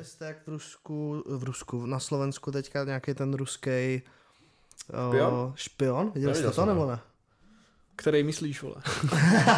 Viděli 0.00 0.10
jste, 0.12 0.24
jak 0.24 0.46
v 0.46 0.48
Rusku, 0.48 1.24
v 1.26 1.44
Rusku, 1.44 1.86
na 1.86 1.98
Slovensku 1.98 2.52
teďka 2.52 2.84
nějaký 2.84 3.14
ten 3.14 3.34
ruský 3.34 4.02
Špion? 5.10 5.52
špion? 5.54 6.10
Viděli 6.14 6.34
jste 6.34 6.50
to 6.50 6.66
nebo 6.66 6.86
ne? 6.86 7.00
Který 7.96 8.22
myslíš, 8.22 8.62
vole? 8.62 8.74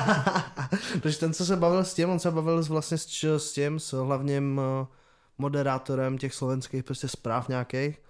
Takže 1.03 1.19
ten, 1.19 1.33
co 1.35 1.47
se 1.47 1.57
bavil 1.57 1.85
s 1.85 1.95
tím, 1.95 2.11
on 2.11 2.19
se 2.19 2.31
bavil 2.31 2.63
s- 2.63 2.69
vlastně 2.69 2.99
s, 2.99 3.25
s 3.25 3.53
tím, 3.53 3.81
s 3.81 3.93
hlavním 3.93 4.61
eh, 4.61 4.87
moderátorem 5.39 6.19
těch 6.19 6.35
slovenských 6.35 6.85
prostě 6.85 7.09
zpráv 7.09 7.49
nějakých 7.49 8.03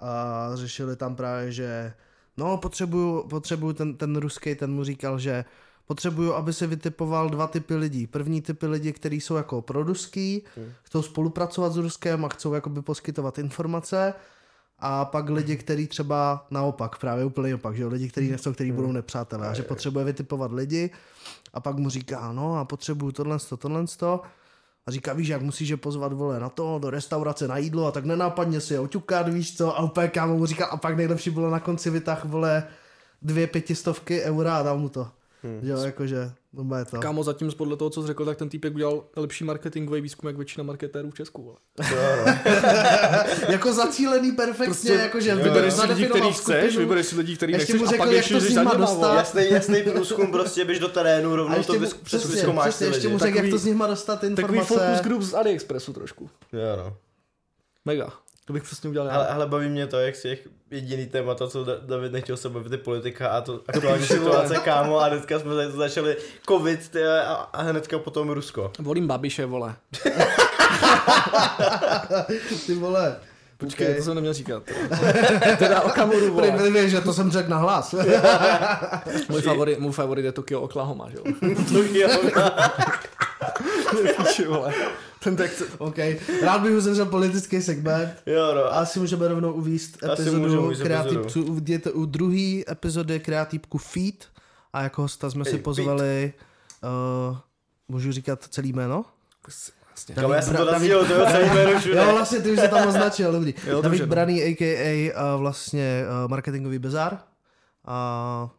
a 0.00 0.50
řešili 0.54 0.96
tam 0.96 1.16
právě, 1.16 1.52
že 1.52 1.94
no 2.36 2.56
potřebuju, 2.56 3.28
potřebuju 3.28 3.72
ten, 3.72 3.96
ten 3.96 4.16
ruský, 4.16 4.54
ten 4.54 4.72
mu 4.72 4.84
říkal, 4.84 5.18
že 5.18 5.44
potřebuju, 5.86 6.34
aby 6.34 6.52
se 6.52 6.66
vytipoval 6.66 7.30
dva 7.30 7.46
typy 7.46 7.74
lidí. 7.74 8.06
První 8.06 8.42
typy 8.42 8.66
lidí, 8.66 8.92
kteří 8.92 9.20
jsou 9.20 9.34
jako 9.34 9.62
proruský, 9.62 10.42
chcou 10.82 11.02
spolupracovat 11.02 11.72
s 11.72 11.76
Ruskem 11.76 12.24
a 12.24 12.28
chcou 12.28 12.54
jakoby 12.54 12.82
poskytovat 12.82 13.38
informace. 13.38 14.14
A 14.84 15.04
pak 15.04 15.30
lidi, 15.30 15.56
kteří 15.56 15.86
třeba 15.86 16.46
naopak, 16.50 16.98
právě 16.98 17.24
úplně 17.24 17.54
opak, 17.54 17.76
že 17.76 17.82
jo, 17.82 17.88
lidi, 17.88 18.08
kteří 18.08 18.30
nechcou, 18.30 18.52
kteří 18.52 18.72
budou 18.72 18.92
nepřátelé. 18.92 19.48
A 19.48 19.54
že 19.54 19.62
potřebuje 19.62 20.04
vytipovat 20.04 20.52
lidi 20.52 20.90
a 21.52 21.60
pak 21.60 21.76
mu 21.76 21.90
říká, 21.90 22.32
no 22.32 22.58
a 22.58 22.64
potřebuju 22.64 23.12
tohle, 23.12 23.38
tohle, 23.58 23.84
a 24.86 24.90
říká, 24.90 25.12
víš, 25.12 25.28
jak 25.28 25.42
musíš 25.42 25.68
je 25.68 25.76
pozvat, 25.76 26.12
vole, 26.12 26.40
na 26.40 26.48
to, 26.48 26.78
do 26.78 26.90
restaurace, 26.90 27.48
na 27.48 27.58
jídlo 27.58 27.86
a 27.86 27.90
tak 27.90 28.04
nenápadně 28.04 28.60
si 28.60 28.74
je 28.74 28.80
oťukat, 28.80 29.28
víš 29.28 29.56
co, 29.56 29.78
a 29.78 29.82
úplně 29.82 30.08
kámo 30.08 30.36
mu 30.36 30.46
říká, 30.46 30.66
a 30.66 30.76
pak 30.76 30.96
nejlepší 30.96 31.30
bylo 31.30 31.50
na 31.50 31.60
konci 31.60 31.90
vytah, 31.90 32.24
vole, 32.24 32.64
dvě 33.22 33.46
pětistovky 33.46 34.22
eura 34.22 34.56
a 34.56 34.62
dal 34.62 34.78
mu 34.78 34.88
to. 34.88 35.08
Hmm. 35.44 35.60
Jo, 35.62 35.78
jakože, 35.78 36.32
to 36.56 36.76
je 36.76 36.84
to. 36.84 36.98
Kámo, 37.00 37.22
zatím 37.22 37.50
podle 37.52 37.76
toho, 37.76 37.90
co 37.90 38.02
jsi 38.02 38.06
řekl, 38.06 38.24
tak 38.24 38.38
ten 38.38 38.48
týpek 38.48 38.74
udělal 38.74 39.04
lepší 39.16 39.44
marketingový 39.44 40.00
výzkum, 40.00 40.28
jak 40.28 40.36
většina 40.36 40.64
marketérů 40.64 41.10
v 41.10 41.14
Česku. 41.14 41.42
Vole. 41.42 41.56
jako 43.48 43.72
zacílený 43.72 44.32
perfektně, 44.32 44.64
Prostě 44.64 44.92
jakože 44.92 45.34
vybereš 45.34 45.74
si 45.74 45.86
lidi, 45.86 46.06
který 46.06 46.32
chceš, 46.32 46.76
vybereš 46.76 47.06
si 47.06 47.16
lidi, 47.16 47.36
který 47.36 47.52
nechceš 47.52 47.80
mu 47.80 47.86
a 47.86 47.90
pak 47.90 47.98
jak 47.98 48.10
ještě 48.10 48.34
to 48.34 48.40
s 48.40 48.48
nima 48.48 48.74
dostat. 48.74 49.16
Jasný, 49.16 49.50
jasný 49.50 49.82
průzkum, 49.82 50.32
prostě 50.32 50.64
běž 50.64 50.78
do 50.78 50.88
terénu, 50.88 51.36
rovnou 51.36 51.62
to 51.62 51.72
vyzkoumáš 51.72 52.74
ty 52.74 52.84
ještě 52.84 53.08
mu 53.08 53.18
řekl, 53.18 53.26
jak 53.26 53.34
Takový- 53.36 53.50
to 53.50 53.58
s 53.58 53.64
nima 53.64 53.86
dostat 53.86 54.16
Takový 54.16 54.58
informace. 54.58 54.66
focus 54.66 55.00
group 55.04 55.22
z 55.22 55.34
AliExpressu 55.34 55.92
trošku. 55.92 56.30
Jo, 56.52 56.76
no. 56.76 56.96
Mega. 57.84 58.12
To 58.52 58.54
bych 58.54 58.62
přesně 58.62 58.90
udělal 58.90 59.08
já. 59.08 59.14
Ale, 59.14 59.26
ale 59.28 59.46
baví 59.46 59.68
mě 59.68 59.86
to, 59.86 59.98
jak 60.00 60.16
si 60.16 60.22
těch 60.28 60.48
jediný 60.70 61.06
témata, 61.06 61.48
co 61.48 61.64
Da- 61.64 61.78
David 61.86 62.12
nechtěl 62.12 62.36
se 62.36 62.48
bavit, 62.48 62.72
je 62.72 62.78
politika 62.78 63.28
a 63.28 63.40
to 63.40 63.60
aktuální 63.68 64.06
situace, 64.06 64.54
kámo, 64.56 64.98
a 64.98 65.08
dneska 65.08 65.38
jsme 65.38 65.54
za- 65.54 65.70
začali 65.70 66.16
covid 66.48 66.88
ty, 66.88 67.04
a, 67.04 67.32
a 67.52 67.62
hnedka 67.62 67.98
potom 67.98 68.30
Rusko. 68.30 68.72
Volím 68.78 69.06
Babiše, 69.06 69.46
vole. 69.46 69.74
Ty 72.66 72.74
vole. 72.74 73.16
Počkej, 73.58 73.86
Okay. 73.86 73.98
to 73.98 74.04
jsem 74.04 74.14
neměl 74.14 74.32
říkat. 74.32 74.62
teda 75.58 75.80
Okamuru, 75.80 76.18
Prý 76.20 76.50
vole. 76.50 76.50
byli, 76.62 76.90
že 76.90 77.00
to 77.00 77.12
jsem 77.14 77.30
řekl 77.30 77.50
na 77.50 77.56
hlas. 77.56 77.94
Můj 79.28 79.42
favorit, 79.42 79.78
můj 79.78 79.92
favorit 79.92 80.24
je 80.24 80.32
Tokyo 80.32 80.60
Oklahoma, 80.60 81.08
že 81.10 81.16
jo. 81.16 81.24
Píči, 84.16 84.44
vole. 84.46 84.72
Ten 85.24 85.36
text, 85.36 85.62
OK. 85.78 85.98
Rád 86.42 86.62
bych 86.62 86.76
uzavřel 86.76 87.06
politický 87.06 87.62
segment. 87.62 88.14
jo, 88.26 88.54
no. 88.54 88.64
A 88.64 88.68
asi 88.68 88.98
můžeme 88.98 89.28
rovnou 89.28 89.52
uvíst 89.52 90.02
epizodu 90.04 90.62
uvést 90.64 90.82
kreativců. 90.82 91.42
Uvidíte 91.44 91.90
u 91.90 92.04
druhé 92.06 92.62
epizody 92.70 93.20
kreativku 93.20 93.78
Feed 93.78 94.24
a 94.72 94.82
jako 94.82 95.02
hosta 95.02 95.30
jsme 95.30 95.44
si 95.44 95.50
Hey, 95.50 95.60
pozvali 95.60 96.32
uh, 97.30 97.36
můžu 97.88 98.12
říkat 98.12 98.44
celý 98.50 98.72
jméno? 98.72 99.04
vlastně. 99.88 100.14
Kámo, 100.14 100.32
já 100.32 100.42
jsem 100.42 100.56
to 100.56 100.62
David- 100.64 100.72
nazděl, 100.72 101.04
to 101.06 101.12
je 101.68 101.78
všude. 101.78 101.96
Jo, 101.96 102.12
vlastně 102.12 102.40
ty 102.40 102.52
už 102.52 102.58
se 102.60 102.68
tam 102.68 102.88
označil, 102.88 103.32
dobrý. 103.32 103.54
Jo, 103.66 103.82
David 103.82 104.00
no. 104.00 104.06
Braný, 104.06 104.42
a.k.a. 104.42 105.12
Uh, 105.34 105.40
vlastně 105.40 106.04
uh, 106.24 106.30
marketingový 106.30 106.78
bizar. 106.78 107.18
A 107.84 108.50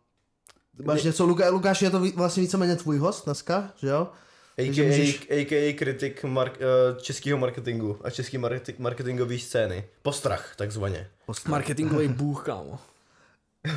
máš 0.86 1.04
něco, 1.04 1.26
Luka, 1.26 1.50
Lukáš, 1.50 1.82
je 1.82 1.90
to 1.90 2.04
vlastně 2.16 2.42
víceméně 2.42 2.76
tvůj 2.76 2.98
host 2.98 3.26
dneska, 3.26 3.70
že 3.76 3.88
jo? 3.88 4.08
AKA, 4.58 4.84
můžeš- 4.84 5.28
AKA 5.42 5.78
kritik 5.78 6.24
mark, 6.24 6.58
uh, 6.94 6.98
českého 6.98 7.38
marketingu 7.38 8.00
a 8.04 8.10
český 8.10 8.38
marketing, 8.38 8.80
marketingové 8.80 9.40
scény. 9.40 9.84
Postrach, 10.02 10.56
takzvaně. 10.56 11.08
Marketingový 11.48 12.08
bůh, 12.08 12.46
kámo. 12.46 12.80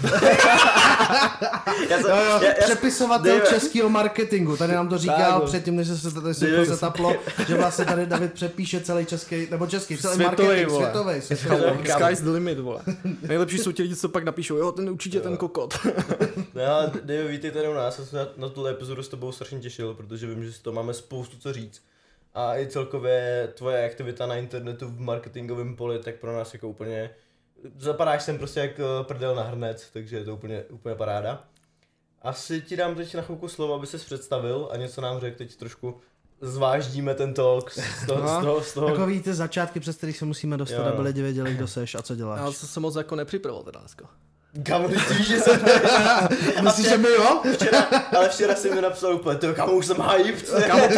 Já 1.90 1.98
jsem, 2.00 2.10
Jo, 2.10 2.16
jo, 2.16 2.38
já, 2.42 2.44
já, 2.44 2.54
přepisovatel 2.64 3.38
Dave- 3.38 3.48
českého 3.48 3.88
marketingu, 3.88 4.56
tady 4.56 4.72
nám 4.72 4.88
to 4.88 4.98
říkal 4.98 5.16
Tak, 5.32 5.40
jo. 5.40 5.46
předtím, 5.46 5.76
než 5.76 5.88
se 5.88 6.14
tady 6.14 6.34
se 6.34 6.56
to 6.56 6.64
zataplo, 6.64 7.14
že 7.48 7.54
vlastně 7.54 7.84
tady 7.84 8.06
David 8.06 8.32
přepíše 8.32 8.80
celý 8.80 9.06
český, 9.06 9.48
nebo 9.50 9.66
český, 9.66 9.96
celý 9.98 10.14
Světový, 10.14 10.48
marketing, 10.48 10.68
vole. 10.70 11.20
světový. 11.20 11.20
Světový. 11.38 11.88
Sky's 11.90 12.20
the 12.20 12.30
limit, 12.30 12.58
vole. 12.58 12.80
Nejlepší 13.22 13.58
jsou 13.58 13.72
ti 13.72 13.82
lidi, 13.82 13.96
co 13.96 14.08
pak 14.08 14.24
napíšou, 14.24 14.56
jo, 14.56 14.72
ten 14.72 14.90
určitě 14.90 15.20
ten 15.20 15.36
kokot. 15.36 15.74
No 16.54 16.62
já, 16.62 16.86
Dave, 17.02 17.28
vítej 17.28 17.50
tady 17.50 17.68
u 17.68 17.74
nás, 17.74 17.84
já 17.84 17.90
jsem 17.90 18.06
se 18.06 18.16
na, 18.16 18.26
na 18.36 18.48
tuhle 18.48 18.70
epizodu 18.70 19.02
s 19.02 19.08
tebou 19.08 19.32
strašně 19.32 19.58
těšil, 19.60 19.94
protože 19.94 20.26
vím, 20.26 20.44
že 20.44 20.52
si 20.52 20.62
to 20.62 20.72
máme 20.72 20.94
spoustu 20.94 21.36
co 21.38 21.52
říct. 21.52 21.82
A 22.34 22.58
i 22.58 22.66
celkově 22.66 23.48
tvoje 23.54 23.84
aktivita 23.86 24.26
na 24.26 24.34
internetu 24.34 24.88
v 24.88 25.00
marketingovém 25.00 25.76
poli, 25.76 25.98
tak 25.98 26.14
pro 26.14 26.36
nás 26.36 26.52
jako 26.52 26.68
úplně, 26.68 27.10
zapadáš 27.78 28.22
sem 28.22 28.38
prostě 28.38 28.60
jak 28.60 28.70
eh, 28.80 28.84
prdel 29.04 29.34
na 29.34 29.42
hrnec, 29.42 29.90
takže 29.92 30.16
je 30.16 30.24
to 30.24 30.34
úplně, 30.34 30.64
úplně 30.70 30.94
paráda. 30.94 31.40
Asi 32.22 32.60
ti 32.62 32.76
dám 32.76 32.94
teď 32.94 33.14
na 33.14 33.22
chvilku 33.22 33.48
slovo, 33.48 33.74
aby 33.74 33.86
ses 33.86 34.04
představil 34.04 34.68
a 34.72 34.76
něco 34.76 35.00
nám 35.00 35.20
řekl 35.20 35.38
teď 35.38 35.56
trošku 35.56 36.00
zváždíme 36.40 37.14
ten 37.14 37.34
talk 37.34 37.70
z 37.70 38.06
toho, 38.06 38.22
Aha. 38.22 38.40
z 38.40 38.44
toho, 38.44 38.62
z 38.62 38.72
toho. 38.74 38.90
Takový 38.90 39.20
ty 39.22 39.34
začátky, 39.34 39.80
přes 39.80 39.96
který 39.96 40.12
se 40.12 40.24
musíme 40.24 40.56
dostat, 40.56 40.76
Jo. 40.86 40.92
aby 40.92 41.02
lidi 41.02 41.22
věděli, 41.22 41.54
kdo 41.54 41.66
seš 41.68 41.94
a 41.94 42.02
co 42.02 42.12
Já 42.12 42.16
děláš. 42.16 42.56
jsem 42.56 42.68
se 42.68 42.80
moc 42.80 42.96
jako 42.96 43.16
nepřipravil 43.16 43.62
teda 43.62 43.80
dneska. 43.80 44.08
Kamu, 44.62 44.88
ty 44.88 44.94
víš, 44.94 45.26
že 45.28 45.38
jsem 45.40 45.60
Myslíš, 46.62 46.88
že 46.88 46.98
my 46.98 47.08
jo? 47.08 47.42
včera, 47.54 47.80
ale 48.16 48.28
včera 48.28 48.54
jsem 48.54 48.74
mi 48.74 48.80
napsal 48.82 49.14
úplně, 49.14 49.38
ty 49.38 49.46
kamu, 49.54 49.72
už 49.72 49.86
jsem 49.86 49.96
hyped. 50.16 50.50
Kámo, 50.66 50.88
ty, 50.88 50.94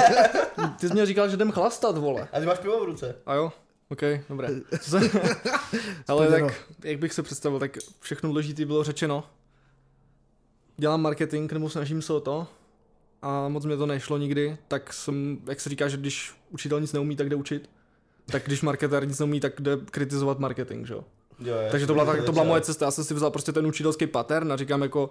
ty 0.80 0.88
jsi 0.88 0.94
mě 0.94 1.06
říkal, 1.06 1.28
že 1.28 1.34
jdem 1.36 1.52
chlastat, 1.52 1.98
vole. 1.98 2.28
A 2.32 2.40
ty 2.40 2.46
máš 2.46 2.58
pivo 2.58 2.80
v 2.80 2.84
ruce. 2.84 3.14
A 3.26 3.34
jo? 3.34 3.52
OK, 3.88 4.00
dobré. 4.28 4.48
Co 4.80 4.90
se... 4.90 5.10
Ale 6.08 6.28
tak, 6.28 6.66
jak 6.84 6.98
bych 6.98 7.12
se 7.12 7.22
představil, 7.22 7.58
tak 7.58 7.78
všechno 8.00 8.28
důležité 8.28 8.64
bylo 8.64 8.84
řečeno. 8.84 9.24
Dělám 10.76 11.02
marketing, 11.02 11.52
nebo 11.52 11.70
snažím 11.70 12.02
se 12.02 12.12
o 12.12 12.20
to. 12.20 12.46
A 13.22 13.48
moc 13.48 13.64
mě 13.64 13.76
to 13.76 13.86
nešlo 13.86 14.18
nikdy, 14.18 14.56
tak 14.68 14.92
jsem, 14.92 15.38
jak 15.46 15.60
se 15.60 15.70
říká, 15.70 15.88
že 15.88 15.96
když 15.96 16.34
učitel 16.50 16.80
nic 16.80 16.92
neumí, 16.92 17.16
tak 17.16 17.28
jde 17.28 17.36
učit. 17.36 17.70
Tak 18.26 18.44
když 18.46 18.62
marketér 18.62 19.08
nic 19.08 19.18
neumí, 19.18 19.40
tak 19.40 19.60
jde 19.60 19.76
kritizovat 19.76 20.38
marketing, 20.38 20.86
že 20.86 20.94
jo. 20.94 21.04
Takže 21.70 21.86
to 21.86 21.92
byla, 21.92 22.04
to 22.04 22.10
tak, 22.12 22.24
to 22.24 22.32
byla 22.32 22.44
moje 22.44 22.60
cesta, 22.60 22.84
já 22.84 22.90
jsem 22.90 23.04
si 23.04 23.14
vzal 23.14 23.30
prostě 23.30 23.52
ten 23.52 23.66
učitelský 23.66 24.06
pattern 24.06 24.52
a 24.52 24.56
říkám 24.56 24.82
jako, 24.82 25.10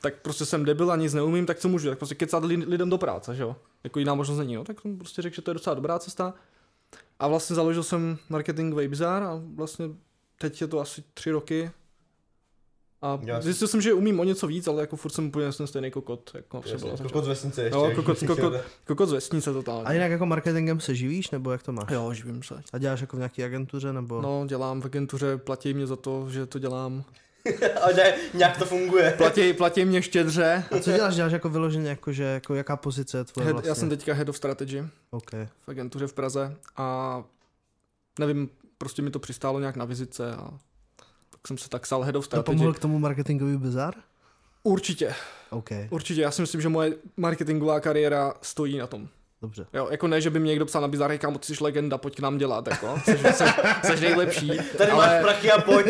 tak 0.00 0.14
prostě 0.22 0.46
jsem 0.46 0.64
debil 0.64 0.90
a 0.92 0.96
nic 0.96 1.14
neumím, 1.14 1.46
tak 1.46 1.58
co 1.58 1.68
můžu, 1.68 1.88
tak 1.88 1.98
prostě 1.98 2.14
kecat 2.14 2.44
li- 2.44 2.64
lidem 2.66 2.90
do 2.90 2.98
práce, 2.98 3.34
že 3.34 3.42
jo. 3.42 3.56
Jako 3.84 3.98
jiná 3.98 4.14
možnost 4.14 4.38
není, 4.38 4.54
no, 4.54 4.64
tak 4.64 4.80
jsem 4.80 4.98
prostě 4.98 5.22
řekl, 5.22 5.36
že 5.36 5.42
to 5.42 5.50
je 5.50 5.54
docela 5.54 5.74
dobrá 5.74 5.98
cesta. 5.98 6.34
A 7.18 7.28
vlastně 7.28 7.56
založil 7.56 7.82
jsem 7.82 8.18
marketingový 8.28 8.88
bizar 8.88 9.22
a 9.22 9.40
vlastně 9.54 9.86
teď 10.38 10.60
je 10.60 10.66
to 10.66 10.80
asi 10.80 11.04
tři 11.14 11.30
roky. 11.30 11.70
A 13.02 13.18
Já 13.22 13.40
si- 13.40 13.44
zjistil 13.44 13.68
jsem, 13.68 13.80
že 13.80 13.92
umím 13.92 14.20
o 14.20 14.24
něco 14.24 14.46
víc, 14.46 14.68
ale 14.68 14.80
jako 14.80 14.96
furt 14.96 15.10
jsem 15.10 15.26
úplně 15.26 15.52
ten 15.52 15.66
stejný 15.66 15.90
kokot, 15.90 16.30
jako. 16.34 16.62
Jasně, 16.66 16.90
kokot 17.02 17.24
z 17.24 17.28
vesnice 17.28 17.62
ještě. 17.62 17.76
Jo, 17.78 17.92
kokot, 17.94 18.18
kokot, 18.26 18.52
kokot 18.86 19.08
z 19.08 19.12
vesnice 19.12 19.50
A 19.50 19.52
totálně. 19.52 19.94
jinak 19.94 20.10
jako 20.10 20.26
marketingem 20.26 20.80
se 20.80 20.94
živíš, 20.94 21.30
nebo 21.30 21.50
jak 21.52 21.62
to 21.62 21.72
máš? 21.72 21.90
Jo, 21.90 22.12
živím 22.12 22.42
se. 22.42 22.62
A 22.72 22.78
děláš 22.78 23.00
jako 23.00 23.16
v 23.16 23.18
nějaké 23.18 23.44
agentuře, 23.44 23.92
nebo? 23.92 24.20
No, 24.22 24.44
dělám 24.48 24.80
v 24.80 24.84
agentuře, 24.84 25.36
platí 25.36 25.74
mě 25.74 25.86
za 25.86 25.96
to, 25.96 26.30
že 26.30 26.46
to 26.46 26.58
dělám. 26.58 27.04
A 27.82 27.92
ne, 27.96 28.14
nějak 28.34 28.58
to 28.58 28.64
funguje. 28.66 29.14
Platí, 29.16 29.52
platí 29.52 29.84
mě 29.84 30.02
štědře. 30.02 30.64
A 30.70 30.78
co 30.78 30.92
děláš? 30.92 31.14
Děláš 31.14 31.32
jako 31.32 31.48
vyloženě, 31.48 31.88
jako, 31.88 32.12
že, 32.12 32.22
jako 32.24 32.54
jaká 32.54 32.76
pozice 32.76 33.18
je 33.18 33.24
tvoje 33.24 33.44
Head, 33.44 33.52
vlastně? 33.52 33.68
Já 33.68 33.74
jsem 33.74 33.88
teďka 33.88 34.14
head 34.14 34.28
of 34.28 34.36
strategy 34.36 34.84
OK. 35.10 35.30
v 35.32 35.68
agentuře 35.68 36.06
v 36.06 36.12
Praze 36.12 36.56
a 36.76 37.22
nevím, 38.18 38.48
prostě 38.78 39.02
mi 39.02 39.10
to 39.10 39.18
přistálo 39.18 39.60
nějak 39.60 39.76
na 39.76 39.84
vizitce 39.84 40.32
a 40.34 40.50
tak 41.30 41.46
jsem 41.46 41.58
se 41.58 41.68
tak 41.68 41.86
stal 41.86 42.02
head 42.02 42.16
of 42.16 42.24
To 42.24 42.26
strategy. 42.26 42.56
pomohl 42.56 42.72
k 42.74 42.78
tomu 42.78 42.98
marketingový 42.98 43.56
bizar? 43.56 43.94
Určitě, 44.62 45.14
OK, 45.50 45.70
určitě. 45.90 46.20
Já 46.20 46.30
si 46.30 46.40
myslím, 46.42 46.60
že 46.60 46.68
moje 46.68 46.92
marketingová 47.16 47.80
kariéra 47.80 48.34
stojí 48.42 48.78
na 48.78 48.86
tom. 48.86 49.08
Dobře. 49.44 49.66
Jo, 49.72 49.88
jako 49.90 50.08
ne, 50.08 50.20
že 50.20 50.30
by 50.30 50.40
mě 50.40 50.50
někdo 50.50 50.66
psal 50.66 50.82
na 50.82 50.88
bizar, 50.88 51.10
hej, 51.10 51.18
kámo, 51.18 51.38
ty 51.38 51.54
jsi 51.54 51.64
legenda, 51.64 51.98
pojď 51.98 52.16
k 52.16 52.20
nám 52.20 52.38
dělat, 52.38 52.66
jako, 52.66 52.98
jsi, 53.04 53.18
jsi, 53.18 53.44
jsi 53.84 54.00
nejlepší. 54.00 54.52
Tady 54.78 54.90
ale, 54.90 55.06
máš 55.06 55.22
prachy 55.22 55.52
a 55.52 55.60
pojď. 55.60 55.86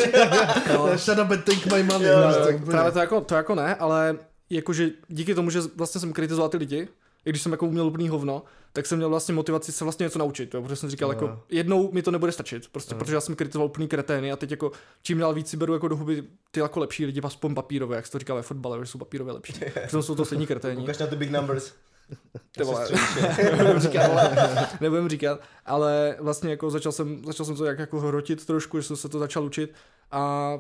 jo, 0.73 0.91
Shut 0.97 1.19
up 1.19 1.31
and 1.31 1.45
take 1.45 1.77
my 1.77 1.83
money. 1.83 2.09
Jo, 2.09 2.17
to 2.39 2.45
tak 2.45 2.65
právě 2.65 2.93
to 2.93 2.99
jako, 2.99 3.21
to 3.21 3.35
jako 3.35 3.55
ne, 3.55 3.75
ale 3.75 4.19
jakože 4.51 4.91
díky 5.09 5.35
tomu, 5.35 5.51
že 5.51 5.61
vlastně 5.77 6.01
jsem 6.01 6.13
kritizoval 6.13 6.49
ty 6.49 6.57
lidi, 6.57 6.89
i 7.25 7.31
když 7.31 7.43
jsem 7.43 7.53
jako 7.53 7.67
uměl 7.67 7.87
úplný 7.87 8.09
hovno, 8.09 8.43
tak 8.73 8.87
jsem 8.87 8.99
měl 8.99 9.09
vlastně 9.09 9.35
motivaci 9.35 9.73
se 9.73 9.85
vlastně 9.85 10.05
něco 10.05 10.19
naučit, 10.19 10.55
jo, 10.55 10.63
protože 10.63 10.77
jsem 10.77 10.91
říkal, 10.91 11.11
jako 11.11 11.41
jednou 11.51 11.93
mi 11.93 12.03
to 12.03 12.11
nebude 12.11 12.33
stačit, 12.33 12.69
prostě, 12.69 12.95
protože 12.95 13.15
já 13.15 13.21
jsem 13.21 13.35
kritizoval 13.35 13.67
úplný 13.67 13.89
kretény 13.89 14.33
a 14.33 14.37
teď 14.37 14.51
jako 14.51 14.73
čím 15.03 15.19
dál 15.19 15.35
víc 15.35 15.49
si 15.49 15.57
beru 15.57 15.73
jako 15.73 15.89
do 15.89 15.97
huby 15.97 16.23
ty 16.51 16.61
jako 16.61 16.81
lepší 16.81 17.07
lidi, 17.07 17.21
aspoň 17.21 17.55
papírové, 17.55 17.97
jak 17.97 18.07
se 18.07 18.13
to 18.13 18.19
říká 18.19 18.35
ve 18.35 18.43
fotbale, 18.43 18.79
že 18.81 18.87
jsou 18.87 18.99
papírové 18.99 19.33
lepší. 19.33 19.53
Přitom 19.87 20.03
jsou 20.03 20.15
to 20.15 20.25
stejní 20.25 20.47
kreténi. 20.47 20.83
Ukaž 20.83 20.99
na 20.99 21.07
ty 21.07 21.17
big 21.17 21.31
numbers. 21.31 21.73
Ty 22.51 22.65
vole, 22.65 22.89
nebudem 23.57 23.79
říkat, 23.79 24.03
ale, 24.05 24.37
nebudem 24.81 25.09
říkat, 25.09 25.41
ale 25.67 26.17
vlastně 26.21 26.51
jako 26.51 26.71
začal 26.71 26.93
jsem, 26.93 27.25
začal 27.25 27.47
jsem 27.47 27.57
to 27.57 27.65
jak 27.65 27.79
jako 27.79 28.01
hrotit 28.01 28.47
trošku, 28.47 28.81
že 28.81 28.87
jsem 28.87 28.97
se 28.97 29.09
to 29.09 29.19
začal 29.19 29.45
učit 29.45 29.75
a 30.11 30.53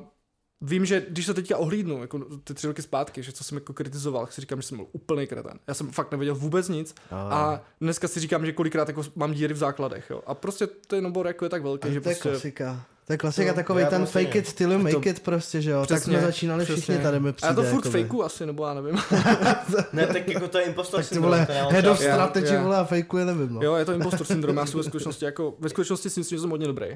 vím, 0.60 0.84
že 0.84 1.06
když 1.08 1.26
se 1.26 1.34
teďka 1.34 1.56
ohlídnu, 1.56 2.00
jako 2.00 2.18
ty 2.44 2.54
tři 2.54 2.66
roky 2.66 2.82
zpátky, 2.82 3.22
že 3.22 3.32
co 3.32 3.44
jsem 3.44 3.56
jako 3.56 3.72
kritizoval, 3.72 4.26
si 4.26 4.40
říkám, 4.40 4.62
že 4.62 4.68
jsem 4.68 4.78
byl 4.78 4.86
úplný 4.92 5.26
kreten. 5.26 5.58
Já 5.66 5.74
jsem 5.74 5.90
fakt 5.90 6.10
nevěděl 6.10 6.34
vůbec 6.34 6.68
nic 6.68 6.94
a 7.10 7.60
dneska 7.80 8.08
si 8.08 8.20
říkám, 8.20 8.46
že 8.46 8.52
kolikrát 8.52 8.88
jako 8.88 9.02
mám 9.16 9.32
díry 9.32 9.54
v 9.54 9.58
základech, 9.58 10.10
jo. 10.10 10.22
A 10.26 10.34
prostě 10.34 10.66
ten 10.66 11.06
obor 11.06 11.26
jako 11.26 11.44
je 11.44 11.48
tak 11.48 11.62
velký, 11.62 11.92
že 11.92 12.00
to 12.00 12.08
je 12.08 12.14
prostě... 12.14 12.28
klasika. 12.28 12.86
To 13.06 13.12
je 13.12 13.16
klasika, 13.18 13.50
To- 13.52 13.56
takový 13.56 13.84
ten 13.90 13.98
vlastně 13.98 14.24
fake 14.24 14.34
it 14.36 14.52
till 14.52 14.72
you 14.72 14.78
make 14.78 14.94
To- 14.94 15.08
it 15.08 15.20
prostě, 15.20 15.62
že 15.62 15.70
jo. 15.70 15.86
tak 15.86 15.98
Přesně, 15.98 16.12
jsme 16.18 16.26
začínali 16.26 16.64
všichni 16.64 16.82
přesně. 16.82 17.02
tady 17.02 17.20
mi 17.20 17.28
A 17.28 17.32
přijde. 17.32 17.48
já 17.50 17.54
to 17.54 17.62
furt 17.62 17.70
jakoby. 17.84 17.90
fejku 17.90 18.24
asi, 18.24 18.46
nebo 18.46 18.66
já 18.66 18.74
nevím. 18.74 18.96
Ne, 19.92 20.06
tak 20.06 20.28
jako 20.28 20.48
to 20.48 20.58
je 20.58 20.64
impostor 20.64 21.00
Tak 21.00 21.08
ty 21.08 21.14
syndrom, 21.14 21.30
mám 21.30 21.46
head 21.72 21.86
of 21.86 21.98
strategy, 21.98 22.54
já- 22.54 22.62
vole, 22.62 22.76
a 22.76 22.84
fejkuje, 22.84 23.24
nevím, 23.24 23.54
no. 23.54 23.62
jo, 23.62 23.74
je 23.74 23.84
to 23.84 23.92
impostor 23.92 24.26
syndrom, 24.26 24.56
já 24.56 24.66
jsem 24.66 24.78
ve 24.80 24.84
skutečnosti 24.84 25.24
jako, 25.24 25.54
ve 25.58 25.68
skutečnosti 25.68 26.10
si 26.10 26.20
myslím, 26.20 26.36
že 26.38 26.40
jsem 26.40 26.50
hodně 26.50 26.66
dobrý. 26.66 26.86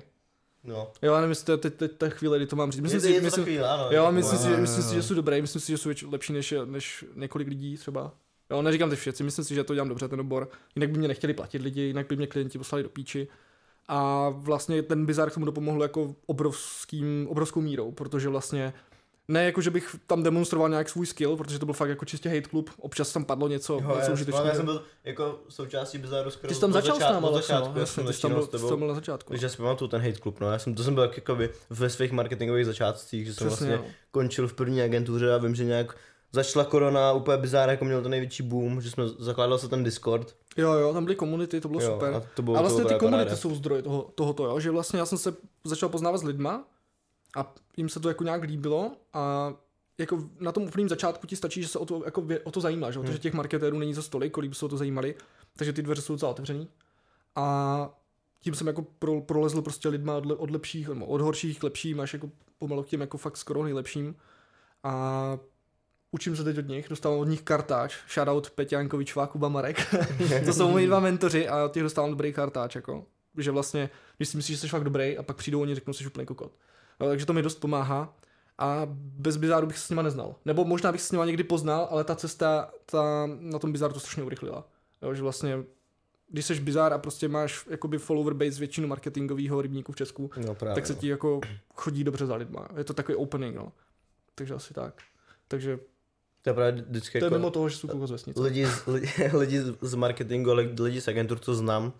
No. 0.64 0.90
Jo, 1.02 1.12
já 1.14 1.20
nevím, 1.20 1.30
jestli 1.30 1.44
to 1.46 1.52
je 1.52 1.58
teď, 1.58 1.74
teď 1.74 1.92
ta 1.98 2.08
chvíle, 2.08 2.36
kdy 2.38 2.46
to 2.46 2.56
mám 2.56 2.72
říct. 2.72 2.80
Myslím 2.80 2.96
Je 2.98 3.00
to, 3.02 3.06
si, 3.08 3.12
je 3.14 3.20
to 3.20 3.24
myslím, 3.24 3.44
takový, 3.44 3.58
ano. 3.60 3.88
Jo, 3.90 4.12
myslím 4.12 4.38
si, 4.38 4.48
myslím 4.48 4.84
si, 4.84 4.94
že 4.94 5.02
jsou 5.02 5.14
dobrý, 5.14 5.40
myslím 5.42 5.60
si, 5.62 5.72
že 5.72 5.78
jsou 5.78 5.90
lepší 6.10 6.32
než, 6.32 6.54
než 6.64 7.04
několik 7.16 7.48
lidí 7.48 7.76
třeba. 7.76 8.12
Jo, 8.50 8.62
neříkám 8.62 8.90
teď 8.90 8.98
všetci, 8.98 9.22
myslím 9.24 9.44
si, 9.44 9.54
že 9.54 9.64
to 9.64 9.74
dělám 9.74 9.88
dobře 9.88 10.08
ten 10.08 10.20
obor. 10.20 10.48
Jinak 10.76 10.90
by 10.90 10.98
mě 10.98 11.08
nechtěli 11.08 11.34
platit 11.34 11.62
lidi, 11.62 11.80
jinak 11.80 12.06
by 12.08 12.16
mě 12.16 12.26
klienti 12.26 12.58
poslali 12.58 12.82
do 12.82 12.88
píči. 12.88 13.28
A 13.88 14.28
vlastně 14.34 14.82
ten 14.82 15.06
bizar 15.06 15.30
k 15.30 15.34
tomu 15.34 15.46
dopomohl 15.46 15.82
jako 15.82 16.14
obrovským, 16.26 17.26
obrovskou 17.30 17.60
mírou, 17.60 17.92
protože 17.92 18.28
vlastně 18.28 18.72
ne 19.28 19.44
jako, 19.44 19.60
že 19.60 19.70
bych 19.70 19.96
tam 20.06 20.22
demonstroval 20.22 20.68
nějak 20.68 20.88
svůj 20.88 21.06
skill, 21.06 21.36
protože 21.36 21.58
to 21.58 21.66
byl 21.66 21.74
fakt 21.74 21.88
jako 21.88 22.04
čistě 22.04 22.28
hate 22.28 22.40
klub, 22.48 22.70
občas 22.78 23.12
tam 23.12 23.24
padlo 23.24 23.48
něco, 23.48 23.72
Jo, 23.72 23.78
něco 23.80 23.90
já, 23.92 23.98
já, 23.98 24.04
jsem 24.04 24.12
užitečného. 24.14 24.62
byl 24.62 24.82
jako 25.04 25.40
součástí 25.48 25.98
Bizaru 25.98 26.30
skoro 26.30 26.48
Ty 26.48 26.54
jsi 26.54 26.60
tam 26.60 26.72
začal 26.72 26.96
s 26.96 26.98
začátku- 26.98 27.14
náma 27.14 27.30
vlastně, 27.30 27.54
začátku, 27.54 27.68
no, 27.68 27.74
já 27.74 27.80
jasně, 27.80 27.94
jsem 27.94 28.06
ty 28.06 28.12
jsi 28.12 28.22
tam 28.22 28.32
byl, 28.32 28.42
s 28.42 28.48
ty 28.48 28.50
jsi 28.50 28.56
tebou. 28.56 28.68
tam 28.68 28.78
byl 28.78 28.88
na 28.88 28.94
začátku. 28.94 29.28
Takže 29.30 29.46
já 29.46 29.50
si 29.50 29.56
pamatuju 29.56 29.88
ten 29.88 30.00
hate 30.02 30.18
klub, 30.18 30.40
no. 30.40 30.50
Já 30.52 30.58
jsem, 30.58 30.74
to 30.74 30.82
jsem 30.84 30.94
byl 30.94 31.02
jak 31.02 31.16
jakoby 31.16 31.50
ve 31.70 31.90
svých 31.90 32.12
marketingových 32.12 32.66
začátcích, 32.66 33.26
že 33.26 33.34
jsem 33.34 33.46
Přesně, 33.48 33.66
vlastně 33.66 33.88
no. 33.88 33.94
končil 34.10 34.48
v 34.48 34.54
první 34.54 34.82
agentuře 34.82 35.34
a 35.34 35.38
vím, 35.38 35.54
že 35.54 35.64
nějak 35.64 35.96
začala 36.32 36.64
korona, 36.64 37.12
úplně 37.12 37.38
bizár, 37.38 37.68
jako 37.68 37.84
měl 37.84 38.02
ten 38.02 38.10
největší 38.10 38.42
boom, 38.42 38.80
že 38.80 38.90
jsme 38.90 39.08
zakládal 39.08 39.58
se 39.58 39.68
ten 39.68 39.84
Discord. 39.84 40.36
Jo, 40.56 40.72
jo, 40.72 40.92
tam 40.92 41.04
byly 41.04 41.16
komunity, 41.16 41.60
to 41.60 41.68
bylo 41.68 41.80
jo, 41.80 41.92
super. 41.92 42.14
A 42.14 42.22
to 42.34 42.42
bylo, 42.42 42.56
A 42.56 42.60
vlastně 42.60 42.82
to 42.82 42.88
ty 42.88 42.94
komunity 42.94 43.24
paráda. 43.24 43.36
jsou 43.36 43.54
zdroj 43.54 43.82
toho, 43.82 44.10
tohoto, 44.14 44.46
jo? 44.46 44.60
že 44.60 44.70
vlastně 44.70 44.98
já 44.98 45.06
jsem 45.06 45.18
se 45.18 45.36
začal 45.64 45.88
poznávat 45.88 46.20
s 46.20 46.24
lidma 46.24 46.64
a 47.36 47.54
jim 47.76 47.88
se 47.88 48.00
to 48.00 48.08
jako 48.08 48.24
nějak 48.24 48.42
líbilo 48.42 48.92
a 49.12 49.52
jako 49.98 50.24
na 50.40 50.52
tom 50.52 50.62
úplném 50.62 50.88
začátku 50.88 51.26
ti 51.26 51.36
stačí, 51.36 51.62
že 51.62 51.68
se 51.68 51.78
o 51.78 51.86
to, 51.86 52.02
jako 52.04 52.26
o 52.44 52.50
to 52.50 52.60
zajímáš, 52.60 52.96
hmm. 52.96 53.04
protože 53.04 53.18
těch 53.18 53.34
marketérů 53.34 53.78
není 53.78 53.94
za 53.94 54.02
stolik, 54.02 54.32
kolik 54.32 54.48
by 54.48 54.54
se 54.54 54.64
o 54.64 54.68
to 54.68 54.76
zajímali, 54.76 55.14
takže 55.56 55.72
ty 55.72 55.82
dveře 55.82 56.02
jsou 56.02 56.12
docela 56.12 56.30
otevřený. 56.30 56.68
A 57.36 57.90
tím 58.40 58.54
jsem 58.54 58.66
jako 58.66 58.82
pro, 58.98 59.20
prolezl 59.20 59.62
prostě 59.62 59.88
lidma 59.88 60.16
od, 60.16 60.24
od 60.30 60.50
lepších, 60.50 60.90
od 61.00 61.20
horších 61.20 61.58
k 61.58 61.62
lepším, 61.62 62.00
až 62.00 62.12
jako 62.12 62.30
pomalu 62.58 62.82
k 62.82 62.88
těm 62.88 63.00
jako 63.00 63.18
fakt 63.18 63.36
skoro 63.36 63.64
nejlepším. 63.64 64.16
A 64.82 65.38
učím 66.10 66.36
se 66.36 66.44
teď 66.44 66.58
od 66.58 66.68
nich, 66.68 66.88
dostávám 66.88 67.18
od 67.18 67.24
nich 67.24 67.42
kartáč, 67.42 67.94
shoutout 68.14 68.50
Peťánkovič, 68.50 69.14
Kuba 69.28 69.48
Marek. 69.48 69.76
to 70.44 70.52
jsou 70.52 70.70
moji 70.70 70.86
dva 70.86 71.00
mentoři 71.00 71.48
a 71.48 71.64
od 71.64 71.72
těch 71.72 71.82
dostávám 71.82 72.10
dobrý 72.10 72.32
kartáč, 72.32 72.74
jako. 72.74 73.04
Že 73.38 73.50
vlastně, 73.50 73.90
když 74.16 74.28
si 74.28 74.36
myslíš, 74.36 74.56
že 74.56 74.60
jsi 74.60 74.68
fakt 74.68 74.84
dobrý 74.84 75.18
a 75.18 75.22
pak 75.22 75.36
přijdou 75.36 75.60
oni 75.60 75.72
a 75.72 75.74
řeknou, 75.74 75.92
že 75.92 75.98
jsi 75.98 76.06
úplný 76.06 76.26
kokot. 76.26 76.52
No, 77.00 77.06
takže 77.08 77.26
to 77.26 77.32
mi 77.32 77.42
dost 77.42 77.54
pomáhá 77.54 78.16
a 78.58 78.82
bez 78.94 79.36
bizáru 79.36 79.66
bych 79.66 79.78
se 79.78 79.86
s 79.86 79.90
nima 79.90 80.02
neznal. 80.02 80.34
Nebo 80.44 80.64
možná 80.64 80.92
bych 80.92 81.00
se 81.00 81.06
s 81.06 81.12
nima 81.12 81.24
někdy 81.24 81.44
poznal, 81.44 81.88
ale 81.90 82.04
ta 82.04 82.16
cesta 82.16 82.70
ta, 82.86 83.26
na 83.40 83.58
tom 83.58 83.72
bizáru 83.72 83.94
to 83.94 84.00
strašně 84.00 84.22
urychlila. 84.22 84.68
Jo, 85.02 85.14
že 85.14 85.22
vlastně 85.22 85.58
když 86.30 86.44
jsi 86.44 86.60
bizár 86.60 86.92
a 86.92 86.98
prostě 86.98 87.28
máš 87.28 87.66
jakoby 87.70 87.98
follower 87.98 88.34
base 88.34 88.58
většinu 88.58 88.88
marketingového 88.88 89.62
rybníku 89.62 89.92
v 89.92 89.96
Česku, 89.96 90.30
No 90.46 90.54
právě. 90.54 90.74
tak 90.74 90.86
se 90.86 90.94
ti 90.94 91.08
jako 91.08 91.40
chodí 91.74 92.04
dobře 92.04 92.26
za 92.26 92.36
lidma. 92.36 92.68
Je 92.76 92.84
to 92.84 92.94
takový 92.94 93.16
opening, 93.16 93.56
no. 93.56 93.72
Takže 94.34 94.54
asi 94.54 94.74
tak. 94.74 94.94
Takže 95.48 95.78
To 96.42 96.50
je 96.50 96.54
právě 96.54 96.82
vždycky 96.82 97.18
to 97.18 97.24
je 97.24 97.26
jako... 97.26 97.34
mimo 97.34 97.50
toho, 97.50 97.68
že 97.68 97.76
jsou 97.76 97.88
koukos 97.88 98.10
vesnice. 98.10 98.40
lidi, 98.40 98.66
z- 98.66 98.86
lidi, 98.86 99.10
lidi 99.32 99.60
z 99.80 99.94
marketingu, 99.94 100.50
ale 100.50 100.68
lidi 100.80 101.00
z 101.00 101.08
agentur, 101.08 101.38
co 101.38 101.54
znám, 101.54 101.92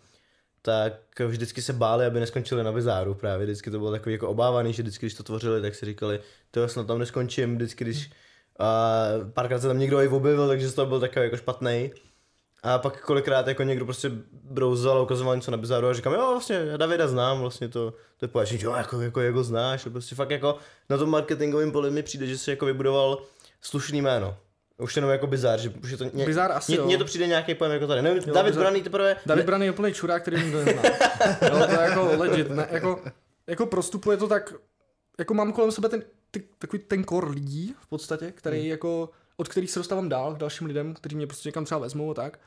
tak 0.63 0.93
vždycky 1.27 1.63
se 1.63 1.73
báli, 1.73 2.07
aby 2.07 2.21
neskončili 2.21 2.65
na 2.65 2.73
bizáru 2.73 3.15
právě. 3.15 3.47
Vždycky 3.47 3.71
to 3.71 3.79
bylo 3.79 3.91
takový 3.91 4.13
jako 4.13 4.29
obávaný, 4.29 4.73
že 4.73 4.83
vždycky, 4.83 5.07
když 5.07 5.15
to 5.15 5.23
tvořili, 5.23 5.63
tak 5.63 5.75
si 5.75 5.87
říkali, 5.87 6.21
to 6.51 6.69
snad 6.69 6.87
tam 6.87 6.99
neskončím, 6.99 7.55
vždycky, 7.57 7.85
když 7.85 8.11
a 8.59 8.97
párkrát 9.33 9.61
se 9.61 9.69
tam 9.69 9.79
někdo 9.79 10.01
i 10.01 10.09
objevil, 10.09 10.49
takže 10.49 10.69
z 10.69 10.75
toho 10.75 10.87
byl 10.87 11.01
takový 11.01 11.25
jako 11.25 11.37
špatný. 11.37 11.91
A 12.63 12.79
pak 12.79 13.01
kolikrát 13.01 13.47
jako 13.47 13.63
někdo 13.63 13.85
prostě 13.85 14.11
brouzal 14.33 14.99
a 14.99 15.03
ukazoval 15.03 15.37
něco 15.37 15.51
na 15.51 15.57
bizáru 15.57 15.87
a 15.87 15.93
říkám, 15.93 16.13
jo, 16.13 16.29
vlastně 16.31 16.57
já 16.57 16.77
Davida 16.77 17.09
znám, 17.09 17.41
vlastně 17.41 17.69
to, 17.69 17.91
to 17.91 18.25
je 18.25 18.29
považí, 18.29 18.59
jo, 18.63 18.75
jako, 18.75 19.01
jako, 19.01 19.21
jako 19.21 19.45
znáš, 19.45 19.87
prostě 19.91 20.15
fakt 20.15 20.31
jako 20.31 20.57
na 20.91 20.99
tom 20.99 21.11
marketingovém 21.11 21.73
poli 21.73 21.91
mi 21.91 22.03
přijde, 22.03 22.27
že 22.27 22.39
si 22.39 22.51
jako 22.51 22.67
vybudoval 22.67 23.23
slušný 23.61 24.03
jméno. 24.03 24.37
Už 24.79 24.97
jenom 24.97 25.11
jako 25.11 25.27
bizár, 25.27 25.61
že 25.61 25.71
už 25.83 25.91
je 25.91 25.97
to 25.97 26.05
ně, 26.13 26.27
Bizár 26.27 26.53
asi 26.53 26.79
mně, 26.79 26.93
jo. 26.95 26.99
to 26.99 27.05
přijde 27.05 27.27
nějaký 27.27 27.55
pojem 27.55 27.73
jako 27.73 27.87
tady. 27.87 28.03
Nevím, 28.03 28.23
David 28.35 28.55
bizár- 28.55 28.59
Braný 28.61 28.83
teprve... 28.83 29.17
David 29.27 29.47
Brany 29.47 29.65
je 29.67 29.71
úplný 29.73 29.93
čurák, 29.95 30.23
který 30.23 30.43
nikdo 30.43 30.65
nezná. 30.65 30.83
jo, 31.43 31.67
to 31.67 31.73
je 31.81 31.89
jako 31.89 32.11
legit, 32.17 32.51
ne, 32.51 32.69
jako, 32.71 33.03
jako 33.47 33.67
prostupuje 33.67 34.17
to 34.17 34.29
tak, 34.29 34.55
jako 35.19 35.35
mám 35.35 35.53
kolem 35.53 35.73
sebe 35.73 35.89
ten, 35.89 36.03
ty, 36.31 36.43
takový 36.59 36.83
ten 36.83 37.05
kor 37.05 37.31
lidí 37.31 37.75
v 37.81 37.87
podstatě, 37.87 38.33
který 38.33 38.61
Hmm. 38.61 38.71
jako, 38.71 39.11
od 39.37 39.49
kterých 39.49 39.71
se 39.71 39.79
dostávám 39.81 40.09
dál 40.09 40.35
k 40.35 40.39
dalším 40.39 40.67
lidem, 40.67 40.95
kteří 40.95 41.17
mě 41.17 41.27
prostě 41.27 41.49
někam 41.49 41.65
třeba 41.65 41.79
vezmou 41.81 42.11
a 42.11 42.15
tak. 42.15 42.39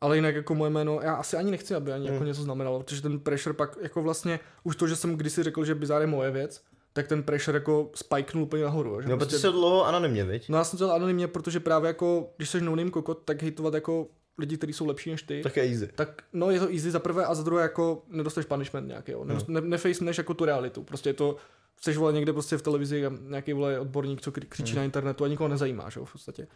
Ale 0.00 0.16
jinak 0.16 0.34
jako 0.34 0.54
moje 0.54 0.70
jméno, 0.70 1.00
já 1.02 1.14
asi 1.14 1.36
ani 1.36 1.50
nechci, 1.50 1.74
aby 1.74 1.92
ani 1.92 2.04
Hmm. 2.04 2.12
jako 2.14 2.24
něco 2.24 2.42
znamenalo, 2.42 2.82
protože 2.82 3.02
ten 3.02 3.18
pressure 3.20 3.52
pak 3.54 3.76
jako 3.82 4.02
vlastně, 4.02 4.40
už 4.64 4.76
to, 4.76 4.86
že 4.86 4.96
jsem 4.96 5.16
kdysi 5.16 5.42
řekl, 5.42 5.64
že 5.64 5.74
bizár 5.74 6.00
je 6.00 6.06
moje 6.06 6.30
věc, 6.30 6.62
tak 6.92 7.06
ten 7.08 7.22
pressure 7.22 7.56
jako 7.56 7.90
spiknul 7.94 8.42
úplně 8.42 8.64
nahoru. 8.64 9.02
Že 9.02 9.08
No, 9.08 9.16
prostě, 9.16 9.30
protože 9.30 9.38
se 9.42 9.50
dlouho 9.52 9.86
anonymně, 9.86 10.24
viď? 10.24 10.48
no 10.48 10.58
já 10.58 10.64
jsem 10.64 10.78
to 10.78 10.84
dělal 10.84 10.96
anonymně, 10.96 11.28
protože 11.28 11.60
právě 11.60 11.86
jako, 11.88 12.30
když 12.36 12.50
jsi 12.50 12.60
no 12.60 12.90
kokot, 12.90 13.22
tak 13.24 13.42
hejtovat 13.42 13.74
jako 13.74 14.06
lidi, 14.38 14.56
kteří 14.56 14.72
jsou 14.72 14.86
lepší 14.86 15.10
než 15.10 15.22
ty 15.22 15.40
Tak 15.42 15.56
je 15.56 15.62
easy. 15.62 15.86
tak 15.94 16.22
no 16.32 16.50
je 16.50 16.60
to 16.60 16.68
easy 16.68 16.90
za 16.90 16.98
prvé 16.98 17.24
a 17.26 17.34
za 17.34 17.42
druhé 17.42 17.62
jako 17.62 18.02
nedostaneš 18.08 18.46
punishment 18.46 18.88
nějaký, 18.88 19.12
jo. 19.12 19.24
Nedost, 19.24 19.48
ne, 19.48 19.60
nefaceneš 19.60 20.18
jako 20.18 20.34
tu 20.34 20.44
realitu, 20.44 20.82
prostě 20.82 21.08
je 21.10 21.14
to, 21.14 21.36
chceš 21.76 21.96
vole 21.96 22.12
někde 22.12 22.32
prostě 22.32 22.56
v 22.56 22.62
televizi 22.62 23.04
nějaký 23.28 23.52
vole 23.52 23.80
odborník, 23.80 24.20
co 24.20 24.30
kři- 24.30 24.46
křičí 24.48 24.76
na 24.76 24.84
internetu 24.84 25.24
a 25.24 25.28
nikoho 25.28 25.48
nezajímá, 25.48 25.90
že 25.90 26.00
jo, 26.00 26.04
v 26.04 26.12
podstatě. 26.12 26.46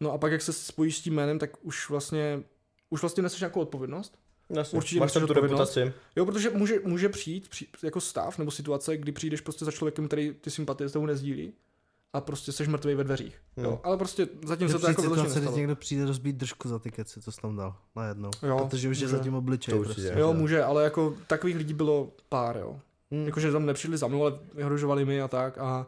No 0.00 0.12
a 0.12 0.18
pak 0.18 0.32
jak 0.32 0.42
se 0.42 0.52
spojíš 0.52 0.98
s 0.98 1.00
tím 1.00 1.14
jménem, 1.14 1.38
tak 1.38 1.50
už 1.62 1.90
vlastně, 1.90 2.42
už 2.90 3.00
vlastně 3.00 3.22
neseš 3.22 3.40
nějakou 3.40 3.60
odpovědnost. 3.60 4.18
Jasně. 4.50 4.76
Určitě 4.76 5.00
Máš 5.00 5.12
tam 5.12 5.26
tu 5.26 5.32
reputaci. 5.32 5.92
Jo, 6.16 6.26
protože 6.26 6.50
může, 6.50 6.80
může 6.84 7.08
přijít 7.08 7.48
při, 7.48 7.66
jako 7.82 8.00
stav 8.00 8.38
nebo 8.38 8.50
situace, 8.50 8.96
kdy 8.96 9.12
přijdeš 9.12 9.40
prostě 9.40 9.64
za 9.64 9.70
člověkem, 9.70 10.06
který 10.06 10.34
ty 10.40 10.50
sympatie 10.50 10.88
s 10.88 10.92
tebou 10.92 11.06
nezdílí 11.06 11.52
a 12.12 12.20
prostě 12.20 12.52
seš 12.52 12.68
mrtvý 12.68 12.94
ve 12.94 13.04
dveřích. 13.04 13.38
Jo, 13.56 13.62
No. 13.62 13.80
ale 13.84 13.96
prostě 13.96 14.28
zatím 14.44 14.68
se 14.68 14.78
to 14.78 14.86
jako 14.88 15.02
situace, 15.02 15.22
kdy 15.22 15.34
nestalo. 15.34 15.56
někdo 15.56 15.76
přijde 15.76 16.04
rozbít 16.04 16.36
držku 16.36 16.68
za 16.68 16.78
ty 16.78 16.90
keci, 16.90 17.20
co 17.20 17.32
jsi 17.32 17.40
tam 17.40 17.56
dal 17.56 17.76
najednou. 17.96 18.30
Jo, 18.42 18.66
Protože 18.70 18.88
už 18.88 18.98
je 18.98 19.06
může. 19.06 19.16
za 19.16 19.22
tím 19.22 19.34
obličej. 19.34 19.74
To. 19.78 19.84
Prostě. 19.84 20.14
Jo, 20.18 20.32
může, 20.32 20.62
ale 20.64 20.84
jako 20.84 21.14
takových 21.26 21.56
lidí 21.56 21.74
bylo 21.74 22.12
pár, 22.28 22.56
jo. 22.56 22.80
Hmm. 23.10 23.26
Jakože 23.26 23.52
tam 23.52 23.66
nepřišli 23.66 23.96
za 23.96 24.06
mnou, 24.06 24.22
ale 24.22 24.38
vyhrožovali 24.54 25.04
mi 25.04 25.22
a 25.22 25.28
tak 25.28 25.58
a 25.58 25.86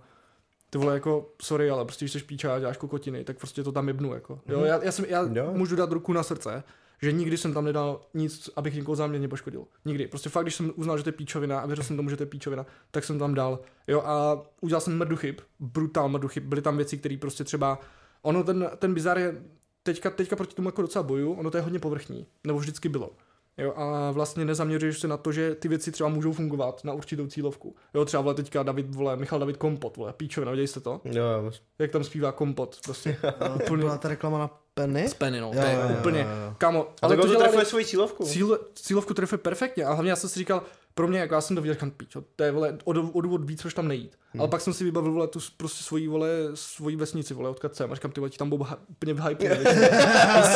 ty 0.71 0.79
vole 0.79 0.95
jako, 0.95 1.31
sorry, 1.43 1.71
ale 1.71 1.85
prostě 1.85 2.05
když 2.05 2.13
jsi 2.13 2.19
píča 2.21 2.55
a 2.55 2.59
děláš 2.59 2.77
kokotiny, 2.77 3.25
tak 3.25 3.39
prostě 3.39 3.63
to 3.63 3.73
tam 3.73 3.89
jebnu, 3.89 4.15
jako. 4.15 4.41
Jo, 4.49 4.59
Mhm. 4.59 4.67
já, 4.67 4.85
já, 4.85 4.93
jsem, 4.93 5.05
já 5.09 5.23
Jo. 5.33 5.53
můžu 5.55 5.77
dát 5.77 5.93
ruku 5.93 6.13
na 6.13 6.23
srdce, 6.23 6.63
že 7.03 7.13
nikdy 7.13 7.37
jsem 7.37 7.55
tam 7.55 7.65
nedal 7.65 8.01
nic, 8.15 8.51
abych 8.57 8.75
někoho 8.75 8.97
záměrně 8.97 9.29
poškodil. 9.29 9.65
Nikdy. 9.85 10.07
Prostě 10.07 10.29
fakt, 10.29 10.45
když 10.45 10.55
jsem 10.55 10.73
uznal, 10.77 10.99
že 10.99 11.05
to 11.05 11.09
je 11.09 11.13
píčovina 11.13 11.61
a 11.61 11.67
věřil 11.67 11.85
jsem 11.85 11.97
tomu, 11.97 12.11
že 12.11 12.17
to 12.17 12.23
je 12.23 12.27
píčovina, 12.27 12.67
tak 12.91 13.05
jsem 13.05 13.19
tam 13.19 13.35
dal. 13.35 13.59
Jo, 13.89 14.03
a 14.05 14.43
udělal 14.61 14.81
jsem 14.81 14.99
mrdu 14.99 15.17
chyb, 15.17 15.41
brutál 15.61 16.09
mrdu 16.09 16.29
chyb. 16.29 16.45
Byly 16.45 16.63
tam 16.63 16.77
věci, 16.77 16.99
které 16.99 17.17
prostě 17.17 17.45
třeba, 17.45 17.79
ono 18.23 18.45
ten, 18.45 18.71
ten 18.79 18.95
bizar 18.95 19.19
je, 19.19 19.43
teďka, 19.83 20.11
teďka 20.11 20.37
proti 20.37 20.55
tomu 20.55 20.69
jako 20.69 20.83
docela 20.83 21.03
boju, 21.03 21.33
ono 21.33 21.51
to 21.51 21.57
je 21.57 21.63
hodně 21.63 21.79
povrchní, 21.79 22.27
nebo 22.45 22.59
vždycky 22.59 22.89
bylo. 22.89 23.11
Jo, 23.59 23.73
a 23.77 24.11
vlastně 24.11 24.45
nezaměřuješ 24.45 24.99
se 24.99 25.09
na 25.09 25.17
to, 25.17 25.33
že 25.33 25.55
ty 25.55 25.69
věci 25.69 25.93
třeba 25.93 26.09
můžou 26.09 26.33
fungovat 26.33 26.85
na 26.85 26.93
určitou 26.93 27.27
cílovku. 27.27 27.77
Jo, 27.95 28.05
třeba 28.05 28.21
vole 28.21 28.35
teďka 28.35 28.63
David, 28.63 28.95
vole, 28.95 29.17
Michal 29.17 29.39
David 29.39 29.57
Kompot, 29.57 29.97
vole, 29.97 30.13
píčovina, 30.13 30.51
viděli 30.51 30.69
jste 30.69 30.81
to? 30.81 31.01
Jo, 31.05 31.25
jo. 31.25 31.51
Jak 31.79 31.91
tam 31.91 32.05
zpívá 32.05 32.33
Kompot, 32.33 32.79
prostě. 32.85 33.17
No, 33.41 33.59
to 33.69 33.77
byla 33.77 33.99
ta 33.99 34.09
reklama 34.09 34.39
na 34.39 34.62
Penny? 34.75 35.09
Z 35.09 35.15
Penny, 35.15 35.41
no, 35.41 35.47
Jo, 35.55 35.61
to 35.61 35.67
je 35.67 35.75
jo, 35.75 35.97
úplně, 35.99 36.21
jo, 36.21 36.27
jo. 36.49 36.55
kamo, 36.59 36.83
A 36.83 36.93
ale 37.03 37.17
tak 37.17 37.25
to 37.25 37.31
on 37.31 37.35
to 37.35 37.43
trefuje 37.43 37.65
svoji 37.65 37.85
cílovku. 37.85 38.25
cíl, 38.25 38.61
cílovku 38.75 39.15
trefuje 39.15 39.39
perfektně 39.39 39.85
a 39.85 39.93
hlavně 39.93 40.11
já 40.11 40.17
jsem 40.17 40.31
si 40.31 40.39
říkal, 40.39 40.63
pro 40.95 41.09
mě, 41.09 41.19
jako 41.19 41.35
já 41.35 41.41
jsem 41.41 41.57
to 41.57 41.63
viděl, 41.63 41.75
říkám, 41.75 41.91
píčo, 41.91 42.25
to 42.37 42.45
je 42.45 42.51
vole, 42.53 42.79
o, 42.85 42.91
o 42.91 43.21
důvod 43.21 43.45
víc, 43.45 43.63
proč 43.63 43.75
tam 43.75 43.89
nejít. 43.89 44.19
Hmm. 44.33 44.41
Ale 44.41 44.49
pak 44.49 44.61
jsem 44.61 44.73
si 44.73 44.85
vybavil, 44.85 45.13
vole, 45.13 45.29
tu 45.29 45.39
prostě 45.57 45.85
svoji, 45.85 46.09
vole, 46.09 46.29
svoji 46.55 46.97
vesnici, 46.97 47.35
vole, 47.35 47.51
odkud 47.51 47.75
jsem, 47.77 47.93
a 47.93 47.95
říkám, 47.95 48.11
ty 48.11 48.21
vole, 48.21 48.31
ti 48.31 48.39
tam 48.39 48.51
ha- 48.53 48.79
úplně 48.89 49.15
v 49.15 49.21
hype. 49.21 49.49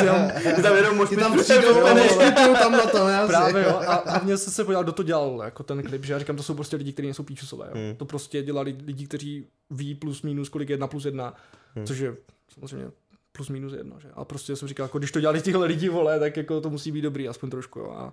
tam, 0.05 0.31
Ty 0.57 0.63
tam 0.63 0.77
jenom 0.77 1.07
Ti 1.09 1.17
tam 1.17 1.39
přijdou 1.39 1.75
tam 2.55 2.73
na 2.73 2.87
to, 2.87 3.07
ne? 3.07 3.27
Právě 3.27 3.63
jo, 3.65 3.81
a 3.87 4.11
hlavně 4.11 4.37
jsem 4.37 4.53
se 4.53 4.65
podíval, 4.65 4.83
kdo 4.85 4.93
to 4.93 5.03
dělal, 5.03 5.41
jako 5.45 5.63
ten 5.63 5.83
klip, 5.83 6.05
že 6.05 6.13
já 6.13 6.19
říkám, 6.19 6.37
to 6.37 6.43
jsou 6.43 6.55
prostě 6.55 6.77
lidi, 6.77 6.93
kteří 6.93 7.07
nejsou 7.07 7.23
píčusové, 7.23 7.67
jo. 7.67 7.73
Hmm. 7.75 7.97
To 7.97 8.05
prostě 8.05 8.43
dělali 8.43 8.77
lidi, 8.87 9.07
kteří 9.07 9.47
ví 9.71 9.95
plus 9.95 10.23
minus, 10.23 10.49
kolik 10.49 10.69
je 10.69 10.75
jedna 10.75 10.87
plus 10.87 11.05
jedna, 11.05 11.35
Hmm. 11.77 11.87
což 11.87 11.99
je 11.99 12.17
samozřejmě 12.61 12.91
plus 13.37 13.49
minus 13.49 13.73
jedno, 13.73 14.00
že? 14.00 14.09
A 14.14 14.25
prostě 14.25 14.57
jsem 14.57 14.69
říkal, 14.69 14.85
jako 14.85 14.99
když 14.99 15.12
to 15.12 15.21
dělali 15.21 15.40
tyhle 15.43 15.66
lidi, 15.66 15.88
vole, 15.88 16.21
tak 16.21 16.37
jako 16.37 16.61
to 16.61 16.71
musí 16.71 16.93
být 16.93 17.02
dobrý, 17.02 17.28
aspoň 17.28 17.50
trošku, 17.50 17.78
jo. 17.78 17.90
A 17.97 18.12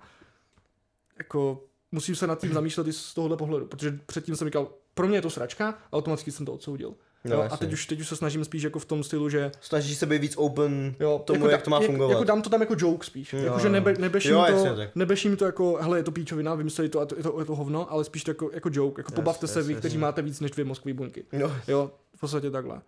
jako 1.17 1.63
musím 1.91 2.15
se 2.15 2.27
nad 2.27 2.39
tím 2.41 2.53
zamýšlet 2.53 2.87
i 2.87 2.93
z 2.93 3.13
tohohle 3.13 3.37
pohledu, 3.37 3.65
protože 3.65 3.99
předtím 4.05 4.35
jsem 4.35 4.47
říkal, 4.47 4.67
pro 4.93 5.07
mě 5.07 5.17
je 5.17 5.21
to 5.21 5.29
sračka, 5.29 5.69
a 5.91 5.93
automaticky 5.97 6.31
jsem 6.31 6.45
to 6.45 6.53
odsoudil. 6.53 6.93
No, 7.25 7.35
jo, 7.35 7.47
a 7.51 7.57
teď 7.57 7.73
už, 7.73 7.85
teď 7.85 7.99
už 7.99 8.07
se 8.07 8.15
snažím 8.15 8.45
spíš 8.45 8.63
jako 8.63 8.79
v 8.79 8.85
tom 8.85 9.03
stylu, 9.03 9.29
že 9.29 9.51
Snažíš 9.61 9.97
se 9.97 10.05
být 10.05 10.19
víc 10.21 10.33
open 10.37 10.95
jo, 10.99 11.21
tomu, 11.25 11.39
jako 11.39 11.49
jak 11.49 11.61
to 11.61 11.69
má 11.69 11.79
fungovat. 11.79 12.11
Jako 12.11 12.23
dám 12.23 12.41
to 12.41 12.49
tam 12.49 12.61
jako 12.61 12.75
joke 12.77 13.05
spíš. 13.05 13.33
Jo, 13.33 13.39
jako, 13.39 13.59
že 13.59 13.69
nebe, 13.69 13.93
nebeším, 13.99 14.31
Jo, 14.31 14.43
to, 14.47 14.51
jasně, 14.53 14.75
tak. 14.75 14.95
nebeším 14.95 15.37
to 15.37 15.45
jako, 15.45 15.77
hele, 15.81 15.99
je 15.99 16.03
to 16.03 16.11
píčovina, 16.11 16.55
vymysleli 16.55 16.89
to 16.89 16.99
a 16.99 17.05
to, 17.05 17.15
je, 17.15 17.23
to, 17.23 17.39
je 17.39 17.45
to 17.45 17.55
hovno, 17.55 17.91
ale 17.91 18.03
spíš 18.03 18.23
to 18.23 18.31
jako, 18.31 18.49
jako 18.53 18.69
joke. 18.71 18.99
Jako 18.99 19.11
Jasně, 19.11 19.15
pobavte 19.15 19.47
se 19.47 19.59
jasně, 19.59 19.73
vy, 19.73 19.79
kteří 19.79 19.93
jasně. 19.95 20.01
máte 20.01 20.21
víc 20.21 20.39
než 20.39 20.51
dvě 20.51 20.65
mozkové 20.65 20.93
buňky. 20.93 21.25
No, 21.33 21.51
Jo, 21.67 21.91
v 22.15 22.19
podstatě 22.19 22.51
takhle. 22.51 22.81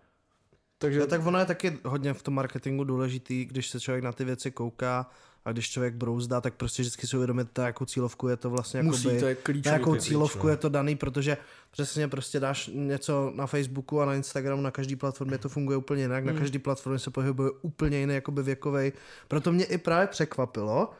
Takže 0.78 1.00
Jo, 1.00 1.06
tak 1.06 1.26
ono 1.26 1.38
je 1.38 1.44
taky 1.44 1.78
hodně 1.84 2.14
v 2.14 2.22
tom 2.22 2.34
marketingu 2.34 2.84
důležitý, 2.84 3.44
když 3.44 3.70
se 3.70 3.80
člověk 3.80 4.04
na 4.04 4.12
ty 4.12 4.24
věci 4.24 4.50
kouká 4.50 5.10
a 5.44 5.52
když 5.52 5.70
člověk 5.70 5.94
brouzdá, 5.94 6.40
tak 6.40 6.54
prostě 6.54 6.82
vždycky 6.82 7.06
si 7.06 7.16
uvědomit, 7.16 7.58
na 7.58 7.66
jakou 7.66 7.84
cílovku 7.84 8.28
je 8.28 8.36
to 8.36 8.50
vlastně 8.50 8.82
musí, 8.82 9.04
jakoby, 9.08 9.20
to 9.20 9.26
je 9.26 9.34
na 9.34 9.40
klíčový. 9.42 9.72
jakou 9.72 9.90
klíč. 9.90 10.02
cílovku 10.02 10.46
no. 10.46 10.50
je 10.50 10.56
to 10.56 10.68
daný, 10.68 10.96
protože 10.96 11.36
přesně 11.70 12.08
prostě 12.08 12.40
dáš 12.40 12.70
něco 12.72 13.32
na 13.34 13.46
Facebooku 13.46 14.00
a 14.00 14.04
na 14.04 14.14
Instagramu, 14.14 14.62
na 14.62 14.70
každý 14.70 14.96
platformě 14.96 15.38
to 15.38 15.48
funguje 15.48 15.76
úplně 15.78 16.02
jinak, 16.02 16.24
na 16.24 16.32
Hmm. 16.32 16.40
každý 16.40 16.58
platformě 16.58 16.98
se 16.98 17.10
pohybuje 17.10 17.50
úplně 17.62 17.98
jiný 17.98 18.14
jakoby 18.14 18.42
věkovej. 18.42 18.92
Proto 19.28 19.52
mě 19.52 19.64
i 19.64 19.78
právě 19.78 20.06
překvapilo, 20.06 20.90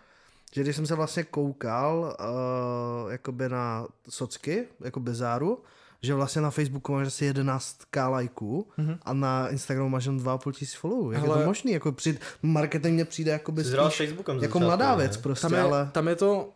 že 0.53 0.63
když 0.63 0.77
jsem 0.77 0.87
se 0.87 0.95
vlastně 0.95 1.25
koukal 1.25 2.17
uh, 2.21 3.13
jakoby 3.13 3.49
na 3.49 3.87
socky, 4.09 4.69
jako 4.81 5.01
bezáru, 5.01 5.63
že 6.07 6.15
vlastně 6.15 6.43
na 6.43 6.51
Facebooku 6.51 6.93
máš 6.93 7.07
asi 7.07 7.25
11k 7.33 8.09
lajků 8.11 8.69
Mhm. 8.77 8.99
a 9.03 9.13
na 9.13 9.49
Instagramu 9.49 9.89
máš 9.89 10.05
jen 10.05 10.17
2,5 10.19 10.53
tisíc 10.53 10.75
followů. 10.75 11.13
Jak 11.13 11.23
je 11.23 11.29
Hele- 11.29 11.39
to 11.41 11.47
možný? 11.47 11.73
Jako 11.73 11.93
při 11.93 12.19
marketing 12.43 12.95
mně 12.95 13.05
přijde 13.05 13.33
s 13.65 13.71
spíš 13.93 13.97
Facebookem. 14.09 14.37
jako 14.37 14.43
začátku, 14.43 14.59
mladá 14.61 14.91
ne? 14.91 14.97
věc 14.97 15.17
prostě, 15.17 15.43
tam, 15.43 15.55
je, 15.55 15.61
ale... 15.61 15.91
tam 15.93 16.09
je 16.09 16.17
to, 16.17 16.53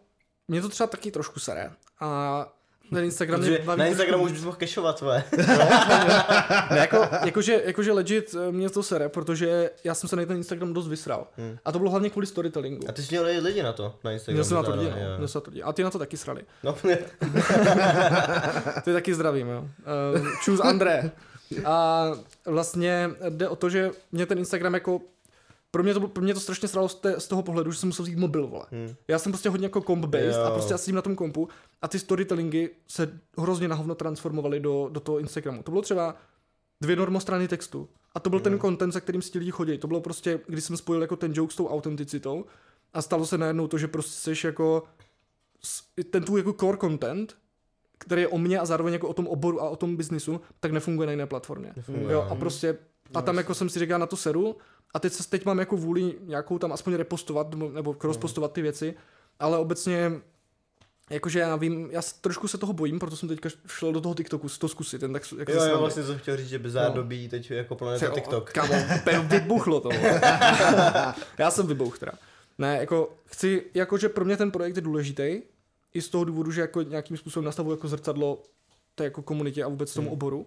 mě 0.48 0.60
to 0.62 0.68
třeba 0.68 0.86
taky 0.86 1.10
trošku 1.10 1.40
sere. 1.40 1.70
A 2.00 2.48
ten 2.90 3.04
Instagram 3.04 3.40
mě 3.40 3.58
baví 3.64 3.78
na 3.78 3.86
Instagramu 3.86 4.24
už 4.24 4.32
bys 4.32 4.44
mohl 4.44 4.56
kešovat 4.56 4.98
tvoje. 4.98 5.24
Ne, 6.70 6.78
jako, 6.78 7.08
jakože, 7.24 7.62
jakože 7.64 7.92
legit 7.92 8.34
eh, 8.48 8.52
mě 8.52 8.70
to 8.70 8.82
sere, 8.82 9.08
protože 9.08 9.70
já 9.84 9.94
jsem 9.94 10.08
se 10.08 10.16
na 10.16 10.26
ten 10.26 10.36
Instagram 10.36 10.72
dost 10.72 10.88
vysral. 10.88 11.26
Hmm. 11.36 11.58
A 11.64 11.72
to 11.72 11.78
bylo 11.78 11.90
hlavně 11.90 12.10
kvůli 12.10 12.26
storytellingu. 12.26 12.88
A 12.88 12.92
ty 12.92 13.02
jsi 13.02 13.14
měl 13.14 13.24
lidi 13.42 13.62
na 13.62 13.72
to, 13.72 13.94
na 14.04 14.12
Instagramu. 14.12 14.36
Měl 14.36 14.44
jsem 14.44 14.56
na 14.56 14.62
to 14.62 14.70
lidi, 14.70 14.90
no. 14.90 14.96
Měl 15.16 15.28
jsem 15.28 15.38
na 15.38 15.44
to 15.44 15.50
lidi. 15.50 15.62
A 15.62 15.72
ty 15.72 15.82
na 15.82 15.90
to 15.90 15.98
taky 15.98 16.16
srali. 16.16 16.42
No, 16.64 16.72
Ty 18.84 18.92
taky 18.92 19.14
zdravím, 19.14 19.48
jo. 19.48 19.60
Uh, 19.60 19.66
choose 20.44 20.62
André. 20.62 21.10
A 21.64 22.06
vlastně 22.46 23.10
jde 23.28 23.48
o 23.48 23.56
to, 23.56 23.70
že 23.70 23.90
mě 24.12 24.26
ten 24.26 24.38
Instagram 24.38 24.74
jako 24.74 25.00
pro 25.70 25.82
mě 25.82 25.94
to, 25.94 26.08
pro 26.08 26.22
mě 26.22 26.34
to 26.34 26.40
strašně 26.40 26.68
sralo 26.68 26.88
z, 26.88 26.94
té, 26.94 27.20
z 27.20 27.28
toho 27.28 27.42
pohledu, 27.42 27.72
že 27.72 27.78
jsem 27.78 27.88
musel 27.88 28.02
vzít 28.02 28.18
mobil, 28.18 28.46
vole. 28.46 28.64
Hmm. 28.70 28.94
Já 29.08 29.18
jsem 29.18 29.32
prostě 29.32 29.48
hodně 29.48 29.66
jako 29.66 29.80
comp-based 29.80 30.46
a 30.46 30.50
prostě 30.50 30.74
já 30.74 30.78
sedím 30.78 30.94
na 30.94 31.02
tom 31.02 31.16
kompu 31.16 31.48
a 31.82 31.88
ty 31.88 31.98
storytellingy 31.98 32.70
se 32.88 33.20
hrozně 33.38 33.68
na 33.68 33.76
hovno 33.76 33.94
transformovaly 33.94 34.60
do, 34.60 34.88
do 34.92 35.00
toho 35.00 35.18
Instagramu. 35.18 35.62
To 35.62 35.70
bylo 35.70 35.82
třeba 35.82 36.14
dvě 36.80 36.96
normostrany 36.96 37.48
textu 37.48 37.88
a 38.14 38.20
to 38.20 38.30
byl 38.30 38.40
ten 38.40 38.60
content, 38.60 38.92
za 38.92 39.00
kterým 39.00 39.22
si 39.22 39.30
ti 39.30 39.38
lidi 39.38 39.50
chodí. 39.50 39.78
To 39.78 39.86
bylo 39.86 40.00
prostě, 40.00 40.40
když 40.46 40.64
jsem 40.64 40.76
spojil 40.76 41.02
jako 41.02 41.16
ten 41.16 41.32
joke 41.34 41.52
s 41.52 41.56
tou 41.56 41.68
autenticitou 41.68 42.44
a 42.94 43.02
stalo 43.02 43.26
se 43.26 43.38
najednou 43.38 43.66
to, 43.68 43.78
že 43.78 43.88
prostě 43.88 44.34
jsi 44.34 44.46
jako 44.46 44.82
ten 46.10 46.22
tvůj 46.24 46.40
jako 46.40 46.52
core 46.52 46.78
content, 46.78 47.36
který 47.98 48.22
je 48.22 48.28
o 48.28 48.38
mně 48.38 48.58
a 48.58 48.64
zároveň 48.64 48.92
jako 48.92 49.08
o 49.08 49.14
tom 49.14 49.26
oboru 49.26 49.62
a 49.62 49.68
o 49.70 49.76
tom 49.76 49.96
biznisu, 49.96 50.40
tak 50.60 50.72
nefunguje 50.72 51.06
na 51.06 51.12
jiné 51.12 51.26
platformě. 51.26 51.72
Nefunguje, 51.76 52.12
Jo, 52.12 52.24
no. 52.24 52.30
a 52.30 52.34
prostě, 52.34 52.78
a 53.14 53.22
tam 53.22 53.36
jako 53.36 53.54
jsem 53.54 53.68
si 53.68 53.78
říkal 53.78 53.98
na 53.98 54.06
to 54.06 54.16
seru, 54.16 54.56
a 54.94 54.98
teď, 54.98 55.12
se, 55.12 55.30
teď 55.30 55.44
mám 55.44 55.58
jako 55.58 55.76
vůli 55.76 56.14
nějakou 56.20 56.58
tam 56.58 56.72
aspoň 56.72 56.94
repostovat, 56.94 57.54
nebo, 57.54 57.94
crosspostovat 57.94 58.52
ty 58.52 58.62
věci, 58.62 58.94
ale 59.40 59.58
obecně, 59.58 60.12
jakože 61.10 61.38
já 61.38 61.56
vím, 61.56 61.88
já 61.90 62.00
trošku 62.20 62.48
se 62.48 62.58
toho 62.58 62.72
bojím, 62.72 62.98
proto 62.98 63.16
jsem 63.16 63.28
teďka 63.28 63.48
šel 63.66 63.92
do 63.92 64.00
toho 64.00 64.14
TikToku 64.14 64.48
to 64.58 64.68
zkusit, 64.68 64.98
ten 64.98 65.12
tak 65.12 65.22
jako 65.38 65.52
Jo, 65.52 65.64
jo, 65.64 65.78
vlastně 65.78 66.02
jsem 66.02 66.18
chtěl 66.18 66.36
říct, 66.36 66.48
že 66.48 66.58
Bizarre 66.58 66.88
No. 66.88 66.94
dobí 66.94 67.28
teď 67.28 67.50
jako 67.50 67.74
planeta 67.74 68.08
TikTok. 68.08 68.52
Kámo, 68.52 68.74
vybuchlo 69.28 69.80
to. 69.80 69.88
Já 71.38 71.50
jsem 71.50 71.66
vybuch 71.66 71.98
teda. 71.98 72.12
Ne, 72.58 72.76
jako 72.80 73.12
chci, 73.24 73.64
jakože 73.74 74.08
pro 74.08 74.24
mě 74.24 74.36
ten 74.36 74.50
projekt 74.50 74.76
je 74.76 74.82
důležitý, 74.82 75.42
i 75.94 76.02
z 76.02 76.08
toho 76.08 76.24
důvodu, 76.24 76.50
že 76.52 76.60
jako 76.60 76.82
nějakým 76.82 77.16
způsobem 77.16 77.44
nastavuji 77.44 77.70
jako 77.72 77.88
zrcadlo 77.88 78.42
té 78.94 79.04
jako 79.04 79.22
komunitě 79.22 79.64
a 79.64 79.68
vůbec 79.68 79.94
tomu 79.94 80.06
Hmm. 80.06 80.12
oboru. 80.12 80.46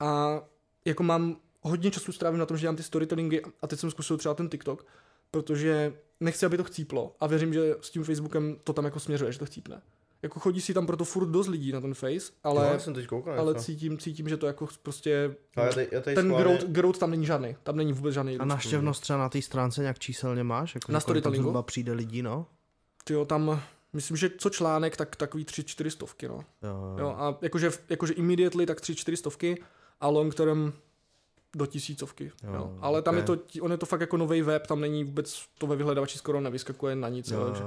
A 0.00 0.40
jako 0.84 1.02
mám 1.02 1.36
hodně 1.60 1.90
času 1.90 2.12
strávím 2.12 2.38
na 2.38 2.46
tom, 2.46 2.56
že 2.56 2.60
dělám 2.60 2.76
ty 2.76 2.82
storytellingy 2.82 3.42
a 3.62 3.66
teď 3.66 3.80
jsem 3.80 3.90
zkusil 3.90 4.16
třeba 4.16 4.34
ten 4.34 4.48
TikTok, 4.48 4.86
protože 5.30 5.92
nechci, 6.20 6.46
aby 6.46 6.56
to 6.56 6.64
chcíplo 6.64 7.16
a 7.20 7.26
věřím, 7.26 7.52
že 7.54 7.74
s 7.80 7.90
tím 7.90 8.04
Facebookem 8.04 8.56
to 8.64 8.72
tam 8.72 8.84
jako 8.84 9.00
směřuje, 9.00 9.32
že 9.32 9.38
to 9.38 9.46
chcípne. 9.46 9.82
Jako 10.22 10.40
chodí 10.40 10.60
si 10.60 10.74
tam 10.74 10.86
proto 10.86 11.04
furt 11.04 11.26
dost 11.26 11.46
lidí 11.48 11.72
na 11.72 11.80
ten 11.80 11.94
face, 11.94 12.32
Ale, 12.44 12.60
ale, 12.64 12.72
já 12.72 12.78
jsem 12.78 12.94
teď 12.94 13.06
koukal. 13.06 13.38
ale 13.40 13.54
cítím, 13.54 13.98
cítím, 13.98 14.28
že 14.28 14.36
to 14.36 14.46
jako 14.46 14.68
prostě 14.82 15.36
Ale 15.56 15.66
já 15.66 15.72
tady, 15.72 15.88
já 15.92 16.00
tady 16.00 16.14
ten 16.16 16.26
schválně- 16.26 16.44
growth, 16.44 16.64
growth 16.64 16.98
tam 16.98 17.10
není 17.10 17.26
žádný. 17.26 17.56
Tam 17.62 17.76
není 17.76 17.92
vůbec 17.92 18.14
žádný. 18.14 18.38
A 18.38 18.44
naštěvnost 18.44 19.02
třeba 19.02 19.18
na 19.18 19.28
té 19.28 19.42
stránce 19.42 19.80
nějak 19.80 19.98
číselně 19.98 20.44
máš? 20.44 20.74
Jako 20.74 20.92
Na 20.92 21.00
storytellingu? 21.00 21.42
zhruba 21.42 21.62
přijde 21.62 21.92
lidí, 21.92 22.22
no? 22.22 22.46
Tyjo, 23.04 23.24
tam, 23.24 23.62
myslím, 23.92 24.16
že 24.16 24.30
co 24.38 24.50
článek, 24.50 24.96
tak 24.96 25.16
takový 25.16 25.44
tři, 25.44 25.64
čtyři 25.64 25.90
stovky, 25.90 26.28
no. 26.28 26.40
Jo, 26.62 26.96
Jo, 26.98 27.08
a 27.18 27.38
jakože, 27.42 27.70
jakože 27.88 28.12
immediately, 28.12 28.66
tak 28.66 28.80
tři, 28.80 28.94
čtyři 28.94 29.16
stovky 29.16 29.62
a 30.00 30.08
long 30.08 30.34
term 30.34 30.72
do 31.56 31.66
tisícovky. 31.66 32.32
Jo, 32.44 32.52
Jo, 32.54 32.72
Ale 32.80 33.02
tam 33.02 33.14
ok. 33.14 33.20
je 33.20 33.24
to, 33.26 33.38
on 33.62 33.70
je 33.70 33.76
to 33.78 33.86
fakt 33.86 34.00
jako 34.00 34.16
nový 34.16 34.42
web, 34.42 34.66
tam 34.66 34.80
není 34.80 35.04
vůbec, 35.04 35.42
to 35.58 35.66
ve 35.66 35.76
vyhledávači 35.76 36.18
skoro 36.18 36.40
nevyskakuje 36.40 36.96
na 36.96 37.08
nic, 37.08 37.30
jo. 37.30 37.38
jo, 37.40 37.44
takže, 37.46 37.62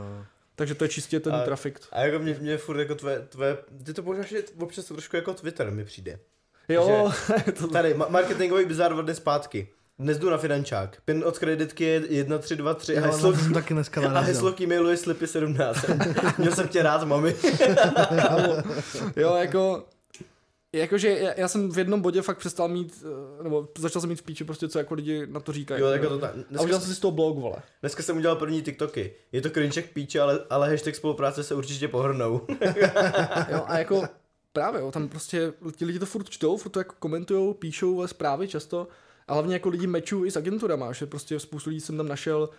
takže 0.56 0.76
to 0.76 0.84
je 0.86 0.90
čistě 0.90 1.20
ten 1.20 1.36
A- 1.36 1.44
trafik. 1.46 1.80
A 1.92 2.02
jako 2.02 2.20
mě, 2.24 2.38
mě 2.42 2.58
furt 2.58 2.80
jako 2.80 2.96
tvé, 2.96 3.20
tvé, 3.30 3.58
ty 3.84 3.94
to 3.94 4.04
používáš 4.04 4.30
že 4.30 4.44
občas 4.60 4.86
trošku 4.86 5.16
jako 5.16 5.34
Twitter 5.34 5.72
mi 5.72 5.86
přijde. 5.86 6.20
Jo, 6.70 7.12
to, 7.60 7.68
Tady, 7.68 7.94
ma- 7.94 8.10
marketingový 8.10 8.66
bizar 8.66 8.94
dva 8.94 9.02
dny 9.02 9.16
zpátky. 9.16 9.68
Dnes 10.00 10.18
jdu 10.20 10.30
na 10.30 10.38
finančák. 10.38 10.98
Pin 11.06 11.24
od 11.26 11.40
kreditky 11.40 11.84
je 11.84 12.00
1323 12.02 12.98
a 12.98 13.00
Jo, 13.00 13.06
heslo, 13.12 13.32
no, 13.32 13.38
jsem 13.38 13.54
taky 13.54 13.74
dneska 13.74 14.02
a 14.16 14.20
heslo 14.20 14.52
k 14.54 14.62
e-mailu 14.62 14.90
je 14.90 14.98
slipy 14.98 15.28
17. 15.28 15.86
Měl 16.38 16.52
jsem 16.56 16.68
tě 16.68 16.84
rád, 16.84 17.04
mami. 17.04 17.36
jo, 19.16 19.36
jako, 19.36 19.86
jakože 20.74 21.20
já, 21.20 21.34
já, 21.38 21.48
jsem 21.48 21.72
v 21.72 21.78
jednom 21.78 22.02
bodě 22.02 22.22
fakt 22.22 22.38
přestal 22.38 22.68
mít, 22.68 23.04
eh, 23.40 23.44
nebo 23.44 23.68
začal 23.78 24.02
jsem 24.02 24.10
mít 24.10 24.20
v 24.20 24.24
píči 24.24 24.44
prostě, 24.44 24.68
co 24.68 24.78
jako 24.78 24.94
lidi 24.94 25.28
na 25.28 25.40
to 25.40 25.52
říkají. 25.52 25.82
Jo, 25.82 25.88
jako 25.88 26.10
to 26.10 26.20
tak. 26.20 26.36
Dneska, 26.50 26.80
jsem 26.80 26.82
si 26.82 26.96
z 26.96 27.00
toho 27.00 27.12
blog, 27.12 27.38
vole. 27.38 27.58
dneska 27.82 28.04
jsem 28.04 28.18
udělal 28.18 28.36
první 28.36 28.62
TikToky. 28.62 29.14
Je 29.32 29.42
to 29.42 29.50
cringe 29.50 29.82
jak 29.82 29.90
píče, 29.90 30.22
ale, 30.22 30.40
ale 30.50 30.70
hashtag 30.70 30.96
spolupráce 30.96 31.44
se 31.44 31.56
určitě 31.56 31.88
pohrnou. 31.88 32.42
Jo, 33.52 33.64
a 33.66 33.78
jako 33.78 34.04
právě, 34.54 34.82
jo, 34.82 34.92
tam 34.92 35.10
prostě 35.10 35.54
ti 35.76 35.86
lidi 35.86 36.00
to 36.00 36.06
furt 36.06 36.30
čtou, 36.30 36.58
furt 36.58 36.72
to 36.72 36.80
jako 36.80 36.96
komentujou, 37.00 37.54
píšou 37.54 38.08
zprávy 38.08 38.48
často 38.48 38.88
a 39.28 39.34
hlavně 39.34 39.56
jako 39.56 39.70
lidi 39.70 39.88
mečují 39.88 40.28
i 40.28 40.32
s 40.32 40.38
agenturama, 40.38 40.94
že 40.94 41.06
prostě 41.06 41.40
spoustu 41.40 41.70
lidí 41.70 41.82
jsem 41.82 41.98
tam 41.98 42.08
našel, 42.08 42.50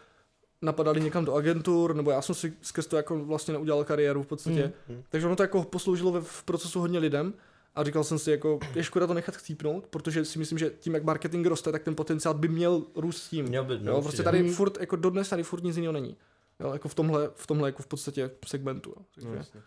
napadali 0.63 1.01
někam 1.01 1.25
do 1.25 1.35
agentur, 1.35 1.97
nebo 1.97 2.11
já 2.11 2.23
jsem 2.23 2.35
si 2.35 2.53
skrz 2.63 2.87
to 2.87 2.97
jako 2.97 3.25
vlastně 3.25 3.53
neudělal 3.53 3.85
kariéru 3.85 4.23
v 4.23 4.27
podstatě. 4.27 4.73
Mm, 4.89 4.97
mm. 4.97 5.03
Takže 5.09 5.27
ono 5.27 5.37
to 5.37 5.43
jako 5.43 5.65
posloužilo 5.65 6.13
ve, 6.13 6.21
v 6.21 6.43
procesu 6.43 6.81
hodně 6.81 6.99
lidem 6.99 7.35
a 7.75 7.85
říkal 7.85 8.05
jsem 8.05 8.19
si 8.19 8.31
jako, 8.31 8.59
je 8.75 8.83
škoda 8.85 9.07
to 9.07 9.15
nechat 9.15 9.37
chcípnout, 9.37 9.87
protože 9.87 10.25
si 10.25 10.39
myslím, 10.39 10.59
že 10.59 10.71
tím, 10.71 10.95
jak 10.95 11.05
marketing 11.05 11.47
roste, 11.47 11.73
tak 11.73 11.83
ten 11.83 11.95
potenciál 11.95 12.35
by 12.35 12.49
měl 12.49 12.83
růst 12.97 13.23
s 13.23 13.29
tím. 13.29 13.45
Měl 13.45 13.65
by, 13.65 13.79
no, 13.79 13.93
jo, 13.93 14.03
prostě 14.03 14.23
tady 14.23 14.49
furt, 14.49 14.81
jako 14.81 14.97
dodnes 14.97 15.29
tady 15.29 15.43
furt 15.43 15.63
nic 15.65 15.77
jiného 15.77 15.93
není. 15.93 16.17
Jo, 16.61 16.73
jako 16.73 16.89
v 16.89 16.95
tomhle, 16.95 17.31
v 17.35 17.47
tomhle 17.47 17.69
jako 17.69 17.83
v 17.83 17.87
podstatě 17.87 18.31
segmentu. 18.47 18.91
Jo. 18.97 19.03
Takže, 19.15 19.29
No. 19.55 19.61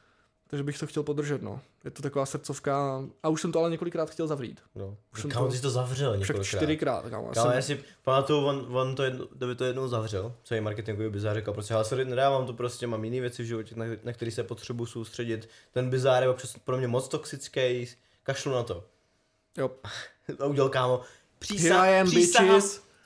Takže 0.48 0.63
bych 0.63 0.80
to 0.80 0.88
chtěl 0.88 1.04
podržet, 1.04 1.42
no. 1.42 1.62
Je 1.86 1.92
to 1.92 2.01
taková 2.01 2.25
srdcovka 2.25 3.04
a 3.24 3.30
už 3.30 3.42
jsem 3.42 3.51
to 3.51 3.60
ale 3.60 3.70
několikrát 3.70 4.10
chtěl 4.10 4.27
zavřít. 4.27 4.60
No. 4.75 4.98
Už 5.13 5.22
jsem 5.22 5.30
Kámo, 5.32 5.46
to- 5.46 5.51
jsi 5.51 5.62
to 5.62 5.70
zavřel 5.70 6.12
Však 6.12 6.20
několikrát. 6.20 6.58
čtyřikrát, 6.60 7.10
kámo. 7.10 7.27
Já 7.27 7.34
Kámo, 7.34 7.48
jsem- 7.50 7.56
já 7.56 7.62
si 7.62 7.84
pamatuju, 8.04 8.46
on, 8.46 8.77
on 8.77 8.96
to 8.96 9.04
jedno, 9.04 9.25
kdyby 9.36 9.56
to 9.56 9.66
jednou 9.66 9.88
zavřel, 9.88 10.34
celý 10.44 10.62
marketingový 10.62 11.10
bizár, 11.10 11.36
říkal 11.38 11.54
prostě, 11.54 11.74
ale 11.74 11.86
sorry, 11.86 12.06
nedávám 12.06 12.46
to 12.46 12.54
prostě, 12.54 12.88
mám 12.88 13.04
jiné 13.06 13.22
věci 13.22 13.44
v 13.44 13.46
životě, 13.46 13.75
na, 13.75 13.86
na 14.04 14.13
které 14.13 14.32
se 14.32 14.44
potřebuji 14.44 14.86
soustředit. 14.86 15.50
Ten 15.72 15.89
bizár 15.89 16.24
je 16.24 16.30
občas 16.30 16.56
pro 16.66 16.77
mě 16.77 16.88
moc 16.88 17.08
toxický, 17.08 17.88
kašlu 18.24 18.51
na 18.51 18.63
to. 18.63 18.84
Jo. 19.58 19.72
A 20.39 20.46
udělal 20.46 20.70
kámo, 20.70 21.01
přísahám, 21.39 22.08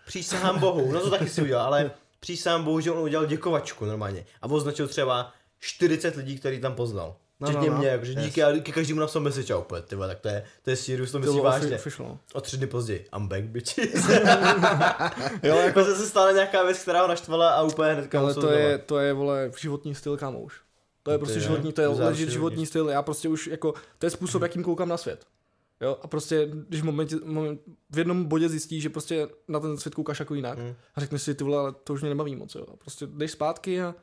přísahám 0.05 0.60
bohu, 0.60 0.91
no 0.91 1.00
to 1.01 1.10
taky 1.10 1.29
si 1.29 1.41
udělal, 1.41 1.65
ale 1.65 1.91
přísahám 2.19 2.63
bohu, 2.63 2.79
že 2.79 2.91
on 2.91 2.98
udělal 3.03 3.25
děkovačku 3.25 3.86
normálně. 3.86 4.25
A 4.41 4.48
označil 4.48 4.88
třeba 4.88 5.33
40 5.60 6.15
lidí, 6.15 6.39
který 6.39 6.60
tam 6.62 6.75
poznal. 6.75 7.15
No, 7.41 7.48
Včetně 7.48 7.67
no, 7.69 7.74
no. 7.74 7.79
mě, 7.79 7.88
jakože 7.88 8.12
Yes. 8.12 8.24
díky, 8.25 8.43
ale 8.43 8.60
ke 8.60 8.71
každému 8.71 9.00
napsal 9.00 9.21
message 9.21 9.53
a 9.53 9.57
úplně, 9.57 9.81
ty 9.81 9.95
vole, 9.95 10.07
tak 10.07 10.19
to 10.19 10.27
je, 10.27 10.43
to 10.62 10.69
je 10.69 10.75
serious, 10.75 11.12
to 11.12 11.17
To 11.17 11.19
myslí 11.19 11.33
bylo 11.33 11.43
vážně. 11.43 11.75
official. 11.75 12.17
O 12.33 12.41
tři 12.41 12.57
dny 12.57 12.67
později, 12.67 13.05
I'm 13.17 13.27
back, 13.27 13.43
bitches. 13.43 14.05
Jo, 15.43 15.55
jako, 15.55 15.83
se 15.86 16.07
stala 16.07 16.31
nějaká 16.31 16.63
věc, 16.63 16.79
která 16.79 17.01
ho 17.01 17.07
naštvala 17.07 17.50
a 17.50 17.62
úplně 17.62 17.93
hnedka 17.93 18.19
ale 18.19 18.33
to 18.33 18.50
je, 18.51 18.77
to 18.77 19.00
je, 19.00 19.13
vole, 19.13 19.51
životní 19.60 19.95
styl, 19.95 20.17
kámo 20.17 20.39
už. 20.39 20.53
To 21.03 21.12
je 21.12 21.17
To 21.17 21.19
prostě 21.19 21.38
je 21.38 21.41
životní, 21.43 21.74
to 21.74 21.81
je 21.81 21.88
legit 21.88 22.29
životní 22.29 22.65
styl. 22.65 22.89
Já 22.89 23.01
prostě 23.01 23.29
už 23.29 23.48
jako, 23.48 23.74
to 24.00 24.05
je 24.05 24.10
způsob, 24.10 24.41
jakým 24.41 24.63
koukám 24.63 24.89
na 24.89 24.98
svět. 24.98 25.25
Jo, 25.81 25.98
a 26.01 26.07
prostě, 26.07 26.48
když 26.67 26.81
v, 26.81 26.86
momentě, 26.86 27.15
moment, 27.25 27.62
v 27.89 27.98
jednom 27.98 28.25
bodě 28.25 28.50
zjistíš, 28.50 28.83
že 28.83 28.89
prostě 28.89 29.27
na 29.48 29.60
ten 29.60 29.77
svět 29.77 29.95
koukáš 29.95 30.19
jako 30.19 30.33
jinak 30.36 30.57
Mm. 30.57 30.74
a 30.95 31.00
řekneš 31.00 31.21
si, 31.21 31.36
ty 31.36 31.43
vole, 31.43 31.57
ale 31.57 31.74
to 31.83 31.93
už 31.93 32.01
mě 32.01 32.10
nebaví 32.10 32.36
moc, 32.36 32.55
jo. 32.55 32.65
A 32.74 32.77
prostě 32.77 33.07
jdeš 33.07 33.31
zpátky 33.31 33.81
a, 33.81 33.95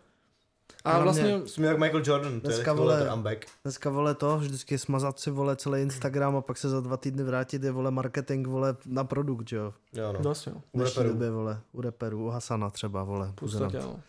a 0.85 0.91
Hlavně- 0.99 1.05
vlastně, 1.23 1.49
Jsme 1.49 1.67
jak 1.67 1.79
Michael 1.79 2.03
Jordan, 2.07 2.41
to 2.41 2.49
Dneska, 2.49 2.71
je 2.71 2.77
vole, 2.77 2.99
vole, 2.99 3.11
I'm 3.17 3.23
back. 3.23 3.47
Dneska 3.65 3.91
vole 3.91 4.15
to, 4.15 4.39
vždycky 4.39 4.79
smazat 4.79 5.21
si 5.21 5.31
vole 5.31 5.57
celý 5.57 5.83
Instagram 5.83 6.37
a 6.37 6.41
pak 6.41 6.59
se 6.59 6.69
za 6.69 6.81
dva 6.81 6.97
týdny 6.97 7.23
vrátit 7.23 7.63
je 7.63 7.71
vole 7.71 7.91
marketing 7.91 8.47
vole 8.47 8.77
na 8.87 9.05
produkt, 9.05 9.49
že 9.49 9.57
jo. 9.57 9.75
Jo, 9.93 10.13
no. 10.13 10.19
vlastně, 10.21 10.53
jo, 10.55 10.61
V 10.75 10.77
dnešní 10.79 10.95
reperů. 11.03 11.09
době 11.15 11.31
vole, 11.31 11.61
u 11.73 11.81
reperů, 11.81 12.27
u 12.27 12.29
Hasana 12.31 12.71
třeba 12.71 13.05
vole. 13.05 13.33
podstatě, 13.35 13.79
no. 13.79 14.01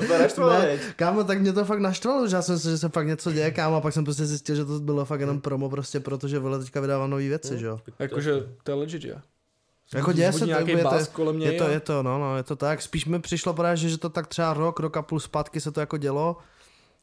Super 0.00 0.30
Ne, 0.38 0.78
kámo, 0.96 1.24
tak 1.24 1.40
mě 1.40 1.52
to 1.52 1.64
fakt 1.64 1.78
naštvalo, 1.80 2.28
že 2.28 2.36
já 2.36 2.42
jsem 2.42 2.58
si, 2.58 2.68
že 2.70 2.78
se 2.78 2.88
fakt 2.88 3.06
něco 3.06 3.32
děje, 3.32 3.50
kámo, 3.50 3.76
a 3.76 3.80
pak 3.80 3.92
jsem 3.94 4.04
prostě 4.04 4.26
zjistil, 4.26 4.56
že 4.56 4.64
to 4.64 4.80
bylo 4.80 5.04
fakt 5.04 5.20
jenom 5.20 5.40
promo, 5.40 5.70
prostě 5.70 6.00
protože 6.00 6.38
vole 6.38 6.58
teďka 6.58 6.80
vydává 6.80 7.06
nové 7.06 7.22
věci, 7.28 7.58
že 7.58 7.66
jo. 7.66 7.80
Jakože 7.98 8.32
to 8.64 8.70
je 8.70 8.74
legit, 8.74 9.02
že? 9.02 9.14
Jako 9.94 10.12
děje 10.12 10.32
se 10.32 10.38
to, 10.38 10.44
nějaký 10.44 10.70
je 10.70 10.82
to, 10.82 10.90
kolem 11.12 11.38
něj 11.38 11.52
je 11.52 11.58
to, 11.58 11.68
je 11.68 11.80
to, 11.80 12.02
no, 12.02 12.18
no, 12.18 12.36
je 12.36 12.42
to 12.42 12.56
tak. 12.56 12.82
Spíš 12.82 13.04
mi 13.04 13.20
přišlo 13.20 13.54
právě, 13.54 13.76
že, 13.76 13.88
že 13.88 13.98
to 13.98 14.08
tak 14.08 14.26
třeba 14.26 14.54
rok, 14.54 14.80
rok 14.80 14.96
a 14.96 15.02
půl 15.02 15.20
zpátky 15.20 15.60
se 15.60 15.72
to 15.72 15.80
jako 15.80 15.96
dělo, 15.96 16.36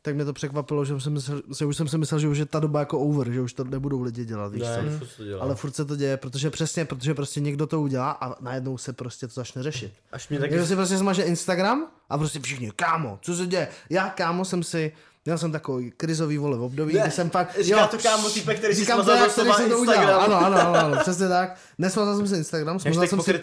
tak 0.02 0.16
mě 0.16 0.26
to 0.26 0.34
překvapilo, 0.34 0.86
že, 0.86 1.00
jsem 1.00 1.14
myslel, 1.14 1.42
že 1.60 1.66
už 1.66 1.78
jsem 1.78 1.88
si 1.88 1.98
myslel, 1.98 2.20
že 2.20 2.28
už 2.28 2.38
je 2.38 2.46
ta 2.46 2.60
doba 2.60 2.80
jako 2.80 3.00
over, 3.00 3.32
že 3.32 3.42
už 3.42 3.54
to 3.54 3.64
nebudou 3.64 4.02
lidi 4.02 4.26
dělat, 4.26 4.54
víš 4.54 4.64
co. 4.64 4.82
Ne, 4.82 4.98
furt 4.98 5.18
to 5.18 5.24
dělá. 5.24 5.42
Ale 5.42 5.56
furt 5.56 5.76
se 5.76 5.86
to 5.86 5.96
děje, 5.96 6.18
protože 6.18 6.50
přesně, 6.50 6.86
protože 6.86 7.14
prostě 7.14 7.40
někdo 7.40 7.68
to 7.68 7.82
udělá 7.82 8.12
a 8.12 8.44
najednou 8.44 8.78
se 8.78 8.94
prostě 8.94 9.28
to 9.28 9.34
začne 9.34 9.64
řešit. 9.64 9.94
Až 10.12 10.30
mě 10.30 10.40
Taky... 10.40 10.48
taky... 10.48 10.54
Někdo 10.54 10.68
si 10.68 10.76
prostě 10.76 10.98
smaže 10.98 11.24
Instagram 11.24 11.88
a 12.10 12.18
prostě 12.18 12.40
všichni, 12.40 12.72
kámo, 12.76 13.20
co 13.22 13.36
se 13.36 13.48
děje? 13.48 13.68
Já, 13.90 14.10
kámo, 14.10 14.46
jsem 14.46 14.64
si, 14.64 14.92
měl 15.30 15.38
jsem 15.38 15.52
takový 15.52 15.92
krizový 15.98 16.38
vole 16.38 16.58
v 16.58 16.62
období, 16.62 16.94
Ne, 16.94 17.02
kdy 17.02 17.12
jsem 17.12 17.30
fakt, 17.30 17.60
říká 17.60 17.88
to 17.88 17.98
kámo 17.98 18.30
týpek, 18.30 18.58
který 18.58 18.76
si 18.76 18.82
říkám 18.82 18.98
to, 18.98 19.04
smazal 19.04 19.24
jak 19.24 19.32
který 19.32 19.54
jsem 19.54 19.70
to 19.70 19.80
udělal. 19.80 20.04
Instagram. 20.04 20.24
Ano, 20.24 20.46
ano, 20.46 20.60
ano, 20.60 20.80
ano, 20.80 20.98
přesně 21.02 21.28
tak. 21.28 21.58
Nesmazal 21.78 22.18
jsem 22.18 22.28
si 22.28 22.36
Instagram, 22.36 22.80
smazal 22.80 23.08
jsem 23.08 23.22
si, 23.22 23.40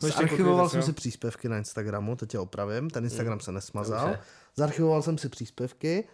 zarchivoval 0.00 0.68
jsem 0.68 0.80
jo. 0.80 0.86
si 0.86 0.92
příspěvky 0.92 1.48
na 1.48 1.58
Instagramu, 1.58 2.16
to 2.16 2.26
tě 2.26 2.38
opravím, 2.38 2.90
ten 2.90 3.04
Instagram 3.04 3.40
se 3.40 3.52
nesmazal. 3.52 4.16
Zarchivoval 4.56 5.02
jsem 5.02 5.18
si 5.18 5.28
příspěvky 5.28 6.04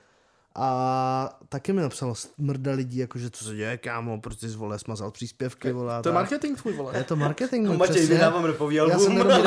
a 0.58 1.38
taky 1.48 1.72
mi 1.72 1.82
napsalo 1.82 2.14
smrda 2.14 2.72
lidí, 2.72 2.98
jakože 2.98 3.30
co 3.30 3.44
se 3.44 3.54
děje, 3.54 3.76
kámo, 3.78 4.20
proč 4.20 4.38
jsi 4.38 4.48
vole 4.48 4.78
smazal 4.78 5.10
příspěvky, 5.10 5.72
vole. 5.72 6.02
To 6.02 6.08
je 6.08 6.12
tak. 6.12 6.14
marketing 6.14 6.58
tvůj, 6.60 6.72
vole. 6.72 6.96
Je 6.98 7.04
to 7.04 7.16
marketing, 7.16 7.66
No, 7.66 7.72
no, 7.72 7.78
Matěj, 7.78 7.94
přesně. 7.96 8.14
vydávám 8.14 8.44
repový 8.44 8.76
Já 8.76 8.98
jsem 8.98 9.18
album. 9.18 9.30
jenom... 9.30 9.32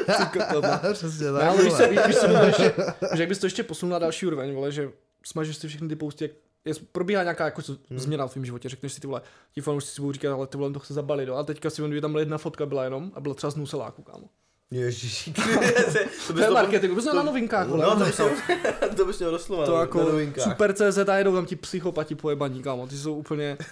Přesně 0.92 1.32
tak, 1.32 1.42
ale 1.42 1.62
víš, 1.64 1.72
co, 1.72 1.88
víš, 1.88 2.00
víš, 2.06 2.16
co 2.16 2.28
by 2.28 2.34
to 2.34 2.44
ještě, 2.46 2.74
že 3.14 3.22
jak 3.22 3.28
bys 3.28 3.38
to 3.38 3.46
ještě 3.46 3.62
posunul 3.62 3.92
na 3.92 3.98
další 3.98 4.26
úroveň, 4.26 4.54
vole, 4.54 4.72
že 4.72 4.90
smažeš 5.26 5.56
si 5.56 5.68
všechny 5.68 5.88
ty 5.88 5.96
posty, 5.96 6.24
jak 6.24 6.32
je, 6.64 6.74
probíhá 6.92 7.22
nějaká 7.22 7.44
jako 7.44 7.62
co- 7.62 7.76
Hmm. 7.90 7.98
změna 7.98 8.26
v 8.26 8.32
tvém 8.32 8.44
životě, 8.44 8.68
řekneš 8.68 8.92
si 8.92 9.00
ty 9.00 9.06
vole, 9.06 9.22
ti 9.54 9.60
fanoušci 9.60 9.90
si 9.90 10.00
budou 10.00 10.12
říkat, 10.12 10.32
ale 10.34 10.46
ty 10.46 10.58
vole, 10.58 10.72
to 10.72 10.78
chce 10.78 10.94
zabalit, 10.94 11.28
jo? 11.28 11.34
a 11.34 11.42
teďka 11.42 11.70
si 11.70 11.82
vím, 11.82 12.00
tam 12.00 12.16
jedna 12.16 12.38
fotka 12.38 12.66
byla 12.66 12.84
jenom 12.84 13.12
a 13.14 13.20
byla 13.20 13.34
třeba 13.34 13.50
z 13.50 13.56
nuseláku, 13.56 14.02
kámo. 14.02 14.24
Ježiši. 14.70 15.32
to 16.26 16.32
To 16.32 16.40
je 16.40 16.50
marketing, 16.50 17.02
to 17.04 17.14
na 17.14 17.22
novinkách, 17.22 17.68
vole. 17.68 17.84
No, 17.86 17.96
to 17.98 18.04
bys 18.04 18.18
měl, 18.18 18.30
to 18.96 19.04
bys 19.04 19.18
měl 19.18 19.30
doslova 19.30 19.66
to 19.66 19.74
na- 19.74 19.80
jako 19.80 19.98
na 19.98 20.04
novinkách. 20.04 20.44
super 20.44 20.72
CZ 20.72 20.98
a 21.08 21.16
jedou 21.16 21.34
tam 21.34 21.46
ti 21.46 21.56
psychopati 21.56 22.14
pojebaní, 22.14 22.62
kámo, 22.62 22.86
ty 22.86 22.96
jsou 22.96 23.14
úplně... 23.14 23.58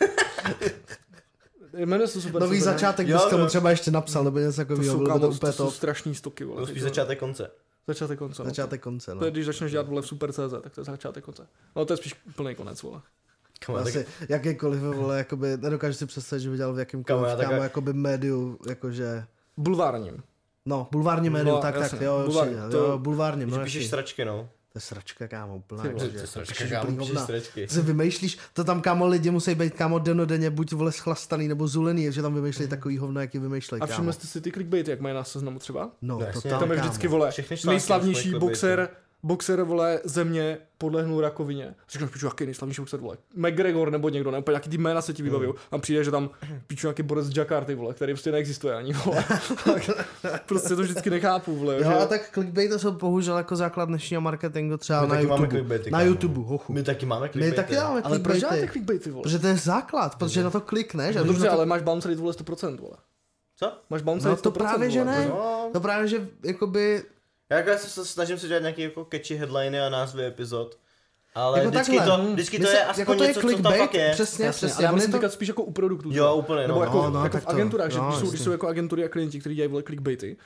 Jmenuje 1.72 2.08
se 2.08 2.20
super 2.20 2.40
Nový 2.42 2.58
CZ, 2.60 2.66
ne? 2.66 2.72
začátek 2.72 3.06
bys 3.06 3.24
tomu 3.24 3.46
třeba 3.46 3.70
ještě 3.70 3.90
napsal, 3.90 4.24
nebo 4.24 4.38
něco 4.38 4.52
To 4.52 4.56
takového, 4.56 4.98
jsou, 4.98 5.06
kámo, 5.06 5.18
to 5.20 5.26
to, 5.28 5.32
úplně 5.34 5.52
jsou 5.52 5.64
top. 5.64 5.74
strašný 5.74 6.14
stoky, 6.14 6.44
vole. 6.44 6.60
To 6.60 6.66
spíš 6.66 6.82
to- 6.82 6.88
začátek 6.88 7.18
konce. 7.18 7.50
Začátek 7.86 8.18
konce. 8.18 8.42
no. 8.42 8.48
Začátek 8.48 8.80
konce, 8.80 9.14
no. 9.14 9.18
To 9.18 9.24
je, 9.24 9.30
když 9.30 9.46
začneš 9.46 9.72
dělat 9.72 9.88
vole 9.88 10.02
v 10.02 10.06
Super 10.06 10.32
CZ, 10.32 10.38
tak 10.62 10.74
to 10.74 10.80
je 10.80 10.84
začátek 10.84 11.24
konce. 11.24 11.46
No 11.76 11.84
to 11.84 11.92
je 11.92 11.96
spíš 11.96 12.14
plný 12.36 12.54
konec, 12.54 12.82
vole. 12.82 13.00
Kamo, 13.66 13.78
tak 13.78 13.86
Asi 13.86 14.06
jakýkoliv, 14.28 14.80
vole, 14.80 15.18
jakoby, 15.18 15.56
nedokážu 15.56 15.94
si 15.94 16.06
představit, 16.06 16.42
že 16.42 16.50
by 16.50 16.56
dělal 16.56 16.72
v 16.72 16.74
Kámo, 16.74 16.78
jakýmkoliv, 16.80 17.28
já 17.28 17.36
tak- 17.36 17.48
kámo, 17.48 17.62
jakoby 17.62 17.92
médiu, 17.92 18.58
jakože, 18.68 19.24
Bulvárním. 19.56 20.22
No, 20.68 20.88
bulvární 20.92 21.30
médiu, 21.30 21.54
Bulvár- 21.54 21.62
tak, 21.62 21.90
tak, 21.90 22.00
jo, 22.00 22.22
bulvár- 22.26 22.48
určitě, 22.48 22.70
to- 22.70 22.76
jo, 22.76 22.98
bulvární, 22.98 23.42
Když 23.44 23.56
no, 23.56 23.64
píšeš 23.64 23.86
sračky, 23.88 24.24
no. 24.24 24.48
To 24.72 24.78
je 24.78 24.80
sračka, 24.80 25.28
kámo, 25.28 25.56
úplná, 25.56 25.82
Ty 25.82 25.88
vole, 25.88 26.04
jakože, 26.04 26.18
To 26.18 26.20
je 26.20 26.26
sračka, 26.26 26.52
píšeš 26.54 26.70
kámo, 26.70 27.06
sračky. 27.26 27.68
Si 27.68 27.82
vymýšlíš, 27.82 28.38
to 28.52 28.64
tam 28.64 28.80
kámo 28.80 29.06
lidi 29.06 29.30
musí 29.30 29.54
být 29.54 29.74
kámo 29.74 29.98
denodenně 29.98 30.50
buď 30.50 30.72
vole 30.72 30.92
schlastaný 30.92 31.48
nebo 31.48 31.68
zulený, 31.68 32.12
že 32.12 32.22
tam 32.22 32.34
vymýšlí 32.34 32.68
takový 32.68 32.98
hovna, 32.98 33.20
jaký 33.20 33.38
vymýšlej, 33.38 33.80
A 33.82 33.86
všimli 33.86 34.12
jste 34.12 34.26
si 34.26 34.40
ty 34.40 34.52
clickbaity, 34.52 34.90
jak 34.90 35.00
mají 35.00 35.14
na 35.14 35.24
seznamu 35.24 35.58
třeba? 35.58 35.90
No, 36.02 36.18
No, 36.18 36.26
to 36.32 36.40
tam, 36.40 36.60
Tam 36.60 36.70
je 36.70 36.76
vždycky, 36.76 37.08
vole, 37.08 37.30
nejslavnější 37.66 38.30
boxer, 38.34 38.88
boxer, 39.22 39.62
vole, 39.62 40.00
země 40.04 40.58
podlehnul 40.78 41.20
rakovině. 41.20 41.74
Říkáš, 41.90 42.10
piču, 42.10 42.26
jaký 42.26 42.44
nejslavnější 42.44 42.80
boxer, 42.82 43.00
vole, 43.00 43.16
McGregor 43.36 43.90
nebo 43.90 44.08
někdo, 44.08 44.30
nebo 44.30 44.50
nějaký 44.50 44.70
ty 44.70 44.78
jména 44.78 45.02
se 45.02 45.12
ti 45.12 45.22
vybaví. 45.22 45.48
A 45.70 45.78
přijde, 45.78 46.04
že 46.04 46.10
tam 46.10 46.30
píču 46.66 46.86
nějaký 46.86 47.02
borec 47.02 47.26
z 47.26 47.36
Jakarty, 47.36 47.74
vole, 47.74 47.94
který 47.94 48.12
prostě 48.12 48.32
neexistuje 48.32 48.74
ani, 48.74 48.92
vole. 48.92 49.24
Tak 50.22 50.42
prostě 50.46 50.76
to 50.76 50.82
vždycky 50.82 51.10
nechápu, 51.10 51.56
vole. 51.56 51.74
Jo, 51.74 51.82
že... 51.82 51.94
a 51.94 52.06
tak 52.06 52.30
clickbaity 52.32 52.78
jsou 52.78 52.90
bohužel 52.92 53.36
jako 53.36 53.56
základ 53.56 53.84
dnešního 53.84 54.20
marketingu 54.22 54.76
třeba 54.76 55.00
My 55.02 55.08
na 55.08 55.14
taky 55.14 55.26
máme 55.26 55.40
YouTube. 55.42 55.56
clickbaity, 55.58 55.90
Na. 55.90 56.02
YouTube, 56.02 56.40
hochu. 56.40 56.72
My 56.72 56.82
taky 56.82 57.06
máme 57.06 57.26
My 57.26 57.32
clickbaity. 57.32 57.56
taky 57.56 57.76
máme 57.76 58.02
ale 58.02 58.18
proč 58.18 58.38
děláte 58.38 58.56
clickbaity. 58.56 58.72
clickbaity, 58.72 59.10
vole? 59.10 59.22
Protože 59.22 59.38
to 59.38 59.46
je 59.46 59.56
základ, 59.56 60.14
protože 60.18 60.42
na 60.44 60.50
to 60.50 60.60
klikneš 60.60 61.16
a 61.16 61.18
No 61.18 61.24
dobře, 61.26 61.46
to... 61.46 61.52
ale 61.52 61.66
máš 61.66 61.82
bounce 61.82 62.08
rate, 62.08 62.20
vole, 62.20 62.32
100%, 62.32 62.80
vole. 62.80 62.96
Co? 63.56 63.72
Máš 63.90 64.02
bounce 64.02 64.28
No 64.28 64.36
to 64.36 64.50
100%, 64.50 64.52
právě, 64.52 64.90
že 64.90 65.04
vole, 65.04 65.16
ne. 65.18 65.26
to- 65.26 65.32
No, 65.34 65.70
To 65.72 65.80
právě, 65.80 66.08
že 66.08 66.28
jakoby... 66.44 67.02
já 67.50 67.56
jako 67.56 67.70
se 67.78 67.88
se 67.88 68.04
snažím 68.04 68.38
si 68.38 68.48
dělat 68.48 68.60
nějaký 68.60 68.82
jako 68.82 69.06
catchy 69.12 69.34
headliny 69.36 69.80
a 69.80 69.88
názvy 69.88 70.26
epizod. 70.26 70.78
Ale 71.34 71.58
Jako 71.58 71.70
vždycky, 71.70 71.96
takhle. 71.96 72.16
to, 72.16 72.32
vždycky 72.32 72.58
to 72.58 72.66
se- 72.66 72.72
je 72.76 72.84
aspoň 72.84 73.00
jako 73.00 73.14
to 73.14 73.22
je 73.22 73.28
něco, 73.28 73.40
co 73.40 73.46
tam 73.46 73.50
clickbait, 73.50 73.78
fakt 73.80 73.94
je. 73.94 74.10
Přesně, 74.12 74.44
Jasně, 74.46 74.56
přesně. 74.66 74.76
ale 74.86 74.92
já 74.92 74.92
myslím 74.94 75.12
to- 75.12 75.20
to... 75.20 75.30
spíš 75.30 75.48
jako 75.48 75.62
u 75.62 75.72
produktů. 75.72 76.08
Jo, 76.12 76.34
úplně, 76.34 76.62
no. 76.62 76.68
Nebo 76.68 76.82
jako, 76.82 76.96
No, 77.02 77.10
no, 77.10 77.22
jako 77.24 77.32
tak 77.32 77.42
v 77.42 77.46
to- 77.46 77.52
agenturách, 77.52 77.90
že 77.90 77.98
no, 77.98 78.08
když, 78.08 78.18
jsou, 78.20 78.28
když 78.30 78.40
jsou 78.42 78.50
jako 78.50 78.68
agentury 78.68 79.04
a 79.04 79.08
klienti, 79.08 79.40
kteří 79.40 79.54
dělají 79.54 79.70
vole 79.70 79.82
clickbaity, 79.82 80.36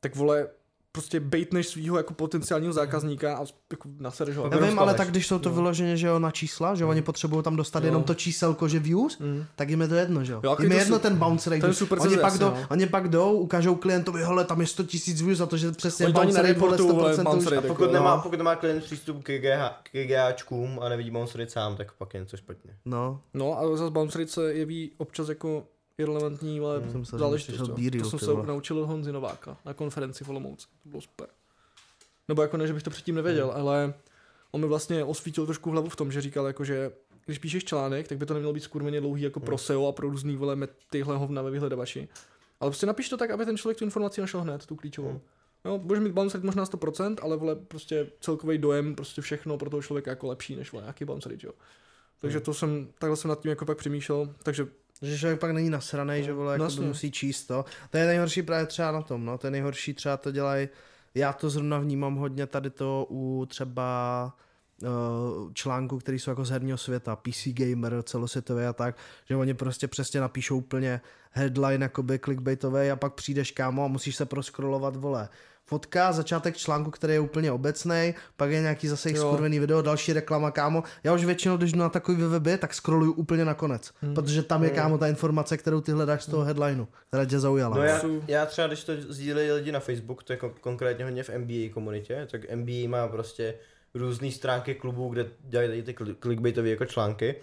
tak 0.00 0.16
vole 0.16 0.48
prostě 0.92 1.20
baitneš 1.20 1.66
svého 1.68 1.96
jako 1.96 2.14
potenciálního 2.14 2.72
zákazníka 2.72 3.36
a 3.36 3.44
jako 3.70 3.88
nasereš 3.98 4.36
ho. 4.36 4.42
Pak 4.42 4.52
Já 4.52 4.56
Jenom 4.58 4.70
vím, 4.70 4.78
ale 4.78 4.94
tak 4.94 5.08
když 5.08 5.26
jsou 5.26 5.38
to 5.38 5.50
vyloženě, 5.50 5.96
že 5.96 6.06
jo, 6.06 6.18
na 6.18 6.30
čísla, 6.30 6.74
že 6.74 6.84
oni 6.84 7.02
potřebují 7.02 7.42
tam 7.42 7.56
dostat 7.56 7.84
jenom 7.84 8.02
to 8.02 8.14
číselko, 8.14 8.68
že 8.68 8.78
views, 8.78 9.18
tak 9.56 9.70
jim 9.70 9.80
je 9.80 9.88
to 9.88 9.94
jedno, 9.94 10.24
že 10.24 10.32
jo. 10.32 10.40
Jo, 10.44 10.56
a 10.58 10.62
Jim 10.62 10.72
je 10.72 10.78
jedno 10.78 10.96
su- 10.96 11.02
ten 11.02 11.16
bounce 11.16 11.50
rate. 11.50 11.66
když- 11.66 11.78
super 11.78 11.98
oni, 12.00 12.16
pak 12.16 12.38
jdou, 12.38 12.46
no. 12.46 12.66
oni 12.70 12.86
pak 12.86 13.08
jdou, 13.08 13.32
ukážou 13.32 13.74
klientovi, 13.74 14.22
hele, 14.24 14.44
tam 14.44 14.60
je 14.60 14.66
100 14.66 14.84
tisíc 14.84 15.22
views 15.22 15.38
za 15.38 15.46
to, 15.46 15.56
že 15.56 15.72
přesně 15.72 16.06
Oni 16.06 16.12
bounce 16.14 16.42
rate 16.42 16.54
vole, 16.54 16.76
100% 16.78 17.24
bounce 17.24 17.38
už- 17.38 17.44
rate, 17.44 17.54
A 17.54 17.54
jako, 17.56 17.68
pokud 17.68 17.86
no. 17.86 17.92
nemá, 17.92 18.18
pokud 18.18 18.36
nemá 18.38 18.56
klient 18.56 18.84
přístup 18.84 19.22
k, 19.24 19.28
GH, 19.38 19.80
k 19.82 19.90
GGAčkům 19.92 20.80
a 20.82 20.88
nevidí 20.88 21.10
Monster 21.10 21.46
sám, 21.48 21.76
tak 21.76 21.92
pak 21.92 22.14
je 22.14 22.20
něco 22.20 22.36
špatně. 22.36 22.70
No, 22.84 23.20
No 23.34 23.58
a 23.58 23.76
zase 23.76 23.90
bounce 23.90 24.18
rate 24.18 24.30
se 24.30 24.54
jeví 24.54 24.90
občas 24.98 25.28
jako 25.28 25.64
irrelevantní 26.02 26.60
ale 26.60 26.82
že 26.92 27.18
záležitost. 27.18 27.68
B-reel, 27.68 28.04
To 28.04 28.10
jsem 28.10 28.18
se 28.18 28.32
naučil 28.46 28.78
od 28.78 28.86
Honzy 28.86 29.12
Nováka 29.12 29.56
na 29.64 29.74
konferenci 29.74 30.24
v 30.24 30.28
Olomouci. 30.28 30.66
To 30.82 30.88
bylo 30.88 31.00
super. 31.00 31.26
Nebo 32.28 32.42
jako 32.42 32.56
ne, 32.56 32.66
že 32.66 32.72
bych 32.72 32.82
to 32.82 32.90
předtím 32.90 33.14
nevěděl, 33.14 33.52
ale 33.54 33.94
on 34.50 34.60
mi 34.60 34.66
vlastně 34.66 35.04
osvítil 35.04 35.46
trošku 35.46 35.70
hlavu 35.70 35.88
v 35.88 35.96
tom, 35.96 36.12
že 36.12 36.20
říkal 36.20 36.46
jako, 36.46 36.64
že 36.64 36.92
když 37.26 37.38
píšeš 37.38 37.64
článek, 37.64 38.08
tak 38.08 38.18
by 38.18 38.26
to 38.26 38.34
nemělo 38.34 38.52
být 38.52 38.60
skurveně 38.60 39.00
dlouhý 39.00 39.22
jako 39.22 39.40
pro 39.40 39.58
SEO 39.58 39.86
a 39.86 39.92
pro 39.92 40.10
různý 40.10 40.36
vole 40.36 40.56
met 40.56 40.70
tyhle 40.90 41.16
hovna 41.16 41.42
ve 41.42 41.50
vyhledavači. 41.50 42.08
Ale 42.60 42.70
prostě 42.70 42.86
napiš 42.86 43.08
to 43.08 43.16
tak, 43.16 43.30
aby 43.30 43.44
ten 43.44 43.56
člověk 43.56 43.78
tu 43.78 43.84
informaci 43.84 44.20
našel 44.20 44.40
hned, 44.40 44.66
tu 44.66 44.76
klíčovou. 44.76 45.20
No, 45.64 45.78
budeš 45.78 46.04
mít 46.04 46.12
bounce 46.12 46.36
rate 46.36 46.46
možná 46.46 46.64
100%, 46.64 47.16
ale 47.22 47.36
vole 47.36 47.56
prostě 47.56 48.10
celkový 48.20 48.58
dojem, 48.58 48.94
prostě 48.94 49.22
všechno 49.22 49.58
pro 49.58 49.70
toho 49.70 49.82
člověka 49.82 50.10
jako 50.10 50.26
lepší 50.26 50.56
než 50.56 50.72
vole 50.72 50.82
nějaký 50.82 51.04
bounce 51.04 51.28
rate, 51.28 51.46
jo. 51.46 51.52
Takže 52.20 52.40
to 52.40 52.54
jsem, 52.54 52.88
takhle 52.98 53.16
jsem 53.16 53.28
nad 53.28 53.40
tím 53.40 53.48
jako 53.48 53.64
pak 53.64 53.78
přemýšlel, 53.78 54.34
takže 54.42 54.66
že 55.02 55.18
člověk 55.18 55.40
pak 55.40 55.50
není 55.50 55.70
nasranej, 55.70 56.22
že 56.22 56.32
vole, 56.32 56.52
jako 56.52 56.64
jasně. 56.64 56.86
musí 56.86 57.10
číst 57.10 57.44
to. 57.44 57.64
To 57.90 57.96
je 57.96 58.06
nejhorší 58.06 58.42
právě 58.42 58.66
třeba 58.66 58.92
na 58.92 59.02
tom, 59.02 59.24
no, 59.24 59.38
to 59.38 59.46
je 59.46 59.50
nejhorší 59.50 59.94
třeba 59.94 60.16
to 60.16 60.30
dělají, 60.32 60.68
já 61.14 61.32
to 61.32 61.50
zrovna 61.50 61.78
vnímám 61.78 62.14
hodně 62.14 62.46
tady 62.46 62.70
to 62.70 63.06
u 63.10 63.46
třeba 63.48 64.34
uh, 64.82 65.52
článků, 65.52 65.98
které 65.98 66.18
jsou 66.18 66.30
jako 66.30 66.44
z 66.44 66.50
herního 66.50 66.78
světa, 66.78 67.16
PC 67.16 67.46
Gamer, 67.46 68.02
celosvětové 68.02 68.68
a 68.68 68.72
tak, 68.72 68.96
že 69.28 69.36
oni 69.36 69.54
prostě 69.54 69.88
přesně 69.88 70.20
napíšou 70.20 70.56
úplně 70.56 71.00
headline 71.30 71.84
jakoby 71.84 72.18
clickbaitový 72.18 72.90
a 72.90 72.96
pak 72.96 73.14
přijdeš 73.14 73.50
kámo 73.50 73.84
a 73.84 73.88
musíš 73.88 74.16
se 74.16 74.26
proskrolovat, 74.26 74.96
vole, 74.96 75.28
fotka, 75.66 76.12
začátek 76.12 76.56
článku, 76.56 76.90
který 76.90 77.12
je 77.12 77.20
úplně 77.20 77.52
obecný, 77.52 78.14
pak 78.36 78.50
je 78.50 78.60
nějaký 78.60 78.88
zase 78.88 79.08
jich 79.08 79.18
skurvený 79.18 79.58
video, 79.58 79.82
další 79.82 80.12
reklama, 80.12 80.50
kámo. 80.50 80.82
Já 81.04 81.14
už 81.14 81.24
většinou, 81.24 81.56
když 81.56 81.72
jdu 81.72 81.78
na 81.78 81.88
takový 81.88 82.22
weby, 82.22 82.58
tak 82.58 82.74
scrolluju 82.74 83.12
úplně 83.12 83.44
na 83.44 83.54
konec, 83.54 83.90
hmm. 84.02 84.14
protože 84.14 84.42
tam 84.42 84.64
je 84.64 84.70
kámo 84.70 84.98
ta 84.98 85.08
informace, 85.08 85.56
kterou 85.56 85.80
ty 85.80 85.92
hledáš 85.92 86.22
z 86.22 86.26
toho 86.26 86.44
headlineu, 86.44 86.86
která 87.08 87.24
tě 87.24 87.38
zaujala. 87.38 87.76
No 87.76 87.82
já, 87.82 88.00
já 88.28 88.46
třeba, 88.46 88.66
když 88.66 88.84
to 88.84 88.92
sdílejí 89.08 89.50
lidi 89.50 89.72
na 89.72 89.80
Facebook, 89.80 90.22
to 90.22 90.32
je 90.32 90.38
kon- 90.38 90.52
konkrétně 90.60 91.04
hodně 91.04 91.22
v 91.22 91.30
NBA 91.38 91.74
komunitě, 91.74 92.26
tak 92.30 92.40
NBA 92.54 92.88
má 92.88 93.08
prostě 93.08 93.54
různé 93.94 94.30
stránky 94.30 94.74
klubů, 94.74 95.08
kde 95.08 95.26
dělají 95.40 95.82
ty 95.82 95.94
clickbaitové 96.20 96.68
jako 96.68 96.84
články. 96.84 97.34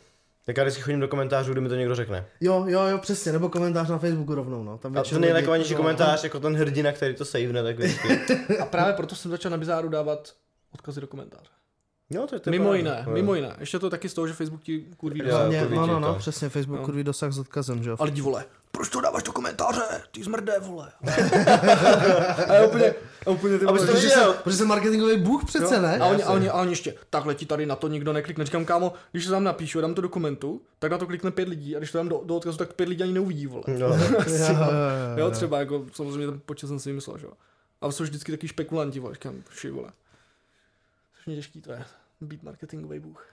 Tak 0.49 0.57
já 0.57 0.63
vždycky 0.63 0.81
chodím 0.81 0.99
do 0.99 1.07
komentářů, 1.07 1.51
kde 1.51 1.61
mi 1.61 1.69
to 1.69 1.75
někdo 1.75 1.95
řekne. 1.95 2.25
Jo, 2.41 2.65
jo, 2.67 2.81
jo, 2.87 2.97
přesně, 2.97 3.31
nebo 3.31 3.49
komentář 3.49 3.89
na 3.89 3.97
Facebooku 3.97 4.35
rovnou, 4.35 4.63
no. 4.63 4.77
Tam 4.77 4.97
A 4.97 5.19
nejlakovanější 5.19 5.73
lidi- 5.73 5.77
komentář, 5.77 6.23
jako 6.23 6.39
ten 6.39 6.55
hrdina, 6.55 6.91
který 6.91 7.15
to 7.15 7.25
savene, 7.25 7.63
tak 7.63 7.79
vždycky. 7.79 8.57
a 8.61 8.65
právě 8.65 8.93
proto 8.93 9.15
jsem 9.15 9.31
začal 9.31 9.51
na 9.51 9.57
Bizáru 9.57 9.89
dávat 9.89 10.33
odkazy 10.73 11.01
do 11.01 11.07
komentáře. 11.07 11.49
No, 12.09 12.27
to 12.27 12.35
je 12.35 12.39
to 12.39 12.49
Mimo 12.51 12.73
jiné, 12.73 13.03
No. 13.07 13.11
mimo 13.13 13.35
jiné. 13.35 13.55
Ještě 13.59 13.79
to 13.79 13.89
taky 13.89 14.09
z 14.09 14.13
toho, 14.13 14.27
že 14.27 14.33
Facebook 14.33 14.63
ti 14.63 14.85
kurví 14.97 15.19
dosah. 15.21 15.69
No, 15.69 15.87
no, 15.87 15.99
no, 15.99 16.13
to. 16.13 16.19
přesně, 16.19 16.49
Facebook 16.49 16.79
No. 16.79 16.85
kurví 16.85 17.03
dosah 17.03 17.31
s 17.31 17.39
odkazem, 17.39 17.83
že 17.83 17.89
jo. 17.89 17.95
A 17.99 18.03
lidi 18.03 18.21
vole, 18.21 18.45
proč 18.71 18.89
to 18.89 19.01
dáváš 19.01 19.23
do 19.23 19.31
komentáře? 19.31 19.81
Ty 20.11 20.23
zmrdé, 20.23 20.59
vole. 20.59 20.91
a 22.47 22.53
já 22.53 22.65
úplně, 22.67 22.93
a 23.25 23.29
úplně 23.29 23.57
ty 23.59 23.65
vole, 23.65 23.79
to 23.79 23.85
že- 23.85 23.91
Protože 23.91 24.09
jsem, 24.09 24.33
protože 24.43 24.57
jsem 24.57 24.67
marketingový 24.67 25.17
bůh 25.17 25.45
přece, 25.45 25.75
Jo. 25.75 25.81
ne? 25.81 25.97
A 25.99 26.05
oni, 26.05 26.23
a, 26.23 26.31
oni, 26.31 26.49
a 26.49 26.53
oni 26.61 26.71
ještě, 26.71 26.93
takhle 27.09 27.35
ti 27.35 27.45
tady 27.45 27.65
na 27.65 27.75
to 27.75 27.87
nikdo 27.87 28.13
neklikne. 28.13 28.45
Říkám, 28.45 28.65
kámo, 28.65 28.93
když 29.11 29.25
to 29.25 29.31
tam 29.31 29.43
napíšu 29.43 29.79
a 29.79 29.81
dám 29.81 29.93
to 29.93 30.01
do 30.01 30.09
komentu, 30.09 30.61
tak 30.79 30.91
na 30.91 30.97
to 30.97 31.05
klikne 31.07 31.31
pět 31.31 31.47
lidí 31.49 31.75
a 31.75 31.79
když 31.79 31.91
to 31.91 31.97
dám 31.97 32.09
do, 32.09 32.21
do 32.25 32.35
odkazu, 32.35 32.57
tak 32.57 32.73
pět 32.73 32.89
lidí 32.89 33.03
ani 33.03 33.13
neuvidí, 33.13 33.47
vole. 33.47 33.63
No. 33.77 33.87
Jo, 34.49 34.55
jo, 35.15 35.31
třeba 35.31 35.59
jako 35.59 35.85
samozřejmě 35.93 36.27
ten 36.27 36.39
počet 36.45 36.67
jsem 36.67 36.79
si 36.79 36.93
myslel, 36.93 37.17
že 37.17 37.25
jo. 37.25 37.31
A 37.81 37.91
jsou 37.91 38.03
vždycky 38.03 38.31
taky 38.31 38.47
špekulanti, 38.47 38.99
vole, 38.99 39.13
říkám, 39.13 39.35
ši, 39.59 39.69
vole. 39.69 39.89
Strašně 41.13 41.35
těžký 41.35 41.61
to 41.61 41.71
je, 41.71 41.83
být 42.21 42.43
marketingový 42.43 42.99
bůh. 42.99 43.25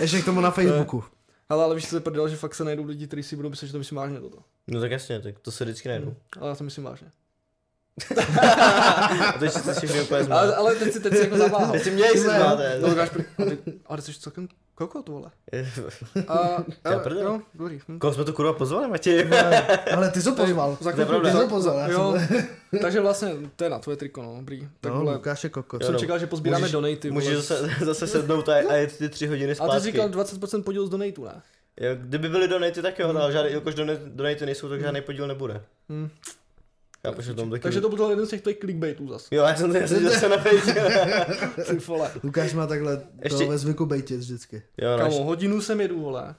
Ještě 0.00 0.22
k 0.22 0.24
tomu 0.24 0.40
na 0.40 0.50
Facebooku. 0.50 1.04
Ale, 1.48 1.64
ale 1.64 1.74
víš, 1.74 1.84
co 1.84 1.90
se 1.90 2.00
prdel, 2.00 2.28
že 2.28 2.36
fakt 2.36 2.54
se 2.54 2.64
najdou 2.64 2.84
lidi, 2.84 3.06
kteří 3.06 3.22
si 3.22 3.36
budou 3.36 3.50
myslet, 3.50 3.66
že 3.66 3.72
to 3.72 3.78
myslím 3.78 3.96
vážně 3.96 4.20
toto. 4.20 4.38
no 4.66 4.80
tak 4.80 4.90
jasně, 4.90 5.20
tak 5.20 5.38
to 5.38 5.52
se 5.52 5.64
vždycky 5.64 5.88
najdu. 5.88 6.16
Ale 6.40 6.48
já 6.48 6.54
to 6.56 6.64
myslím 6.64 6.84
vážně. 6.84 7.10
A 9.26 9.32
teď 9.38 9.52
si 9.52 9.72
všechny 9.72 10.02
úplně. 10.02 10.22
Ale, 10.22 10.56
ale 10.56 10.74
teď 10.74 10.92
si, 10.92 11.00
teď 11.00 11.12
si 11.12 11.20
jako 11.20 11.36
zaváhal. 11.36 11.72
Teď 11.72 11.82
si 11.82 11.90
měj 11.90 12.08
si 12.08 12.12
Ty 12.14 12.20
zmát, 12.20 12.58
No, 12.80 13.00
a 13.02 13.06
ty, 13.44 13.80
ale 13.86 14.02
jsi 14.02 14.14
celkem 14.14 14.48
kokot, 14.76 15.08
vole. 15.08 15.30
A, 16.28 16.38
a, 16.84 16.98
prdel. 16.98 17.22
jo, 17.22 17.40
dobrý. 17.54 17.80
Hm. 17.88 17.98
Koho 17.98 18.14
jsme 18.14 18.24
to 18.24 18.32
kurva 18.32 18.52
pozvali, 18.52 18.88
Matěj? 18.88 19.28
Ale 19.94 20.10
ty 20.10 20.22
jsi 20.22 20.28
ho 20.30 20.36
pozval. 20.36 20.78
Za 20.80 20.92
To 20.92 21.00
je 21.00 21.06
chvilku- 21.06 21.10
pravda. 21.10 21.30
Ty 21.30 21.36
jsi 21.36 21.42
ho 21.42 21.48
pozval, 21.48 21.90
Jo, 21.90 22.14
takže 22.80 23.00
vlastně, 23.00 23.30
to 23.56 23.64
je 23.64 23.70
na 23.70 23.78
tvoje 23.78 23.96
triko, 23.96 24.22
no, 24.22 24.36
dobrý. 24.36 24.68
Tak 24.80 24.92
No, 24.92 24.98
vole, 24.98 25.12
Lukáš 25.14 25.44
je 25.44 25.50
kokot. 25.50 25.84
Jsem 25.84 25.92
no. 25.92 25.98
čekal, 26.00 26.18
že 26.18 26.26
pozbíráme 26.26 26.60
Můžeš- 26.66 26.72
donaty. 26.72 27.10
Můžeš 27.10 27.28
vole. 27.32 27.42
zase, 27.42 27.68
zase 27.84 28.06
sednout 28.06 28.48
a, 28.48 28.54
a 28.54 28.74
jet 28.74 28.98
ty 28.98 29.08
tři 29.08 29.26
hodiny 29.26 29.52
A 29.52 29.54
zpátky. 29.54 29.74
ty 29.76 29.80
jsi 29.80 29.86
říkal 29.86 30.08
20% 30.08 30.62
podíl 30.62 30.86
z 30.86 30.90
donatů, 30.90 31.24
ne? 31.24 31.42
Jo, 31.80 31.90
kdyby 32.00 32.28
byly 32.28 32.48
donaty, 32.48 32.82
tak 32.82 32.98
jo, 32.98 33.12
no, 33.12 33.22
ale 33.22 33.32
žádný, 33.32 33.52
jakož 33.52 33.74
donaty, 33.74 34.00
donaty 34.06 34.46
nejsou, 34.46 34.68
tak 34.68 34.80
žádný 34.80 35.00
podíl 35.00 35.26
nebude. 35.26 35.62
Hm. 35.92 36.08
Já 37.16 37.22
že 37.22 37.34
tomu 37.34 37.50
taky... 37.50 37.62
Takže 37.62 37.80
to 37.80 37.88
byl 37.88 38.10
jeden 38.10 38.26
z 38.26 38.30
těch 38.30 38.40
tvých 38.42 38.58
clickbaitů 38.58 39.08
zase. 39.08 39.34
Jo, 39.34 39.42
já 39.44 39.56
jsem 39.56 39.72
to 39.72 39.78
jasně 39.78 40.00
zase 40.00 40.28
na. 40.28 40.36
Ty 41.68 41.76
vole. 41.86 42.10
Lukáš 42.22 42.54
má 42.54 42.66
takhle 42.66 43.00
Ještě- 43.22 43.44
to 43.44 43.50
ve 43.50 43.58
zvyku 43.58 43.86
bejtit 43.86 44.16
vždycky. 44.20 44.62
Jo, 44.78 44.96
naš, 44.96 45.12
Kamo, 45.12 45.24
hodinu 45.24 45.60
jsem 45.60 45.80
jedu, 45.80 46.00
vole. 46.00 46.34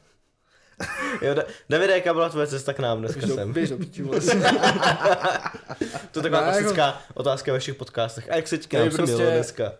jo, 1.21 1.34
Da- 1.34 1.45
Davide, 1.69 1.93
jaká 1.93 2.13
byla 2.13 2.30
tvoje 2.30 2.47
cesta 2.47 2.73
k 2.73 2.80
nám 2.80 2.99
dneska 2.99 3.27
sem? 3.27 3.53
běž 3.53 3.69
do. 3.69 3.77
To 6.12 6.19
je 6.19 6.23
taková 6.23 6.41
jako- 6.41 6.51
klasická 6.51 7.01
otázka 7.13 7.53
ve 7.53 7.60
všech 7.60 7.75
podcastech. 7.75 8.32
A 8.32 8.36
jak 8.36 8.47
se 8.47 8.58
ti 8.58 8.67
k 8.67 8.73
nám 8.73 8.89
prostě- 8.89 9.15
dneska? 9.32 9.73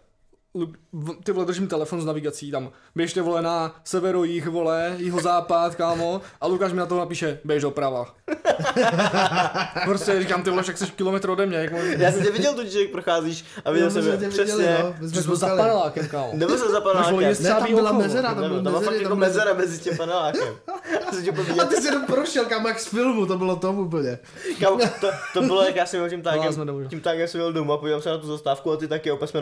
Ty 1.24 1.32
vole, 1.32 1.46
držím 1.46 1.68
telefon 1.68 2.02
s 2.02 2.06
navigací 2.06 2.52
tam. 2.52 2.70
Běžte 2.96 3.22
vole 3.22 3.42
na 3.42 3.76
severo 3.84 4.24
jich 4.24 4.48
vole, 4.48 4.96
jiho 4.98 5.22
západ, 5.22 5.76
kámo. 5.76 6.22
A 6.42 6.48
Lukáš 6.48 6.72
mi 6.72 6.78
na 6.78 6.86
to 6.86 6.98
napíše, 6.98 7.40
běž 7.44 7.62
doprava. 7.64 8.06
prostě 9.86 10.20
říkám, 10.20 10.44
ty 10.44 10.50
vole, 10.50 10.64
však 10.64 10.78
jsi 10.78 10.86
kilometr 10.86 11.30
ode 11.30 11.46
mě. 11.46 11.58
Jak 11.58 11.72
můj... 11.72 11.96
Já 12.00 12.12
jsem 12.12 12.24
tě 12.24 12.32
viděl 12.32 12.54
totiž, 12.54 12.74
jak 12.74 12.90
procházíš 12.90 13.46
a 13.66 13.72
viděl 13.72 13.92
jsem, 13.92 14.04
tě 14.20 14.30
přesně. 14.30 14.44
viděli, 14.44 14.84
no. 14.84 14.96
My 15.00 15.10
jsme 15.10 15.22
jsme 15.22 15.36
za 15.36 15.48
panelákem, 15.48 16.08
kámo. 16.08 16.30
Nebo 16.34 16.58
jsem 16.58 16.72
nákem. 16.94 17.20
jest 17.20 17.42
Ne, 17.42 17.50
tam 17.50 17.76
byla 17.76 17.92
mezera, 17.92 18.34
tam 18.34 18.42
Tam 18.42 18.50
byl 18.50 18.64
tam 18.64 18.74
má 18.74 18.80
fakt 18.80 19.02
jako 19.02 19.16
mezera 19.16 19.54
mezi 19.54 19.80
tím 19.80 19.98
panelákem. 19.98 20.48
A 21.62 21.66
ty 21.66 21.76
jsi 21.76 21.88
jenom 21.88 22.04
prošel, 22.06 22.46
kam 22.46 22.66
jak 22.66 22.80
z 22.80 22.86
filmu, 22.88 23.26
to 23.26 23.38
bylo 23.38 23.56
tom 23.56 23.80
úplně. 23.80 24.20
Kam, 24.60 24.80
to, 25.02 25.08
to 25.34 25.42
bylo, 25.42 25.64
jak 25.64 25.76
já 25.76 25.86
jsem 25.86 26.00
jel 26.00 26.10
tím 26.10 26.20
No, 26.20 26.32
tágem, 26.32 26.88
tím 26.90 27.02
tágem 27.02 27.28
jsem 27.28 27.42
jel 27.42 27.54
domů 27.54 27.74
a 27.74 27.78
podíval 27.78 28.02
se 28.02 28.10
na 28.10 28.18
tu 28.18 28.28
zastávku 28.28 28.72
a 28.72 28.78
ty 28.78 28.88
taky 28.88 29.12
opět 29.12 29.28
jsme 29.28 29.42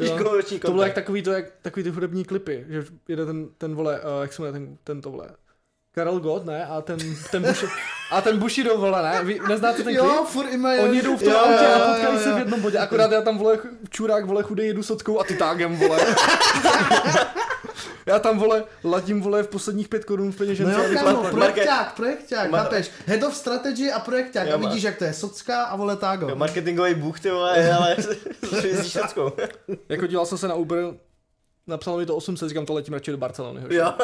Jo. 0.00 0.32
roční 0.32 0.49
To 0.58 0.70
bylo 0.70 0.82
jak 0.82 0.94
takový, 0.94 1.22
to, 1.22 1.32
jak, 1.32 1.44
takový 1.62 1.84
ty 1.84 1.90
hudební 1.90 2.24
klipy, 2.24 2.64
že 2.68 2.84
jede 3.08 3.26
ten, 3.26 3.48
ten 3.58 3.74
vole, 3.74 4.00
uh, 4.00 4.22
jak 4.22 4.32
se 4.32 4.42
jmenuje 4.42 4.60
ten, 4.60 4.76
ten 4.84 5.00
to 5.00 5.10
vole, 5.10 5.28
Karel 5.92 6.20
Gott, 6.20 6.44
ne? 6.44 6.66
A 6.66 6.80
ten, 6.80 6.98
ten 7.30 7.42
Bushi, 7.42 7.66
a 8.10 8.20
ten 8.20 8.38
Bushido, 8.38 8.76
vole, 8.78 9.02
ne? 9.02 9.24
Vy 9.24 9.40
neznáte 9.48 9.82
ten 9.82 9.84
klip? 9.84 9.96
Jo, 9.96 10.26
furt 10.28 10.52
i 10.52 10.56
mají... 10.56 10.80
Oni 10.80 11.02
jdou 11.02 11.16
v 11.16 11.22
tom 11.22 11.32
Jo, 11.32 11.38
autě 11.38 11.64
jo, 11.64 11.70
a 11.70 11.78
potkají 11.78 12.14
jo, 12.14 12.20
se 12.20 12.28
jo. 12.28 12.36
v 12.36 12.38
jednom 12.38 12.60
bodě, 12.60 12.78
akorát 12.78 13.12
já 13.12 13.22
tam 13.22 13.38
vole 13.38 13.58
čurák, 13.88 14.26
vole 14.26 14.42
chudej 14.42 14.66
jedu 14.66 14.82
sockou 14.82 15.20
a 15.20 15.24
ty 15.24 15.36
tágem, 15.36 15.76
vole. 15.76 15.98
já 18.06 18.18
tam 18.18 18.38
vole 18.38 18.64
ladím 18.84 19.20
vole 19.22 19.42
v 19.42 19.48
posledních 19.48 19.88
pět 19.88 20.04
korun 20.04 20.32
v 20.32 20.34
No 20.34 20.38
peněžence. 20.38 20.72
jo, 20.72 20.84
aby 20.84 20.94
kámo, 20.94 21.22
to- 21.22 21.30
projekták, 21.30 21.94
projekták, 21.96 22.50
Mar- 22.50 22.62
chápeš? 22.62 22.90
Head 23.06 23.22
of 23.22 23.34
strategy 23.36 23.90
a 23.92 24.00
projekták 24.00 24.48
Jo, 24.48 24.54
a 24.54 24.56
vidíš, 24.56 24.82
jak 24.82 24.96
to 24.98 25.04
je 25.04 25.12
socka 25.12 25.62
a 25.62 25.76
vole 25.76 25.96
tágo. 25.96 26.28
Jo, 26.28 26.36
marketingový 26.36 26.94
bůh, 26.94 27.20
ty 27.20 27.30
vole, 27.30 27.72
ale 27.72 27.96
všeckou. 28.82 29.32
Jako 29.88 30.06
díval 30.06 30.26
jsem 30.26 30.38
se 30.38 30.48
na 30.48 30.54
Uber, 30.54 30.84
napsalo 31.66 31.98
mi 31.98 32.06
to 32.06 32.16
800, 32.16 32.48
říkám, 32.48 32.66
to 32.66 32.74
letím 32.74 32.94
radši 32.94 33.10
do 33.10 33.16
Barcelony. 33.18 33.60
hoši. 33.60 33.74
Jo, 33.74 33.92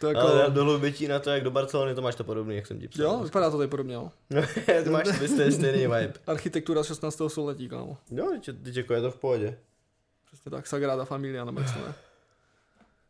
To 0.00 0.08
jako, 0.08 0.20
ale 0.20 0.50
do 0.50 0.64
Lubití 0.64 1.08
na 1.08 1.18
to, 1.18 1.30
jak 1.30 1.42
do 1.44 1.50
Barcelony, 1.50 1.94
to 1.94 2.02
máš 2.02 2.14
to 2.14 2.24
podobný, 2.24 2.56
jak 2.56 2.66
jsem 2.66 2.80
ti 2.80 2.88
psal. 2.88 3.04
jo, 3.04 3.20
vypadá 3.24 3.50
to 3.50 3.56
tady 3.56 3.68
podobně, 3.68 3.94
jo. 3.94 4.10
No, 4.30 4.42
ty 4.84 4.90
máš 4.90 5.08
ty 5.18 5.28
stejný, 5.28 5.52
stejný 5.52 5.78
vibe. 5.78 6.12
Architektura 6.26 6.82
16. 6.82 7.22
století, 7.28 7.68
kámo. 7.68 7.96
Jo, 8.10 8.30
teď, 8.32 8.56
teď 8.64 8.76
jako 8.76 8.94
je 8.94 9.00
to 9.00 9.10
v 9.10 9.16
pohodě. 9.16 9.58
Přesně 10.44 10.50
tak, 10.50 10.66
Sagrada 10.66 11.04
Familia, 11.04 11.44
nebo 11.44 11.60
jak 11.60 11.74
jmenuje. 11.76 11.94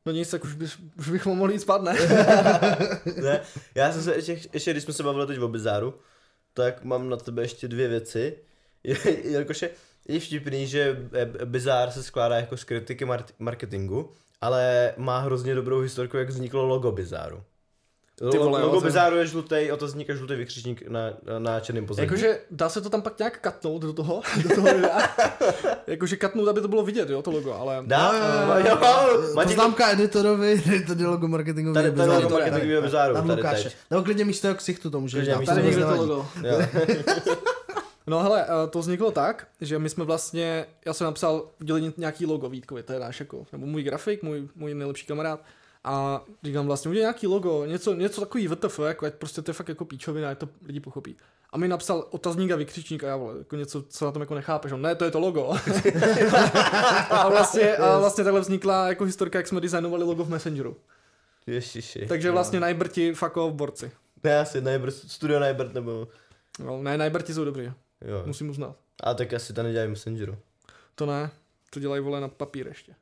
No 0.06 0.12
nic, 0.12 0.30
tak 0.30 0.44
už, 0.44 0.54
bys, 0.54 0.76
už 0.98 1.08
bychom 1.08 1.38
mohli 1.38 1.54
jít 1.54 1.60
spát, 1.60 1.82
ne? 1.82 1.94
Ne, 3.22 3.40
já 3.74 3.92
jsem 3.92 4.02
se 4.02 4.14
ještě, 4.14 4.38
ještě 4.52 4.70
když 4.70 4.84
jsme 4.84 4.92
se 4.94 5.02
bavili 5.02 5.26
teď 5.26 5.38
o 5.38 5.48
bizáru, 5.48 5.94
tak 6.54 6.84
mám 6.84 7.08
na 7.08 7.16
tebe 7.16 7.42
ještě 7.42 7.68
dvě 7.68 7.88
věci. 7.88 8.38
Je- 8.84 9.28
Jelikož 9.30 9.62
je, 9.62 9.70
vtipný, 10.20 10.66
že 10.66 11.08
bizár 11.44 11.90
se 11.90 12.02
skládá 12.02 12.36
jako 12.36 12.56
z 12.56 12.64
kritiky 12.64 13.04
mar- 13.04 13.24
marketingu, 13.38 14.12
ale 14.40 14.94
má 14.96 15.18
hrozně 15.18 15.54
dobrou 15.54 15.80
historku, 15.80 16.16
jak 16.16 16.28
vzniklo 16.28 16.64
logo 16.66 16.92
bizáru. 16.92 17.42
Ty 18.30 18.38
vole, 18.38 18.60
logo 18.62 18.74
jo, 18.74 18.80
to- 18.80 18.86
bizáru 18.86 19.16
je 19.16 19.26
žlutý, 19.26 19.72
otazník 19.72 20.08
je 20.08 20.16
žlutý 20.16 20.34
vykřičník 20.34 20.88
na, 20.88 21.00
na 21.38 21.60
černém 21.60 21.86
pozadí. 21.86 22.06
Jakože 22.06 22.40
dá 22.50 22.68
se 22.68 22.80
to 22.80 22.90
tam 22.90 23.02
pak 23.02 23.18
nějak 23.18 23.40
katnout 23.40 23.82
do 23.82 23.92
toho, 23.92 24.22
do 24.48 24.54
toho 24.54 24.74
videa. 24.74 24.98
Jakože 25.86 26.16
katnout, 26.16 26.48
aby 26.48 26.60
to 26.60 26.68
bylo 26.68 26.82
vidět, 26.84 27.10
jo, 27.10 27.22
to 27.22 27.30
logo, 27.30 27.52
ale... 27.52 27.82
Dá? 27.86 28.12
Jo, 28.58 28.68
Jo, 28.70 29.22
Poznámka 29.44 29.90
editorovi, 29.90 30.62
tady 30.86 31.06
logo 31.06 31.28
marketingový 31.28 31.74
tady, 31.74 31.92
tady 31.92 32.10
logo 32.10 32.28
marketingového 32.28 32.82
bizáru, 32.82 33.14
Tam 33.14 33.26
tady 33.26 33.40
Lukáše. 33.42 33.62
teď. 33.62 33.76
Nebo 33.90 34.02
klidně 34.02 34.24
místo 34.24 34.46
jeho 34.46 34.56
ksichtu 34.56 34.90
to 34.90 35.00
můžeš 35.00 35.26
dát. 35.28 35.44
Tady 35.44 35.60
to 35.60 35.66
někde 35.66 35.82
to 35.84 35.94
logo. 35.96 36.26
No 38.06 38.22
hele, 38.22 38.44
eh, 38.48 38.68
to 38.70 38.78
vzniklo 38.78 39.10
tak, 39.10 39.46
že 39.60 39.78
my 39.78 39.88
jsme 39.90 40.04
vlastně, 40.04 40.66
já 40.86 40.92
jsem 40.92 41.04
napsal, 41.04 41.46
udělali 41.60 41.92
nějaký 41.96 42.26
logo 42.26 42.48
Vítkovi, 42.48 42.82
to 42.82 42.92
je 42.92 43.00
náš 43.00 43.20
jako, 43.20 43.46
nebo 43.52 43.66
můj 43.66 43.82
grafik, 43.82 44.22
můj, 44.22 44.48
můj 44.54 44.74
nejlepší 44.74 45.06
kamarád. 45.06 45.40
A 45.84 46.24
říkám 46.42 46.66
vlastně, 46.66 46.88
udělej 46.88 47.02
nějaký 47.02 47.26
logo, 47.26 47.64
něco, 47.64 47.94
něco 47.94 48.20
takový 48.20 48.48
VTF, 48.48 48.78
jako 48.78 49.06
ať 49.06 49.14
prostě 49.14 49.42
to 49.42 49.50
je 49.50 49.54
fakt 49.54 49.68
jako 49.68 49.84
píčovina, 49.84 50.30
ať 50.30 50.38
to 50.38 50.48
lidi 50.66 50.80
pochopí. 50.80 51.16
A 51.52 51.58
mi 51.58 51.68
napsal 51.68 52.06
otazník 52.10 52.50
a 52.50 52.56
vykřičník 52.56 53.04
a 53.04 53.06
já 53.06 53.16
vole, 53.16 53.38
jako 53.38 53.56
něco, 53.56 53.82
co 53.82 54.04
na 54.04 54.12
tom 54.12 54.22
jako 54.22 54.34
nechápeš, 54.34 54.72
on, 54.72 54.82
ne, 54.82 54.94
to 54.94 55.04
je 55.04 55.10
to 55.10 55.20
logo. 55.20 55.50
a, 57.10 57.28
vlastně, 57.28 57.76
a 57.76 57.98
vlastně 57.98 58.24
takhle 58.24 58.40
vznikla 58.40 58.88
jako 58.88 59.04
historka, 59.04 59.38
jak 59.38 59.48
jsme 59.48 59.60
designovali 59.60 60.04
logo 60.04 60.24
v 60.24 60.28
Messengeru. 60.28 60.76
Ježiši. 61.46 62.06
Takže 62.06 62.30
vlastně 62.30 62.60
najbrti 62.60 63.14
fuck 63.14 63.36
off 63.36 63.54
borci. 63.54 63.92
Ne, 64.24 64.38
asi 64.38 64.60
Najbert, 64.60 64.94
Studio 64.94 65.40
Najbert 65.40 65.74
nebo... 65.74 66.08
No, 66.64 66.82
ne, 66.82 66.98
najbrti 66.98 67.34
jsou 67.34 67.44
dobrý, 67.44 67.64
Jo. 67.64 68.22
musím 68.26 68.50
uznat. 68.50 68.76
A 69.02 69.14
tak 69.14 69.32
asi 69.32 69.52
to 69.52 69.62
nedělají 69.62 69.90
Messengeru. 69.90 70.36
To 70.94 71.06
ne, 71.06 71.30
to 71.70 71.80
dělají 71.80 72.02
vole 72.02 72.20
na 72.20 72.28
papír 72.28 72.66
ještě. 72.66 72.94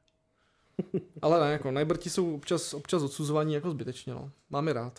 Ale 1.23 1.41
ne, 1.41 1.53
jako 1.53 1.71
najbrti 1.71 2.11
jsou 2.11 2.35
občas, 2.35 2.75
občas 2.75 3.03
odsuzovaní 3.03 3.55
jako 3.55 3.71
zbytečně, 3.71 4.15
no. 4.15 4.31
Mám 4.51 4.69
je 4.69 4.75
rád. 4.75 4.93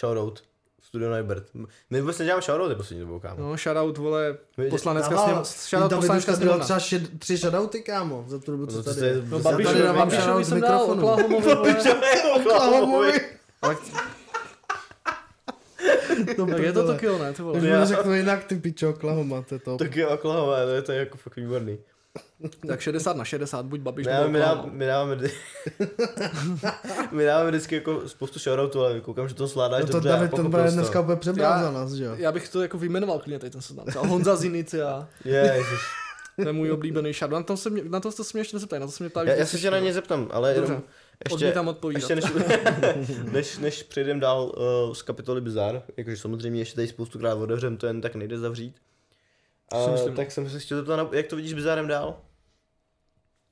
Shoutout. 0.00 0.42
Studio 0.82 1.10
Najbert. 1.10 1.44
My 1.90 2.00
vůbec 2.00 2.18
neděláme 2.18 2.42
shoutouty 2.42 2.74
poslední 2.74 3.00
dobou, 3.00 3.18
kámo. 3.20 3.40
No, 3.42 3.56
shoutout, 3.56 3.98
vole, 3.98 4.38
poslanecká 4.70 5.16
sněmovna. 5.16 5.44
Shoutout 5.44 5.94
poslanecká 5.94 6.36
sněmovna. 6.36 6.64
třeba 6.64 6.78
šed, 6.78 7.18
tři 7.18 7.36
shoutouty, 7.36 7.82
kámo, 7.82 8.24
za 8.28 8.38
tu 8.38 8.50
dobu, 8.50 8.66
co 8.66 8.76
No, 8.76 8.82
tady 8.82 9.06
je. 9.06 9.22
No, 9.28 9.36
Já 9.36 9.42
Babiš, 9.42 9.66
tady 9.66 9.78
dávám 9.82 9.96
Babišovi 9.96 10.22
shoutout 10.24 10.44
z 10.44 10.48
jsem 10.48 10.60
dal, 10.60 10.86
mikrofonu. 10.94 11.02
Oklahomovi, 11.02 11.54
vole. 11.54 11.84
Oklahomovi. 12.36 13.12
Ale 13.62 13.76
To 16.36 16.46
tak 16.46 16.58
je 16.58 16.72
to. 16.72 16.86
Tokio, 16.86 17.18
ne, 17.18 17.32
ty 17.32 17.42
vole. 17.42 17.66
Já- 17.68 17.84
řeknu 17.84 18.14
jinak, 18.14 18.44
ty 18.44 18.56
pičo, 18.56 18.90
Oklahoma, 18.90 19.42
to 19.42 19.54
je 19.54 19.58
to. 19.58 19.76
Tak 19.76 19.96
jo, 19.96 20.08
Oklahoma, 20.08 20.56
to 20.64 20.68
je, 20.70 20.82
to 20.82 20.92
je 20.92 20.98
jako 20.98 21.18
fakt 21.18 21.36
výborný. 21.36 21.78
Tak 22.68 22.80
60 22.80 23.16
na 23.16 23.24
60, 23.24 23.66
buď 23.66 23.80
Babiš 23.80 24.06
Ne, 24.06 24.12
nebo 24.12 24.28
my, 24.30 24.38
my, 24.70 24.86
dáváme, 24.86 25.14
vždy- 25.14 25.30
my 27.12 27.24
dáváme 27.24 27.50
vždycky 27.50 27.74
jako 27.74 28.08
spoustu 28.08 28.38
shoutoutů, 28.38 28.80
ale 28.80 29.00
koukám, 29.00 29.28
že 29.28 29.34
to 29.34 29.46
zvládáš 29.46 29.80
No 29.80 29.86
to 29.86 29.92
dobře. 29.92 30.08
a 30.08 30.12
David, 30.12 30.30
pochopil 30.30 30.50
bude 30.50 30.64
to. 30.64 30.70
dneska 30.70 31.00
úplně 31.00 31.16
přebral 31.16 31.62
za 31.62 31.70
nás, 31.70 31.92
že 31.92 32.04
jo? 32.04 32.14
Já 32.18 32.32
bych 32.32 32.48
to 32.48 32.62
jako 32.62 32.78
vyjmenoval 32.78 33.18
klidně 33.18 33.38
tady 33.38 33.50
ten 33.50 33.60
seznam. 33.62 33.86
Třeba 33.86 34.06
Honza 34.06 34.36
Zinicia, 34.36 35.08
Ježiš. 35.24 35.78
to 36.42 36.48
je 36.48 36.52
můj 36.52 36.70
oblíbený 36.72 37.12
shoutout. 37.12 37.32
Na 37.38 37.42
to 37.42 37.56
se 37.56 37.70
mě, 37.70 37.82
na 37.88 38.00
to 38.00 38.12
se 38.12 38.22
mě 38.32 38.40
ještě 38.40 38.56
nezeptali, 38.56 38.80
na 38.80 38.86
to 38.86 38.92
se 38.92 39.02
mě 39.04 39.10
ptali. 39.10 39.28
Já, 39.30 39.34
já 39.36 39.46
se 39.46 39.58
tě 39.58 39.70
na 39.70 39.78
ně 39.78 39.92
zeptám, 39.92 40.28
ale 40.32 40.54
Dobře. 40.54 40.72
jenom 40.72 40.82
ještě, 41.30 41.60
odpovídat. 41.60 42.10
ještě 42.10 42.14
než, 42.16 42.24
než, 43.32 43.58
než 43.58 43.82
přejdeme 43.82 44.20
dál 44.20 44.52
uh, 44.88 44.94
z 44.94 45.02
kapitoly 45.02 45.40
Bizar, 45.40 45.82
jakože 45.96 46.16
samozřejmě 46.16 46.60
ještě 46.60 46.74
tady 46.74 46.88
spoustu 46.88 47.18
krát 47.18 47.34
otevřem, 47.34 47.76
to 47.76 47.86
jen 47.86 48.00
tak 48.00 48.14
nejde 48.14 48.38
zavřít. 48.38 48.76
A, 49.72 49.90
myslím, 49.90 50.14
tak 50.14 50.32
jsem 50.32 50.50
se 50.50 50.58
chtěl 50.58 50.78
zeptat, 50.78 51.12
jak 51.12 51.26
to 51.26 51.36
vidíš 51.36 51.50
s 51.50 51.54
bizárem 51.54 51.88
dál? 51.88 52.20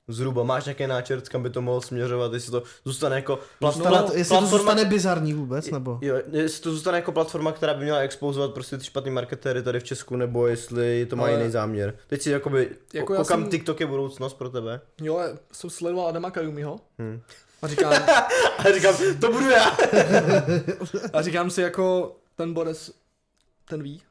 Zhruba, 0.09 0.43
máš 0.43 0.65
nějaký 0.65 0.87
náčrt, 0.87 1.29
kam 1.29 1.43
by 1.43 1.51
to 1.51 1.63
mohlo 1.63 1.81
směřovat, 1.81 2.33
jestli 2.33 2.51
to 2.53 2.63
zůstane 2.85 3.17
jako 3.17 3.39
platforma, 3.59 4.01
No, 4.01 4.09
jestli 4.15 4.39
to 4.39 4.47
zůstane 4.47 4.85
bizarní 4.85 5.35
vůbec, 5.35 5.71
nebo? 5.71 5.99
Jo, 6.01 6.17
jestli 6.33 6.63
to 6.63 6.73
zůstane 6.73 6.99
jako 6.99 7.13
platforma, 7.13 7.53
která 7.53 7.75
by 7.75 7.83
měla 7.85 7.99
expouzovat 7.99 8.55
prostě 8.55 8.79
ty 8.79 8.85
špatný 8.85 9.11
marketéry 9.11 9.63
tady 9.63 9.81
v 9.81 9.85
Česku, 9.85 10.17
nebo 10.17 10.47
jestli 10.47 11.07
to 11.07 11.17
má 11.17 11.25
Ale- 11.25 11.33
jiný 11.39 11.51
záměr. 11.51 11.95
Teď 12.07 12.23
si 12.23 12.31
jakoby, 12.31 12.63
Jako 12.95 13.13
jako 13.13 13.15
koukám, 13.23 13.41
jsem- 13.43 13.51
TikTok 13.51 13.81
je 13.81 13.87
budoucnost 13.87 14.35
pro 14.35 14.51
tebe. 14.51 14.81
Jo, 15.03 15.21
jsem 15.53 15.71
sledoval 15.71 16.07
Adama 16.09 16.31
Kajumiho 16.31 16.81
Hm. 16.99 17.21
a 17.63 17.69
říkám, 17.69 17.93
A 18.59 18.73
říkám, 18.75 18.95
to 19.21 19.33
budu 19.33 19.51
já. 19.51 19.71
a 21.13 21.23
říkám 21.23 21.51
si 21.51 21.61
jako, 21.63 22.17
ten 22.37 22.55
Boris, 22.55 22.93
ten 23.69 23.83
ví, 23.83 24.03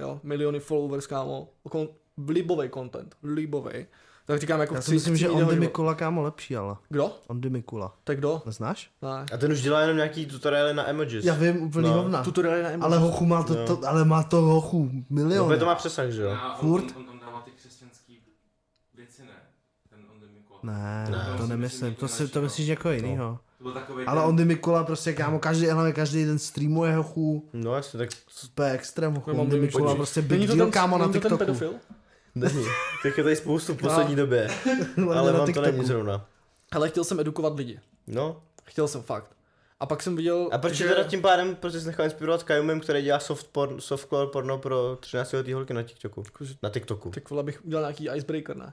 jo, 0.00 0.20
miliony 0.22 0.60
followers, 0.60 1.06
kámo, 1.06 1.48
kon, 1.70 1.88
libovej 2.28 2.70
content, 2.70 3.16
libovej. 3.22 3.86
Tak 4.26 4.40
říkám 4.40 4.60
jako 4.60 4.74
Já 4.74 4.80
chci, 4.80 4.88
si 4.90 4.94
myslím, 4.94 5.14
chci 5.14 5.20
že 5.20 5.30
Ondy. 5.30 5.56
Mikula 5.56 5.94
kámo 5.94 6.22
lepší, 6.22 6.56
ale. 6.56 6.76
Kdo? 6.88 7.12
Ondy 7.26 7.50
Mikula. 7.50 7.94
Tak 8.04 8.18
kdo? 8.18 8.42
Neznáš? 8.46 8.90
Ne. 9.02 9.26
A 9.34 9.36
ten 9.36 9.52
už 9.52 9.62
dělá 9.62 9.80
jenom 9.80 9.96
nějaký 9.96 10.26
tutoriály 10.26 10.74
na 10.74 10.88
emojis. 10.88 11.24
Já 11.24 11.34
vím, 11.34 11.62
úplný 11.62 11.88
No. 11.88 11.94
hovna. 11.94 12.24
Tutoriály 12.24 12.62
na 12.62 12.84
Ale 12.86 12.98
hochu 12.98 13.26
má 13.26 13.42
to, 13.42 13.54
No. 13.54 13.66
to, 13.66 13.88
ale 13.88 14.04
má 14.04 14.22
to 14.22 14.36
hochu 14.36 14.90
No, 14.92 15.02
milion. 15.10 15.58
to 15.58 15.66
má 15.66 15.74
přesah, 15.74 16.08
že 16.10 16.22
jo? 16.22 16.30
A 16.30 16.54
on, 16.54 16.60
Furt? 16.60 16.84
On, 16.96 17.02
on, 17.02 17.10
on 17.10 17.18
dává 17.18 17.40
ty 17.40 17.50
křesťanský 17.50 18.18
věci, 18.94 19.22
ne? 19.22 19.28
Ten 19.90 19.98
Ondy 20.14 20.26
Mikula. 20.34 20.60
Ne, 20.62 21.06
Ne. 21.10 21.38
to 21.38 21.46
nemyslím, 21.46 21.58
myslím 21.58 21.94
to, 21.94 22.08
si, 22.08 22.28
to 22.28 22.42
myslíš 22.42 22.68
někoho 22.68 22.92
jiného. 22.92 23.38
To 23.58 23.62
byl 23.64 23.72
takový 23.72 24.04
Ale 24.06 24.20
ten, 24.20 24.28
Ondy 24.28 24.44
Mikula 24.44 24.84
prostě 24.84 25.12
kámo, 25.12 25.38
každý, 25.38 25.66
hlavně 25.66 25.92
každý 25.92 26.24
den 26.24 26.38
streamuje 26.38 26.92
hochu, 26.96 27.48
No 27.52 27.74
jasně, 27.76 27.98
tak 27.98 28.08
super 28.28 28.74
extrém 28.74 29.14
hochu, 29.14 29.30
Nemám 29.30 29.44
Ondy. 29.46 29.60
Mikula 29.60 29.94
prostě 29.94 30.22
Není 30.22 30.28
big 30.40 30.50
to 30.50 30.56
deal 30.56 30.66
ten, 30.66 30.72
kámo 30.72 30.98
na 30.98 31.06
není 31.06 31.12
to 31.12 31.20
ten 31.20 31.38
TikToku. 31.38 31.38
pedofil? 31.38 31.74
není. 32.34 32.64
Tak 33.02 33.18
je 33.18 33.24
tady 33.24 33.36
spoustu 33.36 33.74
v 33.74 33.76
poslední 33.76 34.16
době. 34.16 34.48
Hlavně 34.96 35.14
Ale 35.20 35.32
na 35.32 35.38
vám 35.38 35.40
to 35.40 35.46
TikToku. 35.46 35.66
není 35.70 35.84
zrovna. 35.84 36.26
Ale 36.72 36.88
chtěl 36.88 37.04
jsem 37.04 37.20
edukovat 37.20 37.56
lidi. 37.56 37.80
No. 38.06 38.42
Chtěl 38.64 38.88
jsem 38.88 39.02
fakt. 39.02 39.30
A 39.80 39.86
pak 39.86 40.02
jsem 40.02 40.16
viděl, 40.16 40.48
A 40.52 40.58
proč 40.58 40.72
že... 40.74 40.88
teda 40.88 41.04
tím 41.04 41.22
pádem 41.22 41.56
prostě 41.56 41.80
se 41.80 41.86
nechal 41.86 42.04
inspirovat 42.04 42.42
Kajumem, 42.42 42.80
který 42.80 43.02
dělá 43.02 43.18
soft 43.18 43.46
porn, 43.46 43.80
softcore 43.80 44.26
porno 44.26 44.58
pro 44.58 44.96
13 45.00 45.32
letý 45.32 45.52
holky 45.52 45.74
na 45.74 45.82
TikToku. 45.82 46.22
Na 46.62 46.70
TikToku. 46.70 47.10
Tak 47.10 47.30
vole, 47.30 47.42
bych 47.42 47.64
udělal 47.64 47.82
nějaký 47.82 48.08
icebreaker, 48.16 48.56
ne? 48.56 48.72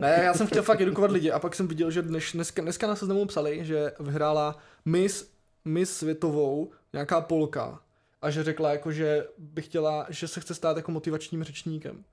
Ne, 0.00 0.20
já 0.24 0.34
jsem 0.34 0.46
chtěl 0.46 0.62
fakt 0.62 0.80
edukovat 0.80 1.10
lidi 1.10 1.30
a 1.30 1.38
pak 1.38 1.54
jsem 1.54 1.68
viděl, 1.68 1.90
že 1.90 2.02
dneš, 2.02 2.32
dneska, 2.32 2.62
dneska 2.62 2.86
na 2.86 2.96
seznamu 2.96 3.26
psali, 3.26 3.64
že 3.64 3.92
vyhrála 4.00 4.58
Miss, 4.84 5.30
Miss 5.64 5.96
světovou, 5.96 6.70
nějaká 6.92 7.20
Polka 7.20 7.80
a 8.22 8.30
že 8.30 8.44
řekla 8.44 8.70
jako, 8.70 8.92
že 8.92 9.26
by 9.38 9.62
chtěla, 9.62 10.06
že 10.08 10.28
se 10.28 10.40
chce 10.40 10.54
stát 10.54 10.76
jako 10.76 10.92
motivačním 10.92 11.44
řečníkem. 11.44 12.04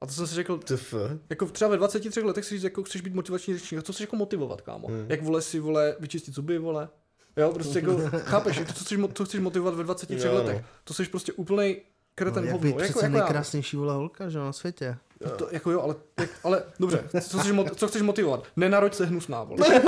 A 0.00 0.06
to 0.06 0.12
jsem 0.12 0.26
si 0.26 0.34
řekl, 0.34 0.58
TF. 0.58 0.94
jako 1.30 1.46
třeba 1.46 1.70
ve 1.70 1.76
23 1.76 2.20
letech 2.20 2.44
si 2.44 2.54
říct, 2.54 2.62
jako 2.64 2.82
chceš 2.82 3.00
být 3.00 3.14
motivační 3.14 3.58
řečník, 3.58 3.78
a 3.78 3.82
co 3.82 3.92
chceš 3.92 4.00
jako 4.00 4.16
motivovat, 4.16 4.60
kámo? 4.60 4.88
Hmm. 4.88 5.06
Jak 5.08 5.22
vole 5.22 5.42
si, 5.42 5.60
vole, 5.60 5.96
vyčistit 6.00 6.34
zuby, 6.34 6.58
vole? 6.58 6.88
Jo, 7.36 7.52
prostě 7.52 7.78
jako, 7.78 7.98
chápeš, 8.18 8.56
jak 8.56 8.66
to, 8.66 8.72
co 8.74 8.84
chceš, 8.84 8.98
co 9.14 9.24
chceš 9.24 9.40
motivovat 9.40 9.74
ve 9.74 9.84
23 9.84 10.26
Jo, 10.26 10.32
no. 10.32 10.34
letech? 10.34 10.64
To 10.84 10.94
jsi 10.94 11.04
prostě 11.04 11.32
úplnej 11.32 11.82
kreten 12.18 12.42
No, 12.42 12.46
jak 12.46 12.52
hovno, 12.52 12.70
být 12.70 12.80
jako, 12.80 12.82
přece 12.82 13.06
jako 13.06 13.18
nejkrásnější 13.18 13.76
vole 13.76 13.94
holka, 13.94 14.28
že 14.28 14.38
na 14.38 14.52
světě. 14.52 14.96
To, 15.36 15.48
jako 15.50 15.70
jo, 15.70 15.80
ale, 15.80 15.94
ale 16.44 16.62
dobře, 16.80 17.04
co 17.20 17.38
chceš, 17.38 17.52
co 17.76 17.88
chceš 17.88 18.02
motivovat? 18.02 18.44
Nenaroď 18.56 18.94
se 18.94 19.06
hnusná, 19.06 19.44
vole. 19.44 19.74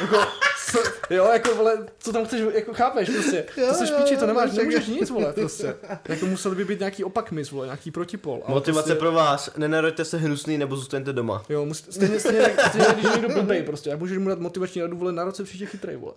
jako, 0.00 0.26
co, 0.72 0.78
jo, 1.14 1.28
jako 1.32 1.54
vole, 1.54 1.86
co 1.98 2.12
tam 2.12 2.24
chceš, 2.24 2.42
jako 2.54 2.74
chápeš 2.74 3.10
prostě, 3.10 3.44
to 3.54 3.60
Jo, 3.60 3.74
seš 3.74 3.90
jo, 3.90 3.96
píči, 3.98 4.16
to 4.16 4.26
nemáš, 4.26 4.52
nemůžeš 4.52 4.86
nic, 4.86 5.10
vole, 5.10 5.32
prostě. 5.32 5.74
Jako 6.08 6.26
musel 6.26 6.54
by 6.54 6.64
být 6.64 6.78
nějaký 6.78 7.04
opak 7.04 7.32
mis, 7.32 7.50
vole, 7.50 7.66
nějaký 7.66 7.90
protipol. 7.90 8.42
ale 8.46 8.54
Motivace 8.54 8.82
prostě, 8.86 8.98
pro 8.98 9.12
vás, 9.12 9.50
nenaroďte 9.56 10.04
se 10.04 10.18
hnusný 10.18 10.58
nebo 10.58 10.76
zůstaňte 10.76 11.12
doma. 11.12 11.42
Jo, 11.48 11.64
musí, 11.64 11.84
stejně, 11.92 12.20
stejně, 12.20 12.40
stejně, 12.42 12.68
stejně, 12.70 12.86
když 12.94 13.04
je 13.04 13.10
někdo 13.10 13.28
blbej 13.28 13.62
prostě, 13.62 13.90
jak 13.90 13.98
můžeš 13.98 14.18
mu 14.18 14.28
dát 14.28 14.38
motivační 14.38 14.82
radu, 14.82 14.96
vole, 14.96 15.12
narod 15.12 15.36
se 15.36 15.44
příště 15.44 15.66
chytrej, 15.66 15.96
vole. 15.96 16.12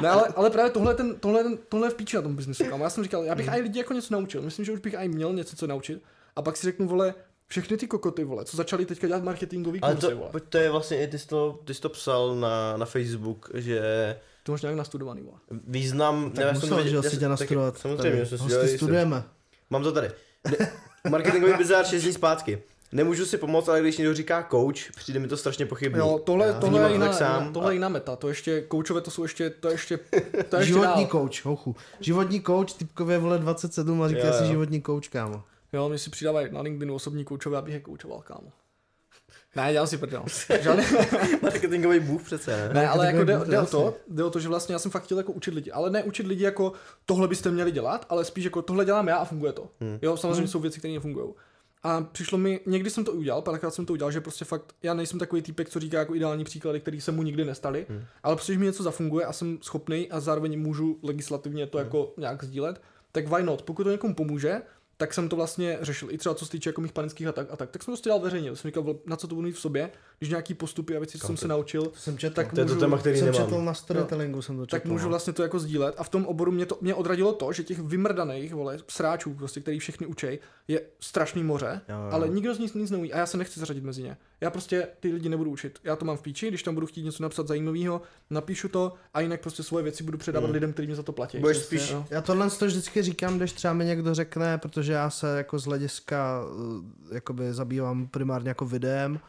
ne, 0.00 0.08
ale, 0.08 0.28
ale 0.36 0.50
právě 0.50 0.70
tohle, 0.70 0.92
je 0.92 0.96
ten, 0.96 1.14
tohle, 1.20 1.40
je 1.40 1.44
ten, 1.44 1.58
tohle 1.68 1.86
je 1.86 1.90
v 1.90 1.94
píči 1.94 2.16
na 2.16 2.22
tom 2.22 2.36
biznesu, 2.36 2.64
kámo. 2.64 2.84
Já 2.84 2.90
jsem 2.90 3.04
říkal, 3.04 3.24
já 3.24 3.34
bych 3.34 3.48
i 3.48 3.60
lidi 3.60 3.78
jako 3.78 3.94
něco 3.94 4.14
naučil, 4.14 4.42
myslím, 4.42 4.64
že 4.64 4.72
už 4.72 4.80
bych 4.80 4.94
i 4.94 5.08
měl 5.08 5.32
něco 5.32 5.56
co 5.56 5.66
naučit. 5.66 6.02
A 6.36 6.42
pak 6.42 6.56
si 6.56 6.66
řeknu, 6.66 6.88
vole, 6.88 7.14
všechny 7.50 7.76
ty 7.76 7.86
kokoty, 7.86 8.24
vole, 8.24 8.44
co 8.44 8.56
začali 8.56 8.86
teďka 8.86 9.06
dělat 9.06 9.22
marketingový 9.24 9.80
Ale 9.80 9.94
kurzy, 9.94 10.06
to, 10.06 10.16
vole. 10.16 10.30
to 10.48 10.58
je 10.58 10.70
vlastně, 10.70 11.02
i 11.02 11.06
ty 11.06 11.18
jsi 11.18 11.26
to, 11.28 11.60
ty 11.64 11.74
jsi 11.74 11.80
to 11.80 11.88
psal 11.88 12.36
na, 12.36 12.76
na 12.76 12.86
Facebook, 12.86 13.50
že 13.54 13.80
To 14.42 14.52
máš 14.52 14.62
nějak 14.62 14.76
nastudovaný, 14.76 15.22
vole. 15.22 15.36
význam... 15.66 16.30
Tak 16.30 16.44
já 16.44 16.52
musel, 16.52 16.68
to 16.76 16.82
že 16.82 17.02
si 17.02 17.10
jsem- 17.10 17.10
tě 17.10 17.18
taky- 17.18 17.28
nastudovat. 17.28 17.78
Samozřejmě, 17.78 18.24
že 18.24 18.38
jsem 18.38 18.50
si 18.50 18.76
studujeme. 18.76 19.22
Mám 19.70 19.82
to 19.82 19.92
tady. 19.92 20.10
Ne, 20.58 20.72
marketingový 21.10 21.52
bizár 21.58 21.84
6 21.86 22.02
dní 22.02 22.12
zpátky. 22.12 22.62
Nemůžu 22.92 23.26
si 23.26 23.38
pomoct, 23.38 23.68
ale 23.68 23.80
když 23.80 23.98
někdo 23.98 24.14
říká 24.14 24.46
coach, 24.50 24.90
přijde 24.96 25.20
mi 25.20 25.28
to 25.28 25.36
strašně 25.36 25.66
pochybný. 25.66 25.98
Jo, 25.98 26.20
tohle, 26.24 26.46
Já 26.46 26.52
tohle, 26.60 26.80
je 26.88 26.92
jiná, 26.92 27.06
tak 27.06 27.14
sám 27.16 27.52
tohle 27.52 27.68
a- 27.68 27.72
je 27.72 27.76
jiná 27.76 27.88
meta, 27.88 28.16
to 28.16 28.28
ještě, 28.28 28.60
koučové 28.60 29.00
to 29.00 29.10
jsou 29.10 29.22
ještě, 29.22 29.50
to 29.50 29.68
je 29.68 29.74
ještě, 29.74 29.96
to 30.48 30.56
je 30.56 30.62
ještě 30.62 30.64
Životní 30.64 31.02
dál. 31.04 31.10
coach, 31.10 31.44
hochu. 31.44 31.76
Životní 32.00 32.42
coach, 32.42 32.72
typkově 32.72 33.18
vole 33.18 33.38
27 33.38 34.02
a 34.02 34.08
říká 34.08 34.26
Jo, 34.26 34.32
si 34.32 34.42
jo. 34.44 34.48
životní 34.50 34.82
coach, 34.82 35.08
kámo. 35.08 35.42
Jo, 35.72 35.88
mi 35.88 35.98
si 35.98 36.10
přidávají 36.10 36.52
na 36.52 36.60
LinkedInu 36.60 36.94
osobní 36.94 37.24
koučové, 37.24 37.58
abych 37.58 37.74
je 37.74 37.80
koučoval, 37.80 38.22
kámo. 38.22 38.52
Ne, 39.56 39.72
dělám 39.72 39.86
si 39.86 39.98
prdel. 39.98 40.24
Žádný, 40.60 40.84
Marketingový 41.42 42.00
bůh 42.00 42.22
přece, 42.22 42.68
ne? 42.68 42.74
ne, 42.74 42.88
ale 42.88 43.06
jako 43.06 43.24
jde, 43.24 43.40
jde, 43.46 43.60
o 43.60 43.66
to, 43.66 43.96
jde 44.08 44.24
o 44.24 44.30
to, 44.30 44.40
že 44.40 44.48
vlastně 44.48 44.72
já 44.72 44.78
jsem 44.78 44.90
fakt 44.90 45.02
chtěl 45.04 45.18
jako 45.18 45.32
učit 45.32 45.54
lidi, 45.54 45.70
ale 45.70 45.90
ne 45.90 46.04
učit 46.04 46.26
lidi 46.26 46.44
jako 46.44 46.72
tohle 47.06 47.28
byste 47.28 47.50
měli 47.50 47.72
dělat, 47.72 48.06
ale 48.08 48.24
spíš 48.24 48.44
jako 48.44 48.62
tohle 48.62 48.84
dělám 48.84 49.08
já 49.08 49.16
a 49.16 49.24
funguje 49.24 49.52
to. 49.52 49.68
Hmm. 49.80 49.98
Jo, 50.02 50.16
samozřejmě 50.16 50.48
jsou 50.48 50.60
věci, 50.60 50.78
které 50.78 50.94
nefungují. 50.94 51.34
A 51.82 52.00
přišlo 52.00 52.38
mi, 52.38 52.60
někdy 52.66 52.90
jsem 52.90 53.04
to 53.04 53.12
udělal, 53.12 53.42
párkrát 53.42 53.70
jsem 53.70 53.86
to 53.86 53.92
udělal, 53.92 54.10
že 54.10 54.20
prostě 54.20 54.44
fakt, 54.44 54.74
já 54.82 54.94
nejsem 54.94 55.18
takový 55.18 55.42
týpek, 55.42 55.68
co 55.68 55.80
říká 55.80 55.98
jako 55.98 56.14
ideální 56.14 56.44
příklady, 56.44 56.80
který 56.80 57.00
se 57.00 57.12
mu 57.12 57.22
nikdy 57.22 57.44
nestali, 57.44 57.86
Hmm. 57.88 58.04
ale 58.22 58.36
protože 58.36 58.58
mi 58.58 58.66
něco 58.66 58.82
zafunguje 58.82 59.26
a 59.26 59.32
jsem 59.32 59.58
schopný 59.62 60.10
a 60.10 60.20
zároveň 60.20 60.60
můžu 60.60 60.98
legislativně 61.02 61.66
to 61.66 61.78
jako 61.78 62.12
nějak 62.16 62.44
sdílet, 62.44 62.82
tak 63.12 63.28
why 63.28 63.42
not? 63.42 63.62
Pokud 63.62 63.84
to 63.84 63.90
někomu 63.90 64.14
pomůže, 64.14 64.62
tak 65.00 65.14
jsem 65.14 65.28
to 65.28 65.36
vlastně 65.36 65.78
řešil. 65.80 66.10
I 66.10 66.18
třeba 66.18 66.34
co 66.34 66.44
se 66.44 66.50
týče 66.52 66.68
jako 66.70 66.80
mých 66.80 66.92
panických 66.92 67.26
atak 67.26 67.46
a 67.50 67.56
tak. 67.56 67.70
Tak 67.70 67.82
jsem 67.82 67.86
to 67.86 67.90
prostě 67.92 68.08
dal 68.08 68.20
veřejně. 68.20 68.56
Jsem 68.56 68.68
říkal, 68.68 68.84
na 69.06 69.16
co 69.16 69.28
to 69.28 69.34
budu 69.34 69.46
mít 69.46 69.52
v 69.56 69.60
sobě, 69.60 69.90
když 70.18 70.30
nějaký 70.30 70.54
postupy 70.54 70.96
a 70.96 70.98
věci, 70.98 71.18
co 71.18 71.26
jsem 71.26 71.36
se 71.36 71.48
naučil, 71.48 71.82
To 71.82 71.96
jsem 71.98 72.18
četl. 72.18 72.34
tak 72.34 72.52
To 72.52 72.60
je 72.60 72.64
to 72.66 72.68
můžu, 72.74 72.80
téma, 72.80 72.98
který 72.98 73.18
jsem 73.18 73.26
nemám. 73.32 73.44
četl 73.44 73.62
na 73.62 73.74
storytellingu, 73.74 74.42
jsem 74.42 74.56
to 74.56 74.66
četl. 74.66 74.70
tak 74.82 74.84
můžu 74.90 75.04
no. 75.04 75.08
vlastně 75.10 75.32
to 75.32 75.42
jako 75.42 75.58
sdílet. 75.58 75.94
A 75.98 76.04
v 76.04 76.08
tom 76.08 76.26
oboru 76.26 76.52
mě, 76.52 76.66
to, 76.66 76.78
mě 76.80 76.94
odradilo 76.94 77.32
to, 77.32 77.52
že 77.52 77.62
těch 77.64 77.78
vymrdaných, 77.78 78.54
vole, 78.54 78.78
sráčů, 78.88 79.34
prostě, 79.34 79.60
který 79.60 79.78
všechny 79.78 80.06
učej, 80.06 80.38
je 80.68 80.80
strašný 81.00 81.44
moře, 81.44 81.80
Jo, 81.88 81.94
jo. 81.96 82.08
ale 82.12 82.28
nikdo 82.28 82.54
z 82.54 82.58
nich 82.58 82.74
nic 82.74 82.90
neumí 82.90 83.12
a 83.12 83.18
já 83.18 83.26
se 83.26 83.36
nechci 83.38 83.60
zařadit 83.60 83.84
mezi 83.84 84.02
ně. 84.02 84.16
Já 84.40 84.50
prostě 84.50 84.88
ty 85.00 85.12
lidi 85.12 85.28
nebudu 85.28 85.50
učit. 85.50 85.78
Já 85.84 85.96
to 85.96 86.04
mám 86.04 86.16
v 86.16 86.22
píči, 86.22 86.48
když 86.48 86.62
tam 86.62 86.74
budu 86.74 86.86
chtít 86.86 87.02
něco 87.02 87.22
napsat 87.22 87.46
zajímavého, 87.48 88.02
napíšu 88.30 88.68
to 88.68 88.92
a 89.14 89.20
jinak 89.20 89.40
prostě 89.40 89.62
svoje 89.62 89.82
věci 89.84 90.04
budu 90.04 90.18
předávat 90.18 90.46
Hmm. 90.46 90.54
lidem, 90.54 90.72
kteří 90.72 90.86
mě 90.86 90.96
za 90.96 91.02
to 91.02 91.12
platí. 91.12 91.38
Budeš 91.38 91.56
Prostě, 91.56 91.78
spíš- 91.78 91.90
jo. 91.90 92.04
Já 92.10 92.20
tohle 92.20 92.50
to 92.50 92.66
vždycky 92.66 93.02
říkám, 93.02 93.36
když 93.38 93.52
třeba 93.52 93.74
mi 93.74 93.84
někdo 93.84 94.14
řekne, 94.14 94.58
protože 94.58 94.89
já 94.92 95.10
se 95.10 95.36
jako 95.36 95.58
z 95.58 95.64
hlediska 95.64 96.42
eh, 97.10 97.14
jakoby 97.14 97.52
zabývám 97.52 98.06
primárně 98.06 98.48
jako 98.48 98.66
videem 98.66 99.20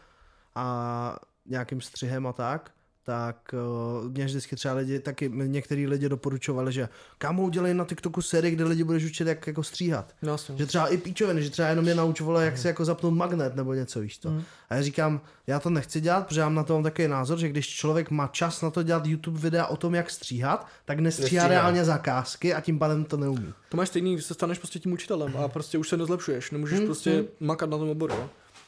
a 0.55 1.19
nějakým 1.45 1.81
střihem 1.81 2.27
a 2.27 2.33
tak, 2.33 2.71
tak 3.03 3.55
uh, 4.03 4.09
mě 4.11 4.25
vždycky 4.25 4.55
třeba 4.55 4.73
lidi, 4.73 4.99
taky 4.99 5.31
některý 5.33 5.87
lidi 5.87 6.09
doporučovali, 6.09 6.71
že 6.73 6.89
kámo 7.17 7.43
udělej 7.43 7.73
na 7.73 7.85
TikToku 7.85 8.21
sérii, 8.21 8.55
kde 8.55 8.63
lidi 8.63 8.83
budeš 8.83 9.03
učit, 9.05 9.27
jak 9.27 9.47
jako 9.47 9.63
stříhat. 9.63 10.15
No, 10.21 10.31
jasně. 10.31 10.57
Že 10.57 10.65
třeba 10.65 10.87
i 10.87 10.97
píčoviny, 10.97 11.43
že 11.43 11.49
třeba 11.49 11.67
jenom 11.67 11.85
mě 11.85 11.95
naučovali, 11.95 12.45
jak 12.45 12.57
si 12.57 12.67
jako 12.67 12.85
zapnout 12.85 13.13
magnet 13.13 13.55
nebo 13.55 13.73
něco, 13.73 13.99
víš 13.99 14.17
to. 14.17 14.29
Mhm. 14.29 14.43
A 14.69 14.75
já 14.75 14.81
říkám, 14.81 15.21
já 15.47 15.59
to 15.59 15.69
nechci 15.69 16.01
dělat, 16.01 16.27
protože 16.27 16.39
já 16.39 16.45
mám 16.45 16.55
na 16.55 16.63
to 16.63 16.73
mám 16.73 16.83
takový 16.83 17.07
názor, 17.07 17.37
že 17.39 17.49
když 17.49 17.69
člověk 17.69 18.11
má 18.11 18.27
čas 18.27 18.61
na 18.61 18.69
to 18.71 18.83
dělat 18.83 19.05
YouTube 19.05 19.39
videa 19.39 19.65
o 19.65 19.77
tom, 19.77 19.95
jak 19.95 20.09
stříhat, 20.09 20.67
tak 20.85 20.99
nestříhá 20.99 21.23
Nestříhá. 21.23 21.47
reálně 21.47 21.85
zakázky 21.85 22.53
a 22.53 22.61
tím 22.61 22.79
pádem 22.79 23.03
to 23.03 23.17
neumí. 23.17 23.53
To 23.69 23.77
máš 23.77 23.87
stejný, 23.89 24.13
když 24.13 24.25
se 24.25 24.33
staneš 24.33 24.57
prostě 24.57 24.79
tím 24.79 24.93
učitelem 24.93 25.37
a 25.37 25.47
prostě 25.47 25.77
už 25.77 25.89
se 25.89 25.97
nezlepšuješ, 25.97 26.51
nemůžeš 26.51 26.77
Hmm, 26.77 26.87
prostě 26.87 27.11
hmm. 27.15 27.25
makat 27.39 27.69
na 27.69 27.77
tom 27.77 27.89
oboru. 27.89 28.13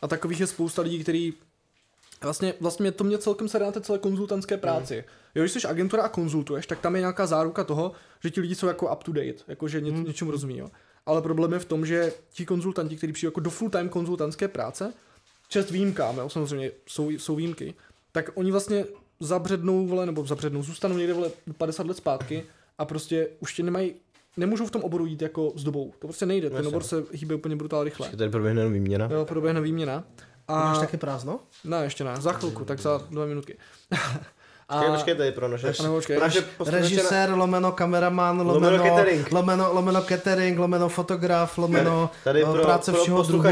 A 0.02 0.08
takových 0.08 0.40
je 0.40 0.48
spousta 0.48 0.82
lidí, 0.82 1.00
který 1.00 1.34
Vlastně, 2.24 2.54
vlastně 2.60 2.92
to 2.92 3.04
mě 3.04 3.18
celkem 3.18 3.48
se 3.50 3.60
dá 3.60 3.66
na 3.66 3.72
té 3.72 3.82
celé 3.82 4.00
konzultantské 4.00 4.58
práci. 4.58 5.04
Jo, 5.36 5.44
když 5.44 5.52
jsi 5.52 5.68
agentura 5.68 6.04
a 6.04 6.10
konzultuješ, 6.10 6.68
tak 6.68 6.80
tam 6.80 6.96
je 6.96 7.00
nějaká 7.02 7.26
záruka 7.26 7.64
toho, 7.64 7.92
že 8.24 8.30
ti 8.30 8.42
lidi 8.42 8.56
jsou 8.56 8.68
jako 8.68 8.94
up 8.96 9.04
to 9.04 9.12
date, 9.12 9.34
jako 9.48 9.68
že 9.68 9.82
ně, 9.82 9.92
Hmm. 9.92 10.04
něčemu 10.04 10.32
rozumí. 10.32 10.58
Jo. 10.58 10.70
Ale 11.06 11.22
problém 11.22 11.54
je 11.54 11.60
v 11.60 11.66
tom, 11.66 11.86
že 11.86 12.14
ti 12.32 12.46
konzultanti, 12.46 12.98
kteří 12.98 13.14
přijdou 13.14 13.28
jako 13.28 13.40
do 13.40 13.50
full-time 13.50 13.90
konzultantské 13.90 14.48
práce, 14.48 14.94
čest 15.50 15.72
výjimkám, 15.72 16.18
jo, 16.18 16.30
samozřejmě 16.30 16.72
jsou, 16.88 17.10
jsou 17.10 17.36
výjimky, 17.36 17.74
tak 18.12 18.30
oni 18.36 18.52
vlastně 18.52 18.86
zabřednou, 19.20 19.88
vole, 19.88 20.06
nebo 20.06 20.26
zabřednou, 20.26 20.64
zůstanou 20.64 20.98
někde 20.98 21.14
vole 21.14 21.30
50 21.58 21.88
let 21.88 21.98
zpátky 21.98 22.44
a 22.78 22.86
prostě 22.86 23.28
už 23.40 23.54
tě 23.54 23.64
nemají, 23.64 23.94
nemůžou 24.38 24.66
v 24.66 24.72
tom 24.72 24.84
oboru 24.84 25.06
jít 25.06 25.22
jako 25.22 25.54
s 25.56 25.64
dobou. 25.64 25.94
To 26.00 26.08
prostě 26.08 26.26
nejde, 26.26 26.50
ten 26.50 26.56
Jasně. 26.58 26.68
obor 26.70 26.84
se 26.84 27.04
hýbe 27.12 27.36
úplně 27.36 27.56
brutálně 27.56 27.86
rychle. 27.86 28.10
Tady 28.10 28.30
proběhne 28.32 28.70
výměna. 28.70 29.10
Jo, 29.12 29.26
proběhne 29.26 29.62
výměna. 29.62 30.04
A... 30.48 30.54
Máš 30.64 30.78
taky 30.78 30.98
prázdno? 30.98 31.40
Ne, 31.64 31.84
ještě 31.84 32.04
ne, 32.04 32.22
za 32.22 32.34
chvilku, 32.34 32.66
tak 32.66 32.80
za 32.80 32.98
dva 33.10 33.26
minutky. 33.26 33.58
A, 34.70 34.76
Počkej, 34.80 34.96
počkej, 34.96 35.16
tady 35.16 35.32
pro 35.32 35.48
naše, 35.48 35.74
A 35.80 35.84
nebo 35.84 35.96
počkej, 35.96 36.16
pro 36.18 36.26
naše 36.26 36.40
rež- 36.40 36.44
posluchače 36.58 36.72
na- 36.84 36.90
Režisér, 36.90 37.32
lomeno 37.34 37.72
kameraman, 37.72 38.38
Lomeno 38.42 38.54
lomeno, 38.54 38.84
catering. 38.84 39.32
lomeno, 39.32 39.74
lomeno 39.74 40.02
catering, 40.02 40.60
lomeno 40.60 40.90
fotograf, 40.90 41.58
lomeno 41.58 42.10
Tady 42.24 42.42
eh, 42.44 42.52
pro, 42.52 42.62
práce 42.62 42.92
pro 42.92 43.02
všeho 43.02 43.24
druhu. 43.24 43.44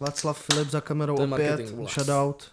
Václav 0.00 0.38
Filip 0.42 0.68
za 0.70 0.80
kamerou 0.80 1.20
je 1.20 1.26
opět, 1.28 1.60
shoutout. 1.88 2.50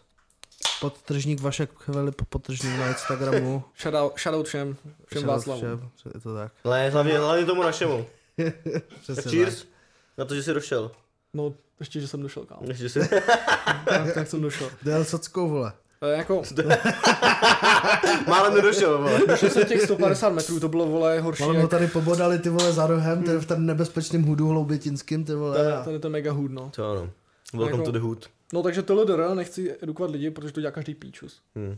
Podtržník 0.81 1.41
Vašek 1.41 1.69
Filip, 1.79 2.21
podtržník 2.29 2.79
na 2.79 2.87
Instagramu. 2.87 3.63
shoutout, 3.81 4.19
shoutout 4.19 4.47
všem, 4.47 4.75
všem 5.07 5.21
Shoutout 5.21 5.35
Václavu. 5.47 5.59
všem, 5.59 5.89
Je 6.13 6.19
to 6.19 6.35
tak. 6.35 6.51
ale 6.63 6.89
hlavně, 6.89 7.19
hlavně 7.19 7.45
tomu 7.45 7.63
našemu. 7.63 8.05
Přesně 9.01 9.23
Tak 9.23 9.31
cheers 9.31 9.65
na 10.17 10.25
to, 10.25 10.35
že 10.35 10.43
jsi 10.43 10.53
došel. 10.53 10.91
No, 11.33 11.53
ještě, 11.79 11.99
že 11.99 12.07
jsem 12.07 12.21
došel, 12.21 12.45
kámo. 12.45 12.61
Že 12.73 12.89
jsi... 12.89 12.99
tak, 13.85 14.13
tak 14.13 14.27
jsem 14.27 14.41
došel. 14.41 14.69
Jel 14.85 15.05
sockou, 15.05 15.49
vole. 15.49 15.73
To 15.99 16.07
je 16.07 16.17
jako, 16.17 16.41
Málem 18.27 18.53
nedošel, 18.53 18.97
vole. 18.97 19.21
došel 19.27 19.49
jsem 19.49 19.65
těch 19.65 19.81
150 19.81 20.29
metrů, 20.29 20.59
to 20.59 20.69
bylo, 20.69 20.85
vole, 20.85 21.19
horší, 21.19 21.43
Ale 21.43 21.53
ho 21.53 21.59
jak, 21.61 21.69
tady 21.69 21.87
pobodali 21.87 22.39
ty 22.39 22.49
vole 22.49 22.73
za 22.73 22.87
rohem, 22.87 23.23
ten 23.23 23.39
v 23.39 23.45
ten 23.45 23.65
nebezpečným 23.65 24.23
hudu 24.23 24.47
hloubětinským, 24.47 25.25
ty 25.25 25.33
vole. 25.33 25.81
tady 25.85 25.99
to 25.99 26.07
je 26.07 26.11
mega 26.11 26.31
hood, 26.31 26.51
no. 26.51 26.71
To 26.75 26.91
ano. 26.91 27.09
Welcome 27.53 27.71
Jako- 27.71 27.85
to 27.85 27.91
the 27.91 27.99
hood. 27.99 28.29
No 28.53 28.63
takže 28.63 28.81
tohle 28.81 29.35
nechci 29.35 29.75
edukovat 29.81 30.11
lidi, 30.11 30.31
protože 30.31 30.53
to 30.53 30.61
dělá 30.61 30.71
každý 30.71 30.95
píčus. 30.95 31.41
Hmm. 31.55 31.77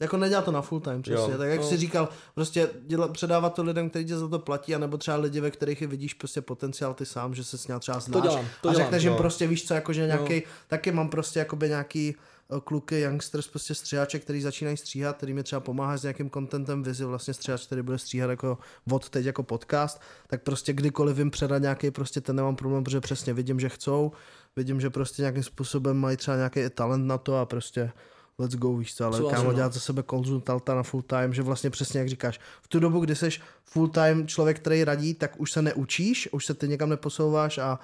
Jako 0.00 0.16
nedělá 0.16 0.42
to 0.42 0.52
na 0.52 0.62
full 0.62 0.80
time, 0.80 1.02
přesně. 1.02 1.32
Jo. 1.32 1.38
Tak 1.38 1.48
jak 1.48 1.60
No. 1.60 1.66
jsi 1.66 1.76
říkal, 1.76 2.08
prostě 2.34 2.68
děla, 2.86 3.08
předávat 3.08 3.54
to 3.54 3.62
lidem, 3.62 3.90
kteří 3.90 4.04
tě 4.04 4.16
za 4.18 4.28
to 4.28 4.38
platí, 4.38 4.74
anebo 4.74 4.98
třeba 4.98 5.16
lidi, 5.16 5.40
ve 5.40 5.50
kterých 5.50 5.80
je 5.80 5.86
vidíš 5.86 6.14
prostě 6.14 6.40
potenciál 6.42 6.94
ty 6.94 7.06
sám, 7.06 7.34
že 7.34 7.44
se 7.44 7.58
s 7.58 7.68
ním 7.68 7.78
třeba 7.80 8.00
znáš. 8.00 8.22
dělám, 8.22 8.46
to 8.62 8.68
a 8.68 8.72
řekneš 8.74 9.02
jim 9.02 9.14
prostě, 9.14 9.46
víš 9.46 9.66
co, 9.66 9.74
jakože 9.74 10.06
nějaký, 10.06 10.42
taky 10.68 10.92
mám 10.92 11.08
prostě 11.08 11.38
jakoby 11.38 11.68
nějaký 11.68 12.16
eh, 12.56 12.60
kluky, 12.64 13.00
youngsters, 13.00 13.48
prostě 13.48 13.74
stříhače, 13.74 14.18
který 14.18 14.40
začínají 14.40 14.76
stříhat, 14.76 15.16
který 15.16 15.32
mi 15.32 15.42
třeba 15.42 15.60
pomáhá 15.60 15.96
s 15.96 16.02
nějakým 16.02 16.30
contentem 16.30 16.82
vizi, 16.82 17.04
vlastně 17.04 17.34
stříhač, 17.34 17.66
který 17.66 17.82
bude 17.82 17.98
stříhat 17.98 18.30
jako 18.30 18.58
od 18.92 19.08
teď 19.10 19.26
jako 19.26 19.42
podcast, 19.42 20.00
tak 20.26 20.42
prostě 20.42 20.72
kdykoliv 20.72 21.18
jim 21.18 21.30
předat 21.30 21.62
nějaký, 21.62 21.90
prostě 21.90 22.20
ten 22.20 22.36
nemám 22.36 22.56
problém, 22.56 22.84
protože 22.84 23.00
přesně 23.00 23.32
vidím, 23.34 23.60
že 23.60 23.68
chcou, 23.68 24.12
vidím, 24.56 24.80
že 24.80 24.90
prostě 24.90 25.22
nějakým 25.22 25.42
způsobem 25.42 25.96
mají 25.96 26.16
třeba 26.16 26.36
nějaký 26.36 26.60
talent 26.70 27.06
na 27.06 27.18
to 27.18 27.36
a 27.36 27.46
prostě 27.46 27.92
let's 28.38 28.54
go, 28.56 28.76
víš 28.76 28.94
co, 28.94 29.04
ale 29.04 29.16
Souhlasím, 29.16 29.36
kámo 29.36 29.52
dělat 29.52 29.72
za 29.72 29.80
sebe 29.80 30.02
konzultanta 30.02 30.74
na 30.74 30.82
full 30.82 31.02
time, 31.02 31.34
že 31.34 31.42
vlastně 31.42 31.70
přesně 31.70 32.00
jak 32.00 32.08
říkáš, 32.08 32.40
v 32.62 32.68
tu 32.68 32.80
dobu, 32.80 33.00
kdy 33.00 33.16
jsi 33.16 33.28
full 33.64 33.88
time 33.88 34.26
člověk, 34.26 34.60
který 34.60 34.84
radí, 34.84 35.14
tak 35.14 35.40
už 35.40 35.52
se 35.52 35.62
neučíš, 35.62 36.28
už 36.32 36.46
se 36.46 36.54
ty 36.54 36.68
někam 36.68 36.88
neposouváš 36.88 37.58
a 37.58 37.78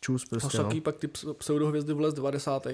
čus 0.00 0.24
A 0.24 0.26
prostě, 0.30 0.56
jsou 0.56 0.62
no. 0.62 0.68
taky 0.68 0.80
pak 0.80 0.96
ty 0.96 1.06
ps- 1.06 1.34
pseudohvězdy 1.34 1.92
vole 1.92 2.10
z 2.10 2.14
90. 2.14 2.66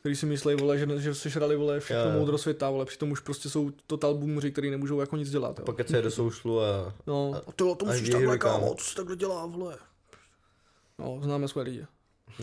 který 0.00 0.16
si 0.16 0.26
myslí, 0.26 0.54
vole, 0.54 0.78
že, 0.78 1.00
že 1.00 1.14
sežrali, 1.14 1.56
vole, 1.56 1.80
všechno 1.80 2.02
jo. 2.04 2.18
moudro 2.18 2.38
světa, 2.38 2.70
vole, 2.70 2.84
přitom 2.84 3.10
už 3.10 3.20
prostě 3.20 3.50
jsou 3.50 3.70
total 3.86 4.14
boomři, 4.14 4.52
který 4.52 4.70
nemůžou 4.70 5.00
jako 5.00 5.16
nic 5.16 5.30
dělat, 5.30 5.58
jo. 5.58 5.64
Pokud 5.64 5.88
se 5.88 6.02
do 6.02 6.10
soušlu 6.10 6.60
a... 6.60 6.94
No, 7.06 7.42
a 7.46 7.52
to 7.52 7.76
a 7.82 7.84
musíš 7.84 8.08
takhle, 8.08 8.38
kámo. 8.38 8.58
kámo, 8.58 8.74
co 8.74 8.84
se 8.84 8.96
takhle 8.96 9.16
dělá, 9.16 9.46
vole. 9.46 9.76
No, 10.98 11.20
známe 11.22 11.48
své 11.48 11.62
lidi. 11.62 11.86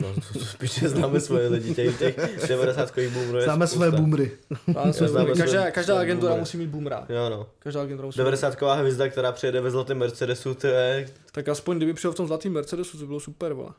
No, 0.02 0.14
to, 0.14 0.40
to 0.40 0.46
spíš 0.46 0.84
známe 0.84 1.20
svoje 1.20 1.48
lidi, 1.48 1.76
těch, 1.76 2.00
těch 2.00 2.16
90 2.50 2.94
boomerů 3.14 3.38
je 3.38 3.44
Známe 3.44 3.68
spousta. 3.68 3.86
své 3.88 3.98
boomery. 3.98 4.38
Známe 4.72 4.94
své 4.94 5.08
své- 5.08 5.36
Každá, 5.36 5.72
každá 5.72 6.00
agentura 6.00 6.30
boomery. 6.30 6.40
musí 6.40 6.58
mít 6.58 6.68
boomra. 6.68 7.06
Jo 7.10 7.30
no. 7.30 7.50
Každá 7.60 7.82
agentura 7.82 8.06
musí 8.06 8.20
mít 8.20 8.24
90 8.26 8.76
hvězda, 8.76 9.10
která 9.10 9.32
přijede 9.32 9.62
ve 9.62 9.72
zlatém 9.72 9.98
Mercedesu, 9.98 10.54
to 10.56 10.68
je... 10.68 11.10
Tak 11.32 11.48
aspoň 11.48 11.78
kdyby 11.78 11.94
přijel 11.94 12.12
v 12.14 12.16
tom 12.16 12.28
zlatým 12.28 12.54
Mercedesu, 12.54 12.98
to 12.98 13.06
bylo 13.06 13.20
super, 13.20 13.54
vole. 13.54 13.70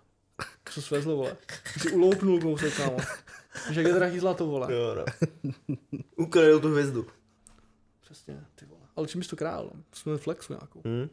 Co 0.73 0.83
svezlo, 0.83 1.17
vole. 1.17 1.37
Si 1.81 1.91
uloupnul 1.91 2.41
kousek, 2.41 2.77
kámo. 2.77 2.97
Že 3.71 3.81
jak 3.81 3.87
je 3.89 3.95
drahý 3.95 4.19
zlato, 4.19 4.47
vole. 4.47 4.73
Jo 4.75 4.95
no. 4.95 5.05
Ukradl 6.17 6.61
tu 6.61 6.69
hvězdu. 6.71 7.07
Přesně, 8.01 8.41
ty 8.55 8.67
vole. 8.67 8.81
Ale 8.97 9.07
čím 9.07 9.23
jsi 9.23 9.29
to 9.29 9.37
král? 9.37 9.71
Jsme 9.93 10.17
flexu 10.19 10.53
nějakou. 10.53 10.81
Hm? 10.87 11.09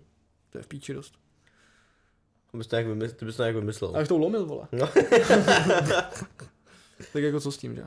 To 0.50 0.58
je 0.58 0.62
v 0.64 0.68
píči 0.68 0.94
dost. 0.94 1.14
To 2.52 2.58
bys 2.58 2.68
to 2.68 2.76
nějak, 2.76 2.88
vymysl, 2.88 3.16
ty 3.16 3.26
bys 3.26 3.36
to 3.36 3.44
nějak 3.44 3.56
vymyslel. 3.56 3.92
A 3.96 4.00
jak 4.00 4.08
to 4.08 4.16
ulomil, 4.16 4.46
vole. 4.46 4.68
No. 4.72 4.88
tak 7.14 7.24
jako 7.24 7.40
co 7.40 7.52
s 7.52 7.58
tím, 7.58 7.76
že? 7.76 7.84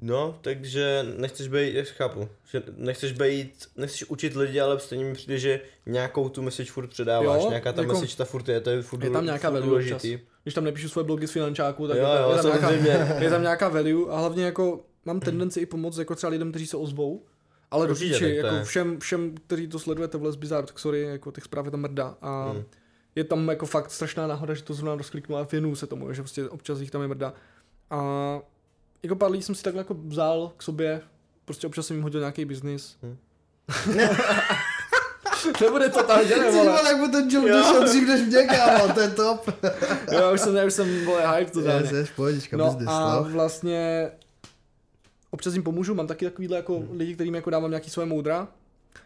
No, 0.00 0.38
takže 0.40 1.06
nechceš 1.16 1.48
být, 1.48 1.74
jak 1.74 1.86
chápu, 1.88 2.28
že 2.50 2.62
nechceš 2.76 3.12
být, 3.12 3.66
nechceš 3.76 4.04
učit 4.04 4.36
lidi, 4.36 4.60
ale 4.60 4.80
stejně 4.80 5.04
mi 5.04 5.14
přijde, 5.14 5.38
že 5.38 5.60
nějakou 5.86 6.28
tu 6.28 6.42
message 6.42 6.70
furt 6.72 6.86
předáváš, 6.86 7.42
Jo, 7.42 7.48
nějaká 7.48 7.72
ta 7.72 7.82
jako- 7.82 7.92
message 7.94 8.16
ta 8.16 8.24
furt 8.24 8.48
je, 8.48 8.60
to 8.60 8.70
je 8.70 8.82
furt, 8.82 9.04
Je 9.04 9.10
tam 9.10 9.24
nějaká 9.24 9.48
furt 9.50 9.54
value 9.60 9.68
důležitý. 9.68 10.18
Když 10.42 10.54
tam 10.54 10.64
nepíšu 10.64 10.88
svoje 10.88 11.04
blogy 11.04 11.26
z 11.26 11.30
finančáku, 11.30 11.88
tak 11.88 11.96
Jo, 11.96 12.04
je, 12.06 12.20
jo, 12.22 12.32
je, 12.36 12.42
tam 12.42 12.84
nějaká, 12.84 13.14
je 13.22 13.30
tam 13.30 13.42
nějaká 13.42 13.68
value 13.68 14.10
a 14.12 14.18
hlavně 14.18 14.44
jako 14.44 14.80
mám 15.04 15.20
tendenci 15.20 15.60
i 15.60 15.66
pomoct 15.66 15.98
jako 15.98 16.14
třeba 16.14 16.30
lidem, 16.30 16.50
kteří 16.50 16.66
se 16.66 16.76
ozvou, 16.76 17.24
ale 17.70 17.86
do 17.86 17.94
jako 18.04 18.24
je. 18.54 18.64
všem, 18.64 19.00
všem, 19.00 19.34
kteří 19.46 19.68
to 19.68 19.78
sledujete 19.78 20.18
v 20.18 20.22
Les 20.22 20.36
Bizarre, 20.36 20.66
tak 20.66 20.78
sorry, 20.78 21.02
jako 21.02 21.32
těch 21.32 21.44
zpráv 21.44 21.64
je 21.64 21.70
tam 21.70 21.80
mrda 21.80 22.16
a 22.22 22.50
Hmm. 22.50 22.64
Je 23.16 23.24
tam 23.24 23.48
jako 23.48 23.66
fakt 23.66 23.90
strašná 23.90 24.26
náhoda, 24.26 24.54
že 24.54 24.62
to 24.62 24.74
zrovna 24.74 24.94
rozkliknu 24.96 25.36
a 25.36 25.42
věnuju 25.42 25.74
se 25.74 25.86
tomu, 25.86 26.12
že 26.12 26.22
prostě 26.22 26.48
občas 26.48 26.80
jich 26.80 26.90
tam 26.90 27.02
je 27.02 27.08
mrda. 27.08 27.34
A 27.90 28.00
jako 29.02 29.16
pár 29.16 29.30
lidí 29.30 29.42
jsem 29.42 29.54
si 29.54 29.62
takhle 29.62 29.80
jako 29.80 29.94
vzal 29.94 30.52
k 30.56 30.62
sobě, 30.62 31.00
prostě 31.44 31.66
občas 31.66 31.86
jsem 31.86 31.96
jim 31.96 32.02
hodil 32.02 32.20
nějaký 32.20 32.44
biznis. 32.44 32.96
Hmm. 33.02 33.16
Nebude 35.60 35.88
to 35.88 36.02
tak, 36.02 36.28
ne, 36.28 36.34
Ty 36.34 36.50
vole. 36.50 36.80
jak 36.88 37.00
by 37.00 37.08
ten 37.08 37.28
joke 37.30 37.52
došel 37.52 37.84
dřív 37.84 38.08
než 38.08 38.20
mě, 38.26 38.46
kámo, 38.46 38.94
to 38.94 39.00
je 39.00 39.10
top. 39.10 39.46
Jo, 40.12 40.18
já 40.20 40.30
už 40.30 40.40
jsem, 40.40 40.56
já 40.56 40.64
už 40.64 40.72
jsem, 40.74 41.04
vole, 41.04 41.36
hype 41.38 41.50
totálně. 41.50 41.88
Jsi, 41.88 42.10
pohodička, 42.16 42.56
No 42.56 42.64
business, 42.64 42.88
a 42.88 43.14
no. 43.16 43.24
vlastně 43.24 44.10
občas 45.30 45.54
jim 45.54 45.62
pomůžu, 45.62 45.94
mám 45.94 46.06
taky 46.06 46.24
takovýhle 46.24 46.56
jako 46.56 46.82
lidi, 46.92 47.14
kterým 47.14 47.34
jako 47.34 47.50
dávám 47.50 47.70
nějaký 47.70 47.90
svoje 47.90 48.06
moudra. 48.06 48.48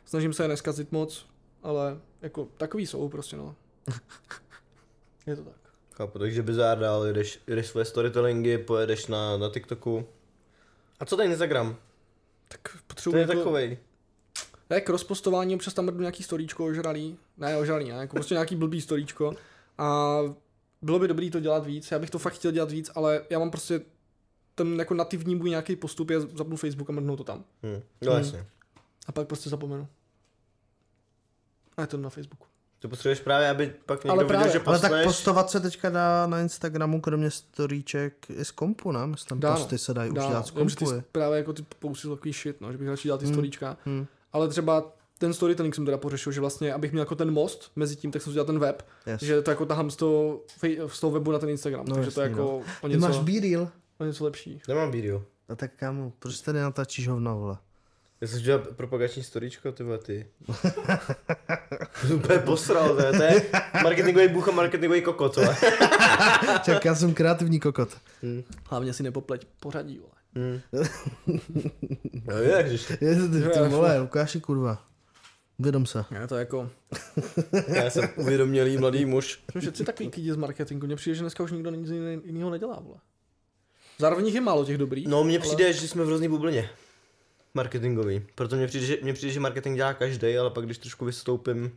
Snažím 0.04 0.32
se 0.32 0.44
je 0.44 0.48
neskazit 0.48 0.92
moc, 0.92 1.26
ale 1.62 1.98
jako 2.22 2.48
takový 2.56 2.86
jsou 2.86 3.08
prostě 3.08 3.36
no. 3.36 3.54
Je 5.26 5.36
to 5.36 5.44
tak. 5.44 5.54
Chápu, 5.92 6.18
takže 6.18 6.42
bizár 6.42 6.78
dál, 6.78 7.06
jdeš, 7.12 7.40
jdeš 7.46 7.66
své 7.66 7.84
storytellingy, 7.84 8.58
pojedeš 8.58 9.06
na, 9.06 9.36
na 9.36 9.48
TikToku. 9.48 10.06
A 11.00 11.04
co 11.04 11.16
ten 11.16 11.30
Instagram? 11.30 11.76
Tak 12.48 12.60
To 12.72 12.78
potřebuji 12.86 13.16
je 13.16 13.20
jako, 13.20 13.34
takovej. 13.34 13.78
jak 14.68 14.88
rozpostování, 14.88 15.54
občas 15.54 15.74
tam 15.74 15.84
mrdnu 15.84 16.00
nějaký 16.00 16.22
storíčko 16.22 16.64
ožralý, 16.66 17.18
ne 17.36 17.56
ožralý, 17.56 17.88
ne, 17.88 17.94
jako 17.96 18.16
prostě 18.16 18.34
nějaký 18.34 18.56
blbý 18.56 18.80
storíčko 18.80 19.34
a 19.78 20.16
bylo 20.82 20.98
by 20.98 21.08
dobrý 21.08 21.30
to 21.30 21.40
dělat 21.40 21.66
víc, 21.66 21.90
já 21.90 21.98
bych 21.98 22.10
to 22.10 22.18
fakt 22.18 22.34
chtěl 22.34 22.52
dělat 22.52 22.70
víc, 22.70 22.90
ale 22.94 23.24
já 23.30 23.38
mám 23.38 23.50
prostě 23.50 23.80
ten 24.54 24.78
jako 24.78 24.94
nativní 24.94 25.34
můj 25.34 25.50
nějaký 25.50 25.76
postup 25.76 26.10
je 26.10 26.20
zapnu 26.20 26.56
Facebook 26.56 26.90
a 26.90 26.92
mrdnu 26.92 27.16
to 27.16 27.24
tam. 27.24 27.44
Hm. 27.62 27.82
No 28.02 28.12
Hmm. 28.12 28.20
jasně. 28.22 28.46
A 29.06 29.12
pak 29.12 29.26
prostě 29.26 29.50
zapomenu. 29.50 29.88
A 31.76 31.80
je 31.80 31.86
to 31.86 31.96
na 31.96 32.10
Facebooku. 32.10 32.46
To 32.80 32.88
potřebuješ 32.88 33.20
právě, 33.20 33.48
aby 33.50 33.72
pak 33.86 34.04
někdo 34.04 34.12
Ale 34.12 34.24
viděl, 34.24 34.36
právě. 34.38 34.52
že 34.52 34.60
Ale 34.66 34.78
tak 34.80 34.92
postovat 35.04 35.50
se 35.50 35.60
teďka 35.60 35.90
dá 35.90 36.26
na 36.26 36.40
Instagramu, 36.40 37.00
kromě 37.00 37.30
storíček, 37.30 38.26
i 38.30 38.44
z 38.44 38.50
kompu, 38.50 38.92
ne? 38.92 39.06
Myslím, 39.06 39.40
Dá, 39.40 39.50
no. 39.50 39.56
posty 39.56 39.78
se 39.78 39.94
dají 39.94 40.10
už 40.10 40.16
Dá, 40.16 40.28
dělat 40.28 40.46
z 40.46 40.50
vím, 40.54 40.68
kompu. 40.68 40.92
je. 40.94 41.04
právě 41.12 41.38
jako 41.38 41.52
ty 41.52 41.64
jsou 41.94 42.16
takový 42.16 42.32
shit, 42.32 42.60
no, 42.60 42.72
že 42.72 42.78
bych 42.78 42.88
radši 42.88 43.08
dělal 43.08 43.18
ty 43.18 43.24
Hmm. 43.24 43.34
storíčka. 43.34 43.76
Hmm. 43.84 44.06
Ale 44.32 44.48
třeba 44.48 44.92
ten 45.18 45.34
storytelling 45.34 45.74
jsem 45.74 45.84
teda 45.84 45.98
pořešil, 45.98 46.32
že 46.32 46.40
vlastně, 46.40 46.74
abych 46.74 46.92
měl 46.92 47.02
jako 47.02 47.14
ten 47.14 47.30
most 47.30 47.70
mezi 47.76 47.96
tím, 47.96 48.10
tak 48.10 48.22
jsem 48.22 48.32
si 48.32 48.34
dělal 48.34 48.46
ten 48.46 48.58
web, 48.58 48.86
Yes. 49.06 49.22
že 49.22 49.42
to 49.42 49.50
jako 49.50 49.66
tahám 49.66 49.90
z 49.90 49.96
toho, 49.96 50.40
z 50.86 51.00
toho 51.00 51.10
webu 51.10 51.32
na 51.32 51.38
ten 51.38 51.48
Instagram, 51.48 51.84
No 51.88 51.94
takže 51.94 52.10
to 52.10 52.20
je 52.20 52.28
jasný, 52.28 52.38
jako 52.42 52.62
o 52.82 52.88
Ty 52.88 52.96
máš 52.96 53.10
něco, 53.12 53.22
B-reel? 53.24 53.68
o 53.98 54.04
něco 54.04 54.24
lepší. 54.24 54.60
Nemám 54.68 54.90
video. 54.90 55.22
A 55.48 55.54
tak 55.56 55.70
kámo, 55.76 56.12
proč 56.18 56.40
tady 56.40 56.60
natačíš 56.60 57.08
hovno, 57.08 57.38
vole? 57.38 57.56
Já 58.20 58.28
jsem 58.28 58.40
dělal 58.40 58.60
propagační 58.76 59.22
storíčko, 59.22 59.72
ty 59.72 59.82
vole, 59.82 59.98
ty. 59.98 60.26
Úplně 62.14 62.38
posral, 62.38 62.96
to 62.96 63.02
je, 63.02 63.12
to 63.12 63.22
je 63.22 63.42
marketingový 63.82 64.28
bůh 64.28 64.48
a 64.48 64.52
marketingový 64.52 65.02
kokot, 65.02 65.36
vole. 65.36 65.56
Čak, 66.62 66.84
já 66.84 66.94
jsem 66.94 67.14
kreativní 67.14 67.60
kokot. 67.60 67.96
Hm. 68.22 68.42
Hlavně 68.70 68.92
si 68.92 69.02
nepopleť 69.02 69.46
pořadí, 69.60 69.98
vole. 69.98 70.12
Hm. 70.34 70.60
No 72.24 72.36
jak, 72.38 72.66
když 72.66 72.90
Je 73.00 73.16
to 73.16 73.28
ty, 73.28 73.42
ty 73.42 73.68
vole, 73.68 73.98
Lukáši, 74.00 74.40
kurva. 74.40 74.84
Uvědom 75.58 75.86
se. 75.86 76.04
Je 76.20 76.26
to 76.26 76.36
jako, 76.36 76.70
já 77.68 77.90
jsem 77.90 78.08
uvědomělý 78.16 78.78
mladý 78.78 79.04
muž. 79.04 79.42
jsme 79.50 79.60
všetci 79.60 79.84
takový 79.84 80.10
kidi 80.10 80.32
z 80.32 80.36
marketingu, 80.36 80.86
mně 80.86 80.96
přijde, 80.96 81.14
že 81.14 81.20
dneska 81.20 81.42
už 81.42 81.52
nikdo 81.52 81.70
nic 81.70 81.90
jiného 82.24 82.50
nedělá, 82.50 82.80
vole. 82.80 82.96
Zároveň 83.98 84.26
jich 84.26 84.34
je 84.34 84.40
málo 84.40 84.64
těch 84.64 84.78
dobrých. 84.78 85.06
No 85.08 85.24
mně 85.24 85.38
ale- 85.38 85.46
přijde, 85.46 85.72
že 85.72 85.88
jsme 85.88 86.04
v 86.04 86.06
hrozný 86.06 86.28
bublině. 86.28 86.70
Marketingový. 87.54 88.22
Proto 88.34 88.56
mně 88.56 88.66
přijde, 88.66 88.86
že, 88.86 88.96
mně 89.02 89.12
přijde, 89.12 89.32
že 89.32 89.40
marketing 89.40 89.76
dělá 89.76 89.94
každý, 89.94 90.38
ale 90.38 90.50
pak 90.50 90.64
když 90.64 90.78
trošku 90.78 91.04
vystoupím 91.04 91.70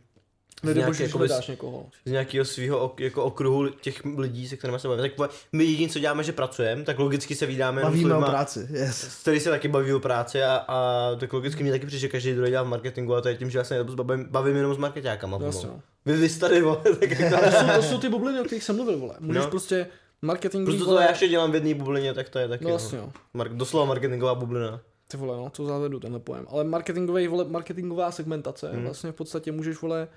z, 0.62 0.66
Nedej 0.66 0.82
nějaký, 0.82 1.02
jakoby, 1.02 1.26
hledáš 1.28 1.46
někoho. 1.48 1.86
z 2.04 2.10
nějakého 2.10 2.44
svého 2.44 2.78
ok, 2.78 3.00
jako 3.00 3.24
okruhu 3.24 3.68
těch 3.68 4.02
lidí, 4.16 4.48
se 4.48 4.56
kterými 4.56 4.78
se 4.80 4.88
bavíme. 4.88 5.08
Tak 5.08 5.30
my 5.52 5.64
jediné, 5.64 5.92
co 5.92 5.98
děláme, 5.98 6.24
že 6.24 6.32
pracujeme, 6.32 6.82
tak 6.84 6.98
logicky 6.98 7.34
se 7.34 7.46
vydáme 7.46 7.82
Bavíme 7.82 8.14
o 8.14 8.22
práci, 8.22 8.68
yes. 8.70 9.18
který 9.22 9.40
se 9.40 9.50
taky 9.50 9.68
baví 9.68 9.92
o 9.92 10.00
práci 10.00 10.42
a, 10.42 10.56
a 10.68 11.10
tak 11.20 11.32
logicky 11.32 11.62
mě 11.62 11.72
taky 11.72 11.86
přijde, 11.86 12.00
že 12.00 12.08
každý 12.08 12.32
druhý 12.34 12.50
dělá 12.50 12.62
v 12.62 12.66
marketingu 12.68 13.14
a 13.14 13.20
to 13.20 13.28
je 13.28 13.34
tím, 13.36 13.50
že 13.50 13.58
já 13.58 13.64
se 13.64 13.84
bavím, 13.84 14.26
bavím 14.30 14.56
jenom 14.56 14.74
s 14.74 14.78
marketákama. 14.78 15.38
Pomalu. 15.38 15.62
no. 15.66 15.80
Vy, 16.06 16.16
vy 16.16 16.28
tady, 16.28 16.62
vole, 16.62 16.80
tak 17.00 17.10
jako... 17.20 17.36
to, 17.36 17.50
jsou, 17.50 17.66
to 17.76 17.82
jsou 17.82 17.98
ty 17.98 18.08
bubliny, 18.08 18.40
o 18.40 18.44
kterých 18.44 18.64
jsem 18.64 18.76
mluvil, 18.76 18.98
vole. 18.98 19.14
Můžeš 19.20 19.44
No. 19.44 19.50
prostě, 19.50 19.86
Marketing. 20.22 20.64
Prostě 20.68 20.84
to 20.84 20.98
já 20.98 21.08
ještě 21.08 21.28
dělám 21.28 21.50
v 21.52 21.54
jedné 21.54 21.74
bublině, 21.74 22.14
tak 22.14 22.28
to 22.28 22.38
je 22.38 22.48
taky. 22.48 22.64
No 22.64 22.70
vlastně 22.70 22.98
jo. 22.98 23.12
Mar- 23.34 23.56
doslova 23.56 23.84
marketingová 23.84 24.34
bublina. 24.34 24.80
Ty 25.08 25.16
vole, 25.16 25.36
no, 25.36 25.50
to 25.50 25.66
zavedu 25.66 26.00
tenhle 26.00 26.20
pojem. 26.20 26.46
Ale 26.48 26.64
marketingový, 26.64 27.26
vole, 27.28 27.44
marketingová 27.44 28.12
segmentace, 28.12 28.70
Hmm. 28.72 28.84
vlastně 28.84 29.12
v 29.12 29.14
podstatě 29.14 29.52
můžeš, 29.52 29.80
vole, 29.82 30.08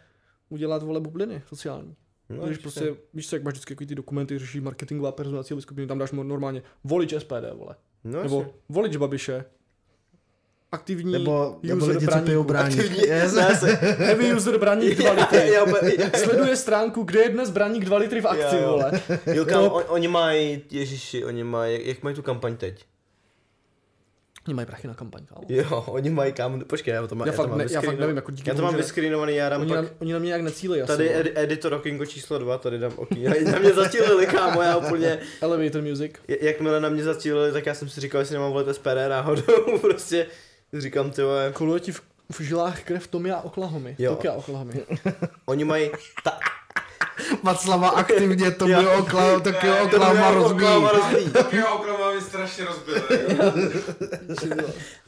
udělat, 0.50 0.84
vole, 0.84 1.00
bubliny 1.00 1.42
sociální. 1.48 1.96
No, 2.30 2.46
Když 2.46 2.58
prostě, 2.58 2.96
víš 3.14 3.30
co, 3.30 3.36
jak 3.36 3.44
máš 3.44 3.54
vždycky 3.54 3.76
ty 3.86 3.96
dokumenty, 3.96 4.40
řeší 4.40 4.62
marketingová 4.62 5.14
cílová 5.44 5.62
skupiny, 5.62 5.88
tam 5.88 5.98
dáš 6.00 6.12
normálně 6.12 6.62
volič 6.84 7.14
SPD, 7.18 7.54
vole. 7.54 7.76
no, 8.04 8.24
Nebo 8.24 8.40
jasně. 8.40 8.54
volič 8.70 8.96
Babiše. 8.98 9.46
Aktivní 10.72 11.12
Nebo, 11.12 11.60
nebo 11.64 11.86
user 11.86 11.96
lidi, 11.96 12.06
co 12.06 12.12
braníku. 12.12 12.26
pijou 12.26 12.44
bráník. 12.44 12.80
Aktivní, 12.80 12.98
Yes. 13.08 13.34
ne, 13.36 13.56
se, 13.56 13.68
Heavy 13.76 14.34
user 14.36 14.58
braník 14.60 14.98
2 14.98 15.14
já, 15.14 15.64
litry. 15.82 16.20
Sleduje 16.20 16.56
stránku, 16.56 17.04
kde 17.04 17.20
je 17.22 17.30
dnes 17.30 17.50
braník 17.50 17.86
2 17.86 17.98
litry 17.98 18.22
v 18.22 18.26
akci, 18.28 18.56
Jo, 18.56 18.62
jo. 18.62 18.70
vole. 18.72 18.92
jo, 19.34 19.46
kam, 19.46 19.64
on, 19.64 19.84
oni 19.88 20.08
mají, 20.08 20.62
ježiši, 20.72 21.26
oni 21.26 21.44
mají, 21.44 21.88
jak 21.88 22.04
mají 22.04 22.16
tu 22.16 22.22
kampaň 22.22 22.58
teď? 22.58 22.86
Oni 24.48 24.56
mají 24.56 24.66
prachy 24.66 24.88
na 24.88 24.94
kampaň, 24.94 25.26
kámo. 25.26 25.42
Jo, 25.50 25.84
oni 25.88 26.10
mají 26.10 26.34
kam, 26.34 26.62
počkej, 26.62 26.94
já 26.94 27.08
to 27.08 27.16
mám, 27.16 27.28
Já, 27.28 27.34
to 27.34 27.38
fakt, 27.38 27.50
mám 27.50 27.58
ne, 27.58 27.66
já 27.70 27.82
fakt 27.82 28.00
nevím, 28.00 28.16
jako 28.16 28.32
díky 28.32 28.50
Já 28.50 28.56
to 28.56 28.62
mám 28.62 28.78
že 28.78 28.84
já 29.32 29.50
dám 29.50 29.62
Oni 29.62 29.70
pak, 29.70 29.84
na, 29.84 29.90
oni 30.00 30.14
na 30.14 30.20
mě 30.20 30.32
jak 30.32 30.42
necílejí 30.42 30.82
asi. 30.82 30.92
tady 30.92 31.14
edi, 31.16 31.32
editor 31.36 31.74
Okingo 31.74 32.06
číslo 32.06 32.38
2, 32.40 32.58
tady 32.58 32.80
dám 32.80 32.92
Okingo, 32.96 33.30
na 33.52 33.60
mě 33.60 33.74
zacílili, 33.74 34.26
kámo, 34.28 34.62
já 34.62 34.78
úplně, 34.78 35.20
Elevator 35.42 35.82
music. 35.82 36.12
jakmile 36.42 36.82
na 36.82 36.90
mě 36.90 37.04
zacílili, 37.04 37.52
tak 37.52 37.66
já 37.66 37.74
jsem 37.74 37.90
si 37.90 38.02
říkal, 38.02 38.22
jestli 38.22 38.34
nemám 38.34 38.52
volit 38.52 38.76
SPD 38.76 39.10
náhodou, 39.10 39.78
prostě, 39.82 40.26
říkám, 40.74 41.12
ty 41.12 41.22
vole, 41.24 41.52
Koluje 41.54 41.80
ti 41.80 41.92
v, 41.92 42.02
v 42.32 42.42
žilách 42.42 42.84
krev 42.84 43.08
Tomia 43.08 43.36
a 43.36 43.42
Oklahomy. 43.42 43.96
Jo. 44.00 44.12
Tokia 44.16 44.34
Oklahomy. 44.34 44.74
oni 45.46 45.64
mají, 45.64 45.92
ta, 46.24 46.40
Václava 47.44 47.90
aktivně, 47.90 48.52
to 48.52 48.66
bylo 48.66 48.98
oklam, 49.00 49.42
tak 49.42 49.64
jo, 49.64 49.74
Ne, 49.74 49.80
to 49.80 49.86
oklama 49.86 50.14
bylo 50.32 50.44
rozbíjí. 50.44 50.70
rozbíjí. 50.94 51.30
Tokio 51.32 51.68
oklama 51.76 52.12
mi 52.14 52.22
strašně 52.22 52.66
rozbil. 52.66 53.04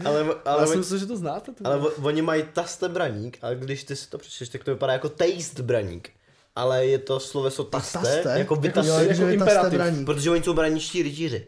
ale, 0.06 0.20
Ale 0.22 0.36
ale, 0.46 0.62
já 0.62 0.68
oni- 0.68 0.78
myslel, 0.78 1.00
že 1.00 1.06
to 1.06 1.18
znáte. 1.18 1.52
ty 1.52 1.64
ale 1.64 1.78
oni 1.80 2.22
mají 2.22 2.44
taste 2.54 2.90
braník, 2.90 3.38
a 3.42 3.54
když 3.54 3.84
ty 3.84 3.96
si 3.96 4.10
to 4.10 4.18
přečteš, 4.18 4.50
tak 4.50 4.64
to 4.64 4.72
vypadá 4.72 4.94
jako 4.94 5.10
taste 5.10 5.64
braník. 5.64 6.10
Ale 6.56 6.86
je 6.86 7.00
to 7.00 7.20
sloveso 7.20 7.64
taste, 7.64 8.00
Taste? 8.00 8.18
jako 8.20 8.40
Jako, 8.40 8.56
vytaste, 8.56 8.92
jo, 8.92 9.00
jako 9.00 9.22
jako 9.22 9.28
imperativ. 9.34 9.82
protože 10.06 10.30
oni 10.32 10.44
jsou 10.44 10.54
braníčtí 10.54 11.04
rytíři. 11.04 11.48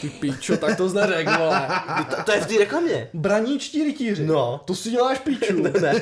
Ty 0.00 0.08
píčo, 0.08 0.56
tak 0.56 0.76
to 0.76 0.88
jsi 0.88 0.96
neřekl, 0.96 1.30
vole. 1.38 1.68
To, 2.16 2.22
to 2.22 2.32
je 2.32 2.40
v 2.40 2.46
té 2.46 2.58
reklamě. 2.58 3.08
Braníčtí 3.14 3.84
rytíři. 3.84 4.26
No. 4.26 4.60
To 4.64 4.74
si 4.74 4.90
děláš 4.90 5.18
píču. 5.18 5.62
Ne. 5.80 5.92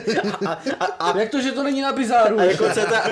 A, 0.47 0.53
a, 0.81 0.85
a, 0.85 1.19
Jak 1.19 1.31
to, 1.31 1.41
že 1.41 1.53
to 1.53 1.62
není 1.62 1.81
na 1.83 1.93
bizáru? 1.93 2.39
a 2.41 2.45
jako 2.45 2.64
CTA... 2.69 2.99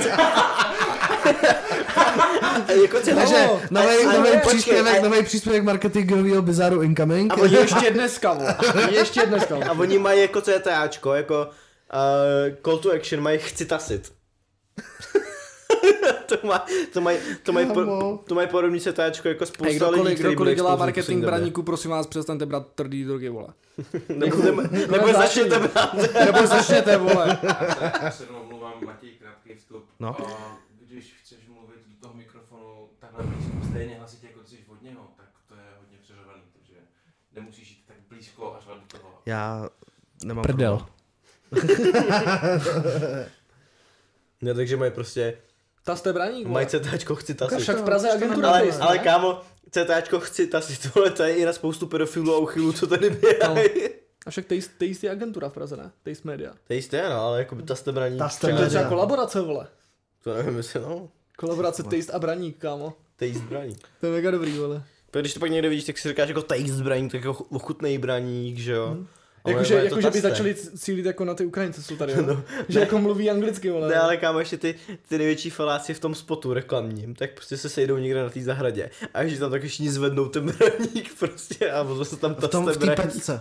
a 2.68 2.72
jako 2.82 3.00
CTA... 3.00 3.14
Takže 3.14 3.46
No, 3.70 3.82
nový, 3.82 3.96
a- 4.06 4.12
nový 4.12 4.30
počkej, 4.30 4.40
příspěvek, 4.48 4.98
a- 4.98 5.08
nový 5.08 5.22
příspěvek 5.24 5.62
marketingového 5.62 6.42
Bizaru 6.42 6.82
Incoming. 6.82 7.32
A 7.32 7.36
oni, 7.36 7.54
Ještě 7.56 7.90
dneska, 7.90 8.32
vole. 8.32 8.56
Ještě 8.90 9.26
dneska. 9.26 9.56
a 9.68 9.72
oni 9.72 9.98
mají 9.98 10.20
jako 10.20 10.40
CTAčko, 10.40 11.14
jako 11.14 11.34
uh, 11.46 12.56
call 12.64 12.78
to 12.78 12.92
action, 12.92 13.22
mají 13.22 13.38
chci 13.38 13.64
tasit. 13.66 14.12
to, 16.26 16.46
má, 16.46 16.66
to 16.92 17.00
mají 17.00 17.18
to 17.42 17.52
mají 17.52 17.66
po, 17.66 18.18
to 18.26 18.34
mají 18.34 18.48
podobný 18.48 18.80
CTAčko 18.80 19.28
jako 19.28 19.46
spousta 19.46 19.68
lidí, 19.68 19.76
kdokoliv, 19.76 20.18
byli 20.18 20.34
kdokoliv 20.34 20.56
dělá 20.56 20.76
marketing 20.76 21.24
braníku, 21.24 21.62
prosím 21.62 21.90
vás, 21.90 22.06
přestaňte 22.06 22.46
brát 22.46 22.66
tvrdý 22.74 23.04
drogy, 23.04 23.28
vole. 23.28 23.48
Nebo, 24.08 24.36
nebo, 24.36 24.62
nebo 24.62 24.96
zásadní. 24.96 25.12
začněte 25.12 25.58
brát. 25.58 25.94
Nebo 26.24 26.46
začněte, 26.46 26.96
vole. 26.96 27.38
Já 28.02 28.10
se 28.10 28.24
jenom 28.24 28.42
omlouvám, 28.42 28.72
Matěj, 28.84 29.10
krátký 29.10 29.54
vstup. 29.54 29.84
No. 30.00 30.08
A 30.20 30.58
když 30.86 31.14
chceš 31.22 31.38
mluvit 31.48 31.80
do 31.86 31.94
toho 32.00 32.14
mikrofonu 32.14 32.88
takhle 32.98 33.24
blízko, 33.24 33.52
stejně 33.70 33.94
hlasitě 33.98 34.26
jako 34.26 34.40
ty 34.40 34.48
jsi 34.48 34.56
od 34.68 34.82
něho, 34.82 35.08
tak 35.16 35.26
to 35.48 35.54
je 35.54 35.60
hodně 35.78 35.98
přeřovaný, 36.02 36.42
takže 36.52 36.74
nemusíš 37.34 37.70
jít 37.70 37.84
tak 37.86 37.96
blízko 38.08 38.56
až 38.58 38.64
do 38.64 38.98
toho. 38.98 39.18
Já 39.26 39.68
nemám 40.24 40.42
Prdel. 40.42 40.86
Ne, 44.42 44.54
takže 44.54 44.76
mají 44.76 44.90
prostě, 44.90 45.38
Ta 45.86 45.96
jste 45.96 46.12
braník, 46.12 46.46
vole. 46.46 46.54
mají 46.54 46.66
CTAčko 46.66 47.14
chci 47.14 47.34
tasit. 47.34 47.60
Však 47.60 47.78
v 47.78 47.84
Praze 47.84 48.10
agentura 48.10 48.48
Ale, 48.48 48.66
taste, 48.66 48.82
ale 48.82 48.96
ne? 48.96 49.04
kámo, 49.04 49.40
CTAčko 49.70 50.20
chci 50.20 50.46
tasit, 50.46 50.92
tohle 50.92 51.10
to 51.10 51.22
je 51.22 51.36
i 51.36 51.44
na 51.44 51.52
spoustu 51.52 51.86
pedofilů 51.86 52.34
a 52.34 52.38
uchylů, 52.38 52.72
co 52.72 52.86
tady 52.86 53.10
běhají. 53.10 53.68
A 54.26 54.30
však 54.30 54.46
Taste, 54.46 54.88
Taste 54.88 55.06
je 55.06 55.10
agentura 55.10 55.48
v 55.48 55.52
Praze, 55.52 55.76
ne? 55.76 55.90
Taste 56.02 56.28
Media. 56.28 56.52
To 56.66 56.72
je 56.72 57.08
no, 57.08 57.20
ale 57.20 57.38
jako 57.38 57.54
by 57.54 57.62
ta 57.62 57.74
jste 57.74 57.92
braní. 57.92 58.18
Ta 58.18 58.28
jste 58.28 58.46
Tak 58.46 58.56
to 58.56 58.62
je 58.62 58.68
třeba 58.68 58.84
kolaborace, 58.84 59.40
vole. 59.40 59.66
To 60.24 60.34
nevím, 60.34 60.56
jestli 60.56 60.80
no, 60.80 61.08
Kolaborace 61.36 61.82
Taste 61.82 62.12
a 62.12 62.18
braník, 62.18 62.58
kámo. 62.58 62.94
to 63.16 63.24
je 63.24 63.34
zbraní. 63.34 63.76
To 64.00 64.06
je 64.06 64.12
mega 64.12 64.30
dobrý, 64.30 64.58
vole. 64.58 64.82
Protože 65.10 65.20
když 65.20 65.34
to 65.34 65.40
pak 65.40 65.50
někde 65.50 65.68
vidíš, 65.68 65.84
tak 65.84 65.98
si 65.98 66.08
říkáš 66.08 66.28
jako 66.28 66.42
taste 66.42 66.72
zbraní, 66.72 67.08
tak 67.08 67.24
jako 67.24 67.44
ochutnej 67.44 67.98
braník, 67.98 68.58
že 68.58 68.72
jo. 68.72 68.86
Hmm. 68.86 69.06
Jakože 69.46 69.74
je 69.74 69.80
to 69.80 69.86
jako, 69.86 70.00
že 70.00 70.10
by 70.10 70.20
začali 70.20 70.54
cílit 70.54 71.06
jako 71.06 71.24
na 71.24 71.34
ty 71.34 71.46
Ukrajince, 71.46 71.82
co 71.82 71.96
tady, 71.96 72.12
jo? 72.12 72.22
No, 72.26 72.42
že 72.68 72.78
ne. 72.78 72.84
jako 72.84 72.98
mluví 72.98 73.30
anglicky, 73.30 73.70
vole. 73.70 73.88
Ne, 73.88 73.94
ale 73.94 74.16
kámo, 74.16 74.38
ještě 74.38 74.56
ty, 74.56 74.74
ty 75.08 75.18
největší 75.18 75.50
faláci 75.50 75.94
v 75.94 76.00
tom 76.00 76.14
spotu 76.14 76.52
reklamním, 76.54 77.14
tak 77.14 77.34
prostě 77.34 77.56
se 77.56 77.68
sejdou 77.68 77.96
někde 77.96 78.22
na 78.22 78.30
té 78.30 78.40
zahradě 78.42 78.90
a 79.14 79.22
ještě 79.22 79.38
tam 79.38 79.50
tak 79.50 79.62
všichni 79.62 79.90
zvednou 79.90 80.28
ten 80.28 80.46
braník 80.46 81.14
prostě 81.18 81.70
a 81.70 81.84
potom 81.84 82.04
se 82.04 82.16
tam 82.16 82.34
V 82.34 82.48
tom, 82.48 82.66
v 82.72 82.76
té 82.76 82.96
pecce. 82.96 83.40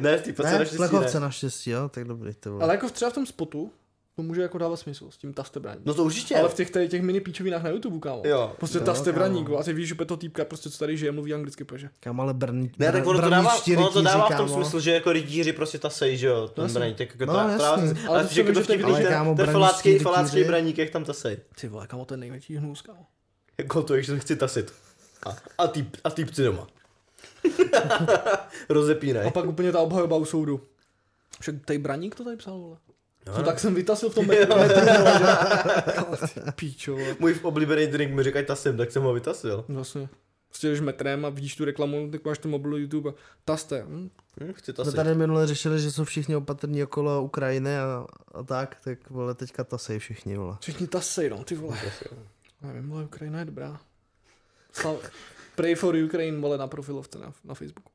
Ne, 0.00 0.18
v 0.18 0.22
té 0.22 0.28
Ne, 0.28 0.34
v 0.34 0.38
naštěstí 0.38 0.76
plechovce 0.76 1.20
ne. 1.20 1.26
naštěstí, 1.26 1.70
jo, 1.70 1.88
tak 1.88 2.04
dobrý, 2.04 2.34
to 2.34 2.48
bylo. 2.50 2.62
Ale 2.62 2.74
jako 2.74 2.90
třeba 2.90 3.10
v 3.10 3.14
tom 3.14 3.26
spotu, 3.26 3.70
to 4.16 4.22
může 4.22 4.42
jako 4.42 4.58
dávat 4.58 4.76
smysl 4.76 5.10
s 5.10 5.16
tím 5.16 5.32
taste 5.34 5.60
braník. 5.60 5.82
No 5.86 5.94
to 5.94 6.04
určitě. 6.04 6.36
Ale 6.36 6.48
v 6.48 6.54
těch, 6.54 6.70
těch, 6.70 6.90
těch 6.90 7.02
mini 7.02 7.20
píčovinách 7.20 7.62
na 7.62 7.70
YouTube, 7.70 7.98
kámo. 7.98 8.22
Jo. 8.24 8.52
Prostě 8.58 8.78
Jo, 8.78 8.84
kámo. 9.14 9.58
a 9.58 9.62
ty 9.62 9.72
víš, 9.72 9.88
že 9.88 9.94
to 9.94 10.16
týpka, 10.16 10.44
prostě 10.44 10.70
co 10.70 10.78
tady 10.78 10.96
žije, 10.96 11.12
mluví 11.12 11.34
anglicky, 11.34 11.64
protože. 11.64 11.88
Kam 12.00 12.20
ale 12.20 12.34
brní, 12.34 12.70
Ne, 12.78 12.92
tak 12.92 13.06
ono 13.06 13.20
to 13.20 13.30
dává, 13.30 13.54
ono 13.76 13.90
to 13.90 14.02
dává 14.02 14.24
v 14.26 14.36
tom 14.36 14.48
kámo. 14.48 14.54
smyslu, 14.62 14.80
že 14.80 14.90
jako 14.92 15.12
rytíři 15.12 15.52
prostě 15.52 15.78
tasej, 15.78 16.16
že 16.16 16.26
jo, 16.26 16.48
ten 16.48 16.62
Jasně. 16.64 16.78
braník, 16.78 16.98
tak 16.98 17.08
jako 17.20 17.32
No, 17.32 17.38
jasně. 17.38 17.58
tra- 17.58 17.98
Ale 18.08 18.18
ale 18.18 18.26
to 18.26 18.34
že 18.34 18.44
to 18.44 18.62
vtipný, 18.62 18.94
ten, 18.94 19.06
kámo, 19.06 19.34
ten 19.34 19.46
falácký, 19.46 19.98
falácký 19.98 20.44
braník, 20.44 20.78
jak 20.78 20.90
tam 20.90 21.04
tasej. 21.04 21.36
Ty 21.60 21.68
vole, 21.68 21.86
kámo, 21.86 22.04
to 22.04 22.14
je 22.14 22.18
největší 22.18 22.56
hnus, 22.56 22.82
kámo. 22.82 23.06
Jako 23.58 23.82
to, 23.82 24.00
že 24.00 24.04
se 24.12 24.18
chci 24.18 24.36
tasit. 24.36 24.72
A, 25.26 25.36
a, 25.58 25.66
týp, 25.68 25.96
a 26.04 26.10
týpci 26.10 26.42
doma. 26.44 26.66
Rozepínaj. 28.68 29.26
A 29.26 29.30
pak 29.30 29.46
úplně 29.46 29.72
ta 29.72 29.80
obhajoba 29.80 30.16
u 30.16 30.24
soudu. 30.24 30.60
Však 31.40 31.54
tady 31.64 31.78
braník 31.78 32.14
to 32.14 32.24
tady 32.24 32.36
psal, 32.36 32.58
vole. 32.58 32.76
No, 33.26 33.38
no. 33.38 33.42
tak 33.44 33.60
jsem 33.60 33.74
vytasil 33.74 34.10
v 34.10 34.14
tom 34.14 34.24
Jo. 34.30 34.32
metru, 34.32 34.54
Píčo. 36.56 36.96
Můj 37.18 37.40
oblíbený 37.42 37.86
drink 37.86 38.14
mi 38.14 38.22
říkají 38.22 38.46
tasem, 38.46 38.76
tak 38.76 38.92
jsem 38.92 39.02
ho 39.02 39.12
vytasil. 39.14 39.64
Vlastně. 39.68 40.08
Prostě 40.48 40.68
jdeš 40.68 40.80
metrem 40.80 41.24
a 41.24 41.28
vidíš 41.28 41.56
tu 41.56 41.64
reklamu, 41.64 42.10
tak 42.10 42.24
máš 42.24 42.38
ten 42.38 42.50
mobil 42.50 42.76
YouTube 42.76 43.10
a 43.10 43.14
taste. 43.44 43.82
Hm? 43.88 44.10
Hm, 44.40 44.52
chci 44.52 44.64
Jsme 44.64 44.74
tasit. 44.74 44.96
tady 44.96 45.14
minule 45.14 45.46
řešili, 45.46 45.80
že 45.80 45.92
jsou 45.92 46.04
všichni 46.04 46.36
opatrní 46.36 46.82
okolo 46.84 47.22
Ukrajiny 47.22 47.78
a, 47.78 48.06
a 48.34 48.42
tak, 48.42 48.76
tak 48.84 49.10
vole, 49.10 49.34
teďka 49.34 49.64
tasej 49.64 49.98
všichni, 49.98 50.36
vole. 50.36 50.56
Všichni 50.60 50.86
tasej, 50.86 51.30
no, 51.30 51.44
ty 51.44 51.54
vole. 51.54 51.76
Nevím, 52.62 52.88
vole, 52.90 53.04
Ukrajina 53.04 53.38
je 53.38 53.44
dobrá. 53.44 53.80
Slav... 54.72 54.96
Pray 55.54 55.74
for 55.74 55.94
Ukraine, 55.96 56.40
vole, 56.40 56.58
na 56.58 56.66
profilovce 56.66 57.18
na, 57.18 57.32
na 57.44 57.54
Facebooku. 57.54 57.90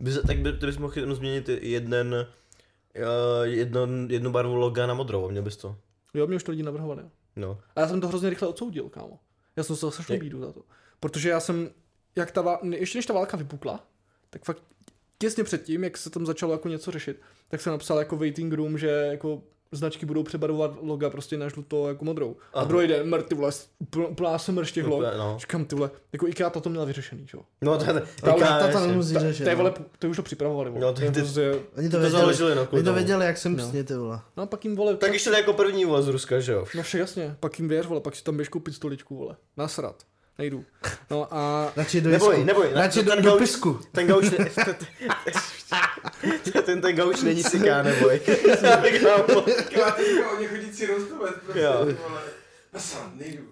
Bys, 0.00 0.18
tak 0.26 0.38
by, 0.38 0.52
ty 0.52 0.66
bys 0.66 0.78
mohl 0.78 0.98
jenom 0.98 1.14
změnit 1.16 1.48
jeden, 1.48 2.26
jedno, 3.42 3.88
jednu 4.08 4.30
barvu 4.30 4.54
loga 4.54 4.86
na 4.86 4.94
modrou, 4.94 5.30
měl 5.30 5.42
bys 5.42 5.56
to. 5.56 5.76
Jo, 6.14 6.26
mě 6.26 6.36
už 6.36 6.42
to 6.42 6.50
lidi 6.50 6.62
navrhovali. 6.62 7.02
No. 7.36 7.58
A 7.76 7.80
já 7.80 7.88
jsem 7.88 8.00
to 8.00 8.08
hrozně 8.08 8.30
rychle 8.30 8.48
odsoudil, 8.48 8.88
kámo. 8.88 9.18
Já 9.56 9.62
jsem 9.62 9.76
se 9.76 9.86
Jak? 10.10 10.20
bídu 10.20 10.40
za 10.40 10.52
to. 10.52 10.62
Protože 11.00 11.28
já 11.28 11.40
jsem, 11.40 11.70
jak 12.16 12.30
ta 12.30 12.42
vál... 12.42 12.60
ještě 12.64 12.98
než 12.98 13.06
ta 13.06 13.14
válka 13.14 13.36
vypukla, 13.36 13.86
tak 14.30 14.44
fakt 14.44 14.62
těsně 15.18 15.44
předtím, 15.44 15.84
jak 15.84 15.96
se 15.96 16.10
tam 16.10 16.26
začalo 16.26 16.52
jako 16.52 16.68
něco 16.68 16.90
řešit, 16.90 17.20
tak 17.48 17.60
jsem 17.60 17.72
napsal 17.72 17.98
jako 17.98 18.16
waiting 18.16 18.52
room, 18.52 18.78
že 18.78 18.88
jako 18.88 19.42
značky 19.74 20.06
budou 20.06 20.22
přebarvovat 20.22 20.70
loga 20.82 21.10
prostě 21.10 21.36
na 21.36 21.48
žluto 21.48 21.88
jako 21.88 22.04
modrou. 22.04 22.36
A 22.54 22.58
Aha. 22.58 22.64
druhý 22.68 22.86
den, 22.88 23.08
mrt, 23.10 23.26
ty 23.26 23.34
vole, 23.34 23.50
úpl- 23.84 24.08
úplná 24.10 24.38
smrš 24.38 24.72
těch 24.72 24.86
log. 24.86 25.02
No. 25.18 25.36
Říkám, 25.40 25.64
ty 25.64 25.74
vole, 25.76 25.90
jako 26.12 26.26
IKEA 26.28 26.50
to 26.50 26.70
měla 26.70 26.84
vyřešený, 26.84 27.26
čo? 27.26 27.40
No 27.62 27.78
to 27.78 27.84
je, 27.84 27.92
Ta, 27.92 28.32
to, 28.32 28.40
ta, 28.40 28.68
ta 28.72 28.86
nemusí 28.86 29.14
Ta- 29.14 29.20
řešit. 29.20 29.42
To 29.44 29.48
je, 29.50 29.56
vole, 29.56 29.72
to 29.98 30.08
už 30.08 30.16
to 30.16 30.22
připravovali, 30.22 30.70
vole. 30.70 30.82
No, 30.82 30.92
ty- 30.92 31.10
ty- 31.10 31.20
prostě... 31.20 31.50
Oni 31.76 31.88
to 31.88 31.96
to 31.96 32.00
věděli, 32.00 32.10
založili, 32.10 32.54
no, 32.54 32.68
oni 32.70 32.82
to 32.82 32.92
věděli, 32.92 33.26
jak 33.26 33.38
jsem 33.38 33.52
No. 33.52 33.58
přesně, 33.58 33.84
ty 33.84 33.94
vole. 33.94 34.20
No 34.36 34.42
a 34.42 34.46
pak 34.46 34.64
jim, 34.64 34.76
vole, 34.76 34.96
Tak 34.96 35.12
ještě 35.12 35.30
jako 35.30 35.52
první 35.52 35.84
vole 35.84 36.02
z 36.02 36.08
Ruska, 36.08 36.40
že 36.40 36.52
jo? 36.52 36.64
No 36.76 36.82
vše 36.82 36.98
jasně, 36.98 37.36
pak 37.40 37.58
jim 37.58 37.68
věř, 37.68 37.86
vole, 37.86 38.00
pak 38.00 38.16
si 38.16 38.24
tam 38.24 38.36
běž 38.36 38.48
koupit 38.48 38.74
stoličku, 38.74 39.16
vole. 39.16 39.36
Nasrat. 39.56 40.02
Nejdu. 40.38 40.64
No 41.10 41.34
a 41.34 41.72
Radši 41.76 42.00
do 42.00 42.10
Neboj, 42.10 42.44
neboj, 42.44 42.68
Radši 42.72 43.02
ten 43.04 43.22
do, 43.22 43.30
do 43.30 43.36
pisku. 43.38 43.80
Ten 43.92 44.06
gauč, 44.06 44.24
ne, 44.30 44.50
ten, 46.62 46.80
ten 46.80 46.96
gauč 46.96 47.22
není 47.22 47.42
siká, 47.42 47.82
neboj. 47.82 48.20
Kámo. 48.20 49.42
Kamarátka, 49.74 50.30
oni 50.36 50.46
chodící 50.46 50.86
roustovat, 50.86 51.34
prostě, 51.42 51.60
Jo. 51.60 51.86
ty 51.86 51.92
vole. 51.92 52.20
Nasran, 52.72 53.12
nejdu. 53.14 53.44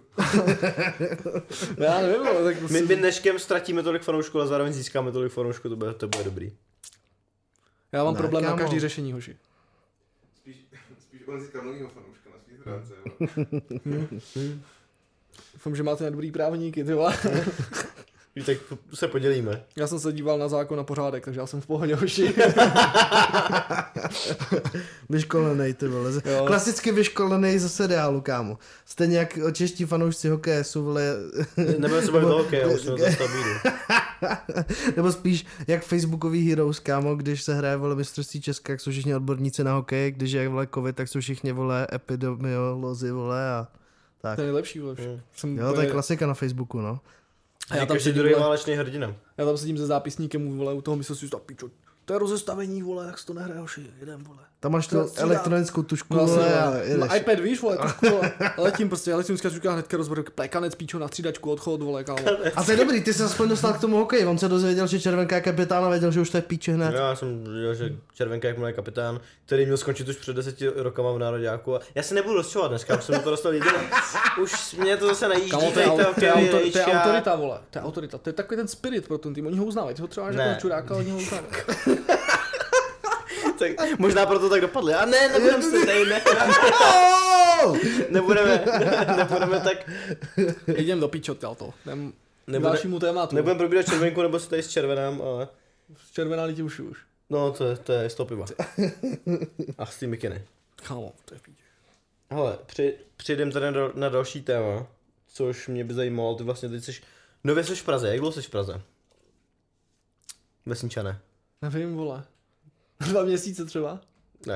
no, 1.78 1.84
já 1.84 2.00
nevím, 2.00 2.26
ale 2.26 2.44
tak 2.44 2.58
prostě... 2.58 2.80
my, 2.80 2.86
my 2.86 2.96
dneškem 2.96 3.38
ztratíme 3.38 3.82
tolik 3.82 4.02
fanoušků, 4.02 4.38
ale 4.38 4.46
zároveň 4.48 4.72
získáme 4.72 5.12
tolik 5.12 5.32
fanoušků, 5.32 5.68
to 5.68 5.76
bude, 5.76 5.94
to 5.94 6.08
bude 6.08 6.24
dobrý. 6.24 6.52
Já 7.92 8.04
mám 8.04 8.14
Ne, 8.14 8.18
problém 8.18 8.44
na 8.44 8.50
kámo. 8.50 8.60
každý 8.62 8.80
řešení, 8.80 9.12
hoši. 9.12 9.36
Spíš, 10.36 10.56
spíš 11.02 11.20
on 11.26 11.40
získal 11.40 11.64
novýho 11.64 11.88
fanouška 11.88 12.30
na 12.30 12.36
svý 12.44 12.56
stránce, 12.60 12.94
jo. 13.04 14.18
Doufám, 15.62 15.76
že 15.76 15.82
máte 15.82 16.04
na 16.04 16.10
dobrý 16.10 16.32
právníky, 16.32 16.84
ty 16.84 16.92
tak 18.46 18.56
se 18.94 19.08
podělíme. 19.08 19.62
Já 19.76 19.86
jsem 19.86 20.00
se 20.00 20.12
díval 20.12 20.38
na 20.38 20.48
zákon 20.48 20.80
a 20.80 20.84
pořádek, 20.84 21.24
takže 21.24 21.40
já 21.40 21.46
jsem 21.46 21.60
v 21.60 21.66
pohodě 21.66 21.94
hoši. 21.94 22.34
Vyškolenej, 25.10 25.74
ty 25.74 25.88
vole. 25.88 26.12
Jo. 26.24 26.44
Klasicky 26.46 26.92
vyškolenej 26.92 27.58
ze 27.58 27.68
seriálu, 27.68 28.20
kámo. 28.20 28.58
Stejně 28.84 29.18
jak 29.18 29.38
čeští 29.52 29.84
fanoušci 29.84 30.28
hokeje 30.28 30.64
jsou, 30.64 30.84
vole, 30.84 31.02
Nebudeme 31.56 32.02
se 32.02 32.12
bavit 32.12 32.26
o 32.26 32.38
hokeji, 32.38 32.62
já 32.62 32.68
už 32.68 32.82
bídu. 32.82 33.76
nebo 34.96 35.12
spíš 35.12 35.46
jak 35.66 35.84
Facebookový 35.84 36.48
heroes, 36.48 36.78
kámo, 36.78 37.14
když 37.14 37.42
se 37.42 37.54
hraje, 37.54 37.76
vole, 37.76 37.96
mistrovství 37.96 38.40
Česka, 38.40 38.72
jak 38.72 38.80
jsou 38.80 38.90
všichni 38.90 39.14
odborníci 39.14 39.64
na 39.64 39.74
hokej, 39.74 40.12
když 40.12 40.32
je, 40.32 40.48
vole, 40.48 40.68
covid, 40.74 40.96
tak 40.96 41.08
jsou 41.08 41.20
všichni, 41.20 41.52
vole, 41.52 41.86
epidemiolozi, 41.92 43.10
vole, 43.10 43.50
a 43.50 43.68
tak. 44.22 44.36
To 44.36 44.42
je 44.42 44.46
nejlepší, 44.46 44.78
vole. 44.78 44.94
Hmm. 44.98 45.20
Jsem 45.36 45.58
Jo, 45.58 45.72
to 45.72 45.80
je 45.80 45.90
klasika 45.90 46.26
na 46.26 46.34
Facebooku, 46.34 46.80
no. 46.80 47.00
A 47.70 47.76
já 47.76 47.86
tam 47.86 47.96
Každý 47.96 48.04
sedím, 48.04 48.18
druhý 48.22 48.34
válečný 48.34 48.74
hrdina. 48.74 49.14
já 49.36 49.44
tam 49.44 49.56
sedím 49.56 49.78
se 49.78 49.86
zápisníkem, 49.86 50.58
vole, 50.58 50.74
u 50.74 50.80
toho 50.82 50.96
mistrovství, 50.96 51.28
že 51.28 51.36
pičo, 51.46 51.70
to 52.04 52.12
je 52.12 52.18
rozestavení, 52.18 52.82
vole, 52.82 53.06
jak 53.06 53.18
se 53.18 53.26
to 53.26 53.34
nehraje, 53.34 53.60
hoši, 53.60 53.90
jedem, 54.00 54.24
vole. 54.24 54.42
Tam 54.62 54.72
máš 54.72 54.86
tu 54.86 55.06
střídá. 55.08 55.22
elektronickou 55.22 55.82
tušku, 55.82 56.14
No, 56.16 56.26
vole, 56.26 56.38
vole, 56.38 56.60
a 56.62 56.70
na 56.70 56.76
jedeš. 56.78 57.10
iPad, 57.16 57.38
víš, 57.40 57.60
vole, 57.62 57.76
trošku, 57.76 58.06
vole, 58.10 58.32
letím 58.58 58.88
prostě, 58.88 59.12
elektronická 59.12 59.50
tuška 59.50 59.72
hnedka 59.72 59.96
rozbor, 59.96 60.24
plekanec, 60.34 60.74
píčo 60.74 60.98
na 60.98 61.08
střídačku, 61.08 61.50
odchod, 61.50 61.82
vole, 61.82 62.04
kámo. 62.04 62.18
A 62.56 62.64
to 62.64 62.70
je 62.70 62.76
dobrý, 62.76 63.00
ty 63.02 63.14
jsi 63.14 63.22
aspoň 63.22 63.48
dostal 63.48 63.72
k 63.72 63.80
tomu 63.80 63.96
hokeji, 63.96 64.26
on 64.26 64.38
se 64.38 64.48
dozvěděl, 64.48 64.86
že 64.86 65.00
červenka 65.00 65.36
je 65.36 65.42
kapitán 65.42 65.84
a 65.84 65.88
věděl, 65.88 66.10
že 66.12 66.20
už 66.20 66.30
to 66.30 66.38
je 66.38 66.42
píče 66.42 66.72
hned. 66.72 66.94
Já 66.94 67.16
jsem 67.16 67.44
viděl, 67.44 67.74
že 67.74 67.92
Červenka 68.14 68.48
můj 68.58 68.72
kapitán, 68.72 69.20
který 69.46 69.64
měl 69.64 69.76
skončit 69.76 70.08
už 70.08 70.16
před 70.16 70.36
deseti 70.36 70.68
rokama 70.76 71.12
v 71.12 71.18
Nároďáku. 71.18 71.76
A 71.76 71.80
já 71.94 72.02
se 72.02 72.14
nebudu 72.14 72.34
rozčovat 72.34 72.70
dneska, 72.70 72.96
už 72.96 73.04
jsem 73.04 73.20
to 73.20 73.30
dostal 73.30 73.52
jediný. 73.52 73.72
Už 74.42 74.74
mě 74.74 74.96
to 74.96 75.06
zase 75.06 75.28
najíždí. 75.28 75.50
Kámo, 75.50 75.70
to 75.70 75.80
je, 75.80 75.86
to 75.86 76.00
je, 76.24 76.32
autor, 76.32 76.60
to 76.72 76.78
je 76.78 76.84
autorita, 76.84 77.36
vole, 77.36 77.58
to 77.70 77.78
je 77.78 77.82
autorita, 77.82 78.18
to 78.18 78.28
je 78.28 78.32
takový 78.32 78.56
ten 78.56 78.68
spirit 78.68 79.08
pro 79.08 79.18
ten 79.18 79.34
tým, 79.34 79.46
oni 79.46 79.58
ho 79.58 79.64
uznávají, 79.64 79.96
ty 79.96 80.02
ho 80.02 80.08
třeba 80.08 80.30
jako 80.30 80.60
čuráka, 80.60 80.96
oni 80.96 81.10
ho 81.10 81.16
uznávají. 81.18 81.52
Tak, 83.58 83.98
možná 83.98 84.26
proto 84.26 84.48
tak 84.50 84.60
dopadli. 84.60 84.94
A 84.94 85.04
ne, 85.04 85.28
nebudeme 85.28 85.62
se 85.62 85.86
tady, 85.86 86.04
ne, 86.04 86.22
nebudeme, 88.10 88.64
nebudeme 89.16 89.60
tak, 89.60 89.90
Jdem 90.78 91.00
do 91.00 91.08
píčot, 91.08 91.38
to. 91.38 91.74
Nebude, 92.46 92.60
dalšímu 92.70 92.98
tématu. 92.98 93.36
nebudeme 93.36 93.58
probírat 93.58 93.86
červenku, 93.86 94.22
nebo 94.22 94.38
se 94.40 94.48
tady 94.50 94.62
s 94.62 94.68
červenám, 94.68 95.22
ale 95.22 95.48
Červená 96.12 96.44
lidi 96.44 96.62
už 96.62 96.80
už. 96.80 96.98
no, 97.30 97.52
to, 97.52 97.64
je- 97.68 97.76
to 97.76 97.92
je 97.92 98.10
sto 98.10 98.24
piva. 98.24 98.46
A 99.78 99.86
s 99.86 99.98
tím 99.98 100.10
mikiny. 100.10 100.42
Kámo, 100.76 101.12
to 101.24 101.34
je 101.34 101.38
v 101.38 101.42
píči. 101.42 101.62
Hele, 102.30 102.58
při, 102.66 102.94
přijdem 103.16 103.50
tady 103.52 103.70
na, 103.70 103.80
na 103.94 104.08
další 104.08 104.42
téma, 104.42 104.86
což 105.28 105.68
mě 105.68 105.84
by 105.84 105.94
zajímalo, 105.94 106.34
ty 106.34 106.44
vlastně 106.44 106.68
teď 106.68 106.84
jsi, 106.84 106.92
nově 107.44 107.64
jsi 107.64 107.74
v 107.76 107.84
Praze, 107.84 108.08
jak 108.08 108.18
dlouho 108.18 108.32
jsi 108.32 108.42
v 108.42 108.50
Praze? 108.50 108.80
Vesničané. 110.66 111.18
Nevím, 111.62 111.94
vole. 111.94 112.24
Dva 113.08 113.24
měsíce 113.24 113.64
třeba. 113.64 114.00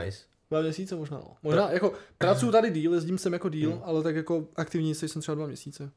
Nice. 0.04 0.18
Dva 0.50 0.60
měsíce 0.60 0.96
možná, 0.96 1.16
no. 1.16 1.36
Možná, 1.42 1.70
jako, 1.70 1.92
pracuji 2.18 2.52
tady 2.52 2.70
díl, 2.70 2.94
jezdím 2.94 3.18
sem 3.18 3.32
jako 3.32 3.48
díl, 3.48 3.80
ale 3.84 4.02
tak 4.02 4.16
jako 4.16 4.48
aktivní 4.56 4.94
jsem 4.94 5.22
třeba 5.22 5.34
dva 5.34 5.46
měsíce. 5.46 5.90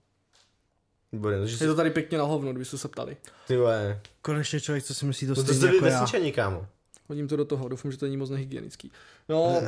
Výborně, 1.12 1.40
takže 1.40 1.54
Je 1.54 1.58
jsi, 1.58 1.66
to 1.66 1.76
tady 1.76 1.92
pěkně 1.92 2.18
na 2.18 2.24
hovno, 2.24 2.52
kdybyste 2.52 2.78
se 2.78 2.88
ptali. 2.88 3.18
ty 3.48 3.58
vole, 3.58 4.02
Konečně 4.22 4.60
člověk, 4.62 4.84
co 4.84 4.94
si 4.94 5.06
myslí 5.06 5.28
to 5.28 5.32
no 5.32 5.36
to 5.36 5.42
stejně 5.42 5.58
jste 5.60 5.68
vy 5.70 5.76
jako 5.76 5.86
já. 5.86 6.02
vesničaní, 6.02 6.32
kámo. 6.32 6.68
Hodím 7.08 7.28
to 7.28 7.36
do 7.36 7.46
toho, 7.46 7.70
doufám, 7.70 7.92
že 7.92 7.98
to 7.98 8.06
není 8.06 8.18
moc 8.18 8.30
nehygienický. 8.30 8.92
No, 9.30 9.62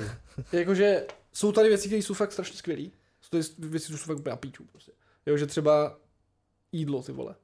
jakože 0.52 1.06
jsou 1.34 1.52
tady 1.52 1.70
věci, 1.70 1.88
které 1.88 2.02
jsou 2.02 2.14
fakt 2.14 2.32
strašně 2.32 2.58
skvělé. 2.58 2.84
Jsou 3.22 3.30
tady 3.30 3.44
věci, 3.70 3.86
které 3.86 3.98
jsou 4.00 4.06
fakt 4.06 4.18
úplně 4.18 4.32
na 4.32 4.38
píču, 4.38 4.66
prostě. 4.66 4.92
Jo, 5.26 5.38
že 5.38 5.46
třeba 5.48 6.00
jídlo, 6.72 7.04
ty 7.04 7.12
vole. 7.12 7.36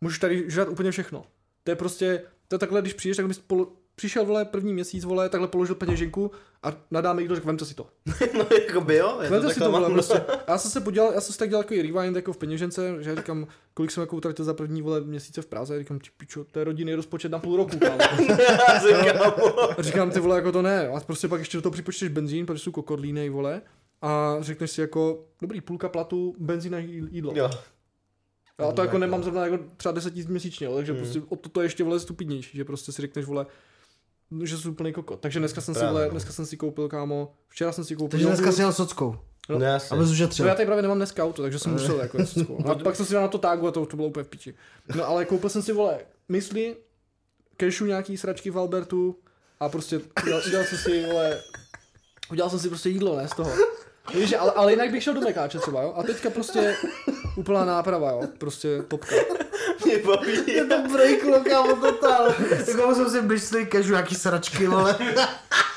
Můžeš 0.00 0.18
tady 0.18 0.50
žrat 0.50 0.68
úplně 0.68 0.90
všechno. 0.90 1.26
To 1.64 1.70
je 1.70 1.76
prostě, 1.76 2.22
to 2.48 2.54
je 2.54 2.58
takhle, 2.58 2.80
když 2.80 2.92
přijdeš, 2.94 3.16
tak 3.16 3.26
bys 3.26 3.38
polo, 3.38 3.72
přišel, 3.96 4.24
vole, 4.24 4.44
první 4.44 4.72
měsíc, 4.74 5.04
vole, 5.04 5.28
takhle 5.28 5.48
položil 5.48 5.74
peněženku 5.74 6.30
a 6.62 6.72
nadáme 6.90 7.22
jídlo, 7.22 7.34
řekl, 7.36 7.46
vemte 7.46 7.64
si 7.64 7.74
to. 7.74 7.86
no 8.38 8.46
jako 8.66 8.80
by 8.80 8.96
jo, 8.96 9.18
je 9.22 9.28
to 9.28 9.34
Vemte 9.34 9.54
si 9.54 9.60
to, 9.60 9.70
vole, 9.70 9.90
prostě. 9.90 10.14
A 10.46 10.52
já 10.52 10.58
jsem 10.58 10.70
se 10.70 10.80
podíval, 10.80 11.12
já 11.14 11.20
jsem 11.20 11.32
si 11.32 11.38
tak 11.38 11.48
dělal 11.48 11.64
jako 11.70 11.74
rewind 11.74 12.16
jako 12.16 12.32
v 12.32 12.36
peněžence, 12.36 12.96
že 13.00 13.10
já 13.10 13.16
říkám, 13.16 13.46
kolik 13.74 13.90
jsem 13.90 14.00
jako 14.00 14.16
utratil 14.16 14.44
za 14.44 14.54
první 14.54 14.82
vole 14.82 15.00
měsíce 15.00 15.42
v 15.42 15.46
Praze, 15.46 15.76
a 15.76 15.78
říkám, 15.78 15.98
ty 15.98 16.08
pičo, 16.16 16.44
to 16.44 16.58
je 16.58 16.64
rodinný 16.64 16.94
rozpočet 16.94 17.32
na 17.32 17.38
půl 17.38 17.56
roku, 17.56 17.78
kámo. 17.78 17.98
A 19.78 19.82
říkám, 19.82 20.10
ty 20.10 20.20
vole, 20.20 20.36
jako 20.36 20.52
to 20.52 20.62
ne. 20.62 20.88
A 20.88 21.00
prostě 21.00 21.28
pak 21.28 21.40
ještě 21.40 21.58
do 21.58 21.62
toho 21.62 21.72
připočteš 21.72 22.08
benzín, 22.08 22.46
protože 22.46 22.62
jsou 22.62 22.72
kokodlínej, 22.72 23.28
vole. 23.30 23.62
A 24.02 24.36
řekneš 24.40 24.70
si 24.70 24.80
jako, 24.80 25.24
dobrý, 25.42 25.60
půlka 25.60 25.88
platu, 25.88 26.34
benzín 26.38 26.74
a 26.74 26.78
jí- 26.78 27.08
jídlo. 27.10 27.32
Jo. 27.36 27.50
Já 28.58 28.72
to 28.72 28.82
jako 28.82 28.98
nemám 28.98 29.22
zrovna 29.22 29.46
jako 29.46 29.64
třeba 29.76 29.92
10 29.92 30.10
tisíc 30.14 30.28
měsíčně, 30.28 30.68
takže 30.68 30.92
Mm. 30.92 30.98
prostě 30.98 31.22
o 31.28 31.36
to, 31.36 31.48
to 31.48 31.60
je 31.60 31.64
ještě 31.64 31.84
vole 31.84 32.00
stupidnější, 32.00 32.56
že 32.58 32.64
prostě 32.64 32.92
si 32.92 33.02
řekneš, 33.02 33.24
vole, 33.24 33.46
že 34.44 34.58
jsou 34.58 34.70
úplný 34.70 34.92
kokot. 34.92 35.20
Takže 35.20 35.38
dneska 35.38 35.60
jsem 35.60 35.74
si, 35.74 35.80
Právě, 35.80 36.04
no. 36.04 36.10
dneska 36.10 36.32
jsem 36.32 36.46
si 36.46 36.56
koupil, 36.56 36.88
kámo, 36.88 37.34
včera 37.48 37.72
jsem 37.72 37.84
si 37.84 37.96
koupil. 37.96 38.10
Takže 38.10 38.26
dneska 38.26 38.42
jogurt. 38.42 38.56
si 38.56 38.62
jel 38.62 38.72
sockou, 38.72 39.16
No. 39.48 39.58
No 39.58 39.64
jasně. 39.64 39.96
abys 39.96 40.38
No 40.38 40.46
já 40.46 40.54
tady 40.54 40.66
právě 40.66 40.82
nemám 40.82 40.98
dneska 40.98 41.24
auto, 41.24 41.42
takže 41.42 41.58
jsem 41.58 41.72
musel 41.72 42.00
jako 42.00 42.18
jet 42.18 42.30
A 42.70 42.74
pak 42.84 42.96
jsem 42.96 43.06
si 43.06 43.12
dal 43.12 43.22
na 43.22 43.28
to 43.28 43.38
tágu 43.38 43.68
a 43.68 43.70
to, 43.70 43.86
to 43.86 43.96
bylo 43.96 44.08
úplně 44.08 44.24
v 44.24 44.28
piči. 44.28 44.54
No 44.96 45.04
ale 45.04 45.24
koupil 45.24 45.50
jsem 45.50 45.62
si, 45.62 45.72
vole, 45.72 45.98
mysli, 46.28 46.76
kešu 47.56 47.86
nějaký 47.86 48.16
sračky 48.16 48.50
v 48.50 48.58
Albertu 48.58 49.18
a 49.60 49.68
prostě 49.68 50.00
udělal, 50.22 50.42
udělal 50.46 50.64
jsem 50.66 50.78
si, 50.78 51.06
vole, 51.06 51.42
udělal 52.30 52.50
jsem 52.50 52.58
si 52.58 52.68
prostě 52.68 52.88
jídlo, 52.88 53.16
ne, 53.16 53.28
z 53.28 53.36
toho. 53.36 53.50
Víš, 54.14 54.34
ale, 54.38 54.52
ale 54.52 54.72
jinak 54.72 54.90
bych 54.90 55.02
šel 55.02 55.14
do 55.14 55.20
Mekáče 55.20 55.58
třeba, 55.58 55.82
jo, 55.82 55.94
a 55.96 56.02
teďka 56.02 56.30
prostě 56.30 56.76
úplná 57.36 57.64
náprava, 57.64 58.10
jo, 58.10 58.22
prostě 58.38 58.82
topka. 58.88 59.14
Mě 59.84 59.98
baví. 59.98 60.32
Je 60.46 60.64
to 60.64 60.88
breaklo, 60.92 61.40
kámo, 61.44 61.76
totál. 61.76 62.34
Jako 62.68 62.94
jsem 62.94 63.10
si 63.10 63.22
myšlel, 63.22 63.66
kažu 63.66 63.90
nějaký 63.90 64.14
sračky, 64.14 64.66
vole. 64.66 64.96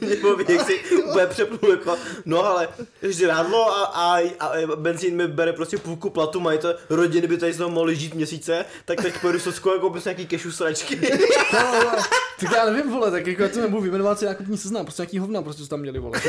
Mě 0.00 0.16
baví, 0.16 0.44
jak 0.48 0.66
si 0.66 0.80
úplně 1.08 1.26
přepnul 1.26 1.70
jako, 1.70 1.96
no 2.24 2.44
ale 2.44 2.68
žrádlo 3.02 3.70
a, 3.76 3.84
a, 3.84 4.18
a, 4.40 4.76
benzín 4.76 5.16
mi 5.16 5.26
bere 5.26 5.52
prostě 5.52 5.78
půlku 5.78 6.10
platu, 6.10 6.40
mají 6.40 6.58
to 6.58 6.74
rodiny 6.90 7.26
by 7.26 7.36
tady 7.36 7.52
z 7.52 7.56
toho 7.56 7.70
mohly 7.70 7.96
žít 7.96 8.14
měsíce, 8.14 8.64
tak 8.84 9.02
teď 9.02 9.20
pojedu 9.20 9.40
socku 9.40 9.68
jako 9.68 9.90
bys 9.90 10.04
nějaký 10.04 10.26
kešu 10.26 10.52
sračky. 10.52 11.00
Tak 12.40 12.52
já 12.52 12.64
nevím, 12.64 12.90
vole, 12.90 13.10
tak 13.10 13.26
jako 13.26 13.42
já 13.42 13.48
to 13.48 13.60
nebudu 13.60 13.82
vyjmenovat 13.82 14.18
si 14.18 14.24
nákupní 14.24 14.58
seznam, 14.58 14.84
prostě 14.84 15.02
nějaký 15.02 15.18
hovna 15.18 15.42
prostě 15.42 15.62
co 15.62 15.68
tam 15.68 15.80
měli, 15.80 15.98
vole. 15.98 16.20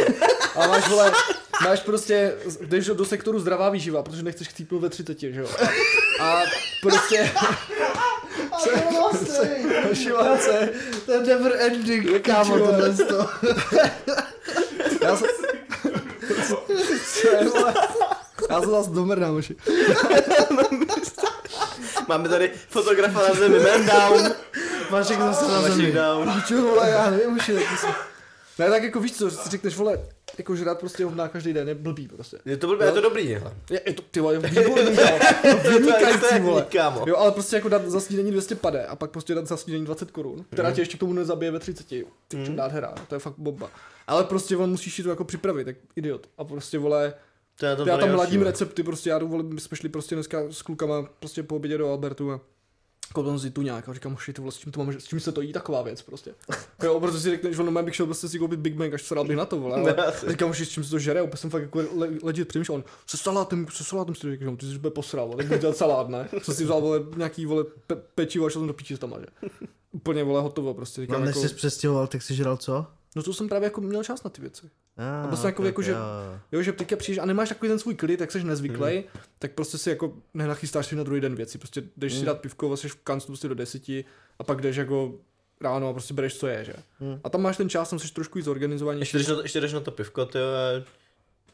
A 0.55 0.67
máš, 0.67 0.89
vole, 0.89 1.11
máš 1.64 1.80
prostě, 1.80 2.34
jdeš 2.62 2.86
do 2.88 3.05
sektoru 3.05 3.39
zdravá 3.39 3.70
výživa, 3.70 4.03
protože 4.03 4.24
nechceš 4.24 4.47
chcípnout 4.47 4.82
ve 4.82 4.89
30, 4.89 5.20
že 5.20 5.39
jo. 5.39 5.47
A, 6.20 6.26
a 6.26 6.41
prostě, 6.82 7.32
šivance, 9.93 10.70
To 11.05 11.12
je 11.12 11.20
never 11.20 11.55
ending, 11.62 12.22
kámo, 12.22 12.60
tohle 12.60 12.93
to. 12.93 13.30
já 15.01 15.18
jsem, 15.18 15.28
co 16.47 17.28
je, 17.28 17.49
já 18.49 18.62
jsem 18.62 18.70
zase 18.72 18.89
do 18.89 19.05
mrna, 19.05 19.32
moši. 19.32 19.55
Máme 22.07 22.30
tady 22.30 22.51
fotografa 22.70 23.28
na 23.28 23.34
zemi, 23.36 23.60
man 23.60 23.86
down, 23.86 24.32
Vašek 24.89 25.20
zase 25.20 25.47
na 25.47 25.60
Vašek 25.62 25.76
zemi. 25.76 25.91
down. 25.91 26.43
Čo, 26.47 26.62
vole, 26.62 26.89
já 26.89 27.10
nevím, 27.10 27.36
už 27.38 27.49
je, 27.49 27.60
ne, 28.60 28.70
tak 28.70 28.84
jako 28.84 28.99
víš 28.99 29.12
co, 29.18 29.30
že 29.30 29.36
si 29.36 29.49
řekneš, 29.49 29.76
vole, 29.76 29.99
jako 30.39 30.55
žrát 30.55 30.79
prostě 30.79 31.05
hovná 31.05 31.27
každý 31.27 31.53
den 31.53 31.67
je 31.67 31.75
blbý 31.75 32.07
prostě. 32.07 32.37
Je 32.45 32.57
to 32.57 32.67
blbě, 32.67 32.87
je 32.87 32.91
to 32.91 33.01
dobrý, 33.01 33.33
hele. 33.33 33.53
Je, 33.69 33.81
je 33.85 33.93
to, 33.93 34.01
ty 34.11 34.19
vole, 34.19 34.39
výborný, 34.39 34.95
jo. 34.95 35.19
Vynikající, 35.69 36.39
vole. 36.39 36.65
kámo. 36.71 37.05
Jo, 37.07 37.15
ale 37.17 37.31
prostě 37.31 37.55
jako 37.55 37.69
dát 37.69 37.85
za 37.89 37.99
snídaní 37.99 38.31
200 38.31 38.55
pade 38.55 38.85
a 38.85 38.95
pak 38.95 39.11
prostě 39.11 39.35
dát 39.35 39.47
za 39.47 39.57
snídaní 39.57 39.85
20 39.85 40.11
korun, 40.11 40.45
která 40.51 40.71
tě 40.71 40.81
ještě 40.81 40.97
k 40.97 40.99
tomu 40.99 41.13
nezabije 41.13 41.51
ve 41.51 41.59
30. 41.59 41.87
Ty 41.87 42.05
mm. 42.33 42.55
nádhera, 42.55 42.93
to 43.07 43.15
je 43.15 43.19
fakt 43.19 43.35
bomba. 43.37 43.69
Ale 44.07 44.23
prostě 44.23 44.57
on 44.57 44.69
musíš 44.69 44.95
si 44.95 45.03
to 45.03 45.09
jako 45.09 45.23
připravit, 45.25 45.65
tak 45.65 45.75
idiot. 45.95 46.29
A 46.37 46.43
prostě 46.43 46.77
vole, 46.77 47.13
To 47.59 47.65
je 47.65 47.75
to 47.75 47.81
já 47.81 47.97
tam 47.97 47.99
nejhorší, 47.99 48.17
ladím 48.17 48.39
vole. 48.39 48.51
recepty, 48.51 48.83
prostě 48.83 49.09
já 49.09 49.19
jdu, 49.19 49.27
vole, 49.27 49.43
my 49.43 49.61
jsme 49.61 49.77
šli 49.77 49.89
prostě 49.89 50.15
dneska 50.15 50.39
s 50.49 50.61
klukama 50.61 51.09
prostě 51.19 51.43
po 51.43 51.55
obědě 51.55 51.77
do 51.77 51.89
Albertu 51.89 52.31
a 52.31 52.39
koupil 53.14 53.32
jsem 53.32 53.39
si 53.39 53.51
tu 53.51 53.62
nějak 53.62 53.89
a 53.89 53.93
říkám, 53.93 54.14
už 54.14 54.30
ty 54.34 54.41
vole, 54.41 54.51
s 54.51 54.57
čím, 54.57 54.72
to 54.72 54.84
mám, 54.84 54.93
s 54.99 55.05
čím 55.05 55.20
se 55.20 55.32
to 55.32 55.41
jí 55.41 55.53
taková 55.53 55.82
věc 55.82 56.01
prostě. 56.01 56.36
Jo, 56.84 56.99
protože 56.99 57.20
si 57.20 57.30
řekneš, 57.30 57.55
že 57.55 57.64
normálně 57.64 57.86
bych 57.86 57.95
šel 57.95 58.05
prostě 58.05 58.28
si 58.28 58.39
koupit 58.39 58.60
Big 58.60 58.76
Mac, 58.76 58.93
až 58.93 59.01
se 59.01 59.16
bych 59.24 59.38
na 59.38 59.45
to, 59.45 59.60
vole. 59.60 59.76
Ale 59.76 60.14
říkám, 60.28 60.49
už 60.49 60.60
s 60.60 60.70
čím 60.70 60.84
se 60.84 60.89
to 60.89 60.99
žere, 60.99 61.22
úplně 61.22 61.38
jsem 61.38 61.49
fakt 61.49 61.62
jako 61.62 61.80
le, 61.95 62.10
legit 62.24 62.47
přemýšlel, 62.47 62.76
on, 62.76 62.84
se 63.07 63.18
salátem, 63.18 63.68
se 63.72 63.84
salátem 63.84 64.16
si 64.16 64.32
říkám, 64.32 64.57
ty 64.57 64.66
jsi 64.66 64.78
bude 64.78 64.91
posral, 64.91 65.28
vole, 65.28 65.38
tak 65.38 65.47
bych 65.47 65.60
dělal 65.60 65.74
salát, 65.74 66.10
ne? 66.10 66.30
Jsem 66.41 66.55
si 66.55 66.64
vzal, 66.64 66.82
vole, 66.82 66.99
nějaký, 67.18 67.45
vole, 67.45 67.64
pe, 67.88 67.95
pečivo 67.95 68.45
a 68.45 68.49
šel 68.49 68.62
jsem 68.62 68.68
do 68.68 68.74
píči 68.74 68.97
tam, 68.97 69.14
že? 69.20 69.49
Úplně, 69.91 70.24
vole, 70.24 70.41
hotovo, 70.41 70.74
prostě, 70.74 71.01
říkám, 71.01 71.20
No, 71.20 71.26
než 71.26 71.36
jako, 71.36 71.47
jsi 71.47 71.55
přestěhoval, 71.55 72.07
tak 72.07 72.22
jsi 72.22 72.36
žral 72.36 72.57
co? 72.57 72.86
no 73.16 73.24
to 73.24 73.34
jsem 73.34 73.49
právě 73.49 73.66
jako 73.66 73.82
měl 73.82 74.03
čas 74.03 74.24
na 74.24 74.30
ty 74.30 74.41
věci. 74.41 74.70
Ah, 75.00 75.36
jsem 75.36 75.45
jako- 75.45 75.62
tak 75.62 75.66
jako, 75.68 75.82
že- 75.82 75.91
jo. 75.91 75.97
Jo, 76.52 76.62
že 76.62 76.72
teďka 76.72 76.95
přijdeš 76.95 77.20
a 77.20 77.26
nemáš 77.26 77.50
takový 77.50 77.70
ten 77.70 77.80
svůj 77.80 77.95
klid, 77.95 78.20
jak 78.22 78.32
jsi 78.32 78.43
nezvyklý, 78.43 78.91
hmm. 78.93 79.04
tak 79.39 79.52
prostě 79.52 79.78
si 79.78 79.89
jako 79.89 80.14
nenachystáš 80.34 80.86
si 80.86 80.95
na 80.95 81.04
druhý 81.04 81.22
den 81.22 81.36
věci. 81.36 81.58
Prostě 81.58 81.84
jdeš 81.97 82.12
si 82.14 82.18
Hmm. 82.18 82.26
dát 82.26 82.39
pivko, 82.41 82.78
jsi 82.78 82.89
v 82.89 82.95
kanclu 82.95 83.28
prostě 83.28 83.47
do 83.47 83.56
deseti 83.56 84.06
a 84.39 84.43
pak 84.43 84.62
jdeš 84.62 84.76
jako 84.76 85.14
ráno 85.62 85.89
a 85.89 85.93
prostě 85.93 86.14
bereš, 86.14 86.36
co 86.38 86.47
je, 86.47 86.66
že? 86.66 86.74
Hmm. 87.00 87.20
A 87.24 87.30
tam 87.30 87.41
máš 87.41 87.58
ten 87.58 87.70
čas, 87.70 87.89
tam 87.89 88.00
jsi 88.00 88.14
trošku 88.14 88.38
víc 88.39 88.45
zorganizovanější. 88.45 89.18
Ještě 89.18 89.18
jdeš 89.18 89.28
na 89.28 89.36
to, 89.36 89.41
ještě 89.41 89.62
jdeš 89.62 89.74
na 89.74 89.80
to 89.80 89.91
pivko, 89.91 90.26
ty 90.26 90.39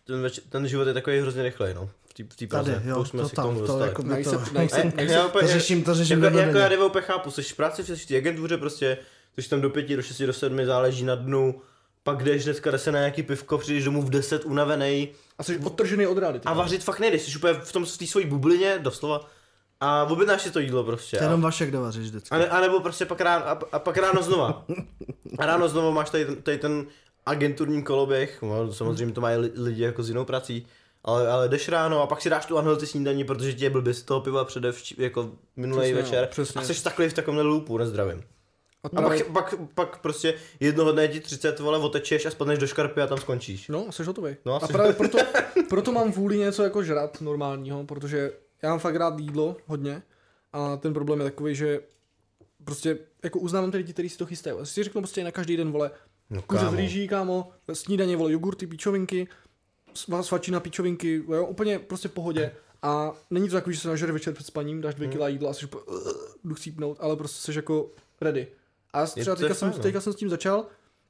ten, 0.03 0.21
več- 0.23 0.41
ten 0.49 0.67
život 0.67 0.87
je 0.87 0.93
takový 0.93 1.19
hrozně 1.19 1.43
rychlej, 1.43 1.73
no. 1.73 1.89
V 2.29 2.35
té 2.35 2.47
Praze. 2.47 2.73
Tady, 2.73 2.89
jo, 2.89 2.95
to 2.95 3.01
už 3.01 3.09
jsme 3.09 3.21
to 3.21 3.29
si 3.29 3.33
k 3.33 3.35
tam, 3.35 3.45
tomu 3.45 3.67
to 3.67 3.79
jako 3.79 4.03
by 4.03 4.23
to... 4.23 4.31
úplně- 4.31 4.67
To 5.41 5.47
řeším, 5.47 5.83
to 5.83 5.93
řeším 5.93 6.23
jako, 6.23 6.37
jako 6.37 6.57
já 6.57 6.85
úplně 6.85 7.01
chápu, 7.05 7.31
jsi 7.31 7.43
v 7.43 7.53
práci, 7.55 7.83
jsi 7.83 7.95
v 7.95 8.05
té 8.05 8.17
agentuře 8.17 8.57
prostě, 8.57 8.97
jsi 9.39 9.49
tam 9.49 9.61
do 9.61 9.69
pěti, 9.69 9.95
do 9.95 10.01
šesti, 10.01 10.25
do 10.25 10.33
sedmi, 10.33 10.65
záleží 10.65 11.03
na 11.05 11.15
dnu, 11.15 11.61
pak 12.05 12.23
jdeš 12.23 12.43
dneska, 12.43 12.71
jde 12.71 12.77
se 12.79 12.91
na 12.91 12.99
nějaký 12.99 13.23
pivko, 13.23 13.57
přijdeš 13.57 13.83
domů 13.83 14.01
v 14.01 14.09
10 14.09 14.45
unavený 14.45 15.09
a 15.37 15.43
jsi 15.43 15.57
odtržený 15.57 16.07
od 16.07 16.17
reality. 16.17 16.45
a 16.45 16.53
vařit 16.53 16.83
fakt 16.83 16.99
nejdeš, 16.99 17.21
jsi 17.21 17.37
úplně 17.37 17.53
v 17.53 17.71
tom 17.71 17.85
v 17.85 17.97
té 17.97 18.07
svojí 18.07 18.25
bublině, 18.25 18.79
doslova, 18.79 19.27
a 19.81 20.03
objednáš 20.03 20.41
si 20.41 20.51
to 20.51 20.59
jídlo 20.59 20.83
prostě. 20.83 21.17
To 21.17 21.23
jenom 21.23 21.41
Vašek 21.41 21.71
dovaříš 21.71 22.07
vždycky. 22.07 22.29
a, 22.29 22.37
ne, 22.37 22.47
a 22.49 22.61
nebo 22.61 22.79
prostě 22.79 23.05
pak 23.05 23.21
ráno, 23.21 23.47
a, 23.47 23.59
a 23.71 23.79
pak 23.79 23.97
ráno 23.97 24.23
znova. 24.23 24.65
A 25.39 25.45
ráno 25.45 25.67
znovu 25.69 25.91
máš 25.91 26.09
tady, 26.09 26.25
ten- 26.25 26.35
tady 26.41 26.57
ten 26.57 26.85
agenturní 27.25 27.83
koloběh, 27.83 28.41
no, 28.41 28.73
samozřejmě 28.73 29.13
to 29.13 29.21
mají 29.21 29.37
li- 29.37 29.51
lidi 29.55 29.83
jako 29.83 30.03
s 30.03 30.09
jinou 30.09 30.25
prací, 30.25 30.67
ale, 31.03 31.27
ale 31.29 31.49
jdeš 31.49 31.69
ráno 31.69 32.01
a 32.01 32.07
pak 32.07 32.21
si 32.21 32.29
dáš 32.29 32.45
tu 32.45 32.55
unhealthy 32.57 32.87
snídaní, 32.87 33.23
protože 33.23 33.53
ti 33.53 33.63
je 33.63 33.69
blbě 33.69 33.93
z 33.93 34.03
toho 34.03 34.21
piva 34.21 34.45
přede 34.45 34.71
vč- 34.71 34.95
jako 34.97 35.31
minulý 35.55 35.81
Přesně, 35.81 35.95
večer 36.01 36.21
no, 36.21 36.27
přesně. 36.31 36.61
a 36.61 36.63
jsi 36.63 36.83
takový 36.83 37.09
v 37.09 37.13
takovém 37.13 37.45
loopu 37.45 37.77
nezdravím. 37.77 38.23
A 38.95 39.01
pak, 39.01 39.25
pak, 39.33 39.55
pak 39.75 39.97
prostě 40.01 40.33
jednoho 40.59 40.91
dne 40.91 41.07
ti 41.07 41.19
30 41.19 41.59
vole 41.59 41.77
otečeš 41.79 42.25
a 42.25 42.31
spadneš 42.31 42.59
do 42.59 42.67
škarpy 42.67 43.01
a 43.01 43.07
tam 43.07 43.17
skončíš. 43.17 43.67
No, 43.67 43.91
jsi 43.91 44.03
hotový. 44.03 44.35
No, 44.45 44.55
a 44.63 44.67
jsi- 44.67 44.73
právě 44.73 44.93
proto, 44.93 45.17
proto 45.69 45.91
mám 45.91 46.11
vůli 46.11 46.37
něco 46.37 46.63
jako 46.63 46.83
žrat 46.83 47.21
normálního, 47.21 47.85
protože 47.85 48.31
já 48.61 48.69
mám 48.69 48.79
fakt 48.79 48.95
rád 48.95 49.19
jídlo 49.19 49.57
hodně 49.67 50.03
a 50.53 50.77
ten 50.77 50.93
problém 50.93 51.19
je 51.19 51.23
takový, 51.25 51.55
že 51.55 51.79
prostě 52.63 52.97
jako 53.23 53.39
uznávám 53.39 53.71
ty 53.71 53.77
lidi, 53.77 53.93
kteří 53.93 54.09
si 54.09 54.17
to 54.17 54.25
chystají. 54.25 54.57
Já 54.59 54.65
si 54.65 54.83
řeknu 54.83 55.01
prostě 55.01 55.23
na 55.23 55.31
každý 55.31 55.57
den, 55.57 55.71
vole, 55.71 55.91
No, 56.29 56.41
kuře 56.41 56.65
z 56.69 56.73
rýží, 56.73 57.07
kámo, 57.07 57.51
snídaně, 57.73 58.17
vole, 58.17 58.31
jogurty, 58.31 58.67
píčovinky, 58.67 59.27
sva- 59.95 60.21
svačina, 60.21 60.59
píčovinky, 60.59 61.23
jo, 61.29 61.45
úplně 61.45 61.79
prostě 61.79 62.09
pohodě. 62.09 62.51
A 62.81 63.13
není 63.29 63.49
to 63.49 63.55
takový, 63.55 63.75
že 63.75 63.81
se 63.81 63.87
nažere 63.87 64.11
večer 64.11 64.33
před 64.33 64.45
spaním, 64.47 64.81
dáš 64.81 64.95
dvě 64.95 65.07
kila 65.07 65.27
jídla 65.27 65.49
a 65.49 65.53
jsi 65.53 65.67
jdu 66.43 66.55
chcípnout, 66.55 66.97
ale 66.99 67.15
prostě 67.15 67.51
jsi 67.51 67.57
jako 67.59 67.89
ready. 68.21 68.47
A 68.95 68.99
já 68.99 69.05
třeba 69.05 69.35
to 69.35 69.41
teďka 69.41 69.53
jsem, 69.55 69.69
fajn, 69.69 69.77
no. 69.79 69.83
teďka 69.83 70.01
jsem 70.01 70.13
s 70.13 70.15
tím 70.15 70.29
začal 70.29 70.65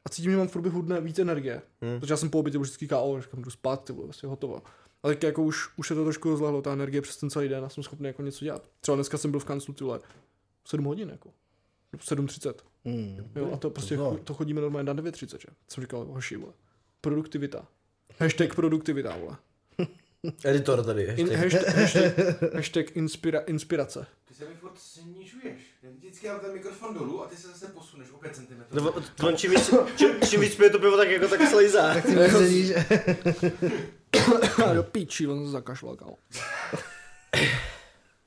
a 0.06 0.10
cítím, 0.10 0.32
že 0.32 0.38
mám 0.38 0.48
v 0.48 0.52
průběhu 0.52 0.82
dne 0.82 1.02
víc 1.02 1.20
energie. 1.20 1.62
Hmm. 1.82 2.00
Protože 2.00 2.14
já 2.14 2.18
jsem 2.18 2.30
po 2.30 2.40
obědě 2.40 2.58
už 2.58 2.68
vždycky 2.68 2.88
KO, 2.88 3.18
říkám, 3.22 3.42
jdu 3.42 3.50
spát, 3.52 3.84
ty 3.84 3.94
vole, 3.94 4.06
vlastně 4.08 4.30
hotovo. 4.30 4.62
Ale 5.04 5.14
tak 5.16 5.24
jako 5.24 5.44
už, 5.44 5.70
už 5.78 5.88
se 5.88 5.96
to 5.96 6.04
trošku 6.04 6.30
rozlehlo, 6.30 6.62
ta 6.62 6.74
energie 6.74 7.02
přes 7.02 7.18
ten 7.18 7.30
celý 7.30 7.50
den 7.50 7.66
a 7.66 7.70
jsem 7.70 7.84
schopný 7.84 8.08
jako 8.08 8.22
něco 8.22 8.46
dělat. 8.46 8.70
Třeba 8.82 8.96
dneska 8.96 9.18
jsem 9.18 9.32
byl 9.32 9.40
v 9.40 9.46
kanclu, 9.46 9.74
ty 9.74 9.84
vole, 9.84 10.00
7 10.68 10.86
hodin 10.86 11.10
jako. 11.10 11.30
7.30. 11.98 12.54
Hmm. 12.86 13.32
Jo, 13.36 13.50
a 13.54 13.58
to 13.58 13.70
prostě 13.70 13.98
No. 13.98 14.12
cho- 14.12 14.24
to 14.24 14.34
chodíme 14.34 14.62
normálně 14.62 14.86
na 14.86 14.94
9.30, 14.94 15.38
že? 15.40 15.48
Jsem 15.68 15.82
říkal, 15.84 16.06
hoši, 16.06 16.36
vole. 16.38 16.54
Produktivita. 17.02 17.68
Hashtag 18.20 18.56
produktivita, 18.56 19.18
vole. 19.18 19.38
Editor 20.46 20.84
tady. 20.86 21.04
In, 21.04 21.28
Ještě. 21.28 21.38
hashtag, 21.38 21.76
hashtag, 21.76 22.14
hashtag 22.54 22.98
inspira, 22.98 23.40
inspirace. 23.40 24.08
Se 24.38 24.50
mi 24.50 24.56
furt 24.56 24.74
snižuješ. 24.78 25.62
Já 25.84 25.90
vždycky 25.98 26.28
dám 26.28 26.40
ten 26.40 26.54
mikrofon 26.54 26.94
dolů 26.94 27.24
a 27.24 27.28
ty 27.28 27.36
se 27.38 27.48
zase 27.48 27.68
posuneš 27.68 28.12
o 28.12 28.18
5 28.18 28.36
cm. 28.36 28.76
Nebo, 28.76 28.94
to, 29.16 29.32
čím, 29.32 29.52
víc, 29.52 29.74
čím, 29.96 30.10
čím 30.30 30.42
víc 30.42 30.56
pije 30.56 30.70
to 30.70 30.80
pivo, 30.80 30.98
tak 30.98 31.10
jako 31.10 31.28
tak 31.28 31.42
slejzá. 31.50 31.94
Tak 31.94 32.06
ty 32.06 32.66
že... 32.66 32.86
A 34.66 34.74
do 34.74 34.84
píči, 34.84 35.28
on 35.28 35.46
se 35.46 35.52
zakašlal, 35.52 35.96
kámo. 35.96 36.18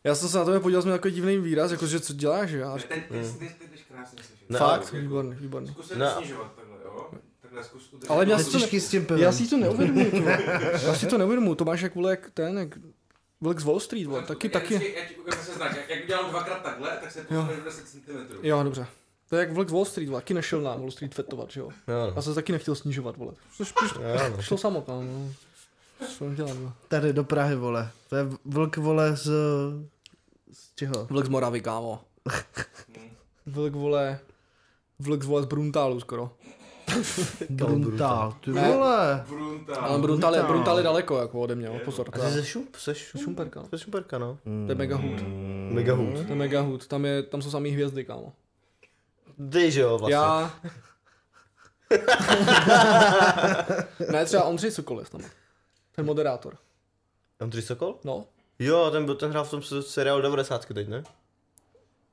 Já 0.05 0.15
jsem 0.15 0.29
se 0.29 0.39
na 0.39 0.45
tebe 0.45 0.61
podíval, 0.61 0.83
jsme 0.83 0.93
takový 0.93 1.15
divný 1.15 1.39
výraz, 1.39 1.71
jakože 1.71 2.01
co 2.01 2.13
děláš, 2.13 2.51
že? 2.51 2.59
Já 2.59 2.71
Ten, 2.71 2.81
říkám, 2.81 3.01
ten, 3.09 3.39
ten, 3.39 3.49
ten, 3.59 3.69
jdeš 3.71 3.81
krásně 3.93 4.23
slyšet. 4.23 4.51
Ne, 4.51 4.59
fakt, 4.59 4.91
ale- 4.93 5.01
výborný, 5.01 5.35
výborný. 5.35 5.69
Zkus 5.69 5.89
se 5.89 5.95
snižovat 5.95 6.53
takhle, 6.57 6.77
jo? 6.85 7.11
Takhle 7.43 7.65
zkus 7.65 7.93
udržet. 7.93 8.11
Ale 8.11 8.29
já 8.29 8.39
si 8.39 8.51
to, 8.51 8.59
ne, 9.15 9.21
já 9.21 9.33
si 9.33 9.49
to 9.49 9.57
neuvědomuji. 9.57 10.25
Já 10.87 10.95
si 10.95 11.07
to 11.07 11.19
neuvědomuji, 11.19 11.55
to 11.55 11.65
máš 11.65 11.81
jak 11.81 11.95
vole, 11.95 12.11
jak 12.11 12.31
ten, 12.31 12.59
jak 12.59 12.79
Vlk 13.41 13.61
z 13.61 13.65
Wall 13.65 13.81
Street, 13.81 14.07
vole, 14.07 14.23
taky, 14.23 14.47
Já 14.47 14.53
taky. 14.53 14.75
vždycky- 14.77 14.95
Já 15.01 15.05
ti 15.09 15.15
ukážu 15.17 15.43
se 15.43 15.55
znak, 15.55 15.77
jak, 15.77 15.89
jak 15.91 16.05
udělám 16.05 16.31
dvakrát 16.31 16.63
takhle, 16.63 16.91
tak 17.03 17.13
se 17.13 17.23
posuneš 17.23 17.57
10 17.65 17.89
cm. 17.89 18.11
Jo, 18.43 18.63
dobře. 18.63 18.87
To 19.29 19.37
je 19.37 19.41
jak 19.41 19.53
Vlk 19.53 19.69
z 19.69 19.73
Wall 19.73 19.85
Street, 19.85 20.09
vole, 20.09 20.21
taky 20.21 20.35
nešel 20.35 20.61
na 20.61 20.75
Wall 20.77 20.91
Street 20.91 21.15
fetovat, 21.15 21.51
že 21.51 21.61
jo? 21.61 21.69
Jo, 21.89 21.95
no. 22.07 22.13
Já 22.17 22.23
jsem 22.23 22.33
se 22.33 22.35
taky 22.35 22.53
nechtěl 22.53 22.75
snižovat, 22.75 23.17
vole. 23.17 23.33
Což 23.57 23.73
přišlo, 23.73 24.03
Jo, 24.03 24.29
no. 24.31 24.37
přišlo 24.37 24.59
samo, 24.59 24.83
kámo. 24.83 25.03
no. 25.03 25.33
Co 26.19 26.35
dělat, 26.35 26.57
no. 26.63 26.73
Tady 26.89 27.13
do 27.13 27.25
Prahy, 27.25 27.57
vole. 27.57 27.91
To 28.09 28.17
je 28.17 28.27
vlk, 28.45 28.77
vole, 28.77 29.17
z... 29.17 29.25
Z 30.53 30.75
čeho? 30.75 31.07
Vlk 31.11 31.27
z 31.27 31.29
Moravy, 31.29 31.61
kámo. 31.61 32.05
Vlk, 33.47 33.73
vole, 33.75 34.19
vlk, 34.99 35.25
vole, 35.25 35.43
z 35.43 35.47
Bruntálu 35.47 36.01
skoro. 36.01 36.31
Bruntál, 37.51 38.35
ty 38.41 38.51
vole. 38.51 39.25
Brunta. 39.29 39.77
Ale 39.81 39.99
Bruntal 39.99 40.35
je, 40.35 40.39
Bruntal. 40.41 40.55
Bruntal 40.55 40.79
je 40.79 40.85
daleko, 40.85 41.19
jako 41.21 41.41
ode 41.41 41.55
mě, 41.55 41.67
jo, 41.67 41.79
pozor. 41.85 42.09
A 42.09 42.13
To 42.17 42.21
jsi 42.21 42.27
je 42.27 42.33
ze 42.33 42.45
šup? 42.45 42.77
Ze 42.85 42.95
šup? 42.95 43.21
Šumperka, 43.21 43.61
no. 43.61 43.69
Ze 43.73 43.79
šumperka, 43.79 44.19
no. 44.19 44.39
To 44.45 44.73
je 44.73 44.75
mega 44.75 44.97
hood. 44.97 45.23
Mega 45.73 45.95
hood. 45.95 46.15
To 46.27 46.33
je 46.33 46.35
mega 46.35 46.61
hood. 46.61 46.87
Tam, 46.87 47.05
je, 47.05 47.23
tam 47.23 47.43
jsou 47.43 47.51
samý 47.51 47.71
hvězdy, 47.71 48.05
kámo. 48.05 48.33
Ty, 49.53 49.71
že 49.71 49.81
jo, 49.81 49.99
vlastně. 49.99 50.15
Já... 50.15 50.51
ne, 54.13 54.25
třeba 54.25 54.45
Ondřej 54.45 54.71
Sokol 54.71 54.99
je 54.99 55.05
tam. 55.05 55.21
Ten 55.97 56.07
moderátor. 56.07 56.57
Ondřej 57.41 57.63
Sokol? 57.63 57.95
No, 58.05 58.25
Jo, 58.59 58.91
ten, 58.91 59.05
byl, 59.05 59.15
ten 59.15 59.31
hrál 59.31 59.45
v 59.45 59.51
tom 59.51 59.63
seriálu 59.81 60.23
90 60.23 60.65
teď, 60.67 60.89
ne? 60.89 61.03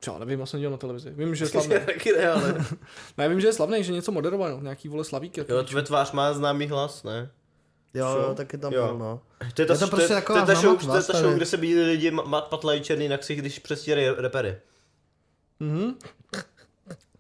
Třeba 0.06 0.20
nevím, 0.20 0.40
já 0.40 0.46
jsem 0.46 0.60
dělal 0.60 0.72
na 0.72 0.78
televizi. 0.78 1.10
Vím, 1.10 1.36
že 1.36 1.46
je 1.46 1.50
slavný. 1.50 1.76
Taky 1.86 2.14
ne, 2.14 2.30
ale... 2.30 2.66
Ne, 3.18 3.30
vím, 3.30 3.42
že 3.42 3.48
je 3.48 3.54
slavný, 3.54 3.84
že 3.84 3.92
něco 3.94 4.12
moderoval, 4.12 4.52
no. 4.52 4.62
nějaký 4.62 4.88
vole 4.88 5.04
slavík. 5.04 5.38
Jo, 5.38 5.64
tvé 5.64 5.82
tvář 5.84 6.12
má 6.12 6.34
známý 6.34 6.68
hlas, 6.68 7.04
ne? 7.04 7.30
Jo, 7.94 8.08
jo, 8.08 8.34
taky 8.36 8.58
tam 8.58 8.74
Jo. 8.74 8.86
byl, 8.88 8.98
no. 8.98 9.22
To 9.54 9.62
je 9.62 9.66
ta, 9.66 9.74
Je 9.74 9.80
to 9.80 9.86
to 9.86 9.96
prostě 9.96 10.14
taková 10.14 10.46
to 10.46 10.52
je 10.52 10.56
ta 10.56 10.62
show, 10.62 10.86
to 10.86 10.96
je 10.96 11.04
ta 11.04 11.20
show, 11.20 11.34
kde 11.34 11.46
se 11.46 11.58
bílí 11.58 11.82
lidi 11.84 12.12
ma- 12.12 12.26
ma- 12.28 12.42
patlají 12.42 12.82
černý 12.82 13.08
na 13.08 13.18
ksich, 13.18 13.40
když 13.40 13.60
přestírají 13.60 14.08
repery. 14.18 14.58
Mhm. 15.60 15.94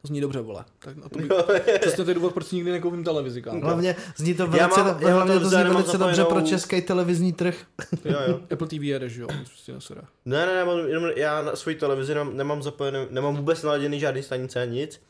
To 0.05 0.07
zní 0.07 0.21
dobře, 0.21 0.41
vole. 0.41 0.65
Tak 0.79 0.97
na 0.97 1.09
to 1.09 1.19
by... 1.19 1.29
Přesně 1.81 2.03
to 2.03 2.11
je 2.11 2.15
důvod, 2.15 2.33
proč 2.33 2.51
nikdy 2.51 2.71
nekoupím 2.71 3.03
televizi, 3.03 3.41
kámo. 3.41 3.59
Hlavně 3.61 3.95
zní 4.17 4.33
to 4.33 4.43
Já 4.43 4.49
velice, 4.49 4.83
mám- 4.83 5.01
já 5.01 5.13
hlavně 5.13 5.39
to 5.39 5.49
zní 5.49 5.63
velice 5.63 5.97
dobře 5.97 6.23
pro 6.23 6.41
český 6.41 6.81
televizní 6.81 7.33
trh. 7.33 7.65
Jo, 8.05 8.17
jo. 8.27 8.39
Apple 8.53 8.67
TV 8.67 8.73
jedeš, 8.73 9.13
že 9.13 9.21
jo, 9.21 9.27
prostě 9.45 9.73
nesere. 9.73 10.01
Ne, 10.25 10.45
ne, 10.45 10.53
ne, 10.55 10.65
mám, 10.65 10.79
jenom, 10.79 11.09
já 11.15 11.41
na 11.41 11.55
svoji 11.55 11.75
televizi 11.75 12.13
nemám, 12.15 12.37
nemám 12.37 12.63
zapojený, 12.63 12.99
nemám 13.09 13.35
vůbec 13.35 13.63
naladěný 13.63 13.99
žádný 13.99 14.23
stanice, 14.23 14.67
nic. 14.67 15.01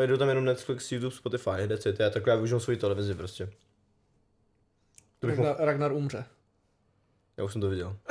Jedu 0.00 0.16
tam 0.16 0.28
jenom 0.28 0.44
Netflix, 0.44 0.92
YouTube, 0.92 1.16
Spotify, 1.16 1.68
that's 1.68 1.86
it. 1.86 2.00
Já 2.00 2.10
takhle 2.10 2.30
já 2.32 2.36
využiju 2.36 2.60
svoji 2.60 2.76
televizi 2.78 3.14
prostě. 3.14 3.48
Bych 5.22 5.38
Ragnar, 5.38 5.56
Ragnar 5.58 5.92
umře. 5.92 6.24
já 7.36 7.44
už 7.44 7.52
jsem 7.52 7.60
to 7.60 7.68
viděl. 7.68 7.96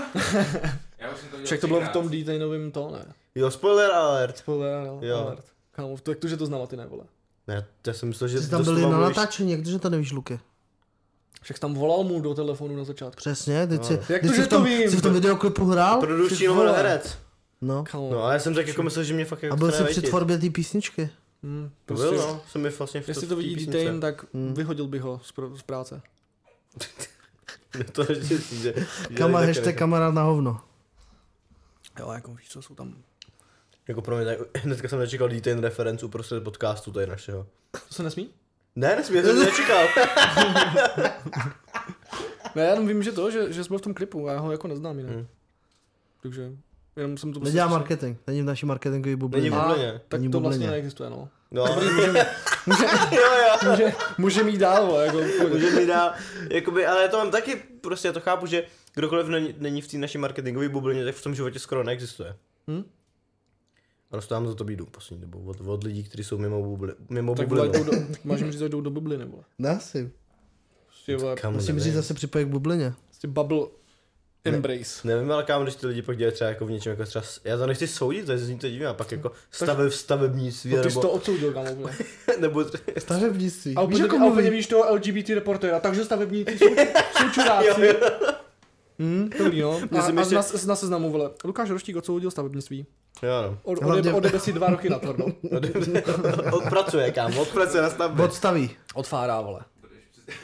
Já 0.99 1.11
už 1.11 1.19
jsem 1.19 1.29
to 1.29 1.35
viděl 1.37 1.45
Však 1.45 1.59
to 1.59 1.67
bylo 1.67 1.81
v 1.81 1.89
tom 1.89 2.09
detainovém 2.09 2.71
to, 2.71 2.91
ne? 2.91 3.13
Jo, 3.35 3.51
spoiler 3.51 3.91
alert. 3.91 4.37
Spoiler, 4.37 4.87
no, 4.87 4.99
Jo. 5.01 5.17
alert. 5.17 5.45
Kámo, 5.81 5.97
to, 6.03 6.11
jak 6.11 6.19
to, 6.19 6.27
že 6.27 6.37
to 6.37 6.45
znala 6.45 6.67
ty 6.67 6.77
ne, 6.77 6.85
vole. 6.85 7.03
Ne, 7.47 7.65
já 7.87 7.93
jsem 7.93 8.09
myslel, 8.09 8.27
že 8.27 8.41
Jsi 8.41 8.49
tam 8.49 8.63
byli 8.63 8.81
na 8.81 8.99
natáčení, 8.99 9.51
jak 9.51 9.63
to, 9.63 9.69
že 9.69 9.79
to 9.79 9.89
nevíš, 9.89 10.11
Luky? 10.11 10.39
Však 11.41 11.59
tam 11.59 11.73
volal 11.73 12.03
mu 12.03 12.21
do 12.21 12.33
telefonu 12.33 12.75
na 12.77 12.83
začátku. 12.83 13.17
Přesně, 13.17 13.67
teď 13.67 13.85
si, 13.85 13.93
Jak 13.93 14.21
teď 14.21 14.21
to, 14.21 14.27
si 14.27 14.35
že 14.35 14.43
v 14.43 14.47
tom, 14.47 14.61
to 14.63 14.69
vím? 14.69 14.89
jsi 14.89 14.97
v 14.97 15.01
tom 15.01 15.13
videoklipu 15.13 15.65
hrál? 15.65 16.01
Ty 16.37 16.47
vole. 16.47 16.77
herec. 16.77 17.17
No. 17.61 17.83
Kámo. 17.91 18.09
No 18.11 18.23
a 18.23 18.33
já 18.33 18.39
jsem 18.39 18.55
tak 18.55 18.67
jako 18.67 18.83
myslel, 18.83 19.03
že 19.05 19.13
mě 19.13 19.25
fakt 19.25 19.43
jako 19.43 19.53
A 19.53 19.57
byl 19.57 19.71
jsi 19.71 19.83
při 19.83 20.01
tvorbě 20.01 20.37
té 20.37 20.49
písničky? 20.49 21.09
Hmm, 21.43 21.69
To 21.85 21.93
prostě, 21.93 22.09
byl, 22.09 22.17
no. 22.17 22.41
Jsem 22.51 22.61
mi 22.61 22.69
vlastně 22.69 23.01
v 23.01 23.07
Jestli 23.07 23.27
to 23.27 23.35
vidí. 23.35 23.65
Detain, 23.65 23.99
tak 23.99 24.25
Hmm. 24.33 24.53
vyhodil 24.53 24.87
bych 24.87 25.01
ho 25.01 25.21
z, 25.23 25.31
pro, 25.31 25.57
z 25.57 25.61
práce. 25.61 26.01
to 27.91 28.11
je, 28.11 28.23
že, 28.23 28.37
že, 28.37 28.73
Kama, 29.17 29.39
hashtag 29.39 29.75
kamarád 29.75 30.13
na 30.13 30.23
hovno. 30.23 30.61
Jo, 31.99 32.11
jako 32.11 32.33
víš, 32.33 32.49
co 32.49 32.61
jsou 32.61 32.75
tam. 32.75 32.95
Jako 33.91 34.01
pro 34.01 34.15
mě, 34.17 34.25
tak, 34.25 34.37
dneska 34.63 34.87
jsem 34.87 34.99
nečekal 34.99 35.29
Detain 35.29 35.59
referenci 35.59 36.05
uprostřed 36.05 36.43
podcastu 36.43 36.91
tady 36.91 37.07
našeho. 37.07 37.47
To 37.71 37.93
se 37.93 38.03
nesmí? 38.03 38.29
Ne, 38.75 38.95
nesmí, 38.95 39.17
já 39.17 39.23
jsem 39.23 39.35
to 39.35 39.43
nečekal. 39.43 39.87
Ne, 42.55 42.63
já 42.63 42.69
jenom 42.69 42.87
vím, 42.87 43.03
že 43.03 43.11
to, 43.11 43.31
že, 43.31 43.53
že 43.53 43.63
byl 43.69 43.77
v 43.77 43.81
tom 43.81 43.93
klipu, 43.93 44.27
já 44.27 44.39
ho 44.39 44.51
jako 44.51 44.67
neznám 44.67 44.97
jinak. 44.99 45.13
Hmm. 45.15 45.27
Takže 46.23 46.51
jenom 46.95 47.17
jsem 47.17 47.33
to 47.33 47.39
Nedělá 47.39 47.65
prostě- 47.67 47.79
marketing, 47.79 48.17
není 48.27 48.41
v 48.41 48.45
naší 48.45 48.65
marketingový 48.65 49.15
bublině. 49.15 49.49
Není 49.49 49.61
v 49.61 49.67
bublině. 49.67 50.01
tak 50.07 50.19
Není 50.19 50.31
to 50.31 50.39
vlastně 50.39 50.67
neexistuje, 50.67 51.09
no. 51.09 51.29
No, 51.51 51.65
Můžeme 51.95 52.25
může, 52.65 52.83
jo, 53.11 53.21
jo. 53.21 53.69
může, 53.71 53.93
může 54.17 54.43
mít 54.43 54.57
dál, 54.57 54.95
jako. 55.01 55.17
Může 55.49 55.71
mi 55.71 55.85
dát, 55.85 56.15
jakoby, 56.49 56.85
ale 56.85 57.01
já 57.01 57.07
to 57.07 57.17
mám 57.17 57.31
taky, 57.31 57.55
prostě 57.81 58.07
já 58.07 58.13
to 58.13 58.19
chápu, 58.21 58.45
že 58.45 58.63
kdokoliv 58.95 59.27
není, 59.27 59.55
není 59.57 59.81
v 59.81 59.87
té 59.87 59.97
naší 59.97 60.17
marketingové 60.17 60.69
bublině, 60.69 61.05
tak 61.05 61.15
v 61.15 61.23
tom 61.23 61.35
životě 61.35 61.59
skoro 61.59 61.83
neexistuje. 61.83 62.35
Hm? 62.67 62.83
A 64.11 64.15
dostávám 64.15 64.47
za 64.47 64.55
to 64.55 64.63
bídu 64.63 64.85
poslední 64.85 65.21
dobou 65.21 65.43
od, 65.45 65.61
od 65.61 65.83
lidí, 65.83 66.03
kteří 66.03 66.23
jsou 66.23 66.37
mimo, 66.37 66.61
bubli, 66.63 66.93
mimo 67.09 67.35
tak 67.35 67.47
bublinu. 67.47 67.83
do, 67.83 67.91
tak 67.91 67.99
máš 68.25 68.39
jim 68.39 68.51
říct, 68.51 68.61
jdou 68.61 68.81
do 68.81 68.89
bubliny, 68.89 69.25
vole. 69.25 69.43
Prostě, 70.87 71.17
vole, 71.17 71.35
Kam 71.35 71.53
Musím 71.53 71.79
říct 71.79 71.93
zase 71.93 72.13
připojit 72.13 72.45
k 72.45 72.47
bublině. 72.47 72.93
prostě 73.07 73.27
bubble, 73.27 73.67
Embrace. 74.43 75.07
Nevím, 75.07 75.31
ale 75.31 75.43
kámo, 75.43 75.63
když 75.63 75.75
ty 75.75 75.87
lidi 75.87 76.01
pak 76.01 76.17
dělají 76.17 76.33
třeba 76.33 76.49
jako 76.49 76.65
v 76.65 76.71
něčem 76.71 76.89
jako 76.89 77.05
třeba, 77.05 77.25
já 77.43 77.57
to 77.57 77.67
nechci 77.67 77.87
soudit, 77.87 78.25
to 78.25 78.37
zní 78.37 78.57
to 78.59 78.69
divně, 78.69 78.87
a 78.87 78.93
pak 78.93 79.11
jako 79.11 79.31
stave, 79.51 79.91
stavebnictví, 79.91 80.75
No, 80.75 80.83
ty 80.83 80.91
jsi 80.91 80.99
to 80.99 81.11
odsoudil, 81.11 81.53
kámo. 81.53 81.89
nebo, 82.39 82.65
Stavebnictví. 82.97 83.75
A 83.75 83.81
úplně, 83.81 84.01
jako 84.01 84.17
a 84.17 84.29
víš 84.49 84.67
toho 84.67 84.93
LGBT 84.95 85.29
reportéra, 85.29 85.79
takže 85.79 86.05
stavebníci 86.05 86.57
jsou, 86.57 86.65
jsou 87.17 87.29
čuráci. 87.33 87.95
Hmm, 88.99 89.29
dobrý 89.39 89.61
no. 89.61 89.81
A, 89.91 90.01
a 90.01 90.19
ještě- 90.19 90.35
na, 90.35 90.41
na 90.67 90.75
seznamu, 90.75 91.11
vole. 91.11 91.29
Lukáš 91.43 91.69
Roštík 91.69 91.95
odsoudil 91.95 92.31
stavebnictví. 92.31 92.85
Jo 93.23 93.41
no. 93.41 93.59
Od, 93.63 93.81
Hlavně- 93.83 94.13
odebe, 94.13 94.39
si 94.39 94.53
dva 94.53 94.69
roky 94.69 94.89
na 94.89 94.99
tvrdo. 94.99 95.25
Odpracuje, 96.51 97.11
kámo, 97.11 97.41
odpracuje 97.41 97.83
na 97.83 97.89
stavbě. 97.89 98.25
Odstaví. 98.25 98.77
Odfárá, 98.93 99.41
vole. 99.41 99.61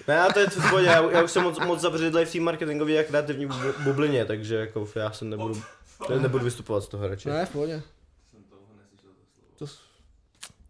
Ne, 0.08 0.22
a 0.22 0.34
to 0.34 0.40
je 0.40 0.48
v 0.48 0.80
já, 0.84 1.12
já 1.12 1.24
už 1.24 1.32
jsem 1.32 1.44
moc, 1.44 1.60
moc 1.60 1.80
zabředlej 1.80 2.26
v 2.26 2.32
té 2.32 2.40
marketingové 2.40 3.00
a 3.00 3.04
kreativní 3.04 3.48
bubl- 3.48 3.84
bublině, 3.84 4.26
takže 4.26 4.56
jako 4.56 4.88
já 4.96 5.12
se 5.12 5.26
nebudu, 5.26 5.62
ne, 6.10 6.20
nebudu 6.20 6.46
vystupovat 6.46 6.84
z 6.84 6.88
toho 6.88 7.08
radši. 7.08 7.30
Ne, 7.30 7.46
v 7.46 7.50
pohodě. 7.50 7.84
Jsem 8.32 8.44
to 8.44 8.56
slovo. 8.56 9.78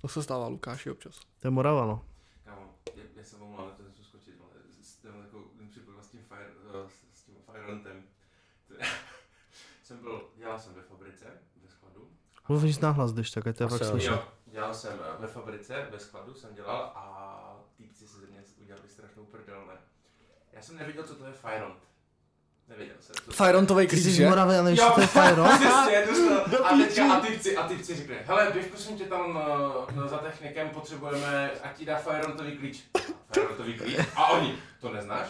To, 0.02 0.08
se 0.08 0.24
stává 0.24 0.48
Lukáši 0.48 0.92
občas. 0.92 1.20
To 1.40 1.48
je 1.48 1.52
Morava, 1.52 1.86
no. 1.86 2.06
Kámo, 2.46 2.74
já, 2.96 3.04
já 3.16 3.24
jsem 3.24 3.42
omlouvám, 3.42 3.72
to 3.78 3.84
musím 3.84 4.04
skočit, 4.06 4.34
ale 4.42 5.24
takovou 5.24 5.44
připojil 5.72 6.02
s 6.02 6.08
tím 6.08 6.22
fire, 6.28 6.50
s, 7.14 7.20
s 7.20 7.24
tím 7.24 7.36
firentem. 7.52 8.04
jsem 9.84 9.98
byl, 9.98 10.22
dělal 10.38 10.60
jsem 10.60 10.74
ve 10.74 10.82
fabrice, 10.82 11.26
skladu. 12.48 12.60
Mluvíš 12.60 12.78
nahlas, 12.80 13.14
když 13.14 13.32
tak, 13.32 13.48
ať 13.48 13.58
to 13.58 13.68
fakt. 13.68 14.02
Jo, 14.02 14.24
dělal 14.46 14.74
jsem 14.74 15.00
eh, 15.04 15.22
ve 15.22 15.28
fabrice, 15.28 15.88
ve 15.92 16.00
skladu 16.00 16.34
jsem 16.34 16.54
dělal 16.56 16.92
a 16.96 17.04
týpci 17.78 18.08
se 18.08 18.20
ze 18.20 18.28
mě 18.28 18.44
udělali 18.62 18.90
strašnou 18.90 19.24
prdel, 19.26 19.64
ne. 19.68 19.74
Já 20.54 20.62
jsem 20.62 20.78
nevěděl, 20.78 21.04
co 21.04 21.16
to 21.16 21.26
je 21.26 21.32
Firont. 21.32 21.88
Nevěděl 22.68 22.96
jsem. 23.00 23.16
Ty 23.88 23.88
klíč, 23.88 24.04
jsi 24.04 24.12
z 24.12 24.16
že? 24.16 24.28
Moravy, 24.30 24.56
ale 24.56 24.76
to 24.76 25.02
je 25.02 25.08
Fajro? 25.08 25.44
Přesně, 25.60 26.06
dostal. 26.08 26.66
A 26.66 26.78
teďka 26.78 27.14
a 27.14 27.20
typci, 27.20 27.58
a 27.58 27.68
typci 27.68 27.96
řekli, 27.96 28.18
hele, 28.26 28.50
běž 28.54 28.66
prosím 28.66 28.98
tě 28.98 29.04
tam 29.04 29.44
uh, 29.96 30.08
za 30.08 30.18
technikem, 30.18 30.70
potřebujeme, 30.70 31.52
ať 31.64 31.78
ti 31.78 31.86
dá 31.86 31.98
Firontový 31.98 32.58
klíč. 32.58 32.84
Firontový 33.34 33.74
klíč? 33.74 33.98
A 34.16 34.28
oni, 34.28 34.56
to 34.82 34.94
neznáš? 34.94 35.28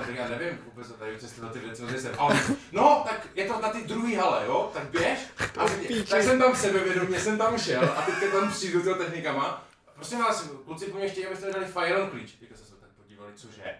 Říkám, 0.00 0.16
já 0.16 0.28
nevím 0.28 0.58
vůbec 0.64 0.92
tady 0.92 1.18
cesty 1.18 1.40
za 1.40 1.48
ty 1.48 1.58
věci, 1.58 1.82
nejsem. 1.82 2.14
A 2.18 2.24
oni, 2.24 2.40
no, 2.72 3.04
tak 3.08 3.28
je 3.34 3.44
to 3.44 3.60
na 3.60 3.68
ty 3.68 3.82
druhý 3.84 4.14
hale, 4.14 4.46
jo, 4.46 4.70
tak 4.74 4.90
běž. 4.90 5.18
A 5.58 5.64
teď, 5.66 6.08
tak 6.08 6.22
jsem 6.22 6.38
tam 6.38 6.56
sebevědomě, 6.56 7.20
jsem 7.20 7.38
tam 7.38 7.58
šel 7.58 7.84
a 7.96 8.02
teďka 8.02 8.30
tam 8.40 8.50
přijdu 8.52 8.80
s 8.80 8.84
těma 8.84 8.96
technikama. 8.96 9.68
Prosím 9.94 10.18
vás, 10.18 10.50
kluci 10.64 10.86
po 10.86 10.96
mě 10.98 11.08
chtějí, 11.08 11.26
abyste 11.26 11.52
dali 11.52 11.66
Firon 11.66 12.10
klíč. 12.10 12.32
Teďka 12.32 12.56
se 12.56 12.64
se 12.64 12.74
tak 12.74 12.90
podívali, 12.90 13.32
cože? 13.34 13.74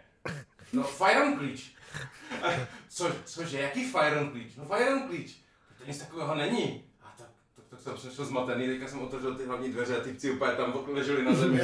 No, 0.73 0.83
Firon 0.83 1.39
klíč. 1.39 1.75
A 2.43 2.49
Co, 2.89 3.13
cože, 3.25 3.61
jaký 3.61 3.93
Firon 3.93 4.31
klíč? 4.31 4.57
No 4.57 4.65
Firon 4.65 5.03
klíč. 5.03 5.37
To 5.79 5.85
nic 5.87 5.99
takového 5.99 6.35
není. 6.35 6.85
A 7.03 7.15
tak, 7.19 7.29
tak, 7.57 7.65
tak 7.69 7.72
jsem 7.83 7.95
přišel 7.95 8.25
zmatený, 8.25 8.67
teďka 8.67 8.89
jsem 8.89 9.03
otevřel 9.03 9.35
ty 9.35 9.47
hlavní 9.47 9.73
dveře 9.73 9.97
a 9.97 10.01
ty 10.01 10.13
pci 10.13 10.31
úplně 10.31 10.53
tam 10.53 10.75
leželi 10.93 11.25
na 11.25 11.35
zemi. 11.35 11.61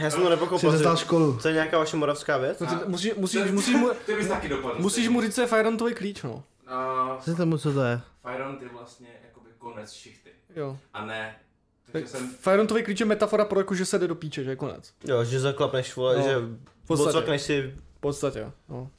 Já 0.00 0.10
jsem 0.10 0.20
to 0.20 0.24
Jsi 0.26 0.30
nepochopil, 0.30 0.72
dostal 0.72 0.92
to- 0.96 1.00
školu. 1.00 1.38
to 1.42 1.48
je 1.48 1.54
nějaká 1.54 1.78
vaše 1.78 1.96
moravská 1.96 2.36
věc? 2.38 2.60
No, 2.60 2.66
ty, 2.66 2.74
musíš, 2.86 3.14
musíš, 3.16 3.50
musíš, 3.50 3.74
mu, 3.76 3.90
Ty 4.06 4.14
bys 4.16 4.28
taky 4.28 4.48
dopadl. 4.48 4.76
musíš 4.78 5.08
mu 5.08 5.20
říct, 5.22 5.34
co 5.34 5.40
je 5.40 5.46
Firontový 5.46 5.94
klíč, 5.94 6.22
no. 6.22 6.32
Uh, 6.32 7.20
Co 7.20 7.34
tomu, 7.36 7.58
co 7.58 7.72
to 7.72 7.82
je? 7.82 8.00
Firon 8.30 8.58
je 8.60 8.68
vlastně 8.68 9.08
jakoby 9.28 9.50
konec 9.58 9.92
šichty. 9.92 10.30
Jo. 10.56 10.78
A 10.94 11.04
ne. 11.06 11.36
Takže 11.92 12.08
jsem... 12.08 12.30
Firontový 12.30 12.82
klíč 12.82 13.00
je 13.00 13.06
metafora 13.06 13.44
pro 13.44 13.60
jako, 13.60 13.74
že 13.74 13.84
se 13.84 13.98
jde 13.98 14.06
do 14.08 14.14
píče, 14.14 14.44
že 14.44 14.50
je 14.50 14.56
konec. 14.56 14.92
Jo, 15.04 15.24
že 15.24 15.40
zaklapneš, 15.40 15.96
vole, 15.96 16.16
No, 16.18 16.22
že 16.22 16.34
podstatě. 16.86 17.38
si, 17.38 17.74
V 17.96 18.00
podstatě, 18.00 18.50
no. 18.68 18.90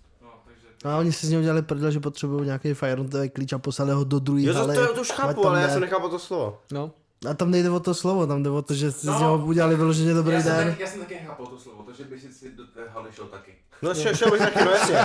No. 0.85 0.91
A 0.91 0.97
oni 0.97 1.11
si 1.11 1.27
z 1.27 1.29
něho 1.29 1.39
udělali 1.39 1.61
prdel, 1.61 1.91
že 1.91 1.99
potřebují 1.99 2.45
nějaký 2.45 2.73
Fajrontový 2.73 3.29
klíč 3.29 3.53
a 3.53 3.59
poslali 3.59 3.91
ho 3.91 4.03
do 4.03 4.19
druhé 4.19 4.41
jo, 4.41 4.53
to, 4.53 4.59
haly. 4.59 4.75
to, 4.75 4.93
to 4.93 5.01
už 5.01 5.11
chápu, 5.11 5.47
ale 5.47 5.61
já 5.61 5.69
jsem 5.69 5.81
nechápal 5.81 6.09
to 6.09 6.19
slovo. 6.19 6.59
No. 6.71 6.91
A 7.29 7.33
tam 7.33 7.51
nejde 7.51 7.69
o 7.69 7.79
to 7.79 7.93
slovo, 7.93 8.27
tam 8.27 8.43
jde 8.43 8.49
o 8.49 8.61
to, 8.61 8.73
že 8.73 8.91
si 8.91 9.07
No. 9.07 9.17
z 9.17 9.19
něho 9.19 9.45
udělali 9.45 9.75
vyloženě 9.75 10.13
dobrý 10.13 10.33
Já 10.33 10.41
jsem, 10.41 10.55
den. 10.55 10.67
taky, 10.69 10.81
já 10.81 10.87
jsem 10.89 10.99
taky 10.99 11.13
nechápal 11.13 11.45
to 11.45 11.59
slovo, 11.59 11.83
to, 11.83 11.93
že 11.93 12.03
by 12.03 12.19
si 12.19 12.33
si 12.33 12.51
do 12.51 12.67
té 12.67 12.79
haly 12.89 13.09
šel 13.13 13.25
taky. 13.25 13.55
No 13.81 13.93
šel, 13.95 14.15
šel 14.15 14.31
bych 14.31 14.39
taky, 14.41 14.65
no 14.65 14.71
jasně. 14.71 14.95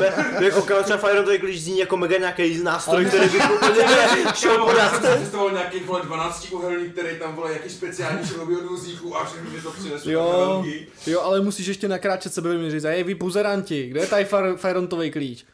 Ne, 0.00 0.44
Jako 0.44 0.62
Kalča 0.62 0.96
Firetový 0.96 1.38
klíč 1.38 1.60
zní 1.60 1.78
jako 1.78 1.96
mega 1.96 2.18
nějaký 2.18 2.62
nástroj, 2.62 3.04
který 3.04 3.28
bych 3.32 3.50
úplně 3.50 3.78
ne, 3.86 4.08
šel 4.34 4.64
podat. 4.66 4.90
jsem 4.90 5.12
si 5.12 5.16
představoval 5.18 5.52
nějaký 5.54 5.80
vole 5.80 6.02
12 6.04 6.52
uhelník, 6.52 6.92
který 6.92 7.18
tam 7.18 7.34
vole 7.36 7.52
jaký 7.52 7.70
speciální 7.70 8.26
šrouby 8.28 8.56
od 8.56 8.64
vozíku 8.66 9.16
a 9.16 9.24
všechny 9.24 9.50
mi 9.50 9.62
to 9.62 9.70
přinesl. 9.70 10.10
Jo. 10.10 10.32
velký. 10.38 10.86
Jo, 11.06 11.20
ale 11.20 11.40
musíš 11.40 11.66
ještě 11.66 11.88
nakráčet 11.88 12.34
sebe 12.34 12.70
říct, 12.70 12.84
hej, 12.84 13.04
vy 13.04 13.14
buzeranti, 13.14 13.88
kde 13.88 14.00
je 14.00 14.06
tady 14.06 14.26
Firontový 14.56 15.10
klíč? 15.10 15.44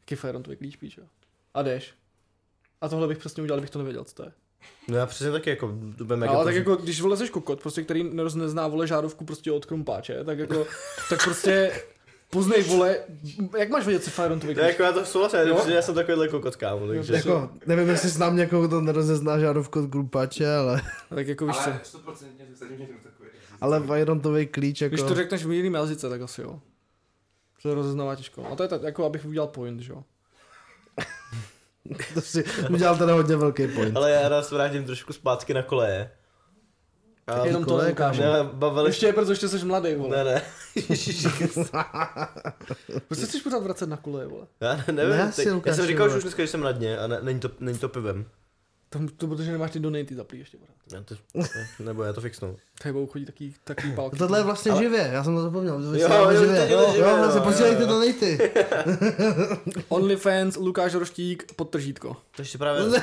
Jaký 0.00 0.16
Firontový 0.16 0.56
klíč, 0.56 0.76
píčo? 0.76 1.00
A 1.54 1.62
jdeš. 1.62 1.94
A 2.80 2.88
tohle 2.88 3.08
bych 3.08 3.18
přesně 3.18 3.42
udělal, 3.42 3.60
bych 3.60 3.70
to 3.70 3.78
nevěděl, 3.78 4.04
co 4.04 4.14
to 4.14 4.22
je. 4.22 4.32
No 4.90 4.96
já 4.96 5.06
přesně 5.06 5.32
taky 5.32 5.50
jako, 5.50 5.66
to 5.98 6.04
bude 6.04 6.16
mega 6.16 6.32
Ale 6.32 6.44
tak 6.44 6.54
jako, 6.54 6.76
když 6.76 7.00
vylezeš 7.00 7.30
kokot, 7.30 7.60
prostě, 7.62 7.82
který 7.82 8.10
nezná 8.34 8.68
vole 8.68 8.86
žárovku 8.86 9.24
prostě 9.24 9.52
od 9.52 9.66
krumpáče, 9.66 10.24
tak 10.24 10.38
jako, 10.38 10.66
tak 11.08 11.24
prostě 11.24 11.72
poznej 12.30 12.62
vole, 12.62 12.98
jak 13.58 13.70
máš 13.70 13.86
vědět, 13.86 14.04
co 14.04 14.10
Firontový 14.10 14.54
To 14.54 14.60
je 14.60 14.66
jako 14.66 14.82
já 14.82 14.92
to 14.92 15.04
souhlasím, 15.04 15.38
protože 15.56 15.74
já 15.74 15.82
jsem 15.82 15.94
takovýhle 15.94 16.28
kokot 16.28 16.56
kámo, 16.56 16.86
takže. 16.86 17.14
Jako, 17.14 17.50
nevím, 17.66 17.88
jestli 17.88 18.08
znám 18.08 18.36
někoho, 18.36 18.68
kdo 18.68 18.80
nerozezná 18.80 19.38
žárovku 19.38 19.78
od 19.78 19.86
grupače, 19.90 20.54
ale, 20.54 20.82
Tak 21.14 21.26
jako 21.28 21.46
víš 21.46 21.56
co, 21.56 21.70
Ale 21.70 21.80
100% 21.84 22.14
se 22.52 22.56
sadím 22.56 22.78
někdo 22.78 22.94
takový. 23.02 23.28
ale 23.60 23.80
Fajrontový 23.80 24.46
klíč 24.46 24.80
jako... 24.80 24.94
když 24.94 25.08
to 25.08 25.14
řekneš 25.14 25.44
v 25.44 25.52
jiným 25.52 25.74
jazyce, 25.74 26.08
tak 26.08 26.22
asi 26.22 26.42
jo. 26.42 26.60
To 27.62 27.74
rozeznává 27.74 28.16
těžko. 28.16 28.46
A 28.52 28.56
to 28.56 28.62
je 28.62 28.68
tak, 28.68 28.82
jako 28.82 29.04
abych 29.04 29.24
udělal 29.24 29.48
point, 29.48 29.80
že 29.80 29.92
jo. 29.92 30.04
to 32.14 32.20
si 32.20 32.44
udělal 32.70 32.96
teda 32.98 33.12
hodně 33.14 33.36
velký 33.36 33.68
point. 33.68 33.96
Ale 33.96 34.10
já 34.10 34.28
nás 34.28 34.50
vrátím 34.50 34.84
trošku 34.84 35.12
zpátky 35.12 35.54
na 35.54 35.62
koleje. 35.62 36.10
A, 37.26 37.46
Jenom 37.46 37.64
to 37.64 37.70
kole, 37.70 37.84
neukážu. 37.84 38.22
ne, 38.22 38.28
bavili 38.52 38.88
Ještě 38.88 39.06
je, 39.06 39.12
protože 39.12 39.32
ještě 39.32 39.48
jsi 39.48 39.64
mladý, 39.64 39.94
vole. 39.94 40.16
Ne, 40.16 40.24
ne. 40.24 40.42
Proč 43.08 43.20
se 43.20 43.26
chceš 43.26 43.42
pořád 43.42 43.62
vracet 43.62 43.88
na 43.88 43.96
kole, 43.96 44.26
vole? 44.26 44.46
Já 44.60 44.76
ne, 44.76 44.84
nevím, 44.92 45.16
Ne, 45.16 45.32
teď, 45.36 45.48
já 45.66 45.74
jsem 45.74 45.86
říkal, 45.86 46.08
že 46.08 46.16
už 46.16 46.22
dneska, 46.22 46.42
že 46.42 46.48
jsem 46.48 46.60
na 46.60 46.72
dně 46.72 46.98
a 46.98 47.06
ne, 47.06 47.18
není, 47.22 47.40
to, 47.40 47.50
není 47.60 47.78
to 47.78 47.88
pivem. 47.88 48.26
To, 48.88 48.98
to 49.16 49.26
protože 49.26 49.52
nemáš 49.52 49.70
ty 49.70 49.80
donaty 49.80 50.14
zaplý 50.14 50.38
ještě 50.38 50.56
pořád. 50.56 50.74
Já 50.92 51.02
to, 51.02 51.14
ne, 51.34 51.48
nebo 51.78 52.02
já 52.02 52.12
to 52.12 52.20
fixnu. 52.20 52.56
Tady 52.82 52.92
budou 52.92 53.06
chodit 53.06 53.24
taky, 53.26 53.54
taky 53.64 53.92
pálky. 53.92 54.18
Tohle 54.18 54.38
je 54.38 54.42
vlastně 54.44 54.72
Ale- 54.72 54.82
živě, 54.82 55.10
já 55.12 55.24
jsem 55.24 55.34
to 55.34 55.42
zapomněl. 55.42 55.74
Jo, 55.74 55.92
jo, 55.92 56.32
živě. 56.40 56.56
to 56.56 56.62
je 56.62 56.72
jo, 56.72 56.92
živě, 56.92 57.08
jo, 57.08 57.30
jo, 57.34 57.40
posílejte 57.42 57.82
jo. 57.82 57.88
to 57.88 58.00
nejty. 58.00 58.52
OnlyFans, 59.88 60.56
Lukáš 60.56 60.94
Roštík, 60.94 61.52
podtržítko. 61.54 62.16
To 62.36 62.42
ještě 62.42 62.58
právě... 62.58 62.82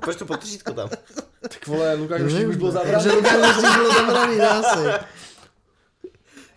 Proč 0.00 0.16
to 0.16 0.26
potržítko 0.26 0.72
tam? 0.72 0.88
Tak 1.40 1.66
vole, 1.66 1.94
Lukáš 1.94 2.22
Roštík 2.22 2.48
už 2.48 2.56
byl 2.56 2.66
Že 2.66 2.72
zabraný. 2.72 3.10
Lukáš 3.10 3.56
už 3.56 3.76
byl 3.76 3.92
zabraný, 3.92 4.40
asi. 4.40 5.06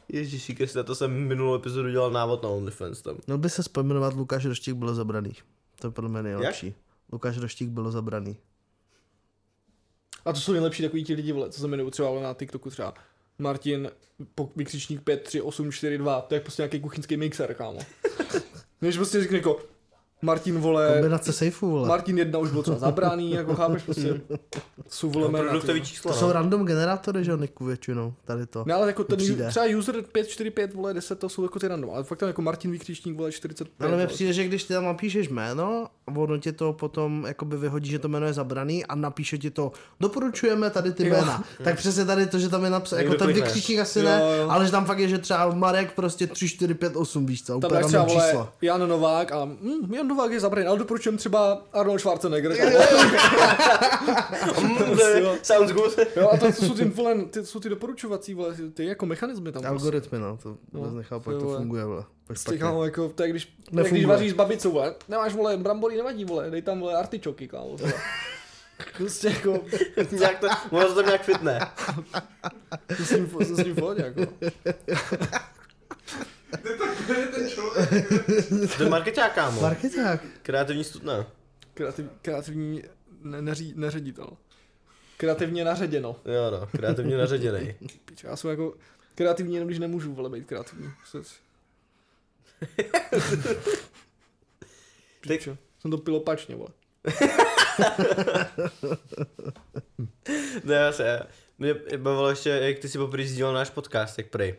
Ježíši 0.09 0.55
Kriste, 0.55 0.84
to 0.84 0.95
jsem 0.95 1.11
minulou 1.28 1.55
epizodu 1.55 1.89
dělal 1.89 2.11
návod 2.11 2.43
na 2.43 2.49
OnlyFans 2.49 3.01
tam. 3.01 3.15
Měl 3.28 3.38
by 3.38 3.49
se 3.49 3.63
pojmenovat 3.72 4.13
Lukáš 4.13 4.45
Roštík 4.45 4.76
byl 4.76 4.95
zabraný. 4.95 5.34
To 5.80 5.88
je 5.88 5.91
podle 5.91 6.09
mě 6.09 6.24
nejlepší. 6.24 6.76
Lukáš 7.11 7.38
Roštík 7.38 7.70
byl 7.70 7.91
zabraný. 7.91 8.38
A 10.26 10.34
to 10.34 10.39
jsou 10.39 10.51
nejlepší 10.51 10.84
takový 10.84 11.03
ti 11.03 11.13
lidi, 11.13 11.32
vole, 11.32 11.49
co 11.49 11.59
se 11.59 11.67
jmenují 11.67 11.91
třeba 11.91 12.20
na 12.22 12.34
TikToku 12.34 12.70
třeba. 12.70 12.93
Martin, 13.39 13.91
po, 14.36 14.51
vykřičník 14.55 15.01
53842, 15.01 16.22
to 16.22 16.36
je 16.36 16.41
prostě 16.41 16.61
nějaký 16.61 16.80
kuchyňský 16.80 17.17
mixer, 17.17 17.53
kámo. 17.53 17.80
Než 18.82 18.95
prostě 18.95 19.22
řekne 19.22 19.38
jako, 19.38 19.59
Martin, 20.22 20.57
vole, 20.59 20.89
Kombinace 20.93 21.34
sejfů, 21.34 21.70
vole. 21.70 21.88
Martin 21.88 22.17
1 22.17 22.39
už 22.39 22.51
byl 22.51 22.63
třeba 22.63 22.78
zabraný, 22.78 23.32
jako 23.32 23.55
chápeš 23.55 23.84
prostě. 23.84 24.22
Jsou 24.89 25.09
vole 25.09 25.28
jména, 25.30 25.51
vole. 25.59 25.80
číslo, 25.80 26.11
To 26.11 26.17
jsou 26.17 26.28
no. 26.28 26.34
random 26.34 26.65
generátory, 26.65 27.24
že 27.24 27.32
jo, 27.32 27.38
Niku, 27.38 27.65
většinou, 27.65 28.13
tady 28.26 28.45
to. 28.45 28.63
Ne, 28.67 28.74
ale 28.74 28.88
jako 28.88 29.03
ten, 29.03 29.17
přijde. 29.17 29.47
třeba 29.47 29.65
user 29.78 29.95
545, 30.01 30.74
vole, 30.74 30.93
10, 30.93 31.20
to 31.20 31.30
jsou 31.30 31.43
jako 31.43 31.59
ty 31.59 31.67
random, 31.67 31.89
ale 31.89 32.03
fakt 32.03 32.20
tam 32.20 32.28
jako 32.28 32.41
Martin 32.41 32.72
Vykřičník, 32.72 33.17
vole, 33.17 33.32
45. 33.32 33.88
Ale 33.88 33.97
mi 33.97 34.07
přijde, 34.07 34.34
že 34.34 34.43
když 34.43 34.63
ty 34.63 34.74
tam 34.74 34.86
napíšeš 34.86 35.30
jméno, 35.30 35.88
ono 36.15 36.38
ti 36.38 36.51
to 36.51 36.74
potom 36.74 37.26
jakoby 37.28 37.57
vyhodí, 37.57 37.89
že 37.89 37.99
to 37.99 38.07
jméno 38.07 38.26
je 38.26 38.34
zabraný 38.34 38.86
a 38.86 38.95
napíše 38.95 39.38
ti 39.38 39.51
to, 39.51 39.72
doporučujeme 39.99 40.70
tady 40.70 40.93
ty 40.93 41.07
Jo. 41.07 41.13
jména. 41.13 41.43
Tak 41.63 41.78
přesně 41.78 42.05
tady 42.05 42.28
to, 42.28 42.39
že 42.39 42.49
tam 42.49 42.63
je 42.63 42.70
napsané, 42.70 43.03
jako 43.03 43.15
ten 43.15 43.34
vykřičník 43.34 43.80
asi 43.80 43.99
Jo, 43.99 44.05
ne, 44.05 44.22
jo. 44.38 44.49
ale 44.49 44.65
že 44.65 44.72
tam 44.72 44.86
fakt 44.86 44.99
je, 44.99 45.07
že 45.07 45.17
třeba 45.17 45.53
Marek 45.53 45.91
prostě 45.93 46.28
3, 46.28 46.47
4, 46.49 46.74
5, 46.74 46.95
8, 46.95 47.26
víš 47.26 47.43
co, 47.43 47.47
Tam 47.47 47.57
úplně 47.57 47.80
tak 47.80 47.86
třeba 47.88 48.01
random 48.03 48.17
vole 48.17 48.30
číslo. 48.30 48.49
Jan 48.61 48.89
Novák 48.89 49.32
a 49.32 49.45
mm, 49.45 49.93
Jan 49.93 50.09
Novák 50.10 50.32
je 50.32 50.39
zabraný, 50.39 50.68
ale 50.68 50.80
doporučujem 50.80 51.18
třeba 51.18 51.62
Arnold 51.74 51.99
Schwarzenegger. 51.99 52.51
Mm, 54.62 55.38
Sounds 55.43 55.72
good. 55.72 55.99
jo, 56.16 56.30
a 56.32 56.38
to, 56.38 56.45
to 56.45 56.51
jsou 56.53 56.74
ty, 56.74 56.86
vole, 56.86 57.16
ty, 57.26 57.45
jsou 57.45 57.60
ty 57.60 57.70
doporučovací, 57.70 58.34
vole, 58.34 58.55
ty 58.74 58.86
jako 58.86 59.05
mechanismy 59.05 59.51
tam. 59.51 59.62
prostě. 59.62 59.68
Algoritmy, 59.68 60.20
no, 60.20 60.38
to 60.43 60.49
No, 60.49 60.80
vůbec 60.80 60.93
nechápu, 60.93 61.24
to 61.24 61.32
jak 61.32 61.39
to 61.39 61.45
vole. 61.45 61.57
funguje, 61.57 61.86
vole. 61.86 62.03
Kámo, 62.60 62.86
jako, 62.86 63.10
to 63.10 63.24
je 63.24 63.30
když, 63.30 63.53
jak 63.72 63.88
když 63.88 64.05
vaříš 64.05 64.32
s 64.32 64.36
babicou, 64.36 64.72
vole, 64.72 64.95
nemáš, 65.07 65.34
vole, 65.36 65.57
brambory 65.57 65.97
nevadí, 65.97 66.26
vole, 66.26 66.49
dej 66.49 66.62
tam, 66.62 66.80
vole, 66.80 66.93
artičoky, 66.95 67.47
kámo. 67.47 67.76
Prostě 68.97 69.28
jako, 69.28 69.60
Nějak 70.12 70.39
to, 70.39 70.47
možná 70.72 70.88
to 70.89 70.95
tam 70.95 71.05
nějak 71.05 71.22
fitne. 71.24 71.60
to 72.97 73.03
s 73.03 73.12
ním, 73.12 73.28
to 73.30 73.43
s 73.45 73.57
ním 73.66 73.74
v 73.76 73.80
pohodě, 73.80 74.03
jako. 74.16 74.34
To 77.08 77.14
je 77.14 77.28
ten 77.28 77.50
člověk. 77.50 78.08
To 78.78 78.84
je 78.84 78.89
marketák, 78.89 79.34
kámo. 79.34 79.62
Marketák. 79.62 80.26
Kreativní 80.41 80.84
studna. 80.84 81.28
Kreativ, 81.74 82.06
kreativní 82.22 82.84
ne, 83.22 83.41
neří, 83.41 83.74
neředitel. 83.76 84.38
Kreativně 85.18 85.66
naředěno. 85.66 86.16
Jo 86.26 86.52
no, 86.52 86.68
kreativně 86.68 87.18
naředěnej. 87.18 87.76
Pič, 88.06 88.24
já 88.24 88.36
jsem 88.36 88.50
jako 88.50 88.74
kreativní, 89.16 89.54
jenom 89.54 89.68
když 89.68 89.80
nemůžu, 89.80 90.14
vole, 90.14 90.30
být 90.30 90.45
kreativní. 90.45 90.91
Pičo, 95.22 95.58
jsem 95.80 95.91
to 95.91 95.97
pil 95.97 96.16
opačně, 96.16 96.56
vole. 96.56 96.70
Ne, 100.64 100.76
já 100.76 100.91
se, 100.91 101.22
mě 101.58 101.76
bavilo 101.97 102.30
ještě, 102.30 102.50
jak 102.50 102.80
ty 102.80 102.89
si 102.89 102.97
poprvé 102.97 103.28
sdílel 103.28 103.54
náš 103.54 103.70
podcast, 103.70 104.18
jak 104.18 104.28
prej. 104.28 104.56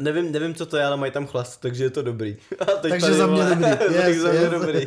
Nevím, 0.00 0.32
nevím, 0.32 0.54
co 0.54 0.66
to 0.66 0.76
je, 0.76 0.84
ale 0.84 0.96
mají 0.96 1.12
tam 1.12 1.26
chlast, 1.26 1.60
takže 1.60 1.84
je 1.84 1.90
to 1.90 2.02
dobrý. 2.02 2.36
A 2.60 2.64
teď 2.64 2.90
Takže 2.90 3.06
tady, 3.06 3.16
za 3.16 3.26
mě 3.26 3.42
dobrý. 3.44 3.62
tak 3.70 3.80
Yes, 4.08 4.16
za 4.18 4.30
mě 4.32 4.40
yes. 4.40 4.50
dobrý. 4.50 4.86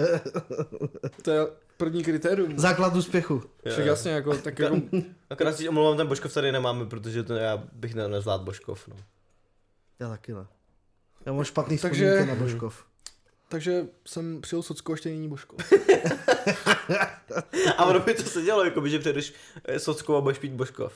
To 1.21 1.31
je 1.31 1.47
první 1.77 2.03
kritérium. 2.03 2.59
Základ 2.59 2.95
úspěchu. 2.95 3.43
Však 3.69 3.85
jasně, 3.85 4.11
jako, 4.11 4.37
tak 4.37 4.59
jako, 4.59 4.81
Akorát 5.29 5.55
si 5.57 5.69
omlouvám, 5.69 5.97
ten 5.97 6.07
Božkov 6.07 6.33
tady 6.33 6.51
nemáme, 6.51 6.85
protože 6.85 7.23
to 7.23 7.33
já 7.33 7.63
bych 7.73 7.95
ne, 7.95 8.07
nezvládl 8.07 8.43
Božkov. 8.43 8.87
No. 8.87 8.95
Já 9.99 10.09
taky 10.09 10.33
ne. 10.33 10.45
Já 11.25 11.33
mám 11.33 11.43
špatný 11.43 11.77
Takže- 11.77 12.25
na 12.25 12.35
Božkov. 12.35 12.85
takže 13.49 13.85
jsem 14.07 14.41
přijel 14.41 14.61
Socko, 14.63 14.93
ještě 14.93 15.09
není 15.09 15.29
Božko. 15.29 15.55
A 17.77 17.85
ono 17.85 17.99
by 17.99 18.13
to 18.13 18.23
se 18.23 18.41
dělo, 18.41 18.63
jako 18.65 18.81
by, 18.81 18.89
že 18.89 18.99
přejdeš 18.99 19.33
eh, 19.65 19.79
Sockou 19.79 20.15
a 20.15 20.21
budeš 20.21 20.37
pít 20.39 20.51
Božkov. 20.51 20.93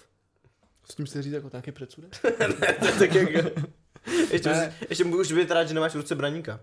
S 0.91 0.95
tím 0.95 1.08
se 1.08 1.22
říct 1.22 1.34
jako 1.34 1.50
nějaký 1.54 1.72
předsudek? 1.72 2.12
tak 3.00 3.14
jako... 3.16 3.50
Ještě, 4.32 4.49
Ne. 4.49 4.76
ještě 4.89 5.03
můžeš 5.03 5.32
být 5.34 5.51
rád, 5.51 5.64
že 5.64 5.74
nemáš 5.74 5.91
v 5.93 5.95
ruce 5.95 6.16
braníka. 6.16 6.60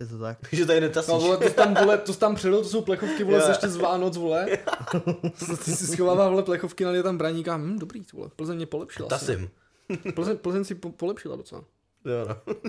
Je 0.00 0.06
to 0.06 0.18
tak? 0.18 0.38
Takže 0.50 0.66
tady 0.66 0.80
netasíš. 0.80 1.08
No 1.12 1.20
vole, 1.20 1.36
to 1.36 1.50
tam, 1.50 1.74
vole, 1.74 1.98
to 1.98 2.14
tam 2.14 2.34
přidal, 2.34 2.58
to 2.62 2.68
jsou 2.68 2.82
plechovky, 2.82 3.24
vole, 3.24 3.38
Jo. 3.42 3.48
ještě 3.48 3.68
z 3.68 3.76
Vánoc, 3.76 4.16
vole. 4.16 4.46
Ty 5.64 5.70
si 5.76 5.86
schovává, 5.86 6.28
vole, 6.28 6.42
plechovky, 6.42 6.84
ale 6.84 6.96
je 6.96 7.02
tam 7.02 7.18
braníka, 7.18 7.56
hm, 7.56 7.78
dobrý, 7.78 8.02
vole, 8.12 8.30
Plzeň 8.36 8.56
mě 8.56 8.66
polepšila. 8.66 9.08
Tasím. 9.08 9.50
Plzeň, 10.14 10.36
Plzeň 10.38 10.64
si 10.64 10.74
po, 10.74 10.92
polepšila 10.92 11.36
docela. 11.36 11.64
Jo 12.04 12.26
no. 12.28 12.54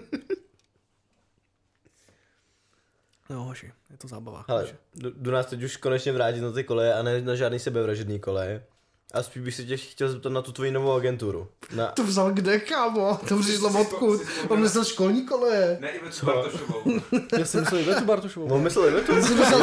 No, 3.29 3.43
hoši, 3.43 3.71
je 3.89 3.97
to 3.97 4.07
zábava. 4.07 4.45
Hele, 4.47 4.61
hoši. 4.61 4.75
jdu, 4.95 5.09
jdu 5.15 5.31
nás 5.31 5.45
teď 5.45 5.63
už 5.63 5.77
konečně 5.77 6.11
vrátit 6.11 6.41
na 6.41 6.51
ty 6.51 6.63
koleje 6.63 6.93
a 6.93 7.03
ne 7.03 7.21
na 7.21 7.35
žádný 7.35 7.59
sebevražedný 7.59 8.19
koleje. 8.19 8.63
A 9.13 9.23
spíš 9.23 9.41
bych 9.43 9.55
se 9.55 9.63
tě 9.63 9.77
chtěl 9.77 10.09
zeptat 10.09 10.29
na 10.29 10.41
tu 10.41 10.51
tvoji 10.51 10.71
novou 10.71 10.91
agenturu. 10.91 11.47
Na, 11.75 11.87
To 11.87 12.03
vzal 12.03 12.31
kde, 12.31 12.59
kámo? 12.59 13.19
To 13.27 13.37
přišlo 13.39 13.81
odkud? 13.81 14.21
On 14.49 14.61
myslel 14.61 14.83
školní 14.85 15.25
koleje. 15.25 15.77
Ne, 15.81 15.89
Ivetu 15.89 16.11
Co? 16.15 16.25
Bartošovou. 16.25 16.83
Já 17.39 17.45
jsem 17.45 17.59
myslel 17.61 17.81
Ivetu 17.81 18.05
Bartošovou. 18.05 18.47
no 18.47 18.57
myslel, 18.59 18.91
že 18.91 19.05
to? 19.05 19.13
Jsi 19.21 19.33
myslel, 19.33 19.59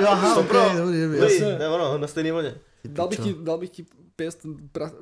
jo, 0.00 0.06
aha, 0.08 0.34
To 0.34 0.40
ok, 0.40 0.46
pro. 0.48 0.60
dobrý, 0.76 1.02
dobrý. 1.02 1.18
Jasně. 1.18 1.58
ne 1.58 1.68
ono, 1.68 1.98
na 1.98 2.06
stejný 2.06 2.30
vlně. 2.30 2.54
Dal 2.84 3.08
bych, 3.08 3.20
ti, 3.20 3.36
dal 3.40 3.58
bych 3.58 3.70
ti 3.70 3.86
pěst 4.16 4.40
pra... 4.72 4.90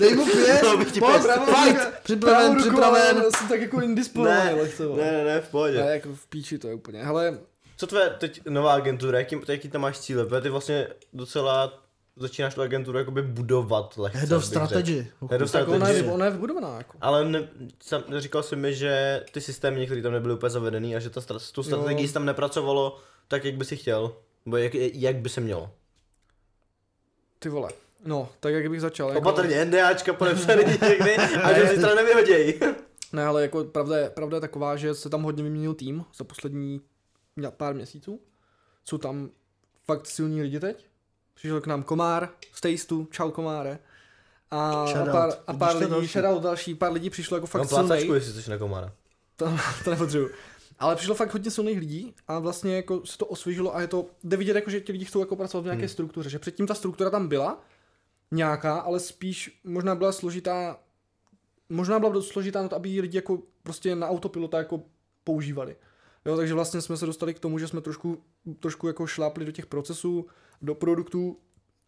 Dej 0.00 0.14
mu 0.14 0.26
pěst, 0.26 0.62
Dal 0.62 0.76
bych 0.78 0.92
ti 0.92 1.00
pěst. 1.00 1.28
fight, 1.44 1.80
připraven, 2.02 2.56
připraven. 2.56 3.16
ale 3.18 3.30
Jsem 3.36 3.48
tak 3.48 3.60
jako 3.60 3.80
indisponovaný 3.80 4.44
Ne, 4.44 4.62
lehce, 4.62 4.82
ne, 4.88 5.12
ne, 5.12 5.24
ne, 5.24 5.40
v 5.40 5.48
pohodě. 5.48 5.78
Ne, 5.78 5.90
jako 5.92 6.08
v 6.14 6.26
píči 6.26 6.58
to 6.58 6.68
je 6.68 6.74
úplně. 6.74 7.04
Hele, 7.04 7.38
Co 7.76 7.86
tvoje 7.86 8.10
teď 8.18 8.40
nová 8.48 8.72
agentura, 8.72 9.18
jaký, 9.18 9.36
jaký 9.48 9.68
tam 9.68 9.80
máš 9.80 9.98
cíle? 10.00 10.26
Protože 10.26 10.40
ty 10.40 10.48
vlastně 10.48 10.88
docela 11.12 11.82
začínáš 12.16 12.54
tu 12.54 12.62
agenturu 12.62 12.98
jakoby 12.98 13.22
budovat 13.22 13.98
lehce. 13.98 14.18
Head 14.18 14.32
of 14.32 14.44
strategy. 14.44 15.06
Head 15.30 15.42
of 15.42 15.52
tak 15.52 15.68
ona 15.68 15.88
je, 15.88 15.94
strategy. 15.94 16.14
ona 16.14 16.24
je 16.24 16.30
vybudovaná, 16.30 16.78
jako. 16.78 16.98
Ale 17.00 17.24
ne, 17.24 17.48
sam, 17.82 18.02
říkal 18.16 18.42
jsi 18.42 18.56
mi, 18.56 18.74
že 18.74 19.24
ty 19.32 19.40
systémy 19.40 19.80
některé 19.80 20.02
tam 20.02 20.12
nebyly 20.12 20.34
úplně 20.34 20.50
zavedený 20.50 20.96
a 20.96 20.98
že 20.98 21.10
ta, 21.10 21.20
tu 21.52 21.62
strategii 21.62 22.08
tam 22.08 22.24
nepracovalo 22.24 22.98
tak, 23.28 23.44
jak 23.44 23.54
by 23.54 23.64
si 23.64 23.76
chtěl. 23.76 24.16
Nebo 24.46 24.56
jak, 24.56 24.74
jak 24.74 25.16
by 25.16 25.28
se 25.28 25.40
mělo. 25.40 25.70
Ty 27.38 27.48
vole. 27.48 27.70
No, 28.04 28.28
tak 28.40 28.54
jak 28.54 28.70
bych 28.70 28.80
začal. 28.80 29.08
Jako... 29.08 29.20
Opatrně, 29.20 29.64
NDAčka 29.64 30.12
podepsaný 30.12 30.64
někdy 30.88 31.16
a 31.16 31.52
že 31.52 31.66
zítra 31.66 31.94
nevyhoděj. 31.94 32.60
Ne, 33.12 33.24
ale 33.24 33.42
jako 33.42 33.64
pravda 33.64 33.98
je, 33.98 34.10
pravda 34.10 34.36
je 34.36 34.40
taková, 34.40 34.76
že 34.76 34.94
se 34.94 35.10
tam 35.10 35.22
hodně 35.22 35.42
vyměnil 35.42 35.74
tým 35.74 36.04
za 36.14 36.24
poslední 36.24 36.80
pár 37.56 37.74
měsíců. 37.74 38.20
Jsou 38.84 38.98
tam 38.98 39.30
fakt 39.84 40.06
silní 40.06 40.42
lidi 40.42 40.60
teď. 40.60 40.86
Přišel 41.34 41.60
k 41.60 41.66
nám 41.66 41.82
Komár 41.82 42.28
z 42.52 42.60
Tasteu, 42.60 43.04
čau 43.10 43.30
Komáre. 43.30 43.78
A, 44.50 44.70
a 44.70 45.04
pár, 45.12 45.30
a 45.46 45.52
pár 45.52 45.76
lidí, 45.76 45.90
další? 45.90 46.08
shoutout 46.08 46.42
další, 46.42 46.74
pár 46.74 46.92
lidí 46.92 47.10
přišlo 47.10 47.36
jako 47.36 47.46
fakt 47.46 47.68
silnej. 47.68 47.86
plácačku, 47.86 48.14
jestli 48.14 48.42
jsi 48.42 48.50
na 48.50 48.58
komára. 48.58 48.92
To, 49.36 49.52
to 49.84 49.90
nepotřebuju. 49.90 50.30
Ale 50.78 50.96
přišlo 50.96 51.14
fakt 51.14 51.32
hodně 51.32 51.50
silných 51.50 51.78
lidí 51.78 52.14
a 52.28 52.38
vlastně 52.38 52.76
jako 52.76 53.06
se 53.06 53.18
to 53.18 53.26
osvěžilo 53.26 53.76
a 53.76 53.80
je 53.80 53.86
to, 53.86 54.06
jde 54.24 54.36
vidět 54.36 54.56
jako, 54.56 54.70
že 54.70 54.80
ti 54.80 54.92
lidi 54.92 55.04
chcou 55.04 55.20
jako 55.20 55.36
pracovat 55.36 55.62
v 55.62 55.64
nějaké 55.64 55.80
Hmm. 55.82 55.88
struktuře, 55.88 56.30
že 56.30 56.38
předtím 56.38 56.66
ta 56.66 56.74
struktura 56.74 57.10
tam 57.10 57.28
byla 57.28 57.64
nějaká, 58.30 58.78
ale 58.78 59.00
spíš 59.00 59.60
možná 59.64 59.94
byla 59.94 60.12
složitá, 60.12 60.78
možná 61.68 61.98
byla 61.98 62.12
dost 62.12 62.28
složitá 62.28 62.62
na 62.62 62.68
to, 62.68 62.76
aby 62.76 62.88
ji 62.88 63.00
lidi 63.00 63.18
jako 63.18 63.38
prostě 63.62 63.96
na 63.96 64.08
autopilota 64.08 64.58
jako 64.58 64.80
používali. 65.24 65.76
Jo, 66.26 66.36
takže 66.36 66.54
vlastně 66.54 66.80
jsme 66.80 66.96
se 66.96 67.06
dostali 67.06 67.34
k 67.34 67.40
tomu, 67.40 67.58
že 67.58 67.68
jsme 67.68 67.80
trošku, 67.80 68.22
trošku 68.60 68.86
jako 68.86 69.06
šlápli 69.06 69.44
do 69.44 69.52
těch 69.52 69.66
procesů, 69.66 70.26
do 70.62 70.74
produktů, 70.74 71.38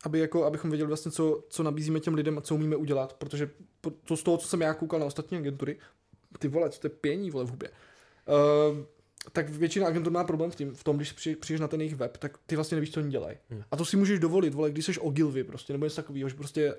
aby 0.04 0.18
jako, 0.18 0.44
abychom 0.44 0.70
věděli 0.70 0.88
vlastně, 0.88 1.10
co, 1.10 1.44
co 1.48 1.62
nabízíme 1.62 2.00
těm 2.00 2.14
lidem 2.14 2.38
a 2.38 2.40
co 2.40 2.54
umíme 2.54 2.76
udělat, 2.76 3.12
protože 3.12 3.50
to 4.04 4.16
z 4.16 4.22
toho, 4.22 4.36
co 4.36 4.48
jsem 4.48 4.60
já 4.60 4.74
koukal 4.74 5.00
na 5.00 5.06
ostatní 5.06 5.38
agentury, 5.38 5.78
ty 6.38 6.48
vole, 6.48 6.70
co 6.70 6.80
to 6.80 6.86
je 6.86 6.90
pění, 6.90 7.30
vole, 7.30 7.44
v 7.44 7.48
hubě. 7.48 7.70
Uh, 7.70 8.84
tak 9.32 9.48
většina 9.48 9.86
agentur 9.86 10.12
má 10.12 10.24
problém 10.24 10.50
v, 10.50 10.54
tím, 10.54 10.74
v 10.74 10.84
tom, 10.84 10.96
když 10.96 11.12
při, 11.12 11.36
přijdeš 11.36 11.60
na 11.60 11.68
ten 11.68 11.80
jejich 11.80 11.94
web, 11.94 12.16
tak 12.16 12.38
ty 12.46 12.56
vlastně 12.56 12.74
nevíš, 12.74 12.90
co 12.90 13.00
oni 13.00 13.10
dělají. 13.10 13.36
Hmm. 13.50 13.62
A 13.70 13.76
to 13.76 13.84
si 13.84 13.96
můžeš 13.96 14.18
dovolit, 14.18 14.54
vole, 14.54 14.70
když 14.70 14.84
jsi 14.84 14.98
Ogilvy 14.98 15.44
prostě, 15.44 15.72
nebo 15.72 15.86
něco 15.86 15.96
takového, 15.96 16.28
že 16.28 16.34
prostě 16.34 16.74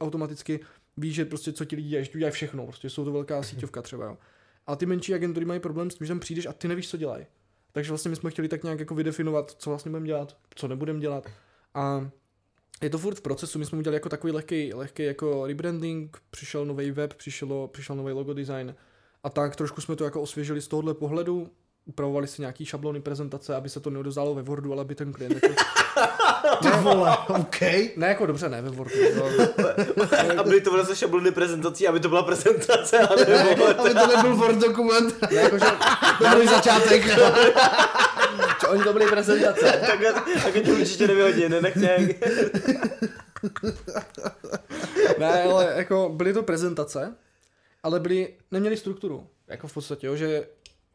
automaticky 0.00 0.60
víš, 0.96 1.14
že 1.14 1.24
prostě 1.24 1.52
co 1.52 1.64
ti 1.64 1.76
lidi 1.76 1.88
dělají, 1.88 2.04
že 2.04 2.18
dělají 2.18 2.32
všechno, 2.32 2.66
prostě 2.66 2.90
jsou 2.90 3.04
to 3.04 3.12
velká 3.12 3.42
síťovka 3.42 3.82
třeba, 3.82 4.04
jo. 4.04 4.18
A 4.68 4.76
ty 4.76 4.86
menší 4.86 5.14
agentury 5.14 5.46
mají 5.46 5.60
problém 5.60 5.90
s 5.90 5.94
tím, 5.94 6.06
že 6.06 6.10
tam 6.10 6.20
přijdeš 6.20 6.46
a 6.46 6.52
ty 6.52 6.68
nevíš, 6.68 6.90
co 6.90 6.96
dělají. 6.96 7.26
Takže 7.72 7.90
vlastně 7.90 8.08
my 8.08 8.16
jsme 8.16 8.30
chtěli 8.30 8.48
tak 8.48 8.62
nějak 8.62 8.80
jako 8.80 8.94
vydefinovat, 8.94 9.50
co 9.58 9.70
vlastně 9.70 9.90
budeme 9.90 10.06
dělat, 10.06 10.36
co 10.54 10.68
nebudeme 10.68 11.00
dělat. 11.00 11.26
A 11.74 12.10
je 12.82 12.90
to 12.90 12.98
furt 12.98 13.14
v 13.14 13.20
procesu, 13.20 13.58
my 13.58 13.66
jsme 13.66 13.78
udělali 13.78 13.96
jako 13.96 14.08
takový 14.08 14.32
lehký, 14.32 14.74
lehký 14.74 15.02
jako 15.02 15.46
rebranding, 15.46 16.18
přišel 16.30 16.66
nový 16.66 16.90
web, 16.90 17.14
přišlo, 17.14 17.68
přišel 17.68 17.96
nový 17.96 18.12
logo 18.12 18.34
design 18.34 18.74
a 19.22 19.30
tak 19.30 19.56
trošku 19.56 19.80
jsme 19.80 19.96
to 19.96 20.04
jako 20.04 20.22
osvěžili 20.22 20.60
z 20.60 20.68
tohohle 20.68 20.94
pohledu, 20.94 21.50
upravovali 21.84 22.26
si 22.26 22.42
nějaký 22.42 22.64
šablony 22.64 23.00
prezentace, 23.00 23.54
aby 23.54 23.68
se 23.68 23.80
to 23.80 23.90
neodezálo 23.90 24.34
ve 24.34 24.42
Wordu, 24.42 24.72
ale 24.72 24.80
aby 24.80 24.94
ten 24.94 25.12
klient 25.12 25.34
jako, 25.34 25.48
Ty 26.62 26.68
vole, 26.80 27.16
OK. 27.28 27.60
ne 27.96 28.06
jako 28.08 28.26
dobře, 28.26 28.48
ne 28.48 28.62
ve 28.62 28.70
Wordu, 28.70 28.94
no, 29.16 29.24
Aby 30.40 30.60
to 30.60 30.70
bylo 30.70 30.84
ze 30.84 30.96
šablony 30.96 31.30
prezentací, 31.30 31.88
aby 31.88 32.00
to 32.00 32.08
byla 32.08 32.22
prezentace, 32.22 32.98
ale 32.98 33.26
aby 33.78 33.94
to 33.94 34.06
nebyl 34.06 34.36
Word 34.36 34.58
dokument. 34.58 35.14
ne 35.30 35.40
jako, 35.40 35.58
že, 35.58 35.66
Dobrý 36.30 36.48
začátek. 36.54 37.02
oni 38.68 38.82
to 38.84 38.92
byly 38.92 39.06
prezentace. 39.06 39.80
Takhle, 39.86 40.12
takhle 40.42 40.62
ti 40.62 40.72
určitě 40.72 41.06
nevyhodí, 41.06 41.48
nenech 41.48 41.76
nějak... 41.76 42.00
Ne, 45.18 45.42
ale 45.42 45.72
jako 45.76 46.08
byly 46.14 46.32
to 46.32 46.42
prezentace, 46.42 47.14
ale 47.82 48.00
byly, 48.00 48.34
neměli 48.50 48.76
strukturu, 48.76 49.26
jako 49.48 49.68
v 49.68 49.74
podstatě, 49.74 50.06
jo, 50.06 50.16
že 50.16 50.46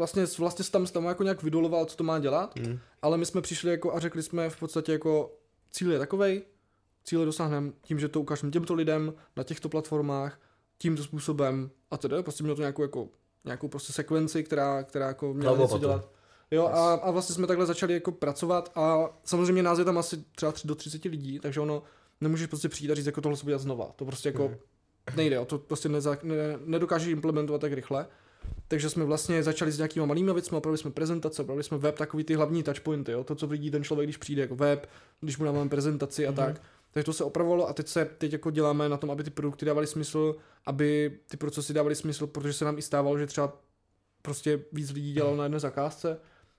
vlastně, 0.03 0.25
vlastně 0.39 0.65
se 0.65 0.71
tam, 0.71 0.85
tam 0.85 1.05
jako 1.05 1.23
nějak 1.23 1.43
vydoloval, 1.43 1.85
co 1.85 1.95
to 1.97 2.03
má 2.03 2.19
dělat, 2.19 2.59
Hmm. 2.59 2.79
ale 3.01 3.17
my 3.17 3.25
jsme 3.25 3.41
přišli 3.41 3.71
jako 3.71 3.95
a 3.95 3.99
řekli 3.99 4.23
jsme 4.23 4.49
v 4.49 4.59
podstatě 4.59 4.91
jako 4.91 5.31
cíl 5.71 5.91
je 5.91 5.99
takovej, 5.99 6.41
cíle 7.03 7.25
dosáhneme 7.25 7.71
tím, 7.81 7.99
že 7.99 8.07
to 8.09 8.21
ukážeme 8.21 8.51
těmto 8.51 8.73
lidem 8.73 9.13
na 9.37 9.43
těchto 9.43 9.69
platformách, 9.69 10.39
tímto 10.77 11.03
způsobem 11.03 11.71
a 11.91 11.97
tedy, 11.97 12.15
prostě 12.23 12.43
mělo 12.43 12.55
to 12.55 12.61
nějakou 12.61 12.81
jako 12.81 13.07
nějakou 13.45 13.67
prostě 13.67 13.93
sekvenci, 13.93 14.43
která, 14.43 14.83
která 14.83 15.07
jako 15.07 15.33
měla 15.33 15.57
něco 15.57 15.77
dělat. 15.77 16.09
Jo, 16.51 16.67
a, 16.67 16.93
a 16.93 17.11
vlastně 17.11 17.35
jsme 17.35 17.47
takhle 17.47 17.65
začali 17.65 17.93
jako 17.93 18.11
pracovat 18.11 18.71
a 18.75 19.09
samozřejmě 19.23 19.63
nás 19.63 19.79
je 19.79 19.85
tam 19.85 19.97
asi 19.97 20.23
třeba 20.35 20.51
3 20.51 20.67
do 20.67 20.75
30 20.75 21.05
lidí, 21.05 21.39
takže 21.39 21.59
ono 21.59 21.83
nemůžeš 22.21 22.47
prostě 22.47 22.69
přijít 22.69 22.91
a 22.91 22.95
říct, 22.95 23.05
jako 23.05 23.21
tohle 23.21 23.37
se 23.37 23.43
bude 23.43 23.51
dělat 23.51 23.61
znova. 23.61 23.91
To 23.95 24.05
prostě 24.05 24.29
jako 24.29 24.47
Mhm. 24.47 24.57
nejde, 25.15 25.35
jo, 25.35 25.45
to 25.45 25.57
prostě 25.57 25.89
neza, 25.89 26.17
ne, 26.23 26.35
nedokážeš 26.65 27.07
implementovat 27.07 27.61
tak 27.61 27.73
rychle. 27.73 28.07
Takže 28.67 28.89
jsme 28.89 29.05
vlastně 29.05 29.43
začali 29.43 29.71
s 29.71 29.77
nějakýma 29.77 30.05
malými 30.05 30.33
věcmi, 30.33 30.57
opravili 30.57 30.77
jsme 30.77 30.91
prezentace, 30.91 31.41
opravili 31.41 31.63
jsme 31.63 31.77
web, 31.77 31.97
takový 31.97 32.23
ty 32.23 32.33
hlavní 32.35 32.63
touchpointy, 32.63 33.11
jo, 33.11 33.23
to, 33.23 33.35
co 33.35 33.47
vidí 33.47 33.71
ten 33.71 33.83
člověk, 33.83 34.05
když 34.07 34.17
přijde 34.17 34.41
jako 34.41 34.55
web, 34.55 34.89
když 35.21 35.37
mu 35.37 35.45
dáváme 35.45 35.69
prezentaci 35.69 36.27
a 36.27 36.31
Mhm. 36.31 36.35
tak. 36.35 36.61
Takže 36.91 37.05
to 37.05 37.13
se 37.13 37.23
opravovalo 37.23 37.69
a 37.69 37.73
teď 37.73 37.87
se 37.87 38.05
teď 38.17 38.31
jako 38.33 38.51
děláme 38.51 38.89
na 38.89 38.97
tom, 38.97 39.11
aby 39.11 39.23
ty 39.23 39.29
produkty 39.29 39.65
dávaly 39.65 39.87
smysl, 39.87 40.35
aby 40.65 41.17
ty 41.29 41.37
procesy 41.37 41.73
dávaly 41.73 41.95
smysl, 41.95 42.27
protože 42.27 42.53
se 42.53 42.65
nám 42.65 42.77
i 42.77 42.81
stávalo, 42.81 43.17
že 43.17 43.27
třeba 43.27 43.57
prostě 44.21 44.59
víc 44.71 44.91
lidí 44.91 45.13
dělalo 45.13 45.35
na 45.35 45.43
jedné 45.43 45.59
zakázce 45.59 46.17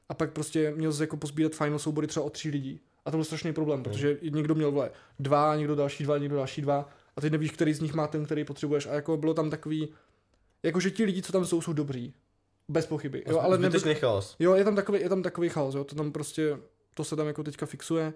a 0.09 0.15
pak 0.15 0.33
prostě 0.33 0.73
měl 0.77 0.93
se 0.93 1.03
jako 1.03 1.17
pozbírat 1.17 1.55
final 1.55 1.79
soubory 1.79 2.07
třeba 2.07 2.27
o 2.27 2.31
tři 2.31 2.49
lidí. 2.49 2.81
A 3.05 3.11
to 3.11 3.17
byl 3.17 3.25
strašný 3.25 3.53
problém, 3.53 3.83
protože 3.83 4.19
někdo 4.23 4.55
měl 4.55 4.71
vole, 4.71 4.91
dva, 5.19 5.57
někdo 5.57 5.75
další 5.75 6.05
dva, 6.05 6.19
někdo 6.19 6.37
další 6.37 6.63
dva 6.63 6.89
a 7.17 7.21
teď 7.21 7.33
nevíš, 7.33 7.51
který 7.51 7.75
z 7.75 7.81
nich 7.81 7.95
má 7.95 8.07
ten, 8.07 8.25
který 8.25 8.45
potřebuješ. 8.45 8.87
A 8.87 8.95
jako 8.95 9.17
bylo 9.17 9.35
tam 9.35 9.51
takový, 9.51 9.89
jakože 10.65 10.91
ti 10.91 11.05
lidi, 11.05 11.23
co 11.23 11.33
tam 11.33 11.45
jsou, 11.47 11.61
jsou 11.61 11.73
dobří. 11.73 12.15
Bez 12.69 12.87
pochyby. 12.87 13.25
Jo, 13.27 13.39
ale 13.41 13.59
nebyl, 13.59 13.81
chaos. 13.95 14.37
jo, 14.39 14.55
je 14.55 14.65
tam 14.65 14.77
takový, 14.77 15.01
je 15.01 15.09
tam 15.09 15.23
takový 15.23 15.49
chaos, 15.49 15.75
jo, 15.75 15.85
to 15.85 15.95
tam 15.95 16.13
prostě, 16.13 16.59
to 16.95 17.05
se 17.05 17.17
tam 17.17 17.27
jako 17.27 17.43
teďka 17.43 17.67
fixuje. 17.67 18.13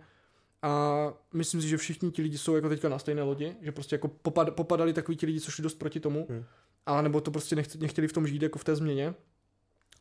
A 0.63 1.13
myslím 1.35 1.63
si, 1.63 1.69
že 1.69 1.77
všichni 1.77 2.11
ti 2.11 2.23
lidi 2.23 2.39
jsou 2.39 2.55
jako 2.55 2.69
teďka 2.69 2.89
na 2.89 2.99
stejné 2.99 3.23
lodi, 3.23 3.57
že 3.63 3.73
prostě 3.73 3.95
jako 3.95 4.09
popad, 4.09 4.51
popadali 4.55 4.93
takový 4.93 5.17
ti 5.17 5.27
lidi, 5.27 5.41
co 5.41 5.51
šli 5.51 5.63
dost 5.63 5.75
proti 5.75 6.01
tomu, 6.01 6.27
Hmm. 6.31 6.45
a 6.87 7.03
nebo 7.03 7.21
to 7.21 7.31
prostě 7.31 7.57
nechci, 7.57 7.79
nechtěli 7.79 8.09
v 8.09 8.13
tom 8.13 8.27
žít 8.27 8.43
jako 8.43 8.59
v 8.59 8.65
té 8.65 8.77
změně. 8.77 9.15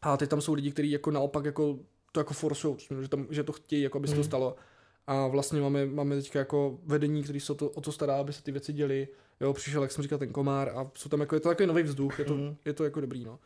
A 0.01 0.17
teď 0.17 0.29
tam 0.29 0.41
jsou 0.41 0.53
lidi, 0.53 0.71
kteří 0.71 0.91
jako 0.91 1.11
naopak 1.11 1.45
jako 1.45 1.79
to 2.11 2.19
jako 2.19 2.33
forsují, 2.33 2.75
že, 3.01 3.07
tam, 3.07 3.27
že 3.29 3.43
to 3.43 3.51
chtějí, 3.51 3.81
jako 3.81 3.97
aby 3.97 4.07
se 4.07 4.13
to 4.13 4.19
Hmm. 4.21 4.23
stalo. 4.29 4.55
A 5.07 5.27
vlastně 5.27 5.61
máme, 5.61 5.85
máme 5.85 6.15
teďka 6.15 6.39
jako 6.39 6.79
vedení, 6.85 7.23
který 7.23 7.39
se 7.39 7.51
o 7.51 7.55
to, 7.55 7.69
o 7.69 7.81
to 7.81 7.91
stará, 7.91 8.15
aby 8.15 8.33
se 8.33 8.43
ty 8.43 8.51
věci 8.51 8.73
děly. 8.73 9.07
Jo, 9.41 9.53
přišel, 9.53 9.81
jak 9.81 9.91
jsem 9.91 10.01
říkal, 10.01 10.19
ten 10.19 10.31
komár 10.33 10.69
a 10.69 10.91
jsou 10.95 11.09
tam 11.09 11.19
jako, 11.19 11.35
je 11.35 11.39
to 11.39 11.49
takový 11.49 11.67
nový 11.67 11.83
vzduch, 11.83 12.19
je 12.19 12.25
to, 12.25 12.33
Mhm. 12.37 12.55
je 12.65 12.73
to 12.73 12.83
jako 12.83 13.01
dobrý, 13.01 13.25
no. 13.25 13.39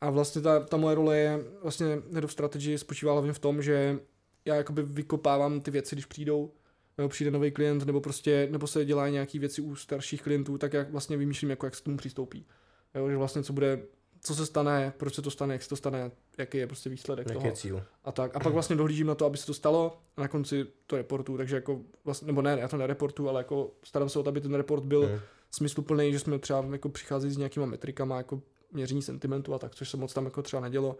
A 0.00 0.10
vlastně 0.10 0.42
ta, 0.42 0.60
ta 0.60 0.76
moje 0.76 0.94
role 0.94 1.18
je, 1.18 1.40
vlastně 1.62 1.86
Head 2.12 2.24
of 2.24 2.32
Strategy 2.32 2.78
spočívá 2.78 3.12
hlavně 3.12 3.32
v 3.32 3.38
tom, 3.38 3.62
že 3.62 3.98
já 4.44 4.54
jakoby 4.54 4.82
vykopávám 4.82 5.60
ty 5.60 5.70
věci, 5.70 5.94
když 5.94 6.06
přijdou, 6.06 6.50
nebo 6.98 7.08
přijde 7.08 7.30
nový 7.30 7.50
klient, 7.50 7.86
nebo 7.86 8.00
prostě, 8.00 8.48
nebo 8.50 8.66
se 8.66 8.84
dělá 8.84 9.08
nějaký 9.08 9.38
věci 9.38 9.62
u 9.62 9.74
starších 9.76 10.22
klientů, 10.22 10.58
tak 10.58 10.72
jak 10.72 10.90
vlastně 10.90 11.16
vymýšlím, 11.16 11.50
jako 11.50 11.66
jak 11.66 11.74
se 11.74 11.80
k 11.80 11.84
tomu 11.84 11.96
přistoupí. 11.96 12.46
Jo, 12.94 13.10
že 13.10 13.16
vlastně 13.16 13.42
co 13.42 13.52
bude, 13.52 13.82
co 14.26 14.34
se 14.34 14.46
stane, 14.46 14.92
proč 14.96 15.14
se 15.14 15.22
to 15.22 15.30
stane, 15.30 15.54
jak 15.54 15.62
se 15.62 15.68
to 15.68 15.76
stane, 15.76 16.10
jaký 16.38 16.58
je 16.58 16.66
prostě 16.66 16.90
výsledek 16.90 17.26
Jaký 17.26 17.34
toho 17.34 17.46
je 17.46 17.52
cíl? 17.52 17.82
a 18.04 18.12
tak. 18.12 18.36
A 18.36 18.40
pak 18.40 18.52
vlastně 18.52 18.76
dohlížím 18.76 19.06
na 19.06 19.14
to, 19.14 19.26
aby 19.26 19.36
se 19.36 19.46
to 19.46 19.54
stalo 19.54 19.98
a 20.16 20.20
na 20.20 20.28
konci 20.28 20.66
to 20.86 20.96
reportu, 20.96 21.36
takže 21.36 21.56
jako 21.56 21.80
vlastně, 22.04 22.26
nebo 22.26 22.42
ne, 22.42 22.56
já 22.60 22.68
to 22.68 22.76
nereportu, 22.76 23.28
ale 23.28 23.40
jako 23.40 23.70
starám 23.84 24.08
se 24.08 24.18
o 24.18 24.22
to, 24.22 24.28
aby 24.28 24.40
ten 24.40 24.54
report 24.54 24.84
byl 24.84 25.06
Hmm. 25.06 25.18
smysluplný, 25.50 26.12
že 26.12 26.18
jsme 26.18 26.38
třeba 26.38 26.64
jako 26.72 26.88
přicházeli 26.88 27.32
s 27.32 27.36
nějakýma 27.36 27.66
metrikama, 27.66 28.16
jako 28.16 28.40
měření 28.72 29.02
sentimentu 29.02 29.54
a 29.54 29.58
tak, 29.58 29.74
což 29.74 29.90
se 29.90 29.96
moc 29.96 30.14
tam 30.14 30.24
jako 30.24 30.42
třeba 30.42 30.62
nedělo. 30.62 30.96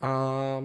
A 0.00 0.64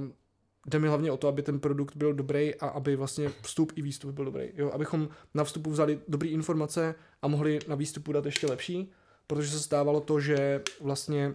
jde 0.67 0.79
mi 0.79 0.87
hlavně 0.87 1.11
o 1.11 1.17
to, 1.17 1.27
aby 1.27 1.41
ten 1.43 1.59
produkt 1.59 1.95
byl 1.95 2.13
dobrý 2.13 2.55
a 2.55 2.67
aby 2.67 2.95
vlastně 2.95 3.29
vstup 3.41 3.71
i 3.75 3.81
výstup 3.81 4.11
byl 4.15 4.25
dobrý. 4.25 4.49
Jo, 4.55 4.71
abychom 4.73 5.09
na 5.33 5.43
vstupu 5.43 5.69
vzali 5.71 5.99
dobré 6.07 6.29
informace 6.29 6.95
a 7.21 7.27
mohli 7.27 7.59
na 7.67 7.75
výstupu 7.75 8.11
dát 8.11 8.25
ještě 8.25 8.47
lepší, 8.47 8.91
protože 9.27 9.49
se 9.49 9.59
stávalo 9.59 10.01
to, 10.01 10.19
že 10.19 10.61
vlastně 10.81 11.33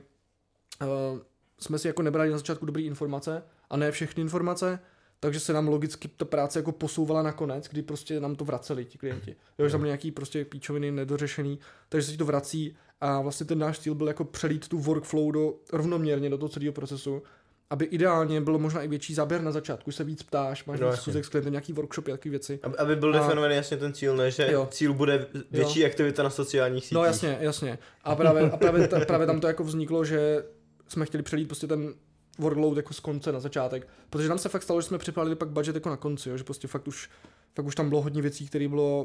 uh, 0.86 1.18
jsme 1.60 1.78
si 1.78 1.86
jako 1.86 2.02
nebrali 2.02 2.30
na 2.30 2.36
začátku 2.38 2.66
dobré 2.66 2.82
informace 2.82 3.42
a 3.70 3.76
ne 3.76 3.90
všechny 3.90 4.20
informace, 4.20 4.78
takže 5.20 5.40
se 5.40 5.52
nám 5.52 5.68
logicky 5.68 6.08
ta 6.08 6.24
práce 6.24 6.58
jako 6.58 6.72
posouvala 6.72 7.22
na 7.22 7.32
konec, 7.32 7.68
kdy 7.68 7.82
prostě 7.82 8.20
nám 8.20 8.36
to 8.36 8.44
vraceli 8.44 8.84
ti 8.84 8.98
klienti. 8.98 9.36
Jo, 9.58 9.66
že 9.66 9.72
tam 9.72 9.80
byly 9.80 9.88
nějaký 9.88 10.10
prostě 10.12 10.44
píčoviny 10.44 10.90
nedořešený, 10.90 11.58
takže 11.88 12.06
se 12.06 12.12
ti 12.12 12.18
to 12.18 12.24
vrací 12.24 12.76
a 13.00 13.20
vlastně 13.20 13.46
ten 13.46 13.58
náš 13.58 13.78
cíl 13.78 13.94
byl 13.94 14.08
jako 14.08 14.24
přelít 14.24 14.68
tu 14.68 14.78
workflow 14.78 15.32
do, 15.32 15.54
rovnoměrně 15.72 16.30
do 16.30 16.38
toho 16.38 16.48
celého 16.48 16.72
procesu, 16.72 17.22
aby 17.70 17.84
ideálně 17.84 18.40
bylo 18.40 18.58
možná 18.58 18.82
i 18.82 18.88
větší 18.88 19.14
záběr 19.14 19.42
na 19.42 19.52
začátku, 19.52 19.92
se 19.92 20.04
víc 20.04 20.22
ptáš, 20.22 20.64
máš 20.64 20.80
No, 20.80 20.86
no, 20.86 20.96
schůzek 20.96 21.24
s 21.24 21.28
klientem, 21.28 21.52
nějaký 21.52 21.72
workshopy, 21.72 22.10
takové 22.10 22.30
věci. 22.30 22.60
Aby, 22.62 22.76
aby 22.76 22.96
byl 22.96 23.14
A- 23.16 23.18
definovaný 23.18 23.54
jasně 23.54 23.76
ten 23.76 23.92
cíl, 23.92 24.16
ne, 24.16 24.30
že 24.30 24.48
Jo. 24.52 24.68
cíl 24.70 24.92
bude 24.94 25.26
větší 25.50 25.84
aktivita 25.84 26.22
na 26.22 26.30
sociálních 26.30 26.84
sítích. 26.84 26.94
No 26.96 27.04
jasně, 27.04 27.38
jasně. 27.40 27.78
A 28.04 28.16
právě, 28.16 28.50
a 28.50 28.56
právě, 28.56 28.88
ta, 28.88 29.00
právě 29.04 29.26
tam 29.26 29.40
to 29.40 29.46
jako 29.46 29.64
vzniklo, 29.64 30.04
že 30.04 30.44
jsme 30.88 31.06
chtěli 31.06 31.22
přelít 31.22 31.48
prostě 31.48 31.66
ten 31.66 31.94
workload 32.38 32.76
jako 32.76 32.94
z 32.94 33.00
konce 33.00 33.32
na 33.32 33.40
začátek, 33.40 33.88
protože 34.10 34.28
nám 34.28 34.38
se 34.38 34.48
fakt 34.48 34.62
stalo, 34.62 34.80
že 34.80 34.86
jsme 34.86 34.98
připravili 34.98 35.36
pak 35.36 35.48
budget 35.48 35.74
jako 35.74 35.88
na 35.88 35.96
konci, 35.96 36.28
jo, 36.28 36.36
že 36.36 36.44
prostě 36.44 36.68
fakt 36.68 36.88
už, 36.88 37.10
fakt 37.54 37.66
už 37.66 37.74
tam 37.74 37.88
bylo 37.88 38.02
hodně 38.02 38.22
věcí, 38.22 38.46
které 38.46 38.68
bylo 38.68 39.04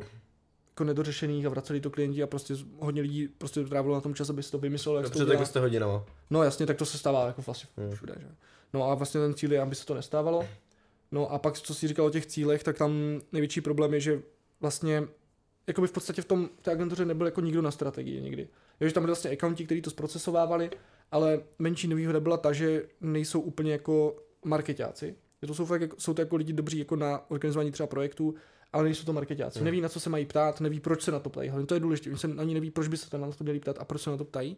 jako 0.72 0.84
nedořešených 0.84 1.46
a 1.46 1.50
vraceli 1.50 1.82
to 1.82 1.90
klienti 1.90 2.24
a 2.24 2.28
prostě 2.28 2.54
hodně 2.80 3.02
lidí 3.02 3.28
prostě 3.28 3.64
trávilo 3.64 3.96
na 3.96 4.02
tom 4.02 4.16
čas, 4.16 4.30
aby 4.30 4.44
si 4.44 4.52
to 4.52 4.58
vymyslelo, 4.58 4.98
jak 4.98 5.06
to 5.06 5.10
Dobře, 5.10 5.24
udělá. 5.24 5.38
tak 5.40 5.48
jste 5.48 5.60
hodinama. 5.60 6.04
No 6.30 6.44
jasně, 6.44 6.66
tak 6.66 6.78
to 6.78 6.86
se 6.86 6.98
stává 6.98 7.28
jako 7.28 7.42
vlastně 7.42 7.70
Hmm. 7.78 7.92
všude, 7.96 8.16
že? 8.20 8.28
No 8.74 8.84
a 8.92 8.96
vlastně 8.96 9.20
ten 9.22 9.34
cíl 9.34 9.52
je, 9.54 9.62
aby 9.62 9.76
se 9.76 9.86
to 9.86 9.94
nestávalo. 9.94 10.46
No 11.12 11.32
a 11.32 11.40
pak, 11.40 11.58
co 11.60 11.74
jsi 11.76 11.88
říkal 11.88 12.06
o 12.06 12.10
těch 12.10 12.26
cílech, 12.26 12.64
tak 12.64 12.78
tam 12.78 12.92
největší 13.32 13.62
problém 13.62 13.94
je, 13.94 14.00
že 14.00 14.22
vlastně 14.62 15.04
jakoby 15.68 15.88
v 15.88 15.92
podstatě 15.92 16.22
v 16.22 16.26
tom 16.26 16.50
té 16.62 16.72
agentuře 16.72 17.06
nebyl 17.06 17.28
jako 17.28 17.42
nikdo 17.42 17.62
na 17.62 17.72
strategii 17.72 18.22
nikdy. 18.22 18.48
Jo, 18.82 18.88
že 18.88 18.94
tam 18.94 19.04
byli 19.04 19.10
vlastně 19.10 19.32
accounti, 19.32 19.66
kteří 19.66 19.82
to 19.82 19.90
zprocesovávali, 19.90 20.70
ale 21.14 21.41
menší 21.59 21.88
nevýhoda 21.88 22.20
byla 22.20 22.38
ta, 22.38 22.53
že 22.53 22.84
nejsou 23.01 23.41
úplně 23.41 23.72
jako 23.72 24.16
marketáci. 24.45 25.16
Že 25.41 25.47
to 25.47 25.53
jsou, 25.53 25.66
fakt, 25.66 25.82
jako- 25.82 25.95
jsou 25.99 26.14
to 26.14 26.22
jako 26.22 26.36
lidi 26.36 26.53
dobří 26.53 26.80
jako 26.80 26.95
na 26.95 27.32
organizování 27.32 27.72
třeba 27.72 27.88
projektů, 27.88 28.36
ale 28.74 28.84
nejsou 28.84 29.05
to 29.05 29.14
marketáci. 29.14 29.59
Hmm. 29.59 29.66
Neví, 29.66 29.82
na 29.82 29.89
co 29.89 29.99
se 29.99 30.09
mají 30.09 30.26
ptát, 30.26 30.61
neví, 30.61 30.80
proč 30.80 31.01
se 31.01 31.11
na 31.11 31.20
to 31.20 31.30
ptají. 31.30 31.49
Hlavně 31.49 31.68
to 31.68 31.74
je 31.74 31.80
důležité. 31.80 32.09
Oni 32.09 32.20
se 32.20 32.28
ani 32.38 32.53
neví, 32.53 32.72
proč 32.72 32.88
by 32.88 32.97
se 32.97 33.18
na 33.18 33.32
to 33.32 33.43
měli 33.43 33.59
ptát 33.59 33.78
a 33.80 33.86
proč 33.86 34.01
se 34.01 34.09
na 34.09 34.18
to 34.18 34.26
ptají. 34.26 34.57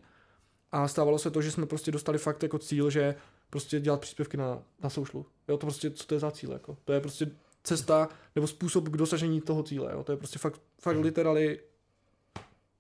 A 0.72 0.88
stávalo 0.88 1.20
se 1.20 1.32
to, 1.32 1.42
že 1.42 1.52
jsme 1.52 1.66
prostě 1.66 1.92
dostali 1.92 2.18
fakt 2.18 2.44
jako 2.44 2.60
cíl, 2.60 2.90
že 2.90 3.16
prostě 3.50 3.80
dělat 3.80 4.02
příspěvky 4.02 4.38
na, 4.38 4.64
na 4.84 4.90
socialu. 4.90 5.26
Jo, 5.48 5.58
to 5.58 5.66
prostě, 5.66 5.92
co 5.92 6.08
to 6.08 6.14
je 6.14 6.20
za 6.20 6.32
cíl, 6.32 6.52
jako. 6.52 6.78
To 6.86 6.94
je 6.94 7.02
prostě 7.02 7.32
cesta 7.64 8.10
nebo 8.36 8.48
způsob 8.48 8.90
k 8.90 8.98
dosažení 8.98 9.42
toho 9.42 9.64
cíle, 9.64 9.94
jo. 9.94 10.04
To 10.04 10.12
je 10.12 10.18
prostě 10.18 10.40
fakt, 10.40 10.62
fakt 10.82 10.98
literally 10.98 11.60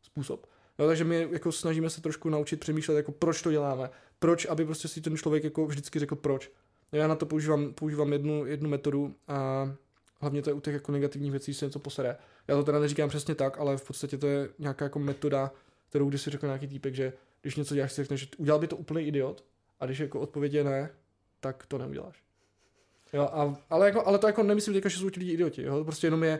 způsob. 0.01 0.47
Jo, 0.79 0.87
takže 0.87 1.03
my 1.03 1.27
jako 1.31 1.51
snažíme 1.51 1.89
se 1.89 2.01
trošku 2.01 2.29
naučit 2.29 2.59
přemýšlet, 2.59 2.95
jako 2.95 3.11
proč 3.11 3.41
to 3.41 3.51
děláme. 3.51 3.89
Proč, 4.19 4.45
aby 4.45 4.65
prostě 4.65 4.87
si 4.87 5.01
ten 5.01 5.17
člověk 5.17 5.43
jako 5.43 5.65
vždycky 5.65 5.99
řekl 5.99 6.15
proč. 6.15 6.51
Jo, 6.93 6.99
Já 6.99 7.07
na 7.07 7.15
to 7.15 7.25
používám, 7.25 7.73
používám 7.73 8.13
jednu, 8.13 8.45
jednu 8.45 8.69
metodu 8.69 9.15
a 9.27 9.69
hlavně 10.21 10.41
to 10.41 10.49
je 10.49 10.53
u 10.53 10.59
těch 10.59 10.73
jako 10.73 10.91
negativních 10.91 11.31
věcí, 11.31 11.53
se 11.53 11.65
něco 11.65 11.79
posere. 11.79 12.17
Já 12.47 12.55
to 12.55 12.63
teda 12.63 12.79
neříkám 12.79 13.09
přesně 13.09 13.35
tak, 13.35 13.59
ale 13.59 13.77
v 13.77 13.87
podstatě 13.87 14.17
to 14.17 14.27
je 14.27 14.49
nějaká 14.59 14.85
jako 14.85 14.99
metoda, 14.99 15.51
kterou 15.89 16.09
když 16.09 16.21
si 16.21 16.29
řekl 16.29 16.45
nějaký 16.45 16.67
týpek, 16.67 16.95
že 16.95 17.13
když 17.41 17.55
něco 17.55 17.75
děláš, 17.75 17.93
si 17.93 18.01
řekneš, 18.01 18.19
že 18.19 18.27
udělal 18.37 18.59
by 18.59 18.67
to 18.67 18.77
úplný 18.77 19.07
idiot, 19.07 19.45
a 19.79 19.85
když 19.85 19.99
jako 19.99 20.19
odpověď 20.19 20.53
je 20.53 20.63
ne, 20.63 20.89
tak 21.39 21.65
to 21.65 21.77
neuděláš. 21.77 22.23
Jo, 23.13 23.21
a, 23.21 23.55
ale, 23.69 23.85
jako, 23.85 24.07
ale 24.07 24.19
to 24.19 24.27
jako 24.27 24.43
nemyslím 24.43 24.73
teďka, 24.73 24.89
že 24.89 24.97
jsou 24.97 25.09
ti 25.09 25.19
lidi 25.19 25.31
idioti, 25.31 25.63
jo? 25.63 25.83
prostě 25.83 26.07
jenom 26.07 26.23
je, 26.23 26.39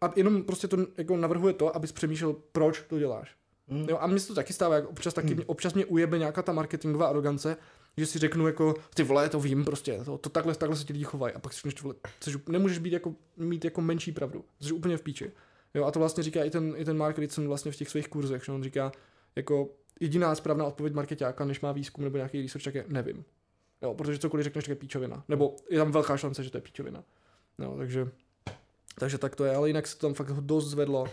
a 0.00 0.12
jenom 0.16 0.42
prostě 0.42 0.68
to 0.68 0.76
jako 0.96 1.16
navrhuje 1.16 1.54
to, 1.54 1.76
abys 1.76 1.92
přemýšlel, 1.92 2.36
proč 2.52 2.82
to 2.88 2.98
děláš. 2.98 3.36
Mm. 3.68 3.86
Jo, 3.88 3.98
a 4.00 4.06
mně 4.06 4.20
se 4.20 4.28
to 4.28 4.34
taky 4.34 4.52
stává, 4.52 4.74
jako 4.74 4.88
občas, 4.88 5.14
taky, 5.14 5.34
mě, 5.34 5.44
občas 5.44 5.74
mě 5.74 5.86
ujebe 5.86 6.18
nějaká 6.18 6.42
ta 6.42 6.52
marketingová 6.52 7.06
arogance, 7.06 7.56
že 7.96 8.06
si 8.06 8.18
řeknu 8.18 8.46
jako, 8.46 8.74
ty 8.94 9.02
vole, 9.02 9.28
to 9.28 9.40
vím 9.40 9.64
prostě, 9.64 10.00
to, 10.04 10.18
to 10.18 10.28
takhle, 10.28 10.54
takhle 10.54 10.76
se 10.76 10.84
ti 10.84 10.92
lidi 10.92 11.04
chovají 11.04 11.34
a 11.34 11.38
pak 11.38 11.52
si 11.52 11.56
řekneš, 11.56 11.74
ty 11.74 11.82
vole, 11.82 11.94
což 12.20 12.36
nemůžeš 12.48 12.78
být 12.78 12.92
jako, 12.92 13.14
mít 13.36 13.64
jako 13.64 13.80
menší 13.80 14.12
pravdu, 14.12 14.44
což 14.60 14.72
úplně 14.72 14.96
v 14.96 15.02
píči. 15.02 15.32
Jo, 15.74 15.84
a 15.84 15.90
to 15.90 15.98
vlastně 15.98 16.22
říká 16.22 16.44
i 16.44 16.50
ten, 16.50 16.74
i 16.76 16.84
ten 16.84 16.96
Mark 16.96 17.18
Ritson 17.18 17.48
vlastně 17.48 17.72
v 17.72 17.76
těch 17.76 17.88
svých 17.88 18.08
kurzech, 18.08 18.44
že 18.44 18.52
on 18.52 18.62
říká, 18.62 18.92
jako 19.36 19.68
jediná 20.00 20.34
správná 20.34 20.64
odpověď 20.64 20.94
marketáka, 20.94 21.44
než 21.44 21.60
má 21.60 21.72
výzkum 21.72 22.04
nebo 22.04 22.16
nějaký 22.16 22.42
research, 22.42 22.64
tak 22.64 22.74
je 22.74 22.84
nevím. 22.88 23.24
Jo, 23.82 23.94
protože 23.94 24.18
cokoliv 24.18 24.44
řekneš, 24.44 24.64
tak 24.64 24.68
je 24.68 24.74
píčovina. 24.74 25.24
Nebo 25.28 25.56
je 25.70 25.78
tam 25.78 25.92
velká 25.92 26.16
šance, 26.16 26.44
že 26.44 26.50
to 26.50 26.56
je 26.56 26.62
píčovina. 26.62 27.04
No, 27.58 27.76
takže, 27.76 28.08
takže 28.98 29.18
tak 29.18 29.36
to 29.36 29.44
je, 29.44 29.56
ale 29.56 29.68
jinak 29.68 29.86
se 29.86 29.98
to 29.98 30.06
tam 30.06 30.14
fakt 30.14 30.32
dost 30.32 30.68
zvedlo. 30.68 31.06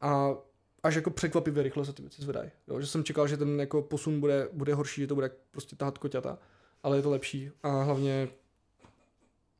A 0.00 0.34
až 0.82 0.94
jako 0.94 1.10
překvapivě 1.10 1.62
rychle 1.62 1.84
se 1.84 1.92
ty 1.92 2.02
věci 2.02 2.22
zvedají. 2.22 2.50
Jo, 2.68 2.80
že 2.80 2.86
jsem 2.86 3.04
čekal, 3.04 3.28
že 3.28 3.36
ten 3.36 3.60
jako 3.60 3.82
posun 3.82 4.20
bude, 4.20 4.48
bude 4.52 4.74
horší, 4.74 5.00
že 5.00 5.06
to 5.06 5.14
bude 5.14 5.30
prostě 5.50 5.76
tahat 5.76 5.98
koťata, 5.98 6.38
ale 6.82 6.96
je 6.96 7.02
to 7.02 7.10
lepší 7.10 7.50
a 7.62 7.82
hlavně 7.82 8.28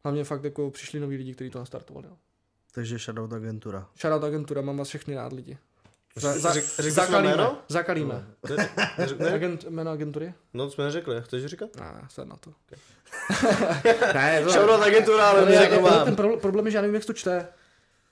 hlavně 0.04 0.24
fakt 0.24 0.44
jako 0.44 0.70
přišli 0.70 1.00
noví 1.00 1.16
lidi, 1.16 1.34
kteří 1.34 1.50
to 1.50 1.58
nastartovali. 1.58 2.06
Jo. 2.06 2.16
Takže 2.72 2.98
Shoutout 2.98 3.32
agentura. 3.32 3.88
Shoutout 4.00 4.24
agentura, 4.24 4.60
mám 4.62 4.76
vás 4.76 4.88
všechny 4.88 5.14
rád 5.14 5.32
lidi. 5.32 5.58
Za, 6.16 6.38
za, 6.38 6.52
řekl 6.52 6.90
zakalíme, 6.90 7.30
jméno? 7.30 7.58
zakalíme. 7.68 8.26
Ne, 8.56 8.68
neřek- 8.98 9.18
ne? 9.18 9.30
Agent, 9.32 9.64
jméno 9.64 9.90
agentury? 9.90 10.34
No, 10.54 10.64
to 10.64 10.70
jsme 10.70 10.84
neřekli, 10.84 11.16
chceš 11.22 11.44
říkat? 11.44 11.76
Ne, 11.76 12.06
se 12.08 12.24
na 12.24 12.36
to. 12.36 12.52
ne, 14.14 14.42
to, 14.44 14.50
Shoutout 14.50 14.82
agentura, 14.82 15.30
ale 15.30 15.54
jako 15.54 15.74
já, 15.74 15.80
mám. 15.80 16.04
ten 16.04 16.16
problém, 16.16 16.66
je, 16.66 16.70
že 16.70 16.78
já 16.78 16.82
nevím, 16.82 16.94
jak 16.94 17.04
to 17.04 17.12
čte. 17.12 17.48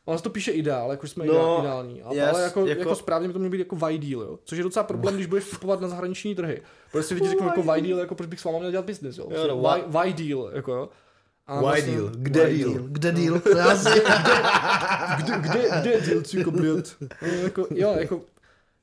Ono 0.06 0.18
se 0.18 0.24
to 0.24 0.30
píše 0.30 0.50
ideál, 0.52 0.90
jako 0.90 1.06
jsme 1.08 1.26
No, 1.26 1.32
no, 1.34 1.58
ideální. 1.60 2.02
Ale, 2.02 2.16
jas, 2.16 2.34
ale 2.34 2.42
jako, 2.42 2.60
jako, 2.60 2.68
jako- 2.68 2.80
jako, 2.80 2.94
správně 2.94 3.28
by 3.28 3.32
to 3.32 3.38
mělo 3.38 3.50
být 3.50 3.58
jako 3.58 3.88
ideal, 3.90 4.22
jo. 4.22 4.38
Což 4.44 4.58
je 4.58 4.64
docela 4.64 4.82
problém, 4.84 5.14
když 5.14 5.26
budeš 5.26 5.44
vstupovat 5.44 5.80
na 5.80 5.88
zahraniční 5.88 6.34
trhy. 6.34 6.62
Protože 6.92 7.02
si 7.02 7.14
lidi 7.14 7.28
řeknou 7.28 7.46
jako 7.46 7.74
ideal, 7.76 7.98
jako 8.00 8.14
proč 8.14 8.28
bych 8.28 8.40
s 8.40 8.44
váma 8.44 8.58
měl 8.58 8.70
dělat 8.70 8.86
business, 8.86 9.18
jo. 9.18 9.28
Jo, 9.30 9.46
no, 9.48 9.56
Why, 9.62 9.82
why 9.86 10.12
deal, 10.28 10.50
jako 10.52 10.72
jo. 10.74 10.88
A 11.46 11.72
Why 11.72 11.82
deal? 11.82 12.10
Kde 12.16 12.46
Why 12.46 12.58
deal? 12.64 12.72
Kde 12.74 13.12
deal? 13.12 13.40
Já 13.56 13.76
si... 13.76 14.00
kde, 15.16 15.38
kde, 15.38 15.68
kde 15.80 15.90
je 15.90 16.00
deal, 16.00 16.22
co 16.22 16.50
blět? 16.50 16.96
No, 17.22 17.28
jako, 17.28 17.66
jo, 17.70 17.94
jako, 17.98 18.20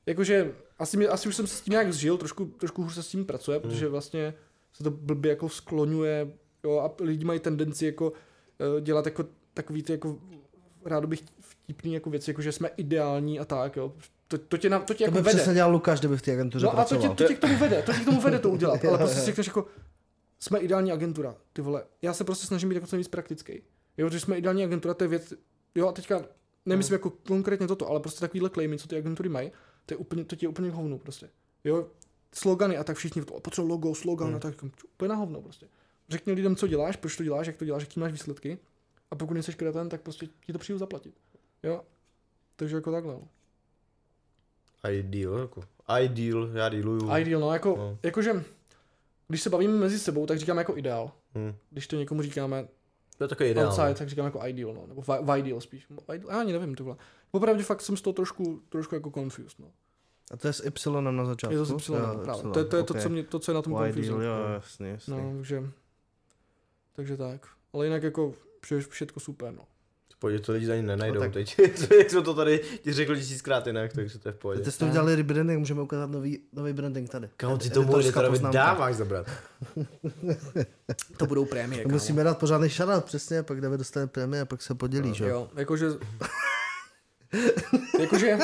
jakože 0.06 0.52
asi, 0.78 0.96
mě, 0.96 1.08
asi 1.08 1.28
už 1.28 1.36
jsem 1.36 1.46
se 1.46 1.56
s 1.56 1.60
tím 1.60 1.72
nějak 1.72 1.92
zžil, 1.92 2.16
trošku, 2.16 2.44
trošku 2.44 2.82
hůř 2.82 2.94
se 2.94 3.02
s 3.02 3.08
tím 3.08 3.24
pracuje, 3.24 3.58
Hmm. 3.58 3.70
protože 3.70 3.88
vlastně 3.88 4.34
se 4.72 4.84
to 4.84 4.90
blbě 4.90 5.30
jako 5.30 5.48
skloňuje, 5.48 6.28
jo, 6.64 6.78
a 6.78 7.02
lidi 7.04 7.24
mají 7.24 7.40
tendenci 7.40 7.86
jako 7.86 8.12
eh, 8.60 8.80
dělat 8.80 9.04
jako 9.04 9.24
takový 9.54 9.82
ty 9.82 9.92
jako 9.92 10.16
rád 10.86 11.04
bych 11.04 11.22
vtipný 11.40 11.94
jako 11.94 12.10
věci, 12.10 12.30
jako 12.30 12.42
že 12.42 12.52
jsme 12.52 12.68
ideální 12.76 13.40
a 13.40 13.44
tak, 13.44 13.76
jo. 13.76 13.92
To, 14.28 14.38
to 14.38 14.56
tě, 14.58 14.70
na, 14.70 14.78
to 14.78 14.94
tě 14.94 14.98
To 14.98 15.04
jako 15.04 15.14
by 15.14 15.20
vede. 15.22 15.36
přesně 15.36 15.54
dělal 15.54 15.72
Lukáš, 15.72 15.98
kdyby 15.98 16.16
v 16.16 16.22
té 16.22 16.32
agentuře 16.32 16.66
No 16.66 16.78
a 16.78 16.84
to 16.84 16.88
tě, 16.88 16.94
pracoval. 16.94 17.16
to 17.16 17.24
tě 17.24 17.34
k 17.34 17.38
tomu 17.38 17.56
vede, 17.58 17.82
to 17.82 17.92
tě 17.92 17.98
k 18.00 18.04
tomu 18.04 18.20
vede 18.20 18.38
to 18.38 18.50
udělat, 18.50 18.84
ale 18.88 18.98
prostě 18.98 19.20
si 19.20 19.26
řekneš 19.26 19.46
jako, 19.46 19.66
jsme 20.40 20.58
ideální 20.58 20.92
agentura, 20.92 21.34
ty 21.52 21.62
vole, 21.62 21.84
já 22.02 22.12
se 22.14 22.24
prostě 22.24 22.46
snažím 22.46 22.68
být 22.68 22.74
jako 22.74 22.86
co 22.86 22.96
nejvíc 22.96 23.08
praktický. 23.08 23.62
Jo, 23.98 24.10
že 24.10 24.20
jsme 24.20 24.38
ideální 24.38 24.64
agentura, 24.64 24.94
to 24.94 25.04
je 25.04 25.08
věc, 25.08 25.32
jo 25.74 25.88
a 25.88 25.92
teďka 25.92 26.24
nemyslím 26.66 26.92
jako 26.94 27.10
konkrétně 27.10 27.66
toto, 27.66 27.88
ale 27.88 28.00
prostě 28.00 28.20
takovýhle 28.20 28.50
claimy, 28.50 28.78
co 28.78 28.88
ty 28.88 28.96
agentury 28.96 29.28
mají, 29.28 29.52
to 29.86 29.94
je 29.94 29.98
úplně, 29.98 30.24
to 30.24 30.36
ti 30.36 30.44
je 30.44 30.48
úplně 30.50 30.70
k 30.70 30.72
hovnu 30.74 30.98
prostě. 30.98 31.28
Jo, 31.64 31.86
slogany 32.34 32.76
a 32.76 32.84
tak 32.84 32.96
všichni 32.96 33.24
to 33.24 33.40
potřebují 33.40 33.70
logo, 33.70 33.94
slogan 33.94 34.28
Hmm. 34.28 34.36
a 34.36 34.40
tak 34.40 34.54
úplně 34.94 35.08
na 35.08 35.14
hovno 35.14 35.42
prostě. 35.42 35.66
Řekni 36.08 36.32
lidem, 36.32 36.56
co 36.56 36.66
děláš, 36.66 36.96
proč 36.96 37.16
to 37.16 37.22
děláš, 37.24 37.46
jak 37.46 37.56
to 37.56 37.64
děláš, 37.64 37.82
jaký 37.82 38.00
máš 38.00 38.12
výsledky 38.12 38.58
a 39.10 39.16
pokud 39.16 39.34
nejsi 39.34 39.52
kreten, 39.54 39.88
tak 39.88 40.00
prostě 40.00 40.26
ti 40.46 40.52
to 40.52 40.58
přijdu 40.58 40.78
zaplatit. 40.78 41.14
Jo. 41.62 41.82
Takže 42.56 42.76
jako 42.76 42.92
takhle. 42.92 43.14
No. 43.14 43.28
Ideal, 44.90 45.38
jako. 45.38 45.60
Ideal, 46.00 46.48
já 46.54 46.68
dealuju. 46.68 47.16
Ideal, 47.16 47.40
no, 47.40 47.52
jako, 47.52 47.74
No. 47.78 47.98
jakože, 48.02 48.44
když 49.28 49.42
se 49.42 49.50
bavíme 49.50 49.72
mezi 49.78 49.98
sebou, 49.98 50.26
tak 50.26 50.38
říkáme 50.38 50.60
jako 50.60 50.76
ideál. 50.76 51.10
Hm. 51.34 51.54
Když 51.70 51.86
to 51.86 51.96
někomu 51.96 52.22
říkáme 52.22 52.68
To 53.18 53.24
je 53.24 53.28
takový 53.28 53.48
ideál. 53.50 53.66
outside, 53.68 53.94
tak 53.94 54.08
říkáme 54.08 54.26
jako 54.26 54.40
ideal, 54.46 54.74
no, 54.74 54.86
nebo 54.86 55.00
v, 55.02 55.08
v 55.08 55.38
ideal 55.38 55.60
spíš. 55.60 55.86
Ideal, 56.14 56.30
já 56.34 56.40
ani 56.40 56.52
nevím, 56.52 56.74
tohle. 56.74 56.96
Popravdě 57.30 57.62
fakt 57.62 57.80
jsem 57.80 57.96
z 57.96 58.02
toho 58.02 58.14
trošku, 58.14 58.62
trošku 58.68 58.94
jako 58.94 59.10
confused, 59.10 59.58
no. 59.58 59.66
A 60.30 60.36
to 60.36 60.46
je 60.46 60.52
s 60.52 60.60
Y 60.64 61.00
na 61.10 61.24
začátku? 61.24 61.52
Je 61.52 61.58
to 61.58 61.64
z 61.64 61.88
Y, 61.88 61.92
Jo, 61.94 62.20
právě. 62.24 62.42
Y, 62.44 62.52
To, 62.52 62.58
je- 62.58 62.64
to 62.64 62.76
je 62.76 62.82
to, 62.82 62.94
ok. 62.94 63.00
co, 63.00 63.08
mě, 63.08 63.24
to, 63.24 63.38
co 63.38 63.50
je 63.52 63.54
na 63.54 63.62
tom 63.62 63.72
Why 63.72 63.78
confusing. 63.92 64.18
deal, 64.20 64.22
jo, 64.22 64.48
jasně, 64.54 64.88
jasně. 64.88 65.14
No, 65.14 65.32
takže, 65.36 65.62
takže 66.92 67.16
tak. 67.16 67.46
Ale 67.72 67.86
jinak 67.86 68.02
jako 68.02 68.34
vše, 68.64 68.80
všetko 68.80 69.20
super, 69.20 69.54
no. 69.54 69.62
Pojď, 70.18 70.46
to 70.46 70.52
lidi 70.52 70.72
ani 70.72 70.82
nenajdou 70.82 71.14
No 71.14 71.20
tak- 71.20 71.32
teď. 71.32 71.58
Jak 71.98 72.10
jsme 72.10 72.22
to 72.22 72.34
tady 72.34 72.60
ti 72.82 72.92
řekli 72.92 73.16
tisíckrát 73.18 73.66
jinak, 73.66 73.92
takže 73.92 74.18
to 74.18 74.28
je 74.28 74.32
v 74.32 74.36
pohodě. 74.36 74.60
Teď 74.62 74.74
jste 74.74 74.84
udělali 74.84 75.16
rebranding, 75.16 75.58
můžeme 75.58 75.82
ukázat 75.82 76.10
nový, 76.10 76.38
nový 76.52 76.72
branding 76.72 77.10
tady. 77.10 77.28
Kámo, 77.36 77.58
ty 77.58 77.70
tomu 77.70 77.98
editorovi 77.98 78.38
dáváš 78.52 78.94
zabrat. 78.94 79.26
To 81.16 81.26
budou 81.26 81.44
prémie, 81.44 81.82
To 81.82 81.88
Musíme 81.88 82.24
dát 82.24 82.38
pořádný 82.38 82.68
shoutout, 82.68 83.04
přesně, 83.04 83.42
pak 83.42 83.60
David 83.60 83.78
dostane 83.78 84.06
prémie 84.06 84.42
a 84.42 84.44
pak 84.44 84.62
se 84.62 84.74
podělí, 84.74 85.14
že 85.14 85.28
jo? 85.28 85.48
Jakože... 85.56 85.86
jakože, 88.00 88.38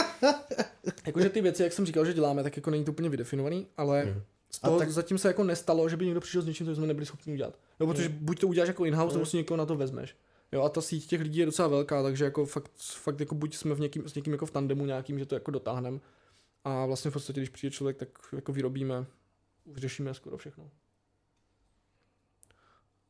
jakože 1.06 1.28
ty 1.28 1.40
věci, 1.40 1.62
jak 1.62 1.72
jsem 1.72 1.86
říkal, 1.86 2.04
že 2.04 2.12
děláme, 2.14 2.42
tak 2.42 2.56
jako 2.56 2.70
není 2.70 2.84
to 2.84 2.92
úplně 2.92 3.08
vydefinovaný, 3.08 3.66
ale 3.76 4.04
Mhm. 4.04 4.22
Z 4.50 4.60
toho 4.60 4.76
A 4.76 4.78
tak... 4.78 4.90
zatím 4.90 5.18
se 5.18 5.28
jako 5.28 5.44
nestalo, 5.44 5.88
že 5.88 5.96
by 5.96 6.04
někdo 6.04 6.20
přišel 6.20 6.42
s 6.42 6.46
něčím, 6.46 6.66
co 6.66 6.74
jsme 6.74 6.86
nebyli 6.86 7.06
schopni 7.06 7.32
udělat. 7.32 7.58
No, 7.80 7.86
protože 7.86 8.08
buď 8.08 8.40
to 8.40 8.48
uděláš 8.48 8.68
jako 8.68 8.84
in-house, 8.84 9.14
nebo 9.14 9.26
si 9.26 9.36
někoho 9.36 9.56
na 9.58 9.66
to 9.66 9.76
vezmeš. 9.76 10.16
Jo, 10.52 10.62
a 10.62 10.68
ta 10.68 10.80
síť 10.80 11.06
těch 11.06 11.20
lidí 11.20 11.38
je 11.38 11.46
docela 11.46 11.68
velká, 11.68 12.02
takže 12.02 12.24
jako 12.24 12.46
fakt, 12.46 12.70
fakt 12.78 13.20
jako 13.20 13.34
buď 13.34 13.56
jsme 13.56 13.74
v 13.74 13.80
někým, 13.80 14.08
s 14.08 14.14
někým 14.14 14.32
jako 14.32 14.46
v 14.46 14.50
tandemu 14.50 14.86
nějakým, 14.86 15.18
že 15.18 15.26
to 15.26 15.34
jako 15.34 15.50
dotáhneme. 15.50 15.98
A 16.64 16.86
vlastně 16.86 17.10
v 17.10 17.14
podstatě, 17.14 17.40
když 17.40 17.48
přijde 17.48 17.70
člověk, 17.70 17.96
tak 17.96 18.08
jako 18.32 18.52
vyrobíme, 18.52 19.06
vyřešíme 19.66 20.14
skoro 20.14 20.36
všechno. 20.36 20.70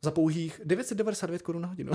Za 0.02 0.10
pouhých 0.10 0.60
999 0.64 1.42
korun 1.42 1.62
na 1.62 1.68
hodinu. 1.68 1.92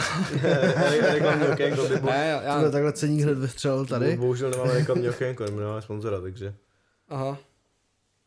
Reklamní 1.01 1.47
okénko, 1.47 1.87
by 1.87 1.97
bo- 1.97 2.09
ne, 2.09 2.27
já, 2.27 2.41
já, 2.41 2.71
takhle 2.71 2.93
ceník 2.93 3.21
hned 3.21 3.37
vystřelil 3.37 3.85
tady. 3.85 4.17
Bohužel 4.17 4.49
nemáme 4.49 4.73
reklamní 4.73 5.09
okénko, 5.09 5.45
nemáme 5.45 5.81
sponzora, 5.81 6.21
takže 6.21 6.55
aha. 7.09 7.37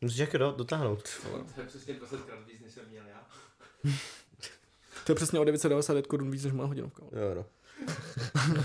Musíš 0.00 0.18
jak 0.18 0.32
do, 0.32 0.52
dotáhnout. 0.52 1.08
To 1.54 1.60
je 1.60 1.66
přesně 1.66 1.94
20 1.94 2.20
krát 2.20 2.46
víc, 2.46 2.60
než 2.60 2.72
jsem 2.72 2.88
měl 2.90 3.04
já. 3.06 3.26
To 5.06 5.12
je 5.12 5.16
přesně 5.16 5.40
o 5.40 5.44
999 5.44 6.06
korun 6.06 6.30
víc 6.30 6.44
než 6.44 6.52
má 6.52 6.64
hodinovka. 6.64 7.02
Jo, 7.02 7.34
no. 7.34 7.44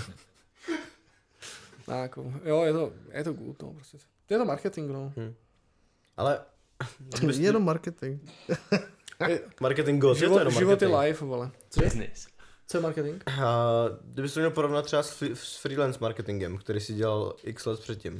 Tak, 1.86 2.02
jako, 2.02 2.32
jo, 2.44 2.62
je 2.62 2.72
to, 2.72 2.92
je 3.12 3.24
to 3.24 3.32
good, 3.32 3.62
no, 3.62 3.72
prostě. 3.72 3.98
To 4.26 4.34
je 4.34 4.38
to 4.38 4.44
marketing, 4.44 4.90
no. 4.90 5.12
Ale 6.16 6.40
kdybys- 6.98 7.38
Jenom 7.38 7.64
marketing. 7.64 8.30
marketing 9.60 10.00
goals, 10.00 10.18
je 10.20 10.20
to 10.20 10.26
Život, 10.34 10.38
jenom 10.38 10.54
život 10.54 10.82
je 10.82 10.88
life, 10.88 11.24
vole. 11.24 11.50
Co 11.70 11.82
je, 11.84 11.86
Business. 11.90 12.26
co 12.66 12.76
je 12.76 12.82
marketing? 12.82 13.22
A 13.42 13.64
kdybys 14.02 14.34
to 14.34 14.40
měl 14.40 14.50
porovnat 14.50 14.82
třeba 14.82 15.02
s, 15.02 15.22
fri- 15.22 15.32
s 15.34 15.56
freelance 15.56 15.98
marketingem, 16.00 16.58
který 16.58 16.80
si 16.80 16.94
dělal 16.94 17.36
x 17.42 17.66
let 17.66 17.80
předtím. 17.80 18.18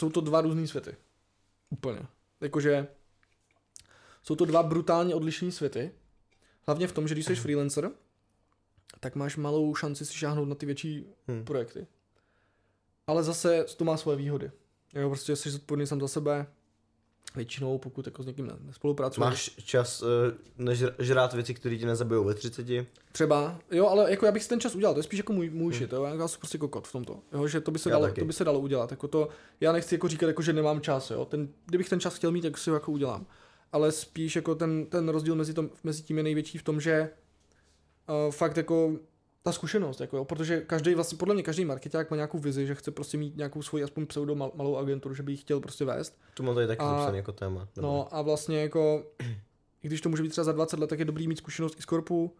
Jsou 0.00 0.10
to 0.10 0.20
dva 0.20 0.40
různý 0.40 0.68
světy. 0.68 0.96
Úplně. 1.70 2.00
Jakože 2.40 2.88
jsou 4.22 4.36
to 4.36 4.44
dva 4.44 4.62
brutálně 4.62 5.14
odlišní 5.14 5.52
světy. 5.52 5.92
Hlavně 6.66 6.86
v 6.86 6.92
tom, 6.92 7.08
že 7.08 7.14
když 7.14 7.26
jsi 7.26 7.34
freelancer, 7.34 7.90
tak 9.00 9.14
máš 9.14 9.36
malou 9.36 9.74
šanci 9.74 10.06
si 10.06 10.14
šáhnout 10.14 10.48
na 10.48 10.54
ty 10.54 10.66
větší 10.66 11.06
Hmm. 11.28 11.44
projekty. 11.44 11.86
Ale 13.06 13.22
zase 13.22 13.64
to 13.76 13.84
má 13.84 13.96
svoje 13.96 14.16
výhody. 14.16 14.50
Jo, 14.94 15.08
prostě 15.08 15.36
jsi 15.36 15.50
zodpovědný 15.50 15.86
sám 15.86 16.00
za 16.00 16.08
sebe, 16.08 16.46
většinou, 17.36 17.78
pokud 17.78 18.06
jako 18.06 18.22
s 18.22 18.26
někým 18.26 18.46
ne- 18.46 18.56
nespolupracuješ. 18.66 19.30
Máš 19.30 19.50
čas 19.64 20.02
uh, 20.02 20.08
nežrát 20.58 21.34
věci, 21.34 21.54
které 21.54 21.76
ti 21.76 21.86
nezabijou 21.86 22.24
ve 22.24 22.34
30. 22.34 22.66
Třeba, 23.12 23.58
jo, 23.70 23.86
ale 23.86 24.10
jako 24.10 24.26
já 24.26 24.32
bych 24.32 24.42
si 24.42 24.48
ten 24.48 24.60
čas 24.60 24.74
udělal, 24.74 24.94
to 24.94 24.98
je 25.00 25.04
spíš 25.04 25.18
jako 25.18 25.32
můj, 25.32 25.50
můj 25.50 25.72
shit, 25.74 25.92
jo, 25.92 26.04
já 26.04 26.28
jsem 26.28 26.38
prostě 26.38 26.58
kokot 26.58 26.88
v 26.88 26.92
tomto, 26.92 27.18
jo, 27.32 27.46
že 27.46 27.60
to 27.60 27.70
by 27.70 27.78
se, 27.78 27.88
Hmm. 27.88 27.92
Já 27.92 27.98
dalo, 27.98 28.06
taky. 28.06 28.20
to 28.20 28.24
by 28.26 28.32
se 28.32 28.44
dalo 28.44 28.60
udělat, 28.60 28.90
jako 28.90 29.08
to, 29.08 29.28
já 29.60 29.72
nechci 29.72 29.94
jako 29.94 30.08
říkat, 30.08 30.26
jako, 30.26 30.42
že 30.42 30.52
nemám 30.52 30.80
čas, 30.80 31.10
jo, 31.10 31.24
ten, 31.24 31.48
kdybych 31.66 31.88
ten 31.88 32.00
čas 32.00 32.14
chtěl 32.14 32.32
mít, 32.32 32.42
tak 32.42 32.58
si 32.58 32.70
ho 32.70 32.76
jako 32.76 32.92
udělám, 32.92 33.26
ale 33.72 33.92
spíš 33.92 34.36
jako 34.36 34.54
ten, 34.54 34.86
ten 34.86 35.08
rozdíl 35.08 35.34
mezi, 35.34 35.54
tom, 35.54 35.70
mezi 35.84 36.02
tím 36.02 36.16
je 36.16 36.22
největší 36.22 36.58
v 36.58 36.62
tom, 36.62 36.80
že 36.80 37.10
uh, 38.26 38.32
fakt 38.32 38.56
jako 38.56 38.92
ta 39.42 39.52
zkušenost, 39.52 40.00
jako 40.00 40.16
jo, 40.16 40.24
protože 40.24 40.60
každý 40.60 40.94
vlastně, 40.94 41.18
podle 41.18 41.34
mě 41.34 41.42
každý 41.42 41.64
marketák 41.64 42.10
má 42.10 42.16
nějakou 42.16 42.38
vizi, 42.38 42.66
že 42.66 42.74
chce 42.74 42.90
prostě 42.90 43.18
mít 43.18 43.36
nějakou 43.36 43.62
svoji 43.62 43.84
aspoň 43.84 44.06
pseudo 44.06 44.34
mal, 44.34 44.52
malou 44.54 44.76
agenturu, 44.76 45.14
že 45.14 45.22
by 45.22 45.32
ji 45.32 45.36
chtěl 45.36 45.60
prostě 45.60 45.84
vést, 45.84 46.18
To 46.34 46.42
mám 46.42 46.54
tady 46.54 46.66
taky 46.66 46.80
A- 46.82 47.14
jako 47.14 47.32
téma. 47.32 47.68
Dobré. 47.76 47.82
No 47.90 48.14
a 48.14 48.22
vlastně 48.22 48.60
jako, 48.62 49.06
i 49.82 49.86
když 49.88 50.00
to 50.00 50.08
může 50.08 50.22
být 50.22 50.28
třeba 50.28 50.44
za 50.44 50.52
20 50.52 50.80
let, 50.80 50.86
tak 50.90 50.98
je 50.98 51.04
dobrý 51.04 51.28
mít 51.28 51.38
zkušenost 51.38 51.78
i 51.78 51.82
z 51.82 51.84
korpu, 51.84 52.36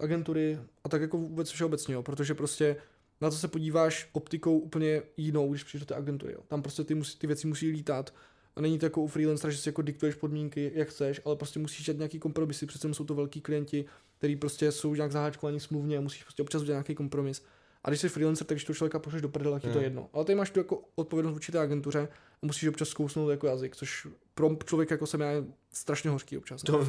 z 0.00 0.04
agentury 0.04 0.58
a 0.84 0.88
tak 0.88 1.00
jako 1.02 1.18
vůbec 1.18 1.50
všeobecně, 1.50 1.94
jo, 1.94 2.02
protože 2.02 2.34
prostě 2.34 2.76
na 3.20 3.30
to 3.30 3.36
se 3.36 3.48
podíváš 3.48 4.08
optikou 4.12 4.58
úplně 4.58 5.02
jinou, 5.16 5.50
když 5.50 5.64
přijdeš 5.64 5.80
do 5.82 5.86
té 5.86 5.94
agentury. 5.94 6.32
Jo. 6.32 6.40
Tam 6.48 6.62
prostě 6.62 6.84
ty, 6.84 6.94
musí, 6.94 7.18
ty 7.18 7.26
věci 7.26 7.46
musí 7.46 7.70
lítat 7.70 8.14
a 8.56 8.60
není 8.60 8.78
to 8.78 8.86
jako 8.86 9.02
u 9.02 9.06
freelancera, 9.06 9.50
že 9.50 9.58
si 9.58 9.68
jako 9.68 9.82
diktuješ 9.82 10.14
podmínky, 10.14 10.72
jak 10.74 10.88
chceš, 10.88 11.20
ale 11.24 11.36
prostě 11.36 11.58
musíš 11.58 11.86
dělat 11.86 11.98
nějaký 11.98 12.18
kompromisy, 12.18 12.66
přece 12.66 12.94
jsou 12.94 13.04
to 13.04 13.14
velký 13.14 13.40
klienti, 13.40 13.84
který 14.22 14.36
prostě 14.36 14.72
jsou 14.72 14.94
nějak 14.94 15.12
zaháčkovaní 15.12 15.60
smluvně 15.60 15.98
a 15.98 16.00
musíš 16.00 16.22
prostě 16.22 16.42
občas 16.42 16.62
udělat 16.62 16.74
nějaký 16.76 16.94
kompromis. 16.94 17.42
A 17.84 17.90
když 17.90 18.00
jsi 18.00 18.08
freelancer, 18.08 18.46
tak 18.46 18.54
když 18.56 18.64
to 18.64 18.74
člověka 18.74 18.98
pošleš 18.98 19.22
do 19.22 19.28
prdele, 19.28 19.60
tak 19.60 19.64
je 19.64 19.70
to 19.72 19.78
Hmm. 19.78 19.84
jedno. 19.84 20.08
Ale 20.12 20.24
ty 20.24 20.34
máš 20.34 20.50
tu 20.50 20.60
jako 20.60 20.82
odpovědnost 20.94 21.32
vůči 21.34 21.52
té 21.52 21.58
agentuře 21.58 22.08
a 22.42 22.46
musíš 22.46 22.68
občas 22.68 22.88
zkousnout 22.88 23.30
jako 23.30 23.46
jazyk, 23.46 23.76
což 23.76 24.06
pro 24.34 24.56
člověka 24.64 24.94
jako 24.94 25.06
jsem 25.06 25.20
já 25.20 25.30
je 25.30 25.44
strašně 25.72 26.10
hořký 26.10 26.38
občas. 26.38 26.62
To, 26.62 26.86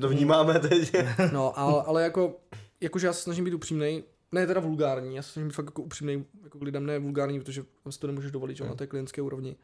to 0.00 0.08
vnímáme 0.08 0.58
teď. 0.58 0.92
No, 1.32 1.58
ale, 1.58 1.82
ale 1.86 2.02
jako, 2.02 2.40
jakože 2.80 3.06
já 3.06 3.12
se 3.12 3.22
snažím 3.22 3.44
být 3.44 3.54
upřímný, 3.54 4.04
ne 4.32 4.46
teda 4.46 4.60
vulgární, 4.60 5.16
já 5.16 5.22
se 5.22 5.32
snažím 5.32 5.48
být 5.48 5.54
fakt 5.54 5.66
jako 5.66 5.82
upřímný 5.82 6.24
jako 6.44 6.58
k 6.58 6.62
lidem, 6.62 6.86
ne 6.86 6.98
vulgární, 6.98 7.40
protože 7.40 7.64
si 7.90 7.98
to 8.00 8.06
nemůžeš 8.06 8.30
dovolit, 8.30 8.56
že 8.56 8.64
na 8.64 8.74
té 8.74 8.86
klientské 8.86 9.22
úrovni. 9.22 9.56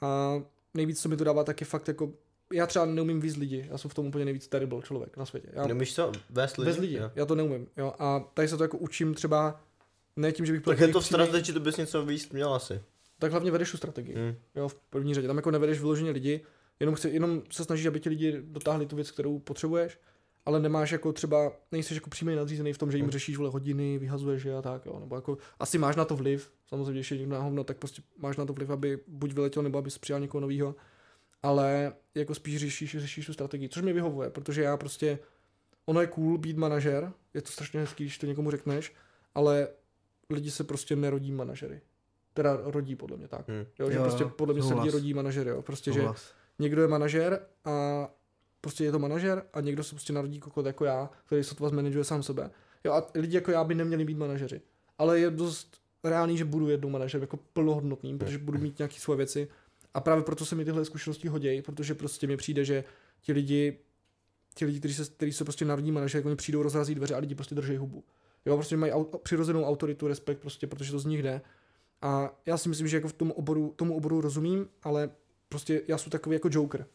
A 0.00 0.34
nejvíc, 0.74 1.00
co 1.02 1.08
mi 1.08 1.16
to 1.16 1.24
dává, 1.24 1.44
tak 1.44 1.60
je 1.60 1.66
fakt 1.66 1.88
jako, 1.88 2.12
já 2.52 2.66
třeba 2.66 2.84
neumím 2.86 3.20
víc 3.20 3.36
lidi, 3.36 3.66
já 3.70 3.78
jsem 3.78 3.90
v 3.90 3.94
tom 3.94 4.06
úplně 4.06 4.24
nejvíc 4.24 4.48
terrible 4.48 4.82
člověk 4.82 5.16
na 5.16 5.26
světě. 5.26 5.48
Já 5.52 5.66
Nemíš 5.66 5.94
to 5.94 6.12
vést 6.30 6.56
lidi? 6.58 6.70
bez 6.70 6.78
lidí, 6.78 6.94
Jo. 6.94 7.10
já 7.14 7.26
to 7.26 7.34
neumím, 7.34 7.66
jo, 7.76 7.94
a 7.98 8.20
tady 8.34 8.48
se 8.48 8.56
to 8.56 8.64
jako 8.64 8.78
učím 8.78 9.14
třeba, 9.14 9.60
ne 10.16 10.32
tím, 10.32 10.46
že 10.46 10.52
bych 10.52 10.62
Tak 10.62 10.80
je 10.80 10.88
to 10.88 11.00
v 11.00 11.06
strategii, 11.06 11.52
to 11.54 11.60
bys 11.60 11.76
něco 11.76 12.06
víc 12.06 12.30
měl 12.30 12.54
asi. 12.54 12.80
tak 13.18 13.30
hlavně 13.30 13.50
vedeš 13.50 13.70
tu 13.70 13.76
strategii. 13.76 14.14
Hm. 14.16 14.34
Jo, 14.56 14.68
v 14.68 14.74
první 14.74 15.14
řadě. 15.14 15.26
Tam 15.26 15.36
jako 15.36 15.50
nevedeš 15.50 15.80
vyloženě 15.80 16.10
lidi, 16.10 16.40
jenom, 16.80 16.94
chci, 16.94 17.08
jenom 17.08 17.42
se 17.50 17.64
snažíš, 17.64 17.86
aby 17.86 18.00
ti 18.00 18.08
lidi 18.08 18.42
dotáhli 18.44 18.86
tu 18.86 18.96
věc, 18.96 19.10
kterou 19.10 19.38
potřebuješ, 19.38 19.98
ale 20.46 20.60
nemáš 20.60 20.90
jako 20.92 21.12
třeba, 21.12 21.52
nejsi 21.72 21.94
jako 21.94 22.10
přímý 22.10 22.34
nadřízený 22.36 22.72
v 22.72 22.78
tom, 22.78 22.90
že 22.90 22.98
jim 22.98 23.04
Hmm. 23.04 23.10
řešíš 23.12 23.36
vole 23.36 23.50
hodiny, 23.50 23.98
vyhazuješ 23.98 24.44
je 24.44 24.56
a 24.56 24.62
tak, 24.62 24.86
jo. 24.86 25.00
Nebo 25.00 25.16
jako, 25.16 25.38
asi 25.60 25.78
máš 25.78 25.96
na 25.96 26.04
to 26.04 26.16
vliv, 26.16 26.50
samozřejmě, 26.68 26.92
když 26.92 27.10
je 27.10 27.18
někdo 27.18 27.34
na 27.34 27.40
hovno, 27.42 27.64
tak 27.64 27.76
prostě 27.78 28.02
máš 28.18 28.36
na 28.36 28.44
to 28.46 28.52
vliv, 28.52 28.70
aby 28.70 28.98
buď 29.08 29.32
vyletěl, 29.32 29.62
nebo 29.62 29.78
aby 29.78 29.90
přijal 30.00 30.20
někoho 30.20 30.40
nového, 30.40 30.74
ale 31.42 31.92
jako 32.14 32.34
spíš 32.34 32.60
řešíš, 32.60 32.96
řešíš 32.98 33.26
tu 33.26 33.32
strategii, 33.32 33.68
což 33.68 33.82
mi 33.82 33.92
vyhovuje, 33.92 34.30
protože 34.30 34.62
já 34.62 34.76
prostě, 34.76 35.18
ono 35.86 36.00
je 36.00 36.06
cool 36.06 36.38
být 36.38 36.56
manažer, 36.56 37.12
je 37.34 37.42
to 37.42 37.52
strašně 37.52 37.80
hezký, 37.80 38.04
když 38.04 38.18
to 38.18 38.26
někomu 38.26 38.50
řekneš, 38.50 38.94
ale 39.34 39.68
lidi 40.30 40.50
se 40.50 40.64
prostě 40.64 40.96
nerodí 40.96 41.32
manažery. 41.32 41.80
Teda 42.34 42.58
rodí 42.62 42.96
podle 42.96 43.16
mě 43.16 43.28
tak. 43.28 43.48
Hm. 43.48 43.66
Jo, 43.78 43.90
že 43.90 43.96
Jo, 43.96 44.02
prostě 44.02 44.22
jo, 44.22 44.28
podle 44.28 44.54
mě 44.54 44.62
se 44.62 44.74
lidi 44.74 44.90
rodí 44.90 45.14
manažery, 45.14 45.50
jo. 45.50 45.62
Prostě, 45.62 45.92
že 45.92 46.02
někdo 46.58 46.82
je 46.82 46.88
manažer 46.88 47.46
a 47.64 48.08
prostě 48.60 48.84
je 48.84 48.92
to 48.92 48.98
manažer 48.98 49.42
a 49.52 49.60
někdo 49.60 49.84
se 49.84 49.90
prostě 49.90 50.12
narodí 50.12 50.40
kokot 50.40 50.66
jako 50.66 50.84
já, 50.84 51.10
který 51.26 51.44
sotva 51.44 51.68
zmanaguje 51.68 52.04
sám 52.04 52.22
sebe. 52.22 52.50
Jo 52.84 52.92
a 52.92 53.06
lidi 53.14 53.34
jako 53.36 53.50
já 53.50 53.64
by 53.64 53.74
neměli 53.74 54.04
být 54.04 54.18
manažeři. 54.18 54.60
Ale 54.98 55.20
je 55.20 55.30
dost 55.30 55.80
reálný, 56.04 56.38
že 56.38 56.44
budu 56.44 56.68
jednou 56.68 56.88
manažer 56.88 57.20
jako 57.20 57.36
plnohodnotný, 57.36 58.18
protože 58.18 58.38
budu 58.38 58.58
mít 58.58 58.78
nějaké 58.78 58.94
svoje 58.94 59.16
věci. 59.16 59.48
A 59.98 60.00
právě 60.00 60.24
proto 60.24 60.44
se 60.44 60.54
mi 60.54 60.64
tyhle 60.64 60.84
zkušenosti 60.84 61.28
hodí, 61.28 61.62
protože 61.62 61.94
prostě 61.94 62.26
mi 62.26 62.36
přijde, 62.36 62.64
že 62.64 62.84
ti 63.20 63.32
lidi, 63.32 63.78
ti 64.54 64.64
lidi, 64.64 64.78
kteří 64.78 64.94
se, 64.94 65.04
kteří 65.04 65.32
se 65.32 65.44
prostě 65.44 65.64
narodí 65.64 65.92
manažer, 65.92 66.26
oni 66.26 66.36
přijdou, 66.36 66.62
rozrazí 66.62 66.94
dveře 66.94 67.14
a 67.14 67.18
lidi 67.18 67.34
prostě 67.34 67.54
drží 67.54 67.76
hubu. 67.76 68.04
Jo, 68.46 68.56
prostě 68.56 68.76
mají 68.76 68.92
au, 68.92 69.04
přirozenou 69.04 69.64
autoritu, 69.64 70.08
respekt, 70.08 70.38
prostě, 70.38 70.66
protože 70.66 70.92
to 70.92 70.98
z 70.98 71.04
nich 71.04 71.22
jde. 71.22 71.40
A 72.02 72.38
já 72.46 72.58
si 72.58 72.68
myslím, 72.68 72.88
že 72.88 72.96
jako 72.96 73.08
v 73.08 73.12
tom 73.12 73.30
oboru, 73.30 73.72
tomu 73.76 73.96
oboru 73.96 74.20
rozumím, 74.20 74.68
ale 74.82 75.10
prostě 75.48 75.82
já 75.88 75.98
jsem 75.98 76.10
takový 76.10 76.34
jako 76.34 76.48
joker. 76.52 76.86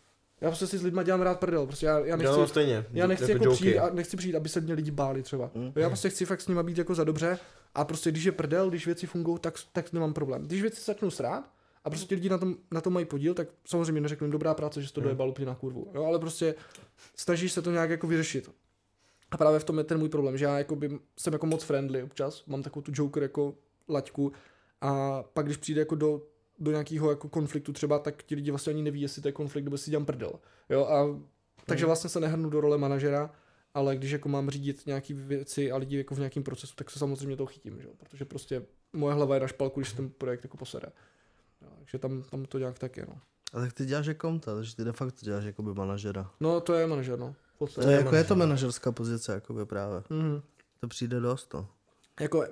Já 0.42 0.50
prostě 0.50 0.68
si 0.68 0.78
s 0.78 0.84
lidma 0.84 1.04
dělám 1.04 1.22
rád 1.22 1.40
prdel, 1.40 1.66
prostě 1.68 1.86
já, 1.86 2.00
já 2.00 2.16
nechci, 2.16 2.40
Já 2.40 2.48
stejně. 2.48 2.86
já 2.92 3.08
nechci 3.08 3.32
jako, 3.32 3.44
joky. 3.44 3.56
přijít, 3.56 3.78
a 3.78 3.90
nechci 3.94 4.18
přijít, 4.18 4.36
aby 4.36 4.50
se 4.50 4.62
mě 4.62 4.74
lidi 4.74 4.92
báli 4.92 5.24
třeba. 5.24 5.52
Mm. 5.54 5.72
Já 5.76 5.90
prostě 5.90 6.10
chci 6.10 6.26
fakt 6.26 6.42
s 6.42 6.48
nima 6.48 6.64
být 6.64 6.78
jako 6.78 6.96
za 6.96 7.04
dobře 7.04 7.40
a 7.76 7.86
prostě 7.86 8.12
když 8.12 8.24
je 8.24 8.32
prdel, 8.32 8.70
když 8.70 8.86
věci 8.86 9.08
fungují, 9.08 9.40
tak, 9.40 9.54
tak 9.74 9.94
nemám 9.94 10.14
problém. 10.14 10.44
Když 10.44 10.62
věci 10.62 10.82
začnou 10.82 11.10
srát 11.12 11.50
a 11.84 11.89
prostě 11.89 12.07
ti 12.07 12.15
lidi 12.15 12.30
na 12.30 12.38
tom, 12.38 12.55
na 12.72 12.81
tom 12.81 12.93
mají 12.93 13.05
podíl, 13.05 13.34
tak 13.34 13.47
samozřejmě 13.65 14.01
neřeknu 14.01 14.26
jim 14.26 14.31
dobrá 14.31 14.53
práce, 14.53 14.81
že 14.81 14.88
jsi 14.88 14.93
to 14.93 15.01
Hmm. 15.01 15.05
dojebal 15.05 15.30
úplně 15.30 15.45
na 15.45 15.55
kurvu, 15.55 15.88
jo, 15.93 16.05
ale 16.05 16.19
prostě 16.19 16.55
snažíš 17.15 17.51
se 17.51 17.61
to 17.61 17.72
nějak 17.72 17.89
jako 17.89 18.07
vyřešit. 18.07 18.51
A 19.31 19.38
právě 19.38 19.60
v 19.60 19.64
tom 19.64 19.77
je 19.77 19.84
ten 19.84 19.97
můj 19.97 20.10
problém, 20.10 20.38
že 20.38 20.45
já 20.45 20.57
jakoby 20.57 20.99
jsem 21.19 21.34
jako 21.34 21.45
moc 21.45 21.64
friendly 21.64 22.03
občas, 22.03 22.45
mám 22.45 22.64
takovou 22.64 22.81
tu 22.84 22.91
Joker 22.95 23.23
jako 23.23 23.55
laťku 23.89 24.31
a 24.81 25.23
pak 25.34 25.45
když 25.45 25.57
přijde 25.57 25.81
jako 25.81 25.95
do, 25.95 26.22
do 26.60 26.72
nějakého 26.72 27.10
jako 27.10 27.30
konfliktu 27.30 27.73
třeba, 27.73 27.99
tak 27.99 28.23
ti 28.23 28.35
lidi 28.35 28.51
vlastně 28.51 28.73
ani 28.73 28.81
neví, 28.81 29.01
jestli 29.01 29.22
to 29.22 29.27
je 29.27 29.31
konflikt, 29.31 29.64
nebo 29.64 29.77
si 29.77 29.91
dělám 29.91 30.05
prdel. 30.05 30.34
Jo, 30.69 30.85
a 30.85 31.19
takže 31.65 31.85
vlastně 31.85 32.10
se 32.10 32.19
nehrnu 32.19 32.49
do 32.49 32.61
role 32.61 32.77
manažera, 32.77 33.31
ale 33.73 33.95
když 33.95 34.11
jako 34.11 34.30
mám 34.30 34.49
řídit 34.49 34.85
nějaké 34.85 35.14
věci 35.14 35.72
a 35.72 35.77
lidi 35.77 35.97
jako 35.97 36.15
v 36.15 36.18
nějakém 36.18 36.43
procesu, 36.43 36.76
tak 36.76 36.91
se 36.91 36.99
samozřejmě 36.99 37.38
toho 37.38 37.47
chytím, 37.47 37.81
že? 37.81 37.88
protože 37.97 38.26
prostě 38.26 38.65
moje 38.93 39.15
hlava 39.15 39.35
je 39.35 39.41
na 39.41 39.47
špalku, 39.47 39.80
když 39.80 39.89
se 39.89 39.95
ten 39.95 40.10
projekt 40.10 40.43
jako 40.43 40.57
posere. 40.57 40.88
Takže 41.84 41.97
tam, 41.99 42.22
tam 42.23 42.45
to 42.45 42.57
nějak 42.60 42.80
tak 42.80 42.97
je, 42.97 43.05
no. 43.10 43.15
A 43.53 43.60
tak 43.60 43.73
ty 43.73 43.85
děláš 43.85 44.07
accounta, 44.07 44.55
takže 44.55 44.76
ty 44.76 44.84
de 44.84 44.91
facto 44.91 45.18
děláš 45.26 45.43
jakoby 45.43 45.73
manažera. 45.73 46.31
No 46.39 46.61
to 46.61 46.73
je 46.73 46.88
manažer, 46.88 47.19
no. 47.19 47.35
To 47.76 47.81
je, 47.89 47.97
jako 47.97 48.15
je 48.15 48.23
to 48.23 48.35
manažerská 48.35 48.91
pozice, 48.91 49.34
jakoby 49.34 49.65
právě. 49.65 50.03
Mhm. 50.10 50.41
To 50.80 50.88
přijde 50.88 51.19
dost, 51.19 51.53
no. 51.53 51.68
Jako 52.19 52.45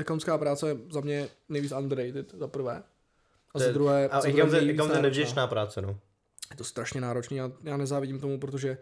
accountská 0.00 0.38
práce 0.38 0.68
je 0.68 0.76
za 0.92 1.00
mě 1.00 1.28
nejvíc 1.48 1.72
underrated, 1.72 2.34
za 2.34 2.48
prvé. 2.48 2.82
A 3.54 3.58
To 3.58 3.58
za 3.58 3.72
druhé, 3.72 4.08
A 4.08 4.20
za 4.20 4.28
druhé 4.30 4.72
account 4.72 4.94
je- 4.94 5.02
nevděčná 5.02 5.46
práce, 5.46 5.82
no. 5.82 5.98
Je 6.50 6.56
to 6.56 6.64
strašně 6.64 7.00
náročný, 7.00 7.36
já, 7.36 7.52
já 7.62 7.76
nezávidím 7.76 8.20
tomu, 8.20 8.40
protože 8.40 8.78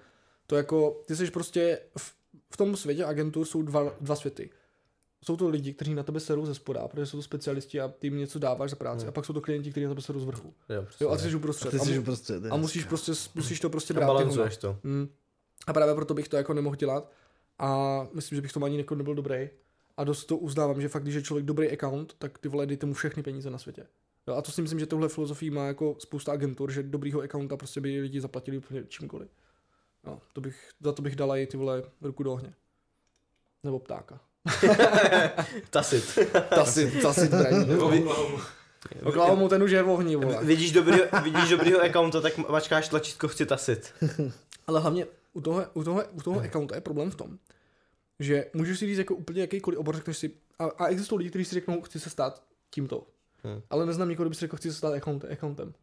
to 0.46 0.56
jako, 0.56 1.02
ty 1.06 1.16
jsi 1.16 1.30
prostě, 1.30 1.80
v, 1.98 2.14
v 2.50 2.56
tom 2.56 2.76
světě 2.76 3.04
agentur 3.04 3.46
jsou 3.46 3.62
dva, 3.62 3.92
dva 4.00 4.16
světy. 4.16 4.50
Jsou 5.26 5.36
to 5.36 5.48
lidi, 5.48 5.72
kteří 5.74 5.94
na 5.94 6.02
tebe 6.02 6.20
serou 6.20 6.46
ze 6.46 6.54
spoda, 6.54 6.88
protože 6.88 7.06
jsou 7.06 7.16
to 7.18 7.22
specialisti 7.22 7.80
a 7.80 7.88
ty 7.88 8.06
jim 8.06 8.16
něco 8.18 8.38
dáváš 8.38 8.70
za 8.70 8.76
práci. 8.76 9.00
Hmm. 9.00 9.08
A 9.08 9.12
pak 9.12 9.24
jsou 9.24 9.32
to 9.32 9.40
klienti, 9.40 9.70
kteří 9.70 9.84
na 9.84 9.90
tebe 9.90 10.02
serou 10.02 10.20
z 10.20 10.24
vrchu. 10.24 10.54
Jo, 10.68 10.74
Jo, 10.76 10.82
přesně. 10.86 11.06
a 11.06 11.16
ty 11.16 11.22
jsi 11.22 11.32
A 11.34 11.36
uprostřed. 11.36 11.70
ty 11.70 11.76
A, 11.76 11.84
jsi 11.84 11.94
mu, 11.94 12.00
uprostřed. 12.00 12.42
a 12.50 12.56
musíš 12.56 12.84
prostě, 12.84 13.12
musíš 13.34 13.60
to 13.60 13.70
prostě 13.70 13.94
a 13.94 13.96
brát. 13.96 14.06
ty 14.06 14.12
balancuješ 14.14 14.56
to. 14.56 14.78
Hmm. 14.84 15.08
A 15.66 15.72
právě 15.72 15.94
proto 15.94 16.14
bych 16.14 16.28
to 16.28 16.36
jako 16.36 16.54
nemohl 16.54 16.76
dělat 16.76 17.12
a 17.58 18.00
myslím, 18.14 18.36
že 18.36 18.42
bych 18.42 18.52
to 18.52 18.64
ani 18.64 18.78
jako 18.78 18.94
nebyl 18.94 19.14
dobrý. 19.14 19.48
A 19.96 20.04
dost 20.04 20.24
to 20.24 20.36
uznávám, 20.36 20.80
že 20.80 20.88
fakt, 20.88 21.02
když 21.02 21.14
je 21.14 21.22
člověk 21.22 21.46
dobrý 21.46 21.70
account, 21.70 22.14
tak 22.18 22.38
ty 22.38 22.48
vole, 22.48 22.66
dejte 22.66 22.86
mu 22.86 22.94
všechny 22.94 23.22
peníze 23.22 23.50
na 23.50 23.58
světě. 23.58 23.86
Jo, 24.28 24.34
a 24.34 24.42
to 24.42 24.52
si 24.52 24.62
myslím, 24.62 24.80
že 24.80 24.86
tohle 24.86 25.08
filozofii 25.08 25.50
má 25.50 25.66
jako 25.66 25.96
spousta 25.98 26.32
agentur, 26.32 26.70
že 26.72 26.82
dobrýho 26.82 27.20
accounta 27.22 27.56
prostě 27.56 27.80
by 27.80 28.00
lidi 28.00 28.20
zaplatili 28.20 28.58
úplně 28.58 28.84
čímkoliv. 28.88 29.28
No, 30.04 30.20
to 30.32 30.40
bych, 30.40 30.70
za 30.80 30.92
to 30.92 31.02
bych 31.02 31.16
dala 31.16 31.36
i 31.36 31.46
ty 31.46 31.56
vole 31.56 31.82
ruku 32.02 32.22
do 32.22 32.32
ohně. 32.32 32.54
Nebo 33.64 33.78
ptáka. 33.78 34.20
Tasit. 35.70 36.18
Tasit, 36.48 37.02
tasit 37.02 37.30
braní. 37.30 38.04
Oklahomu 39.04 39.48
ten 39.48 39.62
už 39.62 39.70
je 39.70 39.82
v 39.82 39.90
ohni, 39.90 40.16
vole. 40.16 40.44
Vidíš 40.44 40.72
dobrýho, 40.72 41.04
vidíš 41.22 41.50
dobrýho 41.50 41.82
accounta, 41.82 42.20
tak 42.20 42.38
mačkáš 42.38 42.88
tlačítko 42.88 43.28
chci 43.28 43.46
tasit. 43.46 43.92
Ale 44.66 44.80
hlavně 44.80 45.06
u 45.32 45.40
toho, 45.40 45.64
u 45.74 45.84
toho, 45.84 46.02
u 46.12 46.20
toho 46.20 46.40
accounta 46.40 46.74
je 46.74 46.80
problém 46.80 47.10
v 47.10 47.14
tom, 47.14 47.38
že 48.20 48.44
můžeš 48.54 48.78
si 48.78 48.86
říct 48.86 48.98
jako 48.98 49.14
úplně 49.14 49.40
jakýkoliv 49.40 49.78
obor, 49.78 49.96
řekneš 49.96 50.18
si, 50.18 50.30
a, 50.58 50.64
a 50.64 50.86
existují 50.86 51.18
lidi, 51.18 51.30
kteří 51.30 51.44
si 51.44 51.54
řeknou, 51.54 51.82
chci 51.82 52.00
se 52.00 52.10
stát 52.10 52.42
tímto. 52.70 53.06
Hmm. 53.44 53.62
Ale 53.70 53.86
neznám 53.86 54.08
nikoho, 54.08 54.24
kdo 54.24 54.30
by 54.30 54.34
si 54.34 54.40
řekl, 54.40 54.56
chci 54.56 54.70
se 54.70 54.78
stát 54.78 54.94
account, 54.94 55.24
accountem. 55.24 55.74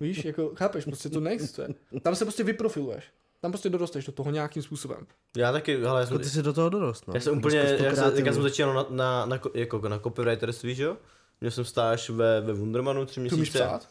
Víš, 0.00 0.24
jako 0.24 0.52
chápeš, 0.54 0.84
prostě 0.84 1.08
to 1.08 1.20
neexistuje. 1.20 1.68
Tam 2.02 2.14
se 2.14 2.24
prostě 2.24 2.44
vyprofiluješ. 2.44 3.04
Tam 3.44 3.52
prostě 3.52 3.70
dorosteš 3.70 4.06
do 4.06 4.12
toho 4.12 4.30
nějakým 4.30 4.62
způsobem. 4.62 5.06
Já 5.36 5.52
taky, 5.52 5.76
hele, 5.80 5.86
já 5.88 6.00
Jako 6.00 6.08
jsem, 6.14 6.18
ty 6.18 6.30
jsi 6.30 6.42
do 6.42 6.52
toho 6.52 6.68
dorost, 6.68 7.08
no. 7.08 7.14
já 7.14 7.20
jsem 7.20 7.38
úplně, 7.38 7.62
to 7.76 7.84
já 7.84 7.94
jsem, 7.94 8.26
já 8.26 8.32
jsem 8.32 8.42
začínal 8.42 8.74
na, 8.74 8.86
na, 8.90 9.26
na, 9.26 9.38
ko- 9.38 9.50
jako 9.54 9.88
na 9.88 9.98
copywriterství, 9.98 10.74
že 10.74 10.82
jo? 10.82 10.96
Měl 11.40 11.50
jsem 11.50 11.64
stáž 11.64 12.10
ve, 12.10 12.40
ve 12.40 12.52
Wundermanu 12.52 13.06
tři 13.06 13.14
Ty 13.14 13.20
měsíce. 13.20 13.36
umíš 13.36 13.48
psát? 13.50 13.88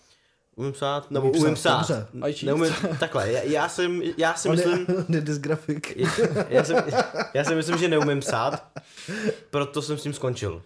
Umím 0.55 0.71
psát? 0.71 1.11
Nebo 1.11 1.29
Umí 1.31 1.39
umím 1.39 1.53
psát, 1.53 1.81
psát. 1.81 2.07
Neumím, 2.43 2.73
takhle, 2.99 3.31
já, 3.31 3.41
já, 3.43 3.69
jsem, 3.69 4.01
já 4.17 4.33
si 4.33 4.49
On 4.49 4.59
je- 4.59 4.65
myslím, 4.67 4.97
on 5.09 5.15
je 5.15 5.21
dysgrafik. 5.21 5.97
já, 5.97 6.09
já, 6.49 6.63
jsem, 6.63 6.83
já 7.33 7.43
si 7.43 7.55
myslím, 7.55 7.77
že 7.77 7.87
neumím 7.87 8.19
psát, 8.19 8.67
proto 9.49 9.81
jsem 9.81 9.97
s 9.97 10.03
tím 10.03 10.13
skončil. 10.13 10.61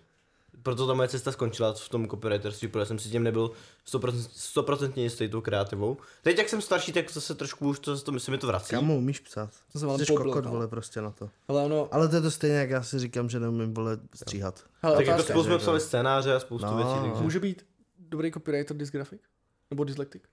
Proto 0.68 0.88
ta 0.88 0.94
moje 0.94 1.08
cesta 1.08 1.32
skončila 1.32 1.74
v 1.74 1.90
tom 1.90 2.08
copywriterství, 2.08 2.68
protože 2.68 2.86
jsem 2.86 3.00
si 3.00 3.10
tím 3.10 3.24
nebyl 3.24 3.52
100%, 3.88 4.12
100% 4.12 4.92
jistý 5.02 5.30
tou 5.30 5.42
kreativou. 5.42 5.98
Teď 6.22 6.38
jak 6.38 6.50
jsem 6.50 6.62
starší, 6.62 6.92
tak 6.94 7.12
zase 7.12 7.36
trošku 7.36 7.70
už 7.70 7.80
to, 7.80 8.00
to 8.02 8.20
se 8.20 8.32
mi 8.32 8.38
to 8.38 8.48
vrací. 8.48 8.70
Kamu 8.70 8.98
umíš 8.98 9.20
psát? 9.20 9.50
To 9.74 9.80
se 9.80 9.86
vám 9.86 10.00
Jsi 10.00 10.06
kokot, 10.16 10.46
no. 10.46 10.52
vole, 10.52 10.68
prostě 10.68 11.02
na 11.02 11.12
to. 11.12 11.30
Ale 11.48 11.64
ono, 11.64 11.90
Ale 11.92 12.08
to 12.08 12.16
je 12.16 12.22
to 12.22 12.32
stejně, 12.32 12.56
jak 12.58 12.70
já 12.70 12.84
si 12.84 13.00
říkám, 13.00 13.30
že 13.30 13.40
neumím, 13.40 13.74
vole, 13.74 13.98
stříhat. 14.16 14.64
hele, 14.82 14.96
Tak 14.98 15.06
jako 15.08 15.24
spolu 15.24 15.44
jsme 15.44 15.58
psali 15.58 15.80
scénáře 15.80 16.36
a 16.36 16.40
spoustu 16.40 16.68
No. 16.68 16.76
věcí. 16.78 16.92
Takže. 17.10 17.24
může 17.24 17.40
být 17.40 17.66
dobrý 18.00 18.32
copywriter 18.32 18.78
dysgrafik? 18.78 19.22
Nebo 19.70 19.84
dyslektik? 19.84 20.28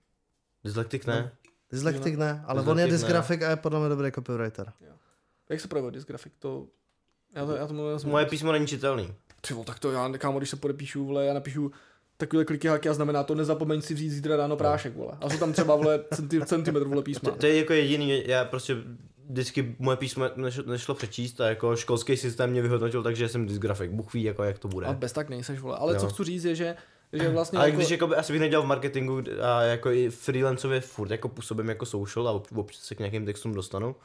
Dyslektik 0.65 1.07
ne. 1.07 1.33
Dyslektik 1.71 2.17
ne, 2.17 2.45
ale 2.47 2.61
on 2.61 2.67
Dyslektik 2.67 2.79
je 2.81 2.87
ne. 2.87 2.93
dysgrafik 2.93 3.43
a 3.43 3.51
je 3.51 3.57
podle 3.57 3.81
mě 3.81 3.89
dobrý 3.89 4.13
copywriter. 4.13 4.73
Jak 5.49 5.61
se 5.61 5.69
projevuje 5.69 5.93
dysgrafik? 5.93 6.33
To... 6.39 6.67
Já 7.35 7.47
to, 7.47 7.57
já 7.57 7.67
to 7.67 7.75
mluvím, 7.75 8.09
Moje 8.11 8.27
písmo 8.27 8.53
není 8.53 8.67
čitelný. 8.67 9.15
Ty 9.49 9.55
vole, 9.55 9.67
tak 9.67 9.79
to 9.79 9.93
já, 9.93 10.13
kámo, 10.19 10.39
když 10.39 10.51
se 10.51 10.57
podepíšu, 10.57 11.05
vole, 11.07 11.27
já 11.27 11.35
napíšu 11.35 11.71
takové 12.17 12.45
kliky 12.45 12.69
haky 12.69 12.89
a 12.89 12.95
znamená 12.95 13.23
to, 13.23 13.35
nezapomeň 13.35 13.83
si 13.83 13.95
vzít 13.95 14.11
zítra 14.11 14.37
ráno 14.37 14.57
prášek, 14.57 14.97
vole. 14.97 15.13
A 15.21 15.31
jsou 15.31 15.39
tam 15.39 15.53
třeba, 15.53 15.77
vole, 15.77 16.05
centi, 16.15 16.41
centimetr, 16.47 16.87
vole, 16.87 17.03
písma. 17.03 17.31
To, 17.31 17.37
to 17.37 17.47
je 17.47 17.57
jako 17.59 17.73
jediný, 17.73 18.23
já 18.27 18.45
prostě 18.45 18.77
vždycky 19.29 19.77
moje 19.79 19.97
písmo 19.97 20.25
nešlo, 20.37 20.65
nešlo 20.67 20.95
přečíst 20.95 21.41
a 21.41 21.49
jako 21.49 21.77
školský 21.77 22.17
systém 22.17 22.51
mě 22.51 22.63
vyhodnotil, 22.63 23.03
takže 23.03 23.29
jsem 23.29 23.47
dysgrafik. 23.47 23.91
Bůh 23.91 24.15
ví, 24.15 24.23
jako 24.23 24.45
jak 24.45 24.59
to 24.59 24.69
bude. 24.69 24.87
A 24.87 24.93
bez 24.93 25.13
tak 25.13 25.29
nejseš, 25.29 25.61
vole. 25.61 25.77
Ale 25.77 25.95
Jo. 25.95 26.01
co 26.01 26.09
chci 26.09 26.25
říct 26.25 26.45
je, 26.45 26.55
že, 26.55 26.77
že 27.13 27.29
vlastně 27.29 27.59
Ale 27.59 27.69
jako, 27.69 27.79
když 27.79 27.91
jako, 27.91 28.17
asi 28.17 28.33
bych 28.33 28.41
nedělal 28.41 28.65
v 28.65 28.69
marketingu 28.69 29.23
a 29.43 29.63
jako 29.63 29.91
i 29.91 30.11
freelancově 30.11 30.81
furt 30.81 31.11
jako 31.11 31.29
působím 31.29 31.69
jako 31.69 31.87
social 31.87 32.29
a 32.29 32.33
ob- 32.33 32.57
občas 32.57 32.83
se 32.83 32.95
k 32.95 32.99
nějakým 32.99 33.27
textům 33.27 33.55
dostanu 33.55 33.97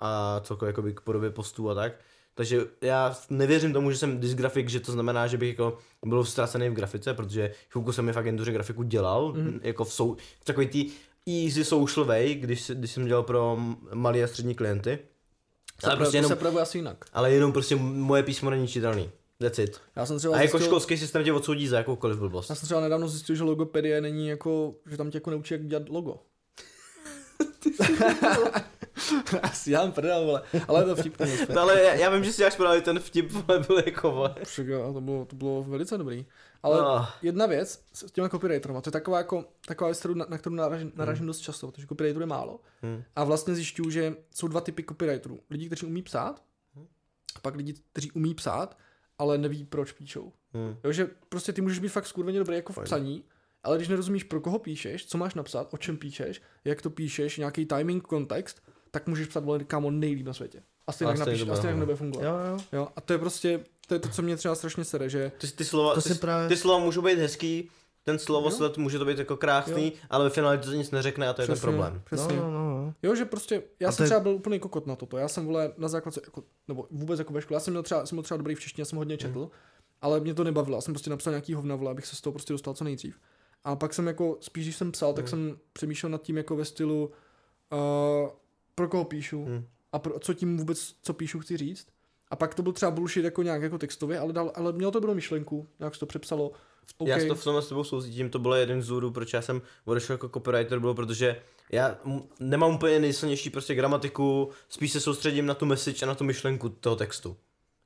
a 0.00 0.40
celkově 0.44 0.68
jako 0.68 0.82
k 0.94 1.00
podobě 1.00 1.30
postů 1.30 1.70
a 1.70 1.74
tak. 1.74 1.92
Takže 2.36 2.60
já 2.80 3.16
nevěřím 3.30 3.72
tomu, 3.72 3.90
že 3.90 3.98
jsem 3.98 4.20
dysgrafik, 4.20 4.68
že 4.68 4.80
to 4.80 4.92
znamená, 4.92 5.26
že 5.26 5.38
bych 5.38 5.48
jako 5.48 5.78
byl 6.04 6.24
ztracený 6.24 6.68
v 6.68 6.72
grafice, 6.72 7.14
protože 7.14 7.52
chvilku 7.70 7.92
jsem 7.92 8.08
i 8.08 8.12
v 8.12 8.16
agentuře 8.16 8.52
grafiku 8.52 8.82
dělal, 8.82 9.32
mm. 9.32 9.60
jako 9.62 9.84
v, 9.84 9.92
sou, 9.92 10.16
v 10.40 10.44
takový 10.44 10.66
tý 10.66 10.90
easy 11.44 11.64
social 11.64 12.06
way, 12.06 12.34
když, 12.34 12.70
když 12.74 12.90
jsem 12.90 13.06
dělal 13.06 13.22
pro 13.22 13.58
malé 13.94 14.22
a 14.22 14.26
střední 14.26 14.54
klienty. 14.54 14.98
se, 15.80 15.86
Ale, 15.86 15.96
pro, 15.96 16.04
prostě 16.04 16.16
jenom, 16.16 16.28
se 16.28 16.36
projevuje 16.36 16.62
asi 16.62 16.78
jinak. 16.78 17.04
ale 17.12 17.32
jenom 17.32 17.52
prostě 17.52 17.76
moje 17.76 18.22
písmo 18.22 18.50
není 18.50 18.68
čitelný. 18.68 19.10
That's 19.38 19.58
it. 19.58 19.80
Já 19.96 20.06
jsem 20.06 20.18
třeba 20.18 20.36
A 20.36 20.40
jako 20.40 20.58
zjistil, 20.58 20.70
školský 20.70 20.98
systém 20.98 21.24
tě 21.24 21.32
odsoudí 21.32 21.68
za 21.68 21.78
jakoukoliv 21.78 22.18
blbost. 22.18 22.50
já 22.50 22.56
jsem 22.56 22.66
třeba 22.66 22.80
nedávno 22.80 23.08
zjistil, 23.08 23.36
že 23.36 23.42
logopedie 23.42 24.00
není 24.00 24.28
jako, 24.28 24.74
že 24.90 24.96
tam 24.96 25.10
tě 25.10 25.16
jako 25.16 25.30
neučí, 25.30 25.54
jak 25.54 25.66
dělat 25.66 25.88
logo. 25.88 26.16
Asi 29.42 29.70
já 29.70 29.86
prdel, 29.86 30.24
vole. 30.24 30.42
Ale 30.68 30.84
to 30.84 30.96
vtipný. 30.96 31.26
No 31.54 31.60
ale 31.60 31.82
já, 31.82 31.94
já 31.94 32.10
vím, 32.10 32.24
že 32.24 32.32
si 32.32 32.38
děláš 32.38 32.56
právě 32.56 32.80
ten 32.80 32.98
vtip, 33.00 33.30
vole, 33.30 33.60
byl 33.66 33.82
jako, 33.86 34.10
vole. 34.10 34.34
To 34.92 35.00
bylo, 35.00 35.24
to 35.24 35.36
bylo 35.36 35.64
velice 35.64 35.98
dobrý. 35.98 36.26
Ale 36.62 36.82
No. 36.82 37.08
jedna 37.22 37.46
věc 37.46 37.82
s 37.92 38.12
těma 38.12 38.28
copywriterama, 38.28 38.80
to 38.80 38.88
je 38.88 38.92
taková, 38.92 39.18
jako, 39.18 39.44
taková 39.66 39.88
věc, 39.90 40.04
na, 40.14 40.26
na 40.28 40.38
kterou 40.38 40.54
narážím, 40.54 40.92
narážím 40.94 41.26
dost 41.26 41.38
často, 41.38 41.70
protože 41.70 41.86
copywriterů 41.86 42.22
je 42.22 42.26
málo. 42.26 42.60
Hmm. 42.82 43.02
A 43.16 43.24
vlastně 43.24 43.54
zjišťuju, 43.54 43.90
že 43.90 44.14
jsou 44.34 44.48
dva 44.48 44.60
typy 44.60 44.84
copywriterů. 44.88 45.38
Lidi, 45.50 45.66
kteří 45.66 45.86
umí 45.86 46.02
psát, 46.02 46.42
a 47.36 47.40
pak 47.40 47.54
lidi, 47.56 47.74
kteří 47.92 48.10
umí 48.10 48.34
psát, 48.34 48.78
ale 49.18 49.38
neví, 49.38 49.64
proč 49.64 49.92
píšou. 49.92 50.32
Hmm. 50.54 50.76
Jo, 50.84 50.92
že 50.92 51.10
prostě 51.28 51.52
ty 51.52 51.60
můžeš 51.60 51.78
být 51.78 51.88
fakt 51.88 52.06
skurveně 52.06 52.38
dobrý 52.38 52.56
jako 52.56 52.72
v 52.72 52.78
psaní, 52.84 53.24
ale 53.62 53.76
když 53.76 53.88
nerozumíš, 53.88 54.24
pro 54.24 54.40
koho 54.40 54.58
píšeš, 54.58 55.06
co 55.06 55.18
máš 55.18 55.34
napsat, 55.34 55.68
o 55.74 55.78
čem 55.78 55.96
píšeš, 55.96 56.42
jak 56.64 56.82
to 56.82 56.90
píšeš, 56.90 57.38
nějaký 57.38 57.66
timing, 57.66 58.02
kontext, 58.06 58.62
tak 58.96 59.06
můžeš 59.06 59.28
psat 59.28 59.44
vole, 59.44 59.64
kámo 59.64 59.90
nejlíp 59.90 60.26
na 60.26 60.32
světě. 60.32 60.62
A 60.86 60.92
stejně 60.92 61.12
tak 61.12 61.18
napíš, 61.26 61.42
a 61.42 61.44
bude, 61.44 61.56
stejně 61.56 61.68
tak 61.72 61.74
no. 61.76 61.80
nebude 61.80 61.96
fungovat. 61.96 62.24
Jo, 62.24 62.34
jo. 62.52 62.58
Jo, 62.72 62.88
a 62.96 63.00
to 63.00 63.12
je 63.12 63.18
prostě, 63.18 63.60
to 63.88 63.94
je 63.94 64.00
to, 64.00 64.08
co 64.08 64.22
mě 64.22 64.36
třeba 64.36 64.54
strašně 64.54 64.84
sere, 64.84 65.08
že 65.08 65.32
Ty, 65.38 65.46
ty 65.46 65.64
slova, 65.64 65.94
To 65.94 66.02
ty, 66.02 66.14
právě- 66.14 66.48
ty 66.48 66.56
slova 66.56 66.84
můžou 66.84 67.02
být 67.02 67.18
hezký, 67.18 67.70
ten 68.04 68.18
slovo 68.18 68.46
Jo. 68.48 68.56
sled 68.56 68.78
může 68.78 68.98
to 68.98 69.04
být 69.04 69.18
jako 69.18 69.36
krásný, 69.36 69.84
Jo. 69.86 70.00
ale 70.10 70.24
ve 70.24 70.30
finále 70.30 70.58
to 70.58 70.72
nic 70.72 70.90
neřekne 70.90 71.28
a 71.28 71.32
to 71.32 71.42
je 71.42 71.46
ten 71.46 71.54
Přesně, 71.54 71.66
problém. 71.70 72.02
Přesně. 72.04 72.36
No, 72.36 72.50
no, 72.50 72.70
no. 72.70 72.94
Jo, 73.02 73.14
že 73.14 73.24
prostě, 73.24 73.62
já 73.80 73.88
A 73.88 73.92
jsem 73.92 73.96
to 73.96 74.02
je- 74.02 74.06
třeba 74.06 74.20
byl 74.20 74.32
úplný 74.32 74.58
kokot 74.60 74.86
na 74.86 74.96
toto. 74.96 75.16
Já 75.16 75.28
jsem 75.28 75.46
vole 75.46 75.72
na 75.78 75.88
základce, 75.88 76.20
jako, 76.24 76.42
nebo 76.68 76.86
vůbec 76.90 77.18
jako 77.18 77.32
ve 77.32 77.42
škole, 77.42 77.56
já 77.56 77.60
jsem 77.60 77.72
měl 77.72 77.82
třeba, 77.82 78.06
jsem 78.06 78.16
byl 78.16 78.22
třeba 78.22 78.36
dobrý 78.38 78.54
v 78.54 78.60
češtině, 78.60 78.80
já 78.82 78.84
jsem 78.86 78.98
hodně 78.98 79.16
četl, 79.16 79.50
ale 80.02 80.20
mě 80.20 80.34
to 80.34 80.44
nebavilo. 80.44 80.76
Já 80.76 80.80
jsem 80.80 80.94
prostě 80.94 81.10
napsal 81.10 81.30
nějaký 81.30 81.54
hovna, 81.54 81.76
vole, 81.76 81.90
abych 81.90 82.06
se 82.06 82.16
z 82.16 82.20
toho 82.20 82.32
prostě 82.32 82.52
dostal 82.52 82.74
co 82.74 82.84
nejdřív. 82.84 83.16
A 83.64 83.76
pak 83.76 83.94
jsem 83.94 84.06
jako, 84.06 84.36
spíš 84.40 84.64
když 84.64 84.76
jsem 84.76 84.92
psal, 84.92 85.12
tak 85.12 85.28
jsem 85.28 85.58
přemýšlel 85.72 86.10
nad 86.10 86.22
tím 86.22 86.36
jako 86.36 86.56
ve 86.56 86.64
stylu, 86.64 87.10
uh, 87.72 88.28
pro 88.76 88.88
koho 88.88 89.04
píšu 89.04 89.44
Hmm. 89.44 89.64
a 89.92 89.98
pro, 89.98 90.18
co 90.18 90.34
tím 90.34 90.56
vůbec, 90.56 90.94
co 91.02 91.14
píšu, 91.14 91.40
chci 91.40 91.56
říct. 91.56 91.86
A 92.30 92.36
pak 92.36 92.54
to 92.54 92.62
byl 92.62 92.72
třeba 92.72 92.90
bullshit 92.90 93.24
jako 93.24 93.42
nějak 93.42 93.62
jako 93.62 93.78
textově, 93.78 94.18
ale, 94.18 94.32
dal, 94.32 94.52
ale 94.54 94.72
mělo 94.72 94.92
to 94.92 95.00
bylo 95.00 95.14
myšlenku, 95.14 95.68
nějak 95.78 95.94
se 95.94 96.00
to 96.00 96.06
přepsalo. 96.06 96.50
Okay. 96.98 97.10
Já 97.10 97.18
s 97.24 97.28
to 97.28 97.34
v 97.34 97.44
tomhle 97.44 97.62
s 97.62 97.68
tebou 97.68 97.84
soucítím, 97.84 98.30
to 98.30 98.38
bylo 98.38 98.54
jeden 98.54 98.82
z 98.82 98.86
důvodů, 98.88 99.10
proč 99.10 99.32
já 99.32 99.42
jsem 99.42 99.62
odešel 99.84 100.14
jako 100.14 100.28
copywriter, 100.28 100.78
bylo 100.78 100.94
protože 100.94 101.36
já 101.72 101.98
nemám 102.40 102.74
úplně 102.74 103.00
nejsilnější 103.00 103.50
prostě 103.50 103.74
gramatiku, 103.74 104.50
spíš 104.68 104.92
se 104.92 105.00
soustředím 105.00 105.46
na 105.46 105.54
tu 105.54 105.66
message 105.66 106.02
a 106.02 106.08
na 106.08 106.14
tu 106.14 106.24
myšlenku 106.24 106.68
toho 106.68 106.96
textu. 106.96 107.36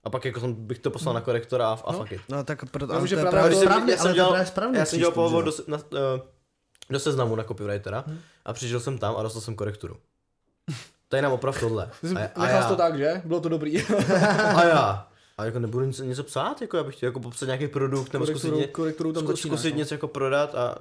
A 0.04 0.10
pak 0.10 0.24
jako 0.24 0.40
jsem- 0.40 0.54
bych 0.54 0.78
to 0.78 0.90
poslal 0.90 1.14
na 1.14 1.20
korektora 1.20 1.68
a, 1.68 1.72
a 1.84 1.92
No. 1.92 1.98
fuck 1.98 2.12
it. 2.12 2.20
No 2.28 2.44
tak 2.44 2.70
pro, 2.70 2.86
No, 2.86 3.06
to 3.08 3.14
je 3.16 3.24
právě 3.30 3.56
správně, 3.56 3.92
já 3.92 3.96
jsem 3.98 4.02
to 4.04 4.08
je 4.08 4.14
dělal-. 4.14 4.74
Já 4.74 4.84
jsem 4.84 4.98
dělal 4.98 5.12
pohovor 5.12 5.44
do, 5.44 5.52
na, 5.66 5.76
uh, 5.76 5.82
do 6.90 6.98
seznamu 7.00 7.36
na 7.36 7.44
copywritera 7.44 8.04
a 8.44 8.52
přišel 8.52 8.80
jsem 8.80 8.98
tam 8.98 9.16
a 9.16 9.22
dostal 9.22 9.42
jsem 9.42 9.54
korekturu. 9.54 9.96
Tady 11.10 11.22
nám 11.22 11.32
oprav 11.32 11.60
tohle. 11.60 11.90
A, 12.16 12.20
a, 12.34 12.42
nechal 12.42 12.62
jsi 12.62 12.68
to 12.68 12.72
já, 12.72 12.76
tak, 12.76 12.98
že? 12.98 13.22
Bylo 13.24 13.40
to 13.40 13.48
dobrý. 13.48 13.82
a 14.56 14.64
já. 14.64 15.06
A 15.38 15.44
jako 15.44 15.58
nebudu 15.58 15.84
něco, 15.84 16.04
něco 16.04 16.24
psát, 16.24 16.60
jako 16.60 16.76
já 16.76 16.82
bych 16.84 16.96
chtěl 16.96 17.06
jako 17.08 17.20
popsat 17.20 17.46
nějaký 17.46 17.68
produkt 17.68 18.12
nebo 18.12 18.26
zkusit, 18.26 18.54
ně, 18.54 18.66
tam 18.66 18.92
zku, 18.92 19.12
začínáš. 19.12 19.36
zkusit 19.38 19.70
no. 19.72 19.78
něco 19.78 19.94
jako 19.94 20.08
prodat 20.08 20.54
a 20.54 20.74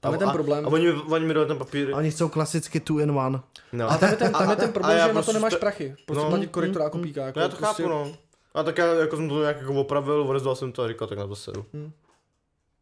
Tam 0.00 0.12
je 0.12 0.16
a, 0.16 0.18
ten 0.18 0.28
a- 0.28 0.32
problém. 0.32 0.64
A 0.66 0.68
oni, 0.68 0.92
mi- 0.92 1.02
oni 1.10 1.26
mi 1.26 1.34
dali 1.34 1.46
ten 1.46 1.58
papír. 1.58 1.90
A 1.94 1.96
Oni 1.96 2.10
chcou 2.10 2.28
klasicky 2.28 2.80
two 2.80 2.98
in 2.98 3.10
one. 3.10 3.40
No. 3.72 3.90
A 3.90 3.96
tam 3.98 4.10
je 4.10 4.16
ten, 4.16 4.32
tam 4.32 4.50
je 4.50 4.56
ten 4.56 4.68
a 4.68 4.72
problém, 4.72 4.98
já 4.98 5.06
že 5.08 5.12
na 5.12 5.20
to 5.20 5.24
prostě 5.24 5.32
nemáš 5.32 5.52
to- 5.52 5.58
prachy. 5.58 5.96
Prostě 6.06 6.24
no. 6.24 6.30
platit 6.30 6.46
korektora 6.50 6.86
a 6.86 6.90
kopíka. 6.90 7.26
Jako 7.26 7.38
No 7.38 7.42
já 7.42 7.48
to 7.48 7.56
prostě, 7.56 7.82
chápu, 7.82 7.94
no. 7.94 8.12
A 8.54 8.62
tak 8.62 8.78
já 8.78 8.86
jako 8.86 9.16
jsem 9.16 9.28
to 9.28 9.40
nějak 9.40 9.60
jako 9.60 9.74
opravil, 9.74 10.22
odezdal 10.28 10.54
jsem 10.54 10.72
to 10.72 10.82
a 10.82 10.88
říkal, 10.88 11.08
tak 11.08 11.18
na 11.18 11.26
to 11.26 11.36
sedu. 11.36 11.64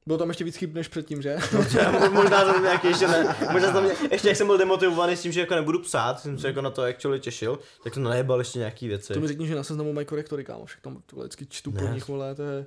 Bylo 0.06 0.18
tam 0.18 0.28
ještě 0.28 0.44
víc 0.44 0.56
chyb 0.56 0.74
než 0.74 0.88
předtím, 0.88 1.22
že? 1.22 1.36
Já 1.78 2.08
možná 2.08 2.52
jsem 2.52 2.62
nějaký 2.62 2.86
ještě 2.88 3.08
ne, 3.08 3.36
možná 3.52 3.72
jsem 3.72 3.84
mě, 3.84 3.92
ještě 4.10 4.28
jak 4.28 4.36
jsem 4.36 4.46
byl 4.46 4.58
demotivovaný 4.58 5.16
s 5.16 5.22
tím, 5.22 5.32
že 5.32 5.40
jako 5.40 5.54
nebudu 5.54 5.78
psát, 5.78 6.20
jsem 6.20 6.38
se 6.38 6.46
jako 6.46 6.60
na 6.60 6.70
to 6.70 6.82
actually 6.82 7.20
těšil, 7.20 7.58
tak 7.84 7.94
jsem 7.94 8.02
najebal 8.02 8.38
ještě 8.38 8.58
nějaký 8.58 8.88
věci. 8.88 9.12
To 9.14 9.20
mi 9.20 9.28
řekni, 9.28 9.46
že 9.46 9.54
na 9.54 9.62
seznamu 9.62 9.92
mají 9.92 10.06
korektory, 10.06 10.44
kámo, 10.44 10.64
však 10.64 10.80
tam 10.80 11.02
tohle 11.06 11.24
vždycky 11.24 11.46
čtu 11.50 11.70
Ne. 11.70 11.80
pro 11.82 11.94
nich, 11.94 12.08
vole, 12.08 12.34
to 12.34 12.42
je... 12.42 12.66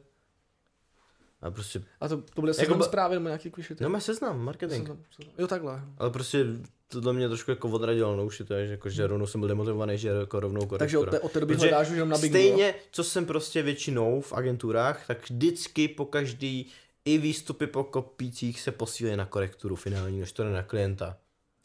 A 1.42 1.52
prostě, 1.52 1.82
A 2.02 2.08
to, 2.08 2.18
to 2.18 2.42
bude 2.42 2.50
Jako 2.50 2.60
seznam 2.60 2.80
ba- 2.80 2.86
zprávy 2.86 3.16
nebo 3.16 3.28
nějaký 3.28 3.52
kvišity? 3.52 3.84
no 3.84 3.90
má 3.90 4.00
seznam, 4.00 4.40
marketing. 4.42 4.80
Seznam, 4.88 4.98
seznam. 5.16 5.36
Jo, 5.38 5.48
takhle. 5.48 5.82
Ale 5.98 6.10
prostě 6.10 6.46
tohle 6.88 7.14
mě 7.14 7.28
trošku 7.28 7.52
jako 7.52 7.70
odradilo, 7.70 8.16
no 8.16 8.26
už 8.26 8.40
je 8.40 8.46
to, 8.46 8.54
že, 8.54 8.72
jako, 8.72 8.90
že 8.90 9.08
rovnou 9.08 9.28
jsem 9.28 9.42
byl 9.42 9.48
demotivovaný, 9.48 9.98
že 9.98 10.10
jako 10.10 10.40
rovnou 10.40 10.60
korektura. 10.60 10.78
Takže 10.80 10.98
od 10.98 11.10
té, 11.10 11.20
od 11.20 11.32
té 11.32 11.40
doby 11.40 11.56
hledáš 11.56 11.88
už 11.90 11.94
jenom 11.94 12.10
na 12.10 12.18
Big 12.18 12.32
Stejně, 12.32 12.76
co 12.92 13.04
jsem 13.04 13.26
prostě 13.26 13.62
většinou 13.62 14.22
v 14.22 14.34
agenturách, 14.34 15.08
tak 15.08 15.30
vždycky 15.30 15.88
po 15.88 16.06
každý 16.06 16.72
i 17.06 17.18
výstupy 17.18 17.68
po 17.68 17.84
kopících 17.84 18.62
se 18.62 18.72
posílí 18.72 19.16
na 19.16 19.26
korekturu 19.26 19.76
finální, 19.76 20.20
než 20.20 20.32
to 20.32 20.44
jde 20.44 20.50
na 20.50 20.64
klienta. 20.64 21.18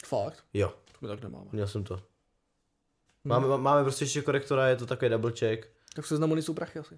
Fakt? 0.05 0.43
Jo, 0.53 0.67
To 0.91 0.97
my 1.01 1.07
tak 1.07 1.21
nemáme. 1.23 1.45
měl 1.51 1.67
jsem 1.67 1.83
to. 1.83 1.93
Hmm. 1.95 2.03
Máme, 3.23 3.57
máme 3.57 3.83
prostě 3.83 4.03
ještě 4.05 4.21
korektora, 4.21 4.67
je 4.67 4.75
to 4.75 4.85
takový 4.85 5.09
double 5.11 5.31
check. 5.39 5.67
Tak 5.95 6.05
v 6.05 6.07
seznamu 6.07 6.35
nejsou 6.35 6.53
prachy 6.53 6.79
asi. 6.79 6.95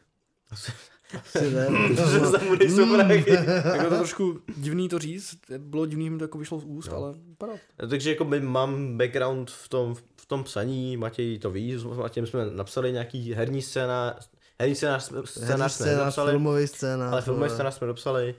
Ty 1.34 1.52
ne, 1.52 1.68
Že 1.96 2.20
se 2.20 2.46
mu 2.46 2.56
nejsou 2.56 2.96
prachy. 2.96 3.32
Jako 3.74 3.90
to 3.90 3.96
trošku 3.98 4.40
divný 4.58 4.90
to 4.90 5.00
říct, 5.00 5.38
bylo 5.58 5.86
divný, 5.86 6.06
že 6.06 6.12
mi 6.12 6.18
to 6.18 6.24
jako 6.24 6.38
vyšlo 6.38 6.60
z 6.60 6.64
úst, 6.66 6.88
No. 6.90 6.96
ale 6.98 7.14
vypadá. 7.14 7.54
Takže 7.90 8.10
jako 8.10 8.26
my 8.26 8.40
mám 8.40 8.98
background 8.98 9.52
v 9.52 9.70
tom, 9.70 9.96
v 10.18 10.26
tom 10.26 10.44
psaní, 10.44 10.98
Matěj 10.98 11.40
to 11.40 11.52
ví, 11.52 11.76
s 11.78 11.84
Matějem 11.84 12.28
jsme 12.28 12.46
napsali 12.46 12.92
nějaký 12.92 13.34
herní 13.34 13.62
scéna, 13.62 14.20
herní 14.60 14.76
scénář, 14.76 15.04
jsme- 15.04 15.22
scénář 15.26 15.74
jsme 15.74 15.86
scénář, 15.86 16.06
napsali, 16.06 16.32
filmový 16.32 16.68
scénář. 16.68 17.12
ale 17.14 17.22
filmový 17.22 17.50
scénář 17.50 17.74
jsme 17.76 17.88
dopsali. 17.88 18.36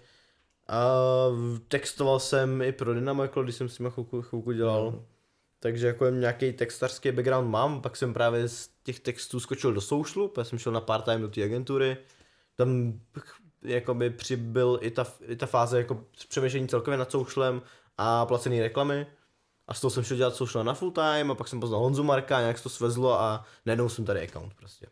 A 0.68 0.84
textoval 1.68 2.20
jsem 2.20 2.62
i 2.62 2.72
pro 2.72 2.94
Dynamo, 2.94 3.22
jako 3.22 3.42
když 3.42 3.54
jsem 3.54 3.68
s 3.68 3.76
tím 3.76 3.90
chvilku, 3.90 4.22
chvilku 4.22 4.52
dělal. 4.52 5.02
Takže 5.58 5.86
jako 5.86 6.08
nějaký 6.08 6.52
textařský 6.52 7.12
background 7.12 7.50
mám, 7.50 7.82
pak 7.82 7.96
jsem 7.96 8.14
právě 8.14 8.48
z 8.48 8.68
těch 8.82 9.00
textů 9.00 9.40
skočil 9.40 9.72
do 9.72 9.80
Socialu, 9.80 10.28
pak 10.28 10.46
jsem 10.46 10.58
šel 10.58 10.72
na 10.72 10.80
part-time 10.80 11.20
do 11.20 11.28
té 11.28 11.44
agentury. 11.44 11.96
Tam 12.56 13.00
jakoby 13.62 14.10
přibyl 14.10 14.78
i 14.82 14.90
ta, 14.90 15.06
i 15.20 15.36
ta 15.36 15.46
fáze 15.46 15.78
jako 15.78 16.04
přemýšlení 16.28 16.68
celkově 16.68 16.98
nad 16.98 17.10
Socialem 17.10 17.62
a 17.98 18.26
placený 18.26 18.60
reklamy. 18.60 19.06
A 19.68 19.74
z 19.74 19.80
toho 19.80 19.90
jsem 19.90 20.04
šel 20.04 20.16
dělat 20.16 20.34
social 20.34 20.64
na 20.64 20.74
full 20.74 20.90
time 20.90 21.30
a 21.30 21.34
pak 21.34 21.48
jsem 21.48 21.60
poznal 21.60 21.80
Honzu 21.80 22.02
Marka, 22.02 22.40
nějak 22.40 22.56
se 22.58 22.62
to 22.62 22.68
svezlo 22.68 23.20
a 23.20 23.44
najednou 23.66 23.88
jsem 23.88 24.04
tady 24.04 24.28
account 24.28 24.54
prostě. 24.54 24.86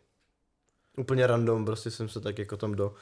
Úplně 0.97 1.27
random, 1.27 1.65
prostě 1.65 1.91
jsem 1.91 2.09
se 2.09 2.21
tak 2.21 2.39
jako 2.39 2.57
tam 2.57 2.75
do, 2.75 2.93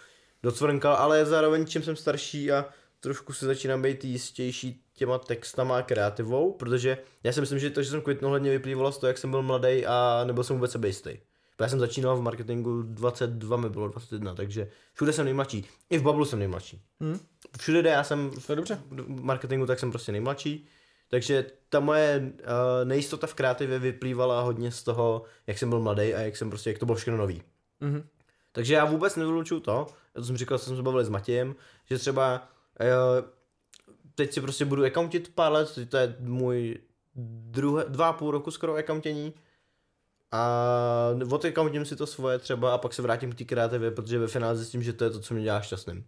docvrnkal, 0.43 0.95
ale 0.95 1.25
zároveň 1.25 1.65
čím 1.65 1.83
jsem 1.83 1.95
starší 1.95 2.51
a 2.51 2.65
trošku 2.99 3.33
se 3.33 3.45
začínám 3.45 3.81
být 3.81 4.05
jistější 4.05 4.83
těma 4.93 5.17
textama 5.17 5.77
a 5.77 5.81
kreativou, 5.81 6.53
protože 6.53 6.97
já 7.23 7.31
si 7.33 7.41
myslím, 7.41 7.59
že 7.59 7.69
to, 7.69 7.83
že 7.83 7.89
jsem 7.89 8.01
kvitnul, 8.01 8.31
hodně 8.31 8.51
vyplývalo 8.51 8.91
z 8.91 8.97
toho, 8.97 9.07
jak 9.07 9.17
jsem 9.17 9.31
byl 9.31 9.41
mladý 9.41 9.85
a 9.85 10.23
nebyl 10.25 10.43
jsem 10.43 10.55
vůbec 10.55 10.71
sebejistý. 10.71 11.17
Já 11.61 11.69
jsem 11.69 11.79
začínal 11.79 12.17
v 12.17 12.21
marketingu 12.21 12.81
22, 12.81 13.57
mi 13.57 13.69
bylo 13.69 13.87
21, 13.87 14.35
takže 14.35 14.69
všude 14.93 15.13
jsem 15.13 15.25
nejmladší. 15.25 15.65
I 15.89 15.97
v 15.97 16.01
Bablu 16.01 16.25
jsem 16.25 16.39
nejmladší. 16.39 16.81
Hm? 17.03 17.19
Všude, 17.59 17.79
kde 17.79 17.89
já 17.89 18.03
jsem 18.03 18.31
To 18.45 18.51
je 18.51 18.55
dobře. 18.55 18.81
v 18.91 19.21
marketingu, 19.23 19.65
tak 19.65 19.79
jsem 19.79 19.91
prostě 19.91 20.11
nejmladší. 20.11 20.67
Takže 21.09 21.45
ta 21.69 21.79
moje 21.79 22.31
uh, 22.33 22.47
nejistota 22.83 23.27
v 23.27 23.33
kreativě 23.33 23.79
vyplývala 23.79 24.41
hodně 24.41 24.71
z 24.71 24.83
toho, 24.83 25.23
jak 25.47 25.57
jsem 25.57 25.69
byl 25.69 25.79
mladý 25.79 26.13
a 26.13 26.21
jak 26.21 26.37
jsem 26.37 26.49
prostě, 26.49 26.69
jak 26.69 26.79
to 26.79 26.85
bylo 26.85 26.95
všechno 26.95 27.17
nový. 27.17 27.41
Mhm. 27.81 28.07
Takže 28.51 28.73
já 28.73 28.85
vůbec 28.85 29.15
nevylučuju 29.15 29.61
to, 29.61 29.87
to 30.13 30.23
jsem 30.23 30.37
říkal, 30.37 30.57
co 30.57 30.65
jsem 30.65 30.75
se 30.75 30.81
bavil 30.81 31.03
s 31.03 31.09
Matějem, 31.09 31.55
že 31.89 31.97
třeba 31.97 32.49
uh, 32.79 33.29
teď 34.15 34.33
si 34.33 34.41
prostě 34.41 34.65
budu 34.65 34.83
accountit 34.83 35.35
pár 35.35 35.51
let, 35.51 35.79
to 35.89 35.97
je 35.97 36.15
můj 36.19 36.77
druhé, 37.15 37.85
dva 37.87 38.07
a 38.07 38.13
půl 38.13 38.31
roku 38.31 38.51
skoro 38.51 38.75
accountění 38.75 39.33
a 40.31 40.67
odacountím 41.31 41.85
si 41.85 41.95
to 41.95 42.07
svoje 42.07 42.39
třeba 42.39 42.73
a 42.73 42.77
pak 42.77 42.93
se 42.93 43.01
vrátím 43.01 43.31
k 43.31 43.37
té 43.37 43.43
kreativě, 43.43 43.91
protože 43.91 44.19
ve 44.19 44.27
finále 44.27 44.57
zjistím, 44.57 44.83
že 44.83 44.93
to 44.93 45.03
je 45.03 45.09
to, 45.09 45.19
co 45.19 45.33
mě 45.33 45.43
dělá 45.43 45.61
šťastným. 45.61 46.05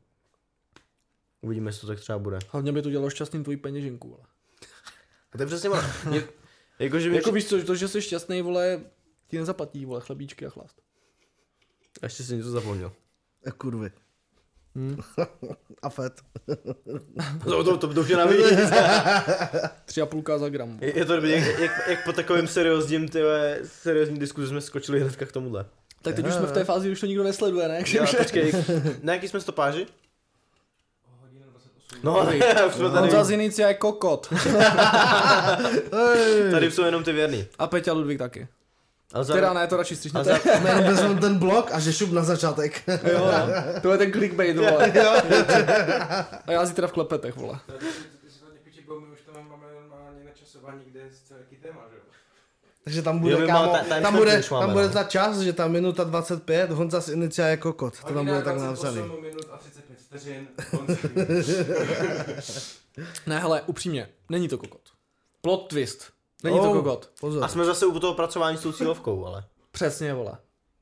Uvidíme, 1.42 1.70
jestli 1.70 1.82
to 1.82 1.88
tak 1.88 2.00
třeba 2.00 2.20
bude. 2.20 2.40
Hlavně 2.50 2.72
by 2.72 2.82
to 2.82 2.90
dělalo 2.90 3.10
šťastným 3.10 3.44
tvojí 3.44 3.58
peněženku, 3.58 4.10
vole. 4.10 4.24
A 5.32 5.38
to 5.38 5.44
je 5.44 5.48
přesně 5.48 5.70
ono. 5.70 5.82
Jakože 6.80 7.10
mi 7.10 7.16
Jako 7.16 7.32
víš 7.32 7.48
co, 7.48 7.64
to, 7.64 7.76
že 7.76 7.88
jsi 7.88 8.02
šťastný, 8.02 8.42
vole, 8.42 8.82
ti 9.28 9.38
nezaplatí, 9.38 9.86
vole, 9.86 10.02
chlebíčky 10.02 10.46
a 10.46 10.50
chlast. 10.50 10.83
A 12.02 12.06
ještě 12.06 12.24
si 12.24 12.36
něco 12.36 12.52
zapomněl. 12.52 12.92
A 13.48 13.52
kurvy. 13.52 13.92
Hm. 14.76 14.98
A 15.82 15.90
fet. 15.90 16.14
To, 17.44 17.64
to, 17.64 17.78
to, 17.78 17.94
to 17.94 18.02
už 18.02 18.10
je 18.10 18.18
navíc. 18.18 18.46
Tři 19.86 20.02
a 20.02 20.06
půlka 20.06 20.38
za 20.38 20.50
gram. 20.50 20.78
Je 20.82 20.98
je 20.98 21.06
to 21.06 21.16
dobrý, 21.16 21.32
jak, 21.32 21.60
jak, 21.60 21.72
jak, 21.88 22.06
po 22.06 22.14
takovém 22.14 22.48
seriózním, 22.48 23.10
tyhle, 23.10 23.60
seriózní 23.64 24.20
diskuzi 24.20 24.48
jsme 24.48 24.62
skočili 24.62 25.00
hnedka 25.00 25.26
k 25.26 25.32
tomuhle. 25.32 25.66
Tak 26.02 26.16
teď 26.16 26.28
už 26.28 26.34
jsme 26.34 26.46
v 26.48 26.52
té 26.52 26.64
fázi, 26.64 26.92
už 26.92 27.00
to 27.00 27.06
nikdo 27.06 27.24
nesleduje, 27.24 27.68
ne? 27.68 27.84
Jo, 27.88 28.06
počkej, 28.18 28.54
na 29.02 29.14
jaký 29.14 29.28
jsme 29.28 29.42
stopáži? 29.42 29.88
Hodina 31.22 31.46
28. 31.50 32.00
No, 32.04 32.68
už 32.68 32.74
jsme 32.74 32.90
tady, 32.90 33.00
Honza 33.00 33.24
z 33.24 33.32
Inicia 33.32 33.68
je 33.68 33.74
kokot. 33.74 34.34
tady 36.52 36.72
jsou 36.72 36.84
jenom 36.84 37.04
ty 37.04 37.12
věrný. 37.12 37.46
A 37.60 37.68
Peťa 37.68 37.94
Ludvík 37.94 38.20
taky. 38.20 38.48
Za, 39.22 39.34
Teda 39.34 39.54
ne, 39.54 39.68
to 39.68 39.78
radši 39.78 39.94
ale 39.94 39.98
střihnete. 39.98 40.40
za, 40.64 40.82
vezmeme 40.90 41.22
ten 41.22 41.38
blok 41.40 41.70
a 41.72 41.80
že 41.80 41.94
šup 41.94 42.12
na 42.12 42.24
začátek. 42.24 42.84
Jo, 42.88 42.98
no. 43.32 43.82
To 43.82 43.92
je 43.92 43.98
ten 43.98 44.12
clickbait, 44.12 44.58
vole. 44.58 44.92
A 46.48 46.52
já 46.52 46.66
zítra 46.66 46.88
v 46.88 46.92
klepetech, 46.92 47.36
vole. 47.36 47.60
My 49.00 49.14
už 49.14 49.22
tam 49.26 49.50
máme 49.50 49.66
normálně 49.82 50.24
načasování, 50.26 50.82
kde 50.86 51.00
je 51.00 51.06
celý 51.28 51.58
téma, 51.62 51.82
že 51.92 51.96
jo? 51.96 52.02
Takže 52.84 53.02
tam 53.02 53.16
Jo, 53.16 53.22
bude, 53.22 53.38
my 53.38 53.48
kámo, 53.48 53.72
ta- 53.90 54.02
tam 54.02 54.16
bude, 54.16 54.42
máme, 54.52 54.66
tam 54.66 54.74
bude 54.74 54.90
ta 54.90 55.04
čas, 55.04 55.40
že 55.40 55.54
tam 55.54 55.72
minuta 55.72 56.04
25, 56.04 56.72
Honza 56.72 57.02
z 57.02 57.10
Inicia 57.10 57.48
je 57.48 57.58
kokot. 57.58 58.00
To 58.08 58.14
tam 58.14 58.26
bude 58.26 58.42
tak 58.42 58.56
28 58.58 58.96
napsaný. 58.98 59.22
minut 59.22 59.46
a 59.52 59.58
35 59.58 59.98
vteřin. 60.00 60.48
konci. 60.72 61.66
Ne, 63.28 63.40
hele, 63.40 63.62
upřímně, 63.66 64.10
není 64.30 64.48
to 64.48 64.58
kokot. 64.58 64.82
Plot 65.42 65.68
twist. 65.70 66.13
Není 66.44 66.60
to 66.60 66.70
Oh. 66.72 66.74
kokot. 66.78 67.12
Pozor. 67.20 67.44
a 67.44 67.48
jsme 67.48 67.66
zase 67.66 67.86
u 67.86 68.00
toho 68.00 68.14
pracování 68.14 68.58
s 68.58 68.62
tou 68.62 68.72
cílovkou, 68.72 69.26
ale. 69.26 69.44
Přesně, 69.72 70.14
vole. 70.14 70.38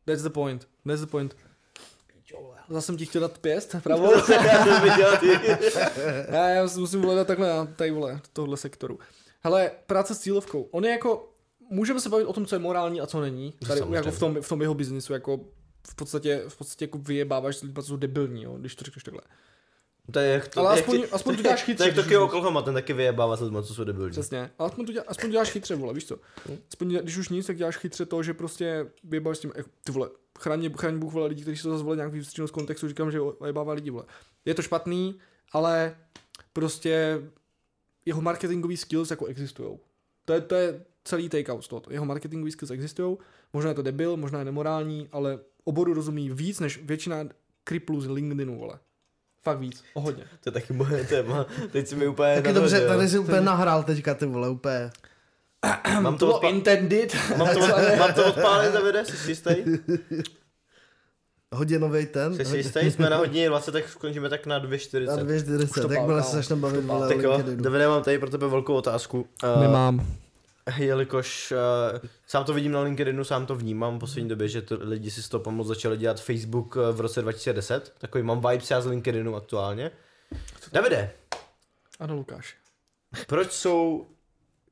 That's 0.06 0.22
the 0.24 0.30
point. 0.30 0.68
That's 0.88 1.02
the 1.02 1.08
point. 1.08 1.36
Zase 2.70 2.86
jsem 2.86 2.98
ti 2.98 3.06
chtěl 3.06 3.22
dát 3.22 3.38
pěst, 3.38 3.76
pravou? 3.84 4.12
Já 6.32 6.48
já, 6.50 6.68
musím 6.78 7.02
hledat 7.02 7.28
takhle 7.28 7.50
na 7.50 7.66
tady, 7.66 7.92
vole, 7.92 8.22
tohle 8.34 8.58
sektoru. 8.58 9.00
Hele, 9.44 9.72
práce 9.88 10.16
s 10.16 10.20
cílovkou. 10.20 10.68
On 10.72 10.86
je 10.86 10.92
jako, 10.92 11.34
můžeme 11.70 12.00
se 12.02 12.10
bavit 12.10 12.26
o 12.26 12.34
tom, 12.34 12.46
co 12.46 12.56
je 12.56 12.60
morální 12.60 13.02
a 13.02 13.06
co 13.08 13.22
není. 13.22 13.52
Tady 13.52 13.80
Samozřejmě. 13.80 13.96
jako 13.96 14.12
v 14.12 14.20
tom, 14.20 14.42
v 14.42 14.50
tom 14.50 14.62
jeho 14.62 14.74
biznisu, 14.74 15.14
jako 15.14 15.40
v 15.88 15.96
podstatě, 15.96 16.44
v 16.48 16.58
podstatě 16.58 16.86
jako 16.86 16.98
vyjebáváš 16.98 17.62
lidmi, 17.62 17.76
co 17.76 17.88
jsou 17.88 17.98
debilní, 17.98 18.44
jo, 18.44 18.58
když 18.60 18.76
to 18.76 18.84
řekneš 18.86 19.04
takhle. 19.04 19.22
To 20.12 20.20
je 20.20 20.30
jak 20.30 20.48
to, 20.48 20.60
Ale 20.60 20.70
jak 20.76 20.80
aspoň- 20.80 21.02
ty- 21.02 21.08
aspoň 21.10 21.36
to 21.36 21.42
děláš 21.42 21.64
To 21.64 21.72
je 21.72 21.76
chytře, 21.76 21.94
jak 21.96 22.08
už- 22.08 22.16
Oklahoma, 22.18 22.62
ten 22.62 22.74
taky 22.74 22.94
vyjebává 22.94 23.38
se 23.38 23.44
lidmi, 23.44 23.60
co 23.64 23.74
jsou 23.74 23.84
debilní. 23.84 24.12
Přesně. 24.12 24.52
Ale 24.60 24.70
aspoň 24.70 24.86
to, 24.86 24.92
dělá, 24.92 25.06
aspoň 25.08 25.32
děláš 25.32 25.52
chytře, 25.52 25.76
vole, 25.76 25.94
víš 25.94 26.06
co? 26.06 26.18
Aspoň, 26.70 26.90
dělá- 26.90 27.02
když 27.02 27.18
už 27.18 27.30
nic, 27.30 27.48
tak 27.48 27.58
děláš 27.58 27.78
chytře 27.78 28.06
to, 28.06 28.24
že 28.24 28.34
prostě 28.34 28.92
vyjebáš 29.04 29.38
s 29.38 29.40
tím, 29.40 29.52
ty 29.84 29.92
vole, 29.92 30.10
chraň, 30.40 30.70
chraň 30.78 31.00
Bůh, 31.00 31.14
vole, 31.14 31.28
lidi, 31.28 31.42
kteří 31.42 31.58
se 31.58 31.64
to 31.64 31.70
zase 31.72 31.84
vole 31.84 31.96
nějak 31.96 32.12
vystříhnou 32.12 32.48
z 32.48 32.52
kontextu, 32.52 32.88
říkám, 32.88 33.12
že 33.12 33.20
vyjebává 33.42 33.74
lidi, 33.74 33.90
vole. 33.90 34.04
Je 34.46 34.54
to 34.54 34.62
špatný, 34.62 35.20
ale 35.52 35.96
prostě 36.54 37.22
jeho 38.06 38.22
marketingový 38.22 38.78
skills 38.78 39.10
jako 39.12 39.26
existují. 39.26 39.80
To 40.26 40.34
je, 40.34 40.42
to 40.42 40.56
je 40.56 40.86
celý 41.04 41.30
takeout 41.30 41.64
z 41.64 41.68
toho. 41.68 41.82
Jeho 41.90 42.06
marketingový 42.06 42.52
skills 42.52 42.72
existují, 42.72 43.18
možná 43.54 43.70
je 43.70 43.76
to 43.76 43.82
debil, 43.82 44.18
možná 44.18 44.40
je 44.40 44.46
nemorální, 44.46 45.10
ale 45.12 45.40
oboru 45.64 45.94
rozumí 45.94 46.30
víc 46.30 46.60
než 46.60 46.84
většina 46.84 47.18
kriplů 47.64 48.02
z 48.02 48.08
LinkedInu, 48.10 48.60
vole. 48.60 48.80
Fakt 49.44 49.60
víc, 49.60 49.84
o 49.94 50.02
hodně. 50.02 50.24
To 50.44 50.50
je 50.50 50.52
taky 50.52 50.74
moje 50.74 51.04
téma. 51.04 51.46
Teď 51.72 51.88
si 51.88 51.96
mi 51.96 52.08
úplně 52.08 52.36
Taky 52.36 52.54
dobře, 52.54 52.88
tady 52.88 53.10
si 53.10 53.20
úplně 53.20 53.42
nahrál 53.42 53.84
teďka 53.84 54.14
ty 54.14 54.26
vole, 54.26 54.50
úplně. 54.50 54.92
Mám 56.02 56.18
To 56.18 56.28
odpa- 56.40 56.50
intended. 56.50 57.16
mám 57.38 57.48
to, 57.54 57.60
mám 58.00 58.14
to 58.14 58.26
odpálit, 58.26 58.74
Davide, 58.74 59.06
jsi 59.06 59.18
si 59.18 59.32
jistý? 59.32 59.56
hodinový 61.54 62.06
ten. 62.06 62.36
Jsi 62.36 62.46
si 62.46 62.58
jistý, 62.58 62.92
jsme 62.92 63.10
na 63.10 63.18
hodině 63.18 63.50
20, 63.50 63.72
tak 63.72 63.90
skončíme 63.90 64.30
tak 64.30 64.46
na 64.46 64.60
2.40. 64.60 65.06
Na 65.06 65.16
240, 65.24 65.82
to 65.82 65.94
jakmile 65.94 66.24
se 66.24 66.36
začneme 66.36 66.62
bavit 66.62 66.82
vole, 66.86 67.06
o 67.06 67.10
Tak 67.10 67.18
jo, 67.22 67.32
LinkedInu. 67.32 67.64
Davide, 67.64 67.88
mám 67.88 68.04
tady 68.04 68.20
pro 68.20 68.30
tebe 68.30 68.48
velkou 68.48 68.74
otázku. 68.74 69.26
Uh, 69.56 69.62
Nemám. 69.62 70.06
Jelikož 70.78 71.54
uh, 71.94 72.10
sám 72.28 72.46
to 72.46 72.54
vidím 72.54 72.72
na 72.72 72.82
LinkedInu, 72.82 73.24
sám 73.24 73.46
to 73.46 73.56
vnímám 73.56 73.98
v 73.98 74.00
poslední 74.00 74.30
době, 74.30 74.48
že 74.48 74.62
to, 74.62 74.78
lidi 74.82 75.12
si 75.12 75.24
z 75.24 75.30
toho 75.30 75.44
pomoc 75.44 75.68
začali 75.68 75.98
dělat 75.98 76.22
Facebook 76.22 76.78
eh, 76.78 76.92
v 76.92 77.00
roce 77.02 77.22
2010. 77.22 77.94
Takový 77.98 78.24
mám 78.24 78.42
vibes 78.50 78.72
já 78.72 78.82
z 78.82 78.86
LinkedInu 78.86 79.36
aktuálně. 79.36 79.92
Davide, 80.72 81.12
Ano, 82.00 82.16
Lukáš. 82.16 82.56
proč 83.28 83.52
jsou, 83.52 84.08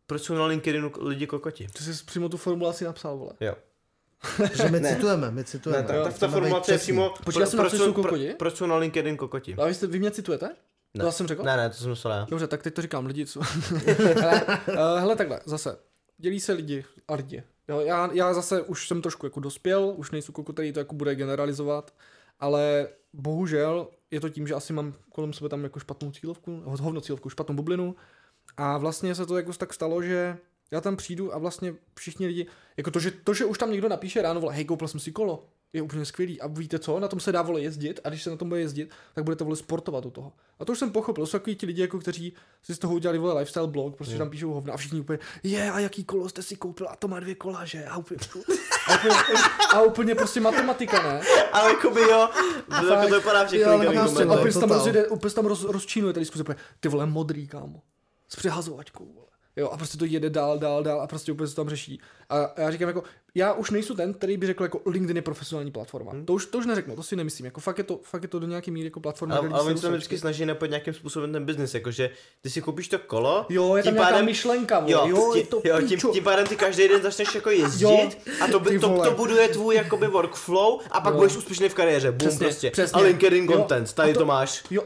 proč 0.07 0.21
jsou 0.21 0.33
na 0.35 0.45
LinkedInu 0.45 0.91
lidi 0.99 1.27
kokoti? 1.27 1.67
Ty 1.77 1.83
jsi 1.83 2.03
přímo 2.05 2.29
tu 2.29 2.37
formulaci 2.37 2.85
napsal, 2.85 3.17
vole. 3.17 3.31
Jo. 3.39 3.55
Protože 4.35 4.69
my 4.69 4.81
citujeme, 4.89 5.31
my 5.31 5.43
citujeme. 5.43 5.81
Ne, 5.81 5.87
tak, 5.87 6.03
tak 6.03 6.19
ta 6.19 6.27
být 6.27 6.33
formulace 6.33 6.71
je 6.71 6.77
přímo, 6.77 7.13
Počkej, 7.25 7.41
napsal, 7.41 7.69
že 7.69 7.77
jsou 7.77 7.93
pro, 7.93 8.17
proč 8.37 8.55
jsou 8.55 8.65
na 8.65 8.77
LinkedIn 8.77 9.17
kokoti? 9.17 9.55
A 9.55 9.65
vy, 9.65 9.73
jste, 9.73 9.87
vy 9.87 9.99
mě 9.99 10.11
citujete? 10.11 10.49
Ne. 10.93 11.01
To 11.01 11.05
já 11.05 11.11
jsem 11.11 11.27
řekl? 11.27 11.43
Ne, 11.43 11.57
ne, 11.57 11.69
to 11.69 11.75
jsem 11.75 11.89
myslel 11.89 12.13
já. 12.13 12.25
Dobře, 12.29 12.47
tak 12.47 12.63
teď 12.63 12.73
to 12.73 12.81
říkám 12.81 13.05
lidi, 13.05 13.25
co... 13.25 13.41
hele, 13.97 14.45
uh, 14.67 14.99
hele, 14.99 15.15
takhle, 15.15 15.41
zase. 15.45 15.77
Dělí 16.17 16.39
se 16.39 16.53
lidi 16.53 16.85
a 17.07 17.13
lidi. 17.13 17.43
Jo, 17.67 17.79
já, 17.79 18.09
já 18.13 18.33
zase 18.33 18.61
už 18.61 18.87
jsem 18.87 19.01
trošku 19.01 19.25
jako 19.25 19.39
dospěl, 19.39 19.93
už 19.97 20.11
nejsou 20.11 20.31
koko, 20.31 20.53
který 20.53 20.73
to 20.73 20.79
jako 20.79 20.95
bude 20.95 21.15
generalizovat, 21.15 21.93
ale 22.39 22.87
bohužel 23.13 23.87
je 24.11 24.19
to 24.19 24.29
tím, 24.29 24.47
že 24.47 24.53
asi 24.53 24.73
mám 24.73 24.93
kolem 25.11 25.33
sebe 25.33 25.49
tam 25.49 25.63
jako 25.63 25.79
špatnou 25.79 26.11
cílovku, 26.11 26.61
hovno 26.65 27.01
cílovku, 27.01 27.29
špatnou 27.29 27.55
bublinu 27.55 27.95
a 28.57 28.77
vlastně 28.77 29.15
se 29.15 29.25
to 29.25 29.37
jako 29.37 29.53
tak 29.53 29.73
stalo, 29.73 30.01
že 30.01 30.37
já 30.71 30.81
tam 30.81 30.95
přijdu 30.95 31.35
a 31.35 31.37
vlastně 31.37 31.75
všichni 31.95 32.27
lidi, 32.27 32.47
jako 32.77 32.91
to, 32.91 32.99
že, 32.99 33.11
to, 33.11 33.33
že 33.33 33.45
už 33.45 33.57
tam 33.57 33.71
někdo 33.71 33.89
napíše 33.89 34.21
ráno, 34.21 34.41
vole, 34.41 34.53
hej, 34.53 34.65
koupil 34.65 34.87
jsem 34.87 34.99
si 34.99 35.11
kolo, 35.11 35.47
je 35.73 35.81
úplně 35.81 36.05
skvělý. 36.05 36.41
A 36.41 36.47
víte 36.47 36.79
co, 36.79 36.99
na 36.99 37.07
tom 37.07 37.19
se 37.19 37.31
dá 37.31 37.41
vole 37.41 37.61
jezdit 37.61 37.99
a 38.03 38.09
když 38.09 38.23
se 38.23 38.29
na 38.29 38.35
tom 38.35 38.49
bude 38.49 38.61
jezdit, 38.61 38.89
tak 39.15 39.23
budete 39.23 39.43
vole 39.43 39.55
sportovat 39.55 40.05
u 40.05 40.11
toho. 40.11 40.33
A 40.59 40.65
to 40.65 40.71
už 40.71 40.79
jsem 40.79 40.91
pochopil, 40.91 41.25
jsou 41.25 41.37
takový 41.37 41.55
ti 41.55 41.65
lidi, 41.65 41.81
jako 41.81 41.99
kteří 41.99 42.33
si 42.61 42.75
z 42.75 42.79
toho 42.79 42.93
udělali 42.93 43.17
vole 43.17 43.39
lifestyle 43.39 43.67
blog, 43.67 43.95
prostě 43.95 44.17
tam 44.17 44.29
píšou 44.29 44.53
hovna 44.53 44.73
a 44.73 44.77
všichni 44.77 44.99
úplně, 44.99 45.19
je 45.43 45.71
a 45.71 45.79
jaký 45.79 46.03
kolo 46.03 46.29
jste 46.29 46.43
si 46.43 46.55
koupil 46.55 46.87
a 46.89 46.95
to 46.95 47.07
má 47.07 47.19
dvě 47.19 47.35
kola, 47.35 47.65
že? 47.65 47.85
A 47.85 47.97
úplně, 47.97 48.19
a 48.87 48.95
úplně, 48.95 49.15
a 49.73 49.81
úplně 49.81 50.15
prostě 50.15 50.39
matematika, 50.39 51.03
ne? 51.03 51.21
Ale 51.53 51.69
jakoby 51.71 52.01
jo, 52.01 52.29
A 52.69 52.83
jako 52.83 53.07
to 53.07 53.15
vypadá 53.15 53.43
v 53.43 53.49
těch 53.49 53.59
jo, 53.59 53.67
ale 53.67 53.75
LinkedIn 53.77 54.01
prostě, 54.01 54.23
A 54.23 54.51
se 54.51 54.59
tam 54.59 54.69
rozjede, 54.69 55.05
se 55.27 55.35
tam 55.35 55.45
roz, 55.45 55.63
rozčínuje 55.63 56.13
ta 56.13 56.19
diskuze, 56.19 56.43
úplně, 56.43 56.57
ty 56.79 56.89
vole 56.89 57.05
modrý, 57.05 57.47
kámo, 57.47 57.81
s 58.27 58.35
přehazovačkou, 58.35 59.05
vole. 59.05 59.29
Jo, 59.55 59.69
a 59.69 59.77
prostě 59.77 59.97
to 59.97 60.05
jede 60.05 60.29
dál, 60.29 60.59
dál, 60.59 60.83
dál 60.83 61.01
a 61.01 61.07
prostě 61.07 61.31
úplně 61.31 61.47
se 61.47 61.55
tam 61.55 61.69
řeší. 61.69 62.01
A 62.29 62.61
já 62.61 62.71
říkám 62.71 62.87
jako, 62.87 63.03
já 63.35 63.53
už 63.53 63.71
nejsou 63.71 63.95
ten, 63.95 64.13
který 64.13 64.37
by 64.37 64.45
řekl 64.47 64.63
jako 64.63 64.81
LinkedIn 64.85 65.15
je 65.15 65.21
profesionální 65.21 65.71
platforma. 65.71 66.11
Hmm. 66.11 66.25
To, 66.25 66.33
už, 66.33 66.45
to 66.45 66.57
už 66.57 66.65
neřeknu, 66.65 66.95
to 66.95 67.03
si 67.03 67.15
nemyslím. 67.15 67.45
Jako 67.45 67.61
fakt 67.61 67.77
je 67.77 67.83
to, 67.83 67.99
fakt 68.03 68.21
je 68.23 68.27
to 68.29 68.39
do 68.39 68.47
nějaký 68.47 68.71
míry 68.71 68.87
jako 68.87 68.99
platforma. 68.99 69.35
A, 69.35 69.41
kde 69.41 69.49
a 69.53 69.57
lidi 69.57 69.69
oni 69.69 69.77
se 69.77 69.89
vždycky 69.91 70.17
snaží 70.17 70.45
napojit 70.45 70.69
nějakým 70.69 70.93
způsobem 70.93 71.33
ten 71.33 71.45
biznis, 71.45 71.73
jakože 71.73 72.09
ty 72.41 72.49
si 72.49 72.61
koupíš 72.61 72.87
to 72.87 72.99
kolo, 72.99 73.45
Jo, 73.49 73.75
je 73.75 73.83
tam 73.83 73.91
tím 73.93 73.95
nějaká 73.95 74.11
pádem- 74.11 74.25
myšlenka. 74.25 74.83
Jo, 74.87 75.03
jo, 75.07 75.33
je 75.35 75.45
to 75.47 75.61
jo 75.63 75.81
tím, 75.87 75.99
tím 76.13 76.23
pádem 76.23 76.47
ty 76.47 76.55
každý 76.55 76.87
den 76.87 77.01
začneš 77.01 77.35
jako 77.35 77.49
jezdit 77.49 77.83
Jo, 77.85 78.09
a 78.41 78.47
to, 78.47 78.59
to, 78.59 78.89
vole. 78.89 79.09
to 79.09 79.15
buduje 79.15 79.47
tvůj 79.49 79.75
jakoby 79.75 80.07
workflow 80.07 80.81
a 80.91 81.01
pak 81.01 81.13
Jo. 81.13 81.17
budeš 81.19 81.37
úspěšný 81.37 81.69
v 81.69 81.73
kariéře. 81.73 82.11
Boom, 82.11 82.17
Přesně, 82.29 82.45
prostě. 82.47 82.71
přesně. 82.71 83.01
A 83.01 83.03
LinkedIn 83.03 83.47
content, 83.47 83.93
tady 83.93 84.13
to, 84.13 84.19
to- 84.19 84.25
máš. 84.25 84.63
Jo, 84.71 84.83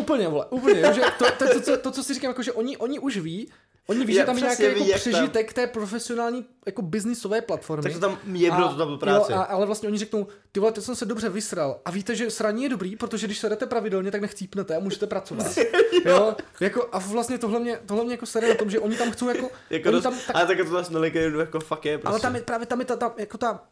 úplně, 0.00 0.28
vole, 0.28 0.46
úplně, 0.50 0.94
že 0.94 1.00
to, 1.18 1.24
to, 1.38 1.48
to, 1.54 1.60
to, 1.60 1.76
to, 1.76 1.90
co 1.90 2.04
si 2.04 2.14
říkám, 2.14 2.28
jako, 2.30 2.42
že 2.42 2.52
oni, 2.52 2.76
oni 2.76 2.98
už 2.98 3.16
ví, 3.16 3.48
oni 3.88 4.06
ví, 4.06 4.14
že 4.14 4.24
tam 4.24 4.36
je 4.36 4.42
nějaký 4.42 4.62
ví, 4.62 4.68
jako 4.68 4.84
jak 4.84 5.02
tam- 5.02 5.12
přežitek 5.12 5.52
té 5.52 5.66
profesionální 5.66 6.46
jako 6.66 6.82
biznisové 6.82 7.40
platformy. 7.40 7.82
Tak 7.82 7.92
to 7.92 8.00
tam 8.00 8.18
jebnou 8.32 8.68
to 8.68 8.74
tam 8.74 8.88
do 8.88 8.96
práce. 8.96 9.32
Jo, 9.32 9.38
a, 9.38 9.42
ale 9.42 9.66
vlastně 9.66 9.88
oni 9.88 9.98
řeknou, 9.98 10.26
ty 10.52 10.60
vole, 10.60 10.72
teď 10.72 10.84
jsem 10.84 10.94
se 10.94 11.06
dobře 11.06 11.28
vysral. 11.28 11.80
A 11.84 11.90
víte, 11.90 12.16
že 12.16 12.30
sraní 12.30 12.62
je 12.62 12.68
dobrý, 12.68 12.96
protože 12.96 13.26
když 13.26 13.38
se 13.38 13.48
jdete 13.48 13.66
pravidelně, 13.66 14.10
tak 14.10 14.20
nechcípnete 14.20 14.76
a 14.76 14.80
můžete 14.80 15.06
pracovat. 15.06 15.46
jo, 16.04 16.36
jako, 16.60 16.88
a 16.92 16.98
vlastně 16.98 17.38
tohle 17.38 17.60
mě, 17.60 17.78
tohle 17.86 18.04
mě 18.04 18.14
jako 18.14 18.26
sere 18.26 18.48
na 18.48 18.54
tom, 18.54 18.70
že 18.70 18.78
oni 18.78 18.96
tam 18.96 19.10
chcou 19.10 19.28
jako, 19.28 19.50
Jako 19.70 19.88
oni 19.88 19.92
dost, 19.96 20.02
tam, 20.02 20.14
tak, 20.26 20.36
ale 20.36 20.46
tak 20.46 20.58
to 20.58 20.64
vlastně 20.64 20.94
na 20.94 21.00
LinkedInu 21.00 21.40
jako 21.40 21.60
fakt 21.60 21.84
je 21.86 21.98
prostě. 21.98 22.12
ale 22.12 22.20
tam 22.20 22.36
je 22.36 22.42
právě 22.42 22.66
tam 22.66 22.80
je 22.80 22.86
ta, 22.86 22.96
ta 22.96 23.14
jako 23.16 23.38
ta, 23.38 23.62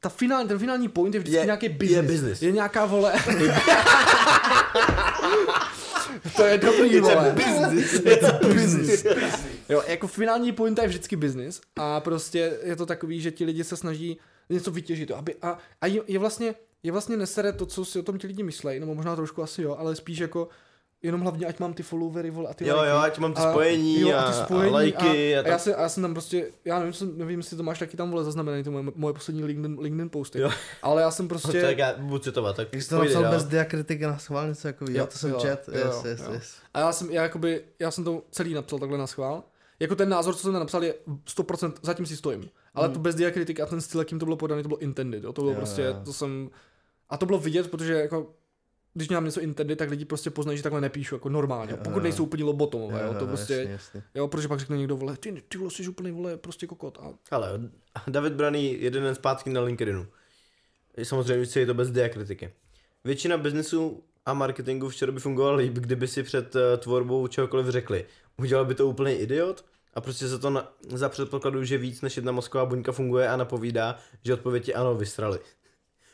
ta 0.00 0.08
finální, 0.08 0.48
ten 0.48 0.58
finální 0.58 0.88
point 0.88 1.14
je 1.14 1.20
vždycky 1.20 1.36
Je- 1.38 1.44
nějaký 1.44 1.66
je 1.66 1.72
business. 1.72 2.06
business. 2.10 2.42
Je 2.42 2.52
nějaká 2.52 2.84
vole. 2.86 3.12
to 6.36 6.44
je 6.44 6.58
dobrý, 6.58 7.00
vole. 7.00 7.34
business. 8.54 9.04
Jo, 9.68 9.82
jako 9.86 10.06
finální 10.06 10.52
pointa 10.52 10.82
je 10.82 10.88
vždycky 10.88 11.16
business 11.16 11.60
a 11.76 12.00
prostě 12.00 12.58
je 12.62 12.76
to 12.76 12.86
takový, 12.86 13.20
že 13.20 13.30
ti 13.30 13.44
lidi 13.44 13.64
se 13.64 13.76
snaží 13.76 14.18
něco 14.50 14.70
vytěžit, 14.70 15.10
aby, 15.10 15.34
a, 15.42 15.58
a 15.80 15.86
je, 15.86 16.02
je 16.06 16.18
vlastně, 16.18 16.54
je 16.82 16.92
vlastně 16.92 17.16
nesere 17.16 17.52
to, 17.52 17.66
co 17.66 17.84
si 17.84 17.98
o 17.98 18.02
tom 18.02 18.18
ti 18.18 18.26
lidi 18.26 18.42
myslejí, 18.42 18.80
nebo 18.80 18.94
možná 18.94 19.16
trošku 19.16 19.42
asi 19.42 19.62
jo, 19.62 19.76
ale 19.78 19.96
spíš 19.96 20.18
jako 20.18 20.48
jenom 21.02 21.20
hlavně, 21.20 21.46
ať 21.46 21.58
mám 21.60 21.74
ty 21.74 21.82
followery, 21.82 22.30
vole, 22.30 22.50
a 22.50 22.54
ty 22.54 22.66
Jo, 22.66 22.76
lajky. 22.76 22.90
jo, 22.90 22.96
ať 22.98 23.18
mám 23.18 23.34
ty 23.34 23.40
A- 23.40 23.50
spojení 23.50 24.00
jo, 24.00 24.16
a, 24.16 24.26
ty 24.32 24.32
spojení 24.32 24.70
a 24.70 24.72
lajky. 24.74 25.36
a, 25.36 25.38
A, 25.38 25.42
a, 25.42 25.46
já, 25.46 25.52
tak. 25.52 25.60
se, 25.60 25.74
a 25.74 25.82
já 25.82 25.88
jsem 25.88 26.02
tam 26.02 26.12
prostě, 26.14 26.50
já 26.64 26.78
nevím, 26.78 26.92
jsem, 26.92 27.18
nevím, 27.18 27.40
jestli 27.40 27.56
to 27.56 27.62
máš 27.62 27.78
taky 27.78 27.96
tam 27.96 28.10
vole 28.10 28.24
zaznamenaný, 28.24 28.62
ty 28.64 28.70
moje, 28.70 28.84
moje 28.94 29.14
poslední 29.14 29.44
LinkedIn, 29.44 29.78
LinkedIn 29.80 30.10
posty, 30.10 30.38
Jo. 30.40 30.50
ale 30.82 31.02
já 31.02 31.10
jsem 31.10 31.28
tak 31.28 31.40
prostě, 31.42 31.74
já 31.78 31.94
budu 31.98 32.18
citovat, 32.18 32.56
tak 32.56 32.68
Jak 32.72 32.82
jsi 32.82 32.88
to 32.88 32.98
napsal 32.98 33.22
dál. 33.22 33.32
bez 33.32 33.44
diakritiky 33.44 34.04
na 34.06 34.18
schvál, 34.18 34.48
něco 34.48 34.68
jako 34.68 34.84
jo, 34.90 35.06
to 35.06 35.18
jsem 35.18 35.30
jo, 35.30 35.38
čet, 35.40 35.68
jo, 35.72 35.86
yes, 35.86 36.04
yes, 36.04 36.20
jo. 36.20 36.32
yes. 36.32 36.54
A 36.74 36.80
já 36.80 36.92
jsem, 36.92 37.10
já 37.10 37.22
jakoby, 37.22 37.64
já 37.78 37.90
jsem 37.90 38.04
to 38.04 38.22
celý 38.30 38.54
napsal 38.54 38.78
takhle 38.78 38.98
na 38.98 39.06
schvál. 39.06 39.42
Jako 39.80 39.96
ten 39.96 40.08
názor, 40.08 40.34
co 40.34 40.42
jsem 40.42 40.52
tam 40.52 40.60
napsal, 40.60 40.84
je 40.84 40.94
100%, 41.36 41.72
zatím 41.82 42.06
si 42.06 42.16
stojím. 42.16 42.48
Ale 42.74 42.88
to 42.88 42.98
bez 42.98 43.14
diakritiky 43.14 43.62
a 43.62 43.66
ten 43.66 43.80
styl, 43.80 44.00
jakým 44.00 44.18
to 44.18 44.24
bylo 44.26 44.36
podané, 44.36 44.62
to 44.62 44.68
bylo 44.68 44.78
intended. 44.78 45.24
Jo? 45.24 45.32
To 45.32 45.40
bylo 45.42 45.52
Jo, 45.52 45.56
prostě, 45.56 45.82
jo. 45.82 45.96
to 46.04 46.12
jsem... 46.12 46.50
A 47.10 47.16
to 47.16 47.26
bylo 47.26 47.38
vidět, 47.38 47.70
protože 47.70 47.92
jako 47.94 48.30
když 48.94 49.08
mám 49.08 49.24
něco 49.24 49.40
intended, 49.40 49.78
tak 49.78 49.90
lidi 49.90 50.04
prostě 50.04 50.30
poznají, 50.30 50.56
že 50.56 50.62
takhle 50.62 50.80
nepíšu 50.80 51.14
jako 51.14 51.28
normálně. 51.28 51.72
Jo, 51.72 51.78
Pokud 51.84 51.96
jo. 51.96 52.02
nejsou 52.02 52.22
úplně 52.22 52.44
lobotomové, 52.44 53.02
jo, 53.02 53.14
to 53.14 53.20
Jo, 53.20 53.26
prostě, 53.26 53.54
jasně, 53.54 53.72
jasně. 53.72 54.02
jo, 54.14 54.28
protože 54.28 54.48
pak 54.48 54.60
řekne 54.60 54.76
někdo, 54.76 54.96
vole, 54.96 55.16
ty, 55.16 55.42
ty 55.48 55.58
vole, 55.58 55.70
jsi 55.70 55.88
úplný, 55.88 56.12
vole, 56.12 56.36
prostě 56.36 56.66
kokot. 56.66 56.98
A 57.00 57.12
Ale 57.30 57.60
David 58.08 58.32
Braný 58.32 58.82
jeden 58.82 59.02
den 59.02 59.14
zpátky 59.14 59.50
na 59.50 59.60
LinkedInu. 59.60 60.06
Samozřejmě 61.02 61.46
je 61.60 61.66
to 61.66 61.74
bez 61.74 61.90
diakritiky. 61.90 62.52
Většina 63.04 63.36
biznesů 63.36 64.02
a 64.26 64.34
marketingu 64.34 64.88
včera 64.88 65.12
by 65.12 65.20
fungoval 65.20 65.56
líp, 65.56 65.72
kdyby 65.72 66.08
si 66.08 66.22
před 66.22 66.56
eh, 66.56 66.76
tvorbou 66.76 67.26
čehokoliv 67.26 67.66
řekli. 67.66 68.04
Udělal 68.38 68.64
by 68.64 68.74
to 68.74 68.86
úplný 68.88 69.12
idiot? 69.12 69.64
A 69.94 70.00
prostě 70.00 70.28
se 70.28 70.38
to 70.38 70.50
na, 70.50 70.72
za 70.88 71.08
předpokladu, 71.08 71.64
že 71.64 71.78
víc 71.78 72.02
než 72.02 72.16
jedna 72.16 72.32
mozková 72.32 72.66
buňka 72.66 72.92
funguje 72.92 73.28
a 73.28 73.36
napovídá, 73.36 73.98
že 74.24 74.34
odpověď 74.34 74.68
je 74.68 74.74
ano, 74.74 74.94
vysrali. 74.94 75.38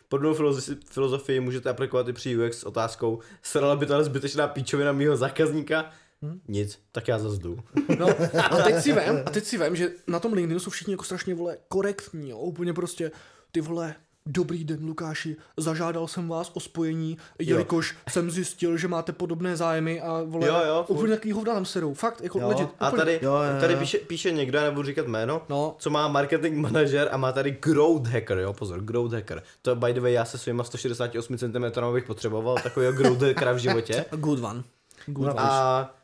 Podobnou 0.08 0.34
filozofi- 0.34 0.76
filozofii 0.86 1.40
můžete 1.40 1.70
aplikovat 1.70 2.08
i 2.08 2.12
při 2.12 2.36
UX 2.36 2.58
s 2.58 2.64
otázkou, 2.64 3.18
srala 3.42 3.76
by 3.76 3.86
to 3.86 3.94
ale 3.94 4.04
zbytečná 4.04 4.48
píčovina 4.48 4.92
mýho 4.92 5.16
zákazníka? 5.16 5.90
Hm? 6.22 6.40
Nic, 6.48 6.78
tak 6.92 7.08
já 7.08 7.18
zase 7.18 7.42
jdu. 7.42 7.58
No, 7.98 8.06
a 8.50 8.56
teď 8.62 8.82
si 8.82 8.92
vem, 8.92 9.22
a 9.26 9.30
teď 9.30 9.44
si 9.44 9.58
vem, 9.58 9.76
že 9.76 9.90
na 10.06 10.20
tom 10.20 10.32
LinkedInu 10.32 10.60
jsou 10.60 10.70
všichni 10.70 10.92
jako 10.92 11.04
strašně, 11.04 11.34
vole, 11.34 11.58
korektní, 11.68 12.30
jo, 12.30 12.38
úplně 12.38 12.72
prostě, 12.72 13.10
ty 13.52 13.60
vole, 13.60 13.94
Dobrý 14.30 14.64
den, 14.64 14.84
Lukáši, 14.84 15.36
zažádal 15.56 16.08
jsem 16.08 16.28
vás 16.28 16.50
o 16.54 16.60
spojení, 16.60 17.18
jelikož 17.38 17.96
jsem 18.08 18.30
zjistil, 18.30 18.76
že 18.76 18.88
máte 18.88 19.12
podobné 19.12 19.56
zájmy 19.56 20.00
a 20.00 20.22
vole, 20.24 20.46
Jo, 20.48 20.54
jo, 20.66 20.84
úplně 20.88 21.14
takový 21.16 21.32
hovna 21.32 21.54
tam 21.54 21.64
serou, 21.64 21.94
fakt, 21.94 22.20
jako 22.22 22.38
Jo. 22.40 22.48
legit, 22.48 22.68
A 22.80 22.88
úplně. 22.88 22.98
tady, 23.00 23.20
Jo, 23.22 23.32
jo, 23.34 23.42
jo. 23.54 23.60
tady 23.60 23.76
píše, 23.76 23.98
píše 23.98 24.30
někdo, 24.30 24.58
já 24.58 24.64
nebudu 24.64 24.86
říkat 24.86 25.06
jméno, 25.06 25.42
No. 25.48 25.76
co 25.78 25.90
má 25.90 26.08
marketing 26.08 26.56
manažer 26.58 27.08
a 27.12 27.16
má 27.16 27.32
tady 27.32 27.50
growth 27.62 28.06
hacker, 28.06 28.38
jo, 28.38 28.52
pozor, 28.52 28.80
growth 28.80 29.12
hacker. 29.12 29.42
To 29.62 29.76
by 29.76 29.92
the 29.92 30.00
way, 30.00 30.12
já 30.12 30.24
se 30.24 30.38
svýma 30.38 30.64
168 30.64 31.38
cm 31.38 31.64
bych 31.92 32.04
potřeboval 32.04 32.56
takového 32.62 32.92
growth 32.92 33.22
hackera 33.22 33.52
v 33.52 33.58
životě. 33.58 34.04
Good 34.16 34.44
one. 34.44 34.62
Good 35.06 35.26
No, 35.26 35.32
one. 35.32 35.42
A 35.42 35.94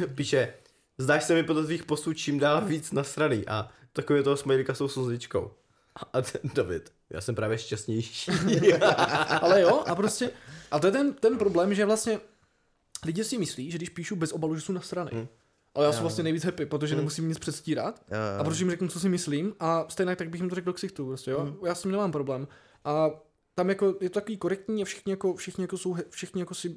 uh, 0.00 0.06
píše, 0.14 0.54
zdáš 0.98 1.24
se 1.24 1.34
mi 1.34 1.42
podle 1.42 1.64
tvých 1.64 1.84
postů 1.84 2.12
čím 2.12 2.38
dál 2.38 2.60
víc 2.64 2.92
nasraný 2.92 3.46
a 3.48 3.68
takový 3.92 4.22
toho 4.22 4.36
smajlíka 4.36 4.74
jsou 4.74 4.88
slzičkou. 4.88 5.50
A 6.12 6.22
ten 6.22 6.40
David, 6.54 6.92
já 7.12 7.20
jsem 7.20 7.34
právě 7.34 7.58
šťastnější. 7.58 8.32
Ale 9.40 9.60
jo, 9.60 9.82
a 9.86 9.94
prostě, 9.94 10.30
a 10.70 10.78
to 10.78 10.86
je 10.86 10.92
ten, 10.92 11.12
ten 11.12 11.38
problém, 11.38 11.74
že 11.74 11.84
vlastně 11.84 12.20
lidi 13.04 13.24
si 13.24 13.38
myslí, 13.38 13.70
že 13.70 13.78
když 13.78 13.88
píšu 13.88 14.16
bez 14.16 14.32
obalu, 14.32 14.54
že 14.54 14.60
jsou 14.60 14.72
nasraný. 14.72 15.10
Hmm. 15.12 15.26
Ale 15.74 15.86
já 15.86 15.92
jsem 15.92 16.02
vlastně 16.02 16.24
nejvíc 16.24 16.44
happy, 16.44 16.66
protože 16.66 16.96
nemusím 16.96 17.28
nic 17.28 17.38
předstírat. 17.38 18.02
Jo. 18.08 18.16
A 18.40 18.44
protože 18.44 18.64
jim 18.64 18.70
řeknu, 18.70 18.88
co 18.88 19.00
si 19.00 19.08
myslím 19.08 19.54
a 19.60 19.86
stejně 19.88 20.16
tak 20.16 20.30
bych 20.30 20.40
jim 20.40 20.48
to 20.48 20.54
řekl 20.54 20.64
do 20.64 20.72
ksichtu, 20.72 21.06
prostě, 21.06 21.30
jo. 21.30 21.40
Hmm. 21.40 21.56
Já 21.66 21.74
s 21.74 21.82
tím 21.82 21.90
nemám 21.90 22.12
problém. 22.12 22.48
A 22.84 23.10
tam 23.54 23.68
jako 23.68 23.94
je 24.00 24.10
to 24.10 24.20
takový 24.20 24.36
korektní 24.36 24.82
a 24.82 24.84
všichni 24.84 25.12
jako, 25.12 25.34
všichni 25.34 25.64
jako 25.64 25.78
jsou, 25.78 25.96
všichni 26.10 26.40
jako 26.40 26.54
si 26.54 26.76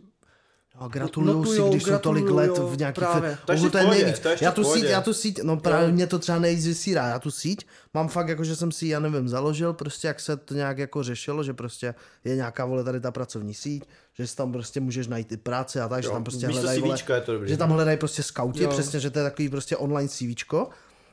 A 0.77 0.87
gratulujou 0.87 1.43
si, 1.45 1.49
Notujou, 1.49 1.69
když 1.69 1.83
jsou 1.83 1.97
tolik 1.97 2.29
let 2.29 2.57
v 2.57 2.77
nějaký 2.77 2.99
právě. 3.01 3.37
To 3.45 3.51
ještě 3.51 3.67
v 3.67 3.71
pohodě, 3.71 3.89
nejvíc. 3.89 4.19
to 4.19 4.29
ještě 4.29 4.45
já 4.45 4.51
tu 4.51 4.63
síť, 4.63 4.83
já 4.83 5.01
tu 5.01 5.13
síť, 5.13 5.39
no 5.43 5.57
právě 5.57 5.87
Jo. 5.87 5.93
mě 5.93 6.07
to 6.07 6.19
třeba 6.19 6.39
nejvíc 6.39 6.65
vysírá, 6.67 7.07
já 7.07 7.19
tu 7.19 7.31
síť 7.31 7.67
mám 7.93 8.07
fakt 8.07 8.27
jako, 8.27 8.43
že 8.43 8.55
jsem 8.55 8.71
si, 8.71 8.87
já 8.87 8.99
nevím, 8.99 9.29
založil 9.29 9.73
prostě, 9.73 10.07
jak 10.07 10.19
se 10.19 10.37
to 10.37 10.53
nějak 10.53 10.77
jako 10.77 11.03
řešilo, 11.03 11.43
že 11.43 11.53
prostě 11.53 11.95
je 12.23 12.35
nějaká, 12.35 12.65
vole, 12.65 12.83
tady 12.83 12.99
ta 12.99 13.11
pracovní 13.11 13.53
síť, 13.53 13.85
že 14.13 14.27
si 14.27 14.35
tam 14.35 14.51
prostě 14.51 14.79
můžeš 14.79 15.07
najít 15.07 15.31
i 15.31 15.37
práci 15.37 15.79
a 15.79 15.87
tak, 15.87 16.03
že 16.03 16.09
tam 16.09 16.23
prostě 16.23 16.47
hledají, 16.47 16.81
vole, 16.81 16.97
je 17.15 17.21
to 17.21 17.33
dobrý. 17.33 17.49
že 17.49 17.57
tam 17.57 17.69
hledají 17.69 17.97
prostě 17.97 18.23
skauti, 18.23 18.63
Jo. 18.63 18.69
přesně, 18.69 18.99
že 18.99 19.09
to 19.09 19.19
je 19.19 19.23
takový 19.25 19.49
prostě 19.49 19.77
online 19.77 20.09
CVčko. 20.09 20.69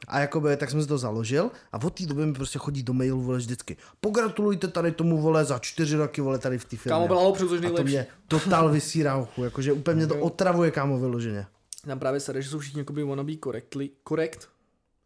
A 0.08 0.20
jakoby, 0.20 0.56
tak 0.56 0.70
jsem 0.70 0.82
si 0.82 0.88
to 0.88 0.98
založil 0.98 1.50
a 1.72 1.82
od 1.82 1.98
té 1.98 2.06
doby 2.06 2.26
mi 2.26 2.32
prostě 2.32 2.58
chodí 2.58 2.82
do 2.82 2.92
mailu, 2.92 3.20
vole, 3.20 3.38
vždycky. 3.38 3.76
Pogratulujte 4.00 4.68
tady 4.68 4.92
tomu, 4.92 5.20
vole, 5.20 5.44
za 5.44 5.58
čtyři 5.58 5.96
roky, 5.96 6.20
vole, 6.20 6.38
tady 6.38 6.58
v 6.58 6.64
té 6.64 6.76
firmě. 6.76 6.94
Kámo, 6.94 7.06
byla 7.06 7.32
přes 7.32 7.52
a 7.52 7.70
to 7.70 7.84
mě 7.84 8.06
totál 8.28 8.70
vysírá 8.70 9.16
uchu, 9.16 9.44
jakože 9.44 9.72
úplně 9.72 9.94
mě 9.94 10.06
to 10.06 10.20
otravuje, 10.20 10.70
kámo, 10.70 10.98
vyloženě. 10.98 11.46
Tam 11.86 11.98
právě 11.98 12.20
se 12.20 12.42
že 12.42 12.48
jsou 12.48 12.58
všichni 12.58 12.80
jakoby 12.80 13.04
wannabe 13.04 13.32
correctly, 13.44 13.90
correct. 14.08 14.48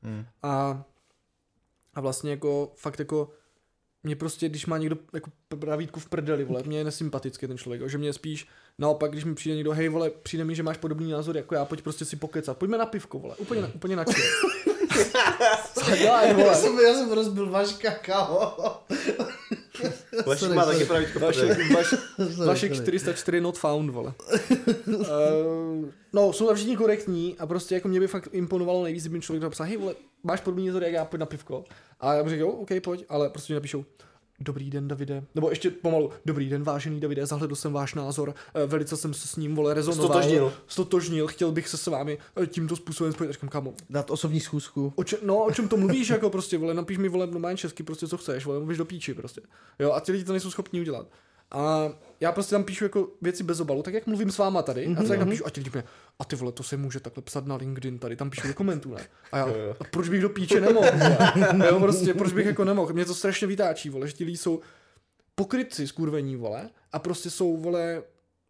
Hmm. 0.02 0.24
A, 0.42 0.84
a 1.94 2.00
vlastně 2.00 2.30
jako 2.30 2.72
fakt 2.76 2.98
jako 2.98 3.30
mě 4.02 4.16
prostě, 4.16 4.48
když 4.48 4.66
má 4.66 4.78
někdo 4.78 4.96
jako 5.12 5.30
pravítku 5.58 6.00
v 6.00 6.08
prdeli, 6.08 6.44
vole, 6.44 6.62
mě 6.66 6.78
je 6.78 6.84
nesympatický 6.84 7.46
ten 7.46 7.58
člověk, 7.58 7.80
jo, 7.80 7.88
že 7.88 7.98
mě 7.98 8.12
spíš 8.12 8.48
naopak, 8.78 9.10
když 9.10 9.24
mi 9.24 9.34
přijde 9.34 9.56
někdo, 9.56 9.72
hej 9.72 9.88
vole, 9.88 10.10
přijde 10.10 10.44
mi, 10.44 10.54
že 10.54 10.62
máš 10.62 10.76
podobný 10.76 11.10
názor 11.10 11.36
jako 11.36 11.54
já, 11.54 11.64
pojď 11.64 11.82
prostě 11.82 12.04
si 12.04 12.16
pokecat, 12.16 12.58
pojďme 12.58 12.78
na 12.78 12.86
pivko, 12.86 13.18
vole, 13.18 13.36
úplně, 13.36 13.62
na, 13.62 13.68
úplně 13.74 13.96
na. 13.96 14.04
Co 15.84 15.96
děláš, 15.96 16.28
Já 16.28 16.32
vole? 16.34 16.54
jsem, 16.54 16.78
já 16.80 16.94
jsem 16.94 17.12
rozbil 17.12 17.50
Vaška, 17.50 17.90
kámo. 17.90 18.52
Vašek 20.26 20.52
má 20.52 20.64
taky 20.64 20.84
pravítko 20.84 21.18
v 21.18 21.22
Vašek, 21.22 21.72
vaš, 21.74 21.94
Vašek 22.46 22.74
sorry. 22.74 22.84
404 22.98 23.40
not 23.40 23.58
found, 23.58 23.90
vole. 23.90 24.12
uh, 24.86 25.04
no, 26.12 26.32
jsou 26.32 26.46
tam 26.46 26.56
všichni 26.56 26.76
korektní 26.76 27.36
a 27.38 27.46
prostě 27.46 27.74
jako 27.74 27.88
mě 27.88 28.00
by 28.00 28.06
fakt 28.06 28.28
imponovalo 28.32 28.82
nejvíc, 28.84 29.02
kdyby 29.02 29.20
člověk 29.20 29.42
napsal, 29.42 29.66
hej 29.66 29.76
vole, 29.76 29.94
máš 30.22 30.40
podobný 30.40 30.66
názor 30.66 30.82
jak 30.84 30.92
já, 30.92 31.04
pojď 31.04 31.20
na 31.20 31.26
pivko. 31.26 31.64
A 32.00 32.14
já 32.14 32.22
bych 32.22 32.30
řekl, 32.30 32.42
jo, 32.42 32.48
OK, 32.48 32.68
pojď, 32.84 33.04
ale 33.08 33.28
prostě 33.30 33.52
mi 33.52 33.54
napíšou, 33.54 33.84
Dobrý 34.40 34.70
den, 34.70 34.88
Davide. 34.88 35.24
Nebo 35.34 35.50
ještě 35.50 35.70
pomalu. 35.70 36.10
Dobrý 36.26 36.48
den, 36.48 36.62
vážený 36.62 37.00
Davide, 37.00 37.26
zahledl 37.26 37.54
jsem 37.54 37.72
váš 37.72 37.94
názor, 37.94 38.34
eh, 38.54 38.66
velice 38.66 38.96
jsem 38.96 39.14
se 39.14 39.28
s 39.28 39.36
ním, 39.36 39.54
vole, 39.54 39.74
rezonoval. 39.74 40.06
Stotožnil. 40.08 40.52
Stotožnil, 40.66 41.26
chtěl 41.26 41.52
bych 41.52 41.68
se 41.68 41.76
s 41.76 41.86
vámi 41.86 42.18
eh, 42.42 42.46
tímto 42.46 42.76
způsobem 42.76 43.12
spojit. 43.12 43.32
Říkám, 43.32 43.48
kámo, 43.50 43.74
Dát 43.90 44.10
osobní 44.10 44.40
schůzku. 44.40 44.92
O 44.96 45.04
če- 45.04 45.18
no, 45.22 45.44
o 45.44 45.50
čem 45.52 45.68
to 45.68 45.76
mluvíš, 45.76 46.08
jako 46.08 46.30
prostě, 46.30 46.58
vole, 46.58 46.74
napiš 46.74 46.98
mi, 46.98 47.08
vole, 47.08 47.26
normálně 47.26 47.56
česky, 47.56 47.82
prostě, 47.82 48.08
co 48.08 48.16
chceš, 48.16 48.46
vole, 48.46 48.58
mluvíš 48.58 48.78
do 48.78 48.84
píči, 48.84 49.14
prostě. 49.14 49.40
Jo, 49.78 49.92
a 49.92 50.00
ti 50.00 50.12
lidi 50.12 50.24
to 50.24 50.32
nejsou 50.32 50.50
schopni 50.50 50.80
udělat. 50.80 51.06
A 51.50 51.92
já 52.20 52.32
prostě 52.32 52.54
tam 52.54 52.64
píšu 52.64 52.84
jako 52.84 53.08
věci 53.22 53.44
bez 53.44 53.60
obalu, 53.60 53.82
tak 53.82 53.94
jak 53.94 54.06
mluvím 54.06 54.30
s 54.30 54.38
váma 54.38 54.62
tady, 54.62 54.86
a 54.98 55.02
tak 55.02 55.18
napíšu, 55.18 55.46
a 55.46 55.50
ti 55.50 55.60
lidi 55.60 55.70
mě, 55.74 55.84
a 56.18 56.24
ty 56.24 56.36
vole, 56.36 56.52
to 56.52 56.62
se 56.62 56.76
může 56.76 57.00
takhle 57.00 57.22
psat 57.22 57.46
na 57.46 57.56
LinkedIn, 57.56 57.98
tady 57.98 58.16
tam 58.16 58.30
píšu 58.30 58.48
do 58.48 58.54
komentů, 58.54 58.94
ne? 58.94 59.06
A 59.32 59.38
já, 59.38 59.46
a 59.80 59.84
proč 59.90 60.08
bych 60.08 60.22
do 60.22 60.28
píče 60.28 60.60
nemohl? 60.60 60.88
Jo, 61.68 61.80
prostě, 61.80 62.14
proč 62.14 62.32
bych 62.32 62.46
jako 62.46 62.64
nemohl? 62.64 62.92
Mě 62.92 63.04
to 63.04 63.14
strašně 63.14 63.46
vytáčí, 63.46 63.90
vole, 63.90 64.06
že 64.06 64.12
ti 64.12 64.24
lidi 64.24 64.36
jsou 64.36 64.60
pokrytci 65.34 65.86
skurvení, 65.86 66.36
vole, 66.36 66.70
a 66.92 66.98
prostě 66.98 67.30
jsou, 67.30 67.56
vole, 67.56 68.02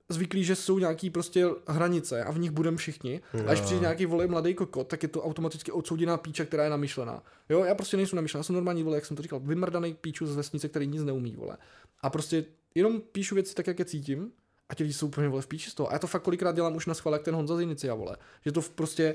zvyklí, 0.08 0.44
že 0.44 0.56
jsou 0.56 0.78
nějaký 0.78 1.10
prostě 1.10 1.46
hranice 1.66 2.24
a 2.24 2.32
v 2.32 2.38
nich 2.38 2.50
budeme 2.50 2.76
všichni. 2.76 3.20
A 3.46 3.52
když 3.52 3.60
přijde 3.60 3.80
nějaký 3.80 4.06
vole 4.06 4.26
mladý 4.26 4.54
kokot, 4.54 4.88
tak 4.88 5.02
je 5.02 5.08
to 5.08 5.22
automaticky 5.22 5.72
odsouděná 5.72 6.16
píča, 6.16 6.44
která 6.44 6.64
je 6.64 6.70
namyšlená. 6.70 7.22
Jo, 7.48 7.64
já 7.64 7.74
prostě 7.74 7.96
nejsem 7.96 8.16
namyšlená, 8.16 8.38
já 8.40 8.42
jsem 8.44 8.54
normální 8.54 8.82
vole, 8.82 8.96
jak 8.96 9.06
jsem 9.06 9.16
to 9.16 9.22
říkal, 9.22 9.40
vymrdaný 9.40 9.94
píču 9.94 10.26
z 10.26 10.36
vesnice, 10.36 10.68
který 10.68 10.86
nic 10.86 11.02
neumí, 11.02 11.36
vole. 11.36 11.56
A 12.02 12.10
prostě 12.10 12.44
jenom 12.78 13.00
píšu 13.00 13.34
věci 13.34 13.54
tak, 13.54 13.66
jak 13.66 13.78
je 13.78 13.84
cítím, 13.84 14.32
a 14.68 14.74
ti 14.74 14.82
lidi 14.82 14.92
jsou 14.94 15.06
úplně 15.06 15.28
vole 15.28 15.42
v 15.42 15.46
píči 15.46 15.70
z 15.70 15.74
toho. 15.74 15.88
A 15.90 15.92
já 15.92 15.98
to 15.98 16.06
fakt 16.06 16.22
kolikrát 16.22 16.54
dělám 16.54 16.76
už 16.76 16.86
na 16.86 16.94
schvál, 16.94 17.14
jak 17.14 17.22
ten 17.22 17.34
Honza 17.34 17.56
z 17.56 17.60
Inicia, 17.60 17.94
vole. 17.94 18.16
Že 18.44 18.52
to 18.52 18.60
v- 18.60 18.70
prostě 18.70 19.14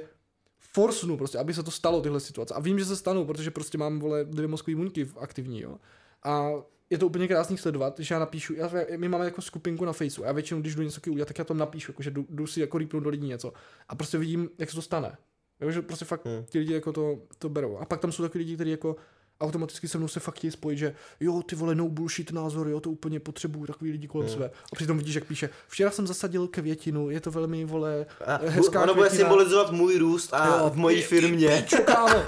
forsnu, 0.59 1.17
prostě, 1.17 1.37
aby 1.37 1.53
se 1.53 1.63
to 1.63 1.71
stalo, 1.71 2.01
tyhle 2.01 2.19
situace. 2.19 2.53
A 2.53 2.59
vím, 2.59 2.79
že 2.79 2.85
se 2.85 2.95
stanou, 2.95 3.25
protože 3.25 3.51
prostě 3.51 3.77
mám, 3.77 3.99
vole, 3.99 4.25
dvě 4.25 4.47
mozkové 4.47 4.75
buňky 4.75 5.09
aktivní, 5.19 5.61
jo. 5.61 5.77
A 6.23 6.49
je 6.89 6.97
to 6.97 7.05
úplně 7.07 7.27
krásný 7.27 7.57
sledovat, 7.57 7.99
že 7.99 8.15
já 8.15 8.19
napíšu, 8.19 8.53
já, 8.53 8.71
my 8.97 9.09
máme 9.09 9.25
jako 9.25 9.41
skupinku 9.41 9.85
na 9.85 9.93
Faceu 9.93 10.23
a 10.23 10.27
já 10.27 10.31
většinou, 10.31 10.61
když 10.61 10.75
jdu 10.75 10.81
něco 10.81 11.01
udělat, 11.11 11.27
tak 11.27 11.37
já 11.39 11.43
tam 11.45 11.57
napíšu, 11.57 11.91
jako, 11.91 12.03
že 12.03 12.11
jdu, 12.11 12.25
jdu, 12.29 12.47
si 12.47 12.59
jako 12.61 12.77
rýpnout 12.77 13.03
do 13.03 13.09
lidí 13.09 13.27
něco 13.27 13.53
a 13.89 13.95
prostě 13.95 14.17
vidím, 14.17 14.49
jak 14.57 14.69
se 14.69 14.75
to 14.75 14.81
stane. 14.81 15.17
Jo, 15.61 15.71
že 15.71 15.81
prostě 15.81 16.05
fakt 16.05 16.25
Hmm. 16.25 16.45
ti 16.49 16.59
lidi 16.59 16.73
jako 16.73 16.93
to, 16.93 17.19
to 17.37 17.49
berou. 17.49 17.77
A 17.77 17.85
pak 17.85 17.99
tam 17.99 18.11
jsou 18.11 18.23
takový 18.23 18.43
lidi, 18.43 18.55
kteří 18.55 18.71
jako 18.71 18.95
automaticky 19.41 19.87
se 19.87 19.97
mnou 19.97 20.07
se 20.07 20.19
fakt 20.19 20.35
chtějí 20.35 20.51
spojit, 20.51 20.77
že 20.77 20.95
jo, 21.19 21.41
ty 21.43 21.55
vole, 21.55 21.75
no 21.75 21.89
bullshit 21.89 22.31
názor, 22.31 22.67
jo, 22.67 22.79
to 22.79 22.89
úplně 22.89 23.19
potřebuju, 23.19 23.65
takový 23.65 23.91
lidi 23.91 24.07
kolem 24.07 24.29
sebe. 24.29 24.51
A 24.71 24.75
přitom 24.75 24.97
vidíš, 24.97 25.15
jak 25.15 25.25
píše, 25.25 25.49
včera 25.67 25.91
jsem 25.91 26.07
zasadil 26.07 26.47
květinu, 26.47 27.09
je 27.09 27.21
to 27.21 27.31
velmi, 27.31 27.65
vole, 27.65 28.05
A 28.25 28.39
hezká 28.45 28.83
ono 28.83 28.95
bude 28.95 29.09
symbolizovat 29.09 29.71
můj 29.71 29.97
růst 29.97 30.33
a 30.33 30.47
Jo, 30.47 30.69
v 30.69 30.75
mojí 30.75 31.01
firmě. 31.01 31.65
Čo, 31.67 31.77
kámo? 31.77 32.15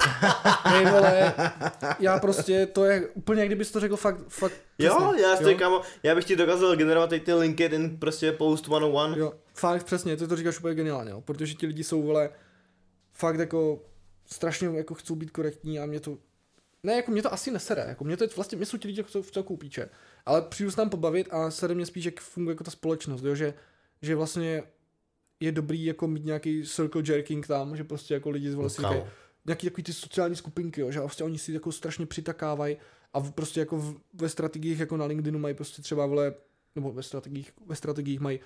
Hej, 0.64 0.86
vole, 0.86 1.34
já 2.00 2.20
prostě, 2.20 2.66
to 2.66 2.86
je 2.86 3.08
úplně, 3.08 3.40
jak 3.40 3.50
kdybys 3.50 3.72
to 3.72 3.80
řekl 3.80 3.96
fakt, 3.96 4.20
fakt 4.28 4.54
Jo, 4.80 4.96
přesně, 4.96 5.22
já 5.22 5.38
si 5.38 5.56
kámo, 5.56 5.82
já 6.04 6.16
bych 6.16 6.26
ti 6.26 6.36
dokázal 6.36 6.76
generovat 6.76 7.10
tady 7.10 7.20
ty 7.20 7.34
LinkedIn 7.34 7.98
prostě 7.98 8.32
post 8.32 8.66
101. 8.66 9.18
Jo, 9.18 9.34
fakt 9.54 9.84
přesně, 9.84 10.18
ty 10.18 10.28
to 10.28 10.36
říkáš 10.36 10.60
úplně 10.60 10.76
geniálně, 10.76 11.12
jo, 11.12 11.22
protože 11.22 11.54
ti 11.54 11.68
lidi 11.68 11.84
jsou, 11.84 12.02
vole, 12.02 12.30
fakt 13.14 13.40
jako 13.40 13.80
strašně 14.26 14.68
jako 14.68 14.94
chcou 14.94 15.16
být 15.16 15.32
korektní 15.32 15.80
a 15.80 15.86
mě 15.86 16.00
to, 16.00 16.18
ne, 16.84 16.94
jako 16.94 17.12
mě 17.12 17.22
to 17.22 17.34
asi 17.34 17.52
nesere, 17.52 17.86
jako 17.88 18.04
mě 18.04 18.18
to 18.18 18.24
je 18.24 18.30
vlastně, 18.36 18.56
mě 18.56 18.66
jsou 18.66 18.78
ti 18.78 18.88
lidi 18.88 19.04
v 19.04 19.32
celku 19.32 19.58
píče, 19.58 19.90
ale 20.26 20.42
přijdu 20.42 20.72
se 20.72 20.76
tam 20.78 20.90
pobavit 20.90 21.28
a 21.32 21.52
sere 21.52 21.76
mě 21.76 21.86
spíš, 21.86 22.06
jak 22.06 22.20
funguje 22.20 22.52
jako 22.54 22.64
ta 22.64 22.72
společnost, 22.72 23.24
jo, 23.24 23.36
že, 23.36 23.54
že 24.02 24.16
vlastně 24.16 24.64
je 25.40 25.52
dobrý 25.52 25.86
jako 25.86 26.08
mít 26.08 26.26
nějaký 26.26 26.64
circle 26.64 27.04
jerking 27.06 27.48
tam, 27.48 27.78
že 27.78 27.84
prostě 27.84 28.14
jako 28.14 28.30
lidi 28.30 28.52
kámo. 28.52 28.70
říkají, 28.70 29.04
nějaký 29.46 29.68
takový 29.68 29.84
ty 29.84 29.94
sociální 29.94 30.36
skupinky, 30.36 30.82
jo, 30.82 30.92
že 30.92 31.00
vlastně 31.00 31.26
oni 31.26 31.38
si 31.38 31.54
jako 31.54 31.72
strašně 31.72 32.06
přitakávají 32.06 32.78
a 33.14 33.20
v, 33.20 33.32
prostě 33.32 33.60
jako 33.60 33.78
v, 33.78 33.96
ve 34.14 34.30
strategiích 34.30 34.80
jako 34.80 34.98
na 34.98 35.06
LinkedInu 35.06 35.40
mají 35.40 35.56
prostě 35.56 35.82
třeba 35.82 36.06
vole, 36.06 36.34
nebo 36.76 36.92
ve 36.92 37.04
strategiích, 37.04 37.52
ve 37.66 37.76
strategiích 37.76 38.20
mají 38.20 38.40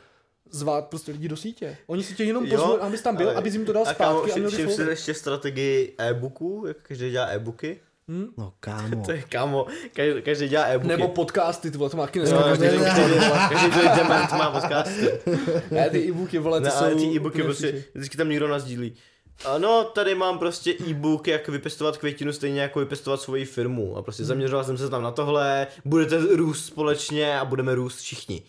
zvát 0.50 0.88
prostě 0.88 1.12
lidi 1.12 1.28
do 1.28 1.38
sítě. 1.38 1.78
Oni 1.88 2.04
si 2.04 2.16
tě 2.16 2.24
jenom 2.24 2.50
pozvou, 2.50 2.82
abys 2.82 3.02
tam 3.02 3.16
byl, 3.16 3.28
ale- 3.30 3.38
abys 3.38 3.54
jim 3.54 3.66
to 3.66 3.74
dal 3.74 3.88
A 3.88 3.94
kámo, 3.94 4.20
zpátky 4.20 4.32
a 4.32 4.36
měl 4.36 4.50
všim 4.50 4.70
si 4.70 4.82
ještě 4.82 5.14
strategii 5.14 5.96
e-booků, 5.98 6.64
jak 6.68 6.78
každý 6.82 7.12
dělá 7.12 7.26
e-booky. 7.26 7.80
Hm? 8.10 8.28
No 8.38 8.54
kámo. 8.60 9.06
To 9.06 9.12
je 9.12 9.22
kámo, 9.22 9.66
každý, 9.94 10.22
každý 10.22 10.48
dělá 10.48 10.66
e-booky. 10.66 10.88
Nebo 10.88 11.08
podcasty, 11.08 11.72
ty 11.72 11.78
vole, 11.78 11.90
to 11.90 11.98
má 11.98 12.06
taky 12.06 12.20
dneska 12.20 12.44
každý, 12.44 12.66
každý. 12.68 12.86
každý, 12.86 13.20
každý, 13.50 13.70
každý 13.72 13.90
dement 13.96 14.32
má 14.32 14.52
podcasty. 14.52 15.12
Ne, 15.72 15.90
ty 15.90 16.00
e-booky, 16.08 16.38
vole, 16.40 16.60
ty 16.60 16.64
Ne, 16.66 16.72
jsou 16.72 16.78
ale 16.86 16.96
ty 16.96 17.04
e-booky 17.16 17.44
prostě, 17.44 17.84
vždycky 17.94 18.18
tam 18.18 18.30
někdo 18.30 18.48
nazdílí. 18.48 18.96
Ano, 19.46 19.84
tady 19.84 20.16
mám 20.16 20.40
prostě 20.40 20.74
e-book, 20.90 21.28
jak 21.28 21.48
vypěstovat 21.48 21.98
květinu, 21.98 22.34
stejně 22.34 22.62
jako 22.62 22.80
vypěstovat 22.80 23.22
svoji 23.22 23.46
firmu. 23.46 23.98
A 23.98 24.02
prostě 24.02 24.26
zaměřoval 24.26 24.64
jsem 24.66 24.78
se 24.78 24.90
tam 24.90 25.04
na 25.04 25.12
tohle, 25.12 25.68
budete 25.86 26.18
růst 26.36 26.66
společně 26.66 27.40
a 27.40 27.46
budeme 27.46 27.76
růst 27.76 27.98
všichni. 28.00 28.44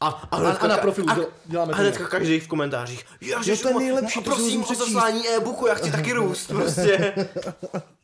A, 0.00 0.06
a, 0.08 0.28
A, 0.30 0.36
hnedka, 0.36 0.64
a 0.64 0.68
na 0.68 0.76
profilu 0.76 1.10
a, 1.10 1.14
děl- 1.14 1.26
děláme 1.46 1.72
a 1.72 1.76
to. 1.76 1.82
hnedka 1.82 2.08
každý 2.08 2.40
v 2.40 2.48
komentářích. 2.48 3.04
Ježiš, 3.20 3.60
to 3.60 3.68
je 3.68 3.74
nejlepší, 3.74 4.20
a 4.20 4.22
to 4.22 4.30
prosím 4.30 4.44
musím 4.44 4.60
o 4.60 4.64
přečíst." 4.64 4.78
zaslání 4.86 5.28
e-booku, 5.28 5.66
já 5.66 5.74
chci 5.74 5.92
taky 5.92 6.12
růst, 6.12 6.46
prostě. 6.46 7.14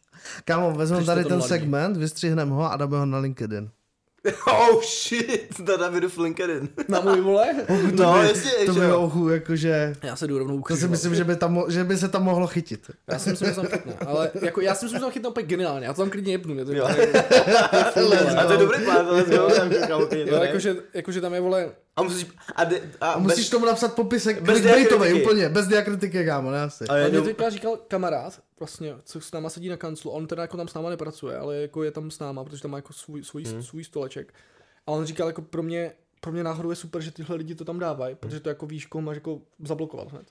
Kámo, 0.44 0.72
vezmeme 0.72 1.00
Přečte 1.00 1.14
tady 1.14 1.24
ten 1.24 1.36
mladý. 1.38 1.48
segment, 1.48 1.96
vystřihneme 1.96 2.50
ho 2.52 2.72
a 2.72 2.76
dáme 2.76 2.96
ho 2.98 3.06
na 3.06 3.18
LinkedIn. 3.18 3.70
oh 4.46 4.82
shit, 4.82 5.58
na 5.68 5.76
Davidu 5.76 6.08
v 6.08 6.18
LinkedIn. 6.18 6.68
Na 6.88 7.00
můj 7.00 7.20
vole? 7.20 7.54
No, 7.92 8.22
jasně, 8.22 8.50
To 8.66 8.72
by 8.74 8.80
jo. 8.80 9.00
ochu, 9.00 9.28
jakože... 9.28 9.92
Já 10.02 10.16
se 10.16 10.26
jdu 10.26 10.38
rovnou 10.38 10.54
To 10.54 10.58
si 10.58 10.60
ukřižovat. 10.60 10.90
myslím, 10.90 11.14
že 11.14 11.24
by, 11.24 11.36
tam, 11.36 11.62
že 11.68 11.84
by 11.84 11.96
se 11.96 12.08
tam 12.08 12.22
mohlo 12.22 12.46
chytit. 12.46 12.90
Já 13.12 13.18
si 13.18 13.30
myslím, 13.30 13.48
že 13.48 13.54
tam 13.54 13.66
chytne, 13.66 13.94
ale 14.06 14.30
jako, 14.42 14.60
já 14.60 14.74
si 14.74 14.84
myslím, 14.84 14.98
že 14.98 15.02
tam 15.02 15.10
chytne 15.12 15.28
úplně 15.28 15.46
geniálně, 15.46 15.86
já 15.86 15.92
to 15.92 16.02
tam 16.02 16.10
klidně 16.10 16.32
jebnu, 16.32 16.54
mě 16.54 16.64
to 16.64 16.72
Jo. 16.72 16.88
je 16.98 17.12
A 18.36 18.44
to 18.46 18.52
je 18.52 18.58
dobrý 18.58 18.84
plán, 18.84 19.06
let's 19.08 19.30
go, 19.30 19.48
tam 19.56 19.70
kámo, 19.88 20.06
Jo, 20.12 20.42
jakože, 20.42 20.76
jakože 20.94 21.20
tam 21.20 21.34
je, 21.34 21.40
vole, 21.40 21.70
A 21.96 22.02
musíš, 22.02 22.26
a, 22.56 22.64
de, 22.64 22.80
a, 23.00 23.10
A 23.10 23.18
musíš 23.18 23.48
tomu 23.48 23.66
napsat 23.66 23.94
popisek 23.94 24.42
bez 24.42 24.60
diakritiky. 24.60 25.22
úplně, 25.22 25.48
bez 25.48 25.66
diakritiky, 25.66 26.24
kámo, 26.24 26.50
ne 26.50 26.62
asi. 26.62 26.84
a 26.84 27.08
mě 27.08 27.20
teďka 27.20 27.50
říkal 27.50 27.76
kamarád, 27.88 28.40
vlastně, 28.60 28.94
co 29.04 29.20
s 29.20 29.32
náma 29.32 29.50
sedí 29.50 29.68
na 29.68 29.76
kanclu, 29.76 30.10
on 30.10 30.26
teda 30.26 30.42
jako 30.42 30.56
tam 30.56 30.68
s 30.68 30.74
náma 30.74 30.90
nepracuje, 30.90 31.38
ale 31.38 31.56
jako 31.56 31.82
je 31.82 31.90
tam 31.90 32.10
s 32.10 32.18
náma, 32.18 32.44
protože 32.44 32.62
tam 32.62 32.70
má 32.70 32.78
jako 32.78 32.92
svůj, 32.92 33.24
svůj, 33.24 33.44
hmm. 33.44 33.62
svůj 33.62 33.84
stoleček. 33.84 34.34
A 34.86 34.92
on 34.92 35.04
říkal, 35.04 35.26
jako 35.26 35.42
pro 35.42 35.62
mě, 35.62 35.92
pro 36.24 36.32
mě 36.32 36.44
náhodou 36.44 36.70
je 36.70 36.76
super, 36.76 37.02
že 37.02 37.10
tyhle 37.10 37.36
lidi 37.36 37.54
to 37.54 37.64
tam 37.64 37.78
dávají, 37.78 38.14
protože 38.14 38.40
to 38.40 38.48
jako 38.48 38.66
víš, 38.66 38.86
koho 38.86 39.02
máš 39.02 39.14
jako 39.16 39.38
zablokovat 39.64 40.12
hned. 40.12 40.26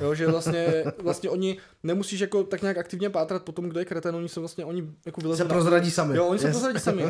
Jo, 0.00 0.14
že 0.14 0.26
vlastně, 0.26 0.84
vlastně 1.02 1.30
oni 1.30 1.56
nemusíš 1.82 2.20
jako 2.20 2.44
tak 2.44 2.62
nějak 2.62 2.78
aktivně 2.78 3.10
pátrat 3.10 3.42
po 3.42 3.52
tom, 3.52 3.68
kdo 3.68 3.78
je 3.78 3.84
kreten, 3.84 4.16
oni 4.16 4.28
se 4.28 4.40
vlastně, 4.40 4.64
oni 4.64 4.88
jako 5.06 5.20
vylezou 5.20 5.38
Se 5.38 5.44
na- 5.44 5.54
prozradí 5.54 5.90
sami. 5.90 6.16
Jo, 6.16 6.26
oni 6.26 6.38
se 6.38 6.46
Yes. 6.46 6.56
prozradí 6.56 6.80
sami. 6.80 7.04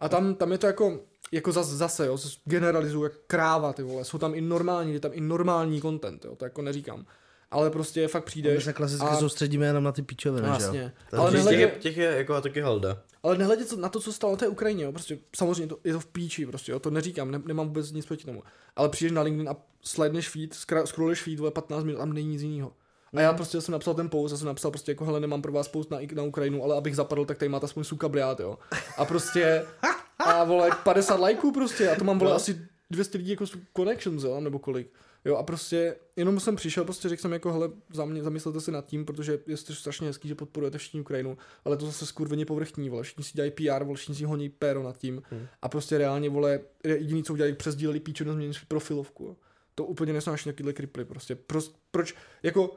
A 0.00 0.08
tam, 0.08 0.34
tam 0.34 0.52
je 0.52 0.58
to 0.58 0.66
jako, 0.66 1.00
jako 1.32 1.52
zase, 1.52 1.76
zase 1.76 2.06
jo, 2.06 2.18
generalizuju 2.44 3.04
jak 3.04 3.12
kráva, 3.26 3.72
ty 3.72 3.82
vole. 3.82 4.04
Jsou 4.04 4.18
tam 4.18 4.34
i 4.34 4.40
normální, 4.40 4.92
je 4.92 5.00
tam 5.00 5.10
i 5.14 5.20
normální 5.20 5.80
content, 5.80 6.24
jo, 6.24 6.36
to 6.36 6.44
jako 6.44 6.62
neříkám. 6.62 7.06
Ale 7.50 7.70
prostě 7.70 8.08
fakt 8.08 8.22
My 8.22 8.26
přijdeš. 8.26 8.64
se 8.64 8.72
klasicky 8.72 9.06
a- 9.06 9.16
soustředíme 9.16 9.66
jenom 9.66 9.84
na 9.84 9.92
ty 9.92 10.02
pičoviny, 10.02 10.46
že 10.46 10.52
jo? 10.52 10.58
Vlastně. 10.58 10.92
Ale 11.12 11.30
těch, 11.32 11.58
je, 11.60 11.68
těch 11.78 11.96
je 11.96 12.06
jako 12.16 12.40
taky 12.40 12.60
halda. 12.60 12.98
Ale 13.22 13.38
nehledě 13.38 13.64
na 13.76 13.88
to, 13.88 14.00
co 14.00 14.12
stalo 14.12 14.32
na 14.32 14.36
té 14.36 14.48
Ukrajině, 14.48 14.84
jo, 14.84 14.92
prostě 14.92 15.18
samozřejmě 15.36 15.66
to, 15.66 15.78
je 15.84 15.92
to 15.92 16.00
v 16.00 16.06
píči, 16.06 16.46
prostě, 16.46 16.72
jo, 16.72 16.78
to 16.78 16.90
neříkám, 16.90 17.30
ne, 17.30 17.42
nemám 17.46 17.66
vůbec 17.66 17.92
nic 17.92 18.06
proti 18.06 18.24
tomu. 18.24 18.42
Ale 18.76 18.88
přijdeš 18.88 19.12
na 19.12 19.22
LinkedIn 19.22 19.48
a 19.48 19.56
sledneš 19.82 20.28
feed, 20.28 20.54
scrolluješ 20.84 21.22
feed, 21.22 21.38
vole, 21.38 21.50
15 21.50 21.84
minut, 21.84 21.98
tam 21.98 22.12
není 22.12 22.28
nic 22.28 22.42
jiného. 22.42 22.72
A 23.16 23.20
já 23.20 23.32
prostě 23.32 23.60
jsem 23.60 23.72
napsal 23.72 23.94
ten 23.94 24.08
post, 24.08 24.32
já 24.32 24.38
jsem 24.38 24.46
napsal 24.46 24.70
prostě 24.70 24.90
jako 24.90 25.04
hele, 25.04 25.20
nemám 25.20 25.42
pro 25.42 25.52
vás 25.52 25.68
post 25.68 25.90
na, 25.90 25.98
na 26.14 26.22
Ukrajinu, 26.22 26.64
ale 26.64 26.76
abych 26.76 26.96
zapadl, 26.96 27.24
tak 27.24 27.38
tady 27.38 27.48
máte 27.48 27.64
aspoň 27.64 27.84
suka 27.84 28.08
briát, 28.08 28.40
jo. 28.40 28.58
A 28.96 29.04
prostě, 29.04 29.66
a 30.18 30.44
vole, 30.44 30.70
50 30.84 31.20
lajků 31.20 31.52
prostě, 31.52 31.90
a 31.90 31.96
to 31.96 32.04
mám 32.04 32.18
vole 32.18 32.34
asi 32.34 32.68
200 32.90 33.18
lidí 33.18 33.30
jako 33.30 33.44
connections, 33.76 34.22
jo, 34.22 34.40
nebo 34.40 34.58
kolik. 34.58 34.92
Jo 35.24 35.36
a 35.36 35.42
prostě 35.42 35.96
jenom 36.16 36.40
jsem 36.40 36.56
přišel, 36.56 36.84
prostě 36.84 37.08
řekl 37.08 37.22
jsem 37.22 37.32
jako, 37.32 37.52
hele, 37.52 37.70
za 37.92 38.04
mě, 38.04 38.22
zamyslete 38.22 38.60
se 38.60 38.70
nad 38.70 38.86
tím, 38.86 39.04
protože 39.04 39.38
je 39.46 39.56
to 39.56 39.74
strašně 39.74 40.06
hezký, 40.06 40.28
že 40.28 40.34
podporujete 40.34 40.78
všichni 40.78 41.00
Ukrajinu, 41.00 41.38
ale 41.64 41.76
to 41.76 41.86
zase 41.86 42.06
skurveně 42.06 42.46
povrchní, 42.46 42.88
vole, 42.88 43.02
všichni 43.02 43.24
si 43.24 43.32
dělají 43.34 43.50
PR, 43.50 43.84
vole, 43.84 43.96
všichni 43.96 44.14
si 44.14 44.24
honí 44.24 44.48
péro 44.48 44.82
nad 44.82 44.98
tím 44.98 45.22
Hmm. 45.30 45.46
a 45.62 45.68
prostě 45.68 45.98
reálně, 45.98 46.30
vole, 46.30 46.60
jediný, 46.84 47.22
co 47.22 47.32
udělali, 47.32 47.52
přesdíleli 47.52 48.00
píču, 48.00 48.24
změnili 48.24 48.54
svou 48.54 48.66
profilovku. 48.68 49.24
Jo. 49.24 49.36
To 49.74 49.84
úplně 49.84 50.12
nesnáš 50.12 50.44
takovýhle 50.44 50.72
kriply, 50.72 51.04
prostě. 51.04 51.34
Prost, 51.34 51.76
proč, 51.90 52.14
jako, 52.42 52.76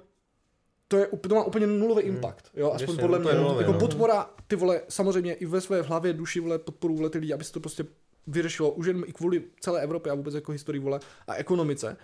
to, 0.88 0.98
je, 0.98 1.08
to 1.28 1.36
má 1.36 1.44
úplně 1.44 1.68
nulový 1.68 2.04
impact, 2.04 2.52
jo, 2.56 2.72
aspoň 2.72 2.96
Jasně, 2.96 3.02
podle 3.02 3.20
mě, 3.20 3.34
nulový, 3.34 3.60
jako 3.60 3.74
no. 3.74 3.80
podpora, 3.80 4.30
ty 4.48 4.56
vole, 4.56 4.82
samozřejmě 4.90 5.34
i 5.34 5.46
ve 5.46 5.62
své 5.62 5.82
hlavě, 5.82 6.14
duši, 6.14 6.40
vole, 6.40 6.60
podporu, 6.60 6.96
vole, 6.96 7.10
ty 7.10 7.18
lidi, 7.18 7.34
aby 7.34 7.44
se 7.44 7.54
to 7.54 7.60
prostě 7.60 7.86
vyřešilo, 8.28 8.72
už 8.72 8.88
jen 8.88 9.04
i 9.08 9.14
kvůli 9.14 9.44
celé 9.60 9.82
Evropě 9.82 10.12
a 10.12 10.16
vůbec 10.16 10.34
jako 10.34 10.52
historii, 10.52 10.80
vole, 10.80 11.00
a 11.28 11.36
ekonomice, 11.36 11.98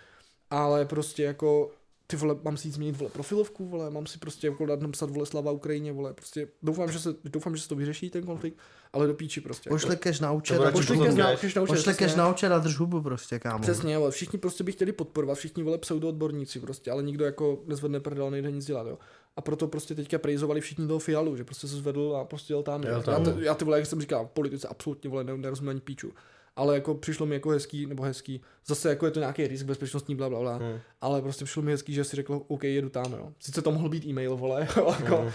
ale 0.49 0.85
prostě 0.85 1.23
jako, 1.23 1.71
ty 2.07 2.15
vole, 2.15 2.35
mám 2.43 2.57
si 2.57 2.67
jít 2.67 2.71
změnit, 2.71 2.97
vole, 2.97 3.09
profilovku, 3.09 3.65
vole, 3.65 3.89
mám 3.89 4.05
si 4.07 4.17
prostě 4.17 4.47
jako 4.47 4.65
dát 4.65 4.81
napsat, 4.81 5.09
vole, 5.09 5.25
slava 5.25 5.51
Ukrajině, 5.51 5.91
vole, 5.91 6.13
prostě 6.13 6.47
doufám, 6.63 6.91
že 6.91 6.99
se, 6.99 7.15
doufám, 7.23 7.55
že 7.55 7.61
se 7.61 7.69
to 7.69 7.75
vyřeší, 7.75 8.09
ten 8.09 8.25
konflikt, 8.25 8.57
ale 8.93 9.07
do 9.07 9.13
píči 9.13 9.41
prostě. 9.41 9.69
Cash 9.99 10.19
na 10.19 10.31
účet 10.31 10.57
radši 10.57 10.71
Pošli 10.71 10.95
potom 10.95 11.05
cash 11.07 11.17
na, 11.17 11.23
děláš. 11.23 11.39
cash 11.41 11.55
na 11.55 11.61
účet, 11.61 11.73
přesně. 11.73 11.93
cash 11.93 12.15
na 12.15 12.29
účet 12.29 12.51
a 12.51 12.59
drž 12.59 12.77
hubu 12.79 13.01
prostě, 13.01 13.39
kámo. 13.39 13.61
Přesně, 13.61 13.95
ale 13.95 14.11
všichni 14.11 14.39
prostě 14.39 14.63
by 14.63 14.71
chtěli 14.71 14.91
podporovat, 14.91 15.35
všichni 15.35 15.63
vole 15.63 15.77
pseudoodborníci 15.77 16.59
prostě, 16.59 16.91
ale 16.91 17.03
nikdo 17.03 17.25
jako 17.25 17.59
nezvedne 17.65 17.99
prdel, 17.99 18.31
nejde 18.31 18.51
nic 18.51 18.65
dělat, 18.65 18.87
jo. 18.87 18.97
A 19.35 19.41
proto 19.41 19.67
prostě 19.67 19.95
teďka 19.95 20.17
prejzovali 20.17 20.61
všichni 20.61 20.87
toho 20.87 20.99
Fialu, 20.99 21.37
že 21.37 21.43
prostě 21.43 21.67
se 21.67 21.75
zvedl 21.75 22.17
a 22.21 22.25
prostě 22.25 22.53
jel 22.53 22.63
tam. 22.63 22.83
Jel 22.83 22.93
Já, 22.93 23.01
tam. 23.01 23.23
t- 23.23 23.35
já 23.39 23.55
ty 23.55 23.65
vole, 23.65 23.77
jak 23.77 23.87
jsem 23.87 24.01
říkal, 24.01 24.29
politice 24.33 24.67
absolutně 24.67 25.09
vole, 25.09 25.23
ne- 25.23 25.37
nerozumím 25.37 25.69
ani 25.69 25.79
píču. 25.81 26.11
Ale 26.55 26.75
jako 26.75 26.95
přišlo 26.95 27.25
mi 27.25 27.35
jako 27.35 27.49
hezký, 27.49 27.85
nebo 27.85 28.03
hezký, 28.03 28.41
zase 28.67 28.89
jako 28.89 29.05
je 29.05 29.11
to 29.11 29.19
nějaký 29.19 29.47
risk 29.47 29.65
bezpečnostní, 29.65 30.15
bla, 30.15 30.29
bla, 30.29 30.39
bla. 30.39 30.55
Hmm. 30.57 30.79
ale 31.01 31.21
prostě 31.21 31.45
přišlo 31.45 31.61
mi 31.63 31.71
hezký, 31.71 31.93
že 31.93 32.03
si 32.03 32.15
řekl, 32.15 32.41
OK, 32.47 32.63
jedu 32.63 32.89
tam, 32.89 33.13
jo. 33.13 33.29
Sice 33.39 33.61
to 33.61 33.71
mohl 33.71 33.89
být 33.89 34.05
e-mail, 34.05 34.35
vole, 34.37 34.61
jako. 34.99 35.17
Hmm. 35.17 35.31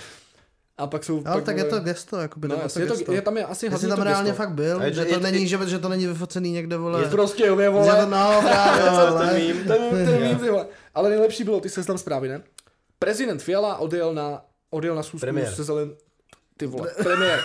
A 0.78 0.86
pak 0.86 1.04
jsou... 1.04 1.22
Ale 1.26 1.34
pak, 1.36 1.44
tak 1.44 1.56
je 1.56 1.64
vole- 1.64 1.70
to 1.70 1.80
gesto, 1.84 2.16
jako 2.16 2.40
by 2.40 2.48
No, 2.48 2.54
jasně, 2.62 2.82
je, 2.82 2.86
to, 2.86 3.12
je 3.12 3.22
tam 3.22 3.36
je 3.36 3.44
asi 3.46 3.68
hlavně 3.68 3.88
tam 3.88 3.98
to 3.98 4.04
reálně 4.04 4.30
gesto. 4.30 4.42
fakt 4.42 4.52
byl, 4.54 4.82
je 4.82 4.90
to- 4.90 4.94
že 4.96 5.04
to 5.04 5.14
je- 5.14 5.20
není, 5.20 5.40
je- 5.42 5.46
že, 5.48 5.58
že 5.66 5.78
to 5.78 5.88
není 5.88 6.06
vyfocený 6.06 6.50
někde, 6.52 6.76
vole. 6.76 7.02
Je 7.02 7.08
prostě, 7.08 7.46
jo, 7.46 7.58
je, 7.60 7.64
Že 7.66 7.70
vole. 7.70 7.96
to 8.04 8.10
no, 8.10 8.40
právě, 8.42 8.82
to 8.82 8.90
ale... 8.90 9.40
Ten, 9.66 10.36
vole. 10.50 10.66
Nejlepší 11.08 11.44
bylo, 11.44 11.60
ty 11.60 11.68
se 11.68 11.84
tam 11.84 11.98
zprávy, 11.98 12.28
ne? 12.28 12.42
Prezident 12.98 13.42
Fiala 13.42 13.76
odjel 13.76 14.14
na, 14.14 14.44
odjel 14.70 14.94
na 14.94 15.02
schůzku 15.02 15.26
se 15.54 15.64
zelen... 15.64 15.94
Ty 16.56 16.66
vole, 16.66 16.90
premiér. 17.02 17.40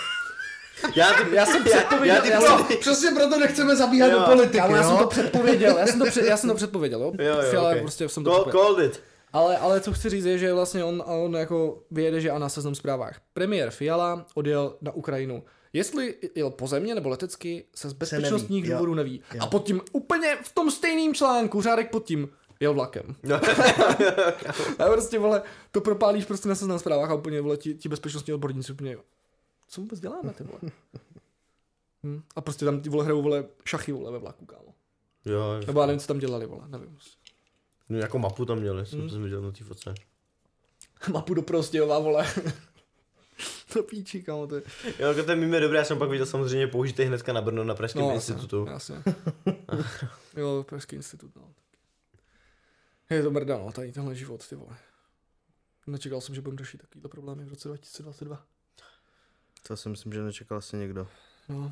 Já, 0.95 1.13
ty, 1.13 1.35
Já 1.35 1.45
jsem 1.45 1.63
předpověděl, 1.63 2.15
já, 2.15 2.21
ty, 2.21 2.29
já 2.29 2.41
já, 2.43 2.57
jsem- 2.57 2.77
Přesně 2.79 3.11
proto 3.11 3.39
nechceme 3.39 3.75
zabíhat 3.75 4.07
Jo. 4.07 4.19
do 4.19 4.25
politiky, 4.25 4.57
Kámo, 4.57 4.75
já 4.75 4.83
jsem 4.83 4.97
to 4.97 5.03
jo? 5.03 5.07
předpověděl, 5.09 5.77
já 5.77 5.87
jsem 5.87 5.99
to, 5.99 6.05
před, 6.05 6.25
já 6.25 6.37
jsem 6.37 6.49
to 6.49 6.55
předpověděl, 6.61 7.01
jo? 7.01 7.11
Jo, 7.19 7.35
jo, 7.35 7.49
Fiala 7.49 7.69
okay. 7.69 7.81
prostě 7.81 8.09
jsem 8.09 8.23
to 8.23 8.31
Call, 8.31 8.51
called 8.51 8.91
it. 8.91 9.03
Ale, 9.33 9.57
ale 9.57 9.81
co 9.81 9.93
chci 9.93 10.09
říct 10.09 10.25
je, 10.25 10.37
že 10.37 10.53
vlastně 10.53 10.83
on, 10.83 11.03
on 11.07 11.33
jako 11.35 11.83
vyjede, 11.91 12.21
že 12.21 12.31
a 12.31 12.39
na 12.39 12.49
seznam 12.49 12.75
zprávách. 12.75 13.19
Premiér 13.33 13.69
Fiala 13.71 14.25
odjel 14.35 14.75
na 14.81 14.91
Ukrajinu. 14.91 15.43
Jestli 15.73 16.15
jel 16.35 16.49
pozemně 16.49 16.95
nebo 16.95 17.09
letecky, 17.09 17.65
se 17.75 17.89
z 17.89 17.93
bezpečnostních 17.93 18.63
neví, 18.63 18.71
jo. 18.71 18.77
důvodů 18.77 18.93
neví. 18.93 19.21
Jo. 19.33 19.39
A 19.43 19.47
pod 19.47 19.63
tím 19.65 19.81
úplně 19.91 20.37
v 20.43 20.53
tom 20.53 20.71
stejným 20.71 21.13
článku, 21.13 21.61
řádek 21.61 21.91
pod 21.91 22.03
tím, 22.05 22.29
jel 22.59 22.73
vlakem. 22.73 23.15
No. 23.23 23.35
a 24.79 24.85
prostě, 24.91 25.19
vole, 25.19 25.41
to 25.71 25.81
propálíš 25.81 26.25
prostě 26.25 26.49
na 26.49 26.55
seznam 26.55 26.79
zprávách 26.79 27.09
a 27.09 27.13
úplně, 27.13 27.41
vole, 27.41 27.57
ti, 27.57 27.73
ti 27.75 27.89
bezpečnostní 27.89 28.33
odborníci 28.33 28.71
úplně, 28.71 28.97
co 29.69 29.81
vůbec 29.81 29.99
děláme, 29.99 30.33
ty 30.33 30.43
vole? 30.43 30.59
Hm. 32.03 32.21
A 32.35 32.41
prostě 32.41 32.65
tam 32.65 32.81
ty 32.81 32.89
vole 32.89 33.03
hrajou, 33.03 33.21
vole, 33.21 33.45
šachy, 33.65 33.91
vole, 33.91 34.11
ve 34.11 34.19
vlaku, 34.19 34.45
kámo. 34.45 34.73
Jo, 35.25 35.59
Nebo 35.67 35.81
já 35.81 35.85
nevím, 35.87 35.99
co 35.99 36.07
tam 36.07 36.19
dělali, 36.19 36.45
vole, 36.45 36.67
nevím. 36.67 36.97
no, 37.89 37.97
jako 37.97 38.19
mapu 38.19 38.45
tam 38.45 38.59
měli, 38.59 38.85
jsem, 38.85 38.99
Hmm. 38.99 39.09
jsem 39.09 39.23
viděl 39.23 39.41
na 39.41 39.51
té 39.51 39.63
fotce. 39.63 39.93
Mapu 41.11 41.33
do 41.33 41.41
Prostějova, 41.41 41.99
vole. 41.99 42.27
to 43.73 43.83
píči, 43.83 44.23
kámo, 44.23 44.47
to 44.47 44.55
je. 44.55 44.61
Jo, 44.99 45.07
jako 45.07 45.23
ten 45.23 45.39
mým 45.39 45.53
je 45.53 45.59
dobrý, 45.59 45.77
já 45.77 45.83
jsem 45.83 45.99
pak 45.99 46.09
viděl 46.09 46.25
samozřejmě 46.25 46.67
použitý 46.67 47.03
hnedka 47.03 47.33
na 47.33 47.41
Brno 47.41 47.63
na 47.63 47.75
Pražském 47.75 48.01
No, 48.01 48.13
institutu. 48.13 48.65
Jasně. 48.69 48.95
jo, 50.37 50.65
Pražský 50.69 50.95
institut, 50.95 51.35
no. 51.35 51.53
Je 53.09 53.23
to 53.23 53.31
mrda, 53.31 53.57
no, 53.57 53.71
tady 53.71 53.91
tenhle 53.91 54.15
život, 54.15 54.47
ty 54.49 54.55
vole. 54.55 54.77
Nečekal 55.87 56.21
jsem, 56.21 56.35
že 56.35 56.41
budeme 56.41 56.57
řešit 56.57 56.77
takovýhle 56.81 57.09
problémy 57.09 57.45
v 57.45 57.49
roce 57.49 57.67
2022. 57.67 58.45
To 59.67 59.77
si 59.77 59.89
myslím, 59.89 60.13
že 60.13 60.21
nečekal 60.21 60.57
asi 60.57 60.77
někdo. 60.77 61.07
No. 61.49 61.71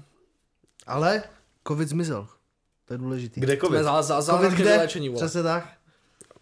Ale 0.88 1.24
covid 1.68 1.90
zmizel. 1.90 2.28
To 2.86 2.94
je 2.94 2.98
důležitý. 2.98 3.42
Kde 3.42 3.58
covid? 3.58 3.84
za, 3.84 4.02
za, 4.02 4.22
za 4.22 4.34
Covid 4.38 4.52
kde? 4.54 4.64
vyléčení, 4.72 5.10
vole. 5.10 5.22
Přesně 5.22 5.44
tak. 5.44 5.68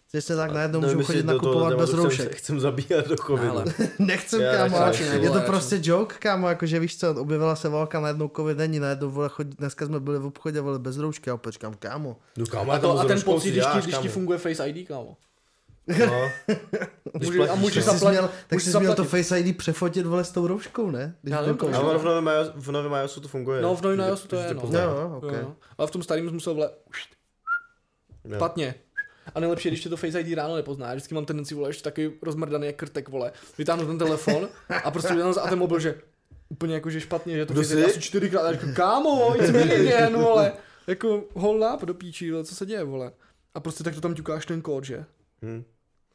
Přesně 0.08 0.36
tak, 0.36 0.52
najednou 0.52 0.80
můžu 0.80 1.02
chodit 1.04 1.22
do 1.22 1.26
toho 1.26 1.34
nakupovat 1.34 1.74
bez 1.78 1.88
chcem- 1.88 2.02
roušek. 2.02 2.34
Chcem 2.36 2.60
zabíhat 2.60 3.08
do 3.08 3.16
covidu. 3.16 3.50
Ale, 3.50 3.64
Nechcem, 3.98 4.40
Já 4.40 4.56
kámo. 4.56 4.78
radši 4.78 5.02
ale 5.02 5.12
ne, 5.12 5.24
Je 5.24 5.28
to 5.28 5.34
vole, 5.34 5.46
prostě 5.46 5.80
joke, 5.82 6.14
kámo, 6.18 6.48
jakože 6.48 6.78
víš 6.78 6.98
co, 6.98 7.14
objevila 7.14 7.56
se 7.56 7.68
válka, 7.68 8.00
najednou 8.00 8.30
covid 8.36 8.58
není, 8.58 8.80
najednou 8.80 9.10
vole, 9.10 9.28
chodí, 9.28 9.50
dneska 9.58 9.86
jsme 9.86 10.00
byli 10.00 10.18
v 10.18 10.26
obchodě, 10.26 10.60
vole, 10.60 10.78
bez 10.78 10.96
roušky, 10.96 11.30
a 11.30 11.34
opět 11.34 11.52
říkám, 11.52 11.74
kámo. 11.74 12.16
No 12.36 12.46
kámo, 12.46 12.72
a, 12.72 12.78
to, 12.78 12.98
a 12.98 13.04
ten 13.04 13.22
pocit, 13.22 13.50
když 13.50 13.64
ti, 13.72 13.90
když 13.98 14.10
funguje 14.12 14.38
Face 14.38 14.68
ID, 14.68 14.88
kámo. 14.88 15.16
No. 15.86 16.30
Když 17.12 17.30
Může- 17.30 17.48
a 17.48 17.54
můžeš 17.54 17.84
no. 17.86 17.92
Tak 17.92 17.94
jsi 17.94 17.98
zaplatit- 17.98 18.18
měl, 18.18 18.28
tak 18.28 18.52
můžeš 18.52 18.72
jsi 18.72 18.78
měl 18.80 18.94
to. 18.94 19.04
Face 19.04 19.40
ID 19.40 19.56
přefotit, 19.56 20.06
vole, 20.06 20.24
s 20.24 20.30
tou 20.30 20.46
rouškou, 20.46 20.90
ne? 20.90 21.14
Když 21.22 21.32
Já 21.32 21.40
nevím, 21.40 21.58
covid. 21.58 21.74
A 21.76 21.80
ono 21.80 21.98
v 21.98 22.04
novém 22.04 22.30
v 22.54 22.70
novém 22.70 22.92
iOSu 22.92 23.20
to 23.20 23.28
funguje. 23.28 23.62
No, 23.62 23.76
v 23.76 23.82
novém 23.82 24.00
iOSu 24.00 24.28
to 24.28 24.36
je, 24.36 24.54
no. 24.54 24.60
pozná. 24.60 24.80
Jo, 24.82 24.90
jo, 24.90 25.14
ok. 25.16 25.22
Jo, 25.32 25.38
jo. 25.40 25.54
Ale 25.78 25.88
v 25.88 25.90
tom 25.90 26.02
starém 26.02 26.32
musel, 26.32 26.54
vole, 26.54 26.70
Jo. 28.24 28.36
špatně. 28.36 28.74
A 29.34 29.40
nejlepší 29.40 29.68
je, 29.68 29.70
když 29.70 29.82
tě 29.82 29.88
to 29.88 29.96
Face 29.96 30.20
ID 30.20 30.34
ráno 30.36 30.56
nepozná. 30.56 30.86
Já 30.86 30.94
vždycky 30.94 31.14
mám 31.14 31.24
tendenci, 31.24 31.54
vole, 31.54 31.68
ještě 31.68 31.82
taky 31.82 32.12
rozmrdaný 32.22 32.66
jak 32.66 32.76
krtek, 32.76 33.08
vole. 33.08 33.32
Vytáhnu 33.58 33.86
ten 33.86 33.98
telefon 33.98 34.48
a 34.84 34.90
prostě 34.90 35.14
vytáhnu 35.14 35.38
a 35.40 35.48
ten 35.48 35.58
mobil, 35.58 35.80
že 35.80 35.94
úplně 36.48 36.74
jako, 36.74 36.90
že 36.90 37.00
špatně, 37.00 37.36
že 37.36 37.46
to 37.46 37.52
Kdo 37.52 37.62
Face 37.62 37.74
ID 37.74 37.80
jsi? 37.84 37.90
asi 37.90 38.00
čtyřikrát. 38.00 38.42
A 38.42 38.52
říkám, 38.52 38.74
kámo, 38.74 39.34
jsi 39.40 39.52
mi 39.52 39.74
jen, 39.74 40.16
vole. 40.16 40.52
Jako, 40.86 41.24
hold 41.34 41.62
up 41.74 41.84
do 41.84 41.94
píčí, 41.94 42.30
vole, 42.30 42.44
co 42.44 42.54
se 42.54 42.66
děje, 42.66 42.84
vole. 42.84 43.12
A 43.54 43.60
prostě 43.60 43.84
tak 43.84 43.94
to 43.94 44.00
tam 44.00 44.14
ťukáš 44.14 44.46
ten 44.46 44.62
kód, 44.62 44.84
že? 44.84 45.04
Hm. 45.42 45.64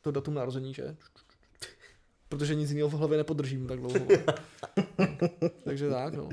To 0.02 0.12
datum 0.12 0.34
narození, 0.34 0.74
že? 0.74 0.96
Protože 2.30 2.56
nic 2.56 2.72
jiného 2.72 2.90
v 2.90 2.94
hlavě 2.94 3.18
nepodržím 3.18 3.68
tak 3.68 3.80
dlouho. 3.80 4.00
Takže 5.64 5.90
tak, 5.90 6.14
no. 6.14 6.30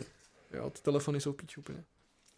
Jo, 0.55 0.71
ty 0.71 0.83
telefony 0.83 1.21
jsou 1.21 1.33
píč 1.33 1.59
úplně. 1.59 1.85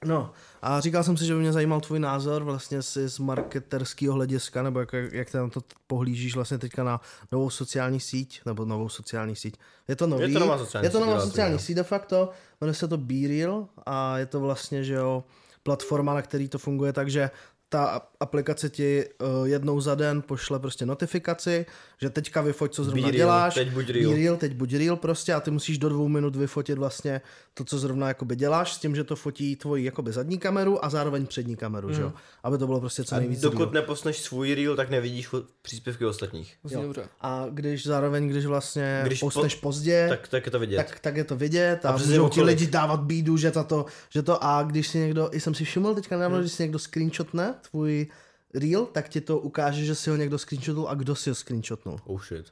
No, 0.05 0.33
a 0.63 0.81
říkal 0.81 1.05
jsem 1.05 1.17
si, 1.17 1.27
že 1.27 1.35
by 1.35 1.41
mě 1.41 1.53
zajímal 1.53 1.81
tvůj 1.81 1.99
názor 1.99 2.45
vlastně 2.45 2.83
si 2.83 3.09
z 3.09 3.19
marketerského 3.19 4.15
hlediska, 4.15 4.63
nebo 4.63 4.81
jak, 4.81 4.93
jak 5.13 5.31
ty 5.31 5.37
na 5.37 5.49
to 5.49 5.61
pohlížíš 5.87 6.35
vlastně 6.35 6.59
teďka 6.59 6.85
na 6.85 7.01
novou 7.33 7.51
sociální 7.51 8.01
síť, 8.01 8.41
nebo 8.47 8.65
novou 8.65 8.89
sociální 8.89 9.37
síť. 9.37 9.57
Je 9.89 9.97
to 9.97 10.07
nový, 10.07 10.23
Je 10.23 10.33
to 10.33 10.39
nová 10.39 10.59
sociální 10.59 10.87
je 10.87 10.91
to 10.91 10.99
síť, 10.99 11.07
nová 11.07 11.21
sociální 11.21 11.53
no. 11.53 11.59
síť 11.59 11.77
de 11.77 11.83
facto, 11.83 12.31
jmenuje 12.61 12.75
se 12.75 12.89
to 12.89 12.97
BeReal 12.97 13.69
a 13.87 14.19
je 14.19 14.27
to 14.27 14.41
vlastně, 14.41 14.85
že 14.85 14.95
jo, 14.95 15.25
platforma, 15.63 16.15
na 16.15 16.23
který 16.23 16.49
to 16.49 16.59
funguje, 16.59 16.93
takže 16.93 17.31
ta 17.73 18.01
aplikace 18.21 18.71
ti 18.71 19.05
uh, 19.41 19.49
jednou 19.49 19.81
za 19.81 19.95
den 19.95 20.23
pošle 20.23 20.59
prostě 20.59 20.87
notifikaci, 20.87 21.67
že 22.01 22.11
teďka 22.11 22.41
vyfoť, 22.41 22.75
co 22.75 22.85
zrovna 22.85 23.03
Be 23.03 23.11
real, 23.11 23.17
děláš. 23.17 23.55
teď 23.55 23.71
buď 23.73 23.89
real. 23.91 24.11
Be 24.13 24.17
real, 24.17 24.37
teď 24.37 24.53
buď 24.55 24.75
real 24.75 24.97
prostě 24.97 25.35
a 25.35 25.41
ty 25.41 25.51
musíš 25.51 25.79
do 25.79 25.89
dvou 25.89 26.09
minut 26.09 26.37
vyfotit 26.37 26.79
vlastně 26.79 27.21
to, 27.55 27.65
co 27.65 27.79
zrovna 27.79 28.09
jakoby 28.09 28.37
děláš, 28.37 28.73
s 28.75 28.79
tím, 28.79 28.97
že 28.97 29.05
to 29.05 29.17
fotí 29.17 29.57
tvoji 29.57 29.85
jakoby 29.85 30.13
zadní 30.13 30.39
kameru 30.39 30.85
a 30.85 30.91
zároveň 30.91 31.27
přední 31.27 31.57
kameru, 31.57 31.89
mm. 31.89 31.95
že 31.95 32.03
jo? 32.03 32.13
Aby 32.43 32.59
to 32.59 32.67
bylo 32.67 32.81
prostě 32.81 33.05
co 33.05 33.15
A 33.15 33.19
nejvíc 33.19 33.41
dokud 33.41 33.59
real. 33.59 33.71
neposneš 33.73 34.19
svůj 34.19 34.55
reel, 34.55 34.77
tak 34.77 34.91
nevidíš 34.91 35.29
příspěvky 35.63 36.07
ostatních. 36.07 36.57
Jo. 36.71 36.93
A 37.21 37.47
když 37.51 37.87
zároveň, 37.87 38.29
když 38.29 38.47
vlastně 38.47 38.99
Když 39.03 39.09
když 39.11 39.21
po- 39.21 39.27
postneš 39.27 39.55
pozdě, 39.55 40.07
Tak, 40.09 40.29
tak 40.29 40.47
je 40.47 40.53
to 40.53 40.59
vidět. 40.59 40.77
tak, 40.77 41.01
tak 41.01 41.17
je 41.17 41.25
to 41.25 41.37
vidět 41.37 41.85
a, 41.85 41.89
A 41.91 41.97
můžou 41.97 42.29
ti 42.29 42.43
lidi 42.43 42.67
dávat 42.67 43.01
bídu, 43.01 43.37
že 43.37 43.51
to, 43.51 43.65
to, 43.65 43.87
že 44.11 44.23
to 44.23 44.45
a 44.45 44.63
když 44.63 44.89
si 44.89 44.99
někdo, 44.99 45.29
i 45.33 45.41
jsem 45.41 45.55
si 45.55 45.65
všiml 45.65 45.95
teďka 45.95 46.17
nedávno, 46.17 46.37
Hmm. 46.37 46.43
když 46.43 46.53
si 46.53 46.63
někdo 46.63 46.79
screenshotne 46.79 47.55
tvůj 47.69 48.07
reel, 48.55 48.87
tak 48.87 49.09
ti 49.09 49.21
to 49.21 49.39
ukáže, 49.39 49.85
že 49.85 49.95
si 49.95 50.11
ho 50.11 50.17
někdo 50.17 50.39
screenshotnul 50.39 50.89
a 50.89 50.95
kdo 50.95 51.15
si 51.15 51.31
ho 51.31 51.35
screenshotnul. 51.35 52.01
Oh 52.05 52.23
shit. 52.23 52.47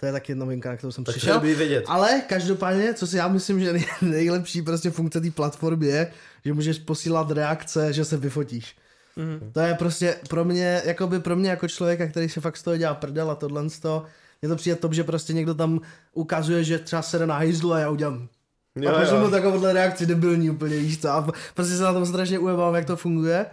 To 0.00 0.06
je 0.06 0.12
taky 0.12 0.34
novinka, 0.34 0.70
na 0.70 0.76
kterou 0.76 0.92
jsem 0.92 1.04
Tak 1.04 1.14
to 1.14 1.18
přišel. 1.18 1.40
vědět. 1.40 1.84
Ale 1.88 2.22
každopádně, 2.28 2.94
co 2.94 3.06
si 3.06 3.16
já 3.16 3.28
myslím, 3.28 3.60
že 3.60 3.72
nej- 3.72 3.86
nejlepší 4.02 4.62
prostě 4.62 4.90
funkce 4.90 5.20
té 5.20 5.30
platformy 5.30 5.86
je, 5.86 6.12
že 6.44 6.52
můžeš 6.52 6.78
posílat 6.78 7.30
reakce, 7.30 7.92
že 7.92 8.04
se 8.04 8.16
vyfotíš. 8.16 8.76
Mhm. 9.16 9.52
To 9.52 9.60
je 9.60 9.74
prostě 9.74 10.16
pro 10.28 10.44
mě, 10.44 10.82
jako 10.84 11.06
by 11.06 11.20
pro 11.20 11.36
mě 11.36 11.50
jako 11.50 11.68
člověka, 11.68 12.06
který 12.06 12.28
se 12.28 12.40
fakt 12.40 12.56
z 12.56 12.62
toho 12.62 12.76
dělá 12.76 12.94
prdel 12.94 13.30
a 13.30 13.34
tohle 13.34 13.70
z 13.70 13.78
toho, 13.78 14.04
je 14.42 14.48
to 14.48 14.56
přijde 14.56 14.76
top, 14.76 14.92
že 14.94 15.04
prostě 15.04 15.32
někdo 15.32 15.54
tam 15.54 15.80
ukazuje, 16.12 16.64
že 16.64 16.78
třeba 16.78 17.02
sede 17.02 17.26
na 17.26 17.34
hajzlu 17.34 17.72
a 17.72 17.78
já 17.78 17.90
udělám 17.90 18.28
Jo, 18.76 18.90
a 18.90 19.00
pošlu 19.00 19.16
jo. 19.16 19.22
mu 19.24 19.30
takovouhle 19.30 19.72
reakci 19.72 20.06
debilní 20.06 20.50
úplně, 20.50 20.76
víš 20.78 21.00
co, 21.00 21.10
a 21.10 21.28
prostě 21.54 21.76
se 21.76 21.82
na 21.82 21.92
tom 21.92 22.06
strašně 22.06 22.38
ujebám, 22.38 22.74
jak 22.74 22.84
to 22.86 22.96
funguje. 22.96 23.46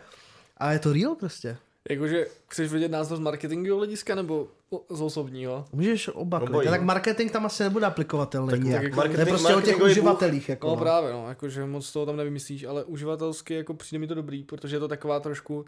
A 0.58 0.72
je 0.72 0.80
to 0.80 0.94
real 0.94 1.16
prostě. 1.16 1.58
Jakože 1.90 2.28
chceš 2.48 2.72
vědět 2.72 2.92
názor 2.92 3.18
z 3.18 3.20
marketingového 3.20 3.78
hlediska 3.78 4.16
nebo 4.16 4.48
z 4.90 5.02
osobního? 5.02 5.66
Můžeš 5.74 6.08
oba 6.14 6.40
Obojí. 6.42 6.68
Tak 6.68 6.82
marketing 6.82 7.32
tam 7.32 7.46
asi 7.46 7.64
nebude 7.64 7.86
aplikovatelný 7.86 8.50
Tak- 8.52 8.64
nijak. 8.64 8.76
tak 8.82 8.84
jako- 8.84 8.96
to 8.96 9.02
je 9.02 9.10
marketing- 9.10 9.30
prostě 9.30 9.56
o 9.56 9.62
těch 9.62 9.82
uživatelích. 9.82 10.50
Jako, 10.50 10.68
No, 10.68 10.74
no. 10.76 10.80
právě, 10.82 11.14
no, 11.14 11.30
jakože 11.30 11.66
moc 11.66 11.92
toho 11.92 12.06
tam 12.06 12.16
nevymyslíš, 12.18 12.64
ale 12.64 12.84
uživatelsky 12.84 13.54
jako 13.54 13.74
přijde 13.74 14.00
mi 14.00 14.08
to 14.08 14.14
dobrý, 14.16 14.44
protože 14.44 14.76
je 14.76 14.80
to 14.80 14.88
taková 14.88 15.20
trošku, 15.20 15.66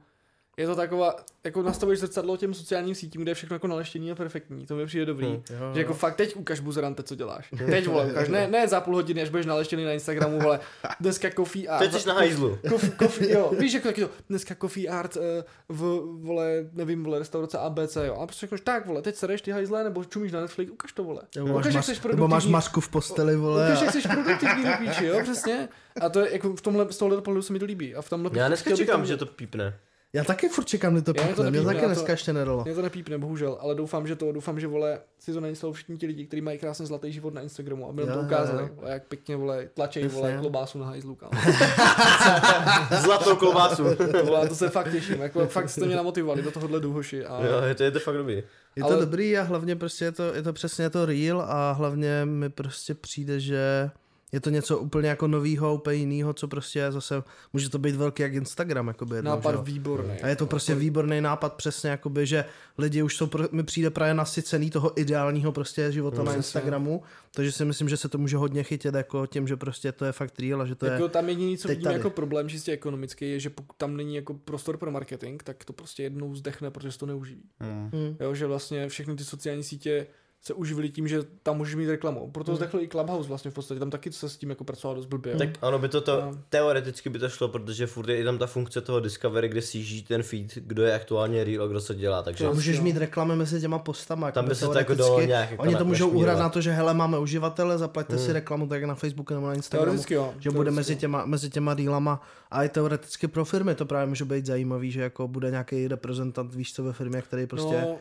je 0.57 0.67
to 0.67 0.75
taková, 0.75 1.15
jako 1.43 1.61
nastavuješ 1.61 1.99
zrcadlo 1.99 2.37
těm 2.37 2.53
sociálním 2.53 2.95
sítím, 2.95 3.21
kde 3.21 3.31
je 3.31 3.35
všechno 3.35 3.55
jako 3.55 3.67
naleštěný 3.67 4.11
a 4.11 4.15
perfektní, 4.15 4.65
to 4.65 4.75
mi 4.75 4.85
přijde 4.85 5.05
dobrý. 5.05 5.25
Hmm. 5.27 5.35
Jo, 5.49 5.73
Že 5.73 5.79
jako 5.79 5.93
fakt 5.93 6.15
teď 6.15 6.35
ukaž 6.35 6.59
buzerante, 6.59 7.03
co 7.03 7.15
děláš. 7.15 7.49
Teď 7.69 7.87
vole, 7.87 8.05
ukaž, 8.05 8.29
ne, 8.29 8.47
ne 8.47 8.67
za 8.67 8.81
půl 8.81 8.95
hodiny, 8.95 9.21
až 9.21 9.29
budeš 9.29 9.45
naleštěný 9.45 9.85
na 9.85 9.91
Instagramu, 9.91 10.39
vole, 10.39 10.59
dneska 10.99 11.29
coffee 11.35 11.67
art. 11.67 11.79
Teď 11.91 12.01
jsi 12.01 12.07
na 12.07 12.13
hajzlu. 12.13 12.57
Coffee, 12.69 12.91
coffee, 12.99 13.31
jo, 13.31 13.51
víš, 13.59 13.73
jako 13.73 13.87
taky 13.87 14.01
to, 14.01 14.09
dneska 14.29 14.55
coffee 14.55 14.87
art 14.87 15.17
eh, 15.17 15.43
v, 15.69 16.01
vole, 16.21 16.69
nevím, 16.73 17.03
vole, 17.03 17.19
restaurace 17.19 17.57
ABC, 17.57 17.95
jo, 17.95 18.15
a 18.15 18.25
prostě 18.27 18.39
řekneš, 18.45 18.61
tak, 18.61 18.85
vole, 18.85 19.01
teď 19.01 19.15
sereš 19.15 19.41
ty 19.41 19.51
hajzle, 19.51 19.83
nebo 19.83 20.05
čumíš 20.05 20.31
na 20.31 20.41
Netflix, 20.41 20.71
ukaž 20.71 20.91
to, 20.91 21.03
vole. 21.03 21.21
Nebo 21.35 21.47
máš, 21.47 21.55
Ukaž, 21.55 21.73
jak 21.73 21.75
mas, 21.75 21.85
jsi 21.85 21.91
nebo 22.07 22.27
máš 22.27 22.29
produktivní. 22.29 22.51
masku 22.51 22.81
v 22.81 22.89
posteli, 22.89 23.35
vole. 23.35 23.65
Ukaž, 23.65 23.81
jak 23.81 23.91
jsi 23.91 24.01
produktivní 24.07 24.63
do 24.63 24.71
píči, 24.79 25.05
jo, 25.05 25.19
přesně. 25.23 25.69
A 26.01 26.09
to 26.09 26.19
je, 26.19 26.33
jako 26.33 26.55
v 26.55 26.61
tomhle, 26.61 26.91
z 26.93 26.97
tohohle 26.97 27.21
pohledu 27.21 27.41
se 27.41 27.53
mi 27.53 27.59
to 27.59 27.65
líbí. 27.65 27.95
A 27.95 28.01
v 28.01 28.09
tomhle 28.09 28.31
Já 28.33 28.47
dneska 28.47 28.75
čekám, 28.75 29.05
že 29.05 29.17
to 29.17 29.25
pípne. 29.25 29.79
Já 30.13 30.23
taky 30.23 30.49
furt 30.49 30.63
čekám, 30.65 30.93
kdy 30.93 31.01
to 31.01 31.11
mě 31.13 31.21
to 31.21 31.27
pípne, 31.27 31.43
mě 31.43 31.51
nepípne, 31.51 31.73
taky 31.73 31.79
to- 31.81 31.85
dneska 31.87 32.11
ještě 32.11 32.33
nedalo. 32.33 32.63
Mě 32.63 32.73
to 32.75 32.81
nepípne, 32.81 33.17
bohužel, 33.17 33.57
ale 33.61 33.75
doufám, 33.75 34.07
že 34.07 34.15
to, 34.15 34.31
doufám, 34.31 34.59
že 34.59 34.67
vole, 34.67 34.99
si 35.19 35.33
to 35.33 35.39
nainstalují 35.41 35.75
všichni 35.75 35.97
ti 35.97 36.07
lidi, 36.07 36.25
kteří 36.25 36.41
mají 36.41 36.57
krásně 36.59 36.85
zlatý 36.85 37.11
život 37.11 37.33
na 37.33 37.41
Instagramu, 37.41 37.89
aby 37.89 38.01
nám 38.01 38.09
Jo, 38.09 38.13
to 38.15 38.19
jo, 38.19 38.25
ukázali, 38.25 38.61
jo. 38.63 38.69
vole, 38.75 38.91
jak 38.91 39.03
pěkně, 39.07 39.35
vole, 39.35 39.69
tlačej, 39.73 40.07
vole, 40.07 40.37
klobásu 40.39 40.79
na 40.79 40.85
hajzlu. 40.85 41.17
Zlatou 43.01 43.35
klobásu. 43.35 43.83
Vole, 44.23 44.47
to 44.49 44.55
se 44.55 44.69
fakt 44.69 44.91
těším, 44.91 45.21
jako 45.21 45.47
fakt 45.47 45.69
jste 45.69 45.85
mě 45.85 45.95
namotivovali 45.95 46.41
do 46.41 46.51
tohohle 46.51 46.79
důhoši 46.79 47.25
a 47.25 47.45
jo, 47.45 47.61
je 47.61 47.75
to, 47.75 47.83
je 47.83 47.91
to 47.91 47.99
fakt 47.99 48.17
dobrý. 48.17 48.35
Je 48.75 48.83
to 48.83 48.85
Ale- 48.89 48.99
dobrý 48.99 49.37
a 49.37 49.43
hlavně 49.43 49.75
prostě 49.75 50.05
je 50.05 50.11
to, 50.11 50.23
je 50.33 50.41
to 50.43 50.53
přesně 50.53 50.89
to 50.89 51.05
real 51.05 51.41
a 51.41 51.71
hlavně 51.71 52.25
mi 52.25 52.49
prostě 52.49 52.93
přijde, 52.93 53.39
že 53.39 53.89
je 54.31 54.39
to 54.39 54.49
něco 54.49 54.77
úplně 54.77 55.09
jako 55.09 55.27
novýho, 55.27 55.75
úplně 55.75 55.97
jinýho, 55.97 56.33
co 56.33 56.47
prostě 56.47 56.91
zase, 56.91 57.23
může 57.53 57.69
to 57.69 57.79
být 57.79 57.95
velký 57.95 58.23
jak 58.23 58.33
Instagram, 58.33 58.87
jakoby 58.87 59.15
jednou, 59.15 59.31
že 59.31 59.35
nápad 59.35 59.51
jo. 59.51 59.61
výborný. 59.63 60.13
A 60.21 60.27
je 60.27 60.35
to 60.35 60.45
prostě 60.45 60.75
výborný 60.75 61.21
nápad 61.21 61.53
přesně, 61.53 61.89
jakoby, 61.89 62.25
že 62.25 62.45
lidi 62.77 63.03
už 63.03 63.15
jsou, 63.15 63.27
pro, 63.27 63.43
mi 63.51 63.63
přijde 63.63 63.89
právě 63.89 64.13
nasycený 64.13 64.69
toho 64.69 64.99
ideálního 64.99 65.51
prostě 65.51 65.91
života 65.91 66.17
na 66.17 66.23
Přesně. 66.23 66.37
Instagramu, 66.37 67.03
takže 67.31 67.51
si 67.51 67.65
myslím, 67.65 67.89
že 67.89 67.97
se 67.97 68.09
to 68.09 68.17
může 68.17 68.37
hodně 68.37 68.63
chytit 68.63 68.95
jako 68.95 69.27
tím, 69.27 69.47
že 69.47 69.55
prostě 69.55 69.91
to 69.91 70.05
je 70.05 70.11
fakt 70.11 70.39
real 70.39 70.61
a 70.61 70.65
že 70.65 70.75
to 70.75 70.85
je... 70.85 70.91
Jako 70.91 71.09
tam 71.09 71.29
jediný, 71.29 71.57
co 71.57 71.67
vidím 71.67 71.83
tady. 71.83 71.95
jako 71.95 72.09
problém 72.09 72.49
čistě 72.49 72.71
ekonomický, 72.71 73.31
je, 73.31 73.39
že 73.39 73.49
pokud 73.49 73.77
tam 73.77 73.97
není 73.97 74.15
jako 74.15 74.33
prostor 74.33 74.77
pro 74.77 74.91
marketing, 74.91 75.43
tak 75.43 75.65
to 75.65 75.73
prostě 75.73 76.03
jednou 76.03 76.35
zdechne, 76.35 76.71
protože 76.71 76.91
se 76.91 76.99
to 76.99 77.05
neuživí. 77.05 77.43
Hmm. 77.59 78.17
Jo, 78.19 78.35
že 78.35 78.47
vlastně 78.47 78.89
všechny 78.89 79.15
ty 79.15 79.23
sociální 79.23 79.63
sítě 79.63 80.07
se 80.47 80.53
uživily 80.53 80.89
tím, 80.89 81.07
že 81.07 81.19
tam 81.43 81.57
můžeš 81.57 81.75
mít 81.75 81.89
reklamu. 81.89 82.29
Proto 82.31 82.51
Hmm. 82.51 82.57
zdechl 82.57 82.79
i 82.81 82.87
Clubhouse 82.87 83.27
vlastně 83.29 83.51
v 83.51 83.53
podstatě, 83.53 83.79
tam 83.79 83.89
taky 83.89 84.11
se 84.11 84.29
s 84.29 84.37
tím 84.37 84.49
jako 84.49 84.63
pracovalo 84.63 84.95
dost 84.95 85.05
blbě. 85.05 85.35
Tak 85.35 85.49
ano, 85.61 85.79
by 85.79 85.89
to, 85.89 86.01
to 86.01 86.21
No. 86.21 86.31
teoreticky 86.49 87.09
by 87.09 87.19
to 87.19 87.29
šlo, 87.29 87.47
protože 87.47 87.87
furt 87.87 88.09
je 88.09 88.17
i 88.17 88.23
tam 88.23 88.37
ta 88.37 88.47
funkce 88.47 88.81
toho 88.81 88.99
Discovery, 88.99 89.49
kde 89.49 89.61
si 89.61 89.83
žít 89.83 90.07
ten 90.07 90.23
feed, 90.23 90.55
kdo 90.55 90.83
je 90.83 90.93
aktuálně 90.95 91.43
real 91.43 91.63
a 91.63 91.67
kdo 91.67 91.79
se 91.81 91.95
dělá, 91.95 92.23
takže 92.23 92.43
To- 92.45 92.53
můžeš 92.53 92.77
jo. 92.77 92.83
mít 92.83 92.97
reklamy 92.97 93.35
mezi 93.35 93.61
těma 93.61 93.79
postama. 93.79 94.31
tam 94.31 94.43
jakoby 94.45 94.49
by 94.49 94.55
se 94.55 94.65
to 94.65 94.77
jako 94.77 94.95
teoreticky. 94.95 95.09
dalo 95.09 95.21
nějak 95.21 95.51
jako 95.51 95.63
Oni 95.63 95.73
to 95.73 95.79
na- 95.79 95.85
můžou 95.85 96.09
uhrát 96.09 96.39
na 96.39 96.49
to, 96.49 96.61
že 96.61 96.71
hele, 96.71 96.93
máme 96.93 97.19
uživatele, 97.19 97.77
zaplaťte 97.77 98.15
Hmm. 98.15 98.25
si 98.25 98.33
reklamu 98.33 98.67
tak 98.67 98.83
na 98.83 98.95
Facebooku 98.95 99.33
nebo 99.33 99.47
na 99.47 99.53
Instagramu. 99.53 99.85
Teoreticky 99.85 100.13
jo. 100.13 100.33
že 100.39 100.51
bude 100.51 100.71
mezi 100.71 100.75
teoreticky 100.87 101.01
těma, 101.01 101.25
mezi 101.25 101.49
těma 101.49 101.73
dílama 101.75 102.21
a 102.51 102.63
i 102.63 102.69
teoreticky 102.69 103.27
pro 103.27 103.45
firmy 103.45 103.75
to 103.75 103.85
právě 103.85 104.07
může 104.07 104.25
být 104.25 104.45
zajímavý, 104.45 104.91
že 104.91 105.01
jako 105.01 105.27
bude 105.27 105.51
nějaký 105.51 105.87
reprezentant, 105.87 106.55
víš 106.55 106.73
co, 106.73 106.83
ve 106.83 106.93
firmě, 106.93 107.21
který 107.21 107.47
prostě, 107.47 107.81
No, 107.81 107.97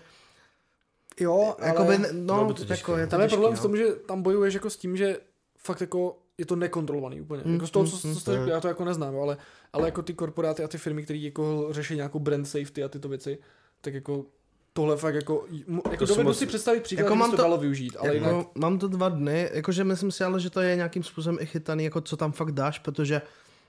jo, 1.21 1.55
ale 1.59 1.69
jakoby, 1.69 1.99
bylo 1.99 2.43
no, 2.43 2.45
by 2.45 2.55
to 2.55 2.65
těžké. 2.65 2.75
jako 2.75 2.97
je 2.97 3.07
to 3.07 3.11
tam 3.11 3.21
je 3.21 3.29
problém 3.29 3.53
no. 3.53 3.59
v 3.59 3.63
tom, 3.63 3.77
že 3.77 3.87
tam 3.93 4.23
bojuješ 4.23 4.55
jako 4.55 4.71
s 4.71 4.77
tím, 4.77 4.97
že 4.97 5.19
fakt 5.59 5.81
jako 5.81 6.19
je 6.39 6.47
to 6.47 6.57
nekontrolovaný 6.57 7.21
úplně. 7.21 7.43
Mm, 7.45 7.55
jako 7.55 7.67
z 7.67 7.71
toho, 7.71 7.85
mm, 7.85 7.91
co, 7.91 7.99
co 7.99 8.09
mm, 8.09 8.15
jste 8.15 8.33
řekli, 8.33 8.51
já 8.51 8.61
to 8.61 8.69
jako 8.69 8.85
neznám, 8.85 9.19
ale, 9.19 9.37
ale 9.73 9.89
jako 9.89 10.03
ty 10.03 10.15
korporáty 10.15 10.65
a 10.65 10.69
ty 10.69 10.79
firmy, 10.79 11.03
které 11.03 11.19
jako 11.19 11.69
řeší 11.71 11.97
nějakou 11.97 12.19
brand 12.19 12.49
safety 12.49 12.85
a 12.85 12.89
tyto 12.89 13.09
věci, 13.09 13.39
tak 13.81 13.95
jako 13.95 14.25
tohle 14.73 14.97
fakt 14.97 15.15
jako, 15.15 15.45
jako 15.91 16.07
jsou 16.07 16.15
dovedu 16.15 16.29
moc- 16.29 16.39
si 16.39 16.47
představit 16.47 16.83
příklad, 16.83 17.05
Jako 17.05 17.15
jako 17.15 17.19
mám 17.19 17.31
to, 17.31 17.37
to- 17.37 17.43
dalo 17.43 17.57
využít, 17.59 17.97
ale 17.99 18.15
jako, 18.15 18.29
jinak, 18.29 18.47
mám 18.55 18.79
to 18.79 18.89
dva 18.89 19.09
dny, 19.09 19.51
jakože 19.53 19.85
myslím 19.85 20.11
si 20.11 20.25
ale, 20.25 20.41
že 20.41 20.51
to 20.51 20.61
je 20.61 20.77
nějakým 20.77 21.03
způsobem 21.03 21.39
i 21.41 21.47
chytaný, 21.47 21.85
jako 21.85 22.01
co 22.01 22.17
tam 22.17 22.33
fakt 22.33 22.53
dáš, 22.53 22.79
protože 22.79 23.23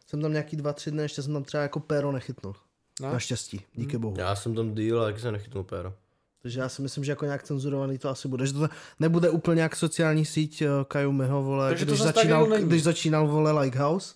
jsem 0.08 0.22
tam 0.22 0.32
nějaký 0.32 0.58
dva, 0.58 0.74
tři 0.74 0.92
dny, 0.92 1.02
ještě 1.02 1.22
jsem 1.22 1.34
tam 1.34 1.44
třeba 1.44 1.64
jako 1.64 1.80
péro 1.80 2.12
nechytnul. 2.12 2.56
no, 3.02 3.14
Naštěstí, 3.14 3.62
díky 3.74 3.98
bohu. 3.98 4.16
Já 4.18 4.36
jsem 4.36 4.56
tam 4.56 4.76
deal, 4.76 5.00
ale 5.00 5.12
taky 5.12 5.22
jsem 5.22 5.34
nechytnul 5.34 5.64
péro. 5.64 5.94
Takže 6.42 6.60
já 6.60 6.70
si 6.70 6.82
myslím, 6.82 7.04
že 7.04 7.12
jako 7.12 7.26
nějak 7.26 7.44
cenzurovaný 7.44 7.98
to 7.98 8.10
asi 8.10 8.28
bude. 8.28 8.48
Že 8.48 8.54
to 8.54 8.68
nebude 9.00 9.30
úplně 9.30 9.62
jak 9.62 9.76
sociální 9.76 10.26
síť 10.26 10.62
uh, 10.62 10.68
Kayumiho, 10.84 11.44
vole, 11.44 11.70
Takže 11.70 11.86
to 11.86 11.92
když 11.92 12.02
začínal, 12.02 12.46
když 12.48 12.84
začínal, 12.84 13.28
vole, 13.28 13.52
Likehouse. 13.52 14.16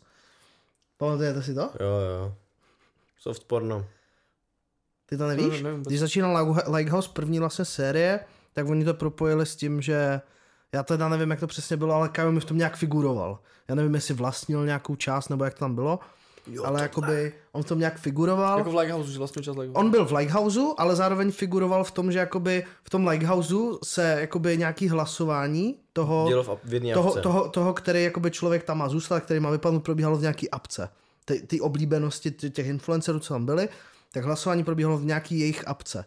Pamatujete 0.97 1.43
si 1.43 1.53
to? 1.53 1.61
Jo, 1.61 1.87
jo. 2.19 2.35
Soft 3.19 3.43
porno. 3.43 3.85
Ty 5.05 5.17
to 5.17 5.23
to 5.23 5.27
nevíš? 5.27 5.61
nevím 5.61 5.77
vůbec. 5.77 5.87
Když 5.87 5.99
začínal 5.99 6.35
Like- 6.35 6.75
Likehouse 6.75 7.09
první 7.13 7.39
vlastně 7.39 7.65
série, 7.65 8.19
tak 8.53 8.69
oni 8.69 8.85
to 8.85 8.93
propojili 8.93 9.45
s 9.45 9.55
tím, 9.55 9.81
že 9.81 10.21
já 10.71 10.83
teda 10.83 11.09
nevím, 11.09 11.31
jak 11.31 11.39
to 11.39 11.47
přesně 11.47 11.77
bylo, 11.77 11.93
ale 11.93 12.09
Kayumi 12.09 12.39
v 12.39 12.45
tom 12.45 12.57
nějak 12.57 12.75
figuroval. 12.77 13.39
Já 13.67 13.75
nevím, 13.75 13.95
jestli 13.95 14.13
vlastnil 14.13 14.65
nějakou 14.65 14.95
část, 14.95 15.29
nebo 15.29 15.43
jak 15.43 15.53
to 15.53 15.59
tam 15.59 15.75
bylo, 15.75 15.99
jo, 16.47 16.63
ale 16.63 16.81
jakoby 16.81 17.33
on 17.51 17.63
v 17.63 17.65
tom 17.65 17.79
nějak 17.79 17.99
figuroval. 17.99 18.57
jako 18.57 18.71
v 18.71 18.75
Lighthouse, 18.75 19.11
že 19.11 19.17
vlastně 19.17 19.43
čas 19.43 19.57
Lighthouse. 19.57 19.85
On 19.85 19.91
byl 19.91 20.05
v 20.05 20.13
Lighthouseu, 20.13 20.73
ale 20.77 20.95
zároveň 20.95 21.31
figuroval 21.31 21.83
v 21.83 21.91
tom, 21.91 22.11
že 22.11 22.19
jakoby 22.19 22.65
v 22.83 22.89
tom 22.89 23.07
Lighthouseu 23.07 23.79
se 23.83 24.17
jakoby 24.19 24.57
nějaký 24.57 24.89
hlasování 24.89 25.75
toho, 25.93 26.29
toho, 26.93 27.21
toho, 27.21 27.49
toho, 27.49 27.73
který 27.73 28.03
jakoby 28.03 28.31
člověk 28.31 28.63
tam 28.63 28.77
má 28.77 28.89
zůstal, 28.89 29.19
který 29.19 29.39
má 29.39 29.49
vypadnout, 29.49 29.79
probíhalo 29.79 30.17
v 30.17 30.21
nějaký 30.21 30.49
apce. 30.51 30.89
Ty, 31.25 31.41
ty 31.47 31.61
oblíbenosti 31.61 32.29
tě- 32.31 32.49
těch 32.49 32.67
influencerů, 32.67 33.19
co 33.19 33.33
tam 33.33 33.45
byli, 33.45 33.69
tak 34.11 34.25
hlasování 34.25 34.63
probíhalo 34.63 34.97
v 34.97 35.05
nějaký 35.05 35.39
jejich 35.39 35.67
apce, 35.67 36.05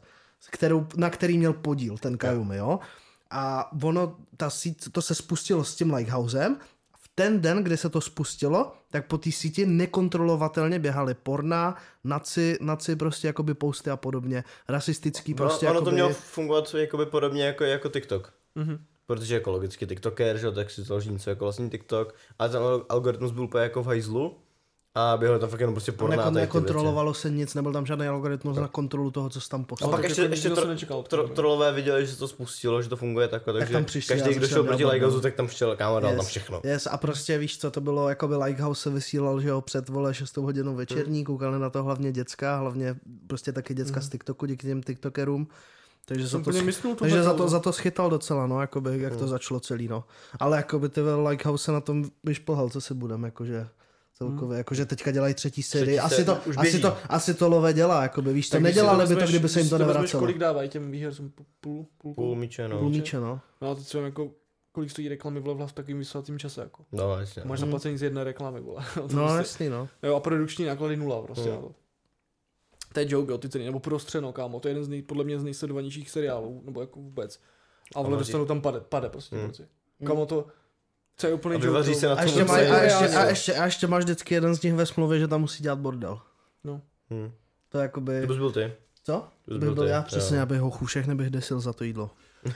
kterou, 0.50 0.86
na 0.96 1.10
který 1.10 1.38
měl 1.38 1.52
podíl 1.52 1.98
ten 1.98 2.18
Kayumi, 2.18 2.56
jo. 2.56 2.78
A 3.30 3.72
ono, 3.82 4.16
ta 4.36 4.50
síť, 4.50 4.92
to 4.92 5.02
se 5.02 5.14
spustilo 5.14 5.64
s 5.64 5.74
tím 5.74 5.94
Lighthousem, 5.94 6.56
ten 7.14 7.40
den, 7.40 7.64
kdy 7.64 7.76
se 7.76 7.88
to 7.88 8.00
spustilo, 8.00 8.72
tak 8.90 9.06
po 9.06 9.18
té 9.18 9.32
síti 9.32 9.66
nekontrolovatelně 9.66 10.78
běhaly 10.78 11.14
porna, 11.14 11.76
naci, 12.04 12.58
naci 12.60 12.96
prostě 12.96 13.26
jakoby 13.26 13.54
posty 13.54 13.90
a 13.90 13.96
podobně, 13.96 14.44
rasistický 14.68 15.34
prostě 15.34 15.66
no, 15.66 15.70
ono 15.70 15.78
jakoby... 15.78 15.90
to 15.90 15.94
mělo 15.94 16.08
fungovat 16.08 16.74
jakoby 16.74 17.06
podobně 17.06 17.44
jako, 17.44 17.64
jako 17.64 17.88
TikTok. 17.88 18.32
Mhm. 18.54 18.84
Protože 19.06 19.34
jako 19.34 19.50
logicky 19.50 19.86
TikToker, 19.86 20.38
že 20.38 20.46
jo, 20.46 20.52
tak 20.52 20.70
si 20.70 20.82
založí 20.82 21.10
něco 21.10 21.30
jako 21.30 21.44
vlastní 21.44 21.70
TikTok. 21.70 22.14
A 22.38 22.48
ten 22.48 22.60
al- 22.62 22.86
algoritmus 22.88 23.30
byl 23.30 23.44
úplně 23.44 23.62
jako 23.62 23.82
v 23.82 23.86
hajzlu. 23.86 24.36
A 24.96 25.16
běhalo 25.16 25.38
tam 25.40 25.48
fakt 25.48 25.60
jenom 25.60 25.74
prostě 25.74 25.92
porná 25.92 26.16
jako 26.16 26.30
věci. 26.30 26.40
nekontrolovalo 26.40 27.14
se 27.14 27.30
nic, 27.30 27.54
nebyl 27.54 27.72
tam 27.72 27.86
žádný 27.86 28.08
algoritmus 28.08 28.56
na 28.56 28.68
kontrolu 28.68 29.10
toho, 29.10 29.28
co 29.30 29.40
se 29.40 29.48
tam 29.48 29.60
A 29.60 29.64
poslal. 29.64 29.90
pak 29.90 30.00
tak 30.00 30.08
ještě, 30.10 30.22
ještě 30.22 30.50
tro, 30.50 30.66
nečekal 30.68 31.02
tro, 31.02 31.22
toho. 31.22 31.34
trolové 31.34 31.72
viděli, 31.72 32.06
že 32.06 32.12
se 32.12 32.18
to 32.18 32.28
spustilo, 32.28 32.82
že 32.82 32.88
to 32.88 32.96
funguje 32.96 33.28
takhle, 33.28 33.52
takže 33.54 33.72
tam 33.72 33.84
přišli 33.84 34.14
a 34.14 34.18
každý, 34.18 34.34
kdo 34.34 34.48
šel 34.48 34.64
proti 34.64 34.84
Lighthouse, 34.84 35.20
tak 35.20 35.34
tam 35.34 35.48
šel, 35.48 35.76
kámo, 35.76 36.00
dal 36.00 36.10
Yes. 36.10 36.16
tam 36.18 36.26
všechno. 36.26 36.60
Yes, 36.64 36.86
a 36.90 36.96
prostě 36.96 37.38
víš 37.38 37.58
co, 37.58 37.70
to 37.70 37.80
bylo, 37.80 38.08
jako 38.08 38.28
by 38.28 38.36
Lighthouse 38.36 38.82
se 38.82 38.90
vysílal, 38.90 39.40
že 39.40 39.48
jo, 39.48 39.60
před 39.60 39.88
vole 39.88 40.14
6 40.14 40.36
hodinou 40.36 40.74
večerní, 40.74 41.18
Hmm. 41.18 41.24
koukali 41.24 41.58
na 41.58 41.70
to 41.70 41.82
hlavně 41.82 42.12
děcka, 42.12 42.56
hlavně 42.58 42.96
prostě 43.26 43.52
taky 43.52 43.74
děcka 43.74 44.00
z 44.00 44.08
TikToku 44.08 44.46
díky 44.46 44.66
těm 44.66 44.82
TikTokerům. 44.82 45.48
Takže 46.04 46.24
za 46.26 46.30
Jsem 46.30 46.44
to, 46.44 46.50
tu 46.50 46.94
takže 46.94 47.16
za 47.16 47.22
to, 47.22 47.28
Lighthouse. 47.30 47.50
za 47.52 47.60
to 47.60 47.72
schytal 47.72 48.10
docela, 48.10 48.46
no, 48.46 48.60
jakoby, 48.60 48.98
jak 49.00 49.12
Hmm. 49.12 49.20
to 49.20 49.28
začalo 49.28 49.60
celý, 49.60 49.88
no. 49.88 50.04
Ale 50.40 50.56
jakoby 50.56 50.88
ty 50.88 51.00
Lighthouse 51.28 51.64
se 51.64 51.72
na 51.72 51.80
tom 51.80 52.04
vyšplhal, 52.24 52.68
co 52.68 52.80
si 52.80 52.94
budem, 52.94 53.24
jakože 53.24 53.66
celkově, 54.14 54.58
jakože 54.58 54.86
teďka 54.86 55.10
dělají 55.10 55.34
třetí 55.34 55.62
sérii. 55.62 55.98
Asi 55.98 56.14
série, 56.14 56.24
to, 56.26 56.50
už 56.50 56.56
asi 56.56 56.78
to, 56.78 56.96
asi 57.08 57.34
to 57.34 57.48
lové 57.48 57.72
dělá, 57.72 58.02
jakoby, 58.02 58.32
víš, 58.32 58.48
to 58.50 58.60
nedělali 58.60 59.06
by 59.06 59.16
to, 59.16 59.26
kdyby 59.26 59.48
se 59.48 59.60
jim 59.60 59.68
to 59.68 59.78
nevracelo. 59.78 60.20
kolik 60.20 60.38
dávají 60.38 60.68
těm 60.68 60.90
výhercům? 60.90 61.30
Půl, 61.30 61.44
půl, 61.60 61.86
půl, 61.98 62.14
Půl 62.14 62.36
míče, 62.36 62.68
no. 62.68 62.78
Půl 62.78 62.90
míče, 62.90 63.20
no. 63.20 63.40
No 63.60 63.70
a 63.70 63.74
teď 63.74 63.86
si 63.86 63.96
vem 63.96 64.06
jako, 64.06 64.30
kolik 64.72 64.90
stojí 64.90 65.08
reklamy 65.08 65.40
vole 65.40 65.66
v 65.66 65.72
takovým 65.72 65.98
vysílacím 65.98 66.38
čase, 66.38 66.60
jako. 66.60 66.84
No, 66.92 67.18
jasně. 67.18 67.42
Máš 67.44 67.60
Mhm. 67.60 67.68
zaplacení 67.68 67.98
z 67.98 68.02
jedné 68.02 68.24
reklamy, 68.24 68.60
vole. 68.60 68.84
No, 68.96 69.02
prostě, 69.08 69.36
jasný, 69.36 69.68
no. 69.68 69.88
jo, 70.02 70.14
a 70.16 70.20
produkční 70.20 70.64
náklady 70.64 70.96
nula, 70.96 71.22
prostě. 71.22 71.50
Hmm. 71.50 71.62
no. 71.62 71.74
To 72.92 73.00
je 73.00 73.06
joke, 73.08 73.32
jo, 73.32 73.38
ty 73.38 73.48
ceny, 73.48 73.64
nebo 73.64 73.80
prostřeno, 73.80 74.32
kámo, 74.32 74.60
to 74.60 74.68
je 74.68 74.70
jeden 74.70 74.84
z 74.84 74.88
nej, 74.88 75.02
podle 75.02 75.24
mě 75.24 75.38
z 75.38 75.44
nejsledovanějších 75.44 76.10
seriálů, 76.10 76.62
nebo 76.64 76.80
jako 76.80 77.00
vůbec. 77.00 77.40
A 77.94 77.98
vole 78.00 78.08
Ano, 78.08 78.16
dostanou 78.18 78.44
tam 78.44 78.60
pade, 78.60 78.80
pade 78.80 79.08
prostě, 79.08 79.36
Hmm. 79.36 79.44
hmm. 80.00 80.06
Kámo 80.06 80.26
to, 80.26 80.46
co 81.16 81.26
je 81.26 81.34
úplný 81.34 81.56
A 81.56 81.64
joke. 81.64 81.84
to- 81.88 81.94
se 81.94 82.06
na 82.06 82.12
A 82.12 82.16
tom 82.16 82.24
ještě, 82.24 82.44
maj, 82.44 82.70
a, 82.70 82.82
ještě, 82.82 83.16
a, 83.16 83.24
ještě, 83.24 83.54
a 83.54 83.64
ještě 83.64 83.86
máš 83.86 84.04
vždycky 84.04 84.34
jeden 84.34 84.54
z 84.54 84.62
nich 84.62 84.74
ve 84.74 84.86
smlouvě, 84.86 85.18
že 85.18 85.28
tam 85.28 85.40
musí 85.40 85.62
dělat 85.62 85.78
bordel. 85.78 86.20
Hm. 87.10 87.32
To 87.68 87.78
je 87.78 87.82
jakoby... 87.82 88.20
To 88.20 88.26
bys 88.26 88.36
byl 88.36 88.52
ty. 88.52 88.72
Co? 89.04 89.12
To 89.12 89.50
bys 89.50 89.58
Bych 89.58 89.66
byl 89.68 89.74
byl 89.74 89.84
ty, 89.84 89.90
já 89.90 90.02
přesně, 90.02 90.40
abych 90.40 90.60
ho 90.60 90.70
chušek 90.70 91.06
nebych 91.06 91.30
desil 91.30 91.60
za 91.60 91.72
to 91.72 91.84
jídlo. 91.84 92.10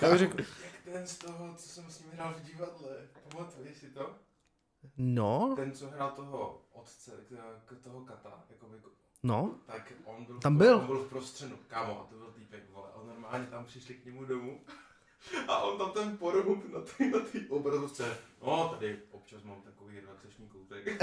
Já 0.00 0.10
bych 0.10 0.18
řekl, 0.18 0.36
Jak 0.38 0.48
ten 0.96 1.06
z 1.06 1.18
toho, 1.18 1.54
co 1.56 1.68
jsem 1.68 1.84
s 1.90 2.00
ním 2.00 2.10
hrál 2.14 2.34
v 2.38 2.46
divadle, 2.46 2.88
pamatuješ 3.30 3.76
si 3.78 3.86
to? 3.86 4.10
No, 4.96 5.52
Ten, 5.56 5.72
co 5.72 5.90
hrál 5.90 6.10
toho 6.10 6.62
otce, 6.72 7.10
k, 7.28 7.74
k 7.74 7.84
toho 7.84 8.00
kata, 8.00 8.44
jako 8.50 8.66
by, 8.66 8.76
no. 9.22 9.54
tak 9.66 9.92
on 10.04 10.24
byl, 10.24 10.38
Tam 10.40 10.54
v, 10.56 10.58
byl. 10.58 10.76
on 10.78 10.86
byl 10.86 10.98
v 10.98 11.08
prostřenu, 11.08 11.56
kámo, 11.68 12.00
a 12.00 12.04
to 12.10 12.16
byl 12.16 12.26
týpek, 12.26 12.60
vole, 12.74 12.88
a 12.94 13.06
normálně 13.06 13.46
tam 13.46 13.64
přišli 13.64 13.94
k 13.94 14.04
němu 14.04 14.24
domů 14.24 14.60
a 15.48 15.58
on 15.62 15.78
tam 15.78 15.90
ten 15.90 16.16
porhub 16.16 16.72
na 16.72 16.80
té 16.80 17.04
na 17.04 17.18
tý 17.32 17.46
obrazovce, 17.48 18.18
no 18.46 18.68
tady 18.68 18.94
ob, 18.94 19.00
občas 19.10 19.42
mám 19.42 19.62
takový 19.62 20.00
relaxační 20.00 20.48
koutek. 20.48 21.02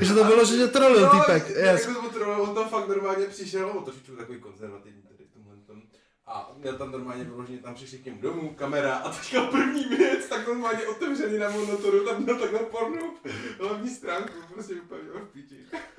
Že 0.04 0.14
to 0.14 0.24
bylo, 0.24 0.44
že 0.44 0.66
trolil 0.66 1.00
Jo, 1.02 1.10
týpek. 1.10 1.48
Yes. 1.48 1.86
Jako 1.86 2.42
on 2.42 2.54
tam 2.54 2.68
fakt 2.68 2.88
normálně 2.88 3.26
přišel, 3.26 3.70
on 3.76 3.84
trošičku 3.84 4.16
takový 4.16 4.40
konzervativní 4.40 5.02
tady 5.02 5.24
v 5.24 5.32
tomhle 5.32 5.56
tom. 5.66 5.82
A 6.28 6.52
měl 6.58 6.78
tam 6.78 6.92
normálně 6.92 7.24
vyloženě, 7.24 7.58
tam 7.58 7.74
přišli 7.74 7.98
k 7.98 8.04
němu 8.04 8.20
domů, 8.20 8.54
kamera 8.54 8.94
a 8.94 9.10
teďka 9.10 9.46
první 9.46 9.84
věc, 9.84 10.28
tak 10.28 10.46
normálně 10.46 10.86
otevřený 10.86 11.38
na 11.38 11.50
monitoru, 11.50 12.04
tam 12.04 12.22
měl 12.22 12.38
takhle 12.38 12.58
pornu, 12.58 13.14
hlavní 13.60 13.90
stránku, 13.90 14.32
prostě 14.54 14.74
úplně 14.74 15.00
v 15.02 15.32
píči. 15.32 15.56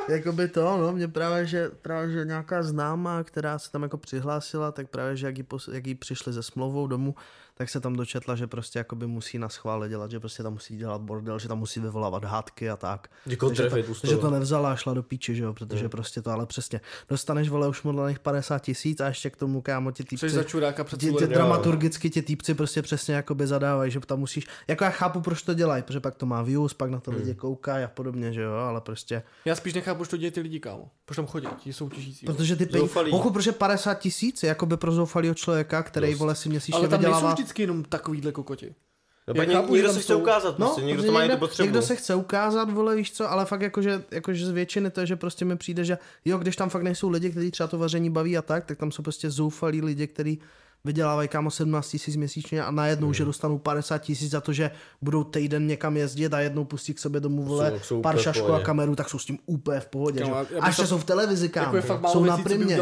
Jakoby 0.08 0.48
to, 0.48 0.78
no, 0.78 0.92
mě 0.92 1.08
právě, 1.08 1.46
že, 1.46 1.70
právě, 1.70 2.14
že 2.14 2.26
nějaká 2.26 2.64
známá, 2.64 3.24
která 3.24 3.60
se 3.60 3.72
tam 3.72 3.84
jako 3.84 3.98
přihlásila, 3.98 4.72
tak 4.72 4.90
právě, 4.90 5.18
že 5.18 5.26
jak 5.26 5.38
jí, 5.38 5.46
jak 5.72 5.88
jí 5.88 5.96
přišli 5.96 6.34
ze 6.34 6.44
smlouvou 6.44 6.88
domů, 6.88 7.16
tak 7.60 7.70
se 7.70 7.80
tam 7.80 7.96
dočetla, 7.96 8.36
že 8.36 8.48
prostě 8.48 8.80
jakoby 8.80 9.08
musí 9.08 9.38
na 9.40 9.50
schvále 9.50 9.90
dělat, 9.90 10.12
že 10.12 10.20
prostě 10.20 10.44
tam 10.44 10.54
musí 10.54 10.78
dělat 10.78 11.02
bordel, 11.02 11.40
že 11.40 11.48
tam 11.48 11.60
musí 11.60 11.80
vyvolávat 11.80 12.26
hádky 12.26 12.70
a 12.70 12.78
tak. 12.78 13.08
Děkuji, 13.26 13.48
Takže 13.48 13.64
trefit 13.70 14.02
to, 14.02 14.08
že 14.08 14.18
to 14.18 14.30
nevzala 14.30 14.72
a 14.72 14.76
šla 14.76 14.94
do 14.94 15.04
píči, 15.04 15.36
že 15.36 15.44
jo, 15.44 15.54
protože 15.54 15.80
Hmm. 15.82 15.90
prostě 15.90 16.22
to 16.22 16.32
ale 16.32 16.46
přesně. 16.46 16.82
Dostaneš, 17.10 17.50
vole, 17.50 17.68
už 17.68 17.84
modlených 17.84 18.20
50 18.20 18.60
tisíc 18.60 19.00
a 19.00 19.08
ještě 19.08 19.30
k 19.30 19.36
tomu, 19.36 19.62
kámo, 19.62 19.92
ti 19.92 20.04
týpci, 20.04 20.30
za 20.30 20.44
čuráka 20.44 20.84
před 20.84 21.00
tě, 21.00 21.12
tě, 21.12 21.28
dramaturgicky 21.28 22.10
ti 22.10 22.22
týpci 22.22 22.54
prostě 22.54 22.82
přesně 22.82 23.16
jakoby 23.16 23.48
zadávají, 23.48 23.92
že 23.92 24.00
tam 24.00 24.20
musíš, 24.20 24.48
jako 24.68 24.84
já 24.84 24.90
chápu, 24.90 25.22
proč 25.22 25.42
to 25.42 25.54
dělají, 25.54 25.84
protože 25.84 26.00
pak 26.00 26.16
to 26.16 26.26
má 26.26 26.42
views, 26.42 26.74
pak 26.74 26.90
na 26.90 27.00
to 27.00 27.12
Hmm. 27.12 27.20
lidi 27.20 27.36
koukají 27.36 27.84
a 27.84 27.88
podobně, 27.88 28.34
že 28.34 28.42
jo, 28.42 28.54
ale 28.54 28.82
prostě, 28.82 29.24
Já 29.46 29.56
spíš 29.56 29.74
nechápu, 29.74 29.98
proč 29.98 30.10
to 30.10 30.18
dělají 30.18 30.32
ty 30.32 30.42
lidi, 30.42 30.60
kámo. 30.60 30.90
Proč 31.06 31.16
tam 31.16 31.28
chodí, 31.28 31.48
ti 31.58 31.74
soutěžící. 31.74 32.26
protože 32.26 32.56
ty 32.56 32.66
peníze. 32.66 32.94
Ochu, 33.12 33.30
protože 33.32 33.52
50 33.52 33.94
tisíc 33.94 34.44
je 34.44 34.50
jakoby 34.50 34.78
pro 34.78 34.92
zoufalýho 34.92 35.34
člověka, 35.36 35.84
který, 35.84 36.10
Dost. 36.12 36.20
vole, 36.20 36.36
si 36.36 36.50
měsíčně 36.50 36.80
Ale 36.80 36.88
tam 36.88 37.00
vydělává. 37.00 37.36
Vždycky 37.50 37.64
jenom 37.64 37.84
takovýhle 37.84 38.32
kokoti. 38.32 38.76
No, 39.36 39.44
Já 39.44 39.54
chápu, 39.54 39.74
někdo 39.76 39.94
se 39.94 40.00
chce 40.00 40.14
jsou- 40.14 40.20
ukázat, 40.20 40.60
No, 40.60 40.66
prostě, 40.66 40.82
někdo 40.82 41.04
to 41.04 41.12
má 41.12 41.22
někdo, 41.22 41.38
potřebu. 41.38 41.66
někdo 41.66 41.82
se 41.82 41.96
chce 41.96 42.16
ukázat, 42.16 42.70
vole, 42.72 42.96
víš 42.96 43.12
co, 43.14 43.32
ale 43.32 43.46
fakt 43.46 43.62
jakože, 43.62 44.04
jakože 44.12 44.46
z 44.46 44.50
většiny 44.50 44.90
to 44.92 45.00
je, 45.00 45.06
že 45.08 45.16
prostě 45.16 45.46
mi 45.46 45.56
přijde, 45.58 45.86
že 45.86 45.98
jo, 46.26 46.38
když 46.38 46.56
tam 46.56 46.70
fakt 46.70 46.84
nejsou 46.84 47.10
lidi, 47.10 47.30
kteří 47.32 47.52
třeba 47.52 47.68
to 47.68 47.78
vaření 47.78 48.10
baví 48.10 48.38
a 48.38 48.42
tak, 48.42 48.66
tak 48.66 48.78
tam 48.78 48.92
jsou 48.92 49.04
prostě 49.04 49.30
zoufalí 49.30 49.82
lidi, 49.82 50.08
kteří 50.08 50.40
vydělávají 50.86 51.30
kámo 51.30 51.52
17 51.52 51.90
tisíc 51.90 52.16
měsíčně 52.16 52.64
a 52.64 52.72
najednou, 52.72 53.08
Hmm. 53.08 53.14
že 53.14 53.26
dostanou 53.26 53.58
50 53.58 53.98
tisíc 53.98 54.32
za 54.32 54.42
to, 54.42 54.54
že 54.54 54.72
budou 55.02 55.24
týden 55.24 55.68
někam 55.68 55.98
jezdit 55.98 56.34
a 56.34 56.40
jednou 56.40 56.66
pustí 56.66 56.94
k 56.94 57.00
sobě 57.00 57.22
domů 57.22 57.44
vole 57.44 57.72
Jsou- 57.72 57.80
jsou 57.80 58.02
pár 58.02 58.18
šašku 58.18 58.54
a 58.54 58.60
kameru, 58.60 58.96
tak 58.96 59.10
jsou 59.10 59.20
s 59.20 59.26
tím 59.26 59.40
úplně 59.46 59.80
v 59.80 59.88
pohodě. 59.88 60.20
Kámo, 60.20 60.34
že? 60.34 60.38
já 60.40 60.44
bych 60.44 60.64
A 60.64 60.68
ještě 60.68 60.82
to- 60.82 60.88
jsou 60.88 60.98
v 60.98 61.04
televizi, 61.04 61.50
kámo. 61.50 61.66
Jako 61.66 61.76
je 61.76 61.82
fakt 61.82 62.02
málo 62.02 62.14
jsou 62.14 62.24
na 62.26 62.38
primě. 62.38 62.78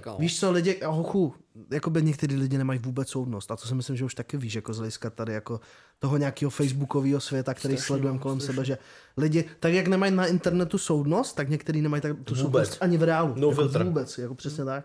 kámo. 0.00 0.18
Víš 0.18 0.40
co, 0.40 0.50
lidi, 0.50 0.82
a 0.82 0.88
hochu, 0.88 1.34
jakoby 1.70 2.02
některý 2.02 2.36
lidi 2.36 2.58
nemají 2.58 2.78
vůbec 2.78 3.08
soudnost. 3.08 3.50
A 3.50 3.56
to 3.56 3.66
si 3.66 3.74
myslím, 3.74 3.96
že 3.96 4.04
už 4.04 4.14
taky 4.14 4.36
víš, 4.36 4.54
jako 4.54 4.74
z 4.74 4.78
hlediska 4.78 5.10
tady 5.10 5.32
jako 5.32 5.60
toho 5.98 6.16
nějakého 6.16 6.50
facebookového 6.50 7.20
světa, 7.20 7.54
který 7.54 7.74
Strašně, 7.74 7.86
sledujeme 7.86 8.18
no, 8.18 8.22
kolem 8.22 8.40
strašně. 8.40 8.54
sebe, 8.54 8.64
že 8.64 8.78
lidi, 9.16 9.44
tak 9.60 9.72
jak 9.72 9.86
nemají 9.86 10.12
na 10.14 10.26
internetu 10.26 10.78
soudnost, 10.78 11.32
tak 11.36 11.48
některý 11.48 11.82
nemají 11.82 12.00
tak, 12.00 12.12
tu 12.12 12.34
Vůbec. 12.34 12.38
soudnost 12.38 12.78
ani 12.80 12.96
v 12.98 13.02
reálu. 13.02 13.34
No 13.36 13.48
jako 13.48 13.62
filter. 13.62 13.84
Vůbec, 13.84 14.18
jako 14.18 14.34
přesně 14.34 14.64
tak. 14.64 14.84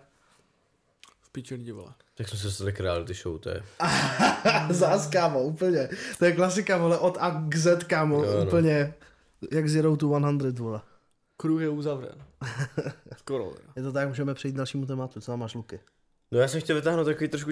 V 1.22 1.30
piči 1.32 1.56
lidi, 1.56 1.72
vole. 1.72 1.94
Tak 2.18 2.30
jsme 2.30 2.38
se 2.40 2.48
dostali 2.48 2.74
k 2.74 2.80
reality 2.80 3.14
show, 3.14 3.40
to 3.40 3.50
je. 3.50 3.64
Zás, 4.70 5.08
kámo, 5.08 5.44
úplně. 5.44 5.90
To 6.20 6.26
je 6.26 6.32
klasika, 6.32 6.78
vole, 6.78 6.98
od 6.98 7.18
A 7.20 7.46
k 7.50 7.56
Z, 7.56 7.84
kámo, 7.84 8.24
Jo, 8.24 8.34
no. 8.40 8.46
úplně 8.46 8.94
jak 9.52 9.70
Zero 9.70 9.98
to 9.98 10.20
100, 10.40 10.64
vole. 10.64 10.82
Kruh 11.38 11.62
je 11.62 11.70
uzavřen. 11.70 12.16
Skoro. 13.18 13.52
teda. 13.52 13.74
Je 13.76 13.84
to 13.84 13.92
tak, 13.92 14.08
můžeme 14.08 14.34
přejít 14.34 14.54
k 14.54 14.56
dalšímu 14.58 14.86
tématu, 14.86 15.22
co 15.22 15.32
tam 15.32 15.40
máš, 15.40 15.54
Luky? 15.54 15.80
No 16.32 16.40
já 16.40 16.48
jsem 16.48 16.62
chtěl 16.62 16.76
vytáhnout 16.76 17.06
takový 17.06 17.28
trošku, 17.28 17.52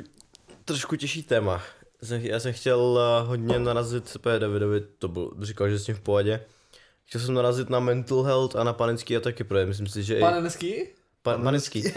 trošku 0.65 0.95
těžší 0.95 1.23
téma. 1.23 1.61
Jsem- 2.03 2.21
Já 2.21 2.39
jsem 2.39 2.53
chtěl 2.53 2.79
uh, 2.79 3.27
hodně 3.27 3.59
narazit, 3.59 4.17
P. 4.21 4.39
Davidovi 4.39 4.81
to 4.99 5.07
byl, 5.07 5.31
říkal, 5.41 5.69
že 5.69 5.79
s 5.79 5.85
tím 5.85 5.95
v 5.95 5.99
pohodě. 6.01 6.41
Chtěl 7.05 7.21
jsem 7.21 7.33
narazit 7.33 7.69
na 7.69 7.79
mental 7.79 8.23
health 8.23 8.55
a 8.55 8.63
na 8.63 8.73
panický 8.73 9.17
ataky, 9.17 9.43
protože 9.43 9.65
myslím 9.65 9.87
si, 9.87 10.03
že 10.03 10.17
i... 10.17 10.19
Panenský? 10.19 10.75
Pa, 11.21 11.37
panický. 11.37 11.93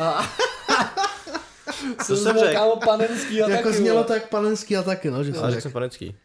Co 2.06 2.16
jsem 2.16 2.38
řekl? 2.38 2.52
Kámo, 2.52 2.76
panenský 2.76 3.42
a 3.42 3.48
jako 3.48 3.62
taky, 3.68 3.76
znělo 3.78 4.04
to 4.04 4.12
jak 4.14 4.28
panenský 4.28 4.76
a 4.76 4.82
taky, 4.82 5.10
no, 5.10 5.24
že 5.24 5.32
jsem 5.34 5.50
řekl 5.50 5.60
jsem 5.62 5.72
panický. 5.72 6.16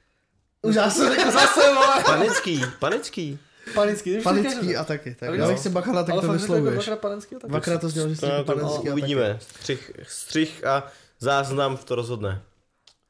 Už 0.62 0.76
já 0.76 0.90
jsem 0.90 1.14
řekl 1.16 1.32
Zase, 1.32 1.74
vole. 1.74 2.04
Panický, 2.06 2.62
panický. 2.80 3.40
Panický, 3.74 4.16
ty 4.16 4.22
panický 4.22 4.76
a 4.78 4.84
taky. 4.84 5.16
Tak 5.20 5.30
Ale 5.30 5.38
já 5.38 5.48
bacha 5.70 5.92
na 5.92 6.04
tak 6.04 6.14
Ale 6.14 6.22
to 6.22 6.28
řekl 6.28 6.34
jako 6.34 6.34
vyslovuješ. 6.34 6.76
dvakrát 6.76 7.00
panenský 7.02 7.36
to 7.82 7.90
znělo, 7.90 8.10
že 8.10 8.16
jsi 8.16 8.26
No, 8.26 8.32
řekl 8.32 8.44
to 8.44 8.54
panenský 8.54 8.90
a 8.90 8.92
uvidíme. 8.92 9.38
Střih, 9.42 9.92
střih 10.08 10.66
a 10.68 10.88
záznam 11.20 11.78
to 11.78 11.96
rozhodne. 11.96 12.42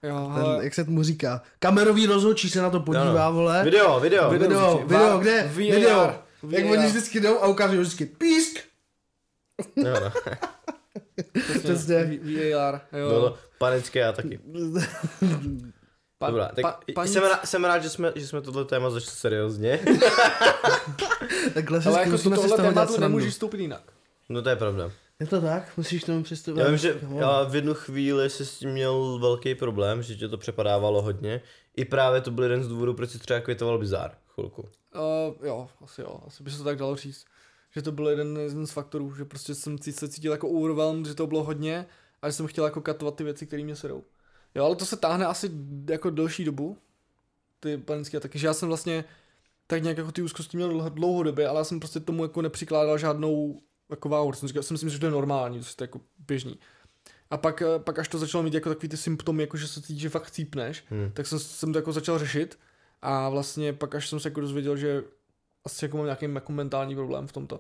Jo, 0.03 0.31
Ten, 0.35 0.63
jak 0.63 0.73
se 0.73 0.84
mu 0.84 1.03
říká, 1.03 1.41
kamerový 1.59 2.05
rozhodčí 2.05 2.49
se 2.49 2.61
na 2.61 2.69
to 2.69 2.80
podívá, 2.80 3.26
Ano. 3.26 3.34
vole. 3.35 3.63
Video, 3.63 3.99
video. 3.99 4.30
Video, 4.30 4.47
video, 4.49 4.77
video, 4.88 4.99
Va- 5.18 5.19
kde? 5.22 5.38
VAR. 5.43 5.51
Video. 5.55 6.15
Jak 6.49 6.63
VAR. 6.65 6.77
oni 6.77 6.88
vždycky 6.88 7.19
jdou 7.19 7.39
a 7.39 7.47
ukážou 7.47 7.80
vždycky 7.81 8.05
písk. 8.05 8.59
No, 9.76 9.89
no. 9.99 10.11
Přesně. 11.60 12.20
VAR, 12.56 12.82
jo. 12.94 13.10
No, 13.12 13.20
no, 13.20 13.36
panické 13.58 14.06
a 14.08 14.12
taky. 14.12 14.40
Pa- 16.18 16.28
Dobrá, 16.30 16.48
tak 16.56 16.62
pa- 16.62 16.80
panic- 16.94 17.12
jsem, 17.14 17.24
rád, 17.24 17.46
jsem 17.48 17.66
rád, 17.66 17.80
že 17.84 17.90
jsme, 17.90 18.12
že 18.16 18.28
jsme 18.28 18.42
tohle 18.42 18.66
téma 18.66 18.90
začali 18.90 19.16
seriózně. 19.16 19.80
Takhle 21.54 21.82
si 21.82 21.88
Ale 21.88 22.00
jako 22.00 22.10
zkusíme 22.12 22.36
to 22.36 22.42
tohle 22.42 22.58
tématu 22.58 22.94
srandu. 22.94 23.02
nemůžeš 23.02 23.34
vstoupit 23.34 23.60
jinak. 23.60 23.84
No 24.30 24.42
to 24.42 24.50
je 24.50 24.56
pravda. 24.56 24.92
Je 25.20 25.28
to 25.28 25.42
tak? 25.42 25.78
Musíš 25.78 26.04
k 26.04 26.06
tomu 26.06 26.24
přistupovat. 26.24 26.64
Já 26.66 26.70
vím, 26.70 26.78
že 26.78 27.00
já 27.18 27.44
v 27.44 27.56
jednu 27.56 27.74
chvíli 27.74 28.30
jsi 28.30 28.46
s 28.46 28.60
tím 28.60 28.70
měl 28.70 29.20
velký 29.22 29.56
problém, 29.56 30.04
že 30.04 30.16
tě 30.16 30.28
to 30.28 30.38
přepadávalo 30.38 31.02
hodně. 31.02 31.42
I 31.78 31.86
právě 31.86 32.22
to 32.22 32.32
byl 32.32 32.44
jeden 32.44 32.64
z 32.64 32.68
důvodů, 32.68 32.94
proč 32.94 33.10
si 33.10 33.20
třeba 33.20 33.40
kvitoval 33.40 33.78
bizár 33.78 34.12
chvilku. 34.36 34.62
Uh, 34.62 35.48
jo, 35.48 35.68
asi 35.84 36.02
jo, 36.02 36.20
asi 36.28 36.44
by 36.44 36.52
se 36.52 36.58
to 36.58 36.64
tak 36.64 36.78
dalo 36.78 36.96
říct. 36.96 37.26
Že 37.72 37.81
to 37.81 37.91
byl 37.91 38.07
jeden, 38.07 38.38
jeden 38.38 38.68
z 38.68 38.72
faktorů, 38.72 39.15
že 39.15 39.26
prostě 39.26 39.56
jsem 39.56 39.77
se 39.77 40.07
cítil 40.07 40.31
jako 40.31 40.49
overwhelmed, 40.49 41.06
že 41.06 41.15
to 41.15 41.27
bylo 41.27 41.43
hodně 41.43 41.85
a 42.22 42.30
že 42.30 42.34
jsem 42.34 42.48
chtěl 42.48 42.65
jako 42.65 42.81
katovat 42.81 43.15
ty 43.15 43.23
věci, 43.23 43.48
které 43.48 43.64
mě 43.64 43.76
serou. 43.76 44.03
Jo, 44.56 44.65
ale 44.65 44.76
to 44.76 44.85
se 44.85 44.98
táhne 44.98 45.26
asi 45.26 45.52
jako 45.89 46.10
delší 46.10 46.45
dobu, 46.45 46.77
ty 47.60 47.77
panické 47.77 48.18
ataky, 48.18 48.39
že 48.39 48.48
já 48.48 48.53
jsem 48.53 48.68
vlastně 48.68 49.03
tak 49.68 49.84
nějak 49.84 49.98
jako 49.98 50.11
ty 50.11 50.22
úzkosti 50.22 50.57
měl 50.57 50.69
dlouho- 50.69 50.89
dlouhodobě, 50.89 51.48
ale 51.48 51.60
já 51.60 51.64
jsem 51.64 51.80
prostě 51.80 51.99
tomu 51.99 52.23
jako 52.23 52.41
nepřikládal 52.41 52.98
žádnou 52.98 53.61
jako 53.89 54.10
váhu, 54.10 54.34
jsem 54.34 54.48
říkal, 54.48 54.64
jsem 54.64 54.77
si 54.77 54.85
myslel, 54.85 54.95
že 54.95 54.99
to 54.99 55.06
je 55.06 55.11
normální, 55.11 55.64
že 55.64 55.76
to 55.76 55.84
je 55.84 55.85
jako 55.85 56.02
běžný. 56.27 56.60
A 57.30 57.38
pak, 57.38 57.61
eh, 57.61 57.80
pak 57.80 57.99
až 57.99 58.07
to 58.07 58.18
začalo 58.18 58.43
mít 58.43 58.53
jako 58.53 58.69
takový 58.69 58.89
ty 58.89 58.98
symptomy, 58.98 59.43
jako 59.43 59.57
že 59.57 59.68
se 59.68 59.81
cítíš, 59.81 60.02
že 60.02 60.10
fakt 60.10 60.23
chcípneš, 60.23 60.84
Hmm. 60.89 61.11
tak 61.14 61.27
jsem, 61.27 61.39
jsem 61.39 61.73
to 61.73 61.80
jako 61.80 61.91
začal 61.91 62.19
řešit 62.19 62.60
a 63.02 63.30
vlastně 63.30 63.73
pak 63.73 63.95
až 63.95 64.10
jsem 64.10 64.19
se 64.19 64.27
jako 64.30 64.41
dozvěděl, 64.41 64.77
že 64.77 65.03
asi 65.66 65.86
jako 65.86 65.98
mám 65.98 66.06
nějaký 66.06 66.34
jako 66.34 66.52
mentální 66.52 66.96
problém 66.96 67.28
v 67.28 67.32
tomto. 67.32 67.60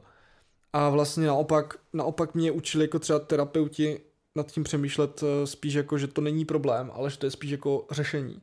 A 0.73 0.89
vlastně 0.89 1.27
naopak, 1.27 1.77
naopak 1.93 2.35
mě 2.35 2.51
učili 2.51 2.83
jako 2.83 2.99
třeba 2.99 3.19
terapeuti 3.19 3.99
nad 4.35 4.51
tím 4.51 4.63
přemýšlet 4.63 5.23
eh, 5.23 5.47
spíš 5.47 5.73
jako, 5.73 5.97
že 5.97 6.07
to 6.07 6.21
není 6.21 6.45
problém, 6.45 6.91
ale 6.93 7.09
že 7.09 7.17
to 7.17 7.25
je 7.25 7.31
spíš 7.31 7.51
jako 7.51 7.85
řešení. 7.91 8.41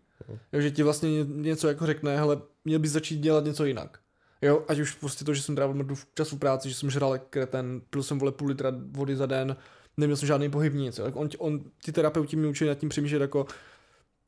Jo, 0.53 0.61
že 0.61 0.71
ti 0.71 0.83
vlastně 0.83 1.11
ně- 1.11 1.25
něco 1.43 1.69
jako 1.69 1.87
řekne, 1.87 2.17
hele, 2.17 2.41
měl 2.65 2.79
bys 2.79 2.91
začít 2.93 3.21
dělat 3.21 3.45
něco 3.45 3.65
jinak. 3.65 3.99
Jo, 4.43 4.65
ať 4.69 4.79
už 4.79 4.95
prostě 4.95 5.25
to, 5.25 5.35
že 5.35 5.43
jsem 5.43 5.57
trávil 5.57 5.75
mrdu 5.75 5.95
čas 6.15 6.33
v 6.33 6.39
práci, 6.39 6.69
že 6.69 6.75
jsem 6.75 6.91
žral 6.91 7.13
jak 7.13 7.23
kreten, 7.31 7.81
pil 7.91 8.03
jsem 8.03 8.19
vole 8.19 8.33
půl 8.33 8.49
litra 8.49 8.73
vody 8.91 9.17
za 9.17 9.27
den, 9.27 9.57
neměl 9.97 10.17
jsem 10.17 10.27
žádný 10.27 10.51
pohyb 10.51 10.75
nic. 10.75 10.97
Tak 10.97 11.17
On, 11.17 11.29
on, 11.39 11.61
ty 11.85 11.93
terapeuti 11.93 12.37
mě 12.37 12.49
učili 12.49 12.69
nad 12.69 12.79
tím 12.79 12.89
přemýšlet 12.89 13.21
jako, 13.21 13.47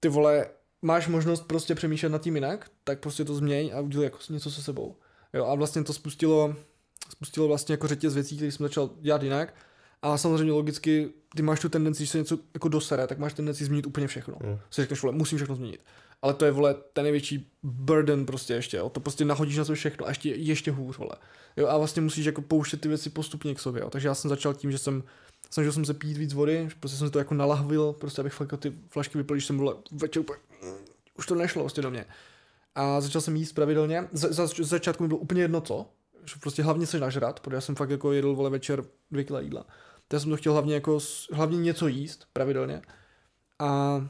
ty 0.01 0.09
vole, 0.09 0.47
máš 0.83 1.09
možnost 1.09 1.47
prostě 1.47 1.75
přemýšlet 1.75 2.09
nad 2.09 2.23
tím 2.23 2.35
jinak, 2.35 2.71
tak 2.85 3.01
prostě 3.01 3.25
to 3.25 3.35
změň 3.35 3.73
a 3.75 3.81
udělej 3.81 4.05
jako 4.05 4.19
něco 4.31 4.51
se 4.51 4.63
sebou. 4.63 4.97
Jo, 5.35 5.45
a 5.45 5.55
vlastně 5.55 5.85
to 5.85 5.93
spustilo, 5.93 6.55
spustilo 7.11 7.49
vlastně 7.49 7.73
jako 7.73 7.87
řetěz 7.87 8.15
věcí, 8.15 8.37
které 8.37 8.53
jsem 8.53 8.65
začal 8.65 8.91
dělat 9.01 9.23
jinak. 9.23 9.55
A 10.03 10.19
samozřejmě 10.19 10.53
logicky, 10.53 11.09
ty 11.37 11.43
máš 11.43 11.61
tu 11.61 11.69
tendenci, 11.69 12.05
že 12.05 12.11
se 12.11 12.19
něco 12.19 12.39
jako 12.55 12.69
dosere, 12.69 13.07
tak 13.07 13.19
máš 13.19 13.35
tendenci 13.35 13.65
změnit 13.65 13.87
úplně 13.87 14.07
všechno. 14.07 14.37
Mm. 14.45 14.59
Si 14.71 14.83
řekneš, 14.83 15.03
vole, 15.03 15.15
musím 15.15 15.39
všechno 15.39 15.57
změnit. 15.57 15.85
Ale 16.23 16.35
to 16.35 16.45
je, 16.45 16.51
vole, 16.51 16.75
ten 16.93 17.03
největší 17.03 17.53
burden 17.63 18.27
prostě 18.27 18.53
ještě, 18.55 18.77
jo. 18.77 18.89
To 18.89 19.01
prostě 19.01 19.25
nahodíš 19.25 19.57
na 19.57 19.65
to 19.65 19.75
všechno 19.75 20.07
a 20.07 20.09
ještě, 20.09 20.29
ještě 20.29 20.71
hůř, 20.71 20.99
vole. 20.99 21.17
Jo, 21.57 21.67
a 21.69 21.79
vlastně 21.79 22.03
musíš 22.03 22.27
jako 22.27 22.43
pouštět 22.43 22.81
ty 22.81 22.89
věci 22.89 23.11
postupně 23.11 23.55
k 23.55 23.61
sobě, 23.61 23.83
jo. 23.83 23.91
Takže 23.91 24.09
já 24.09 24.15
jsem 24.15 24.29
začal 24.29 24.55
tím, 24.55 24.73
že 24.73 24.79
jsem 24.79 25.03
snažil 25.51 25.73
jsem 25.73 25.85
se 25.85 25.95
pít 25.95 26.17
víc 26.17 26.33
vody, 26.33 26.69
prostě 26.81 26.99
jsem 26.99 27.11
to 27.11 27.19
jako 27.19 27.35
nalahvil, 27.35 27.93
prostě 27.93 28.21
abych 28.21 28.33
fakt 28.33 28.47
jako 28.47 28.57
ty 28.57 28.73
flašky 28.89 29.19
vypil, 29.19 29.37
když 29.37 29.47
jsem 29.47 29.57
byl 29.57 29.83
večer 29.93 30.21
úplně, 30.21 30.39
už 31.19 31.27
to 31.27 31.35
nešlo 31.35 31.63
prostě 31.63 31.83
do 31.83 31.91
mě. 31.91 32.05
A 32.75 33.01
začal 33.01 33.21
jsem 33.21 33.37
jíst 33.37 33.53
pravidelně. 33.53 34.09
Z, 34.13 34.33
za, 34.33 34.47
z 34.47 34.61
začátku 34.61 35.03
mi 35.03 35.09
bylo 35.09 35.21
úplně 35.21 35.43
jedno 35.43 35.61
co, 35.61 35.87
že 36.25 36.35
prostě 36.41 36.63
hlavně 36.63 36.87
se 36.87 37.01
nažrat, 37.01 37.41
protože 37.41 37.57
já 37.57 37.61
jsem 37.61 37.75
fakt 37.75 37.91
jako 37.91 38.13
jedl 38.13 38.35
vole 38.35 38.51
večer 38.51 38.85
dvě 39.11 39.25
kila 39.25 39.41
jídla. 39.41 39.63
Tak 39.63 40.13
já 40.13 40.21
jsem 40.21 40.31
to 40.31 40.37
chtěl 40.37 40.53
hlavně 40.53 40.75
jako, 40.75 40.99
hlavně 41.33 41.59
něco 41.59 41.87
jíst 41.89 42.27
pravidelně. 42.33 42.83
A, 43.59 44.01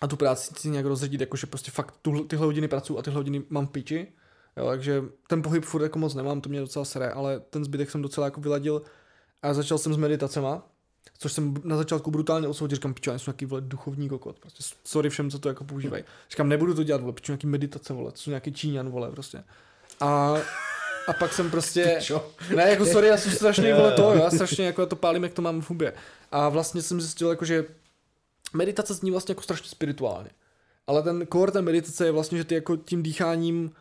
a 0.00 0.06
tu 0.06 0.16
práci 0.16 0.54
si 0.56 0.68
nějak 0.68 0.86
rozředit, 0.86 1.20
jakože 1.20 1.46
prostě 1.46 1.70
fakt 1.70 1.94
tuhle, 2.02 2.24
tyhle 2.24 2.46
hodiny 2.46 2.68
pracuji 2.68 2.98
a 2.98 3.02
tyhle 3.02 3.18
hodiny 3.18 3.42
mám 3.48 3.66
v 3.66 3.70
piči. 3.70 4.12
Jo, 4.56 4.66
takže 4.66 5.02
ten 5.28 5.42
pohyb 5.42 5.64
furt 5.64 5.82
jako 5.82 5.98
moc 5.98 6.14
nemám, 6.14 6.40
to 6.40 6.48
mě 6.48 6.60
docela 6.60 6.84
sere, 6.84 7.10
ale 7.10 7.40
ten 7.40 7.64
zbytek 7.64 7.90
jsem 7.90 8.02
docela 8.02 8.26
jako 8.26 8.40
vyladil 8.40 8.82
a 9.42 9.54
začal 9.54 9.78
jsem 9.78 9.94
s 9.94 9.96
meditacema. 9.96 10.68
Což 11.18 11.32
jsem 11.32 11.54
na 11.64 11.76
začátku 11.76 12.10
brutálně 12.10 12.48
odsoudil, 12.48 12.76
říkám, 12.76 12.94
pičo, 12.94 13.10
já 13.10 13.18
jsem 13.18 13.30
nějaký 13.30 13.46
vole 13.46 13.60
duchovní 13.60 14.08
kokot, 14.08 14.38
prostě 14.38 14.64
sorry 14.84 15.10
všem, 15.10 15.30
co 15.30 15.38
to 15.38 15.48
jako 15.48 15.64
používají. 15.64 16.04
Říkám, 16.30 16.48
nebudu 16.48 16.74
to 16.74 16.82
dělat, 16.82 17.00
vole, 17.00 17.12
pičo, 17.12 17.32
nějaký 17.32 17.46
meditace, 17.46 17.92
vole, 17.92 18.12
to 18.12 18.18
jsou 18.18 18.30
nějaký 18.30 18.52
Číňan, 18.52 18.90
vole, 18.90 19.10
prostě. 19.10 19.44
A, 20.00 20.36
a 21.08 21.12
pak 21.18 21.32
jsem 21.32 21.50
prostě, 21.50 21.98
ne, 22.56 22.70
jako 22.70 22.86
sorry, 22.86 23.08
já 23.08 23.16
jsem 23.16 23.32
strašně, 23.36 23.74
vole, 23.74 23.92
to, 23.92 24.14
já 24.14 24.30
strašně 24.34 24.66
jako 24.66 24.86
to 24.86 24.96
pálím, 24.96 25.22
jak 25.22 25.32
to 25.32 25.42
mám 25.42 25.60
v 25.60 25.70
hubě. 25.70 25.92
A 26.32 26.48
vlastně 26.48 26.82
jsem 26.82 27.00
zjistil, 27.00 27.30
jako, 27.30 27.44
že 27.44 27.64
meditace 28.52 28.94
zní 28.94 29.10
vlastně 29.10 29.32
jako 29.32 29.42
strašně 29.42 29.68
spirituálně. 29.68 30.30
Ale 30.86 31.02
ten 31.02 31.26
core 31.32 31.52
té 31.52 31.62
meditace 31.62 32.04
je 32.04 32.12
vlastně, 32.12 32.38
že 32.38 32.44
ty 32.44 32.54
jako 32.54 32.76
tím 32.76 33.02
dýcháním 33.02 33.72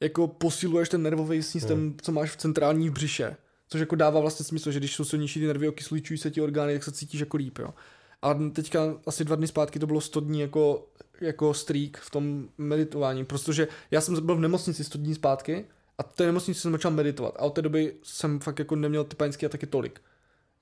jako 0.00 0.28
posiluješ 0.28 0.88
ten 0.88 1.02
nervový 1.02 1.42
systém, 1.42 1.78
hmm. 1.78 1.96
co 2.02 2.12
máš 2.12 2.30
v 2.30 2.36
centrální 2.36 2.88
v 2.88 2.92
břiše. 2.92 3.36
Což 3.74 3.80
jako 3.80 3.96
dává 3.96 4.20
vlastně 4.20 4.44
smysl, 4.44 4.70
že 4.70 4.78
když 4.78 4.94
jsou 4.94 5.04
silnější 5.04 5.40
ty 5.40 5.46
nervy, 5.46 5.68
okysličují 5.68 6.18
se 6.18 6.30
ti 6.30 6.40
orgány, 6.40 6.72
tak 6.72 6.84
se 6.84 6.92
cítíš 6.92 7.20
jako 7.20 7.36
líp, 7.36 7.58
jo. 7.58 7.74
A 8.22 8.34
teďka 8.52 8.80
asi 9.06 9.24
dva 9.24 9.36
dny 9.36 9.46
zpátky 9.46 9.78
to 9.78 9.86
bylo 9.86 10.00
100 10.00 10.20
dní 10.20 10.40
jako, 10.40 10.86
jako 11.20 11.54
streak 11.54 11.96
v 11.96 12.10
tom 12.10 12.48
meditování, 12.58 13.24
protože 13.24 13.68
já 13.90 14.00
jsem 14.00 14.26
byl 14.26 14.36
v 14.36 14.40
nemocnici 14.40 14.84
100 14.84 14.98
dní 14.98 15.14
zpátky 15.14 15.64
a 15.98 16.02
v 16.02 16.12
té 16.12 16.26
nemocnici 16.26 16.60
jsem 16.60 16.72
začal 16.72 16.90
meditovat 16.90 17.34
a 17.36 17.40
od 17.40 17.50
té 17.50 17.62
doby 17.62 17.94
jsem 18.02 18.40
fakt 18.40 18.58
jako 18.58 18.76
neměl 18.76 19.04
ty 19.04 19.16
panické 19.16 19.46
ataky 19.46 19.66
tolik. 19.66 20.00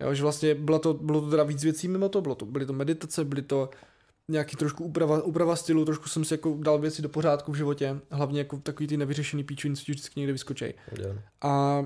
Jo, 0.01 0.15
že 0.15 0.23
vlastně 0.23 0.55
bylo 0.55 0.79
to, 0.79 0.95
bylo 0.95 1.21
to 1.21 1.31
teda 1.31 1.43
víc 1.43 1.65
věcí 1.65 1.89
mimo 1.89 2.09
to, 2.09 2.21
bylo 2.21 2.35
to, 2.35 2.47
byly 2.47 2.67
to 2.67 2.73
meditace, 2.73 3.25
byly 3.25 3.43
to 3.43 3.71
nějaký 4.29 4.57
trošku 4.57 4.85
úprava, 4.85 5.23
úprava 5.23 5.57
stylu, 5.57 5.85
trošku 5.85 6.09
jsem 6.09 6.25
si 6.25 6.35
jako 6.35 6.59
dal 6.61 6.79
věci 6.79 7.03
do 7.03 7.09
pořádku 7.09 7.53
v 7.53 7.57
životě, 7.57 8.01
hlavně 8.11 8.41
jako 8.41 8.57
takový 8.57 8.87
ty 8.87 8.97
nevyřešený 8.97 9.45
píčoviny, 9.45 9.77
co 9.77 9.85
ti 9.85 9.93
vždycky 9.93 10.21
někde 10.21 10.33
vyskočej. 10.33 10.75
Yeah. 10.99 11.19
A, 11.43 11.85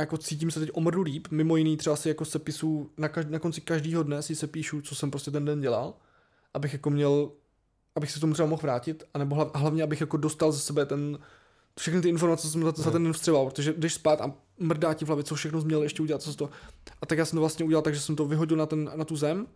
a 0.00 0.02
jako 0.02 0.16
cítím 0.18 0.50
se 0.50 0.60
teď 0.60 0.70
omrdu 0.72 1.02
líp, 1.02 1.28
mimo 1.30 1.56
jiný 1.56 1.76
třeba 1.76 1.96
si 1.96 2.08
jako 2.08 2.24
sepisu, 2.24 2.90
na, 2.98 3.08
kaž, 3.08 3.24
na 3.28 3.38
konci 3.38 3.60
každého 3.60 4.02
dne 4.02 4.22
si 4.22 4.34
sepíšu, 4.36 4.80
co 4.80 4.94
jsem 4.94 5.10
prostě 5.10 5.30
ten 5.30 5.44
den 5.44 5.60
dělal, 5.60 5.94
abych 6.54 6.72
jako 6.72 6.90
měl, 6.90 7.30
abych 7.96 8.10
se 8.10 8.20
tomu 8.20 8.34
třeba 8.34 8.48
mohl 8.48 8.62
vrátit, 8.62 9.04
anebo 9.14 9.34
hlav, 9.36 9.50
hlavně 9.54 9.82
abych 9.82 10.00
jako 10.00 10.16
dostal 10.16 10.52
ze 10.52 10.58
sebe 10.58 10.86
ten, 10.86 11.18
všechny 11.78 12.00
ty 12.00 12.08
informace, 12.08 12.42
co 12.42 12.48
jsem 12.52 12.62
za, 12.62 12.72
za 12.76 12.90
ten 12.90 13.04
den 13.04 13.12
vstřebal, 13.12 13.46
protože 13.46 13.72
když 13.72 13.94
spát 13.94 14.20
a 14.20 14.32
mrdá 14.58 14.94
ti 14.94 15.04
v 15.04 15.08
hlavě, 15.08 15.24
co 15.24 15.34
všechno 15.34 15.60
měl 15.60 15.82
ještě 15.82 16.02
udělat, 16.02 16.22
co 16.22 16.34
to. 16.34 16.50
A 17.02 17.06
tak 17.06 17.18
já 17.18 17.24
jsem 17.24 17.36
to 17.36 17.40
vlastně 17.40 17.64
udělal 17.64 17.82
tak, 17.82 17.94
že 17.94 18.00
jsem 18.00 18.16
to 18.16 18.26
vyhodil 18.26 18.56
na, 18.56 18.66
ten, 18.66 18.90
na 18.96 19.04
tu 19.04 19.16
zem 19.16 19.46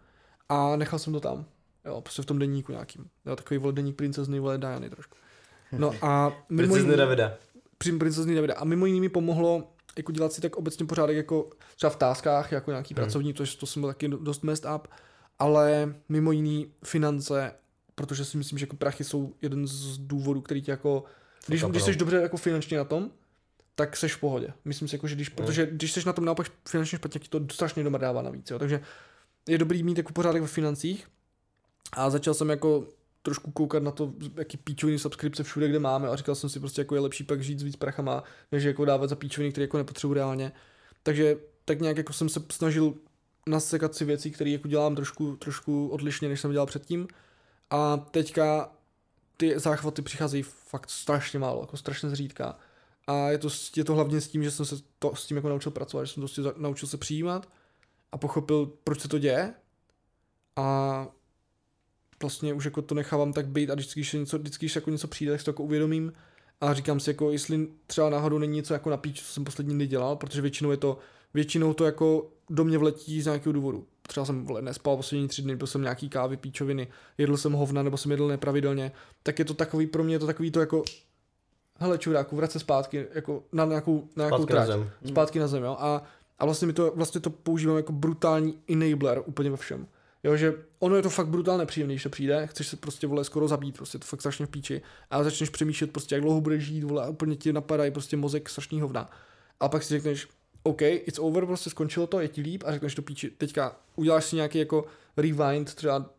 a 0.48 0.76
nechal 0.76 0.98
jsem 0.98 1.12
to 1.12 1.20
tam. 1.20 1.44
Jo, 1.84 2.00
prostě 2.00 2.22
v 2.22 2.26
tom 2.26 2.38
denníku 2.38 2.72
nějakým. 2.72 3.06
Jo, 3.26 3.36
takový 3.36 3.58
vole 3.58 3.72
denník 3.72 3.96
princezny, 3.96 4.40
vole 4.40 4.58
Diany 4.58 4.90
trošku. 4.90 5.16
No 5.78 5.92
a 6.02 6.32
mimo 6.48 6.68
Princezny 6.74 6.92
jiný, 6.92 6.96
Davida. 6.96 7.34
princezny 7.98 8.34
Davida. 8.34 8.54
A 8.54 8.64
mimo 8.64 8.86
jiný 8.86 9.00
mi 9.00 9.08
pomohlo 9.08 9.73
jako 9.96 10.12
dělat 10.12 10.32
si 10.32 10.40
tak 10.40 10.56
obecně 10.56 10.86
pořádek 10.86 11.16
jako 11.16 11.50
třeba 11.76 11.90
v 11.90 11.96
táskách, 11.96 12.52
jako 12.52 12.70
nějaký 12.70 12.94
Hmm. 12.94 13.04
pracovní, 13.04 13.32
to, 13.32 13.44
to 13.58 13.66
jsem 13.66 13.82
byl 13.82 13.90
taky 13.90 14.08
dost 14.08 14.42
messed 14.42 14.70
up, 14.76 14.88
ale 15.38 15.94
mimo 16.08 16.32
jiný 16.32 16.72
finance, 16.84 17.52
protože 17.94 18.24
si 18.24 18.36
myslím, 18.36 18.58
že 18.58 18.62
jako 18.62 18.76
prachy 18.76 19.04
jsou 19.04 19.34
jeden 19.42 19.66
z 19.66 19.98
důvodů, 19.98 20.40
který 20.40 20.62
tě 20.62 20.70
jako, 20.70 21.04
když, 21.46 21.64
když 21.64 21.82
jsi 21.82 21.96
dobře 21.96 22.16
jako 22.16 22.36
finančně 22.36 22.78
na 22.78 22.84
tom, 22.84 23.10
tak 23.74 23.96
seš 23.96 24.14
v 24.14 24.20
pohodě. 24.20 24.48
Myslím 24.64 24.88
si, 24.88 24.94
jako, 24.94 25.08
že 25.08 25.14
když, 25.14 25.28
Hmm. 25.28 25.36
protože 25.36 25.66
když 25.66 25.92
jsi 25.92 26.06
na 26.06 26.12
tom 26.12 26.24
naopak 26.24 26.46
finančně 26.68 26.98
špatně, 26.98 27.20
tak 27.20 27.22
ti 27.22 27.28
to 27.28 27.54
strašně 27.54 27.84
domrdává 27.84 28.22
navíc. 28.22 28.50
Jo. 28.50 28.58
Takže 28.58 28.80
je 29.48 29.58
dobrý 29.58 29.82
mít 29.82 29.98
jako 29.98 30.12
pořádek 30.12 30.42
ve 30.42 30.48
financích 30.48 31.06
a 31.92 32.10
začal 32.10 32.34
jsem 32.34 32.50
jako 32.50 32.84
trošku 33.24 33.51
koukat 33.51 33.82
na 33.82 33.90
to, 33.90 34.12
jaký 34.36 34.56
píčoviny 34.56 34.98
subskripce 34.98 35.42
všude, 35.42 35.68
kde 35.68 35.78
máme 35.78 36.09
a 36.09 36.16
říkal 36.16 36.34
jsem 36.34 36.51
si 36.51 36.60
prostě, 36.60 36.80
jako 36.80 36.94
je 36.94 37.01
lepší 37.01 37.24
pak 37.24 37.42
žít 37.42 37.59
s 37.59 37.62
víc 37.62 37.76
prachama, 37.76 38.24
než 38.52 38.64
jako 38.64 38.84
dávat 38.84 39.10
za 39.10 39.16
píčoviny, 39.16 39.52
které 39.52 39.62
jako 39.64 39.78
nepotřebuji 39.78 40.14
reálně. 40.14 40.52
Takže 41.02 41.36
tak 41.64 41.80
nějak 41.80 41.96
jako 41.96 42.12
jsem 42.12 42.28
se 42.28 42.42
snažil 42.52 42.94
nasekat 43.48 43.94
si 43.94 44.05
věci, 44.05 44.30
které 44.30 44.51
jako 44.51 44.68
dělám 44.68 44.94
trošku, 44.94 45.36
trošku 45.36 45.88
odlišně, 45.88 46.28
než 46.28 46.40
jsem 46.40 46.52
dělal 46.52 46.66
předtím. 46.66 47.09
A 47.70 47.96
teďka 47.96 48.72
ty 49.36 49.59
záchvaty 49.59 50.02
přicházejí 50.02 50.42
fakt 50.42 50.90
strašně 50.90 51.38
málo, 51.38 51.60
jako 51.60 51.76
strašně 51.76 52.09
zřídka. 52.09 52.59
A 53.06 53.30
je 53.30 53.38
to, 53.38 53.48
je 53.76 53.84
to 53.84 53.94
hlavně 53.94 54.20
s 54.20 54.28
tím, 54.28 54.42
že 54.42 54.51
jsem 54.51 54.66
se 54.66 54.76
to, 54.98 55.16
s 55.16 55.26
tím 55.26 55.36
jako 55.36 55.48
naučil 55.48 55.72
pracovat, 55.72 56.05
že 56.05 56.12
jsem 56.12 56.20
to 56.20 56.26
prostě 56.26 56.42
naučil 56.56 56.88
se 56.88 56.96
přijímat 56.96 57.48
a 58.12 58.18
pochopil, 58.18 58.66
proč 58.84 59.01
se 59.01 59.09
to 59.09 59.18
děje. 59.18 59.55
A 60.56 61.09
vlastně 62.24 62.55
už 62.55 62.64
jako 62.64 62.82
to 62.82 62.94
nechávám 62.94 63.32
tak 63.32 63.48
být 63.48 63.70
a 63.70 63.74
vždycky, 63.74 64.01
když, 64.01 64.10
se 64.10 64.18
něco, 64.18 64.38
vždycky, 64.38 64.66
když 64.66 64.76
jako 64.76 64.90
něco 64.90 65.09
přijde, 65.09 65.32
tak 65.32 65.40
si 65.40 65.44
to 65.44 65.51
jako 65.51 65.62
uvědomím 65.62 66.12
a 66.60 66.74
říkám 66.74 67.01
si, 67.01 67.10
jako 67.10 67.30
jestli 67.30 67.68
třeba 67.86 68.10
náhodou 68.10 68.38
není 68.38 68.56
něco 68.56 68.74
jako 68.74 68.90
na 68.90 68.96
píč, 68.96 69.22
co 69.22 69.32
jsem 69.32 69.44
poslední 69.44 69.74
dny 69.74 69.86
dělal, 69.86 70.16
protože 70.16 70.42
většinou 70.42 70.70
je 70.70 70.76
to, 70.76 70.98
většinou 71.34 71.74
to 71.74 71.84
jako 71.84 72.30
do 72.51 72.64
mě 72.64 72.78
vletí 72.78 73.22
z 73.22 73.26
nějakého 73.26 73.52
důvodu. 73.52 73.86
Třeba 74.02 74.26
jsem 74.26 74.46
nespal 74.60 74.96
poslední 74.96 75.28
tři 75.28 75.42
dny, 75.42 75.56
byl 75.56 75.66
jsem 75.66 75.82
nějaký 75.82 76.09
kávy, 76.09 76.36
píčoviny, 76.36 76.88
jedl 77.18 77.36
jsem 77.36 77.52
hovna 77.52 77.82
nebo 77.82 77.96
jsem 77.96 78.10
jedl 78.10 78.28
nepravidelně, 78.28 78.92
tak 79.22 79.38
je 79.38 79.44
to 79.44 79.55
takový, 79.55 79.86
pro 79.86 80.05
mě 80.05 80.14
je 80.14 80.18
to 80.18 80.26
takový 80.26 80.51
to 80.51 80.60
jako 80.60 80.84
hele 81.78 81.98
čuráku, 81.98 82.36
vrať 82.36 82.51
se 82.51 82.59
zpátky, 82.59 83.06
jako 83.14 83.42
na 83.52 83.64
nějakou, 83.64 84.09
na 84.16 84.24
nějakou 84.24 84.42
Zpátky 84.42 84.55
na 84.55 84.64
trať, 84.64 84.68
zem. 84.68 84.90
zpátky 85.06 85.38
na 85.38 85.46
zem, 85.46 85.62
jo, 85.62 85.76
a, 85.78 86.02
a 86.38 86.44
vlastně 86.44 86.66
mi 86.66 86.72
to, 86.72 86.92
vlastně 86.96 87.20
to 87.20 87.30
používám 87.30 87.76
jako 87.76 87.92
brutální 87.92 88.59
enabler 88.68 89.22
úplně 89.26 89.51
ve 89.51 89.56
všem. 89.56 89.86
Jo, 90.24 90.36
že 90.36 90.55
ono 90.78 90.96
je 90.96 91.02
to 91.02 91.10
fakt 91.10 91.28
brutálně 91.28 91.59
nepříjemné, 91.59 91.94
když 91.94 92.02
to 92.02 92.09
přijde, 92.09 92.46
chceš 92.46 92.68
se 92.68 92.76
prostě 92.76 93.06
vole 93.06 93.24
skoro 93.24 93.48
zabít, 93.48 93.76
prostě 93.76 93.98
to 93.98 94.05
fakt 94.05 94.20
strašně 94.20 94.46
v 94.46 94.48
píči. 94.48 94.82
A 95.10 95.24
začneš 95.24 95.51
přemýšlet 95.51 95.92
prostě, 95.92 96.14
jak 96.14 96.22
dlouho 96.22 96.40
budeš 96.40 96.64
žít, 96.64 96.84
vole, 96.84 97.05
a 97.05 97.09
úplně 97.09 97.36
ti 97.36 97.52
napadají 97.52 97.90
prostě 97.90 98.16
mozek 98.16 98.48
strašný 98.48 98.80
hovna. 98.80 99.10
A 99.60 99.68
pak 99.68 99.82
si 99.82 99.94
řekneš, 99.94 100.28
OK, 100.62 100.82
it's 100.82 101.18
over, 101.18 101.46
prostě 101.46 101.70
skončilo 101.70 102.06
to, 102.06 102.20
je 102.20 102.28
ti 102.28 102.40
líp 102.40 102.62
a 102.66 102.72
řekneš 102.72 102.94
to 102.94 103.02
píči. 103.02 103.30
Teďka 103.30 103.76
uděláš 103.96 104.24
si 104.24 104.36
nějaký 104.36 104.59
jako 104.59 104.84
rewind, 105.16 105.74
třeba 105.74 106.10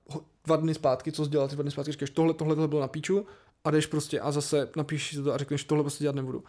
dva 0.45 0.55
dny 0.55 0.73
zpátky, 0.73 1.11
co 1.11 1.25
jsi 1.25 1.31
ty 1.31 1.37
dva 1.37 1.61
dny 1.61 1.71
zpátky, 1.71 1.91
říkáš, 1.91 2.09
tohle, 2.09 2.33
tohle, 2.33 2.55
tohle 2.55 2.67
bylo 2.67 2.81
na 2.81 2.87
píču 2.87 3.25
a 3.63 3.71
jdeš 3.71 3.85
prostě 3.85 4.19
a 4.19 4.31
zase 4.31 4.69
napíšeš 4.75 5.19
to 5.23 5.33
a 5.33 5.37
řekneš, 5.37 5.63
tohle 5.63 5.83
prostě 5.83 6.03
dělat 6.03 6.15
nebudu. 6.15 6.43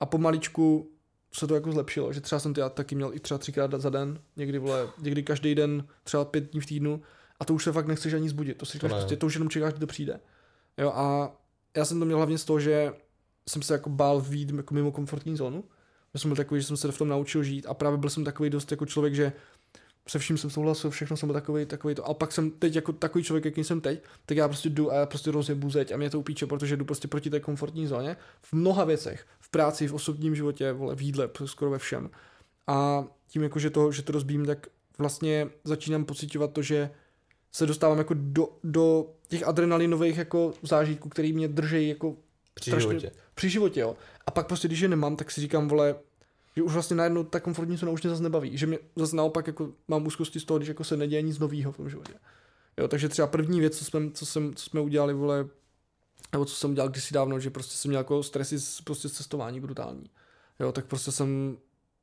A 0.00 0.06
pomaličku 0.06 0.90
se 1.34 1.46
to 1.46 1.54
jako 1.54 1.72
zlepšilo, 1.72 2.12
že 2.12 2.20
třeba 2.20 2.40
jsem 2.40 2.54
to 2.54 2.60
já 2.60 2.68
taky 2.68 2.94
měl 2.94 3.14
i 3.14 3.20
třeba 3.20 3.38
třikrát 3.38 3.74
za 3.76 3.90
den, 3.90 4.20
někdy 4.36 4.58
vole, 4.58 4.88
někdy 4.98 5.22
každý 5.22 5.54
den, 5.54 5.86
třeba 6.04 6.24
pět 6.24 6.50
dní 6.50 6.60
v 6.60 6.66
týdnu 6.66 7.02
a 7.40 7.44
to 7.44 7.54
už 7.54 7.64
se 7.64 7.72
fakt 7.72 7.86
nechceš 7.86 8.14
ani 8.14 8.28
zbudit, 8.28 8.58
to 8.58 8.66
si 8.66 8.72
říkáš 8.72 8.90
prostě, 8.90 9.16
to 9.16 9.26
už 9.26 9.34
jenom 9.34 9.48
čekáš, 9.48 9.72
kdy 9.72 9.80
to 9.80 9.86
přijde. 9.86 10.20
Jo 10.78 10.92
a 10.94 11.36
já 11.76 11.84
jsem 11.84 11.98
to 11.98 12.04
měl 12.04 12.16
hlavně 12.16 12.38
z 12.38 12.44
toho, 12.44 12.60
že 12.60 12.92
jsem 13.48 13.62
se 13.62 13.72
jako 13.72 13.90
bál 13.90 14.20
výjít 14.20 14.50
jako 14.50 14.74
mimo 14.74 14.92
komfortní 14.92 15.36
zónu, 15.36 15.64
že 16.14 16.20
jsem 16.20 16.28
byl 16.28 16.36
takový, 16.36 16.60
že 16.60 16.66
jsem 16.66 16.76
se 16.76 16.92
v 16.92 16.98
tom 16.98 17.08
naučil 17.08 17.42
žít 17.42 17.66
a 17.66 17.74
právě 17.74 17.98
byl 17.98 18.10
jsem 18.10 18.24
takový 18.24 18.50
dost 18.50 18.70
jako 18.70 18.86
člověk, 18.86 19.14
že 19.14 19.32
se 20.08 20.18
vším 20.18 20.38
jsem 20.38 20.50
souhlasil, 20.50 20.90
všechno 20.90 21.16
jsem 21.16 21.26
byl 21.26 21.34
takový, 21.34 21.66
takový 21.66 21.94
to. 21.94 22.04
A 22.04 22.14
pak 22.14 22.32
jsem 22.32 22.50
teď 22.50 22.74
jako 22.74 22.92
takový 22.92 23.24
člověk, 23.24 23.44
jaký 23.44 23.64
jsem 23.64 23.80
teď, 23.80 24.02
tak 24.26 24.36
já 24.36 24.48
prostě 24.48 24.68
jdu 24.70 24.92
a 24.92 24.94
já 24.94 25.06
prostě 25.06 25.30
rozjebu 25.30 25.70
zeď 25.70 25.92
a 25.92 25.96
mě 25.96 26.10
to 26.10 26.18
upíče, 26.20 26.46
protože 26.46 26.76
jdu 26.76 26.84
prostě 26.84 27.08
proti 27.08 27.30
té 27.30 27.40
komfortní 27.40 27.86
zóně 27.86 28.16
v 28.42 28.52
mnoha 28.52 28.84
věcech. 28.84 29.26
V 29.40 29.50
práci, 29.50 29.88
v 29.88 29.94
osobním 29.94 30.34
životě, 30.36 30.72
vole, 30.72 30.96
v 30.96 31.02
jídle, 31.02 31.28
skoro 31.44 31.70
ve 31.70 31.78
všem. 31.78 32.10
A 32.66 33.04
tím 33.28 33.42
jako, 33.42 33.58
že 33.58 33.70
to, 33.70 33.92
že 33.92 34.02
to 34.02 34.12
rozbím, 34.12 34.46
tak 34.46 34.66
vlastně 34.98 35.48
začínám 35.64 36.04
pocitovat 36.04 36.52
to, 36.52 36.62
že 36.62 36.90
se 37.52 37.66
dostávám 37.66 37.98
jako 37.98 38.14
do, 38.18 38.48
do 38.64 39.06
těch 39.28 39.48
adrenalinových 39.48 40.16
jako 40.18 40.52
zážitků, 40.62 41.08
který 41.08 41.32
mě 41.32 41.48
drží 41.48 41.88
jako 41.88 42.16
Při 42.54 42.70
strašně- 42.70 42.90
životě. 42.90 43.10
při 43.34 43.50
životě, 43.50 43.80
jo. 43.80 43.96
A 44.26 44.30
pak 44.30 44.46
prostě, 44.46 44.68
když 44.68 44.80
je 44.80 44.88
nemám, 44.88 45.16
tak 45.16 45.30
si 45.30 45.40
říkám, 45.40 45.68
vole, 45.68 45.94
že 46.56 46.62
už 46.62 46.72
vlastně 46.72 46.96
najednou 46.96 47.24
ta 47.24 47.40
komfortní 47.40 47.76
zóna 47.76 47.92
už 47.92 48.02
mě 48.02 48.10
zase 48.10 48.22
nebaví. 48.22 48.58
Že 48.58 48.66
mě 48.66 48.78
zase 48.96 49.16
naopak 49.16 49.46
jako 49.46 49.72
mám 49.88 50.06
úzkosti 50.06 50.40
z 50.40 50.44
toho, 50.44 50.58
když 50.58 50.68
jako 50.68 50.84
se 50.84 50.96
neděje 50.96 51.22
nic 51.22 51.38
nového 51.38 51.72
v 51.72 51.76
tom 51.76 51.90
životě. 51.90 52.14
Jo, 52.76 52.88
takže 52.88 53.08
třeba 53.08 53.28
první 53.28 53.60
věc, 53.60 53.78
co 53.78 53.84
jsme, 53.84 54.10
co 54.10 54.26
jsem, 54.26 54.54
co 54.54 54.64
jsme 54.64 54.80
udělali, 54.80 55.14
vole, 55.14 55.48
nebo 56.32 56.44
co 56.44 56.54
jsem 56.54 56.70
udělal 56.70 56.88
kdysi 56.88 57.14
dávno, 57.14 57.40
že 57.40 57.50
prostě 57.50 57.76
jsem 57.76 57.88
měl 57.88 58.00
jako 58.00 58.22
stresy 58.22 58.58
z, 58.58 58.80
prostě 58.80 59.08
cestování 59.08 59.60
brutální. 59.60 60.10
Jo, 60.60 60.72
tak 60.72 60.86
prostě 60.86 61.12
jsem 61.12 61.56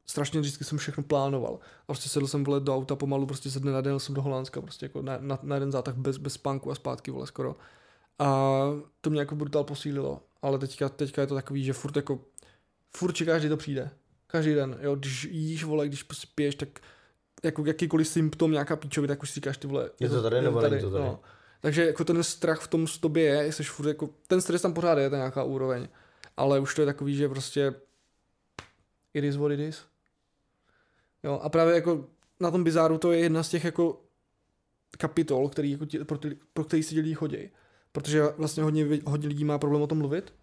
strašně 0.06 0.40
vždycky 0.40 0.64
jsem 0.64 0.78
všechno 0.78 1.04
plánoval. 1.04 1.60
A 1.82 1.86
prostě 1.86 2.10
sedl 2.10 2.28
jsem 2.28 2.44
vole 2.44 2.60
do 2.60 2.76
auta 2.76 2.96
pomalu, 2.96 3.26
prostě 3.26 3.50
ze 3.50 3.60
dne 3.60 3.72
na 3.72 3.82
den 3.82 4.00
jsem 4.00 4.16
do 4.16 4.22
Holandska, 4.22 4.62
prostě 4.62 4.86
jako 4.86 5.02
na, 5.02 5.18
na, 5.22 5.40
na 5.44 5.56
jeden 5.56 5.72
zátah 5.72 5.96
bez, 5.96 6.18
bez 6.18 6.34
spánku 6.34 6.72
a 6.72 6.76
zpátky, 6.76 7.12
vole, 7.12 7.28
skoro. 7.28 7.56
A 8.20 8.60
to 9.02 9.10
mě 9.10 9.20
jako 9.20 9.36
brutál 9.36 9.64
posílilo. 9.64 10.22
Ale 10.42 10.60
teďka, 10.60 10.90
teďka 10.90 11.22
je 11.22 11.28
to 11.28 11.36
takový, 11.36 11.64
že 11.64 11.74
furt 11.74 11.96
jako, 11.96 12.20
furt 12.98 13.14
čekáš, 13.14 13.42
kdy 13.42 13.50
to 13.50 13.58
přijde. 13.58 13.92
Každý 14.32 14.54
den, 14.54 14.78
jo, 14.82 14.96
když 14.96 15.24
jíš, 15.24 15.64
vole, 15.64 15.88
když 15.88 16.04
prostě 16.04 16.28
piješ, 16.36 16.56
tak 16.56 16.70
jako 17.44 17.66
jakýkoliv 17.66 18.08
symptom, 18.08 18.52
nějaká 18.52 18.76
píčovina, 18.76 19.12
tak 19.12 19.24
už 19.24 19.30
si 19.30 19.36
říkáš, 19.36 19.58
ty 19.58 19.68
vole, 19.68 19.90
Je 20.00 20.10
to 20.10 20.22
tady, 20.22 20.42
nebo 20.42 20.62
není 20.62 20.82
to 20.82 20.92
tady? 20.92 21.04
No. 21.04 21.20
Takže 21.62 21.86
jako 21.86 22.06
ten 22.06 22.24
strach 22.24 22.62
v 22.62 22.68
tom 22.68 22.88
s 22.88 22.98
tobě 22.98 23.24
je, 23.24 23.52
jsi 23.52 23.64
furt 23.64 23.88
jako, 23.88 24.10
ten 24.28 24.42
stres 24.42 24.62
tam 24.62 24.74
pořád 24.74 24.98
je, 24.98 25.10
to 25.10 25.16
je 25.16 25.20
nějaká 25.20 25.44
úroveň. 25.44 25.88
Ale 26.38 26.60
už 26.60 26.76
to 26.76 26.82
je 26.82 26.86
takový, 26.86 27.16
že 27.16 27.30
prostě 27.30 27.74
it 29.14 29.24
is 29.24 29.36
what 29.36 29.52
it 29.52 29.60
is. 29.60 29.86
Jo, 31.24 31.40
a 31.44 31.50
právě 31.50 31.76
jako 31.76 32.08
na 32.40 32.52
tom 32.52 32.64
bizáru 32.64 32.98
to 32.98 33.12
je 33.12 33.20
jedna 33.20 33.44
z 33.44 33.50
těch 33.50 33.64
jako 33.64 34.02
kapitol, 34.98 35.50
který 35.50 35.72
jako 35.72 35.86
ti, 35.86 36.00
pro, 36.00 36.18
ty, 36.18 36.38
pro 36.54 36.64
který 36.64 36.84
si 36.84 36.96
lidi 36.96 37.14
chodí. 37.14 37.50
Protože 37.92 38.24
vlastně 38.38 38.64
hodně, 38.64 38.88
hodně 39.06 39.28
lidí 39.28 39.44
má 39.44 39.58
problém 39.58 39.82
o 39.82 39.88
tom 39.88 39.98
mluvit, 39.98 40.34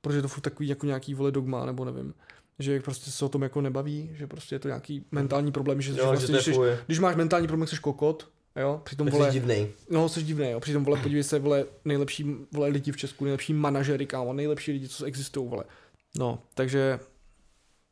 protože 0.00 0.22
to 0.22 0.28
furt 0.28 0.42
takový 0.42 0.68
jako 0.68 0.86
nějaký 0.86 1.14
vole 1.14 1.32
dogma, 1.32 1.66
nebo 1.66 1.84
nevím. 1.84 2.14
Že 2.58 2.80
prostě 2.80 3.10
se 3.10 3.24
o 3.24 3.28
tom 3.28 3.42
jako 3.42 3.60
nebaví, 3.60 4.10
že 4.12 4.26
prostě 4.26 4.54
je 4.54 4.58
to 4.58 4.68
nějaký 4.68 5.04
mentální 5.10 5.52
problém, 5.52 5.80
že, 5.80 5.92
že, 5.92 5.98
Jo, 5.98 6.04
že 6.04 6.10
vlastně, 6.10 6.36
je 6.36 6.42
když, 6.42 6.54
fuj. 6.56 6.68
když 6.86 6.98
máš 6.98 7.16
mentální 7.16 7.46
problém, 7.46 7.66
jsi 7.68 7.76
kokot, 7.76 8.28
jo, 8.56 8.80
přitom 8.84 9.08
vole, 9.10 9.26
jsi 9.26 9.32
divnej. 9.32 9.68
no 9.90 10.08
jsi 10.08 10.22
divný, 10.22 10.50
jo, 10.50 10.60
přitom 10.60 10.84
vole, 10.84 11.00
podívej 11.00 11.22
se, 11.24 11.38
vole, 11.38 11.64
nejlepší 11.84 12.36
vole 12.52 12.68
lidi 12.68 12.92
v 12.92 12.96
Česku, 12.96 13.24
nejlepší 13.24 13.52
manažery, 13.54 14.06
kámo, 14.06 14.32
nejlepší 14.32 14.72
lidi, 14.72 14.88
co 14.88 15.04
existují, 15.04 15.48
vole. 15.48 15.64
No, 16.18 16.38
takže, 16.54 17.00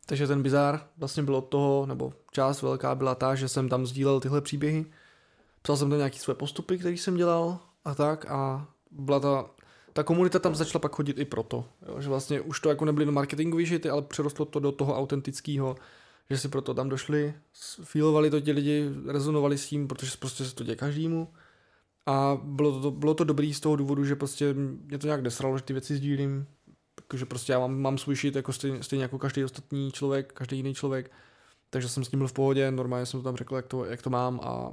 takže 0.07 0.27
ten 0.27 0.43
bizár 0.43 0.87
vlastně 0.97 1.23
byl 1.23 1.37
od 1.37 1.49
toho, 1.49 1.87
nebo 1.87 2.13
část 2.33 2.63
velká 2.63 2.95
byla 2.95 3.15
ta, 3.15 3.35
že 3.35 3.49
jsem 3.49 3.69
tam 3.69 3.87
sdílel 3.87 4.21
tyhle 4.21 4.41
příběhy, 4.41 4.87
psal 5.63 5.77
jsem 5.77 5.91
tam 5.91 5.99
nějaký 5.99 6.19
své 6.19 6.35
postupy, 6.35 6.79
které 6.79 6.95
jsem 6.95 7.17
dělal 7.17 7.59
a 7.85 7.95
tak 7.95 8.27
a 8.31 8.69
byla 8.91 9.21
ta, 9.21 9.51
ta 9.93 10.03
komunita 10.03 10.39
tam 10.39 10.55
začala 10.55 10.81
pak 10.81 10.93
chodit 10.93 11.19
i 11.19 11.25
proto, 11.25 11.65
jo, 11.89 12.01
že 12.01 12.09
vlastně 12.09 12.41
už 12.41 12.61
to 12.61 12.69
jako 12.69 12.85
nebyly 12.85 13.07
marketingový 13.07 13.67
šity, 13.67 13.91
ale 13.91 14.03
přerostlo 14.03 14.45
to 14.45 14.61
do 14.61 14.73
toho 14.73 14.97
autentického, 14.97 15.77
že 16.31 16.39
si 16.39 16.49
proto 16.49 16.75
tam 16.75 16.89
došli, 16.89 17.35
feelovali 17.83 18.31
to 18.31 18.41
ti 18.41 18.53
lidi, 18.53 18.91
rezonovali 19.07 19.59
s 19.59 19.67
tím, 19.69 19.89
protože 19.89 20.11
prostě 20.19 20.45
se 20.45 20.55
to 20.55 20.65
děje 20.65 20.77
každému. 20.77 21.29
A 22.07 22.41
bylo 22.43 22.81
to, 22.81 22.91
bylo 22.91 23.15
to 23.15 23.25
dobrý 23.25 23.55
z 23.55 23.61
toho 23.61 23.77
důvodu, 23.77 24.05
že 24.05 24.17
prostě 24.17 24.55
mě 24.55 24.99
to 24.99 25.07
nějak 25.07 25.23
desralo, 25.23 25.59
že 25.59 25.65
ty 25.65 25.73
věci 25.73 25.97
sdílím, 25.97 26.47
že 27.15 27.27
prostě 27.27 27.53
já 27.53 27.59
mám, 27.59 27.81
mám 27.81 27.99
svůj 27.99 28.17
shit 28.17 28.37
jako 28.37 28.53
stejně, 28.53 28.83
stejně 28.83 29.03
jako 29.03 29.19
každý 29.19 29.45
ostatní 29.45 29.93
člověk, 29.93 30.33
každý 30.33 30.57
jiný 30.57 30.75
člověk, 30.75 31.11
takže 31.71 31.89
jsem 31.89 32.05
s 32.05 32.11
ním 32.11 32.19
byl 32.19 32.29
v 32.29 32.33
pohodě, 32.33 32.71
normálně 32.71 33.07
jsem 33.07 33.21
to 33.21 33.25
tam 33.25 33.37
řekl, 33.37 33.57
jak 33.57 33.67
to, 33.67 33.85
jak 33.85 34.03
to 34.03 34.11
mám 34.11 34.41
a 34.43 34.73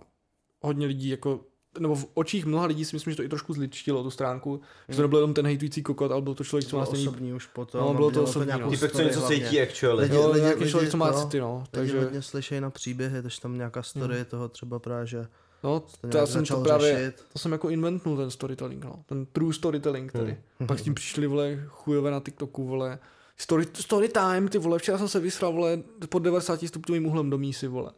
hodně 0.62 0.88
lidí 0.88 1.10
jako 1.10 1.46
nebo 1.80 1.96
v 1.96 2.06
očích 2.14 2.46
mnoha 2.46 2.66
lidí 2.66 2.86
si 2.86 2.96
myslím, 2.96 3.12
že 3.12 3.18
to 3.18 3.24
i 3.24 3.30
trošku 3.30 3.54
zličtilo 3.54 4.04
tu 4.04 4.10
stránku, 4.12 4.62
že 4.90 4.96
to 4.96 5.02
nebyl 5.02 5.20
jenom 5.20 5.34
ten 5.34 5.46
hejtující 5.46 5.84
kokot, 5.84 6.12
ale 6.12 6.22
byl 6.22 6.34
to 6.36 6.44
člověk, 6.44 6.68
co 6.70 6.76
má 6.78 6.84
bylo 6.84 6.86
stejný 6.96 7.08
osobní 7.08 7.34
už 7.34 7.46
potom. 7.48 7.82
No, 7.82 7.94
bylo 7.94 8.12
to 8.12 8.24
osobní, 8.24 8.46
nějakou 8.48 8.66
no. 8.66 8.72
Typek, 8.72 8.92
co 8.92 9.02
něco 9.02 9.22
cítí 9.22 9.62
actually. 9.62 10.04
Lidi- 10.04 10.16
Jo, 10.16 10.32
lidi- 10.32 10.42
nějaký 10.42 10.60
člověk, 10.60 10.76
lidi 10.82 10.92
co 10.92 10.98
má 10.98 11.12
to- 11.12 11.20
city, 11.22 11.40
no, 11.40 11.64
Takže 11.72 11.92
takže, 11.94 12.06
hodně 12.06 12.22
slyšejí 12.22 12.62
na 12.62 12.70
příběhy, 12.70 13.22
takže 13.22 13.42
tam 13.42 13.58
nějaká 13.58 13.84
story 13.84 14.16
Hmm. 14.16 14.26
toho 14.26 14.50
třeba 14.50 14.80
právě, 14.80 15.08
že 15.08 15.28
no, 15.64 15.80
to 15.80 16.08
to 16.08 16.18
já 16.18 16.26
jsem 16.26 16.46
to 16.46 16.62
právě, 16.62 16.96
řešit. 16.98 17.24
to 17.34 17.40
jsem 17.40 17.52
jako 17.52 17.70
inventnul 17.70 18.18
ten 18.18 18.32
storytelling, 18.32 18.86
no, 18.86 19.04
ten 19.06 19.26
true 19.26 19.54
storytelling 19.54 20.12
tady. 20.12 20.38
Hmm. 20.60 20.68
Pak 20.68 20.80
s 20.80 20.82
tím 20.82 20.94
přišli, 20.96 21.28
vole, 21.28 21.64
chujové 21.68 22.12
na 22.12 22.20
TikToku, 22.20 22.68
vole, 22.68 23.00
story, 23.38 23.66
story 23.74 24.10
time, 24.10 24.48
ty 24.48 24.58
vole, 24.58 24.80
včera 24.80 24.98
jsem 24.98 25.08
se 25.08 25.20
vysral, 25.20 25.54
vole, 25.54 25.80
pod 26.10 26.20
90 26.20 26.68
stupňovým 26.68 27.06
úhlem 27.06 27.30
do 27.30 27.38
mísy, 27.38 27.68
vole. 27.68 27.92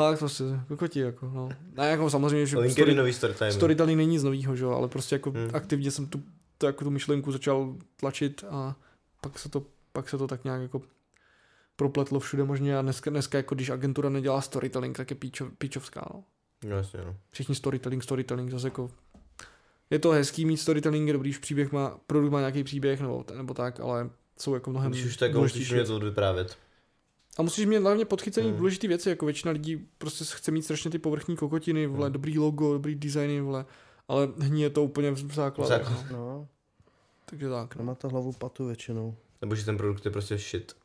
Fakt 0.00 0.18
prostě, 0.18 0.44
kokoti, 0.68 1.00
jako, 1.00 1.30
no. 1.34 1.48
Ne, 1.76 1.90
jako 1.90 2.10
samozřejmě, 2.10 2.46
že 2.46 2.56
story, 2.70 2.94
nový 2.94 3.12
storytelling 3.50 3.96
není 3.96 4.10
nic 4.10 4.22
novýho, 4.22 4.56
že 4.56 4.64
jo, 4.64 4.70
ale 4.70 4.88
prostě 4.88 5.14
jako 5.14 5.30
Hmm. 5.30 5.50
aktivně 5.54 5.90
jsem 5.90 6.06
tu, 6.06 6.22
to, 6.58 6.66
jako 6.66 6.84
tu 6.84 6.90
myšlenku 6.90 7.32
začal 7.32 7.76
tlačit 7.96 8.44
a 8.50 8.76
pak 9.20 9.38
se 9.38 9.48
to, 9.48 9.62
pak 9.92 10.08
se 10.08 10.18
to 10.18 10.26
tak 10.26 10.44
nějak 10.44 10.62
jako 10.62 10.82
propletlo 11.76 12.20
všude 12.20 12.44
možně 12.44 12.78
a 12.78 12.82
dneska, 12.82 13.10
dneska 13.10 13.38
jako 13.38 13.54
když 13.54 13.70
agentura 13.70 14.08
nedělá 14.08 14.40
storytelling, 14.40 14.96
tak 14.96 15.10
je 15.10 15.16
píčov, 15.16 15.48
píčovská, 15.58 16.02
no. 16.14 16.24
No 16.64 16.76
jasně, 16.76 17.00
no. 17.06 17.16
Všichni 17.30 17.54
storytelling, 17.54 18.02
storytelling, 18.02 18.50
zase 18.50 18.66
jako 18.66 18.90
je 19.90 19.98
to 19.98 20.10
hezký 20.10 20.44
mít 20.44 20.56
storytelling, 20.56 21.06
je 21.06 21.12
dobrý, 21.12 21.30
když 21.30 21.38
příběh 21.38 21.72
má, 21.72 21.98
produkt 22.06 22.30
má 22.30 22.38
nějaký 22.38 22.64
příběh 22.64 23.00
nebo, 23.00 23.24
nebo 23.36 23.54
tak, 23.54 23.80
ale 23.80 24.10
jsou 24.38 24.54
jako 24.54 24.70
mnohem 24.70 24.92
Když 24.92 25.04
už 25.04 25.16
tak 25.16 25.34
musíš 25.34 25.72
mě 25.72 25.84
to 25.84 25.98
vyprávět. 25.98 26.56
A 27.38 27.42
musíš 27.42 27.66
mít 27.66 27.78
hlavně 27.78 28.04
podchycený 28.04 28.44
Hmm. 28.46 28.52
hmm. 28.52 28.58
důležité 28.58 28.88
věci, 28.88 29.08
jako 29.08 29.26
většina 29.26 29.52
lidí 29.52 29.88
prostě 29.98 30.24
chce 30.28 30.50
mít 30.50 30.62
strašně 30.62 30.90
ty 30.90 30.98
povrchní 30.98 31.36
kokotiny, 31.36 31.86
vole, 31.86 32.06
Hmm. 32.06 32.12
dobrý 32.12 32.38
logo, 32.38 32.72
dobrý 32.72 32.94
designy, 32.94 33.40
vole, 33.40 33.64
ale 34.08 34.28
hníje 34.40 34.70
to 34.70 34.82
úplně 34.84 35.10
v 35.10 35.34
základu. 35.34 35.68
Základ. 35.68 36.10
No, 36.10 36.48
Takže 37.24 37.48
tak, 37.48 37.76
no. 37.76 37.78
nemá 37.82 37.94
to 37.94 38.08
hlavu 38.08 38.32
patu 38.32 38.66
většinou. 38.66 39.16
Nebo 39.40 39.54
že 39.54 39.64
ten 39.64 39.76
produkt 39.76 40.04
je 40.04 40.10
prostě 40.10 40.38
shit. 40.38 40.76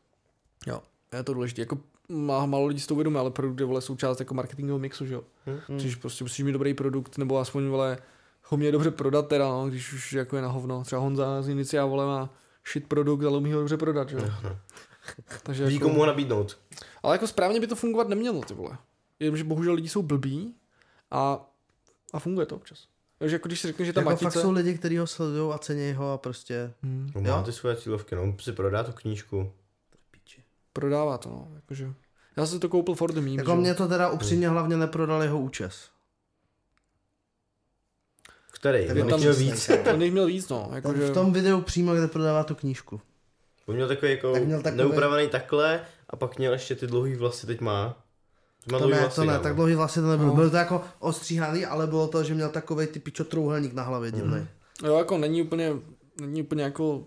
Jo, 0.67 0.81
je 1.13 1.23
to 1.23 1.33
důležité. 1.33 1.61
Jako 1.61 1.77
má 2.09 2.45
málo 2.45 2.65
lidí 2.65 2.79
si 2.79 2.87
to 2.87 2.93
uvědomuje, 2.93 3.19
ale 3.19 3.31
produkt 3.31 3.59
je 3.59 3.65
vole 3.65 3.81
součást 3.81 4.19
jako 4.19 4.33
marketingového 4.33 4.79
mixu, 4.79 5.05
že 5.05 5.13
jo. 5.13 5.23
Hm? 5.47 5.59
Hmm. 5.67 5.79
Což 5.79 5.95
prostě 5.95 6.23
musíš 6.23 6.45
mít 6.45 6.51
dobrý 6.51 6.73
produkt, 6.73 7.17
nebo 7.17 7.37
aspoň 7.39 7.67
vole 7.67 7.97
ho 8.43 8.57
mě 8.57 8.71
dobře 8.71 8.91
prodat 8.91 9.27
teda, 9.27 9.49
no, 9.49 9.67
když 9.69 9.93
už 9.93 10.13
jako 10.13 10.35
je 10.35 10.41
na 10.41 10.47
hovno. 10.47 10.83
Třeba 10.83 11.01
Honza 11.01 11.41
z 11.41 11.49
Inicia 11.49 11.85
vole 11.85 12.05
má 12.05 12.29
shit 12.71 12.87
produkt, 12.87 13.23
ale 13.23 13.37
umí 13.37 13.53
ho 13.53 13.59
dobře 13.59 13.77
prodat, 13.77 14.09
že 14.09 14.15
jo. 14.17 14.23
Takže 15.43 15.65
Ví, 15.65 15.73
jako, 15.73 15.87
komu 15.87 15.99
ho 15.99 16.05
nabídnout. 16.05 16.57
ale 17.03 17.15
jako 17.15 17.27
správně 17.27 17.59
by 17.59 17.67
to 17.67 17.75
fungovat 17.75 18.09
nemělo, 18.09 18.41
ty 18.41 18.53
vole. 18.53 18.77
Jenomže 19.19 19.43
bohužel 19.43 19.73
lidi 19.73 19.89
jsou 19.89 20.01
blbí 20.01 20.55
a, 21.11 21.45
a 22.13 22.19
funguje 22.19 22.45
to 22.45 22.55
občas. 22.55 22.87
Takže 23.19 23.35
jako 23.35 23.47
když 23.47 23.59
si 23.61 23.67
řekne, 23.67 23.85
že 23.85 23.93
ta 23.93 23.99
Jako 24.01 24.09
matice... 24.09 24.23
fakt 24.31 24.41
jsou 24.41 24.51
lidi, 24.51 24.77
kteří 24.77 24.97
ho 24.97 25.07
sledují 25.07 25.53
a 25.53 25.57
cení 25.57 25.93
ho 25.93 26.13
a 26.13 26.17
prostě... 26.17 26.73
Hmm, 26.83 27.11
No, 27.15 27.21
má 27.21 27.27
Jo? 27.29 27.43
ty 27.45 27.51
svoje 27.51 27.75
cílovky, 27.75 28.15
no, 28.15 28.35
si 28.39 28.51
prodá 28.51 28.83
tu 28.83 28.91
knížku. 28.91 29.51
Píči. 30.11 30.43
prodává 30.73 31.17
to, 31.17 31.29
no. 31.29 31.51
Jakože, 31.55 31.93
já 32.37 32.45
jsem 32.45 32.59
to 32.59 32.69
koupil 32.69 32.95
for 32.95 33.11
the 33.13 33.19
meme, 33.21 33.31
Jako 33.35 33.51
že? 33.51 33.57
mě 33.57 33.73
to 33.73 33.87
teda 33.87 34.09
upřímně 34.09 34.49
hlavně 34.49 34.77
neprodal 34.77 35.23
jeho 35.23 35.39
účes. 35.39 35.89
Který? 38.51 38.87
Ten 38.87 39.01
On 39.01 39.09
tam- 39.09 39.19
chtěl 39.19 39.35
víc. 39.35 39.69
On 39.93 40.01
jich 40.01 40.11
měl 40.11 40.25
víc, 40.25 40.49
no. 40.49 40.63
Ten 40.65 40.75
Jakože, 40.75 41.07
v 41.07 41.13
tom 41.13 41.33
videu 41.33 41.61
přímo, 41.61 41.93
kde 41.95 42.07
prodává 42.07 42.43
tu 42.43 42.55
knížku. 42.55 43.01
On 43.67 43.75
měl 43.75 43.87
takový 43.87 44.11
jako 44.11 44.33
Tak 44.33 44.43
měl 44.43 44.61
takovej- 44.61 44.77
neupravený 44.77 45.27
takhle 45.29 45.81
a 46.09 46.15
pak 46.15 46.37
měl 46.37 46.53
ještě 46.53 46.75
ty 46.75 46.87
dlouhý 46.87 47.15
vlasy, 47.15 47.47
teď 47.47 47.61
má. 47.61 47.97
To 48.67 48.71
má 48.73 48.79
To 48.79 48.87
ne, 48.87 48.99
vlasy, 48.99 49.15
to 49.15 49.21
ne, 49.23 49.27
kámo. 49.33 49.43
tak 49.43 49.55
dlouhý 49.55 49.75
vlastně 49.75 50.01
to 50.01 50.07
nebylo. 50.07 50.29
No. 50.29 50.35
Bylo 50.35 50.49
to 50.49 50.55
jako 50.57 50.81
ostříhaný, 50.99 51.65
ale 51.65 51.87
bylo 51.87 52.07
to, 52.07 52.23
že 52.23 52.33
měl 52.33 52.49
takový 52.49 52.87
ty 52.87 52.99
pičo 52.99 53.23
trouhelník 53.23 53.73
na 53.73 53.83
hlavě 53.83 54.11
divný. 54.11 54.47
jo, 54.83 54.97
jako 54.97 55.17
není 55.17 55.41
úplně, 55.41 55.73
není 56.21 56.41
úplně 56.41 56.63
jako 56.63 57.03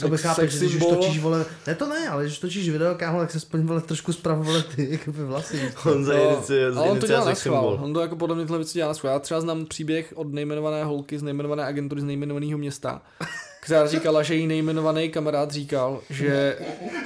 To 0.00 0.08
by 0.08 0.16
sex- 0.16 0.22
chápeš, 0.22 0.52
sex 0.52 0.62
že 0.72 0.78
když 0.78 0.88
točíš, 0.88 1.18
vole, 1.20 1.44
ne 1.66 1.74
to 1.74 1.88
ne, 1.88 2.08
ale 2.08 2.24
když 2.24 2.38
točíš 2.38 2.68
video, 2.70 2.94
kámo, 2.94 3.18
tak 3.20 3.30
se 3.30 3.36
aspoň, 3.36 3.66
vole, 3.66 3.80
trošku 3.80 4.12
zpravo, 4.12 4.42
vole, 4.44 4.62
ty, 4.62 4.88
jako 4.92 5.12
by 5.12 5.24
vlasy. 5.24 5.72
On 5.90 6.04
za 6.04 6.14
inici, 6.14 6.60
za 6.70 6.82
on 6.82 7.00
to 7.00 7.06
dělá 7.06 7.24
na 7.24 7.34
schvál. 7.34 7.80
On 7.82 7.94
to 7.94 8.00
jako 8.00 8.16
podle 8.16 8.36
mě 8.36 8.44
tyhle 8.44 8.58
věci 8.58 8.74
dělá 8.74 8.88
na 8.88 8.94
schvál. 8.94 9.12
Já 9.12 9.18
třeba 9.18 9.40
znám 9.40 9.66
příběh 9.66 10.12
od 10.16 10.32
nejmenované 10.32 10.84
holky 10.84 11.18
z 11.18 11.22
nejmenované 11.22 11.64
agentury 11.64 12.00
z 12.00 12.04
nejmenovaného 12.04 12.58
města, 12.58 13.02
která 13.66 13.86
říkala, 13.86 14.22
že 14.22 14.34
jí 14.34 14.46
nejmenovaný 14.46 15.10
kamarád 15.10 15.50
říkal, 15.50 16.00
že, 16.10 16.58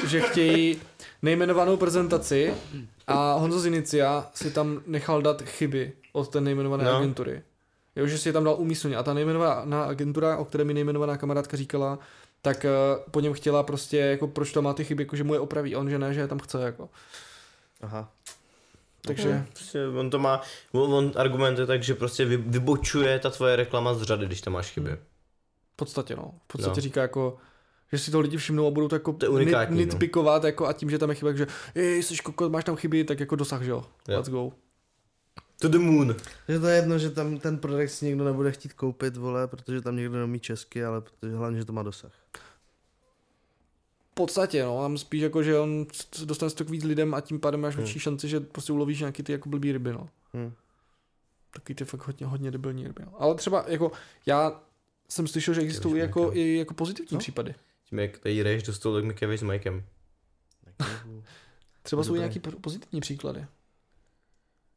že 0.07 0.21
chtějí 0.21 0.81
nejmenovanou 1.23 1.77
prezentaci 1.77 2.55
a 3.07 3.33
Honzo 3.33 3.61
z 3.61 3.67
Inicia 3.67 4.31
si 4.35 4.51
tam 4.51 4.81
nechal 4.87 5.23
dát 5.23 5.43
chyby 5.43 5.93
od 6.13 6.29
té 6.29 6.41
nejmenované 6.41 6.85
No. 6.85 6.97
agentury. 6.97 7.43
Jo, 7.97 8.07
že 8.07 8.19
si 8.19 8.29
je 8.29 8.33
tam 8.33 8.45
dal 8.45 8.55
úmyslně. 8.59 8.97
A 8.97 9.03
ta 9.03 9.15
nejmenovaná 9.15 9.85
agentura, 9.85 10.37
o 10.37 10.45
které 10.45 10.65
mi 10.65 10.75
nejmenovaná 10.75 11.17
kamarádka 11.17 11.57
říkala, 11.57 11.99
tak 12.43 12.65
uh, 12.65 13.03
po 13.11 13.21
něm 13.21 13.33
chtěla 13.33 13.63
prostě, 13.63 13.97
jako 13.99 14.27
proč 14.29 14.53
to 14.53 14.63
má 14.63 14.73
ty 14.75 14.85
chyby, 14.85 15.03
jako 15.03 15.17
že 15.17 15.25
mu 15.25 15.35
je 15.35 15.41
opraví. 15.41 15.77
On, 15.77 15.91
že 15.91 15.99
ne, 15.99 16.15
že 16.15 16.21
je 16.21 16.29
tam 16.29 16.39
chce, 16.39 16.63
jako. 16.63 16.89
Aha. 17.83 18.09
Takže, 19.07 19.45
Prostě 19.53 19.87
on 19.87 20.11
to 20.11 20.19
má, 20.19 20.41
on, 20.73 20.95
on 20.95 21.13
argumentuje 21.17 21.67
tak, 21.67 21.83
že 21.83 21.95
prostě 21.95 22.25
vy, 22.25 22.37
vybočuje 22.37 23.19
ta 23.19 23.31
tvoje 23.31 23.57
reklama 23.57 23.95
z 23.95 24.03
řady, 24.03 24.27
když 24.27 24.41
tam 24.41 24.53
máš 24.53 24.71
chyby. 24.71 24.91
V 24.91 25.10
podstatě, 25.81 26.17
no. 26.17 26.35
V 26.45 26.53
podstatě 26.53 26.71
No. 26.71 26.77
no. 26.77 26.81
říká 26.83 27.03
jako, 27.03 27.37
že 27.93 27.99
si 27.99 28.11
to 28.11 28.21
lidi 28.21 28.37
všimnou 28.37 28.67
a 28.67 28.71
budou 28.71 28.89
to 28.89 28.95
jako 28.97 29.13
To 29.13 29.39
je 29.39 29.45
nit, 29.45 29.53
no. 29.71 29.77
nitpikovat 29.77 30.45
jako 30.45 30.67
a 30.67 30.73
tím, 30.73 30.91
že 30.91 30.99
tam 30.99 31.09
je 31.11 31.15
chyba, 31.17 31.33
že 31.33 31.47
jsi 31.75 32.17
kokot, 32.17 32.53
máš 32.53 32.65
tam 32.65 32.77
chyby, 32.77 33.05
tak 33.05 33.21
jako 33.21 33.37
dosah, 33.37 33.63
že 33.63 33.71
jo. 33.71 33.85
Jo. 34.09 34.17
Let's 34.17 34.29
go. 34.29 34.53
To 35.61 35.69
the 35.69 35.79
moon. 35.79 36.17
Takže 36.47 36.61
to 36.61 36.67
je 36.67 36.77
jedno, 36.77 36.99
že 36.99 37.11
tam 37.11 37.39
ten 37.39 37.59
produkt 37.59 37.89
si 37.89 38.05
někdo 38.07 38.25
nebude 38.25 38.53
chtít 38.53 38.73
koupit, 38.73 39.17
vole, 39.17 39.49
protože 39.49 39.81
tam 39.81 39.97
někdo 39.97 40.17
neumí 40.17 40.41
česky, 40.41 40.85
ale 40.85 41.01
protože 41.01 41.37
hlavně, 41.37 41.59
že 41.59 41.65
to 41.65 41.73
má 41.73 41.83
dosah. 41.83 42.13
V 44.11 44.15
podstatě, 44.15 44.65
no, 44.65 44.77
mám 44.77 44.99
spíš 44.99 45.23
jako, 45.23 45.43
že 45.43 45.59
on 45.59 45.87
s- 45.93 46.25
dostane 46.25 46.51
se 46.51 46.57
to 46.57 46.65
k 46.65 46.71
víc 46.71 46.85
lidem 46.85 47.15
a 47.15 47.21
tím 47.21 47.41
pádem 47.41 47.61
máš 47.61 47.75
Hmm. 47.75 47.85
větší 47.85 47.99
šanci, 47.99 48.29
že 48.29 48.41
prostě 48.41 48.73
ulovíš 48.73 49.01
nějaký 49.01 49.23
ty 49.23 49.33
jako 49.33 49.49
blbý 49.49 49.73
ryby, 49.73 49.93
no. 49.93 50.09
Hm. 50.35 50.53
Taky 51.55 51.75
ty 51.75 51.85
fakt 51.85 52.07
hodně, 52.07 52.27
hodně 52.27 52.51
debilní 52.51 52.87
ryby, 52.87 53.03
no. 53.07 53.13
Ale 53.19 53.35
třeba 53.35 53.65
jako, 53.69 53.93
já 54.27 54.61
jsem 55.11 55.27
slyšel, 55.27 55.55
že 55.55 55.61
existují 55.61 56.01
jako, 56.01 56.31
i 56.35 56.57
jako 56.57 56.75
pozitivní 56.75 57.09
Co? 57.09 57.19
případy. 57.19 57.55
Tím 57.89 57.99
jak 57.99 58.19
tady 58.19 58.43
rejš 58.43 58.63
dostal, 58.63 58.95
tak 58.95 59.05
mi 59.05 59.15
Kevin 59.15 59.39
s 59.39 59.43
Mikem. 59.43 59.85
Třeba 61.83 62.05
jsou 62.05 62.15
nějaký 62.15 62.39
po- 62.39 62.61
pozitivní 62.61 63.01
příklady. 63.01 63.47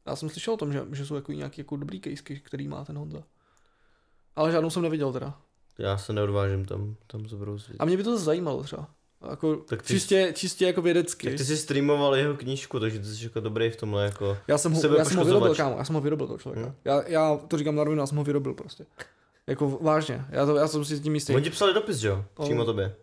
Já 0.05 0.15
jsem 0.15 0.29
slyšel 0.29 0.53
o 0.53 0.57
tom, 0.57 0.73
že, 0.73 0.81
že 0.91 1.05
jsou 1.05 1.15
jako 1.15 1.31
nějaký 1.31 1.61
jako 1.61 1.75
dobrý 1.75 2.01
case, 2.01 2.35
který 2.35 2.67
má 2.67 2.85
ten 2.85 2.97
Honza. 2.97 3.23
Ale 4.35 4.51
žádnou 4.51 4.69
jsem 4.69 4.81
neviděl 4.81 5.13
teda. 5.13 5.37
Já 5.77 5.97
se 5.97 6.13
neodvážím 6.13 6.65
tam, 6.65 6.95
tam 7.07 7.29
zabrousit. 7.29 7.75
A 7.79 7.85
mě 7.85 7.97
by 7.97 8.03
to 8.03 8.17
zajímalo 8.19 8.63
třeba. 8.63 8.87
Jako 9.29 9.55
Tak 9.55 9.81
ty 9.81 9.93
čistě, 9.93 10.33
čistě 10.35 10.65
jako 10.65 10.81
vědecky. 10.81 11.27
Tak 11.27 11.37
ty 11.37 11.45
jsi 11.45 11.57
streamoval 11.57 12.15
jeho 12.15 12.35
knížku, 12.35 12.79
takže 12.79 12.99
ty 12.99 13.05
jsi 13.05 13.23
jako 13.23 13.39
dobrý 13.39 13.69
v 13.69 13.75
tomhle 13.75 14.05
jako... 14.05 14.37
já 14.47 14.57
jsem 14.57 14.71
ho, 14.71 14.97
já 14.97 15.05
jsem 15.05 15.17
ho 15.17 15.25
vyrobil, 15.25 15.55
kámo, 15.55 15.77
já 15.77 15.83
jsem 15.83 15.95
ho 15.95 16.01
vyrobil 16.01 16.27
toho 16.27 16.39
člověka. 16.39 16.69
Hm. 16.69 16.75
Já, 16.85 17.07
já, 17.07 17.37
to 17.47 17.57
říkám 17.57 17.75
na 17.75 17.83
rovinu, 17.83 18.01
já 18.01 18.07
jsem 18.07 18.17
ho 18.17 18.23
vyrobil 18.23 18.53
prostě. 18.53 18.85
Jako 19.47 19.69
vážně, 19.69 20.25
já, 20.29 20.45
to, 20.45 20.55
já 20.55 20.67
jsem 20.67 20.85
si 20.85 20.95
s 20.95 21.01
tím 21.01 21.15
jistý. 21.15 21.35
Oni 21.35 21.43
ti 21.43 21.49
psali 21.49 21.73
dopis, 21.73 21.97
že 21.97 22.07
jo? 22.07 22.25
Přímo 22.43 22.59
On- 22.61 22.65
tobě. 22.65 22.95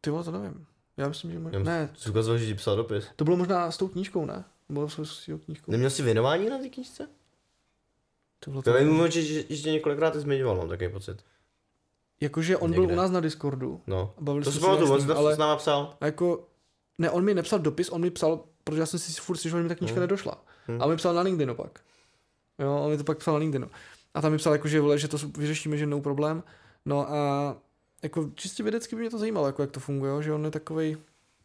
Ty 0.00 0.10
vole, 0.10 0.24
to 0.24 0.30
nevím. 0.32 0.66
Já 0.96 1.08
myslím, 1.08 1.32
že 1.32 1.38
možná... 1.38 1.58
Ne, 1.58 1.90
Jsi 1.96 2.10
ukazoval, 2.10 2.38
že 2.38 2.46
ti 2.46 2.54
psal 2.54 2.76
dopis. 2.76 3.06
to 3.16 3.24
bylo 3.24 3.36
možná 3.36 3.70
s 3.70 3.76
tou 3.76 3.88
knížkou, 3.88 4.24
ne? 4.26 4.44
Bylo 4.68 4.88
s 4.88 4.98
s 5.02 5.26
tou 5.26 5.38
knížkou. 5.38 5.70
Neměl 5.72 5.90
jsi 5.90 6.02
věnování 6.02 6.48
na 6.50 6.58
té 6.58 6.68
knížce? 6.68 7.08
To 8.40 8.50
bylo 8.50 8.62
to... 8.62 8.70
Já 8.70 8.76
vím, 8.84 9.10
že, 9.10 9.22
že, 9.22 9.44
že 9.48 9.62
tě 9.62 9.72
několikrát 9.72 10.10
ty 10.10 10.20
zmiňoval, 10.20 10.56
mám 10.56 10.68
takový 10.68 10.90
pocit. 10.92 11.24
Jakože 12.20 12.56
on 12.56 12.70
byl 12.72 12.80
Někde. 12.82 12.94
u 12.94 12.96
nás 12.96 13.10
na 13.10 13.20
Discordu. 13.20 13.80
No. 13.86 14.14
Bavili 14.20 14.44
To 14.44 14.50
si 14.52 14.58
se 14.58 14.66
pamatuju, 14.66 14.92
on 14.92 15.00
si 15.00 15.12
ale 15.12 15.34
s 15.34 15.38
náma 15.38 15.56
psal. 15.56 15.96
jako, 16.00 16.48
ne, 16.98 17.10
on 17.10 17.24
mi 17.24 17.34
nepsal 17.34 17.58
dopis, 17.58 17.88
on 17.88 18.00
mi 18.00 18.10
psal, 18.10 18.40
protože 18.64 18.80
já 18.80 18.86
jsem 18.86 19.00
si 19.00 19.20
furt 19.20 19.36
slyšel, 19.36 19.58
že 19.58 19.62
mi 19.62 19.68
ta 19.68 19.74
knížka 19.74 19.94
Hmm. 19.94 20.00
nedošla. 20.00 20.44
Hmm. 20.66 20.82
A 20.82 20.84
on 20.84 20.90
mi 20.90 20.96
psal 20.96 21.14
na 21.14 21.20
LinkedInu 21.22 21.54
pak. 21.54 21.80
Jo, 22.58 22.76
on 22.84 22.90
mi 22.90 22.98
to 22.98 23.04
pak 23.04 23.18
psal 23.18 23.34
na 23.34 23.38
LinkedInu. 23.40 23.70
A 24.16 24.20
tam 24.20 24.32
mi 24.32 24.38
psal, 24.38 24.52
jako, 24.52 24.68
že, 24.68 24.80
vole, 24.80 24.98
že 24.98 25.08
to 25.08 25.18
vyřešíme, 25.38 25.76
že 25.76 25.86
no 25.86 26.00
problém. 26.00 26.42
No 26.86 27.12
a 27.12 27.56
jako 28.02 28.30
čistě 28.34 28.62
vědecky 28.62 28.96
by 28.96 29.00
mě 29.00 29.10
to 29.10 29.18
zajímalo, 29.18 29.46
jako 29.46 29.62
jak 29.62 29.70
to 29.70 29.80
funguje, 29.80 30.10
jo, 30.12 30.22
že 30.22 30.32
on 30.32 30.44
je 30.44 30.50
takový 30.50 30.96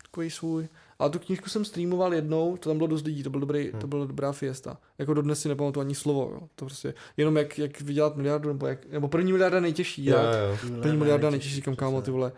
takový 0.03 0.29
svůj. 0.31 0.67
Ale 0.99 1.09
tu 1.09 1.19
knížku 1.19 1.49
jsem 1.49 1.65
streamoval 1.65 2.13
jednou, 2.13 2.57
to 2.57 2.69
tam 2.69 2.77
bylo 2.77 2.87
dost 2.87 3.05
lidí, 3.05 3.23
to 3.23 3.29
byl 3.29 3.39
dobrý, 3.39 3.69
Hmm. 3.71 3.81
to 3.81 3.87
byla 3.87 4.05
dobrá 4.05 4.31
fiesta. 4.31 4.77
Jako 4.97 5.13
dodnes 5.13 5.41
si 5.41 5.49
nepamatuju 5.49 5.81
ani 5.85 5.95
slovo, 5.95 6.31
jo. 6.33 6.47
To 6.55 6.65
prostě 6.65 6.93
jenom 7.17 7.37
jak, 7.37 7.59
jak 7.59 7.81
vydělat 7.81 8.15
miliardu, 8.15 8.47
nebo, 8.49 8.67
jak, 8.67 8.85
nebo 8.89 9.07
první 9.07 9.31
miliarda 9.31 9.59
nejtěžší, 9.59 10.05
Jo, 10.05 10.17
jak, 10.17 10.25
jo. 10.69 10.81
první 10.81 10.97
miliarda 10.97 11.29
nejtěžší, 11.29 11.55
říkám 11.55 11.75
kámo, 11.75 12.01
ty 12.01 12.11
vole. 12.11 12.31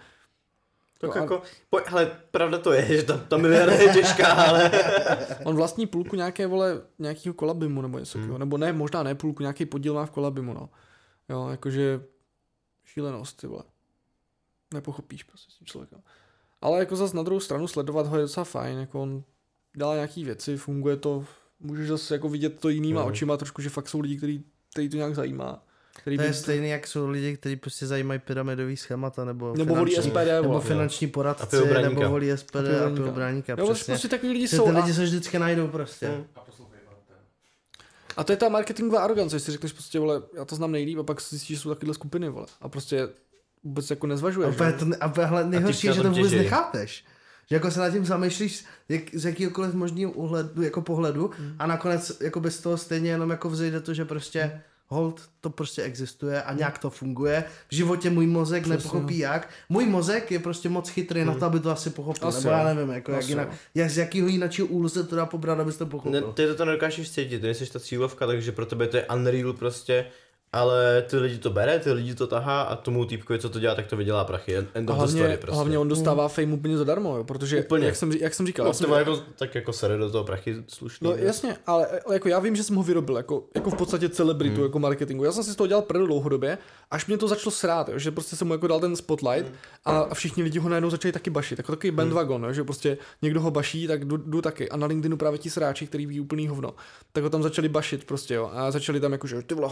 Tak 1.07 1.15
No 1.15 1.21
a- 1.21 1.23
jako, 1.23 1.41
poj, 1.69 1.81
hele, 1.85 2.11
pravda 2.31 2.57
to 2.57 2.71
je, 2.73 2.85
že 2.97 3.03
ta, 3.03 3.17
ta 3.17 3.38
miliarda 3.38 3.73
je 3.73 3.93
těžká, 3.93 4.27
ale... 4.47 4.71
On 5.45 5.55
vlastní 5.55 5.88
půlku 5.88 6.15
nějaké, 6.15 6.47
vole, 6.47 6.81
nějakého 6.99 7.34
kolabimu 7.34 7.81
nebo 7.81 7.99
něco 7.99 8.17
Hmm. 8.19 8.38
Nebo 8.39 8.57
ne, 8.57 8.73
možná 8.73 9.03
ne 9.03 9.15
půlku, 9.15 9.43
nějaký 9.43 9.65
podíl 9.65 9.93
má 9.93 10.05
v 10.05 10.11
kolabimu, 10.11 10.53
no. 10.53 10.69
Jo, 11.30 11.47
jakože 11.51 12.03
šílenost, 12.85 13.38
ty 13.41 13.47
vole. 13.47 13.63
Nepochopíš 14.73 15.23
prostě 15.23 15.51
s 15.51 15.55
tím 15.57 15.67
člověkem. 15.67 15.99
Ale 16.61 16.80
jako 16.80 16.95
zas 16.95 17.13
na 17.13 17.23
druhou 17.23 17.39
stranu 17.39 17.67
sledovat 17.67 18.07
ho 18.07 18.15
je 18.17 18.21
docela 18.21 18.43
fajn, 18.43 18.77
jako 18.77 19.01
on 19.01 19.23
dělá 19.77 19.95
nějaký 19.95 20.23
věci, 20.25 20.57
funguje 20.57 20.97
to, 20.97 21.25
můžeš 21.59 21.88
zase 21.88 22.15
jako 22.15 22.30
vidět 22.30 22.59
to 22.59 22.69
jinýma 22.69 23.01
Mhm. 23.01 23.09
očima 23.09 23.38
trošku, 23.38 23.61
že 23.61 23.69
fakt 23.69 23.89
jsou 23.89 23.99
lidi, 23.99 24.17
který, 24.17 24.43
který 24.71 24.89
to 24.89 24.97
nějak 24.97 25.15
zajímá. 25.15 25.63
Který 26.01 26.17
To 26.17 26.23
je 26.23 26.33
stejný, 26.33 26.69
jak 26.69 26.87
jsou 26.87 27.09
lidi, 27.09 27.37
kteří 27.37 27.55
prostě 27.55 27.87
zajímají 27.87 28.19
pyramidový 28.19 28.77
schémata, 28.77 29.25
nebo, 29.25 29.53
Nebo 29.57 29.75
volí 29.75 29.91
finanční- 29.91 30.11
SPD, 30.11 30.41
nebo 30.41 30.59
finanční 30.61 31.07
A 31.07 31.09
poradci, 31.13 31.55
nebo 31.81 32.09
volí 32.09 32.31
SPD 32.31 32.55
A 32.59 32.61
pijou 32.63 32.75
a 32.75 32.79
braníka. 32.79 33.01
pijou 33.01 33.11
braníka, 33.15 33.51
Jo, 33.53 33.55
prostě, 33.65 33.73
přesně. 33.73 33.91
prostě 33.93 34.07
takový 34.07 34.31
lidi 34.33 34.47
jsou. 34.47 34.65
ty 34.65 34.71
A, 34.71 34.79
lidi 34.79 34.93
se 34.93 35.03
vždycky 35.03 35.39
najdou 35.39 35.67
prostě. 35.67 36.07
Hmm. 36.07 36.25
A 36.35 36.43
a, 38.17 38.23
to 38.23 38.31
je 38.31 38.37
ta 38.37 38.49
marketingová 38.49 39.03
arogance, 39.03 39.35
že 39.35 39.45
si 39.45 39.51
řekneš 39.51 39.71
prostě, 39.71 39.99
vole, 39.99 40.21
já 40.37 40.45
to 40.45 40.55
znám 40.55 40.71
nejlíp 40.71 40.99
a 40.99 41.03
pak 41.03 41.21
si 41.21 41.29
zjistíš, 41.29 41.57
že 41.57 41.63
jsou 41.63 41.69
takovéhle 41.69 41.93
skupiny, 41.93 42.29
vole. 42.29 42.45
A 42.61 42.69
prostě 42.69 43.07
vůbec 43.63 43.89
jako 43.89 44.07
A 44.07 44.09
nezvažuješ. 44.09 44.55
že? 44.57 44.71
to, 44.79 44.85
ne- 44.85 44.95
a 44.97 45.25
hele, 45.25 45.45
nejhorší 45.45 45.87
je, 45.87 45.93
že 45.93 46.01
to 46.01 46.09
vůbec 46.09 46.31
těží. 46.31 46.43
nechápeš. 46.43 47.05
Že 47.49 47.55
jako 47.55 47.71
se 47.71 47.79
nad 47.79 47.89
tím 47.89 48.05
zamýšlíš 48.05 48.65
jak, 48.89 49.01
z 49.13 49.25
jakýhokoliv 49.25 49.73
možného 49.73 50.11
uhledu, 50.11 50.61
jako 50.61 50.81
pohledu 50.81 51.31
Hmm. 51.37 51.55
a 51.59 51.67
nakonec 51.67 52.17
jako 52.21 52.39
bez 52.39 52.59
toho 52.59 52.77
stejně 52.77 53.09
jenom 53.11 53.29
jako 53.29 53.49
vzejde 53.49 53.81
to, 53.81 53.93
že 53.93 54.05
prostě 54.05 54.61
hold, 54.88 55.22
to 55.41 55.49
prostě 55.49 55.84
existuje 55.84 56.43
a 56.43 56.53
nějak 56.53 56.77
to 56.77 56.89
funguje. 56.89 57.43
V 57.72 57.76
životě 57.76 58.10
můj 58.10 58.27
mozek 58.27 58.64
Přesně. 58.64 58.77
nepochopí 58.77 59.18
jak. 59.18 59.49
Můj 59.69 59.85
mozek 59.85 60.31
je 60.31 60.39
prostě 60.39 60.69
moc 60.69 60.89
chytrý 60.89 61.26
na 61.26 61.34
to, 61.35 61.45
aby 61.45 61.60
to 61.60 61.72
asi 61.72 61.89
pochopil. 61.89 62.27
Asi 62.27 62.38
Nebo 62.43 62.49
já 62.57 62.64
nevím, 62.73 62.89
jako 62.93 63.11
jak 63.11 63.19
Asi 63.22 63.31
jinak, 63.31 63.47
jo. 63.51 63.57
jak 63.76 63.89
z 63.89 63.97
jakého 63.97 64.27
jiného 64.27 64.65
úhlu 64.69 64.89
se 64.89 65.03
to 65.03 65.15
dá 65.15 65.26
pobrat, 65.26 65.60
abys 65.60 65.77
to 65.77 65.84
Ne, 65.85 65.89
pochopil. 65.91 66.34
ty 66.34 66.53
to 66.55 66.65
nedokážeš 66.65 67.11
cítit, 67.11 67.39
ty 67.39 67.45
nejsi 67.45 67.72
ta 67.73 67.80
cílovka, 67.80 68.27
takže 68.27 68.51
pro 68.51 68.65
tebe 68.65 68.88
to 68.88 68.97
je 68.97 69.05
unreal 69.07 69.53
prostě, 69.53 70.05
ale 70.53 71.01
ty 71.01 71.17
lidi 71.17 71.38
to 71.38 71.49
bere, 71.49 71.80
ty 71.80 71.91
lidi 71.91 72.15
to 72.15 72.27
tahá 72.27 72.61
a 72.61 72.75
tomu 72.75 73.05
týpkovi, 73.05 73.39
co 73.39 73.49
to 73.49 73.59
dělá, 73.59 73.75
tak 73.75 73.88
to 73.88 73.97
vydělá 73.97 74.23
prachy. 74.25 74.55
End 74.73 74.89
A 74.89 74.93
hlavně, 74.93 75.17
story 75.21 75.38
prostě. 75.38 75.55
hlavně 75.55 75.77
on 75.77 75.88
dostává 75.88 76.27
fame 76.27 76.53
úplně 76.53 76.77
zadarmo, 76.77 77.17
jo, 77.17 77.23
protože 77.23 77.59
Úplně. 77.63 77.85
Jak, 77.85 77.95
jsem, 77.95 78.11
jak 78.11 78.34
jsem 78.34 78.47
říkal, 78.47 78.65
no, 78.65 78.73
jsem, 78.73 78.91
jako, 78.91 79.21
tak 79.38 79.55
jako 79.55 79.73
sere 79.73 79.97
do 79.97 80.11
toho 80.11 80.23
prachy 80.23 80.55
slušný. 80.67 81.05
no 81.09 81.15
ne? 81.15 81.21
jasně, 81.21 81.57
ale 81.67 81.88
jako 82.13 82.30
já 82.30 82.39
vím, 82.39 82.55
že 82.55 82.63
jsem 82.63 82.75
ho 82.75 82.84
vyrobil, 82.84 83.17
jako, 83.17 83.43
jako 83.55 83.69
v 83.69 83.75
podstatě 83.75 84.09
celebritu, 84.09 84.55
Hmm. 84.55 84.63
jako 84.63 84.80
marketingu. 84.80 85.23
Já 85.23 85.31
jsem 85.31 85.43
si 85.43 85.51
z 85.51 85.55
toho 85.55 85.67
dělal 85.67 85.81
prdu 85.81 86.05
dlouhodobě, 86.07 86.57
až 86.91 87.05
mě 87.07 87.17
to 87.17 87.27
začalo 87.27 87.51
srát, 87.51 87.89
jo, 87.89 87.99
že 87.99 88.11
prostě 88.11 88.35
jsem 88.35 88.47
mu 88.47 88.53
jako 88.53 88.67
dal 88.67 88.80
ten 88.80 88.95
spotlight 88.95 89.47
Hmm. 89.47 89.55
a, 89.85 89.99
a 89.99 90.13
všichni 90.13 90.43
lidi 90.43 90.59
ho 90.59 90.69
najednou 90.69 90.89
začali 90.89 91.11
taky 91.11 91.30
bašit, 91.30 91.59
jako 91.59 91.71
takový 91.71 91.91
bandwagon, 91.91 92.43
jo, 92.43 92.53
že 92.53 92.63
prostě 92.63 92.97
někdo 93.21 93.41
ho 93.41 93.51
baší, 93.51 93.88
tak 93.88 94.05
jdu, 94.05 94.17
jdu 94.17 94.41
taky. 94.41 94.69
A 94.69 94.77
na 94.77 94.88
LinkedInu 94.88 95.17
právě 95.17 95.39
ti 95.39 95.49
sráči, 95.49 95.88
který 95.88 96.05
ví 96.05 96.19
úplný 96.19 96.47
hovno, 96.47 96.73
tak 97.13 97.23
ho 97.23 97.30
tam 97.30 97.43
začali 97.43 97.69
bašit 97.69 98.03
prostě, 98.03 98.34
jo, 98.34 98.49
a 98.53 98.71
začali 98.71 98.99
tam 98.99 99.11
jako, 99.11 99.27
že 99.27 99.41
ty 99.41 99.55
vole, 99.55 99.69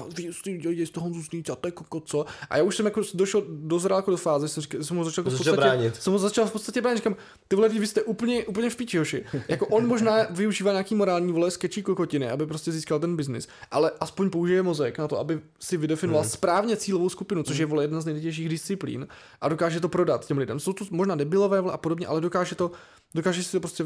dělají 0.76 0.88
z 0.88 0.90
toho 0.90 1.04
Honzu 1.04 1.22
a 1.52 1.56
to 1.56 1.68
je 1.68 1.72
koko, 1.72 2.00
co. 2.00 2.26
A 2.50 2.58
já 2.58 2.64
už 2.64 2.76
jsem 2.76 2.86
jako 2.86 3.02
došel, 3.14 3.44
dozrál 3.48 4.00
jako 4.00 4.12
do 4.12 4.18
fáze, 4.18 4.48
jsem, 4.48 4.64
říkal, 4.64 4.84
jsem 4.84 4.98
ho 4.98 5.04
začal, 5.04 5.22
jako 5.22 5.36
v 5.36 5.38
podstatě, 5.38 5.58
bránit. 5.58 5.96
jsem 5.96 6.14
ho 6.14 6.20
začal 6.20 6.46
v 6.46 6.52
podstatě 6.52 6.82
bránit, 6.82 6.98
říkám, 6.98 7.16
ty 7.48 7.56
vole, 7.56 7.70
vy 7.70 7.88
jste 7.88 8.04
úplně, 8.04 8.46
úplně 8.46 8.70
v 8.70 8.76
píči, 8.76 8.98
hoši. 8.98 9.26
Jako 9.48 9.68
on 9.68 9.88
možná 9.88 10.16
využívá 10.30 10.72
nějaký 10.72 10.96
morální 10.96 11.32
vole 11.32 11.52
sketchy 11.52 11.84
kokotiny, 11.84 12.30
aby 12.30 12.46
prostě 12.46 12.72
získal 12.72 13.00
ten 13.00 13.16
biznis, 13.16 13.48
ale 13.72 13.92
aspoň 14.00 14.30
použije 14.30 14.64
mozek 14.64 14.98
na 14.98 15.08
to, 15.08 15.20
aby 15.20 15.40
si 15.60 15.78
vydefinoval 15.78 16.22
Hmm. 16.22 16.30
správně 16.30 16.78
cílovou 16.78 17.10
skupinu, 17.10 17.44
což 17.44 17.58
je 17.58 17.66
vole 17.66 17.84
jedna 17.84 18.02
z 18.02 18.06
nejtěžších 18.06 18.50
disciplín 18.50 19.08
a 19.42 19.50
dokáže 19.50 19.80
to 19.80 19.90
prodat 19.90 20.26
těm 20.26 20.38
lidem. 20.38 20.60
Jsou 20.60 20.74
tu 20.74 20.86
možná 20.92 21.16
debilové 21.16 21.62
vole 21.62 21.74
a 21.74 21.78
podobně, 21.78 22.08
ale 22.08 22.22
dokáže 22.22 22.56
to, 22.56 22.72
dokáže 23.16 23.44
si 23.44 23.52
to 23.52 23.60
prostě 23.60 23.86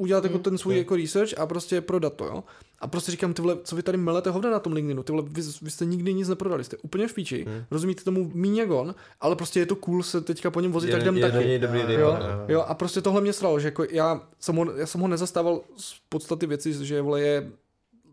udělat 0.00 0.24
jako 0.24 0.38
ten 0.38 0.58
svůj 0.58 0.78
jako 0.78 0.96
research 0.96 1.38
a 1.38 1.46
prostě 1.46 1.80
prodat 1.80 2.14
to, 2.14 2.24
jo. 2.24 2.44
A 2.78 2.86
prostě 2.86 3.10
říkám, 3.10 3.34
ty 3.34 3.42
vole, 3.42 3.56
co 3.64 3.76
vy 3.76 3.82
tady 3.82 3.98
melete 3.98 4.30
hovna 4.30 4.50
na 4.50 4.58
tom 4.58 4.72
LinkedInu, 4.72 5.02
ty 5.02 5.12
vole, 5.12 5.24
vy, 5.26 5.42
vy 5.62 5.70
jste 5.70 5.84
nikdy 5.84 6.14
nic 6.14 6.28
neprodali, 6.28 6.64
jste 6.64 6.76
úplně 6.76 7.08
v 7.08 7.14
píči, 7.14 7.46
rozumíte 7.70 8.04
tomu 8.04 8.30
míň 8.34 8.56
jak 8.56 8.70
on, 8.70 8.94
ale 9.20 9.36
prostě 9.36 9.60
je 9.60 9.66
to 9.66 9.76
cool 9.76 10.02
se 10.02 10.20
teďka 10.20 10.50
po 10.50 10.60
něm 10.60 10.72
vozit, 10.72 10.90
tak 10.90 11.02
jdem 11.02 11.16
je, 11.16 11.30
taky. 11.30 11.48
je 11.48 11.58
dobrý 11.58 11.80
Jo, 11.80 12.16
no. 12.20 12.44
jo, 12.48 12.60
a 12.60 12.74
prostě 12.74 13.00
tohle 13.00 13.20
mě 13.20 13.32
sralo, 13.32 13.60
že 13.60 13.68
jako 13.68 13.84
já 13.90 14.22
jsem 14.40 14.56
ho, 14.56 14.72
já 14.76 14.86
jsem 14.86 15.00
ho 15.00 15.08
nezastával 15.08 15.60
z 15.76 15.94
podstaty 16.08 16.46
věci, 16.46 16.86
že 16.86 17.02
vole 17.02 17.20
je 17.20 17.50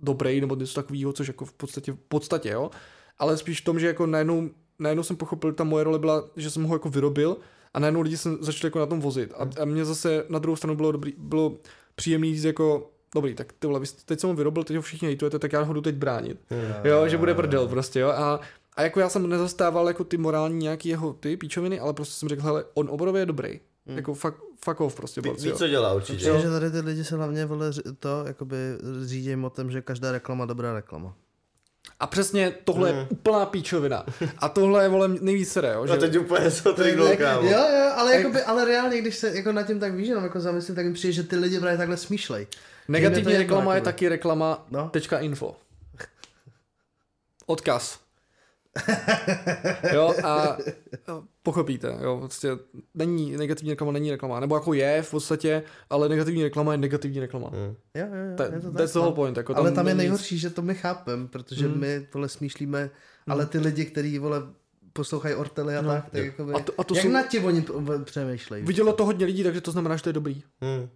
dobrý 0.01 0.41
nebo 0.41 0.55
něco 0.55 0.73
takového, 0.73 1.13
což 1.13 1.27
jako 1.27 1.45
v 1.45 1.53
podstatě, 1.53 1.91
v 1.91 1.97
podstatě, 2.07 2.49
jo, 2.49 2.71
ale 3.19 3.37
spíš 3.37 3.61
v 3.61 3.63
tom, 3.63 3.79
že 3.79 3.87
jako 3.87 4.05
najednou, 4.05 4.49
najednou 4.79 5.03
jsem 5.03 5.15
pochopil, 5.15 5.53
ta 5.53 5.63
moje 5.63 5.83
role 5.83 5.99
byla, 5.99 6.23
že 6.35 6.51
jsem 6.51 6.63
ho 6.63 6.75
jako 6.75 6.89
vyrobil 6.89 7.37
a 7.73 7.79
najednou 7.79 8.01
lidi 8.01 8.17
se 8.17 8.29
začali 8.39 8.67
jako 8.67 8.79
na 8.79 8.85
tom 8.85 8.99
vozit 8.99 9.33
a, 9.37 9.61
a 9.61 9.65
mě 9.65 9.85
zase 9.85 10.25
na 10.29 10.39
druhou 10.39 10.55
stranu 10.55 10.75
bylo 10.75 10.91
dobrý, 10.91 11.13
bylo 11.17 11.57
příjemný 11.95 12.35
říct 12.35 12.43
jako 12.43 12.91
Dobrý, 13.15 13.35
tak 13.35 13.53
ty 13.59 13.67
vole, 13.67 13.81
teď 14.05 14.19
jsem 14.19 14.29
ho 14.29 14.35
vyrobil, 14.35 14.63
teď 14.63 14.75
ho 14.75 14.81
všichni 14.81 15.07
hejtujete, 15.07 15.39
tak 15.39 15.53
já 15.53 15.61
ho 15.61 15.73
jdu 15.73 15.81
teď 15.81 15.95
bránit. 15.95 16.39
Jo, 16.83 17.07
že 17.07 17.17
bude 17.17 17.33
prdel 17.33 17.67
prostě, 17.67 17.99
jo. 17.99 18.09
A, 18.09 18.39
a 18.75 18.81
jako 18.81 18.99
já 18.99 19.09
jsem 19.09 19.29
nezastával 19.29 19.87
jako 19.87 20.03
ty 20.03 20.17
morální 20.17 20.57
nějaký 20.57 20.89
jeho 20.89 21.13
ty 21.13 21.37
píčoviny, 21.37 21.79
ale 21.79 21.93
prostě 21.93 22.13
jsem 22.13 22.29
řekl, 22.29 22.41
hele, 22.41 22.65
on 22.73 22.89
oborově 22.89 23.21
je 23.21 23.25
dobrý. 23.25 23.59
Jako 23.85 24.13
fuck, 24.13 24.35
fuck 24.65 24.81
off 24.81 24.95
prostě, 24.95 25.21
Ví, 25.21 25.29
ví, 25.29 25.53
co 25.53 25.67
dělá 25.67 25.93
určitě. 25.93 26.17
Přijde, 26.17 26.41
že 26.41 26.49
tady 26.49 26.71
ty 26.71 26.79
lidi 26.79 27.03
se 27.03 27.15
hlavně 27.15 27.45
vole, 27.45 27.71
to 27.99 28.23
jakoby 28.27 28.57
řídí 29.05 29.35
motem, 29.35 29.71
že 29.71 29.81
každá 29.81 30.11
reklama 30.11 30.45
dobrá 30.45 30.73
reklama. 30.73 31.15
A 31.99 32.07
přesně 32.07 32.53
tohle 32.63 32.89
je 32.89 33.07
úplná 33.09 33.45
píčovina. 33.45 34.05
A 34.39 34.49
tohle 34.49 34.83
je, 34.83 34.89
vole, 34.89 35.07
nejvíc 35.07 35.51
sere, 35.51 35.73
jo. 35.73 35.83
A 35.83 35.87
Že... 35.87 35.97
teď 35.97 36.17
úplně 36.17 36.51
se 36.51 36.63
to 36.73 36.83
jo, 36.87 37.15
kámo. 37.17 37.49
jo, 37.49 37.59
ale, 37.95 38.15
jakoby, 38.17 38.41
ale 38.41 38.65
reálně, 38.65 39.01
když 39.01 39.15
se 39.15 39.35
jako 39.35 39.51
nad 39.51 39.63
tím 39.63 39.79
tak 39.79 39.93
víš, 39.93 40.07
jako 40.07 40.39
zamyslím, 40.39 40.75
tak 40.75 40.85
mi 40.85 40.93
přijde, 40.93 41.11
že 41.11 41.23
ty 41.23 41.35
lidi 41.35 41.59
právě 41.59 41.77
takhle 41.77 41.97
smýšlej. 41.97 42.47
Negativní 42.87 43.37
reklama 43.37 43.73
je 43.73 43.77
jedno, 43.77 43.85
taky 43.85 44.09
reklama 44.09 44.65
No. 44.71 44.89
tečka 44.89 45.19
info. 45.19 45.55
Odkaz. 47.45 47.99
jo, 49.93 50.13
a 50.23 50.57
pochopíte, 51.43 51.97
jo, 52.01 52.17
prostě 52.19 52.49
není 52.93 53.37
negativní 53.37 53.69
reklama, 53.71 53.91
není 53.91 54.11
reklama, 54.11 54.39
nebo 54.39 54.55
jako 54.55 54.73
je 54.73 55.01
v 55.01 55.11
podstatě, 55.11 55.63
ale 55.89 56.09
negativní 56.09 56.43
reklama 56.43 56.71
je 56.71 56.77
negativní 56.77 57.19
reklama. 57.19 57.49
Hmm. 57.49 57.75
Jo, 57.95 58.07
jo, 58.07 58.29
jo, 58.29 58.35
To, 58.37 58.43
je 58.43 58.49
to 58.49 58.71
that's 58.71 58.73
tak, 58.77 58.87
the 58.93 58.95
no. 58.95 59.01
whole 59.01 59.15
point. 59.15 59.37
Jako 59.37 59.57
Ale 59.57 59.71
tam 59.71 59.87
je 59.87 59.93
není 59.93 60.05
nic- 60.05 60.11
nejhorší, 60.11 60.37
že 60.37 60.49
to 60.49 60.61
my 60.61 60.75
chápem, 60.75 61.27
protože 61.27 61.67
Hmm. 61.67 61.79
my 61.79 62.07
vole 62.13 62.29
smýšlíme, 62.29 62.89
ale 63.27 63.45
ty 63.45 63.59
lidi, 63.59 63.85
kteří 63.85 64.19
vole 64.19 64.41
poslouchají 64.93 65.35
Ortely 65.35 65.75
a 65.77 65.81
No. 65.81 65.89
tak, 65.89 66.03
tak 66.09 66.13
Jo. 66.19 66.25
jakoby, 66.25 66.53
A 66.53 66.59
to- 66.59 66.73
a 66.77 66.83
to 66.83 66.95
jak 66.95 67.05
jsou- 67.05 67.11
nad 67.11 67.27
tím 67.27 67.45
oni 67.45 67.65
přemýšlejí? 68.03 68.65
Vidělo 68.65 68.93
to 68.93 69.05
hodně 69.05 69.25
lidí, 69.25 69.43
takže 69.43 69.61
to 69.61 69.71
znamená, 69.71 69.95
že 69.95 70.03
to 70.03 70.09
je 70.09 70.13
dobrý. 70.13 70.43
Hmm. 70.61 70.89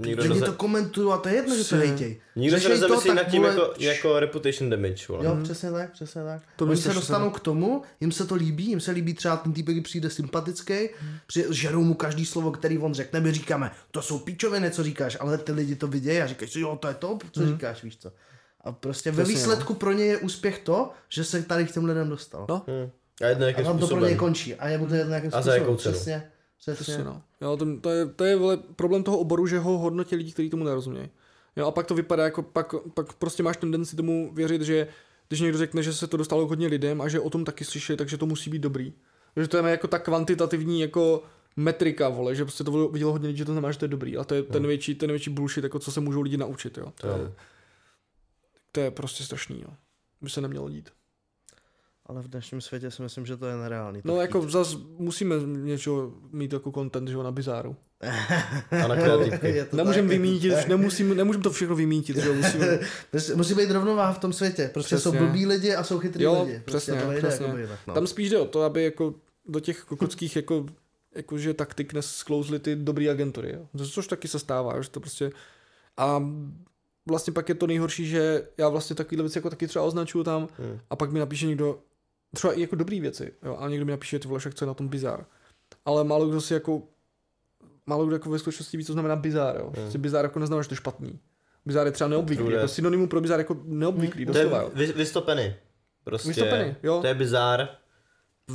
Nikdo 0.00 0.22
Že 0.22 0.28
mě 0.28 0.40
to 0.40 0.52
komentují 0.52 1.12
a 1.12 1.16
to 1.16 1.28
je 1.28 1.34
jedno, 1.34 1.56
že 1.56 1.64
to 1.64 1.76
hejtěj. 1.76 2.20
Nikdo 2.36 2.60
se 2.60 2.68
nezamyslí 2.68 3.06
tak 3.06 3.16
nad 3.16 3.24
tím 3.30 3.42
vole, 3.42 3.54
jako, 3.54 3.74
jako 3.78 4.20
reputation 4.20 4.70
damage, 4.70 5.04
vole. 5.08 5.24
Jo, 5.24 5.38
přesně 5.42 5.70
tak, 5.70 5.92
přesně 5.92 6.22
tak. 6.24 6.42
To 6.56 6.64
Oni 6.64 6.76
se 6.76 6.94
dostanou 6.94 7.30
k 7.30 7.40
tomu, 7.40 7.82
jim 8.00 8.12
se 8.12 8.26
to 8.26 8.34
líbí, 8.34 8.66
jim 8.66 8.80
se 8.80 8.90
líbí 8.90 9.14
třeba 9.14 9.36
ten 9.36 9.52
týpek, 9.52 9.74
který 9.74 9.80
přijde 9.82 10.10
sympatický, 10.10 10.88
při, 11.26 11.46
žerou 11.50 11.82
mu 11.84 11.94
každý 11.94 12.26
slovo, 12.26 12.50
který 12.50 12.78
on 12.78 12.94
řekne, 12.94 13.20
my 13.20 13.32
říkáme, 13.32 13.70
to 13.90 14.02
jsou 14.02 14.18
píčoviny, 14.18 14.70
co 14.70 14.82
říkáš, 14.82 15.16
ale 15.20 15.38
ty 15.38 15.52
lidi 15.52 15.76
to 15.76 15.86
vidějí 15.86 16.20
a 16.20 16.26
říkají 16.26 16.50
si, 16.50 16.60
jo, 16.60 16.76
to 16.80 16.88
je 16.88 16.94
to, 16.94 17.18
co 17.32 17.46
říkáš, 17.46 17.82
víš 17.82 17.96
co. 17.96 18.12
A 18.60 18.72
prostě 18.72 19.10
ve 19.10 19.22
Přesně, 19.24 19.34
výsledku 19.38 19.74
pro 19.74 19.92
ně 19.92 20.04
je 20.04 20.16
úspěch 20.18 20.58
to, 20.58 20.90
že 21.08 21.24
se 21.24 21.42
tady 21.42 21.64
k 21.66 21.72
těm 21.72 21.84
lidem 21.84 22.08
dostal. 22.08 22.46
No. 22.48 22.62
Hmm. 22.66 22.90
A 23.22 23.26
jedno 23.26 23.44
a 23.44 23.48
jakým 23.48 23.64
tam 23.64 23.72
to 23.72 23.78
pro 23.78 23.86
způsobem. 23.86 24.04
něj 24.08 24.16
končí. 24.16 24.54
A 24.54 24.68
je 24.68 24.78
mu 24.78 24.86
to 24.86 24.94
jedno 24.94 25.08
nějakým 25.08 25.28
A 25.28 25.30
za 25.30 25.40
způsobem. 25.40 25.60
jakou 25.62 25.76
cenu. 25.76 25.94
Přesně, 25.94 26.30
přesně. 26.58 26.82
Přesně, 26.82 27.04
no. 27.04 27.22
Jo, 27.40 27.56
to, 27.56 27.80
to, 27.80 27.90
je, 27.90 28.06
to 28.06 28.24
je 28.24 28.36
vole, 28.36 28.56
problém 28.56 29.02
toho 29.02 29.18
oboru, 29.18 29.46
že 29.46 29.58
ho 29.58 29.78
hodnotí 29.78 30.16
lidi, 30.16 30.32
kteří 30.32 30.50
tomu 30.50 30.64
nerozumějí. 30.64 31.08
Jo, 31.56 31.66
a 31.66 31.70
pak 31.70 31.86
to 31.86 31.94
vypadá 31.94 32.24
jako, 32.24 32.42
pak, 32.42 32.74
pak 32.94 33.12
prostě 33.12 33.42
máš 33.42 33.56
tendenci 33.56 33.96
tomu 33.96 34.34
věřit, 34.34 34.62
že 34.62 34.88
když 35.28 35.40
někdo 35.40 35.58
řekne, 35.58 35.82
že 35.82 35.92
se 35.92 36.06
to 36.06 36.16
dostalo 36.16 36.46
k 36.46 36.48
hodně 36.48 36.66
lidem 36.66 37.00
a 37.00 37.08
že 37.08 37.20
o 37.20 37.30
tom 37.30 37.44
taky 37.44 37.64
slyšeli, 37.64 37.96
takže 37.96 38.18
to 38.18 38.26
musí 38.26 38.50
být 38.50 38.62
dobrý. 38.62 38.92
Že 39.36 39.48
to 39.48 39.56
je 39.56 39.70
jako 39.70 39.88
ta 39.88 39.98
kvantitativní 39.98 40.80
jako 40.80 41.22
metrika, 41.56 42.08
vole, 42.08 42.34
že 42.34 42.44
prostě 42.44 42.64
to 42.64 42.88
vidělo 42.88 43.12
hodně 43.12 43.26
lidí, 43.28 43.38
že 43.38 43.44
to 43.44 43.52
znamená, 43.52 43.72
že 43.72 43.78
to 43.78 43.84
je 43.84 43.88
dobrý. 43.88 44.16
A 44.16 44.24
to 44.24 44.34
je 44.34 44.42
ten 44.42 44.62
největší, 44.62 44.94
ten 44.94 45.06
největší 45.08 45.30
bullshit, 45.30 45.64
jako 45.64 45.78
co 45.78 45.92
se 45.92 46.00
můžou 46.00 46.20
lidi 46.20 46.36
naučit, 46.36 46.78
jo. 46.78 46.92
To, 47.00 47.06
je, 47.06 47.32
to 48.72 48.80
je 48.80 48.90
prostě 48.90 49.24
strašný, 49.24 49.60
jo. 49.60 49.68
By 50.20 50.30
se 50.30 50.40
nemělo 50.40 50.68
dít. 50.68 50.90
Ale 52.08 52.22
v 52.22 52.28
dnešním 52.28 52.60
světě 52.60 52.90
si 52.90 53.02
myslím, 53.02 53.26
že 53.26 53.36
to 53.36 53.46
je 53.46 53.56
nereálný. 53.56 54.00
No 54.04 54.20
jako 54.20 54.48
zas 54.50 54.76
musíme 54.98 55.34
něčeho 55.46 56.12
mít 56.32 56.52
jako 56.52 56.72
content, 56.72 57.08
že 57.08 57.14
jo, 57.14 57.22
na 57.22 57.30
bizáru. 57.32 57.76
A 58.84 58.88
na 58.88 58.96
kreativky. 58.96 59.48
Je 59.56 59.64
to 59.64 59.76
Nemůžeme 59.76 60.08
tak. 60.08 60.18
vymítit, 60.18 60.52
nemusím, 60.68 61.16
nemůžeme 61.16 61.42
to 61.42 61.50
všechno 61.50 61.76
vymítit, 61.76 62.16
že 62.16 62.28
jo, 62.28 62.34
musíme, 62.34 62.78
Prostě 63.10 63.34
Musí 63.34 63.54
být 63.54 63.70
rovnováha 63.70 64.12
v 64.12 64.18
tom 64.18 64.32
světě. 64.32 64.70
Prostě 64.74 64.96
Přesně. 64.96 65.12
jsou 65.12 65.18
blbí 65.18 65.46
lidi 65.46 65.74
a 65.74 65.84
jsou 65.84 65.98
chytrý 65.98 66.24
Jo, 66.24 66.42
lidi. 66.44 66.62
Prostě 66.64 66.92
přesně, 66.92 67.02
to 67.02 67.10
nejde 67.10 67.28
přesně. 67.28 67.46
jinak, 67.46 67.78
no. 67.86 67.94
Tam 67.94 68.06
spíš 68.06 68.30
jde 68.30 68.38
o 68.38 68.44
to, 68.44 68.62
aby 68.62 68.84
jako 68.84 69.14
do 69.46 69.60
těch 69.60 69.80
kokotských 69.84 70.36
jako 70.36 70.66
jakože 71.14 71.54
taktik 71.54 71.92
nesklouzly 71.92 72.58
ty 72.58 72.76
dobrý 72.76 73.10
agentury, 73.10 73.52
jo. 73.54 73.68
Co- 73.78 73.88
což 73.90 74.06
taky 74.06 74.28
se 74.28 74.38
stává, 74.38 74.82
že 74.82 74.90
to 74.90 75.00
prostě 75.00 75.30
a 75.96 76.22
vlastně 77.08 77.32
pak 77.32 77.48
je 77.48 77.54
to 77.54 77.66
nejhorší, 77.66 78.06
že 78.06 78.42
já 78.58 78.68
vlastně 78.68 78.96
takovýhle 78.96 79.22
věci 79.22 79.38
jako 79.38 79.50
taky 79.50 79.66
třeba 79.66 79.84
označuju 79.84 80.24
tam 80.24 80.48
Hmm. 80.58 80.78
a 80.90 80.96
pak 80.96 81.12
mi 81.12 81.18
napíše 81.18 81.46
někdo 81.46 81.78
třeba 82.34 82.52
i 82.52 82.60
jako 82.60 82.76
dobrý 82.76 83.00
věci, 83.00 83.32
jo, 83.42 83.56
a 83.60 83.68
někdo 83.68 83.86
mi 83.86 83.90
napíše, 83.92 84.18
ty 84.18 84.28
vole, 84.28 84.40
však 84.40 84.54
co 84.54 84.64
je 84.64 84.66
na 84.66 84.74
tom 84.74 84.88
bizár. 84.88 85.24
Ale 85.84 86.04
málo 86.04 86.28
kdo 86.28 86.40
si 86.40 86.54
jako 86.54 86.82
málo 87.86 88.06
kdo 88.06 88.14
jako 88.14 88.30
ve 88.30 88.38
skutečnosti 88.38 88.76
ví, 88.76 88.84
co 88.84 88.92
znamená 88.92 89.16
bizár, 89.16 89.56
jo. 89.56 89.72
Hmm. 89.76 90.00
bizár 90.02 90.24
jako 90.24 90.38
neznamená, 90.38 90.62
že 90.62 90.68
to 90.68 90.72
je 90.72 90.76
špatný. 90.76 91.18
Bizár 91.66 91.86
je 91.86 91.92
třeba 91.92 92.08
neobvyklý, 92.08 92.44
True 92.44 92.56
jako 92.56 92.68
synonymum 92.68 93.08
pro 93.08 93.20
bizár 93.20 93.38
jako 93.40 93.56
neobvyklý, 93.64 94.26
To 94.26 94.38
je 94.38 94.44
doslova, 94.44 94.62
jo. 94.62 94.70
vy- 94.74 94.92
vystopený. 94.92 95.54
Prostě, 96.04 96.28
Vystopený, 96.28 96.74
jo. 96.82 97.00
To 97.00 97.06
je 97.06 97.14
bizár. 97.14 97.68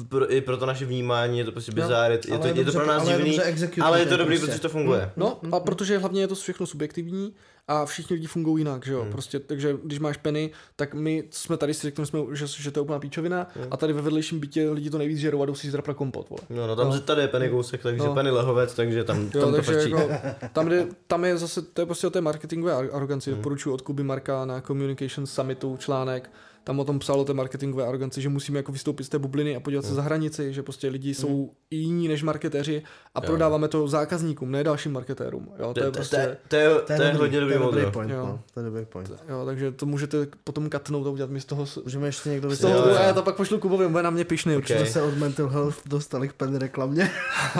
Pro, 0.09 0.33
I 0.33 0.41
pro 0.41 0.57
to 0.57 0.65
naše 0.65 0.85
vnímání 0.85 1.37
je 1.39 1.45
to 1.45 1.51
prostě 1.51 1.71
bizár, 1.71 2.11
je, 2.11 2.19
je, 2.27 2.31
Ale 2.31 2.39
to, 2.41 2.47
je, 2.47 2.53
to 2.53 2.63
dobře- 2.63 2.77
pro 2.77 2.85
nás 2.87 3.01
ale 3.01 3.11
je 3.11 3.17
divný, 3.17 3.41
executovaný 3.41 3.87
ale 3.87 3.99
je 3.99 4.05
to 4.05 4.17
dobrý, 4.17 4.35
prostě. 4.37 4.47
protože 4.51 4.61
to 4.61 4.69
funguje. 4.69 5.11
No 5.15 5.39
a 5.51 5.59
protože 5.59 5.97
hlavně 5.97 6.21
je 6.21 6.27
to 6.27 6.35
všechno 6.35 6.65
subjektivní 6.65 7.33
a 7.68 7.85
všichni 7.85 8.14
lidi 8.14 8.27
fungují 8.27 8.61
jinak, 8.61 8.85
že 8.85 8.94
jo, 8.94 9.02
Hmm. 9.02 9.11
prostě, 9.11 9.40
takže 9.40 9.77
když 9.84 9.99
máš 9.99 10.18
Penny, 10.18 10.52
tak 10.76 10.94
my, 10.94 11.23
jsme 11.31 11.57
tady 11.57 11.73
si 11.73 11.81
řekli, 11.88 12.06
jsme, 12.06 12.19
že, 12.31 12.48
že 12.48 12.72
to 12.72 12.80
je 12.80 12.81
úplná 12.81 12.99
píčovina 12.99 13.48
Hmm. 13.56 13.65
a 13.72 13.77
tady 13.77 13.94
ve 13.94 14.02
vedlejším 14.02 14.40
bytě 14.40 14.69
lidi 14.69 14.90
to 14.90 14.98
nejvíc 14.98 15.18
žerou 15.18 15.41
a 15.41 15.45
jdou 15.45 15.56
si 15.56 15.69
zdrapra 15.69 15.94
kompot, 15.94 16.30
vole. 16.30 16.41
No, 16.49 16.68
no 16.68 16.76
tam 16.76 16.90
No. 16.90 16.99
tady 16.99 17.22
je 17.22 17.27
Penny 17.27 17.49
kousek, 17.49 17.81
takže 17.84 18.03
No. 18.03 18.14
Penny 18.14 18.31
lehovec, 18.31 18.73
takže 18.73 19.03
tam, 19.03 19.18
Jo, 19.34 19.41
tam 19.41 19.49
to 19.53 19.61
takže 19.61 19.73
jako, 19.90 20.10
tam, 20.53 20.69
jde, 20.69 20.88
tam 21.07 21.26
je 21.26 21.38
zase, 21.38 21.61
to 21.61 21.81
je 21.81 21.85
prostě 21.85 22.07
o 22.07 22.10
té 22.10 22.22
marketingové 22.22 22.73
ar- 22.73 22.90
aroganci, 22.94 23.30
Hmm. 23.31 23.40
doporučuji 23.40 23.73
od 23.73 23.81
Kuby 23.81 24.03
Marka 24.03 24.45
na 24.45 24.61
Communication 24.61 25.26
Summitu 25.26 25.77
článek, 25.77 26.30
tam 26.64 26.80
o 26.80 26.84
tom 26.85 26.99
psal 26.99 27.19
o 27.19 27.26
té 27.26 27.34
marketingové 27.34 27.85
aroganci, 27.88 28.22
že 28.22 28.30
musíme 28.30 28.60
jako 28.60 28.72
vystoupit 28.72 29.03
z 29.03 29.10
té 29.10 29.19
bubliny 29.19 29.56
a 29.56 29.60
podívat 29.60 29.84
Hmm. 29.85 29.90
se 29.90 29.95
za 29.95 30.02
hranici, 30.02 30.53
že 30.53 30.64
prostě 30.64 30.88
lidi 30.88 31.14
jsou 31.14 31.52
i 31.72 31.76
jiní 31.76 32.07
než 32.07 32.23
marketéři 32.23 32.84
a 33.15 33.22
prodáváme 33.22 33.68
to 33.68 33.88
zákazníkům, 33.88 34.52
ne 34.52 34.64
dalším 34.64 34.91
marketérům. 34.91 35.49
Jo, 35.60 35.73
to 35.73 35.80
je 35.80 35.85
To, 35.85 35.91
to, 35.91 35.98
prostě... 35.98 36.38
to, 36.48 36.56
je, 36.56 36.69
to 36.80 36.94
je 36.94 37.14
hodně 37.14 37.40
to 37.40 37.45
dobrý 37.45 37.60
model. 37.60 37.91
point, 37.91 38.11
Jo. 38.11 38.18
no. 38.26 38.40
To 38.53 38.60
je 38.60 38.65
dobrý 38.65 38.85
point. 38.85 39.11
Jo, 39.30 39.45
takže 39.45 39.72
to 39.72 39.85
můžete 39.85 40.27
potom 40.44 40.69
katnout 40.69 41.07
a 41.07 41.10
udělat 41.10 41.30
mi 41.31 41.41
z 41.41 41.45
toho... 41.45 41.65
Můžeme 41.84 42.07
ještě 42.07 42.30
někdo 42.30 42.49
z 42.56 42.60
toho 42.60 42.73
Jo, 42.73 42.81
jo, 42.81 42.90
jo. 42.90 42.95
já 42.95 43.14
to 43.14 43.22
pak 43.22 43.35
pošlu 43.35 43.60
Kubovi, 43.60 43.85
on 43.85 43.91
bude 43.91 44.03
na 44.03 44.10
mě 44.10 44.26
pišný 44.26 44.56
určitě. 44.56 44.85
Se 44.85 45.02
od 45.02 45.18
Mental 45.18 45.48
Health 45.49 45.77
dostali 45.85 46.27
k 46.27 46.34
Penny 46.34 46.60
reklamě. 46.60 47.11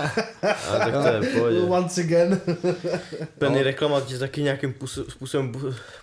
A 0.44 0.78
tak 0.80 0.94
to 1.04 1.08
je 1.08 1.22
v 1.22 1.34
pohodě. 1.38 1.60
Once 1.68 2.02
again. 2.02 2.42
Penny 3.38 3.64
reklama 3.64 4.02
ti 4.02 4.18
taky 4.20 4.42
nějakým 4.44 4.74
půso- 4.74 5.06
způsobem 5.10 5.52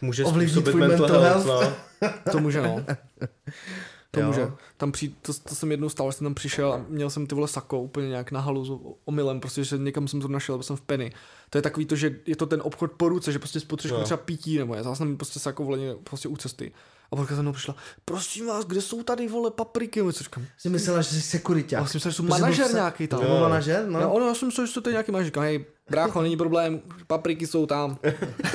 může 0.00 0.24
způsobit 0.24 0.74
mental, 0.74 0.88
mental 0.98 1.20
health, 1.20 1.46
health. 1.46 1.64
no. 1.64 1.72
To 2.32 2.38
může, 2.40 2.62
no. 2.62 2.84
To 4.10 4.20
Jo. 4.20 4.26
může. 4.26 4.50
Tam 4.76 4.92
přijít, 4.92 5.16
to, 5.22 5.32
to, 5.34 5.54
jsem 5.54 5.70
jednou 5.70 5.88
stalo, 5.88 6.10
že 6.10 6.16
jsem 6.18 6.24
tam 6.24 6.34
přišel 6.34 6.72
a 6.72 6.84
měl 6.88 7.10
jsem 7.10 7.26
ty 7.26 7.34
vole 7.34 7.48
sako 7.48 7.80
úplně 7.80 8.08
nějak 8.08 8.30
na 8.30 8.40
halu 8.40 8.64
s 8.64 8.96
omylem, 9.04 9.40
prostě, 9.40 9.64
že 9.64 9.78
někam 9.78 10.08
jsem 10.08 10.20
to 10.20 10.28
našel, 10.28 10.56
byl 10.58 10.62
jsem 10.62 10.76
v 10.76 10.80
Penny. 10.80 11.12
To 11.50 11.58
je 11.58 11.62
takový 11.62 11.86
to, 11.86 11.96
že 11.96 12.16
je 12.26 12.36
to 12.36 12.46
ten 12.46 12.60
obchod 12.64 12.92
po 12.92 13.08
ruce, 13.08 13.32
že 13.32 13.38
prostě 13.38 13.60
spotřebuješ 13.60 14.00
No. 14.00 14.04
třeba 14.04 14.18
pití 14.18 14.58
nebo 14.58 14.74
já 14.74 14.94
jsem 14.94 15.16
prostě 15.16 15.38
sako 15.38 15.64
vole 15.64 15.78
někde 15.78 15.94
prostě 16.04 16.28
u 16.28 16.36
cesty. 16.36 16.72
A 17.12 17.16
pak 17.16 17.32
za 17.32 17.42
mnou 17.42 17.52
přišla, 17.52 17.74
prosím 18.04 18.46
vás, 18.46 18.64
kde 18.64 18.80
jsou 18.80 19.02
tady 19.02 19.28
vole 19.28 19.50
papriky? 19.50 20.00
Co 20.12 20.24
říkám, 20.24 20.44
Jsi 20.58 20.68
myslela, 20.68 21.02
že 21.02 21.08
jsi 21.08 21.22
sekuriták. 21.22 21.80
já 21.80 21.86
jsem 21.86 21.96
myslel, 21.96 22.10
že 22.12 22.16
jsou 22.16 22.22
Protože 22.22 22.40
manažer 22.40 22.74
nějaký 22.74 23.06
tam. 23.06 23.20
To 23.20 23.26
byl 23.26 23.40
manažer, 23.40 23.86
no. 23.88 24.00
No, 24.00 24.12
ono, 24.12 24.26
já 24.26 24.34
jsem 24.34 24.48
myslel, 24.48 24.66
že 24.66 24.80
to 24.80 24.88
je 24.88 24.92
nějaký 24.92 25.12
manažer. 25.12 25.26
Říkám, 25.26 25.42
hej, 25.42 25.64
brácho, 25.90 26.22
není 26.22 26.36
problém, 26.36 26.80
papriky 27.06 27.46
jsou 27.46 27.66
tam. 27.66 27.98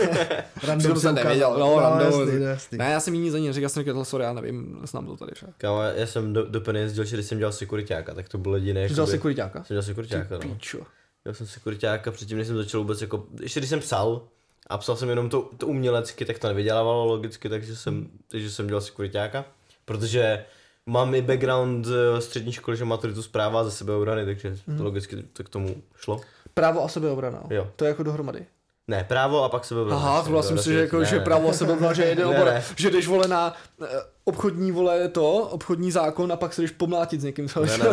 Random 0.64 1.00
jsem 1.00 1.16
nevěděl, 1.16 1.56
no, 1.60 1.80
random. 1.80 2.22
jasný, 2.22 2.42
jasný. 2.42 2.78
Ne, 2.78 2.92
já 2.92 3.00
jsem 3.00 3.14
jiný 3.14 3.30
za 3.30 3.38
ní, 3.38 3.54
říkal 3.54 3.64
já 3.64 3.70
jsem 3.70 3.84
říkal, 3.84 4.06
sorry, 4.06 4.24
já 4.24 4.34
nevím, 4.34 4.80
znám 4.84 5.06
to 5.06 5.18
tady. 5.18 5.32
Že? 5.40 5.48
Kámo, 5.58 5.82
já 5.82 6.08
jsem 6.08 6.34
do, 6.34 6.46
do 6.46 6.72
jezdil, 6.74 7.06
že 7.06 7.16
když 7.16 7.26
jsem 7.26 7.38
dělal 7.38 7.52
sekuritáka, 7.52 8.14
tak 8.14 8.30
to 8.30 8.38
bylo 8.38 8.56
jediné. 8.56 8.90
Jsi 8.90 8.94
jakoby- 8.94 9.12
sekuritáka? 9.12 9.64
Jsem 9.64 9.74
dělal 9.74 9.84
sekuritáka, 9.84 10.36
no. 10.36 10.40
Píčo. 10.40 10.78
Dělal 11.24 11.36
jsem 11.36 11.48
sekuritáka 11.48 12.12
předtím, 12.12 12.38
než 12.38 12.48
jsem 12.48 12.58
začal 12.58 12.82
vůbec 12.82 13.02
jako, 13.02 13.26
ještě 13.42 13.60
když 13.60 13.70
jsem 13.70 13.80
psal, 13.80 14.22
a 14.68 14.78
psal 14.78 14.96
jsem 14.96 15.10
jenom 15.10 15.30
to, 15.30 15.50
to 15.58 15.68
umělecky, 15.68 16.26
tak 16.26 16.40
to 16.40 16.48
nevydělávalo 16.48 17.06
logicky, 17.06 17.50
takže 17.50 17.76
jsem, 17.76 18.08
takže 18.28 18.52
jsem 18.52 18.68
dělal 18.68 18.82
sekuritáka, 18.82 19.46
protože 19.86 20.46
mám 20.86 21.16
i 21.16 21.22
background 21.22 21.88
eh, 21.88 22.22
střední 22.22 22.52
školy, 22.52 22.78
že 22.78 22.86
maturitu 22.86 23.24
zpráva 23.24 23.64
ze 23.64 23.72
sebeobrany, 23.72 24.26
takže 24.26 24.58
to 24.78 24.84
logicky 24.84 25.16
to 25.34 25.44
k 25.44 25.50
tomu 25.50 25.76
šlo. 25.98 26.22
Právo 26.56 26.84
a 26.84 26.88
sebeobrana. 26.88 27.44
jo. 27.50 27.72
To 27.76 27.86
je 27.86 27.90
jako 27.90 28.04
dohromady. 28.04 28.46
Ne, 28.88 29.04
právo 29.04 29.44
a 29.44 29.50
pak 29.50 29.66
sebeobrana. 29.66 30.00
Aha, 30.02 30.24
to 30.24 30.30
vlastně 30.30 30.58
si, 30.58 30.74
že, 30.74 30.80
jako, 30.80 31.00
Ne, 31.00 31.06
že 31.06 31.16
ne. 31.16 31.24
právo 31.24 31.50
a 31.50 31.54
sebeobrana, 31.54 31.94
že 31.94 32.16
Ne, 32.16 32.26
obor, 32.26 32.54
že 32.76 32.90
jdeš 32.90 33.08
vole 33.08 33.28
na 33.28 33.54
eh, 33.84 33.88
obchodní 34.24 34.72
vole 34.72 35.10
to, 35.10 35.32
obchodní 35.38 35.92
zákon 35.92 36.32
a 36.32 36.36
pak 36.36 36.54
se 36.54 36.62
jdeš 36.62 36.72
pomlátit 36.72 37.22
s 37.22 37.24
někým. 37.24 37.50
Co 37.50 37.66
Ne, 37.66 37.78
ne, 37.78 37.84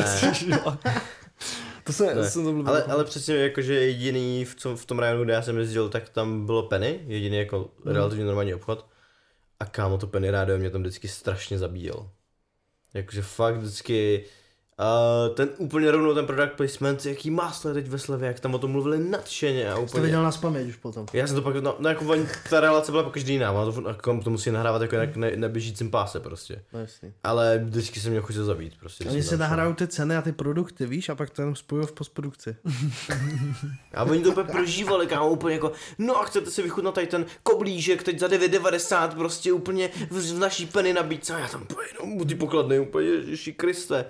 ne. 0.46 0.58
to 1.84 1.92
se, 1.92 2.06
Ne. 2.06 2.14
to 2.14 2.24
jsem 2.24 2.64
to. 2.64 2.68
Ale, 2.70 2.82
ale 2.82 3.04
přesně 3.04 3.36
jakože 3.36 3.74
jediný 3.74 4.44
v, 4.44 4.54
tom, 4.54 4.76
v 4.76 4.86
tom 4.86 4.98
rajonu, 4.98 5.24
kde 5.24 5.32
já 5.32 5.42
jsem 5.42 5.58
jezdil, 5.58 5.88
tak 5.88 6.08
tam 6.08 6.46
bylo 6.46 6.62
Penny, 6.62 7.00
jediný 7.06 7.36
jako 7.36 7.70
relativně 7.86 8.24
normální 8.24 8.54
obchod. 8.54 8.86
A 9.60 9.64
kámo, 9.64 9.98
to 9.98 10.06
Penny 10.06 10.30
rádio 10.30 10.58
mě 10.58 10.70
tam 10.70 10.80
vždycky 10.80 11.08
strašně 11.08 11.58
zabíjel. 11.58 12.08
Jakože 12.94 13.22
fakt 13.22 13.56
vždycky, 13.56 14.24
uh, 14.82 15.34
ten 15.34 15.48
úplně 15.58 15.90
rovnou 15.90 16.14
ten 16.14 16.26
product 16.26 16.52
placement, 16.56 17.06
jaký 17.06 17.30
máslo 17.30 17.74
teď 17.74 17.88
ve 17.88 17.98
slevě, 17.98 18.26
jak 18.26 18.40
tam 18.40 18.54
o 18.54 18.58
tom 18.58 18.70
mluvili 18.70 19.10
nadšeně 19.10 19.72
a 19.72 19.74
Jsi 19.74 19.80
to 19.80 19.82
úplně. 19.82 20.02
viděl 20.02 20.22
na 20.22 20.32
spaměť 20.32 20.68
už 20.68 20.76
potom. 20.76 21.06
Já 21.12 21.26
jsem 21.26 21.36
to 21.36 21.42
pak, 21.42 21.56
no, 21.56 21.76
no 21.78 21.88
jako 21.88 22.04
oni, 22.04 22.26
ta 22.50 22.60
relace 22.60 22.92
byla 22.92 23.02
po 23.02 23.10
každý 23.10 23.32
jiná, 23.32 23.50
a 23.50 23.72
to, 23.72 23.88
jako, 23.88 24.20
to 24.24 24.30
musí 24.30 24.50
nahrávat 24.50 24.82
jako 24.82 24.96
na, 24.96 25.02
na, 25.16 25.26
na 25.36 25.48
běžícím 25.48 25.90
páse 25.90 26.20
prostě. 26.20 26.62
No 26.72 26.80
jasný. 26.80 27.12
Ale 27.24 27.60
vždycky 27.64 28.00
jsem 28.00 28.10
měl 28.10 28.22
chuť 28.22 28.36
to 28.36 28.44
zabít 28.44 28.74
prostě. 28.80 29.04
Oni 29.04 29.22
šel. 29.22 29.38
nahrajou 29.38 29.74
ty 29.74 29.86
ceny 29.86 30.16
a 30.16 30.22
ty 30.22 30.32
produkty, 30.32 30.86
víš, 30.86 31.08
a 31.08 31.14
pak 31.14 31.30
to 31.30 31.42
jenom 31.42 31.56
spojují 31.56 31.86
v 31.86 31.92
postprodukci. 31.92 32.56
A 33.94 34.04
oni 34.04 34.22
to 34.22 34.30
úplně 34.30 34.52
prožívali, 34.52 35.06
kámo, 35.06 35.30
úplně 35.30 35.54
jako, 35.54 35.72
no 35.98 36.20
a 36.20 36.24
chcete 36.24 36.50
si 36.50 36.62
vychutnat 36.62 36.94
tady 36.94 37.06
ten 37.06 37.26
koblížek 37.42 38.02
teď 38.02 38.18
za 38.18 38.26
9,90, 38.26 39.08
prostě 39.08 39.52
úplně 39.52 39.90
v, 40.10 40.34
v 40.34 40.38
naší 40.38 40.66
peny 40.66 40.92
nabídce 40.92 41.34
a 41.34 41.38
já 41.38 41.48
tam 41.48 41.62
úplně 41.62 41.88
jenom 41.92 42.20
u 42.20 42.24
ty 42.24 42.34
pokladny, 42.34 42.78
úplně 42.78 43.08
ježiši 43.08 43.52
Kriste. 43.52 44.04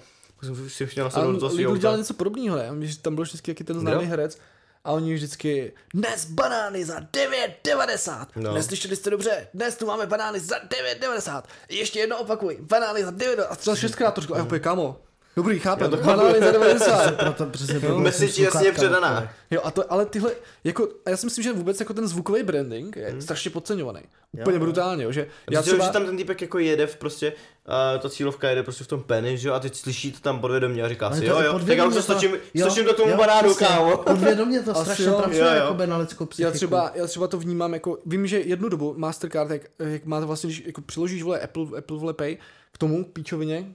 Jsem 0.44 0.70
si 0.70 0.86
chtěl 0.86 1.04
nasadnout 1.04 1.38
svého 1.38 1.72
Lidl 1.72 1.76
dělal 1.76 1.98
něco 1.98 2.14
podobného, 2.14 2.56
ne? 2.56 2.70
Když 2.78 2.96
tam 2.96 3.14
byl 3.14 3.24
vždycky 3.24 3.50
jaký 3.50 3.64
ten 3.64 3.80
známý 3.80 4.04
herec 4.04 4.38
a 4.84 4.92
oni 4.92 5.14
vždycky 5.14 5.72
dnes 5.94 6.24
banány 6.24 6.84
za 6.84 7.00
9,90. 7.00 8.26
No. 8.36 8.54
Neslyšeli 8.54 8.96
jste 8.96 9.10
dobře, 9.10 9.48
dnes 9.54 9.76
tu 9.76 9.86
máme 9.86 10.06
banány 10.06 10.40
za 10.40 10.56
9,90. 10.56 11.42
Ještě 11.68 11.98
jedno 11.98 12.18
opakuj, 12.18 12.58
banány 12.60 13.04
za 13.04 13.10
9,90. 13.10 13.46
A 13.50 13.56
třeba 13.56 13.76
šestkrát 13.76 14.10
to 14.10 14.20
řekl, 14.20 14.34
a 14.34 14.36
já 14.36 14.44
úplně 14.44 14.60
kamo. 14.60 15.00
Dobrý, 15.36 15.58
chápem, 15.58 15.90
to 15.90 15.96
banány 15.96 16.40
za 16.40 16.50
90. 16.50 17.10
Proto 17.18 17.46
přesně 17.46 17.80
pro 17.80 17.98
Message 17.98 18.42
jasně 18.42 18.72
předaná. 18.72 19.32
Jo, 19.50 19.60
a 19.64 19.70
to, 19.70 19.92
ale 19.92 20.06
tyhle, 20.06 20.32
jako, 20.64 20.88
a 21.06 21.10
já 21.10 21.16
si 21.16 21.26
myslím, 21.26 21.42
že 21.42 21.52
vůbec 21.52 21.80
jako 21.80 21.94
ten 21.94 22.08
zvukový 22.08 22.42
branding 22.42 22.96
je 22.96 23.14
strašně 23.20 23.50
podceňovaný. 23.50 24.00
Úplně 24.32 24.56
jo. 24.56 24.60
brutálně, 24.60 25.04
jo, 25.04 25.12
že 25.12 25.20
Já 25.20 25.58
já 25.58 25.62
třeba... 25.62 25.86
že 25.86 25.90
tam 25.92 26.06
ten 26.06 26.16
týpek 26.16 26.40
jako 26.42 26.58
jede 26.58 26.86
v 26.86 26.96
prostě, 26.96 27.32
uh, 27.32 28.00
ta 28.02 28.10
cílovka 28.10 28.48
jede 28.48 28.62
prostě 28.62 28.84
v 28.84 28.86
tom 28.86 29.02
penny, 29.02 29.38
že 29.38 29.48
jo, 29.48 29.54
a 29.54 29.60
teď 29.60 29.74
slyší 29.74 30.12
to 30.12 30.20
tam 30.20 30.40
podvědomě 30.40 30.82
a 30.82 30.88
říká 30.88 31.06
Ale 31.06 31.16
si, 31.16 31.24
to 31.24 31.30
jo, 31.30 31.40
jo, 31.40 31.58
tak 31.66 31.78
já 31.78 31.84
už 31.86 31.94
to 31.94 31.98
to- 31.98 32.02
stočím, 32.02 32.36
jo, 32.54 32.66
stočím 32.66 32.84
do 32.84 32.92
tomu 32.94 33.10
jo, 33.10 33.16
banánu, 33.16 33.54
kámo. 33.54 33.96
Podvědomě 34.06 34.60
to 34.62 34.70
Asi 34.70 34.82
strašně 34.82 35.04
jo. 35.04 35.14
pracuje 35.18 35.40
Jo, 35.40 35.46
jo. 35.46 35.54
jakoby 35.54 35.86
na 35.86 35.96
lidskou 35.96 36.26
psychiku. 36.26 36.46
já 36.46 36.52
třeba, 36.52 36.90
já 36.94 37.06
třeba 37.06 37.26
to 37.28 37.38
vnímám 37.38 37.74
jako, 37.74 37.98
vím, 38.06 38.26
že 38.26 38.40
jednu 38.40 38.68
dobu 38.68 38.94
Mastercard, 38.96 39.50
jak, 39.50 39.62
jak 39.78 40.04
máte 40.04 40.26
vlastně, 40.26 40.46
když 40.48 40.62
jako 40.66 40.80
přiložíš 40.80 41.22
vole 41.22 41.40
Apple, 41.40 41.66
Apple 41.78 41.98
vole 41.98 42.12
Pay 42.14 42.36
k 42.72 42.78
tomu 42.78 43.04
píčovině, 43.04 43.66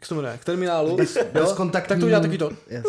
k 0.00 0.08
tomu 0.08 0.20
ne, 0.20 0.38
k 0.38 0.44
terminálu, 0.44 0.96
Bez- 0.96 1.16
jo, 1.16 1.24
bezkontaktní- 1.32 1.88
tak 1.88 1.98
to 2.00 2.06
udělá 2.06 2.20
taky 2.20 2.38
to. 2.38 2.50
Yes. 2.70 2.84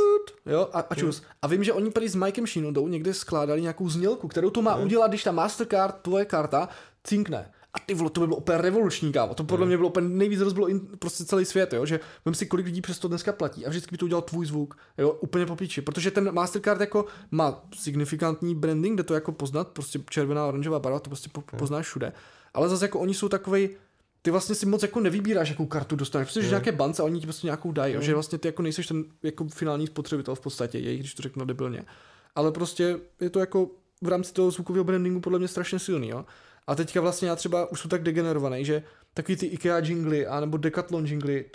Jo, 0.46 0.70
a, 0.74 0.80
a 0.90 0.96
čus. 0.96 1.24
A 1.42 1.48
vím, 1.48 1.64
že 1.64 1.74
oni 1.74 1.92
tady 1.92 2.10
s 2.10 2.16
Mikem 2.16 2.48
Shinodou 2.48 2.88
někde 2.88 3.14
skládali 3.14 3.62
nějakou 3.62 3.90
znělku, 3.90 4.28
kterou 4.28 4.50
to 4.50 4.62
má 4.62 4.76
udělat, 4.76 5.08
když 5.08 5.24
ta 5.24 5.32
Mastercard, 5.32 5.96
tvoje 6.02 6.26
karta, 6.26 6.70
cinkne. 7.04 7.52
A 7.74 7.80
ty 7.80 7.94
vole, 7.94 8.10
to 8.10 8.20
by 8.22 8.28
bylo 8.28 8.38
úplně 8.38 8.58
revoluční, 8.58 9.12
kámo. 9.12 9.34
To 9.34 9.44
podle 9.44 9.66
mě 9.66 9.78
bylo 9.78 9.90
úplně 9.90 10.10
nejvíc 10.10 10.42
rozbilo 10.42 10.68
in, 10.68 10.80
prostě 11.00 11.26
celý 11.26 11.46
svět, 11.46 11.74
jo, 11.74 11.86
že 11.86 12.00
vím 12.26 12.36
si, 12.36 12.46
kolik 12.46 12.66
lidí 12.66 12.82
přes 12.82 13.00
to 13.00 13.08
dneska 13.08 13.34
platí 13.34 13.66
a 13.66 13.70
vždycky 13.70 13.92
by 13.92 13.98
to 13.98 14.06
udělal 14.06 14.22
tvůj 14.22 14.46
zvuk, 14.46 14.78
jo, 14.98 15.10
úplně 15.12 15.46
po 15.46 15.56
píči. 15.56 15.82
Protože 15.82 16.12
ten 16.12 16.32
Mastercard 16.32 16.82
jako 16.82 17.06
má 17.32 17.62
signifikantní 17.76 18.56
branding, 18.56 18.94
kde 18.96 19.04
to 19.04 19.14
jako 19.14 19.32
poznat, 19.32 19.68
prostě 19.68 20.00
červená, 20.10 20.46
oranžová 20.48 20.80
barva, 20.80 21.00
to 21.00 21.10
prostě 21.10 21.30
po, 21.32 21.42
poznáš 21.58 21.86
všude. 21.86 22.14
Ale 22.54 22.70
zase 22.70 22.86
jako 22.86 23.00
oni 23.00 23.14
jsou 23.14 23.30
takovej, 23.30 23.70
ty 24.28 24.32
vlastně 24.32 24.56
si 24.56 24.66
moc 24.66 24.82
jako 24.82 25.00
nevybíráš, 25.00 25.50
jakou 25.50 25.66
kartu 25.66 25.96
dostaneš. 25.96 26.26
Prostě, 26.26 26.42
že 26.42 26.50
nějaké 26.50 26.72
bance 26.72 27.02
a 27.02 27.06
oni 27.06 27.20
ti 27.20 27.26
prostě 27.26 27.48
nějakou 27.48 27.72
dají, 27.72 27.94
jo, 27.94 28.02
že 28.02 28.14
vlastně 28.14 28.38
ty 28.38 28.48
jako 28.48 28.62
nejseš 28.62 28.88
ten 28.88 29.04
jako 29.24 29.48
finální 29.48 29.88
spotřebitel 29.88 30.36
v 30.36 30.40
podstatě, 30.40 30.78
je, 30.80 30.98
když 30.98 31.14
to 31.14 31.22
řeknu 31.22 31.46
debilně. 31.46 31.86
Ale 32.36 32.52
prostě 32.52 33.00
je 33.22 33.30
to 33.30 33.40
jako 33.40 33.70
v 34.02 34.08
rámci 34.08 34.34
toho 34.34 34.52
zvukového 34.52 34.84
brandingu 34.84 35.20
podle 35.20 35.40
mě 35.40 35.48
strašně 35.48 35.80
silný, 35.80 36.10
jo. 36.10 36.26
A 36.68 36.76
teďka 36.76 37.02
vlastně 37.02 37.28
já 37.28 37.36
třeba 37.36 37.72
už 37.72 37.82
jsem 37.82 37.90
tak 37.90 38.04
degenerovaný, 38.04 38.66
že 38.66 38.84
takový 39.14 39.36
ty 39.36 39.46
IKEA 39.46 39.80
jingly, 39.80 40.28
anebo 40.28 40.58
Decathlon 40.58 41.06
jingly, 41.06 41.46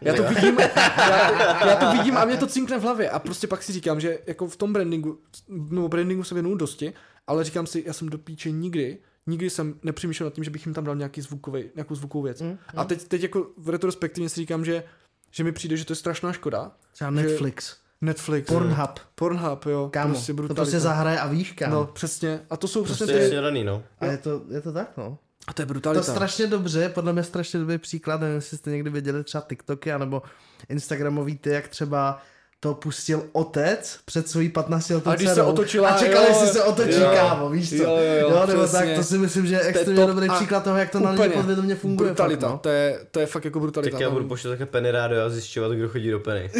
já 0.00 0.14
to 0.14 0.22
vidím, 0.22 0.58
já, 0.58 1.66
já, 1.66 1.76
to 1.76 1.92
vidím 1.98 2.16
a 2.16 2.24
mě 2.24 2.36
to 2.36 2.46
cinkne 2.46 2.78
v 2.78 2.82
hlavě 2.82 3.10
a 3.10 3.18
prostě 3.18 3.46
pak 3.46 3.62
si 3.62 3.72
říkám, 3.72 4.00
že 4.00 4.18
jako 4.26 4.48
v 4.48 4.56
tom 4.56 4.72
brandingu, 4.72 5.18
no 5.48 5.88
brandingu 5.88 6.24
se 6.24 6.34
věnuju 6.34 6.56
dosti, 6.56 6.92
ale 7.26 7.44
říkám 7.44 7.66
si, 7.66 7.82
já 7.86 7.92
jsem 7.92 8.08
do 8.08 8.18
píče 8.18 8.50
nikdy, 8.50 8.98
nikdy 9.26 9.50
jsem 9.50 9.74
nepřemýšlel 9.82 10.26
nad 10.26 10.34
tím, 10.34 10.44
že 10.44 10.50
bych 10.50 10.66
jim 10.66 10.74
tam 10.74 10.84
dal 10.84 10.96
nějaký 10.96 11.20
zvukový, 11.20 11.64
nějakou 11.74 11.94
zvukovou 11.94 12.22
věc. 12.24 12.40
Mm, 12.40 12.58
A 12.76 12.84
teď, 12.84 13.08
teď 13.08 13.22
jako 13.22 13.46
v 13.56 13.68
retrospektivně 13.68 14.28
si 14.28 14.40
říkám, 14.40 14.64
že, 14.64 14.84
že 15.30 15.44
mi 15.44 15.52
přijde, 15.52 15.76
že 15.76 15.84
to 15.84 15.92
je 15.92 15.96
strašná 15.96 16.32
škoda. 16.32 16.72
Třeba 16.92 17.10
Netflix. 17.10 17.76
Netflix. 18.00 18.48
Pornhub. 18.48 19.00
Pornhub, 19.14 19.66
jo. 19.66 19.88
Kámo, 19.92 20.14
prostě 20.14 20.32
to 20.32 20.36
brutalita. 20.36 20.62
prostě 20.62 20.80
zahraje 20.80 21.20
a 21.20 21.26
víš 21.26 21.52
kam. 21.52 21.70
No, 21.70 21.86
přesně. 21.86 22.40
A 22.50 22.56
to 22.56 22.68
jsou 22.68 22.84
přesně 22.84 23.06
To 23.06 23.12
je 23.12 23.28
ty... 23.30 23.36
daný, 23.36 23.64
no. 23.64 23.82
A 24.00 24.06
je 24.06 24.18
to, 24.18 24.42
je 24.50 24.60
to 24.60 24.72
tak, 24.72 24.96
no. 24.96 25.18
A 25.46 25.52
to 25.52 25.62
je 25.62 25.66
To 25.66 25.72
brutalita. 25.72 26.02
strašně 26.12 26.46
dobře, 26.46 26.88
podle 26.88 27.12
mě 27.12 27.22
strašně 27.22 27.60
dobrý 27.60 27.78
příklad, 27.78 28.20
nevím, 28.20 28.34
jestli 28.36 28.56
jste 28.58 28.70
někdy 28.70 28.90
viděli 28.90 29.24
třeba 29.24 29.44
TikToky, 29.48 29.92
anebo 29.92 30.22
Instagramový 30.68 31.38
ty, 31.38 31.50
jak 31.50 31.68
třeba 31.68 32.22
to 32.64 32.74
pustil 32.74 33.22
otec 33.32 33.98
před 34.04 34.28
svojí 34.28 34.48
15 34.48 34.88
letou 34.90 35.10
A 35.10 35.14
když 35.14 35.28
se 35.28 35.34
dcerou 35.34 35.46
otočila, 35.46 35.88
a 35.88 35.98
čekali, 35.98 36.26
jo, 36.26 36.32
jestli 36.32 36.48
se 36.48 36.62
otočí 36.62 37.00
jo, 37.00 37.10
kámo, 37.14 37.50
víš 37.50 37.68
co? 37.68 37.76
jo, 37.76 37.96
jo, 37.96 38.28
jo, 38.30 38.46
nebo 38.46 38.62
přesně. 38.62 38.78
tak, 38.78 38.88
to 38.96 39.04
si 39.04 39.18
myslím, 39.18 39.46
že 39.46 39.54
je 39.54 39.60
To 39.60 39.66
extrémně 39.66 40.00
top 40.00 40.10
dobrý 40.10 40.28
příklad 40.28 40.64
toho, 40.64 40.76
jak 40.76 40.90
to 40.90 41.00
na 41.00 41.10
lidi 41.10 41.28
podvědomě 41.28 41.74
funguje. 41.74 42.10
Brutalita, 42.10 42.46
Fakt, 42.46 42.52
no. 42.52 42.58
to, 42.58 42.68
je, 42.68 42.98
to 43.10 43.20
je 43.20 43.26
fakt 43.26 43.44
jako 43.44 43.60
brutalita. 43.60 43.90
Tak 43.94 44.00
já 44.00 44.06
tam. 44.08 44.14
budu 44.14 44.28
pošlet 44.28 44.50
také 44.50 44.66
Penny 44.66 44.90
rádio 44.90 45.22
a 45.24 45.28
zjišťovat, 45.28 45.72
kdo 45.72 45.88
chodí 45.88 46.10
do 46.10 46.20
Penny. 46.20 46.50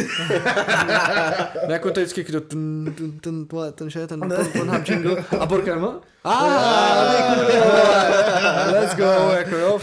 No, 1.67 1.73
jako 1.73 1.91
to 1.91 1.99
je 1.99 2.05
vždycky 2.05 2.23
kdo, 2.23 2.41
ten, 2.41 2.93
ten, 2.97 3.19
ten, 3.19 3.45
ten, 3.45 3.73
ten, 3.73 3.89
že, 3.89 4.07
ten 4.07 4.19
porn- 4.19 4.51
Pornhub 4.57 4.87
jingle. 4.89 5.23
A 5.39 5.45
Borkem, 5.45 5.87
a 6.23 7.05
let's 8.71 8.95
go, 8.95 9.31
jako 9.37 9.55
jo, 9.55 9.79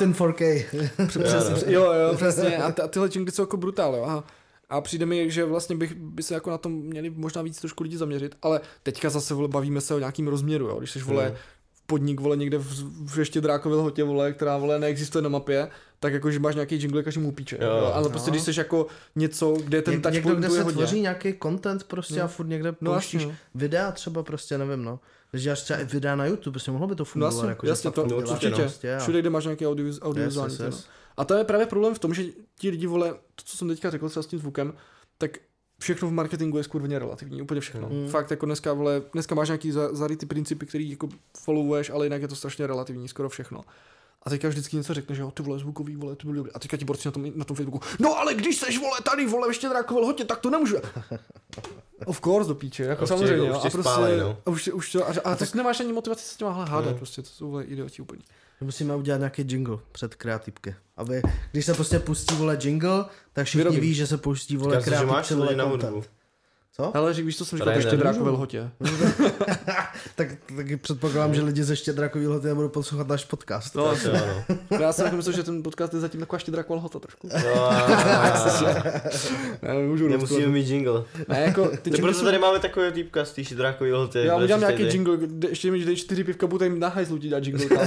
in 0.00 0.12
4K. 0.12 0.64
přesně, 1.06 1.72
jo, 1.72 1.92
jo, 1.92 2.14
přesně, 2.16 2.56
a, 2.56 2.72
tyhle 2.88 3.08
jingly 3.14 3.32
jsou 3.32 3.42
jako 3.42 3.56
brutál, 3.56 3.94
jo, 3.96 4.04
aha. 4.04 4.24
A 4.70 4.80
přijde 4.80 5.06
mi, 5.06 5.30
že 5.30 5.44
vlastně 5.44 5.76
bych, 5.76 5.94
by 5.94 6.22
se 6.22 6.34
jako 6.34 6.50
na 6.50 6.58
tom 6.58 6.72
měli 6.72 7.10
možná 7.10 7.42
víc 7.42 7.60
trošku 7.60 7.82
lidi 7.82 7.96
zaměřit, 7.96 8.36
ale 8.42 8.60
teďka 8.82 9.10
zase 9.10 9.34
vole, 9.34 9.48
bavíme 9.48 9.80
se 9.80 9.94
o 9.94 9.98
nějakým 9.98 10.28
rozměru, 10.28 10.66
jo, 10.68 10.78
když 10.78 10.90
jsi 10.90 10.98
vole 10.98 11.26
Hmm. 11.26 11.36
podnik, 11.86 12.20
vole, 12.20 12.36
někde 12.36 12.58
v, 12.58 12.84
v 13.14 13.18
ještě 13.18 13.40
drákově 13.40 13.78
lhotě, 13.78 14.04
vole, 14.04 14.32
která, 14.32 14.56
vole, 14.56 14.78
neexistuje 14.78 15.22
na 15.22 15.28
mapě, 15.28 15.68
tak 16.00 16.12
jako, 16.12 16.30
že 16.30 16.38
máš 16.38 16.54
nějaký 16.54 16.74
jingle 16.74 17.02
každému 17.02 17.32
píče, 17.32 17.58
Jo. 17.60 17.68
jo, 17.68 17.90
ale 17.94 18.08
prostě 18.08 18.30
No. 18.30 18.32
když 18.32 18.42
jsi 18.42 18.60
jako 18.60 18.86
něco, 19.16 19.52
kde 19.64 19.82
ten 19.82 19.94
Něk, 19.94 20.02
touch 20.02 20.12
někdo, 20.12 20.34
kde 20.34 20.50
se 20.50 20.62
hodně. 20.62 20.72
tvoří 20.72 21.00
nějaký 21.00 21.34
content 21.42 21.84
prostě 21.84 22.18
No. 22.18 22.24
a 22.24 22.28
furt 22.28 22.46
někde 22.46 22.74
No 22.80 22.92
pouštíš 22.92 23.14
jasně, 23.22 23.32
no. 23.32 23.38
videa 23.54 23.92
třeba 23.92 24.22
prostě, 24.22 24.58
nevím 24.58 24.84
no. 24.84 25.00
Když 25.30 25.42
děláš 25.42 25.62
třeba 25.62 25.78
i 25.80 25.84
videa 25.84 26.16
na 26.16 26.26
YouTube, 26.26 26.52
prostě 26.54 26.70
mohlo 26.70 26.86
by 26.86 26.94
to 26.94 27.00
No 27.00 27.04
fungovat. 27.04 27.34
jasně, 27.34 27.48
jako, 27.48 27.66
jasně, 27.66 27.90
to 27.90 28.06
děláš 28.06 28.22
určitě, 28.22 28.46
určitě. 28.46 28.62
prostě, 28.62 28.96
Všude, 29.00 29.20
kde 29.20 29.30
máš 29.30 29.44
nějaký 29.44 29.66
audio, 29.66 29.92
audiovizuální. 30.00 30.52
Yes, 30.54 30.60
yes, 30.60 30.74
yes. 30.74 30.86
A 31.18 31.24
to 31.24 31.34
je 31.34 31.44
právě 31.44 31.66
problém 31.66 31.94
v 31.94 31.98
tom, 31.98 32.14
že 32.14 32.24
ti 32.58 32.70
lidi, 32.70 32.86
vole, 32.86 33.10
to, 33.10 33.42
co 33.44 33.56
jsem 33.56 33.68
teďka 33.68 33.90
řekl 33.90 34.08
třeba 34.08 34.22
s 34.22 34.26
tím 34.26 34.38
zvukem, 34.38 34.72
tak 35.18 35.30
všechno 35.80 36.08
v 36.08 36.12
marketingu 36.12 36.58
je 36.58 36.64
skurveně 36.64 36.98
relativní, 36.98 37.42
úplně 37.42 37.60
všechno. 37.60 37.88
Mm. 37.88 38.08
Fakt 38.08 38.30
jako 38.30 38.46
dneska, 38.46 38.72
vole, 38.72 39.02
dneska 39.12 39.34
máš 39.34 39.48
nějaký 39.48 39.72
za, 39.72 39.94
zarytý 39.94 40.26
principy, 40.26 40.66
který 40.66 40.90
jako 40.90 41.08
followuješ, 41.38 41.90
ale 41.90 42.06
jinak 42.06 42.22
je 42.22 42.28
to 42.28 42.36
strašně 42.36 42.66
relativní, 42.66 43.08
skoro 43.08 43.28
všechno. 43.28 43.60
A 44.22 44.30
teďka 44.30 44.48
vždycky 44.48 44.76
něco 44.76 44.94
řekne, 44.94 45.14
že 45.14 45.22
jo, 45.22 45.30
ty 45.30 45.42
vole, 45.42 45.58
zvukový, 45.58 45.96
vole, 45.96 46.16
to 46.16 46.26
bylo 46.26 46.34
dobrý. 46.36 46.52
A 46.52 46.58
teďka 46.58 46.76
ti 46.76 46.84
borci 46.84 47.08
na 47.08 47.12
tom, 47.12 47.26
na 47.34 47.44
tom 47.44 47.56
Facebooku, 47.56 47.80
no 48.00 48.18
ale 48.18 48.34
když 48.34 48.56
seš, 48.56 48.78
vole, 48.78 48.98
tady, 49.04 49.26
vole, 49.26 49.48
ještě 49.48 49.68
drákové 49.68 50.00
lhotě, 50.00 50.24
tak 50.24 50.38
to 50.38 50.50
nemůžu. 50.50 50.76
Of 52.06 52.20
course, 52.20 52.48
do 52.48 52.54
píče, 52.54 52.82
jako 52.82 52.96
Prostě 52.98 53.14
samozřejmě, 53.14 53.32
jako 53.34 53.46
jo. 53.46 53.50
už 53.50 53.58
A 53.58 53.62
tě 53.62 53.70
prostě, 53.70 53.90
spálej, 53.90 54.18
no. 54.20 54.36
a 54.46 54.50
už, 54.50 54.68
už 54.68 54.92
to, 54.92 55.08
a, 55.08 55.12
a 55.24 55.34
tak 55.36 55.54
nemáš 55.54 55.80
ani 55.80 55.92
motivaci 55.92 56.24
se 56.24 56.34
s 56.34 56.36
těma 56.36 56.64
hádat, 56.64 56.92
No. 56.92 56.96
prostě, 56.96 57.22
to 57.22 57.28
jsou 57.28 57.50
vole 57.50 57.64
idioti 57.64 58.02
úplně. 58.02 58.22
Musíme 58.60 58.96
udělat 58.96 59.18
nějaký 59.18 59.44
jingle 59.48 59.78
před 59.92 60.14
kreativky. 60.14 60.74
Aby, 60.96 61.22
když 61.52 61.66
se 61.66 61.74
prostě 61.74 61.98
pustí 61.98 62.34
vole 62.34 62.58
jingle, 62.62 63.04
tak 63.32 63.46
všichni 63.46 63.58
Vyrobím. 63.58 63.80
ví, 63.80 63.94
že 63.94 64.06
se 64.06 64.18
pustí 64.18 64.56
vole 64.56 64.82
kreativce, 64.82 65.34
vole 65.34 65.56
na 65.56 65.64
hudbu. 65.64 66.04
Co? 66.80 66.96
Ale 66.96 67.14
že 67.14 67.22
víš, 67.22 67.36
co 67.38 67.44
jsem 67.44 67.58
říkal, 67.58 67.72
Tady 67.72 67.78
ještě 67.84 67.96
ne. 67.96 68.02
drákové 68.02 68.30
lhotě. 68.30 68.70
Tak 70.14 70.28
taky 70.56 70.76
předpokládám, 70.76 71.34
že 71.34 71.42
lidi 71.42 71.64
ze 71.64 71.76
Štědrakový 71.76 72.26
lhoty 72.26 72.46
nebudou 72.46 72.68
poslouchat 72.68 73.08
náš 73.08 73.24
podcast. 73.24 73.74
No, 73.74 73.84
Tak 73.94 74.04
jo, 74.04 74.12
no. 74.70 74.78
já 74.80 74.92
jsem 74.92 75.16
myslel, 75.16 75.36
že 75.36 75.42
ten 75.42 75.62
podcast 75.62 75.94
je 75.94 76.00
zatím 76.00 76.20
taková 76.20 76.38
štědráková 76.38 76.76
lhota 76.76 76.98
trošku. 76.98 77.28
No, 77.32 77.70
Ne, 79.62 79.74
nemůžu 79.74 80.08
Nemusíme 80.08 80.46
mít 80.46 80.66
jingle. 80.68 81.04
Ne, 81.28 81.40
jako, 81.40 81.68
ty 81.68 81.76
Ty 81.76 81.88
jingly 81.90 82.02
proto 82.02 82.18
jsou- 82.18 82.24
tady 82.24 82.38
máme 82.38 82.58
takového 82.58 82.92
týpka 82.92 83.24
z 83.24 83.32
té 83.32 83.44
šidrákový 83.44 83.92
lhoty. 83.92 84.24
Já 84.24 84.36
udělám 84.36 84.60
nějaký 84.60 84.82
tady- 84.82 84.92
jingle, 84.96 85.16
kde 85.16 85.48
ještě 85.48 85.70
mi 85.70 85.84
dej 85.84 85.96
čtyři 85.96 86.24
pivka, 86.24 86.46
budu 86.46 86.58
tady 86.58 86.78
na 86.78 86.88
hajzlu 86.88 87.18
ti 87.18 87.28
dát 87.28 87.44
jingle. 87.44 87.66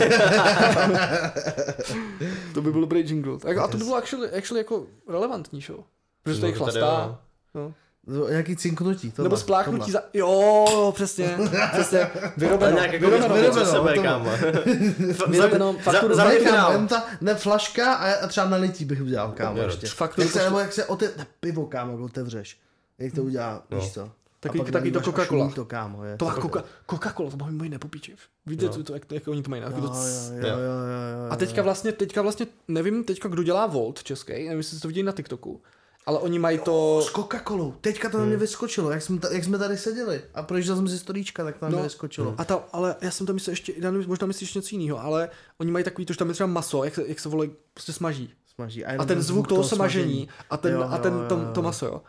to 2.53 2.61
by 2.61 2.71
byl 2.71 2.81
dobrý 2.81 2.99
jingle. 3.09 3.37
Tak, 3.37 3.57
a 3.57 3.67
to 3.67 3.77
by 3.77 3.83
bylo 3.83 3.95
actually, 3.95 4.29
actually 4.31 4.59
jako 4.59 4.85
relevantní, 5.09 5.61
show. 5.61 5.79
Protože 6.23 6.41
to 6.41 6.47
to 6.47 6.51
tady 6.53 6.57
chlastá. 6.57 7.19
No. 7.55 7.73
No, 8.07 8.27
Jaký 8.27 8.55
cinknutí? 8.55 9.11
Tohle, 9.11 9.23
Nebo 9.29 9.37
spláchnutí 9.37 9.79
tohle. 9.79 9.91
za... 9.93 10.03
Jo, 10.13 10.91
přesně. 10.95 11.37
přesně. 11.73 12.09
Vyrobeno. 12.37 12.75
nějak 12.77 12.93
jako 12.93 13.05
Vyrobeno. 13.05 13.35
vyrobeno, 13.35 13.65
vyrobeno, 13.65 13.89
sebe, 13.89 14.03
kámo. 14.03 14.29
Vyrobeno. 15.27 15.73
Za, 15.73 15.79
Fakturu 15.91 16.15
za 16.15 16.23
za- 16.23 16.29
mě 16.29 16.37
Kámo, 16.39 16.49
finál. 16.51 16.71
jen 16.71 16.87
ta, 16.87 17.05
ne 17.21 17.35
flaška 17.35 17.93
a, 17.93 18.13
a 18.23 18.27
třeba 18.27 18.49
na 18.49 18.57
lití 18.57 18.85
bych 18.85 19.01
udělal, 19.01 19.31
kámo, 19.31 19.57
Jo, 19.57 19.63
ještě. 19.63 19.87
fakturu 19.87 20.25
Jak 20.27 20.33
se, 20.33 20.43
nebo 20.43 20.59
jak 20.59 20.73
se 20.73 20.85
ote, 20.85 21.11
ne, 21.17 21.27
pivo, 21.39 21.65
kámo, 21.65 21.91
jak 21.91 22.01
otevřeš. 22.01 22.59
Jak 22.99 23.13
to 23.13 23.23
udělá, 23.23 23.63
No. 23.71 23.77
víš 23.79 23.91
co? 23.93 24.11
Pak 24.39 24.71
takový 24.71 24.91
to 24.91 24.99
Coca-Cola. 24.99 25.53
to, 25.53 25.65
kámo, 25.65 26.03
je. 26.05 26.17
To 26.17 26.25
má 26.25 26.35
Coca- 26.35 26.63
Coca-Cola, 26.89 27.31
to 27.31 27.37
mají 27.37 27.55
moji 27.55 27.69
nepopíči. 27.69 28.15
Víte, 28.45 28.65
No. 28.65 28.71
co 28.71 28.83
to, 28.83 28.93
jak, 28.93 29.11
jak 29.11 29.27
oni 29.27 29.41
to 29.43 29.49
mají? 29.49 29.61
Jo, 29.61 29.67
Takový 29.69 29.87
jo, 29.87 29.93
to 29.93 30.47
jo, 30.47 30.47
Jo. 30.47 30.47
jo, 30.47 30.59
jo, 30.59 31.25
jo, 31.25 31.31
A 31.31 31.35
teďka 31.35 31.61
vlastně, 31.61 31.91
teďka 31.91 32.21
vlastně, 32.21 32.45
nevím 32.67 33.03
teďka, 33.03 33.29
kdo 33.29 33.43
dělá 33.43 33.65
Volt 33.65 34.03
český, 34.03 34.33
nevím, 34.33 34.57
jestli 34.57 34.79
to 34.79 34.87
viděli 34.87 35.03
na 35.05 35.11
TikToku, 35.11 35.61
ale 36.05 36.19
oni 36.19 36.39
mají 36.39 36.59
to, 36.59 37.01
S 37.01 37.13
Coca-Colou. 37.13 37.73
Teďka 37.81 38.09
to 38.09 38.17
na 38.17 38.25
mě 38.25 38.37
vyskočilo, 38.37 38.91
jak 38.91 39.01
jsme, 39.01 39.19
ta, 39.19 39.33
jak 39.33 39.43
jsme 39.43 39.57
tady 39.57 39.77
seděli. 39.77 40.21
A 40.33 40.43
projížděl 40.43 40.75
jsem 40.75 40.87
si 40.87 40.99
storíčka, 40.99 41.43
tak 41.43 41.57
to 41.57 41.65
na 41.65 41.69
mě 41.69 41.77
No. 41.77 41.83
vyskočilo. 41.83 42.35
a 42.37 42.45
ta, 42.45 42.63
ale 42.73 42.95
já 43.01 43.11
jsem 43.11 43.27
tam 43.27 43.33
myslel 43.33 43.51
ještě, 43.51 43.73
já 43.77 43.91
nevím, 43.91 44.07
možná 44.07 44.27
myslíš 44.27 44.53
něco 44.53 44.75
jiného, 44.75 44.99
ale 45.03 45.29
oni 45.57 45.71
mají 45.71 45.85
takový 45.85 46.05
to, 46.05 46.13
že 46.13 46.19
tam 46.19 46.27
je 46.27 46.33
třeba 46.33 46.47
maso, 46.47 46.83
jak 46.83 46.95
se, 46.95 47.03
jak 47.07 47.19
se 47.19 47.29
vole, 47.29 47.47
prostě 47.73 47.93
smaží. 47.93 48.29
Smaží. 48.55 48.85
A 48.85 49.05
ten 49.05 49.21
zvuk 49.21 49.47
toho 49.47 49.63
smažení 49.63 50.27
a 50.49 50.57
ten, 50.57 50.73
Jo, 50.73 50.81
a 50.89 50.95
jo, 50.97 51.01
ten, 51.03 51.13
jo, 51.13 51.25
to, 51.29 51.35
jo. 51.35 51.41
to 51.53 51.61
maso, 51.61 51.85
jo. 51.85 52.01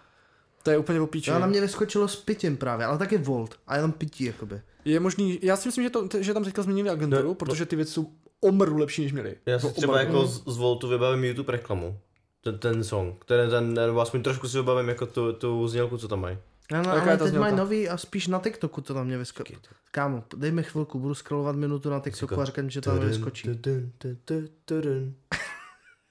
To 0.62 0.70
je 0.70 0.78
úplně 0.78 1.00
opíče. 1.00 1.30
Jo, 1.30 1.38
na 1.38 1.46
mě 1.46 1.60
vyskočilo 1.60 2.08
s 2.08 2.16
pitím 2.16 2.56
právě, 2.56 2.86
ale 2.86 2.98
taky 2.98 3.18
Volt. 3.18 3.54
A 3.66 3.76
jenom 3.76 3.92
pití, 3.92 4.24
jakoby. 4.24 4.60
Je 4.84 5.00
možný, 5.00 5.38
já 5.42 5.56
si 5.56 5.68
myslím, 5.68 5.84
že, 5.84 5.90
to, 5.90 6.08
že 6.20 6.34
tam 6.34 6.44
teďka 6.44 6.62
změnili 6.62 6.90
agenturu, 6.90 7.28
No, 7.28 7.34
protože 7.34 7.66
ty 7.66 7.76
věci 7.76 7.92
jsou 7.92 8.06
omru 8.40 8.76
lepší, 8.76 9.02
než 9.02 9.12
měli. 9.12 9.36
Já 9.46 9.58
si 9.58 9.66
Jako 9.66 9.76
třeba 9.76 9.92
omru. 9.92 10.06
jako 10.06 10.26
z, 10.26 10.44
z 10.46 10.56
Voltu 10.56 10.88
vybavím 10.88 11.24
YouTube 11.24 11.52
reklamu. 11.52 11.98
Ten, 12.44 12.58
ten 12.58 12.84
song, 12.84 13.24
který 13.24 13.50
ten, 13.50 13.74
nebo 13.74 14.00
aspoň 14.00 14.22
trošku 14.22 14.48
si 14.48 14.56
vybavím 14.56 14.88
jako 14.88 15.06
tu, 15.06 15.32
tu 15.32 15.68
znělku, 15.68 15.98
co 15.98 16.08
tam 16.08 16.20
mají. 16.20 16.38
No, 16.72 16.82
no, 16.82 16.90
Jaká 16.94 17.02
ale 17.02 17.16
teď 17.16 17.28
znělka? 17.28 17.40
mají 17.40 17.56
nový 17.56 17.88
a 17.88 17.96
spíš 17.96 18.26
na 18.26 18.38
TikToku 18.38 18.80
to 18.80 18.94
na 18.94 19.02
mě 19.04 19.18
vyskočilo. 19.18 19.60
Kámo, 19.90 20.24
dej 20.36 20.52
mi 20.52 20.62
chvilku, 20.62 20.98
budu 20.98 21.14
scrollovat 21.14 21.56
minutu 21.56 21.90
na 21.90 22.00
TikToku 22.00 22.40
a 22.40 22.44
říkám, 22.44 22.70
že 22.70 22.80
to 22.80 22.90
tam 22.90 22.98
vyskočí. 23.00 23.48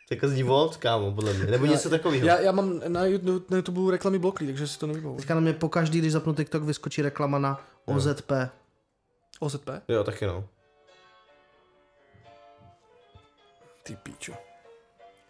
Tak 0.09 0.25
zní 0.25 0.43
Volt, 0.43 0.77
kámo, 0.77 1.11
podle 1.11 1.33
mě. 1.33 1.45
Nebo 1.45 1.65
něco 1.65 1.89
takového. 1.89 2.27
Já, 2.27 2.39
já 2.39 2.51
mám 2.51 2.81
na 2.87 3.05
YouTube, 3.05 3.45
na 3.49 3.57
YouTube 3.57 3.91
reklamy 3.91 4.19
bloklí, 4.19 4.47
takže 4.47 4.67
si 4.67 4.79
to 4.79 4.87
nevybavuji. 4.87 5.17
Teďka 5.17 5.35
na 5.35 5.41
mě 5.41 5.53
pokaždý, 5.53 5.99
když 5.99 6.11
zapnu 6.11 6.33
TikTok, 6.33 6.63
vyskočí 6.63 7.01
reklama 7.01 7.39
na 7.39 7.61
OZP. 7.85 8.31
OZP? 9.39 9.69
Jo, 9.87 10.03
taky 10.03 10.25
no. 10.25 10.47
Ty 13.83 13.95
píčo. 14.03 14.50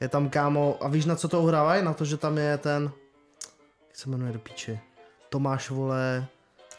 Je 0.01 0.09
tam 0.09 0.29
kámo, 0.29 0.77
a 0.81 0.87
víš 0.87 1.05
na 1.05 1.15
co 1.15 1.27
to 1.27 1.41
uhrávají? 1.41 1.83
Na 1.85 1.93
to, 1.93 2.05
že 2.05 2.17
tam 2.17 2.37
je 2.37 2.57
ten, 2.57 2.91
jak 3.87 3.97
se 3.97 4.09
jmenuje 4.09 4.33
do 4.33 4.39
píči? 4.39 4.79
Tomáš, 5.29 5.69
vole, 5.69 6.27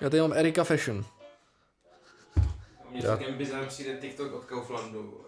Já 0.01 0.11
tady 0.11 0.20
mám 0.23 0.32
Erika 0.32 0.65
Fashion. 0.65 1.05
Mně 2.90 3.03
celkem 3.03 3.35
bizarně 3.35 3.66
přijde 3.66 3.97
TikTok 4.01 4.32
od 4.32 4.44
Kauflandu. 4.44 5.20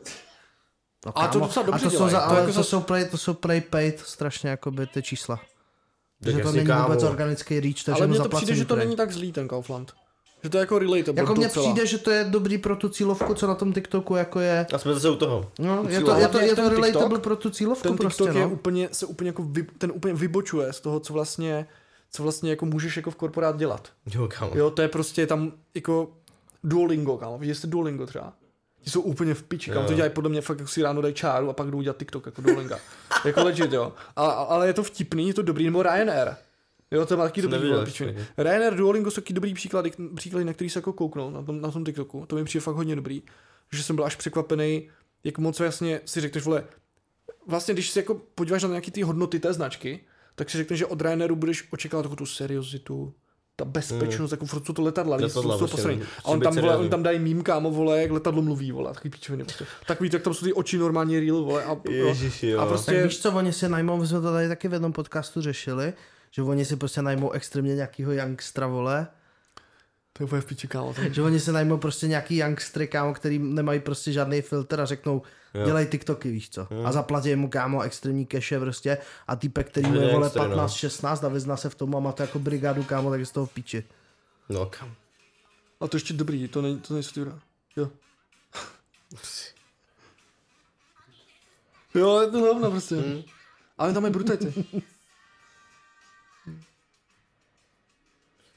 No, 1.06 1.18
A 1.18 1.28
to 1.28 1.38
docela 1.40 1.66
dobře 1.66 1.86
a 1.86 1.90
to 1.90 1.90
jsou, 1.90 1.96
dělají, 1.96 2.12
za, 2.12 2.20
to 2.20 2.26
ale 2.26 2.40
jako 2.40 2.46
to, 2.52 2.52
za- 2.52 2.64
jsou 2.64 2.80
prej, 2.80 3.08
to 3.08 3.18
jsou 3.18 3.34
prej 3.34 3.60
paid 3.60 4.00
strašně 4.00 4.50
jakoby 4.50 4.86
ty 4.86 5.02
čísla. 5.02 5.40
Tak 6.24 6.34
že 6.34 6.42
to 6.42 6.52
není 6.52 6.66
kámo. 6.66 6.88
vůbec 6.88 7.02
organický 7.02 7.60
reach, 7.60 7.84
to 7.84 7.90
je 7.90 7.94
Ale 7.94 8.06
mně 8.06 8.18
to 8.18 8.28
přijde, 8.28 8.54
že 8.54 8.64
to 8.64 8.76
není 8.76 8.96
tak 8.96 9.12
zlý 9.12 9.32
ten 9.32 9.48
Kaufland. 9.48 9.94
Že 10.44 10.50
to 10.50 10.56
je 10.56 10.60
jako 10.60 10.78
relatable 10.78 11.22
Jako 11.22 11.34
mně 11.34 11.48
přijde, 11.48 11.86
že 11.86 11.98
to 11.98 12.10
je 12.10 12.24
dobrý 12.24 12.58
pro 12.58 12.76
tu 12.76 12.88
cílovku, 12.88 13.34
co 13.34 13.46
na 13.46 13.54
tom 13.54 13.72
TikToku 13.72 14.16
jako 14.16 14.40
je. 14.40 14.66
A 14.74 14.78
jsme 14.78 14.94
zase 14.94 15.10
u 15.10 15.16
toho. 15.16 15.50
No, 15.58 15.84
je 15.88 16.00
to, 16.00 16.14
je 16.14 16.28
to, 16.28 16.38
je 16.38 16.56
to 16.56 16.68
relatable 16.68 17.18
pro 17.18 17.36
tu 17.36 17.50
cílovku 17.50 17.88
ten 17.88 17.96
prostě, 17.96 18.24
TikTok 18.24 18.36
je 18.36 18.42
no. 18.42 18.50
úplně, 18.50 18.88
se 18.92 19.06
úplně 19.06 19.28
jako 19.28 19.42
vy, 19.42 19.62
ten 19.78 19.92
úplně 19.94 20.14
vybočuje 20.14 20.72
z 20.72 20.80
toho, 20.80 21.00
co 21.00 21.12
vlastně, 21.12 21.66
co 22.10 22.22
vlastně 22.22 22.50
jako 22.50 22.66
můžeš 22.66 22.96
jako 22.96 23.10
v 23.10 23.16
korporát 23.16 23.56
dělat. 23.56 23.88
Jo, 24.14 24.28
kámo. 24.38 24.52
Jo, 24.54 24.70
to 24.70 24.82
je 24.82 24.88
prostě 24.88 25.26
tam 25.26 25.52
jako 25.74 26.12
Duolingo, 26.64 27.16
kámo. 27.16 27.38
Víš, 27.38 27.48
jestli 27.48 27.68
Duolingo 27.68 28.06
třeba? 28.06 28.32
Ti 28.80 28.90
jsou 28.90 29.00
úplně 29.00 29.34
v 29.34 29.42
piči, 29.42 29.70
kámo. 29.70 29.82
Jo. 29.82 29.88
To 29.88 29.94
dělají 29.94 30.12
podle 30.12 30.30
mě 30.30 30.40
fakt, 30.40 30.58
jak 30.58 30.68
si 30.68 30.82
ráno 30.82 31.02
dají 31.02 31.14
čáru 31.14 31.50
a 31.50 31.52
pak 31.52 31.70
jdou 31.70 31.82
dělat 31.82 31.96
TikTok 31.98 32.26
jako 32.26 32.42
Duolinga. 32.42 32.78
jako 33.24 33.44
legit, 33.44 33.72
jo. 33.72 33.92
A, 34.16 34.26
a- 34.26 34.44
ale 34.44 34.66
je 34.66 34.72
to 34.72 34.82
vtipný, 34.82 35.28
je 35.28 35.34
to 35.34 35.42
dobrý, 35.42 35.64
nebo 35.64 35.82
Ryanair. 35.82 36.34
Jo, 36.94 37.06
to 37.06 37.16
má 37.16 37.24
taky 37.24 37.42
dobrý 37.42 37.58
neviděl 37.58 37.84
pičoviny. 37.84 38.26
Ryanair 38.38 38.74
Duolingo 38.74 39.10
jsou 39.10 39.20
taky 39.20 39.32
dobrý 39.32 39.54
příklady, 39.54 39.92
příklady, 40.16 40.44
na 40.44 40.52
který 40.52 40.70
se 40.70 40.78
jako 40.78 40.92
kouknou 40.92 41.30
na 41.30 41.42
tom, 41.42 41.60
na 41.60 41.70
tom 41.70 41.84
TikToku. 41.84 42.26
To 42.26 42.36
mi 42.36 42.44
přijde 42.44 42.62
fakt 42.62 42.76
hodně 42.76 42.96
dobrý. 42.96 43.22
Že 43.72 43.82
jsem 43.82 43.96
byl 43.96 44.04
až 44.04 44.16
překvapený, 44.16 44.88
jak 45.24 45.38
moc 45.38 45.60
jasně 45.60 46.00
si 46.04 46.20
řekneš, 46.20 46.44
vole, 46.44 46.64
vlastně 47.46 47.74
když 47.74 47.90
si 47.90 47.98
jako 47.98 48.20
podíváš 48.34 48.62
na 48.62 48.68
nějaký 48.68 48.90
ty 48.90 49.02
hodnoty 49.02 49.40
té 49.40 49.52
značky, 49.52 50.00
tak 50.34 50.50
si 50.50 50.58
řekneš, 50.58 50.78
že 50.78 50.86
od 50.86 51.00
Ryanairu 51.00 51.36
budeš 51.36 51.68
očekávat 51.72 52.02
takovou 52.02 52.16
tu 52.16 52.26
seriositu, 52.26 53.14
ta 53.56 53.64
bezpečnost, 53.64 54.30
jako 54.30 54.46
furt 54.46 54.66
jsou 54.66 54.72
to 54.72 54.82
letadla, 54.82 55.16
lidi 55.16 55.30
jsou 55.30 55.42
prostě, 55.42 55.60
posraný. 55.60 55.96
musí 55.96 56.10
A 56.24 56.28
on 56.28 56.40
tam, 56.40 56.56
vole, 56.56 56.76
on 56.76 56.88
tam 56.88 57.02
dají 57.02 57.18
mím, 57.18 57.42
kámo, 57.42 57.70
vole, 57.70 58.02
jak 58.02 58.10
letadlo 58.10 58.42
mluví, 58.42 58.72
vole, 58.72 58.94
takový 58.94 59.10
pičoviny. 59.10 59.44
Prostě. 59.44 59.66
Takový, 59.86 60.10
tak 60.10 60.22
tam 60.22 60.34
jsou 60.34 60.46
ty 60.46 60.52
oči 60.52 60.78
normálně 60.78 61.20
real, 61.20 61.42
vole. 61.42 61.64
A, 61.64 61.76
Ježiši, 61.90 62.48
jo. 62.48 62.60
a 62.60 62.62
Tak 62.62 62.68
prostě, 62.68 63.04
víš 63.04 63.18
co, 63.18 63.32
oni 63.32 63.52
si 63.52 63.68
najmou, 63.68 63.96
my 63.96 64.06
jsme 64.06 64.20
to 64.20 64.32
tady 64.32 64.48
taky 64.48 64.68
v 64.68 64.72
jednom 64.72 64.92
podcastu 64.92 65.40
řešili, 65.40 65.92
že 66.34 66.42
oni 66.42 66.64
si 66.64 66.76
prostě 66.76 67.02
najmou 67.02 67.30
extrémně 67.30 67.74
nějakýho 67.74 68.12
youngstra, 68.12 68.66
vole, 68.66 69.06
to 70.12 70.22
je 70.22 70.24
úplně 70.24 70.40
v 70.40 70.44
piči, 70.44 70.68
kámo. 70.68 70.94
Že 71.10 71.22
oni 71.22 71.40
si 71.40 71.52
najmou 71.52 71.76
prostě 71.78 72.08
nějaký 72.08 72.36
youngstry, 72.36 72.88
kámo, 72.88 73.14
který 73.14 73.38
nemají 73.38 73.80
prostě 73.80 74.12
žádný 74.12 74.42
filtr 74.42 74.80
a 74.80 74.84
řeknou, 74.84 75.22
Jo. 75.54 75.64
dělej 75.64 75.86
TikToky, 75.86 76.30
víš 76.30 76.50
co. 76.50 76.68
A 76.84 76.92
zaplatí 76.92 77.36
mu, 77.36 77.48
kámo, 77.48 77.82
extrémní 77.82 78.26
keše 78.26 78.60
prostě 78.60 78.98
a 79.26 79.36
týpek, 79.36 79.70
který 79.70 79.86
mu 79.88 79.94
je, 79.94 80.12
vole, 80.12 80.26
youngster, 80.26 80.48
no. 80.48 80.66
15-16 80.66 81.26
a 81.26 81.28
vyzná 81.28 81.56
se 81.56 81.70
v 81.70 81.74
tom 81.74 81.96
a 81.96 82.00
má 82.00 82.12
to 82.12 82.22
jako 82.22 82.38
brigádu, 82.38 82.84
kámo, 82.84 83.10
tak 83.10 83.20
je 83.20 83.26
z 83.26 83.30
toho 83.30 83.46
v 83.46 83.52
piči. 83.52 83.84
No 84.48 84.66
kam. 84.66 84.94
a 85.80 85.88
to 85.88 85.96
ještě 85.96 86.14
dobrý, 86.14 86.48
to, 86.48 86.62
není, 86.62 86.80
to 86.80 86.94
nejsou 86.94 87.24
ty 87.24 87.30
Jo. 87.76 87.90
Jo, 91.94 92.20
je 92.20 92.30
to 92.30 92.38
hovno 92.38 92.70
prostě. 92.70 92.94
Hmm. 92.94 93.22
Ale 93.78 93.92
tam 93.92 94.04
je 94.04 94.10
brutality. 94.10 94.64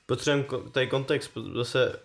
Potřebujeme 0.08 0.44
ko- 0.50 0.70
tady 0.72 0.88
kontext, 0.88 1.32
zase 1.56 2.00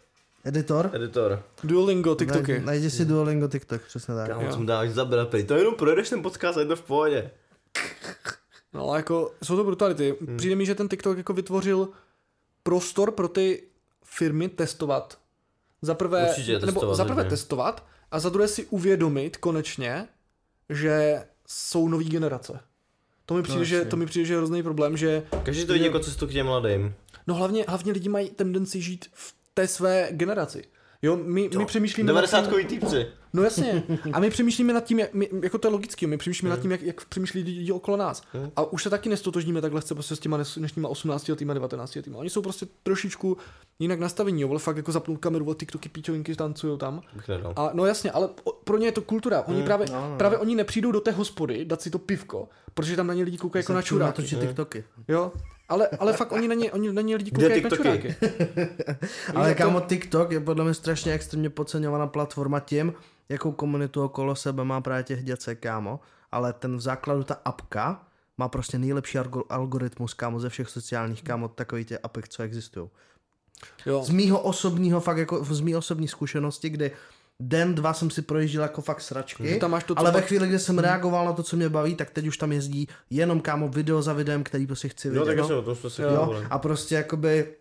Editor? 0.44 0.90
editor. 0.94 1.42
Duolingo, 1.64 2.14
TikToky. 2.14 2.58
Naj- 2.60 2.64
Najdi 2.64 2.90
si 2.90 3.04
Duolingo 3.04 3.48
TikTok, 3.48 3.82
přesně 3.82 4.14
tak. 4.14 4.28
Kámo, 4.28 4.52
co 4.52 4.58
mu 4.58 4.66
dáš 4.66 4.90
zabrat, 4.90 5.28
pej, 5.28 5.44
to 5.44 5.54
jenom 5.54 5.74
projedeš 5.74 6.08
ten 6.10 6.22
podcast 6.22 6.56
a 6.58 6.60
je 6.60 6.66
to 6.66 6.76
v 6.76 6.82
pohodě. 6.82 7.30
No 8.72 8.88
ale 8.88 8.98
jako, 8.98 9.34
jsou 9.42 9.56
to 9.56 9.64
brutality. 9.64 10.16
Hmm. 10.26 10.36
Přijde 10.36 10.56
mi, 10.56 10.66
že 10.66 10.74
ten 10.74 10.88
TikTok 10.88 11.16
jako 11.16 11.32
vytvořil 11.32 11.88
prostor 12.62 13.10
pro 13.10 13.28
ty 13.28 13.62
firmy 14.04 14.48
testovat. 14.48 15.18
Za 15.82 15.94
prvé, 15.94 16.28
Určitě 16.28 16.52
nebo 16.52 16.66
testovat 16.66 16.96
za 16.96 17.04
prvé 17.04 17.24
testovat 17.24 17.86
a 18.10 18.18
za 18.20 18.28
druhé 18.28 18.48
si 18.48 18.66
uvědomit 18.66 19.36
konečně, 19.36 20.08
že 20.68 21.24
jsou 21.46 21.88
nový 21.88 22.08
generace. 22.08 22.60
To 23.26 23.34
mi 23.34 23.42
přijde, 23.42 23.58
No, 23.58 23.64
že, 23.64 23.84
to 23.84 23.96
mi 23.96 24.06
přijde, 24.06 24.26
že 24.26 24.32
je 24.34 24.38
hrozný 24.38 24.62
problém, 24.62 24.96
že 24.96 25.22
Každý 25.42 25.64
to 25.66 25.72
vidí 25.72 25.84
jako 25.84 25.98
cestu 25.98 26.26
k 26.26 26.30
těm 26.32 26.46
mladým. 26.46 26.94
no 27.26 27.34
hlavně, 27.34 27.64
hlavně 27.68 27.92
lidi 27.92 28.08
mají 28.08 28.30
tendenci 28.30 28.80
žít 28.80 29.06
v 29.12 29.34
té 29.54 29.68
své 29.68 30.08
generaci. 30.10 30.64
Jo, 31.02 31.16
my, 31.16 31.50
my 31.58 31.64
přemýšlíme... 31.66 32.12
nad 32.12 32.26
tím- 32.26 32.42
90 32.42 32.68
týpci. 32.68 33.06
No 33.32 33.42
jasně. 33.42 33.82
A 34.12 34.20
my 34.20 34.30
přemýšlíme 34.30 34.72
nad 34.72 34.84
tím, 34.84 34.98
jak, 34.98 35.14
my, 35.14 35.28
jako 35.42 35.58
to 35.58 35.68
je 35.68 35.72
logický, 35.72 36.06
my 36.06 36.16
přemýšlíme 36.16 36.50
nad 36.50 36.60
tím, 36.60 36.70
jak, 36.70 36.82
jak 36.82 37.04
přemýšlí 37.04 37.42
lidi 37.42 37.72
okolo 37.72 37.96
nás. 37.96 38.22
A 38.56 38.72
už 38.72 38.82
se 38.82 38.90
taky 38.90 39.08
nestotožníme 39.08 39.60
takhle 39.60 39.80
chce 39.80 39.94
prostě 39.94 40.16
s 40.16 40.18
těma 40.18 40.38
dnešníma 40.56 40.88
18 40.88 41.28
letýma, 41.28 41.54
19 41.54 41.96
letýma. 41.96 42.18
Oni 42.18 42.30
jsou 42.30 42.42
prostě 42.42 42.66
trošičku 42.82 43.36
jinak 43.78 44.00
nastavení, 44.00 44.42
jo, 44.42 44.48
vole, 44.48 44.60
fakt 44.60 44.76
jako 44.76 44.92
zapnout 44.92 45.18
kameru, 45.18 45.44
vole, 45.44 45.56
TikToky, 45.56 45.88
píčovinky 45.88 46.36
tancujou 46.36 46.76
tam. 46.76 47.00
A 47.56 47.70
no 47.74 47.86
jasně, 47.86 48.10
ale 48.10 48.28
pro 48.64 48.78
ně 48.78 48.86
je 48.86 48.92
to 48.92 49.02
kultura. 49.02 49.42
Oni 49.42 49.62
právě, 49.62 49.86
no, 49.92 50.08
no. 50.10 50.16
právě 50.18 50.38
oni 50.38 50.54
nepřijdou 50.54 50.92
do 50.92 51.00
té 51.00 51.10
hospody 51.10 51.64
dát 51.64 51.82
si 51.82 51.90
to 51.90 51.98
pivko, 51.98 52.48
protože 52.74 52.96
tam 52.96 53.06
na 53.06 53.14
ně 53.14 53.24
lidi 53.24 53.38
koukají 53.38 53.60
jako 53.60 53.72
na 53.72 53.82
čuráky. 53.82 54.22
TikToky. 54.22 54.84
Jo, 55.08 55.32
ale, 55.68 55.88
ale 55.88 56.12
fakt 56.12 56.32
oni 56.32 56.48
na 56.48 56.54
ně, 56.54 56.72
oni 56.72 56.92
na 56.92 57.02
ně 57.02 57.16
lidi 57.16 57.30
Kde 57.30 57.42
koukají 57.48 57.62
jako 57.62 57.76
čuráky. 57.76 58.16
Ale 59.34 59.54
to- 59.54 59.58
kámo, 59.58 59.80
TikTok 59.80 60.30
je 60.32 60.40
podle 60.40 60.64
mě 60.64 60.74
strašně 60.74 61.12
extrémně 61.12 61.50
podceňovaná 61.50 62.06
platforma 62.06 62.60
tím, 62.60 62.94
jakou 63.28 63.52
komunitu 63.52 64.04
okolo 64.04 64.34
sebe 64.36 64.64
má 64.64 64.80
právě 64.80 65.02
těch 65.04 65.24
děcek, 65.24 65.60
kámo. 65.60 66.00
Ale 66.32 66.52
ten 66.52 66.76
v 66.76 66.80
základu, 66.80 67.24
ta 67.24 67.34
apka, 67.44 68.04
má 68.38 68.48
prostě 68.48 68.78
nejlepší 68.78 69.18
algo- 69.18 69.44
algoritmus, 69.48 70.14
kámo, 70.14 70.40
ze 70.40 70.48
všech 70.48 70.68
sociálních, 70.68 71.22
kámo, 71.22 71.48
takových 71.48 71.86
těch 71.86 71.98
apek, 72.02 72.28
co 72.28 72.42
existují. 72.42 72.88
Jo. 73.86 74.04
Z 74.04 74.10
mýho 74.10 74.40
osobního, 74.40 75.00
fakt 75.00 75.16
jako 75.16 75.44
z 75.44 75.60
mý 75.60 75.76
osobní 75.76 76.08
zkušenosti, 76.08 76.70
kdy 76.70 76.90
den, 77.40 77.74
dva 77.74 77.94
jsem 77.94 78.10
si 78.10 78.22
projížděl 78.22 78.62
jako 78.62 78.82
fakt 78.82 79.00
sračky, 79.00 79.48
Že 79.48 79.56
tam 79.56 79.70
máš 79.70 79.84
to, 79.84 79.98
ale 79.98 80.10
ve 80.10 80.22
chvíli, 80.22 80.48
kdy 80.48 80.58
jsem 80.58 80.78
reagoval 80.78 81.26
na 81.26 81.32
to, 81.32 81.42
co 81.42 81.56
mě 81.56 81.68
baví, 81.68 81.94
tak 81.94 82.10
teď 82.10 82.26
už 82.26 82.38
tam 82.38 82.52
jezdí 82.52 82.88
jenom, 83.10 83.40
kámo, 83.40 83.68
video 83.68 84.02
za 84.02 84.12
videem, 84.12 84.44
který 84.44 84.66
prostě 84.66 84.88
chci 84.88 85.08
Jo, 85.08 85.14
vidět. 85.14 85.26
tak 85.26 85.36
no. 85.36 85.42
jasně, 85.42 85.56
o 85.56 85.62
tom 85.62 85.74
jsme 85.76 85.90
si 85.90 86.02
Jo, 86.02 86.42
a 86.50 86.58
prostě 86.58 86.94
jakoby, 86.94 87.54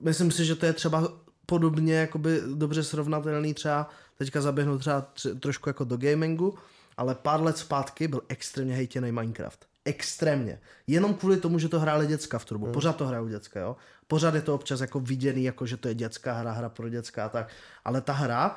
myslím 0.00 0.30
si, 0.30 0.44
že 0.44 0.54
to 0.54 0.66
je 0.66 0.72
třeba 0.72 1.12
podobně 1.46 1.94
jakoby 1.94 2.40
dobře 2.54 2.84
srovnatelný 2.84 3.54
třeba, 3.54 3.88
teďka 4.18 4.40
zaběhnu 4.40 4.78
třeba 4.78 5.00
tři, 5.00 5.34
trošku 5.34 5.68
jako 5.68 5.84
do 5.84 5.96
gamingu, 5.96 6.54
ale 6.96 7.14
pár 7.14 7.42
let 7.42 7.58
zpátky 7.58 8.08
byl 8.08 8.20
extrémně 8.28 8.74
hejtěný 8.74 9.12
Minecraft. 9.12 9.66
Extrémně. 9.84 10.60
Jenom 10.86 11.14
kvůli 11.14 11.36
tomu, 11.36 11.58
že 11.58 11.68
to 11.68 11.80
hráli 11.80 12.06
děcka 12.06 12.38
v 12.38 12.44
turbu. 12.44 12.66
Pořád 12.66 12.96
to 12.96 13.06
hrajou 13.06 13.28
děcka, 13.28 13.60
jo. 13.60 13.76
Pořád 14.08 14.34
je 14.34 14.42
to 14.42 14.54
občas 14.54 14.80
jako 14.80 15.00
viděný, 15.00 15.44
jako 15.44 15.66
že 15.66 15.76
to 15.76 15.88
je 15.88 15.94
dětská 15.94 16.32
hra, 16.32 16.52
hra 16.52 16.68
pro 16.68 16.88
děcka 16.88 17.24
a 17.24 17.28
tak. 17.28 17.48
Ale 17.84 18.00
ta 18.00 18.12
hra, 18.12 18.56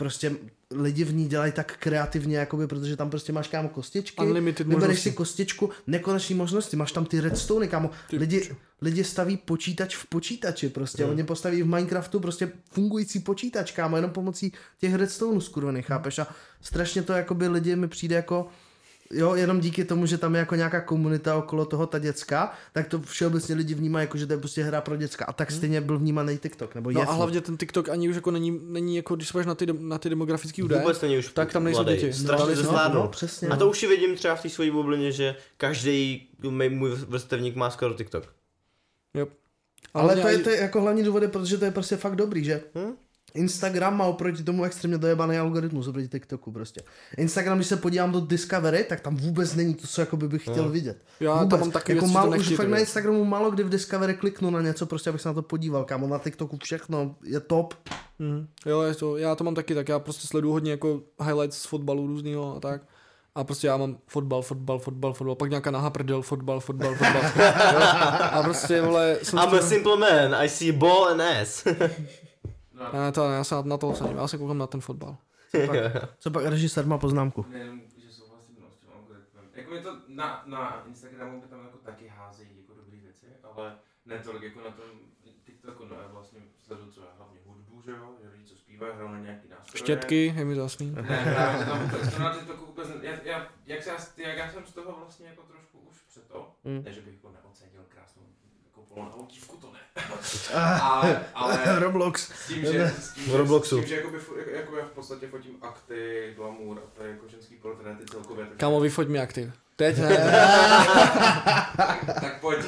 prostě 0.00 0.36
lidi 0.70 1.04
v 1.04 1.14
ní 1.14 1.28
dělají 1.28 1.52
tak 1.52 1.76
kreativně, 1.78 2.36
jakoby, 2.36 2.66
protože 2.66 2.96
tam 2.96 3.10
prostě 3.10 3.32
máš 3.32 3.48
kámo 3.48 3.68
kostičky, 3.68 4.22
Unlimited 4.22 4.66
vybereš 4.66 4.82
možnosti. 4.88 5.10
si 5.10 5.16
kostičku, 5.16 5.70
nekonečný 5.86 6.34
možnosti, 6.34 6.76
máš 6.76 6.92
tam 6.92 7.04
ty 7.04 7.20
redstone, 7.20 7.66
kámo. 7.66 7.90
Lidi, 8.12 8.50
lidi 8.80 9.04
staví 9.04 9.36
počítač 9.36 9.96
v 9.96 10.06
počítači 10.06 10.68
prostě, 10.68 11.02
Hmm. 11.04 11.12
oni 11.12 11.24
postaví 11.24 11.62
v 11.62 11.66
Minecraftu 11.66 12.20
prostě 12.20 12.52
fungující 12.70 13.20
počítač, 13.20 13.72
kámo, 13.72 13.96
jenom 13.96 14.10
pomocí 14.10 14.52
těch 14.80 14.94
redstoneů 14.94 15.40
skurvených, 15.40 15.86
chápeš? 15.86 16.18
A 16.18 16.26
strašně 16.60 17.02
to 17.02 17.12
jakoby 17.12 17.48
lidi 17.48 17.76
mi 17.76 17.88
přijde 17.88 18.16
jako 18.16 18.48
Jo, 19.12 19.34
jenom 19.34 19.60
díky 19.60 19.84
tomu, 19.84 20.06
že 20.06 20.18
tam 20.18 20.34
je 20.34 20.38
jako 20.38 20.54
nějaká 20.54 20.80
komunita 20.80 21.36
okolo 21.36 21.64
toho, 21.64 21.86
ta 21.86 21.98
děcka, 21.98 22.52
tak 22.72 22.88
to 22.88 23.00
všeobecně 23.00 23.54
lidi 23.54 23.74
vnímají 23.74 24.02
jako, 24.04 24.18
že 24.18 24.26
to 24.26 24.32
je 24.32 24.38
prostě 24.38 24.64
hra 24.64 24.80
pro 24.80 24.96
děcka. 24.96 25.24
A 25.24 25.32
tak 25.32 25.50
stejně 25.50 25.80
byl 25.80 25.98
vnímaný 25.98 26.38
TikTok, 26.38 26.74
nebo 26.74 26.90
je 26.90 26.96
Hmm. 26.96 27.04
No 27.06 27.10
a 27.12 27.14
hlavně 27.14 27.40
ten 27.40 27.56
TikTok 27.56 27.88
ani 27.88 28.08
už 28.08 28.14
jako 28.14 28.30
není, 28.30 28.60
není 28.64 28.96
jako, 28.96 29.16
když 29.16 29.28
se 29.28 29.32
podíváš 29.32 29.46
na 29.46 29.54
ty, 29.54 29.66
na 29.78 29.98
ty 29.98 30.08
demografické 30.08 30.64
údaje, 30.64 30.82
Vůbec 30.82 31.00
není 31.00 31.18
už 31.18 31.28
tak 31.32 31.52
tam 31.52 31.64
nejsou 31.64 31.84
děti. 31.84 32.12
Strašně 32.12 32.54
No, 32.56 32.72
no, 32.72 32.94
no, 32.94 33.08
přesně, 33.08 33.48
A 33.48 33.50
no. 33.50 33.56
to 33.56 33.70
už 33.70 33.78
si 33.78 33.86
vidím 33.86 34.16
třeba 34.16 34.34
v 34.34 34.42
té 34.42 34.48
své 34.48 34.70
bublině, 34.70 35.12
že 35.12 35.36
každý 35.56 36.28
můj 36.68 36.90
vrstevník 36.90 37.56
má 37.56 37.70
skoro 37.70 37.94
TikTok. 37.94 38.34
Jo. 39.14 39.26
Ale 39.94 40.04
hlavně 40.04 40.22
to 40.22 40.28
je, 40.28 40.38
to 40.38 40.50
je 40.50 40.60
jako 40.60 40.80
hlavní 40.80 41.02
důvod, 41.02 41.22
je, 41.22 41.28
protože 41.28 41.58
to 41.58 41.64
je 41.64 41.70
prostě 41.70 41.96
fakt 41.96 42.16
dobrý, 42.16 42.44
že 42.44 42.62
Hm? 42.74 42.92
Instagram 43.34 43.96
má 43.96 44.04
oproti 44.04 44.42
tomu 44.42 44.64
extrémně 44.64 44.98
dojebaný 44.98 45.38
algoritmus 45.38 45.88
oproti 45.88 46.08
TikToku 46.08 46.52
prostě. 46.52 46.82
Instagram, 47.16 47.58
když 47.58 47.66
se 47.66 47.76
podívám 47.76 48.12
do 48.12 48.20
Discovery, 48.20 48.84
tak 48.84 49.00
tam 49.00 49.16
vůbec 49.16 49.54
není 49.54 49.74
to, 49.74 49.86
co 49.86 50.00
jakoby 50.00 50.28
bych 50.28 50.42
chtěl 50.42 50.68
vidět. 50.68 50.98
Já 51.20 51.34
tam 51.34 51.42
vůbec. 51.42 51.60
mám 51.60 51.70
taky 51.70 51.92
jako 51.92 52.06
to 52.06 52.12
málo, 52.12 52.36
už 52.36 52.56
fakt 52.56 52.68
na. 52.68 52.78
Instagramu 52.78 53.24
málo 53.24 53.50
kdy 53.50 53.62
v 53.62 53.68
Discovery 53.68 54.14
kliknu 54.14 54.50
na 54.50 54.60
něco, 54.60 54.86
prostě 54.86 55.10
abych 55.10 55.22
se 55.22 55.28
na 55.28 55.34
to 55.34 55.42
podíval, 55.42 55.84
kámo, 55.84 56.06
na 56.06 56.18
TikToku 56.18 56.58
všechno 56.62 57.14
je 57.24 57.40
top. 57.40 57.74
Mm, 58.18 58.46
jo, 58.66 58.82
je 58.82 58.94
to, 58.94 59.16
já 59.16 59.34
to 59.34 59.44
mám 59.44 59.54
taky 59.54 59.74
tak, 59.74 59.88
já 59.88 59.98
prostě 59.98 60.26
sleduju 60.26 60.52
hodně 60.52 60.70
jako 60.70 61.02
highlights 61.22 61.58
z 61.58 61.66
fotbalu 61.66 62.06
různýho 62.06 62.56
a 62.56 62.60
tak. 62.60 62.82
A 63.34 63.44
prostě 63.44 63.66
já 63.66 63.76
mám 63.76 63.96
fotbal, 64.06 64.42
fotbal, 64.42 64.78
fotbal, 64.78 65.12
fotbal, 65.12 65.34
pak 65.34 65.50
nějaká 65.50 65.70
nahá 65.70 65.90
prdel, 65.90 66.22
fotbal, 66.22 66.60
fotbal, 66.60 66.94
fotbal. 66.94 67.22
A 68.32 68.42
prostě, 68.42 68.82
vole, 68.82 69.18
jsem 69.22 69.38
I'm 69.38 69.54
a 69.54 69.62
simple 69.62 69.96
man, 69.96 70.34
I 70.34 70.48
see 70.48 70.72
ball 70.72 71.08
and 71.08 71.20
ass. 71.20 71.66
Ne, 72.92 73.12
to, 73.12 73.28
ne, 73.28 73.34
já 73.34 73.44
se 73.44 73.54
na, 73.54 73.62
na 73.62 73.76
to 73.76 73.94
se 73.94 74.04
já 74.16 74.28
se 74.28 74.38
koukám 74.38 74.58
na 74.58 74.66
ten 74.66 74.80
fotbal. 74.80 75.16
Co 76.18 76.30
pak 76.30 76.44
režisér 76.54 76.86
má 76.86 76.98
poznámku? 76.98 77.46
Nejenom, 77.48 77.80
že 77.96 78.12
souhlasím 78.12 78.56
no, 78.60 78.70
s 78.70 78.76
tím 78.76 78.88
algoritmem. 78.96 79.44
Jako 79.54 79.70
mi 79.70 79.80
to 79.82 79.96
na, 80.08 80.42
na 80.46 80.82
Instagramu 80.86 81.40
by 81.40 81.46
tam 81.46 81.60
jako 81.64 81.78
taky 81.78 82.08
házejí 82.08 82.48
jako 82.60 82.74
dobré 82.74 82.96
věci, 82.96 83.26
ale 83.42 83.76
ne 84.06 84.18
tolik 84.18 84.42
jako 84.42 84.58
na 84.60 84.70
tom 84.70 84.84
TikToku, 85.44 85.84
no 85.84 85.96
já 86.02 86.08
vlastně 86.12 86.40
sleduju 86.66 86.90
co 86.92 87.00
já 87.00 87.06
hlavně 87.18 87.38
hudbu, 87.46 87.82
že 87.82 87.90
jo, 87.90 88.14
že 88.22 88.28
lidi 88.28 88.44
co 88.44 88.56
zpívají, 88.56 88.92
hrajou 88.94 89.08
na 89.12 89.18
nějaký 89.18 89.48
nástroje. 89.48 89.78
Štětky, 89.80 90.34
je 90.36 90.44
mi 90.44 90.54
to 90.54 90.60
jasný. 90.60 90.90
Ne, 90.90 91.02
právě 91.02 91.64
to 91.64 91.70
tam 91.70 91.90
to 92.10 92.18
na 92.18 92.34
TikToku 92.34 92.66
vůbec, 92.66 92.88
ne, 92.88 92.94
já, 93.02 93.12
já, 93.24 93.46
jak, 93.66 93.82
se, 93.82 93.90
já, 94.16 94.28
jak 94.28 94.38
já 94.38 94.50
jsem 94.52 94.66
z 94.66 94.72
toho 94.72 94.96
vlastně 95.00 95.26
jako 95.28 95.42
trošku 95.42 95.78
už 95.78 95.96
před 96.08 96.26
to, 96.26 96.52
Mm. 96.64 96.82
ne, 96.84 96.92
že 96.92 97.00
bych 97.00 97.14
jako 97.14 97.30
neocenil 97.30 97.82
krásnou 97.88 97.99
jako 98.90 98.94
polonahou 98.94 99.26
dívku, 99.30 99.56
to 99.56 99.66
ne. 99.72 99.80
ale, 100.82 101.20
ale 101.34 101.58
Roblox. 101.78 102.28
s 102.44 102.46
tím, 102.48 102.64
že, 102.72 102.92
s 103.00 103.14
tím, 103.14 103.24
V 103.24 103.26
že, 103.26 103.36
Robloxu. 103.36 103.76
s 103.76 103.80
tím, 103.80 103.88
že 103.88 103.96
jakoby, 103.96 104.18
jako, 104.38 104.50
jako 104.50 104.76
já 104.76 104.84
v 104.84 104.90
podstatě 104.90 105.26
fotím 105.26 105.52
akty, 105.62 106.32
glamour 106.36 106.78
a 106.78 106.82
to 106.98 107.02
je 107.04 107.10
jako 107.10 107.28
ženský 107.28 107.54
portréty 107.56 108.04
celkově. 108.10 108.44
Tak, 108.46 108.56
Kámo, 108.56 108.80
vyfoť 108.80 109.08
mi 109.08 109.20
aktiv. 109.20 109.52
Teď 109.76 109.98
ne. 109.98 110.16
tak, 111.76 112.04
tak 112.20 112.40
pojď. 112.40 112.58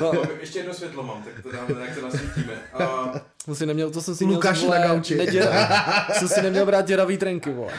No, 0.00 0.12
No. 0.12 0.22
Ještě 0.40 0.58
jedno 0.58 0.74
světlo 0.74 1.02
mám, 1.02 1.22
tak 1.22 1.42
to 1.42 1.52
dáme, 1.52 1.86
jak 1.86 1.94
to 1.94 2.02
nasvítíme. 2.02 2.52
Uh, 2.80 3.16
to, 3.46 3.54
si 3.54 3.66
neměl, 3.66 3.90
to 3.90 4.02
jsem 4.02 4.14
si 4.14 4.24
Lukáš 4.24 4.58
měl, 4.58 4.70
na 4.70 4.86
gauči. 4.86 5.14
Neděra, 5.16 5.68
jsem 6.12 6.28
si 6.28 6.42
neměl 6.42 6.66
brát 6.66 6.86
děravý 6.86 7.16
trenky, 7.18 7.50
vole. 7.52 7.72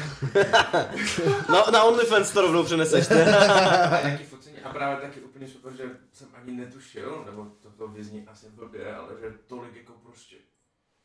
Na, 1.49 1.65
na 1.71 1.83
OnlyFans 1.83 2.31
to 2.31 2.41
rovnou 2.41 2.63
přeneseš, 2.63 3.07
ne? 3.09 3.25
A 4.69 4.73
právě 4.73 5.07
taky 5.07 5.21
úplně 5.21 5.47
super, 5.47 5.73
že 5.73 5.97
jsem 6.13 6.27
ani 6.33 6.51
netušil, 6.51 7.23
nebo 7.25 7.45
to, 7.61 7.69
to 7.71 7.87
vyzní 7.87 8.27
asi 8.27 8.49
blbě, 8.49 8.95
ale 8.95 9.13
že 9.21 9.33
tolik 9.47 9.75
jako 9.75 9.93
prostě 9.93 10.35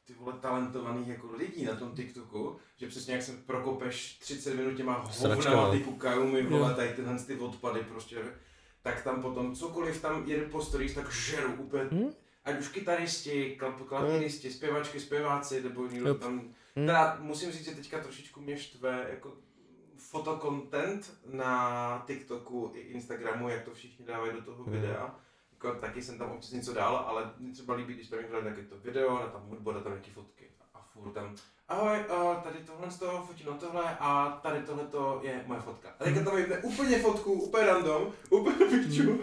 ty 0.05 0.15
vole 0.15 0.33
talentovaných 0.41 1.09
jako 1.09 1.33
lidí 1.37 1.65
na 1.65 1.75
tom 1.77 1.93
TikToku, 1.97 2.57
že 2.77 2.89
přesně 2.89 3.15
jak 3.15 3.23
se 3.23 3.33
prokopeš 3.33 4.19
30 4.19 4.55
minut 4.55 4.77
těma 4.77 4.93
hovnama 5.19 5.71
typu 5.71 5.97
Kajumi, 5.97 6.43
vole, 6.43 6.75
tady 6.75 6.89
tyhle 6.93 7.19
ty 7.19 7.37
odpady 7.39 7.81
prostě, 7.81 8.19
tak 8.83 9.03
tam 9.03 9.23
potom 9.23 9.55
cokoliv 9.57 10.03
tam 10.03 10.27
jede 10.27 10.47
po 10.47 10.63
stories, 10.63 10.95
tak 10.95 11.13
žeru 11.13 11.53
úplně, 11.55 11.85
Hm? 11.85 12.11
ať 12.45 12.61
už 12.61 12.69
kytaristi, 12.69 13.57
klap, 13.57 13.81
klaviristi, 13.89 14.53
zpěvačky, 14.53 15.01
zpěváci, 15.01 15.63
nebo 15.63 15.87
někdo 15.87 16.09
Yep. 16.09 16.21
tam, 16.21 16.41
Hm. 16.41 16.87
teda 16.87 17.17
musím 17.21 17.53
říct, 17.53 17.65
že 17.65 17.75
teďka 17.75 17.99
trošičku 18.01 18.41
mě 18.41 18.57
štve 18.57 19.07
jako 19.11 19.37
fotokontent 20.19 21.19
na 21.27 22.03
TikToku 22.07 22.71
i 22.75 22.81
Instagramu, 22.81 23.49
jak 23.49 23.65
to 23.65 23.75
všichni 23.75 24.05
dávají 24.07 24.33
do 24.33 24.43
toho 24.43 24.63
Hmm. 24.63 24.73
videa. 24.73 25.15
Jako, 25.53 25.75
taky 25.75 26.03
jsem 26.03 26.19
tam 26.19 26.31
občas 26.31 26.51
něco 26.51 26.75
dál, 26.75 26.97
ale 26.97 27.31
mě 27.39 27.53
třeba 27.53 27.75
líbí, 27.75 27.95
když 27.95 28.09
tam 28.09 28.19
někdo 28.21 28.41
dá 28.43 28.51
to 28.69 28.79
video, 28.79 29.19
na 29.19 29.27
tam 29.27 29.43
hudbu, 29.43 29.73
dá 29.73 29.81
tam 29.81 29.93
nějaký 29.93 30.11
fotky 30.11 30.51
a 30.75 30.81
furt 30.83 31.13
tam 31.13 31.35
Ahoj, 31.69 31.99
uh, 31.99 32.43
tady 32.43 32.57
tohle 32.67 32.91
z 32.91 32.97
toho 32.99 33.27
fotím 33.27 33.47
na 33.47 33.53
tohle 33.53 33.83
a 34.01 34.41
tady 34.43 34.61
tohle 34.63 34.85
to 34.85 35.21
je 35.23 35.41
moje 35.47 35.61
fotka. 35.61 35.89
A 36.01 36.05
teďka 36.05 36.25
tam 36.25 36.39
je 36.39 36.59
úplně 36.59 36.99
fotku, 36.99 37.33
úplně 37.33 37.67
random, 37.67 38.03
úplně 38.31 38.57
piču 38.85 39.21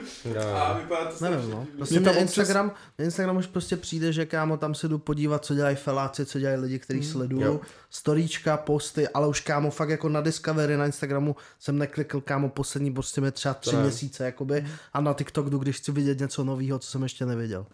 a 0.56 0.74
vypadá 0.74 1.06
to 1.12 1.24
Nevím, 1.24 1.40
strašně 1.40 1.56
no. 1.56 1.68
Prostě 1.78 2.00
tam 2.00 2.14
občas- 2.14 2.22
Instagram, 2.22 2.72
na 3.00 3.06
Instagram 3.06 3.38
už 3.38 3.48
prostě 3.48 3.78
přijde, 3.78 4.14
že 4.14 4.26
kámo, 4.26 4.58
tam 4.58 4.76
se 4.76 4.88
jdu 4.88 4.98
podívat, 5.00 5.46
co 5.46 5.56
dělají 5.56 5.76
feláci, 5.76 6.26
co 6.26 6.40
dělají 6.40 6.60
lidi, 6.60 6.80
který 6.80 7.00
Hmm. 7.00 7.10
sledují, 7.12 7.60
storíčka, 7.90 8.58
posty, 8.58 9.08
ale 9.08 9.28
už 9.28 9.40
kámo, 9.40 9.72
fakt 9.72 9.90
jako 9.90 10.10
na 10.10 10.22
Discovery 10.22 10.78
na 10.78 10.86
Instagramu 10.86 11.36
jsem 11.60 11.78
neklikl 11.78 12.22
kámo 12.22 12.50
poslední 12.50 12.94
prostě 12.94 13.22
mě 13.22 13.32
třeba 13.32 13.54
tři 13.54 13.76
ne. 13.76 13.82
měsíce, 13.82 14.26
jakoby, 14.26 14.66
a 14.94 15.02
na 15.02 15.14
TikTok 15.14 15.50
jdu, 15.50 15.58
když 15.58 15.78
chci 15.78 15.92
vidět 15.92 16.20
něco 16.20 16.44
nového, 16.44 16.80
co 16.80 16.90
jsem 16.92 17.04
ještě 17.04 17.26
neviděl. 17.26 17.66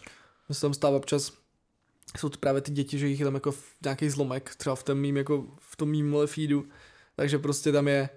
Mně 0.50 0.56
se 0.56 0.62
tam 0.62 0.74
stává 0.74 0.98
občas, 0.98 1.32
jsou 2.20 2.30
to 2.30 2.38
právě 2.40 2.62
ty 2.62 2.72
děti, 2.72 2.98
že 3.00 3.08
jich 3.08 3.20
je 3.20 3.26
tam 3.26 3.34
jako 3.34 3.52
v 3.52 3.64
nějaký 3.84 4.10
zlomek, 4.10 4.56
třeba 4.58 4.76
v 4.76 4.84
tom 4.84 4.98
mým, 4.98 5.18
jako 5.18 5.46
v 5.60 5.76
tom 5.76 5.90
mým 5.90 6.16
feedu, 6.26 6.66
takže 7.16 7.40
prostě 7.40 7.72
tam 7.72 7.88
je 7.88 8.10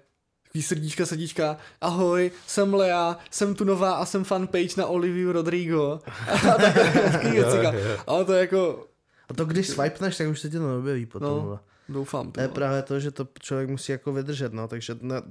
takový 0.43 0.61
srdíčka, 0.61 1.05
srdíčka, 1.05 1.57
ahoj, 1.81 2.31
jsem 2.47 2.73
Lea, 2.73 3.17
jsem 3.31 3.55
tu 3.55 3.63
nová 3.63 3.93
a 3.93 4.05
jsem 4.05 4.23
fanpage 4.23 4.75
na 4.77 4.85
Oliviu 4.85 5.31
Rodrigo. 5.31 5.99
A 6.27 6.37
takové 6.57 7.09
takový 7.11 7.31
věci, 7.31 7.55
Jo, 7.57 7.61
ká- 7.63 7.73
jo. 7.73 7.97
ale 8.07 8.25
to 8.25 8.33
je 8.33 8.39
jako, 8.39 8.87
A 9.29 9.33
to 9.33 9.45
když 9.45 9.67
swipeneš, 9.67 10.17
tak 10.17 10.27
už 10.27 10.39
se 10.39 10.49
ti 10.49 10.57
to 10.57 10.67
neobjeví 10.67 11.05
potom. 11.05 11.29
No. 11.45 11.59
doufám. 11.89 12.31
To 12.31 12.41
je 12.41 12.47
To, 12.47 12.53
právě 12.53 12.81
to, 12.81 12.99
že 12.99 13.11
to 13.11 13.27
člověk 13.41 13.69
musí 13.69 13.91
jako 13.91 14.13
vydržet, 14.13 14.53
no, 14.53 14.67
takže 14.67 14.95
ne, 15.01 15.21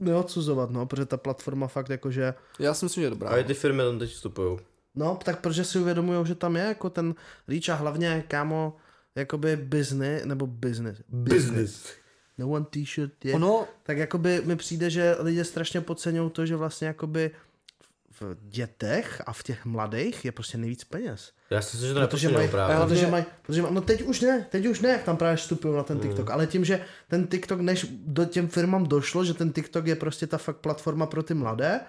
neodsuzovat, 0.00 0.70
no, 0.70 0.86
protože 0.86 1.06
ta 1.06 1.16
platforma 1.16 1.66
fakt 1.66 1.88
jakože, 1.90 2.34
Já 2.58 2.74
si 2.74 2.84
myslím, 2.84 3.02
že 3.02 3.06
je 3.06 3.10
dobrá. 3.10 3.30
A 3.30 3.36
i 3.36 3.44
ty 3.44 3.54
firmy 3.54 3.82
tam 3.82 3.98
teď 3.98 4.10
vstupují. 4.10 4.58
No, 4.94 5.18
tak 5.24 5.40
protože 5.40 5.64
si 5.64 5.78
uvědomují, 5.78 6.26
že 6.26 6.34
tam 6.34 6.56
je 6.56 6.62
jako 6.62 6.90
ten 6.90 7.14
reach 7.48 7.68
a 7.68 7.74
hlavně, 7.74 8.24
kámo, 8.28 8.76
jakoby 9.14 9.56
business, 9.56 10.24
nebo 10.24 10.46
business, 10.46 10.98
Business. 11.08 11.86
no 12.38 12.48
one 12.50 12.64
t-shirt 12.70 13.24
je, 13.24 13.34
Ono, 13.34 13.66
tak 13.82 13.98
jakoby 13.98 14.42
mi 14.44 14.56
přijde, 14.56 14.90
že 14.90 15.16
lidi 15.18 15.44
strašně 15.44 15.80
podceňují 15.80 16.30
to, 16.30 16.46
že 16.46 16.56
vlastně 16.56 16.86
jakoby 16.88 17.30
v 18.20 18.36
dětech 18.48 19.22
a 19.26 19.32
v 19.32 19.42
těch 19.42 19.64
mladých 19.64 20.24
je 20.24 20.32
prostě 20.32 20.58
nejvíc 20.58 20.84
peněz. 20.84 21.32
Já 21.50 21.62
si 21.62 21.76
myslím, 21.76 21.88
že 21.88 21.94
to 21.94 22.06
Protože 22.08 22.28
mají, 22.28 22.48
právě. 22.48 22.86
protože 22.86 23.06
mají, 23.06 23.24
protože 23.42 23.62
mají, 23.62 23.74
no 23.74 23.80
teď 23.80 24.02
už 24.02 24.20
ne, 24.20 24.46
teď 24.50 24.66
už 24.66 24.80
ne, 24.80 24.88
jak 24.88 25.02
tam 25.02 25.16
právě 25.16 25.36
vstupují 25.36 25.76
na 25.76 25.82
ten 25.82 25.98
Hmm. 25.98 26.08
TikTok, 26.08 26.30
ale 26.30 26.46
tím, 26.46 26.64
že 26.64 26.84
ten 27.08 27.26
TikTok, 27.26 27.60
než 27.60 27.86
do 28.06 28.24
těm 28.24 28.48
firmám 28.48 28.86
došlo, 28.86 29.24
že 29.24 29.34
ten 29.34 29.52
TikTok 29.52 29.86
je 29.86 29.96
prostě 29.96 30.26
ta 30.26 30.38
fakt 30.38 30.56
platforma 30.56 31.06
pro 31.06 31.22
ty 31.22 31.34
mladé, 31.34 31.80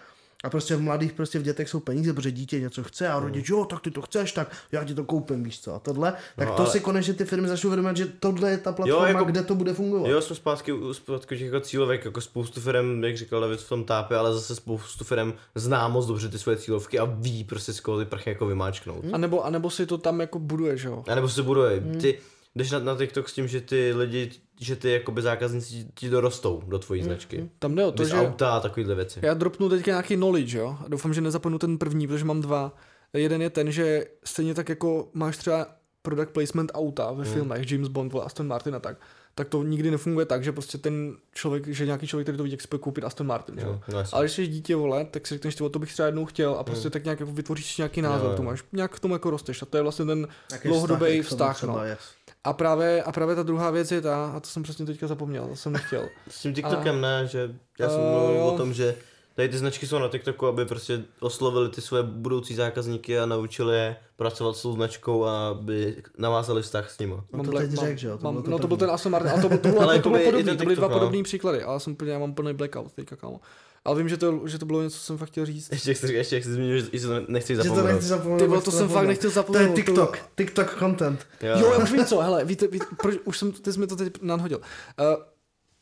a 0.46 0.50
prostě 0.50 0.76
v 0.76 0.82
mladých, 0.82 1.14
prostě 1.14 1.40
v 1.40 1.44
dětech 1.44 1.70
jsou 1.70 1.80
peníze, 1.80 2.14
protože 2.14 2.32
dítě 2.32 2.60
něco 2.60 2.84
chce 2.84 3.08
Hmm. 3.08 3.18
a 3.18 3.20
rodič, 3.20 3.50
jo, 3.50 3.66
tak 3.66 3.82
ty 3.82 3.92
to 3.92 4.02
chceš, 4.02 4.32
tak 4.32 4.52
já 4.72 4.84
ti 4.84 4.94
to 4.96 5.04
koupím, 5.04 5.44
víš 5.44 5.60
co, 5.62 5.74
a 5.76 5.80
tohle, 5.80 6.14
tak 6.36 6.48
No, 6.48 6.54
to 6.56 6.62
ale- 6.64 6.72
si 6.72 6.80
konečně 6.80 7.14
ty 7.14 7.26
firmy 7.26 7.48
začnou 7.48 7.68
uvědomit, 7.68 7.98
že 7.98 8.06
tohle 8.20 8.52
je 8.52 8.58
ta 8.58 8.72
platforma, 8.72 9.08
jako- 9.08 9.24
kde 9.26 9.44
to 9.44 9.56
bude 9.56 9.74
fungovat. 9.74 10.10
Jo, 10.10 10.22
jsme 10.22 10.36
zpátky 10.36 10.72
u 10.72 10.94
zpátky 10.94 11.46
jako 11.46 11.60
cílovek, 11.60 12.06
jako 12.06 12.22
spoustu 12.22 12.62
firm, 12.62 13.04
jak 13.04 13.18
říkal 13.18 13.42
David 13.42 13.60
v 13.60 13.70
tom 13.70 13.84
tápe, 13.84 14.18
ale 14.18 14.34
zase 14.34 14.56
spoustu 14.56 15.04
firm 15.04 15.34
zná 15.56 15.88
moc 15.88 16.06
dobře 16.06 16.30
ty 16.30 16.40
svoje 16.40 16.58
cílovky 16.58 17.00
a 17.00 17.06
ví 17.06 17.44
prostě 17.44 17.74
z 17.74 17.80
koho 17.80 18.00
ty 18.00 18.06
prchy 18.06 18.30
jako 18.30 18.46
vymáčknout. 18.46 19.04
Hmm. 19.06 19.16
a 19.16 19.18
nebo, 19.18 19.46
a 19.46 19.50
nebo 19.50 19.70
si 19.70 19.86
to 19.86 19.98
tam 19.98 20.20
jako 20.22 20.40
buduje, 20.40 20.78
že 20.78 20.88
jo. 20.88 21.04
A 21.08 21.16
nebo 21.16 21.30
se 21.30 21.44
buduje. 21.44 21.80
Hmm. 21.80 22.00
Ty 22.02 22.20
jdeš 22.56 22.72
na, 22.72 22.80
na 22.80 22.96
TikTok 22.98 23.30
s 23.30 23.34
tím, 23.34 23.48
že 23.48 23.62
ty 23.62 23.94
lidi, 23.96 24.32
že 24.60 24.76
ty 24.76 24.92
jakoby 24.92 25.22
zákazníci 25.22 25.70
ti- 25.70 25.88
ti 25.96 26.10
dorostou 26.10 26.64
do 26.68 26.80
tvojí 26.80 27.02
Hmm. 27.02 27.10
značky. 27.10 27.50
Tam 27.60 27.76
jde 27.76 27.86
o 27.86 27.92
to, 27.92 28.04
Vys 28.04 28.12
že... 28.12 28.18
auta 28.20 28.50
a 28.56 28.60
takovýhle 28.60 28.96
věci. 28.96 29.20
Já 29.24 29.34
dropnu 29.34 29.70
teďka 29.70 29.92
nějaký 29.92 30.16
knowledge, 30.16 30.58
jo. 30.58 30.78
A 30.86 30.88
doufám, 30.88 31.14
že 31.14 31.22
nezapomenu 31.22 31.60
ten 31.60 31.78
první, 31.78 32.08
protože 32.08 32.26
mám 32.26 32.42
dva. 32.42 32.76
Jeden 33.14 33.42
je 33.42 33.50
ten, 33.50 33.72
že 33.72 34.06
stejně 34.24 34.54
tak 34.54 34.70
jako 34.70 35.08
máš 35.14 35.38
třeba 35.38 35.68
product 36.02 36.30
placement 36.32 36.72
auta 36.74 37.12
ve 37.12 37.26
filmech, 37.26 37.72
James 37.72 37.88
Bond, 37.88 38.16
Aston 38.16 38.48
Martin 38.48 38.76
a 38.76 38.80
tak, 38.80 38.98
tak 39.36 39.50
to 39.50 39.64
nikdy 39.64 39.92
nefunguje 39.92 40.26
tak, 40.26 40.44
že 40.44 40.52
prostě 40.52 40.78
ten 40.78 41.16
člověk, 41.34 41.68
že 41.68 41.86
nějaký 41.86 42.08
člověk, 42.08 42.26
který 42.26 42.38
to 42.38 42.44
vidí, 42.44 42.54
jak 42.54 42.62
si 42.62 42.68
bude 42.72 42.80
koupit 42.80 43.04
Aston 43.04 43.28
Martin, 43.28 43.60
že? 43.60 43.66
Jo, 43.66 43.82
no. 43.94 44.04
Ale 44.12 44.24
když 44.26 44.32
jsi 44.32 44.48
dítě, 44.48 44.76
vole, 44.76 45.06
tak 45.12 45.28
si 45.28 45.34
řekneš, 45.34 45.56
ty, 45.56 45.70
to 45.70 45.80
bych 45.80 45.94
třeba 45.94 46.06
jednou 46.06 46.26
chtěl 46.26 46.52
a 46.54 46.64
prostě 46.64 46.90
tak 46.90 47.04
nějak 47.04 47.20
jako 47.20 47.32
vytvoříš 47.32 47.76
si 47.76 47.82
nějaký 47.82 48.02
názor, 48.02 48.30
jo. 48.32 48.38
tu 48.38 48.44
máš, 48.44 48.64
nějak 48.74 48.96
k 48.96 49.00
tomu 49.00 49.16
jako 49.16 49.30
rosteš 49.30 49.62
a 49.62 49.66
to 49.66 49.78
je 49.78 49.84
vlastně 49.84 50.06
ten 50.06 50.28
Jaký 50.52 50.68
dlouhodobý 50.68 51.22
vztah, 51.22 51.56
třeba 51.56 51.74
no. 51.74 51.84
je. 51.84 51.98
A 52.46 52.54
právě, 52.54 53.04
a 53.04 53.12
právě 53.12 53.36
ta 53.36 53.44
druhá 53.44 53.72
věc 53.72 53.92
je 53.92 54.02
ta, 54.02 54.32
a 54.36 54.40
to 54.40 54.48
jsem 54.48 54.64
přesně 54.64 54.86
teďka 54.86 55.08
zapomněl, 55.08 55.48
to 55.48 55.56
jsem 55.56 55.74
nechtěl. 55.74 56.10
S 56.30 56.42
tím 56.42 56.54
TikTokem 56.54 57.02
ne, 57.02 57.28
že 57.28 57.56
já 57.80 57.90
jsem 57.90 58.00
Eh, 58.02 58.12
mluvil 58.12 58.36
jo. 58.36 58.46
o 58.46 58.58
tom, 58.58 58.74
že 58.74 58.96
tady 59.36 59.50
ty 59.50 59.58
značky 59.58 59.88
jsou 59.88 60.00
na 60.00 60.08
TikToku, 60.08 60.48
aby 60.48 60.66
prostě 60.66 61.04
oslovili 61.20 61.70
ty 61.70 61.82
své 61.82 62.04
budoucí 62.04 62.56
zákazníky 62.56 63.20
a 63.20 63.26
naučili 63.26 63.76
je 63.76 63.96
pracovat 64.16 64.56
s 64.56 64.62
tou 64.62 64.74
značkou 64.74 65.26
a 65.26 65.48
aby 65.48 66.04
navázali 66.18 66.62
vztah 66.62 66.92
s 66.92 67.00
nimi. 67.00 67.16
No 67.34 67.44
to 67.44 67.52
teď 67.52 67.72
řek, 67.72 67.98
že 67.98 68.08
jo, 68.08 68.18
to 68.18 68.24
mám, 68.24 68.34
bylo 68.34 68.44
to 68.44 68.50
no 68.52 68.60
to 68.60 68.68
byl 68.68 68.78
ten 68.78 68.92
Aston 68.92 69.12
Martin, 69.12 69.32
a 69.32 69.42
to, 69.42 69.50
to 69.50 69.58
bylo, 69.58 69.82
Ale 69.82 70.00
to 70.00 70.10
bylo 70.10 70.18
jakoby 70.18 70.22
i 70.22 70.26
podobný, 70.26 70.44
ten 70.44 70.58
to 70.58 70.64
byly 70.64 70.76
dva 70.76 70.88
no. 70.88 70.94
podobné 70.94 71.24
příklady, 71.24 71.64
ale 71.64 71.80
jsem 71.80 71.94
úplně, 71.94 72.12
já 72.12 72.20
mám 72.20 72.34
plný 72.34 72.54
blackout 72.54 72.92
teďka, 72.92 73.16
kámo. 73.16 73.40
Ale 73.86 73.98
vím, 73.98 74.10
že 74.10 74.18
to, 74.18 74.48
že 74.48 74.60
to 74.60 74.66
bylo 74.66 74.82
něco, 74.84 74.98
co 74.98 75.04
jsem 75.04 75.18
fakt 75.18 75.30
chtěl 75.30 75.46
říct. 75.46 75.72
Ještě 75.72 75.92
jak 75.92 75.98
jsi, 75.98 76.14
ještě 76.14 76.36
jak 76.36 76.44
jsi 76.44 76.54
zmínil, 76.54 76.80
že 76.80 76.86
si 77.00 77.08
to 77.08 77.20
nechci 77.28 77.56
Že 77.56 77.62
to 77.62 77.64
zapomenout. 77.64 77.88
nechci 77.94 78.08
zapomenout. 78.08 78.40
Ty 78.48 78.54
jak 78.56 78.64
to 78.64 78.72
jsem 78.72 78.90
fakt 78.90 79.08
nechtěl 79.08 79.32
To 79.32 79.32
je 79.32 79.44
zapomenout. 79.44 79.76
TikTok, 79.76 80.18
TikTok 80.36 80.80
content. 80.80 81.28
Jo, 81.42 81.72
já 81.74 81.78
už 81.84 81.92
vím 81.92 82.06
co, 82.06 82.20
hele, 82.22 82.46
víte, 82.46 82.68
víte 82.68 82.86
proč, 83.02 83.16
už 83.26 83.38
jsem, 83.38 83.52
ty 83.52 83.74
jsi 83.74 83.80
mi 83.80 83.88
to 83.88 83.96
teď 83.96 84.22
nadhodil. 84.22 84.58
Uh, 84.58 85.24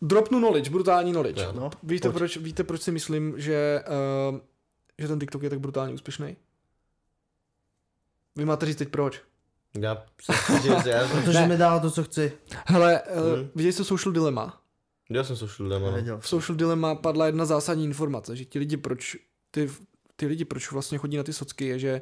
dropnu 0.02 0.40
knowledge, 0.40 0.70
brutální 0.70 1.12
knowledge. 1.12 1.44
Jo. 1.44 1.52
No, 1.56 1.70
víte, 1.84 2.08
pojď. 2.10 2.18
proč, 2.18 2.38
víte, 2.38 2.64
proč 2.64 2.82
si 2.82 2.92
myslím, 2.92 3.34
že, 3.38 3.84
uh, 4.32 4.38
že 5.00 5.08
ten 5.08 5.20
TikTok 5.20 5.44
je 5.44 5.50
tak 5.50 5.60
brutálně 5.60 5.94
úspěšný? 5.94 6.38
Vy 8.36 8.46
máte 8.46 8.66
říct 8.66 8.76
teď 8.78 8.90
proč. 8.90 9.22
Já 9.80 10.04
se 10.22 10.34
že 10.84 10.90
já, 10.90 11.08
Protože 11.24 11.48
mi 11.48 11.58
dál 11.58 11.80
to, 11.80 11.92
co 11.92 12.04
chci. 12.04 12.32
Hele, 12.66 13.02
uh, 13.02 13.38
Mhm. 13.38 13.50
viděli 13.56 13.74
jste 13.74 13.84
Social 13.84 14.14
Dilemma? 14.14 14.62
Já 15.10 15.24
jsem 15.24 15.36
social 15.36 15.70
demo. 15.70 15.86
no. 15.86 15.92
Nevěděl. 15.92 16.20
V 16.20 16.28
Social 16.28 16.56
Dilemma 16.56 16.96
padla 16.96 17.26
jedna 17.26 17.46
zásadní 17.46 17.86
informace, 17.86 18.36
že 18.36 18.46
ti 18.46 18.60
lidi, 18.60 18.78
proč, 18.78 19.18
ty, 19.52 19.70
ty 20.16 20.26
lidi, 20.26 20.46
proč 20.46 20.72
vlastně 20.72 20.98
chodí 20.98 21.18
na 21.18 21.24
ty 21.24 21.34
socky, 21.34 21.66
je, 21.68 21.80
že 21.80 22.02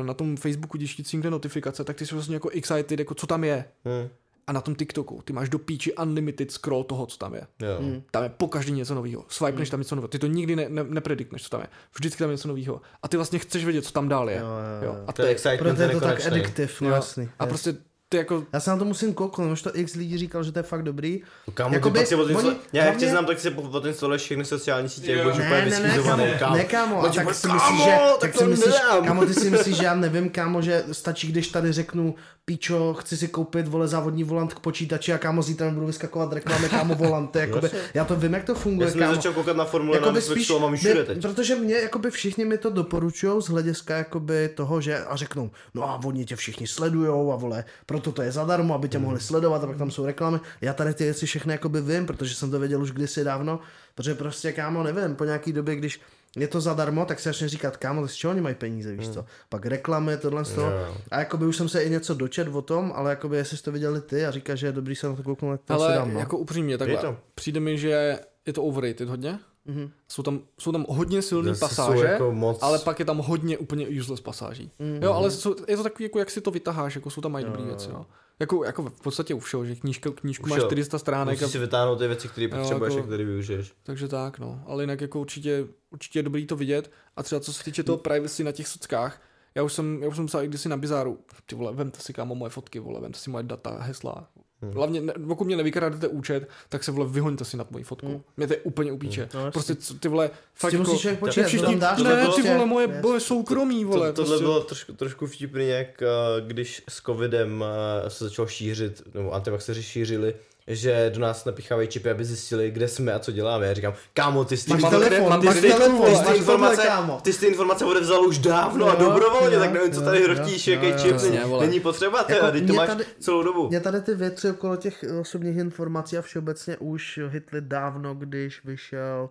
eh, 0.00 0.04
na 0.04 0.14
tom 0.14 0.36
Facebooku, 0.36 0.78
když 0.78 0.94
ti 0.96 1.04
cinkne 1.04 1.30
notifikace, 1.30 1.84
tak 1.84 1.96
ty 1.96 2.06
jsi 2.06 2.14
vlastně 2.14 2.36
jako 2.36 2.48
excited, 2.48 2.98
jako 2.98 3.14
co 3.14 3.26
tam 3.26 3.44
je. 3.44 3.64
Hm, 3.84 4.08
A 4.46 4.52
na 4.52 4.60
tom 4.60 4.74
TikToku, 4.74 5.22
ty 5.24 5.32
máš 5.32 5.48
do 5.48 5.58
píči 5.58 5.94
unlimited 5.94 6.50
scroll 6.52 6.84
toho, 6.84 7.06
co 7.06 7.16
tam 7.18 7.34
je. 7.34 7.46
jo. 7.60 7.76
Hmm. 7.80 8.02
Tam 8.10 8.22
je 8.22 8.28
po 8.28 8.48
každý 8.48 8.72
něco 8.72 8.94
nového. 8.94 9.24
Swipeneš 9.28 9.70
tam 9.70 9.80
něco 9.80 9.94
nového. 9.94 10.08
Ty 10.08 10.18
to 10.18 10.26
nikdy 10.26 10.56
ne, 10.56 10.68
ne, 10.68 10.84
nepredikneš, 10.84 11.42
co 11.42 11.48
tam 11.48 11.60
je. 11.60 11.66
Vždycky 11.94 12.18
tam 12.18 12.30
je 12.30 12.34
něco 12.34 12.48
nového. 12.48 12.80
A 13.02 13.08
ty 13.08 13.16
vlastně 13.16 13.38
chceš 13.38 13.64
vědět, 13.64 13.82
co 13.84 13.92
tam 13.92 14.08
dál 14.08 14.30
je. 14.30 14.36
Jo, 14.38 14.46
jo, 14.82 14.86
jo. 14.88 15.04
A 15.06 15.12
To 15.12 15.22
je 15.22 15.28
excitement, 15.28 15.76
Proto 15.78 15.82
je 15.82 16.00
to 16.00 16.06
tak 16.06 16.26
addictive, 16.26 16.72
no 16.80 16.90
jasný. 16.90 17.28
A 17.38 17.46
prostě 17.46 17.74
ty 18.12 18.16
jako 18.16 18.44
Já 18.52 18.60
se 18.60 18.70
na 18.70 18.76
to 18.76 18.84
musím 18.84 19.14
kouknout, 19.14 19.52
už 19.52 19.62
to 19.62 19.70
x 19.78 19.94
lidí 19.94 20.18
říkal, 20.18 20.42
že 20.42 20.52
to 20.52 20.58
je 20.58 20.62
fakt 20.62 20.82
dobrý. 20.82 21.22
Kámo, 21.54 21.74
Jakoby, 21.74 21.98
ty 21.98 21.98
pak 21.98 22.08
si 22.08 22.14
oni- 22.14 22.24
odinstalo... 22.24 22.54
Já 22.72 22.84
jak 22.84 22.96
tě 22.96 23.08
znám, 23.10 23.26
tak 23.26 23.40
si 23.40 23.50
odinstaluješ 23.50 24.22
všechny 24.22 24.44
sociální 24.44 24.88
sítě, 24.88 25.12
Jo. 25.12 25.18
jak 25.18 25.24
budeš 25.26 25.38
Ne, 25.38 25.44
úplně 25.46 25.70
ne, 25.70 25.88
ne, 25.88 25.98
kámo, 26.02 26.24
kámo. 26.38 26.56
ne, 26.56 26.64
kámo, 26.64 27.02
a 27.04 27.08
tak 27.08 27.34
si 27.34 27.48
myslíš, 27.48 27.84
že, 27.84 27.96
tak 28.20 28.34
si 28.36 28.44
myslíš, 28.44 28.74
kámo, 29.06 29.26
ty 29.26 29.34
si 29.34 29.50
myslíš, 29.50 29.76
že 29.76 29.84
já 29.84 29.94
nevím, 29.94 30.30
kámo, 30.30 30.62
že 30.62 30.84
stačí, 30.92 31.28
když 31.32 31.48
tady 31.48 31.72
řeknu, 31.72 32.14
píčo, 32.44 32.94
chci 32.94 33.16
si 33.16 33.28
koupit, 33.28 33.68
vole, 33.68 33.88
závodní 33.88 34.24
volant 34.24 34.54
k 34.54 34.58
počítači 34.60 35.12
a 35.12 35.18
kámo, 35.18 35.42
zítra 35.42 35.66
mi 35.68 35.72
budou 35.74 35.86
vyskakovat 35.86 36.32
reklamy, 36.32 36.68
kámo, 36.68 36.94
volanty, 36.94 37.38
jakoby, 37.38 37.70
já 37.94 38.04
to 38.04 38.16
vím, 38.16 38.34
jak 38.34 38.44
to 38.44 38.54
funguje, 38.54 38.86
Já 38.86 38.90
jsem 38.92 39.00
kámo. 39.00 39.14
začal 39.14 39.32
koukat 39.32 39.56
na 39.56 39.64
Formule 39.64 39.96
1 39.96 40.06
Jakoby 40.08 40.44
na 40.50 40.56
a 40.56 40.58
mám 40.58 40.76
všude 40.76 41.04
teď. 41.04 41.22
Protože 41.22 41.54
mě, 41.56 41.74
jakoby 41.74 42.10
všichni 42.10 42.44
mi 42.44 42.58
to 42.58 42.70
doporučují 42.70 43.42
z 43.42 43.46
hlediska 43.46 43.96
jakoby 43.96 44.48
toho, 44.48 44.80
že 44.80 45.04
a 45.04 45.16
řeknou, 45.16 45.50
no 45.74 45.84
a 45.90 46.00
oni 46.04 46.24
tě 46.24 46.36
všichni 46.36 46.66
sledujou 46.66 47.32
a 47.32 47.36
vole, 47.36 47.64
proto 48.00 48.12
to 48.12 48.22
je 48.22 48.32
zadarmo, 48.32 48.74
aby 48.74 48.88
tě 48.88 48.98
Hmm. 48.98 49.04
mohli 49.04 49.20
sledovat 49.20 49.64
a 49.64 49.66
pak 49.66 49.76
tam 49.76 49.90
jsou 49.90 50.06
reklamy. 50.06 50.40
Já 50.60 50.72
tady 50.72 50.94
ty 50.94 51.04
věci 51.04 51.26
všechny 51.26 51.52
jakoby 51.52 51.80
vím, 51.80 52.06
protože 52.06 52.34
jsem 52.34 52.50
to 52.50 52.58
věděl 52.58 52.82
už 52.82 52.90
kdysi 52.92 53.24
dávno, 53.24 53.60
protože 53.94 54.14
prostě 54.14 54.52
kámo, 54.52 54.82
nevím, 54.82 55.16
po 55.16 55.24
nějaký 55.24 55.52
době, 55.52 55.76
když 55.76 56.00
je 56.36 56.48
to 56.48 56.60
zadarmo, 56.60 57.04
tak 57.04 57.20
si 57.20 57.28
začne 57.28 57.48
říkat, 57.48 57.76
kámo, 57.76 58.08
z 58.08 58.14
čeho 58.14 58.30
oni 58.30 58.40
mají 58.40 58.54
peníze, 58.54 58.92
víš 58.92 59.08
co? 59.08 59.24
Pak 59.48 59.66
reklamy, 59.66 60.16
tohle 60.16 60.44
z 60.44 60.52
toho. 60.52 60.66
Hmm. 60.70 60.76
Jo. 60.78 60.96
A 61.10 61.18
jakoby 61.18 61.46
už 61.46 61.56
jsem 61.56 61.68
se 61.68 61.82
i 61.84 61.90
něco 61.90 62.14
dočet 62.14 62.48
o 62.48 62.62
tom, 62.62 62.92
ale 62.96 63.10
jakoby 63.10 63.36
jestli 63.36 63.56
jsi 63.56 63.62
to 63.62 63.72
viděli 63.72 64.00
ty 64.00 64.26
a 64.26 64.30
říkáš, 64.30 64.58
že 64.58 64.66
je 64.66 64.72
dobrý 64.72 64.96
se 64.96 65.08
na 65.08 65.14
to 65.16 65.22
kouknout, 65.22 65.60
tak 65.64 65.76
to 65.78 65.82
Ale 65.84 65.94
dám, 65.94 66.14
no. 66.14 66.20
jako 66.20 66.38
upřímně 66.38 66.78
takhle. 66.78 66.96
to. 66.96 67.16
Přijde 67.34 67.60
mi, 67.60 67.78
že 67.78 68.18
je 68.46 68.52
to 68.52 68.62
overrated 68.64 69.08
hodně. 69.08 69.38
Mhm. 69.70 69.90
Jsou 70.08 70.22
tam, 70.22 70.40
jsou 70.58 70.72
tam 70.72 70.86
hodně 70.88 71.22
silné 71.22 71.54
pasáže, 71.54 72.04
jako 72.04 72.32
moc- 72.32 72.58
ale 72.60 72.78
pak 72.78 72.98
je 72.98 73.04
tam 73.04 73.18
hodně 73.18 73.58
úplně 73.58 73.88
useless 74.00 74.20
pasáží. 74.20 74.70
Mhm. 74.78 75.02
Jo, 75.02 75.12
ale 75.12 75.30
jsou, 75.30 75.56
je 75.68 75.76
to 75.76 75.82
takový, 75.82 76.04
jako 76.04 76.18
jak 76.18 76.30
si 76.30 76.40
to 76.40 76.50
vytaháš, 76.50 76.94
jako 76.94 77.10
jsou 77.10 77.20
tam 77.20 77.32
mají 77.32 77.44
dobrý 77.44 77.62
věci, 77.62 77.88
jo. 77.90 78.06
Jako, 78.40 78.64
jako 78.64 78.82
v 78.82 79.00
podstatě 79.00 79.34
u 79.34 79.38
všeho, 79.38 79.64
že 79.64 79.76
knížka, 79.76 80.10
knížku 80.10 80.44
U 80.46 80.48
máš 80.48 80.56
všeho. 80.58 80.68
400 80.68 80.98
stránek, 80.98 81.32
Musíš 81.34 81.44
a, 81.46 81.48
si 81.50 81.58
vytáhnout 81.58 81.98
ty 81.98 82.06
věci, 82.06 82.28
které 82.28 82.48
potřebuješ 82.48 82.94
jako- 82.94 83.04
a 83.04 83.06
které 83.06 83.24
využiješ. 83.24 83.72
takže 83.82 84.08
tak, 84.08 84.38
no. 84.38 84.62
Ale 84.66 84.82
jinak 84.82 85.00
jako 85.00 85.20
určitě, 85.20 85.66
určitě 85.90 86.18
je 86.18 86.22
dobrý 86.22 86.46
to 86.46 86.56
vidět. 86.56 86.90
A 87.16 87.22
třeba 87.22 87.40
co 87.40 87.52
se 87.52 87.64
týče 87.64 87.82
toho 87.82 87.98
privacy 87.98 88.44
na 88.44 88.52
těch 88.52 88.68
sockách, 88.68 89.22
já 89.54 89.62
už 89.62 89.72
jsem, 89.72 90.02
já 90.02 90.08
už 90.08 90.16
jsem 90.16 90.26
psal 90.26 90.42
i 90.44 90.48
kdysi 90.48 90.68
na 90.68 90.76
Bizáru, 90.76 91.18
ty 91.46 91.54
vole, 91.54 91.72
vemte 91.72 92.00
si 92.00 92.12
kámo 92.12 92.34
moje 92.34 92.50
fotky, 92.50 92.78
vole, 92.78 93.00
vemte 93.00 93.18
si 93.18 93.30
moje 93.30 93.44
data, 93.44 93.78
hesla. 93.80 94.28
Hmm. 94.62 94.72
Hlavně, 94.72 95.00
ne, 95.00 95.12
pokud 95.26 95.44
mě 95.44 95.56
nevykradete 95.56 96.08
účet, 96.08 96.48
tak 96.68 96.84
se 96.84 96.92
vole 96.92 97.08
vyhoňte 97.08 97.44
si 97.44 97.56
nad 97.56 97.70
mojí 97.70 97.84
fotku. 97.84 98.06
Hmm. 98.08 98.20
Mě 98.36 98.46
to 98.46 98.52
je 98.52 98.58
úplně 98.58 98.92
upíče. 98.92 99.28
No, 99.34 99.40
jasně. 99.40 99.50
prostě 99.52 99.74
co, 99.74 99.94
ty 99.94 100.08
vole, 100.08 100.30
fakt 100.54 100.72
jako, 100.72 100.90
musíš 100.90 101.16
počítat, 101.18 101.46
všichni, 101.46 101.74
to 101.74 101.80
dáš, 101.80 101.96
to 101.98 102.04
ne, 102.04 102.22
bylo- 102.22 102.32
ty 102.34 102.42
vole, 102.42 102.66
moje, 102.66 102.88
Yes. 103.14 103.24
soukromí, 103.24 103.84
vole. 103.84 104.06
To, 104.08 104.12
tohle 104.12 104.28
prostě. 104.30 104.44
bylo 104.44 104.60
trošku, 104.60 104.92
trošku 104.92 105.26
vtipný, 105.26 105.68
jak 105.68 106.02
eh, 106.02 106.06
když 106.46 106.82
s 106.88 107.02
covidem 107.02 107.64
eh, 108.06 108.10
se 108.10 108.24
začalo 108.24 108.48
šířit, 108.48 109.02
nebo 109.14 109.34
antivaxeři 109.34 109.82
šířili, 109.82 110.34
že 110.66 111.10
do 111.14 111.20
nás 111.20 111.44
napíchávají 111.44 111.88
čipy, 111.88 112.10
aby 112.10 112.24
zjistili, 112.24 112.70
kde 112.70 112.88
jsme 112.88 113.12
a 113.12 113.18
co 113.18 113.32
děláme. 113.32 113.66
Já 113.66 113.74
říkám, 113.74 113.94
kámo, 114.14 114.44
ty 114.44 114.56
jsi 114.56 114.64
ty, 114.64 114.70
Máš 114.72 114.82
mám 114.82 114.90
telefon, 114.90 115.28
mám 115.30 115.44
máš 115.44 115.54
ty- 115.60 115.60
telefon, 115.72 116.06
ty, 116.06 116.32
ty, 116.32 116.38
informace, 116.38 116.82
kámo. 116.86 117.20
ty 117.20 117.32
jsi 117.32 117.40
ty 117.40 117.46
informace 117.46 117.84
odevzal 117.84 118.20
už 118.26 118.38
dávno 118.38 118.86
a 118.86 118.92
Jo, 118.94 118.98
dobrovolně, 119.00 119.54
jo, 119.54 119.60
tak 119.60 119.72
nevím, 119.72 119.92
co 119.92 120.00
tady 120.02 120.22
hrotíš, 120.22 120.66
jo, 120.68 120.80
jaký 120.80 121.02
čip, 121.02 121.16
není, 121.22 121.38
není 121.60 121.80
potřeba, 121.80 122.22
ty, 122.24 122.32
Jako 122.32 122.44
jako, 122.46 122.58
teď 122.58 122.66
to 122.66 122.72
máš 122.74 122.88
tady- 122.88 123.04
celou 123.20 123.42
dobu. 123.42 123.68
Mě 123.68 123.80
tady 123.80 124.00
ty 124.00 124.14
věci 124.14 124.50
okolo 124.50 124.76
těch 124.76 125.04
osobních 125.20 125.56
informací 125.56 126.18
a 126.18 126.22
všeobecně 126.22 126.76
už 126.76 127.20
hitly 127.28 127.60
dávno, 127.60 128.14
když 128.14 128.64
vyšel 128.64 129.30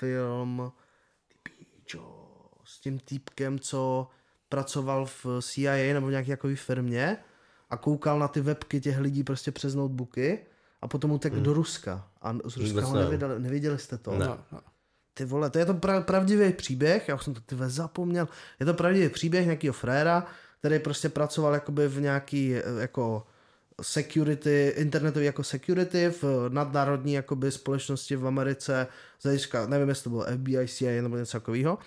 film 0.00 0.72
píčo, 1.42 2.28
s 2.64 2.80
tím 2.80 2.98
týpkem, 2.98 3.58
co 3.58 4.08
pracoval 4.48 5.06
v 5.06 5.26
CIA 5.42 5.94
nebo 5.94 6.06
v 6.06 6.10
nějaké 6.10 6.36
firmě 6.54 7.16
a 7.70 7.76
koukal 7.76 8.18
na 8.18 8.28
ty 8.28 8.40
webky 8.40 8.80
těch 8.80 8.98
lidí 8.98 9.24
prostě 9.24 9.50
přes 9.52 9.74
notebooky 9.74 10.38
a 10.84 10.88
potom 10.88 11.10
utekl 11.10 11.40
do 11.40 11.52
Ruska. 11.52 12.06
A 12.22 12.32
z 12.32 12.56
Ruska 12.56 12.68
Vůbec 12.68 12.84
ho 12.84 12.96
ne. 12.96 13.04
neviděli, 13.04 13.40
neviděli 13.40 13.78
jste 13.78 13.98
to? 13.98 14.10
Ne. 14.10 14.26
No, 14.26 14.38
no. 14.52 14.60
Ty 15.14 15.24
vole, 15.24 15.50
to 15.50 15.58
je 15.58 15.66
to 15.66 15.74
pra- 15.74 16.02
pravdivý 16.02 16.52
příběh, 16.52 17.08
já 17.08 17.14
už 17.14 17.24
jsem 17.24 17.34
to 17.34 17.40
ty 17.40 17.56
zapomněl. 17.66 18.28
Je 18.60 18.66
to 18.66 18.74
pravdivý 18.74 19.08
příběh 19.08 19.44
nějakého 19.44 19.72
fréra, 19.72 20.26
který 20.58 20.78
prostě 20.78 21.08
pracoval 21.08 21.54
jakoby 21.54 21.88
v 21.88 22.00
nějaký 22.00 22.54
eh, 22.54 22.62
jako 22.80 23.26
security, 23.82 24.72
internetový 24.76 25.26
jako 25.26 25.44
security 25.44 26.14
v 26.22 26.48
nadnárodní 26.48 27.12
jakoby 27.12 27.50
společnosti 27.50 28.16
v 28.16 28.26
Americe, 28.26 28.86
z 29.18 29.24
hlediska, 29.24 29.66
nevím 29.66 29.88
jestli 29.88 30.04
to 30.04 30.10
bylo 30.10 30.24
FBI, 30.24 30.68
CIA 30.68 31.02
nebo 31.02 31.16
něco 31.16 31.32
takového. 31.32 31.78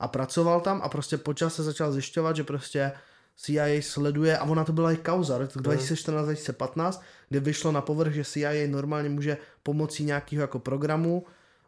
A 0.00 0.08
pracoval 0.08 0.60
tam 0.60 0.80
a 0.84 0.88
prostě 0.88 1.16
počas 1.18 1.54
se 1.54 1.62
začal 1.62 1.92
zjišťovat, 1.92 2.36
že 2.36 2.44
prostě 2.44 2.92
CIA 3.36 3.66
sleduje, 3.82 4.38
a 4.38 4.44
ona 4.44 4.64
to 4.64 4.72
byla 4.72 4.92
i 4.92 4.96
kauza, 4.96 5.38
rok 5.38 5.50
2014-2015, 5.56 7.00
kde 7.28 7.40
vyšlo 7.40 7.72
na 7.72 7.80
povrch, 7.80 8.12
že 8.12 8.24
CIA 8.24 8.50
normálně 8.68 9.08
může 9.08 9.36
pomocí 9.62 10.04
nějakého 10.04 10.40
jako 10.40 10.58
programu 10.58 11.24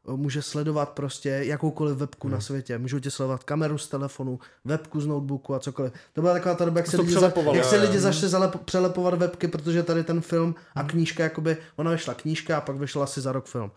eh, 0.08 0.12
může 0.16 0.42
sledovat 0.42 0.88
prostě 0.88 1.28
jakoukoliv 1.28 1.96
webku 1.96 2.26
Hmm. 2.28 2.34
na 2.34 2.40
světě. 2.40 2.78
Můžou 2.78 2.98
tě 2.98 3.10
sledovat 3.10 3.44
kameru 3.44 3.78
z 3.78 3.88
telefonu, 3.88 4.38
webku 4.64 5.00
z 5.00 5.06
notebooku 5.06 5.54
a 5.54 5.58
cokoliv. 5.58 5.92
To 6.12 6.20
byla 6.20 6.32
taková 6.32 6.54
ta 6.54 6.64
doba, 6.64 6.78
jak 6.80 6.86
se 6.86 6.96
lidi, 6.96 7.12
za, 7.12 7.20
jak 7.56 7.64
se 7.64 7.76
lidi 7.76 7.98
začali 7.98 8.28
zalep, 8.28 8.56
přelepovat 8.64 9.14
webky, 9.14 9.48
protože 9.48 9.82
tady 9.82 10.04
ten 10.04 10.20
film 10.20 10.54
a 10.74 10.80
Hmm. 10.80 10.88
knížka, 10.88 11.22
jakoby, 11.22 11.56
ona 11.76 11.90
vyšla 11.90 12.14
knížka 12.14 12.56
a 12.58 12.60
pak 12.60 12.76
vyšla 12.76 13.04
asi 13.04 13.20
za 13.20 13.32
rok 13.32 13.46
film. 13.46 13.70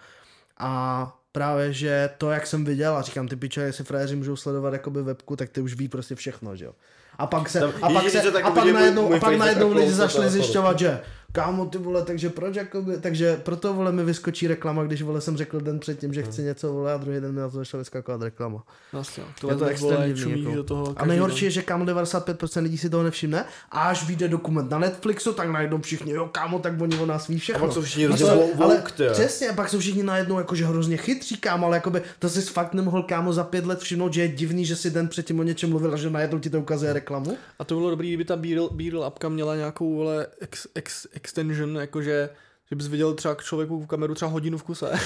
A 0.58 1.14
právě, 1.32 1.74
že 1.74 2.10
to, 2.18 2.32
jak 2.32 2.48
jsem 2.48 2.66
viděl, 2.66 2.98
a 2.98 3.02
říkám, 3.02 3.28
ty 3.28 3.36
piče, 3.36 3.62
jestli 3.62 3.84
frajeři 3.84 4.16
můžou 4.16 4.36
sledovat 4.36 4.74
jakoby 4.74 5.04
webku, 5.04 5.36
tak 5.36 5.50
ty 5.50 5.62
už 5.62 5.74
ví 5.76 5.88
prostě 5.88 6.16
všechno, 6.16 6.56
že 6.56 6.66
jo. 6.66 6.74
A 7.18 7.28
pak 7.28 7.50
se, 7.50 7.60
a 7.82 7.90
pak, 7.90 8.10
se, 8.10 8.42
a 8.44 8.52
pak 8.52 8.66
najednou, 8.66 9.14
a 9.14 9.20
pak 9.20 9.38
najednou 9.38 9.74
lidi 9.74 9.92
zašli 9.92 10.30
zjišťovat, 10.30 10.80
že 10.80 11.02
kámo 11.38 11.66
ty 11.66 11.78
vole, 11.78 12.04
takže 12.04 12.30
proč 12.30 12.56
jakoby, 12.56 12.98
takže 12.98 13.38
proto 13.44 13.74
vole 13.74 13.92
mi 13.92 14.04
vyskočí 14.04 14.48
reklama, 14.48 14.84
když 14.84 15.02
vole 15.02 15.22
jsem 15.22 15.38
řekl 15.38 15.60
den 15.62 15.80
předtím, 15.80 16.14
že 16.14 16.24
chci 16.24 16.42
něco 16.42 16.74
vole 16.74 16.94
a 16.94 16.98
druhý 16.98 17.20
den 17.20 17.32
mi 17.32 17.40
na 17.40 17.50
to 17.50 17.58
začala 17.58 17.80
vyskakovat 17.82 18.22
reklama. 18.22 18.64
Vlastně, 18.94 19.24
Je 19.24 19.54
to 19.54 19.58
to 19.60 19.66
extrémně 19.66 20.14
vole, 20.26 20.40
jako. 20.40 20.56
do 20.56 20.64
toho 20.64 20.94
A 20.98 21.06
nejhorší 21.06 21.40
den. 21.42 21.46
je, 21.48 21.52
že 21.52 21.62
kámo 21.62 21.86
95% 21.86 22.62
lidí 22.62 22.78
si 22.78 22.90
toho 22.90 23.04
nevšimne 23.04 23.46
a 23.72 23.82
až 23.82 24.08
vyjde 24.08 24.28
dokument 24.28 24.72
na 24.72 24.80
Netflixu, 24.80 25.34
tak 25.34 25.50
najednou 25.50 25.78
všichni, 25.82 26.12
jo 26.12 26.30
kámo, 26.32 26.60
tak 26.60 26.82
oni 26.82 26.98
o 26.98 27.06
nás 27.06 27.28
ví 27.28 27.40
všechno. 27.40 27.64
A 27.64 27.66
pak 27.68 27.74
jsou 27.74 27.82
všichni 27.82 28.06
hrozně 28.06 28.26
to- 28.26 28.64
ale. 28.64 28.84
Přesně, 29.12 29.50
a 29.50 29.54
pak 29.54 29.70
jsou 29.70 29.80
všichni 29.80 30.04
najednou 30.04 30.38
jakože 30.38 30.66
hrozně 30.66 30.98
chytří, 30.98 31.38
kámo, 31.38 31.66
ale 31.68 31.78
jakoby 31.78 32.02
to 32.20 32.30
jsi 32.30 32.42
fakt 32.42 32.74
nemohl 32.74 33.04
kámo 33.04 33.34
za 33.34 33.44
pět 33.44 33.66
let 33.66 33.80
všimnout, 33.80 34.14
že 34.14 34.22
je 34.22 34.28
divný, 34.28 34.66
že 34.66 34.76
si 34.76 34.90
den 34.92 35.08
předtím 35.08 35.40
o 35.40 35.44
něčem 35.44 35.70
mluvil 35.70 35.94
a 35.94 35.98
že 35.98 36.10
najednou 36.10 36.40
ti 36.40 36.50
to 36.50 36.60
ukazuje 36.60 36.94
reklamu. 36.94 37.38
A 37.60 37.64
to 37.64 37.76
bylo 37.76 37.90
dobrý, 37.90 38.08
kdyby 38.08 38.26
ta 38.26 38.36
Beetle, 38.36 38.68
Beetle 38.72 39.06
apka 39.06 39.30
měla 39.30 39.56
nějakou 39.56 39.96
vole 39.96 40.28
ex, 40.42 40.68
ex, 40.76 41.08
extension, 41.32 41.76
jakože 41.78 42.30
že 42.70 42.76
bys 42.76 42.88
viděl 42.88 43.14
třeba 43.14 43.36
k 43.36 43.44
člověku 43.44 43.82
v 43.82 43.88
kameru 43.88 44.16
třeba 44.16 44.32
hodinu 44.32 44.58
v 44.58 44.64
kuse. 44.64 44.92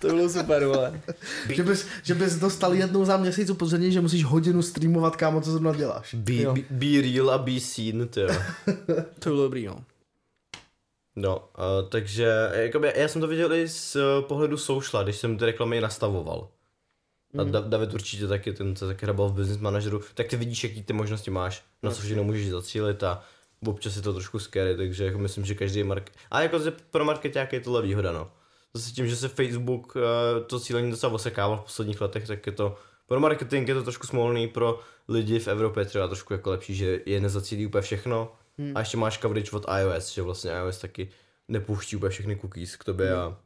to 0.00 0.06
bylo 0.08 0.28
super, 0.28 0.64
vole. 0.66 1.00
Že 1.48 1.62
bys, 1.62 1.86
že 2.02 2.14
bys 2.14 2.34
dostal 2.34 2.74
jednou 2.74 3.04
za 3.04 3.16
měsíc 3.16 3.50
upozornění, 3.50 3.92
že 3.92 4.00
musíš 4.00 4.24
hodinu 4.24 4.62
streamovat, 4.62 5.16
kámo, 5.16 5.40
co 5.40 5.50
zrovna 5.50 5.74
děláš. 5.74 6.14
Be, 6.14 6.34
Jo. 6.34 6.54
be, 6.54 6.60
be 6.70 7.00
real 7.02 7.30
a 7.30 7.38
be 7.38 7.60
seen, 7.60 8.08
tyjo. 8.08 8.28
To 9.18 9.30
bylo 9.30 9.42
dobrý, 9.42 9.66
no. 9.66 9.84
No, 11.16 11.38
uh, 11.38 11.44
takže 11.88 12.50
jakoby, 12.52 12.92
já 12.96 13.08
jsem 13.08 13.20
to 13.20 13.26
viděl 13.28 13.52
i 13.52 13.68
z 13.68 13.96
uh, 13.96 14.24
pohledu 14.28 14.56
sociala, 14.56 15.04
když 15.04 15.16
jsem 15.16 15.38
ty 15.38 15.44
reklamy 15.44 15.80
nastavoval. 15.80 16.48
A 17.38 17.42
Da- 17.42 17.68
David 17.68 17.94
určitě 17.94 18.26
taky, 18.26 18.52
ten 18.52 18.76
co 18.76 18.86
taky 18.86 19.06
hrabal 19.06 19.28
v 19.28 19.32
business 19.32 19.60
manažeru, 19.60 20.00
tak 20.14 20.26
ty 20.26 20.36
vidíš, 20.36 20.64
jaký 20.64 20.82
ty 20.82 20.92
možnosti 20.92 21.30
máš, 21.30 21.62
na 21.82 21.90
co 21.90 22.02
všechno 22.02 22.24
můžeš 22.24 22.48
zacílit 22.50 23.02
a 23.02 23.22
občas 23.66 23.96
je 23.96 24.02
to 24.02 24.12
trošku 24.12 24.38
scary, 24.38 24.76
takže 24.76 25.04
jako 25.04 25.18
myslím, 25.18 25.44
že 25.44 25.54
každý 25.54 25.82
mark... 25.82 26.10
A 26.30 26.40
jako 26.40 26.58
pro 26.90 27.04
marketáky 27.04 27.56
je 27.56 27.60
tohle 27.60 27.82
výhoda, 27.82 28.12
no. 28.12 28.30
Zase 28.74 28.92
tím, 28.92 29.08
že 29.08 29.16
se 29.16 29.28
Facebook 29.28 29.96
uh, 29.96 30.02
to 30.46 30.60
cílení 30.60 30.90
docela 30.90 31.12
osekával 31.12 31.56
v 31.56 31.62
posledních 31.62 32.00
letech, 32.00 32.26
tak 32.26 32.46
je 32.46 32.52
to 32.52 32.76
pro 33.12 33.20
marketing 33.20 33.68
je 33.68 33.74
to 33.74 33.82
trošku 33.82 34.06
smolný, 34.06 34.48
pro 34.48 34.80
lidi 35.08 35.38
v 35.38 35.48
Evropě 35.48 35.84
třeba 35.84 36.06
trošku 36.06 36.32
jako 36.32 36.50
lepší, 36.50 36.74
že 36.74 37.00
je 37.06 37.20
nezacílí 37.20 37.66
úplně 37.66 37.82
všechno. 37.82 38.32
A 38.74 38.80
ještě 38.80 38.96
máš 38.96 39.18
coverage 39.18 39.50
od 39.50 39.66
iOS, 39.80 40.12
že 40.12 40.22
vlastně 40.22 40.50
iOS 40.50 40.78
taky 40.78 41.08
nepouští 41.48 41.96
úplně 41.96 42.10
všechny 42.10 42.36
cookies 42.36 42.76
k 42.76 42.84
tobě 42.84 43.14
a, 43.14 43.36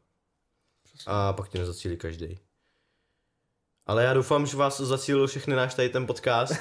a 1.06 1.32
pak 1.32 1.48
tě 1.48 1.58
nezacílí 1.58 1.96
každý. 1.96 2.38
Ale 3.86 4.04
já 4.04 4.14
doufám, 4.14 4.46
že 4.46 4.56
vás 4.56 4.80
zacílil 4.80 5.26
všechny 5.26 5.56
náš 5.56 5.74
tady 5.74 5.88
ten 5.88 6.06
podcast. 6.06 6.52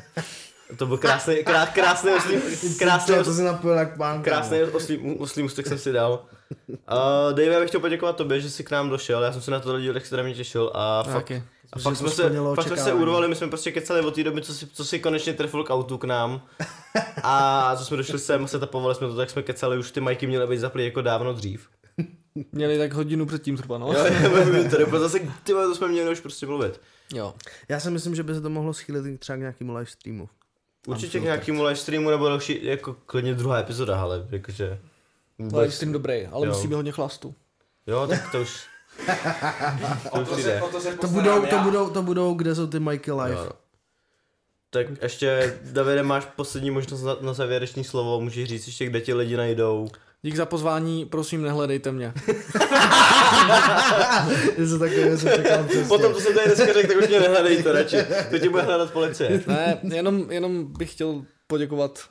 To 0.76 0.86
byl 0.86 0.98
krásný, 0.98 1.44
krás, 1.44 1.68
krásný 1.68 2.10
oslý, 2.12 2.36
krásný, 2.78 3.14
to, 3.24 3.34
si 3.34 3.42
napojil 3.42 3.76
jak 3.78 3.96
pán. 3.96 4.22
krásný 4.22 4.62
oslý, 4.62 5.16
oslý 5.18 5.42
mustek 5.42 5.66
jsem 5.66 5.78
si 5.78 5.92
dal. 5.92 6.24
Uh, 6.68 6.76
Dave, 7.28 7.44
já 7.44 7.60
bych 7.60 7.68
chtěl 7.68 7.80
poděkovat 7.80 8.16
tobě, 8.16 8.40
že 8.40 8.50
jsi 8.50 8.64
k 8.64 8.70
nám 8.70 8.90
došel, 8.90 9.22
já 9.22 9.32
jsem 9.32 9.42
se 9.42 9.50
na 9.50 9.60
to 9.60 9.74
lidi 9.74 9.90
extrémně 9.90 10.34
těšil 10.34 10.70
a 10.74 11.02
fakt, 11.02 11.14
Taky. 11.14 11.42
a 11.72 11.78
fakt 11.78 11.92
to 11.92 11.98
jsme, 11.98 12.10
se, 12.10 12.32
fakt 12.54 12.66
jsme 12.66 12.76
se 12.76 12.92
urvali, 12.92 13.28
my 13.28 13.34
jsme 13.34 13.48
prostě 13.48 13.72
kecali 13.72 14.00
od 14.00 14.14
té 14.14 14.24
doby, 14.24 14.42
co 14.42 14.54
si, 14.54 14.66
co 14.66 14.84
si 14.84 14.98
konečně 14.98 15.32
trefil 15.32 15.64
k 15.64 15.70
autu 15.70 15.98
k 15.98 16.04
nám. 16.04 16.42
A 17.22 17.76
co 17.76 17.84
jsme 17.84 17.96
došli 17.96 18.18
sem, 18.18 18.48
se 18.48 18.58
tapovali 18.58 18.94
jsme 18.94 19.06
to, 19.08 19.16
tak 19.16 19.30
jsme 19.30 19.42
kecali, 19.42 19.78
už 19.78 19.90
ty 19.90 20.00
majky 20.00 20.26
měly 20.26 20.46
být 20.46 20.58
zaplý 20.58 20.84
jako 20.84 21.02
dávno 21.02 21.32
dřív. 21.32 21.68
Měli 22.52 22.78
tak 22.78 22.92
hodinu 22.92 23.26
předtím 23.26 23.56
třeba, 23.56 23.78
no. 23.78 23.92
Jo, 23.92 24.04
to 24.70 24.78
nebo 24.78 24.98
zase, 24.98 25.18
ty 25.18 25.52
to 25.52 25.74
jsme 25.74 25.88
měli 25.88 26.12
už 26.12 26.20
prostě 26.20 26.46
mluvit. 26.46 26.80
jo. 27.12 27.34
Já 27.68 27.80
si 27.80 27.90
myslím, 27.90 28.14
že 28.14 28.22
by 28.22 28.34
se 28.34 28.40
to 28.40 28.50
mohlo 28.50 28.74
schýlit 28.74 29.20
třeba 29.20 29.36
k 29.36 29.40
nějakému 29.40 29.74
live 29.74 29.90
streamu. 29.90 30.28
Určitě 30.90 31.20
k 31.20 31.22
nějakému 31.22 31.62
live 31.64 31.76
streamu 31.76 32.10
nebo 32.10 32.28
další, 32.28 32.64
jako 32.64 32.96
klidně 33.06 33.34
druhá 33.34 33.58
epizoda, 33.58 34.00
ale 34.02 34.26
jakože... 34.30 34.78
Live 35.38 35.70
stream 35.70 35.92
dobrý, 35.92 36.26
ale 36.26 36.46
Jo. 36.46 36.52
musí 36.52 36.68
být 36.68 36.74
hodně 36.74 36.92
chlastu. 36.92 37.34
Jo, 37.86 38.06
tak 38.06 38.32
to 38.32 38.40
už... 38.40 38.60
O 40.10 40.20
už 40.20 40.28
to, 40.28 40.36
se, 40.36 40.62
o 40.62 40.68
to 40.68 40.80
se 40.80 40.96
To 40.96 41.08
budou, 41.08 41.46
to 41.46 41.58
budou, 41.58 41.90
to 41.90 42.02
budou, 42.02 42.34
kde 42.34 42.54
jsou 42.54 42.66
ty 42.66 42.80
Mikey 42.80 43.14
live. 43.14 43.36
Jo. 43.36 43.50
Tak 44.70 44.86
ještě, 45.02 45.58
Davide, 45.64 46.02
máš 46.02 46.24
poslední 46.24 46.70
možnost 46.70 47.02
na, 47.02 47.16
na 47.20 47.32
závěrečný 47.32 47.84
slovo, 47.84 48.20
můžeš 48.20 48.48
říct 48.48 48.66
ještě, 48.66 48.86
kde 48.86 49.00
ti 49.00 49.14
lidi 49.14 49.36
najdou. 49.36 49.88
Dík 50.22 50.36
za 50.36 50.46
pozvání, 50.46 51.04
prosím 51.04 51.42
nehledejte 51.42 51.92
mě. 51.92 52.14
Něco 54.58 54.78
takového 54.78 55.18
jsem 55.18 55.32
čekal 55.32 55.64
přesně. 55.64 55.88
Potom, 55.88 56.14
co 56.14 56.20
jsem 56.20 56.34
tady 56.34 56.46
dneska 56.46 56.72
řekl, 56.72 56.88
tak 56.88 56.96
už 57.02 57.08
mě 57.08 57.20
nehledejte 57.20 57.72
radši. 57.72 57.96
To 58.30 58.38
ti 58.38 58.48
bude 58.48 58.62
hledat 58.62 58.90
policie. 58.92 59.42
Ne, 59.46 59.80
jenom, 59.82 60.32
jenom 60.32 60.72
bych 60.72 60.92
chtěl 60.92 61.24
poděkovat 61.46 62.04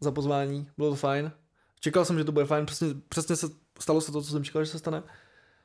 za 0.00 0.10
pozvání, 0.10 0.68
bylo 0.78 0.90
to 0.90 0.96
fajn. 0.96 1.32
Čekal 1.80 2.04
jsem, 2.04 2.18
že 2.18 2.24
to 2.24 2.32
bude 2.32 2.44
fajn, 2.44 2.66
přesně, 2.66 2.88
přesně 3.08 3.36
se 3.36 3.46
stalo 3.80 4.00
se 4.00 4.12
to, 4.12 4.22
co 4.22 4.30
jsem 4.30 4.44
čekal, 4.44 4.64
že 4.64 4.70
se 4.70 4.78
stane. 4.78 5.02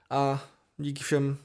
A 0.09 0.43
díky 0.77 1.03
všem, 1.03 1.37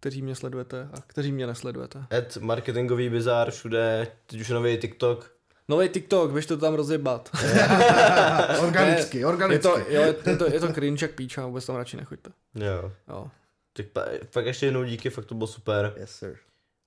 kteří 0.00 0.22
mě 0.22 0.34
sledujete 0.34 0.88
a 0.92 1.00
kteří 1.06 1.32
mě 1.32 1.46
nesledujete. 1.46 2.06
Ed 2.12 2.36
marketingový 2.36 3.08
bizár 3.08 3.50
všude, 3.50 4.06
teď 4.26 4.40
už 4.40 4.48
nový 4.48 4.78
TikTok. 4.78 5.37
Nový 5.68 5.88
TikTok, 5.88 6.30
běž 6.30 6.46
to 6.46 6.56
tam 6.56 6.74
rozjebat. 6.74 7.30
Organicky, 8.60 9.18
Je 9.18 9.26
organicky. 9.26 9.58
to, 9.62 9.78
jo, 9.78 9.84
je, 10.02 10.14
je, 10.26 10.36
to, 10.36 10.52
je 10.52 10.60
to 10.60 10.72
cringe 10.72 11.04
jak 11.04 11.14
píč 11.14 11.38
a 11.38 11.46
vůbec 11.46 11.66
tam 11.66 11.76
radši 11.76 11.96
nechoďte. 11.96 12.30
Jo. 12.54 12.92
Jo. 13.08 13.26
Tak 13.72 13.86
fakt 14.30 14.46
ještě 14.46 14.66
jednou 14.66 14.84
díky, 14.84 15.10
fakt 15.10 15.24
to 15.24 15.34
bylo 15.34 15.46
super. 15.46 15.92
Yes, 15.96 16.10
sir. 16.10 16.36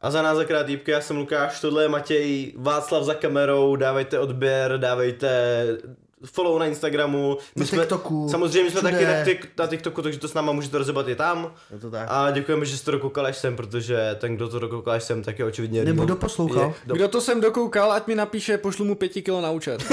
A 0.01 0.11
za 0.11 0.21
nás 0.21 0.37
zakrát 0.37 0.63
týpky, 0.65 0.91
já 0.91 1.01
jsem 1.01 1.17
Lukáš, 1.17 1.59
tohle 1.61 1.83
je 1.83 1.89
Matěj, 1.89 2.53
Václav 2.57 3.03
za 3.03 3.13
kamerou, 3.13 3.75
dávejte 3.75 4.19
odběr, 4.19 4.77
dávejte 4.77 5.65
follow 6.25 6.59
na 6.59 6.65
Instagramu. 6.65 7.37
Na 7.55 7.65
TikToku, 7.65 8.27
Samozřejmě 8.31 8.71
jsme 8.71 8.79
všude. 8.79 8.91
taky 8.91 9.05
na, 9.05 9.23
tik, 9.23 9.47
na 9.59 9.67
TikToku, 9.67 10.01
takže 10.01 10.19
to 10.19 10.27
s 10.27 10.33
náma 10.33 10.51
můžete 10.51 10.77
rozebat 10.77 11.07
i 11.07 11.15
tam. 11.15 11.51
Je 11.73 11.79
to 11.79 11.91
tak. 11.91 12.07
A 12.11 12.31
děkujeme, 12.31 12.65
že 12.65 12.77
jste 12.77 12.85
to 12.85 12.91
dokoukali 12.91 13.27
až 13.29 13.37
sem, 13.37 13.55
protože 13.55 14.15
ten, 14.19 14.35
kdo 14.35 14.49
to 14.49 14.59
dokoukal 14.59 14.93
až 14.93 15.03
sem, 15.03 15.23
tak 15.23 15.39
je 15.39 15.45
očividně 15.45 15.85
Nebo 15.85 16.05
kdo 16.05 16.15
poslouchal. 16.15 16.63
Je- 16.63 16.73
do- 16.85 16.95
Kdo 16.95 17.07
to 17.07 17.21
sem 17.21 17.41
dokoukal, 17.41 17.91
ať 17.91 18.07
mi 18.07 18.15
napíše, 18.15 18.57
pošlu 18.57 18.85
mu 18.85 18.95
pěti 18.95 19.21
kilo 19.21 19.41
na 19.41 19.51
účet. 19.51 19.83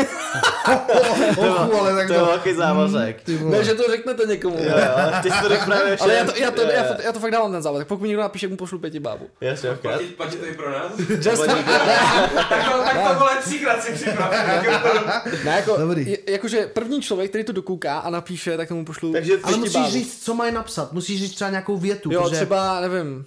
Ochu, 1.37 1.75
ale 1.81 1.95
tak 1.95 2.07
To 2.07 2.13
je 2.13 2.19
velký 2.21 2.55
závazek. 2.55 3.29
Vole. 3.41 3.59
ne, 3.59 3.65
že 3.65 3.75
to 3.75 3.83
řeknete 3.91 4.27
někomu. 4.27 4.57
Jo, 4.61 4.71
jo, 4.71 5.13
ty 5.23 5.31
jsi 5.31 5.43
to 5.43 5.49
řekl 5.49 5.65
právě 5.65 5.97
Ale 6.01 6.15
já 6.15 6.25
to, 6.25 6.33
já, 6.37 6.51
to, 6.51 6.63
já, 6.63 6.83
to, 6.95 7.03
já 7.03 7.13
to 7.13 7.21
fakt 7.21 7.31
dávám 7.31 7.53
ten 7.53 7.63
závazek. 7.63 7.89
Pokud 7.89 8.03
mi 8.03 8.09
někdo 8.09 8.23
napíše, 8.23 8.49
mu 8.49 8.57
pošlu 8.57 8.79
pěti 8.79 9.01
bábu. 9.01 9.27
Jasně, 9.41 9.71
ok. 9.71 9.79
Platí, 10.17 10.37
to 10.37 10.47
i 10.47 10.55
pro 10.55 10.71
nás? 10.71 10.93
Just, 10.99 11.47
tak, 11.47 11.59
to, 12.73 12.79
tak 12.83 13.09
to 13.13 13.19
vole 13.19 13.31
třikrát 13.45 13.83
si 13.83 13.93
připrav. 13.93 14.31
ne, 15.45 15.51
jako, 15.57 15.77
Dobrý. 15.77 16.18
Jakože 16.27 16.67
první 16.67 17.03
člověk, 17.03 17.31
který 17.31 17.45
to 17.45 17.53
dokouká 17.53 17.99
a 17.99 18.11
napíše, 18.11 18.57
tak 18.57 18.69
tomu 18.69 18.85
pošlu 18.85 19.13
Takže 19.13 19.39
Ale 19.43 19.57
musíš 19.57 19.75
bábu. 19.75 19.91
říct, 19.91 20.25
co 20.25 20.35
mají 20.35 20.53
napsat. 20.55 20.93
Musíš 20.93 21.21
říct 21.21 21.35
třeba 21.35 21.51
nějakou 21.51 21.77
větu. 21.77 22.13
Jo, 22.13 22.23
protože... 22.23 22.37
třeba, 22.37 22.81
nevím, 22.81 23.27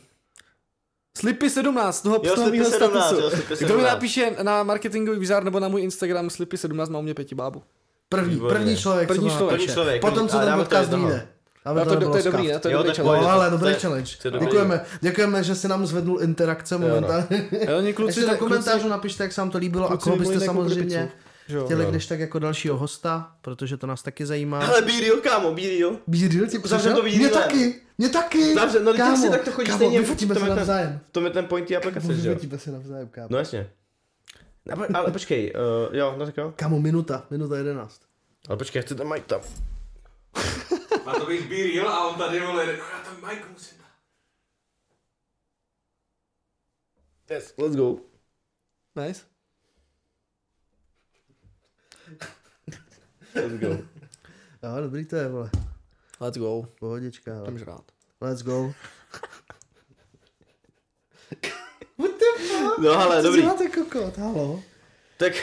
Slipy 1.18 1.50
17, 1.50 2.02
toho, 2.02 2.16
Jo, 2.16 2.22
toho 2.22 2.36
Slipy 2.36 2.58
mýho 2.58 2.70
17, 2.72 3.06
statusu. 3.06 3.22
jo, 3.24 3.30
Slipy 3.30 3.56
Kdo 3.66 3.74
mi 3.76 3.82
17. 3.82 3.94
napíše 3.94 4.32
na 4.42 4.64
marketingový 4.64 5.20
bizar 5.20 5.44
nebo 5.44 5.60
na 5.60 5.68
můj 5.68 5.82
Instagram 5.82 6.30
Slipy 6.30 6.58
17, 6.58 6.90
má 6.90 7.00
u 7.00 7.02
mě 7.02 7.14
pěti 7.14 7.36
bábu. 7.36 7.64
První, 8.10 8.30
Výborně. 8.34 8.56
první 8.60 8.78
člověk. 8.78 9.08
První 9.08 9.30
co 9.30 9.36
člověk. 9.38 9.60
První 9.60 9.74
člověk, 9.74 10.02
Potom, 10.02 10.28
co 10.28 10.38
a 10.40 10.46
ten 10.46 10.54
podcast 10.54 10.90
vyjde. 10.94 11.28
Aby 11.66 11.80
No, 11.80 11.86
to, 11.86 12.00
to, 12.00 12.10
to 12.12 12.18
je 12.18 12.24
dobrý, 12.24 12.48
ne? 12.48 12.60
To 12.60 12.68
je 12.68 12.74
Jo, 12.74 12.78
dobrý 12.84 12.96
challenge. 12.96 13.24
No, 13.26 13.32
ale 13.32 13.46
To 13.50 13.58
dobrý 13.58 13.70
je- 13.74 13.80
challenge. 13.80 14.12
to 14.22 14.28
je 14.28 14.32
dobrý. 14.32 14.46
Děkujeme, 14.48 14.82
děkujeme, 15.02 15.44
že 15.44 15.56
se 15.56 15.68
nám 15.68 15.86
zvednul 15.86 16.22
interakce 16.22 16.78
no. 16.78 16.88
momentálně. 16.88 17.48
Jo, 17.70 17.78
oni 17.78 17.94
kluci, 18.00 18.20
Ještě 18.20 18.32
do 18.32 18.38
komentářů 18.38 18.78
kluci- 18.80 18.90
napište, 18.90 19.24
jak 19.24 19.32
se 19.34 19.42
vám 19.42 19.50
to 19.50 19.58
líbilo 19.58 19.86
a 19.86 19.88
kluci 19.88 20.04
koho 20.04 20.16
mi 20.16 20.20
byste 20.20 20.40
samozřejmě 20.46 20.98
krpicu. 20.98 21.31
Že 21.52 21.58
jo. 21.58 21.66
chtěli 21.66 21.84
Jo. 21.84 21.92
když 21.92 22.06
tak 22.06 22.20
jako 22.20 22.40
dalšího 22.40 22.78
hosta, 22.78 23.36
protože 23.42 23.78
to 23.78 23.88
nás 23.88 24.04
taky 24.04 24.26
zajímá. 24.26 24.60
Hele, 24.60 24.82
be 24.82 25.00
real, 25.00 25.18
kámo, 25.18 25.54
be 25.54 25.62
real. 25.62 25.98
Bídil 26.08 26.48
ti 26.48 26.60
přišel? 26.60 26.96
to 26.96 27.04
Mě 27.04 27.30
taky, 27.30 27.82
mě 27.98 28.10
taky. 28.10 28.54
Zavře, 28.56 28.80
no, 28.80 28.94
kámo, 28.94 29.18
si 29.18 29.30
tak 29.30 29.44
to 29.44 29.52
chodí 29.52 29.68
kámo, 29.68 29.78
stejně. 29.78 30.00
vyfotíme 30.00 30.36
v 30.36 30.38
se 30.38 30.46
ten- 30.46 30.56
navzájem. 30.56 31.00
V 31.10 31.12
tom 31.12 31.26
je 31.26 31.32
ten 31.32 31.46
point 31.46 31.68
té 31.68 31.76
aplikace, 31.78 32.16
že 32.16 32.28
jo? 32.28 32.34
Vyfotíme 32.34 32.60
se 32.60 32.72
navzájem, 32.72 33.08
kámo. 33.08 33.28
No 33.32 33.38
jasně. 33.38 33.70
Po- 34.76 34.98
ale 34.98 35.12
počkej, 35.12 35.54
uh, 35.90 35.96
jo, 35.96 36.16
no 36.18 36.26
tak 36.26 36.38
jo. 36.38 36.54
Kámo, 36.56 36.80
minuta, 36.80 37.26
minuta 37.30 37.58
jedenáct. 37.58 38.02
Ale 38.48 38.58
počkej, 38.58 38.80
jak 38.80 38.88
ty 38.88 38.96
tam 38.96 39.08
mají 39.08 39.22
tam. 39.22 39.42
Má 41.06 41.14
to 41.14 41.26
be 41.26 41.34
real 41.74 41.90
a 41.90 42.08
on 42.08 42.16
tady 42.16 42.40
vole, 42.40 42.66
no 42.66 42.72
já 42.72 43.00
tam 43.06 43.30
Mike 43.30 43.44
musím 43.54 43.78
dát. 43.78 43.88
Yes, 47.36 47.54
let's 47.58 47.76
go. 47.76 47.96
Nice. 48.96 49.31
Let's 53.36 53.54
go. 53.60 53.68
Jo, 54.64 54.82
dobrý 54.82 55.06
to 55.06 55.16
je, 55.16 55.28
vole. 55.28 55.50
Let's 56.20 56.38
go. 56.38 56.64
Pohodička, 56.80 57.34
hele. 57.34 57.46
Jsem 57.46 57.58
žrát. 57.60 57.82
Let's 58.22 58.42
go. 58.44 58.74
No 62.80 62.92
ale 63.02 63.16
Co 63.18 63.24
dobrý. 63.28 63.42
si 63.42 63.48
máte 63.48 63.70
kokot, 63.70 64.18
halo? 64.18 64.60
Tak 65.18 65.34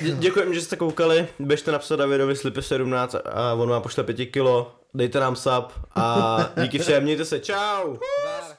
dě- 0.00 0.18
děkujeme, 0.18 0.54
že 0.54 0.60
jste 0.60 0.76
koukali. 0.76 1.28
Běžte 1.38 1.72
napsat 1.72 1.96
Davidovi 1.96 2.36
Slipy 2.36 2.62
17 2.62 3.14
a 3.24 3.52
on 3.54 3.68
vám 3.68 3.82
pošle 3.82 4.04
5 4.04 4.26
kilo. 4.26 4.80
Dejte 4.94 5.20
nám 5.20 5.36
sub 5.36 5.72
a 5.94 6.38
díky 6.62 6.78
všem, 6.78 7.02
mějte 7.02 7.24
se, 7.24 7.40
čau. 7.40 7.94
Zdar. 7.94 8.55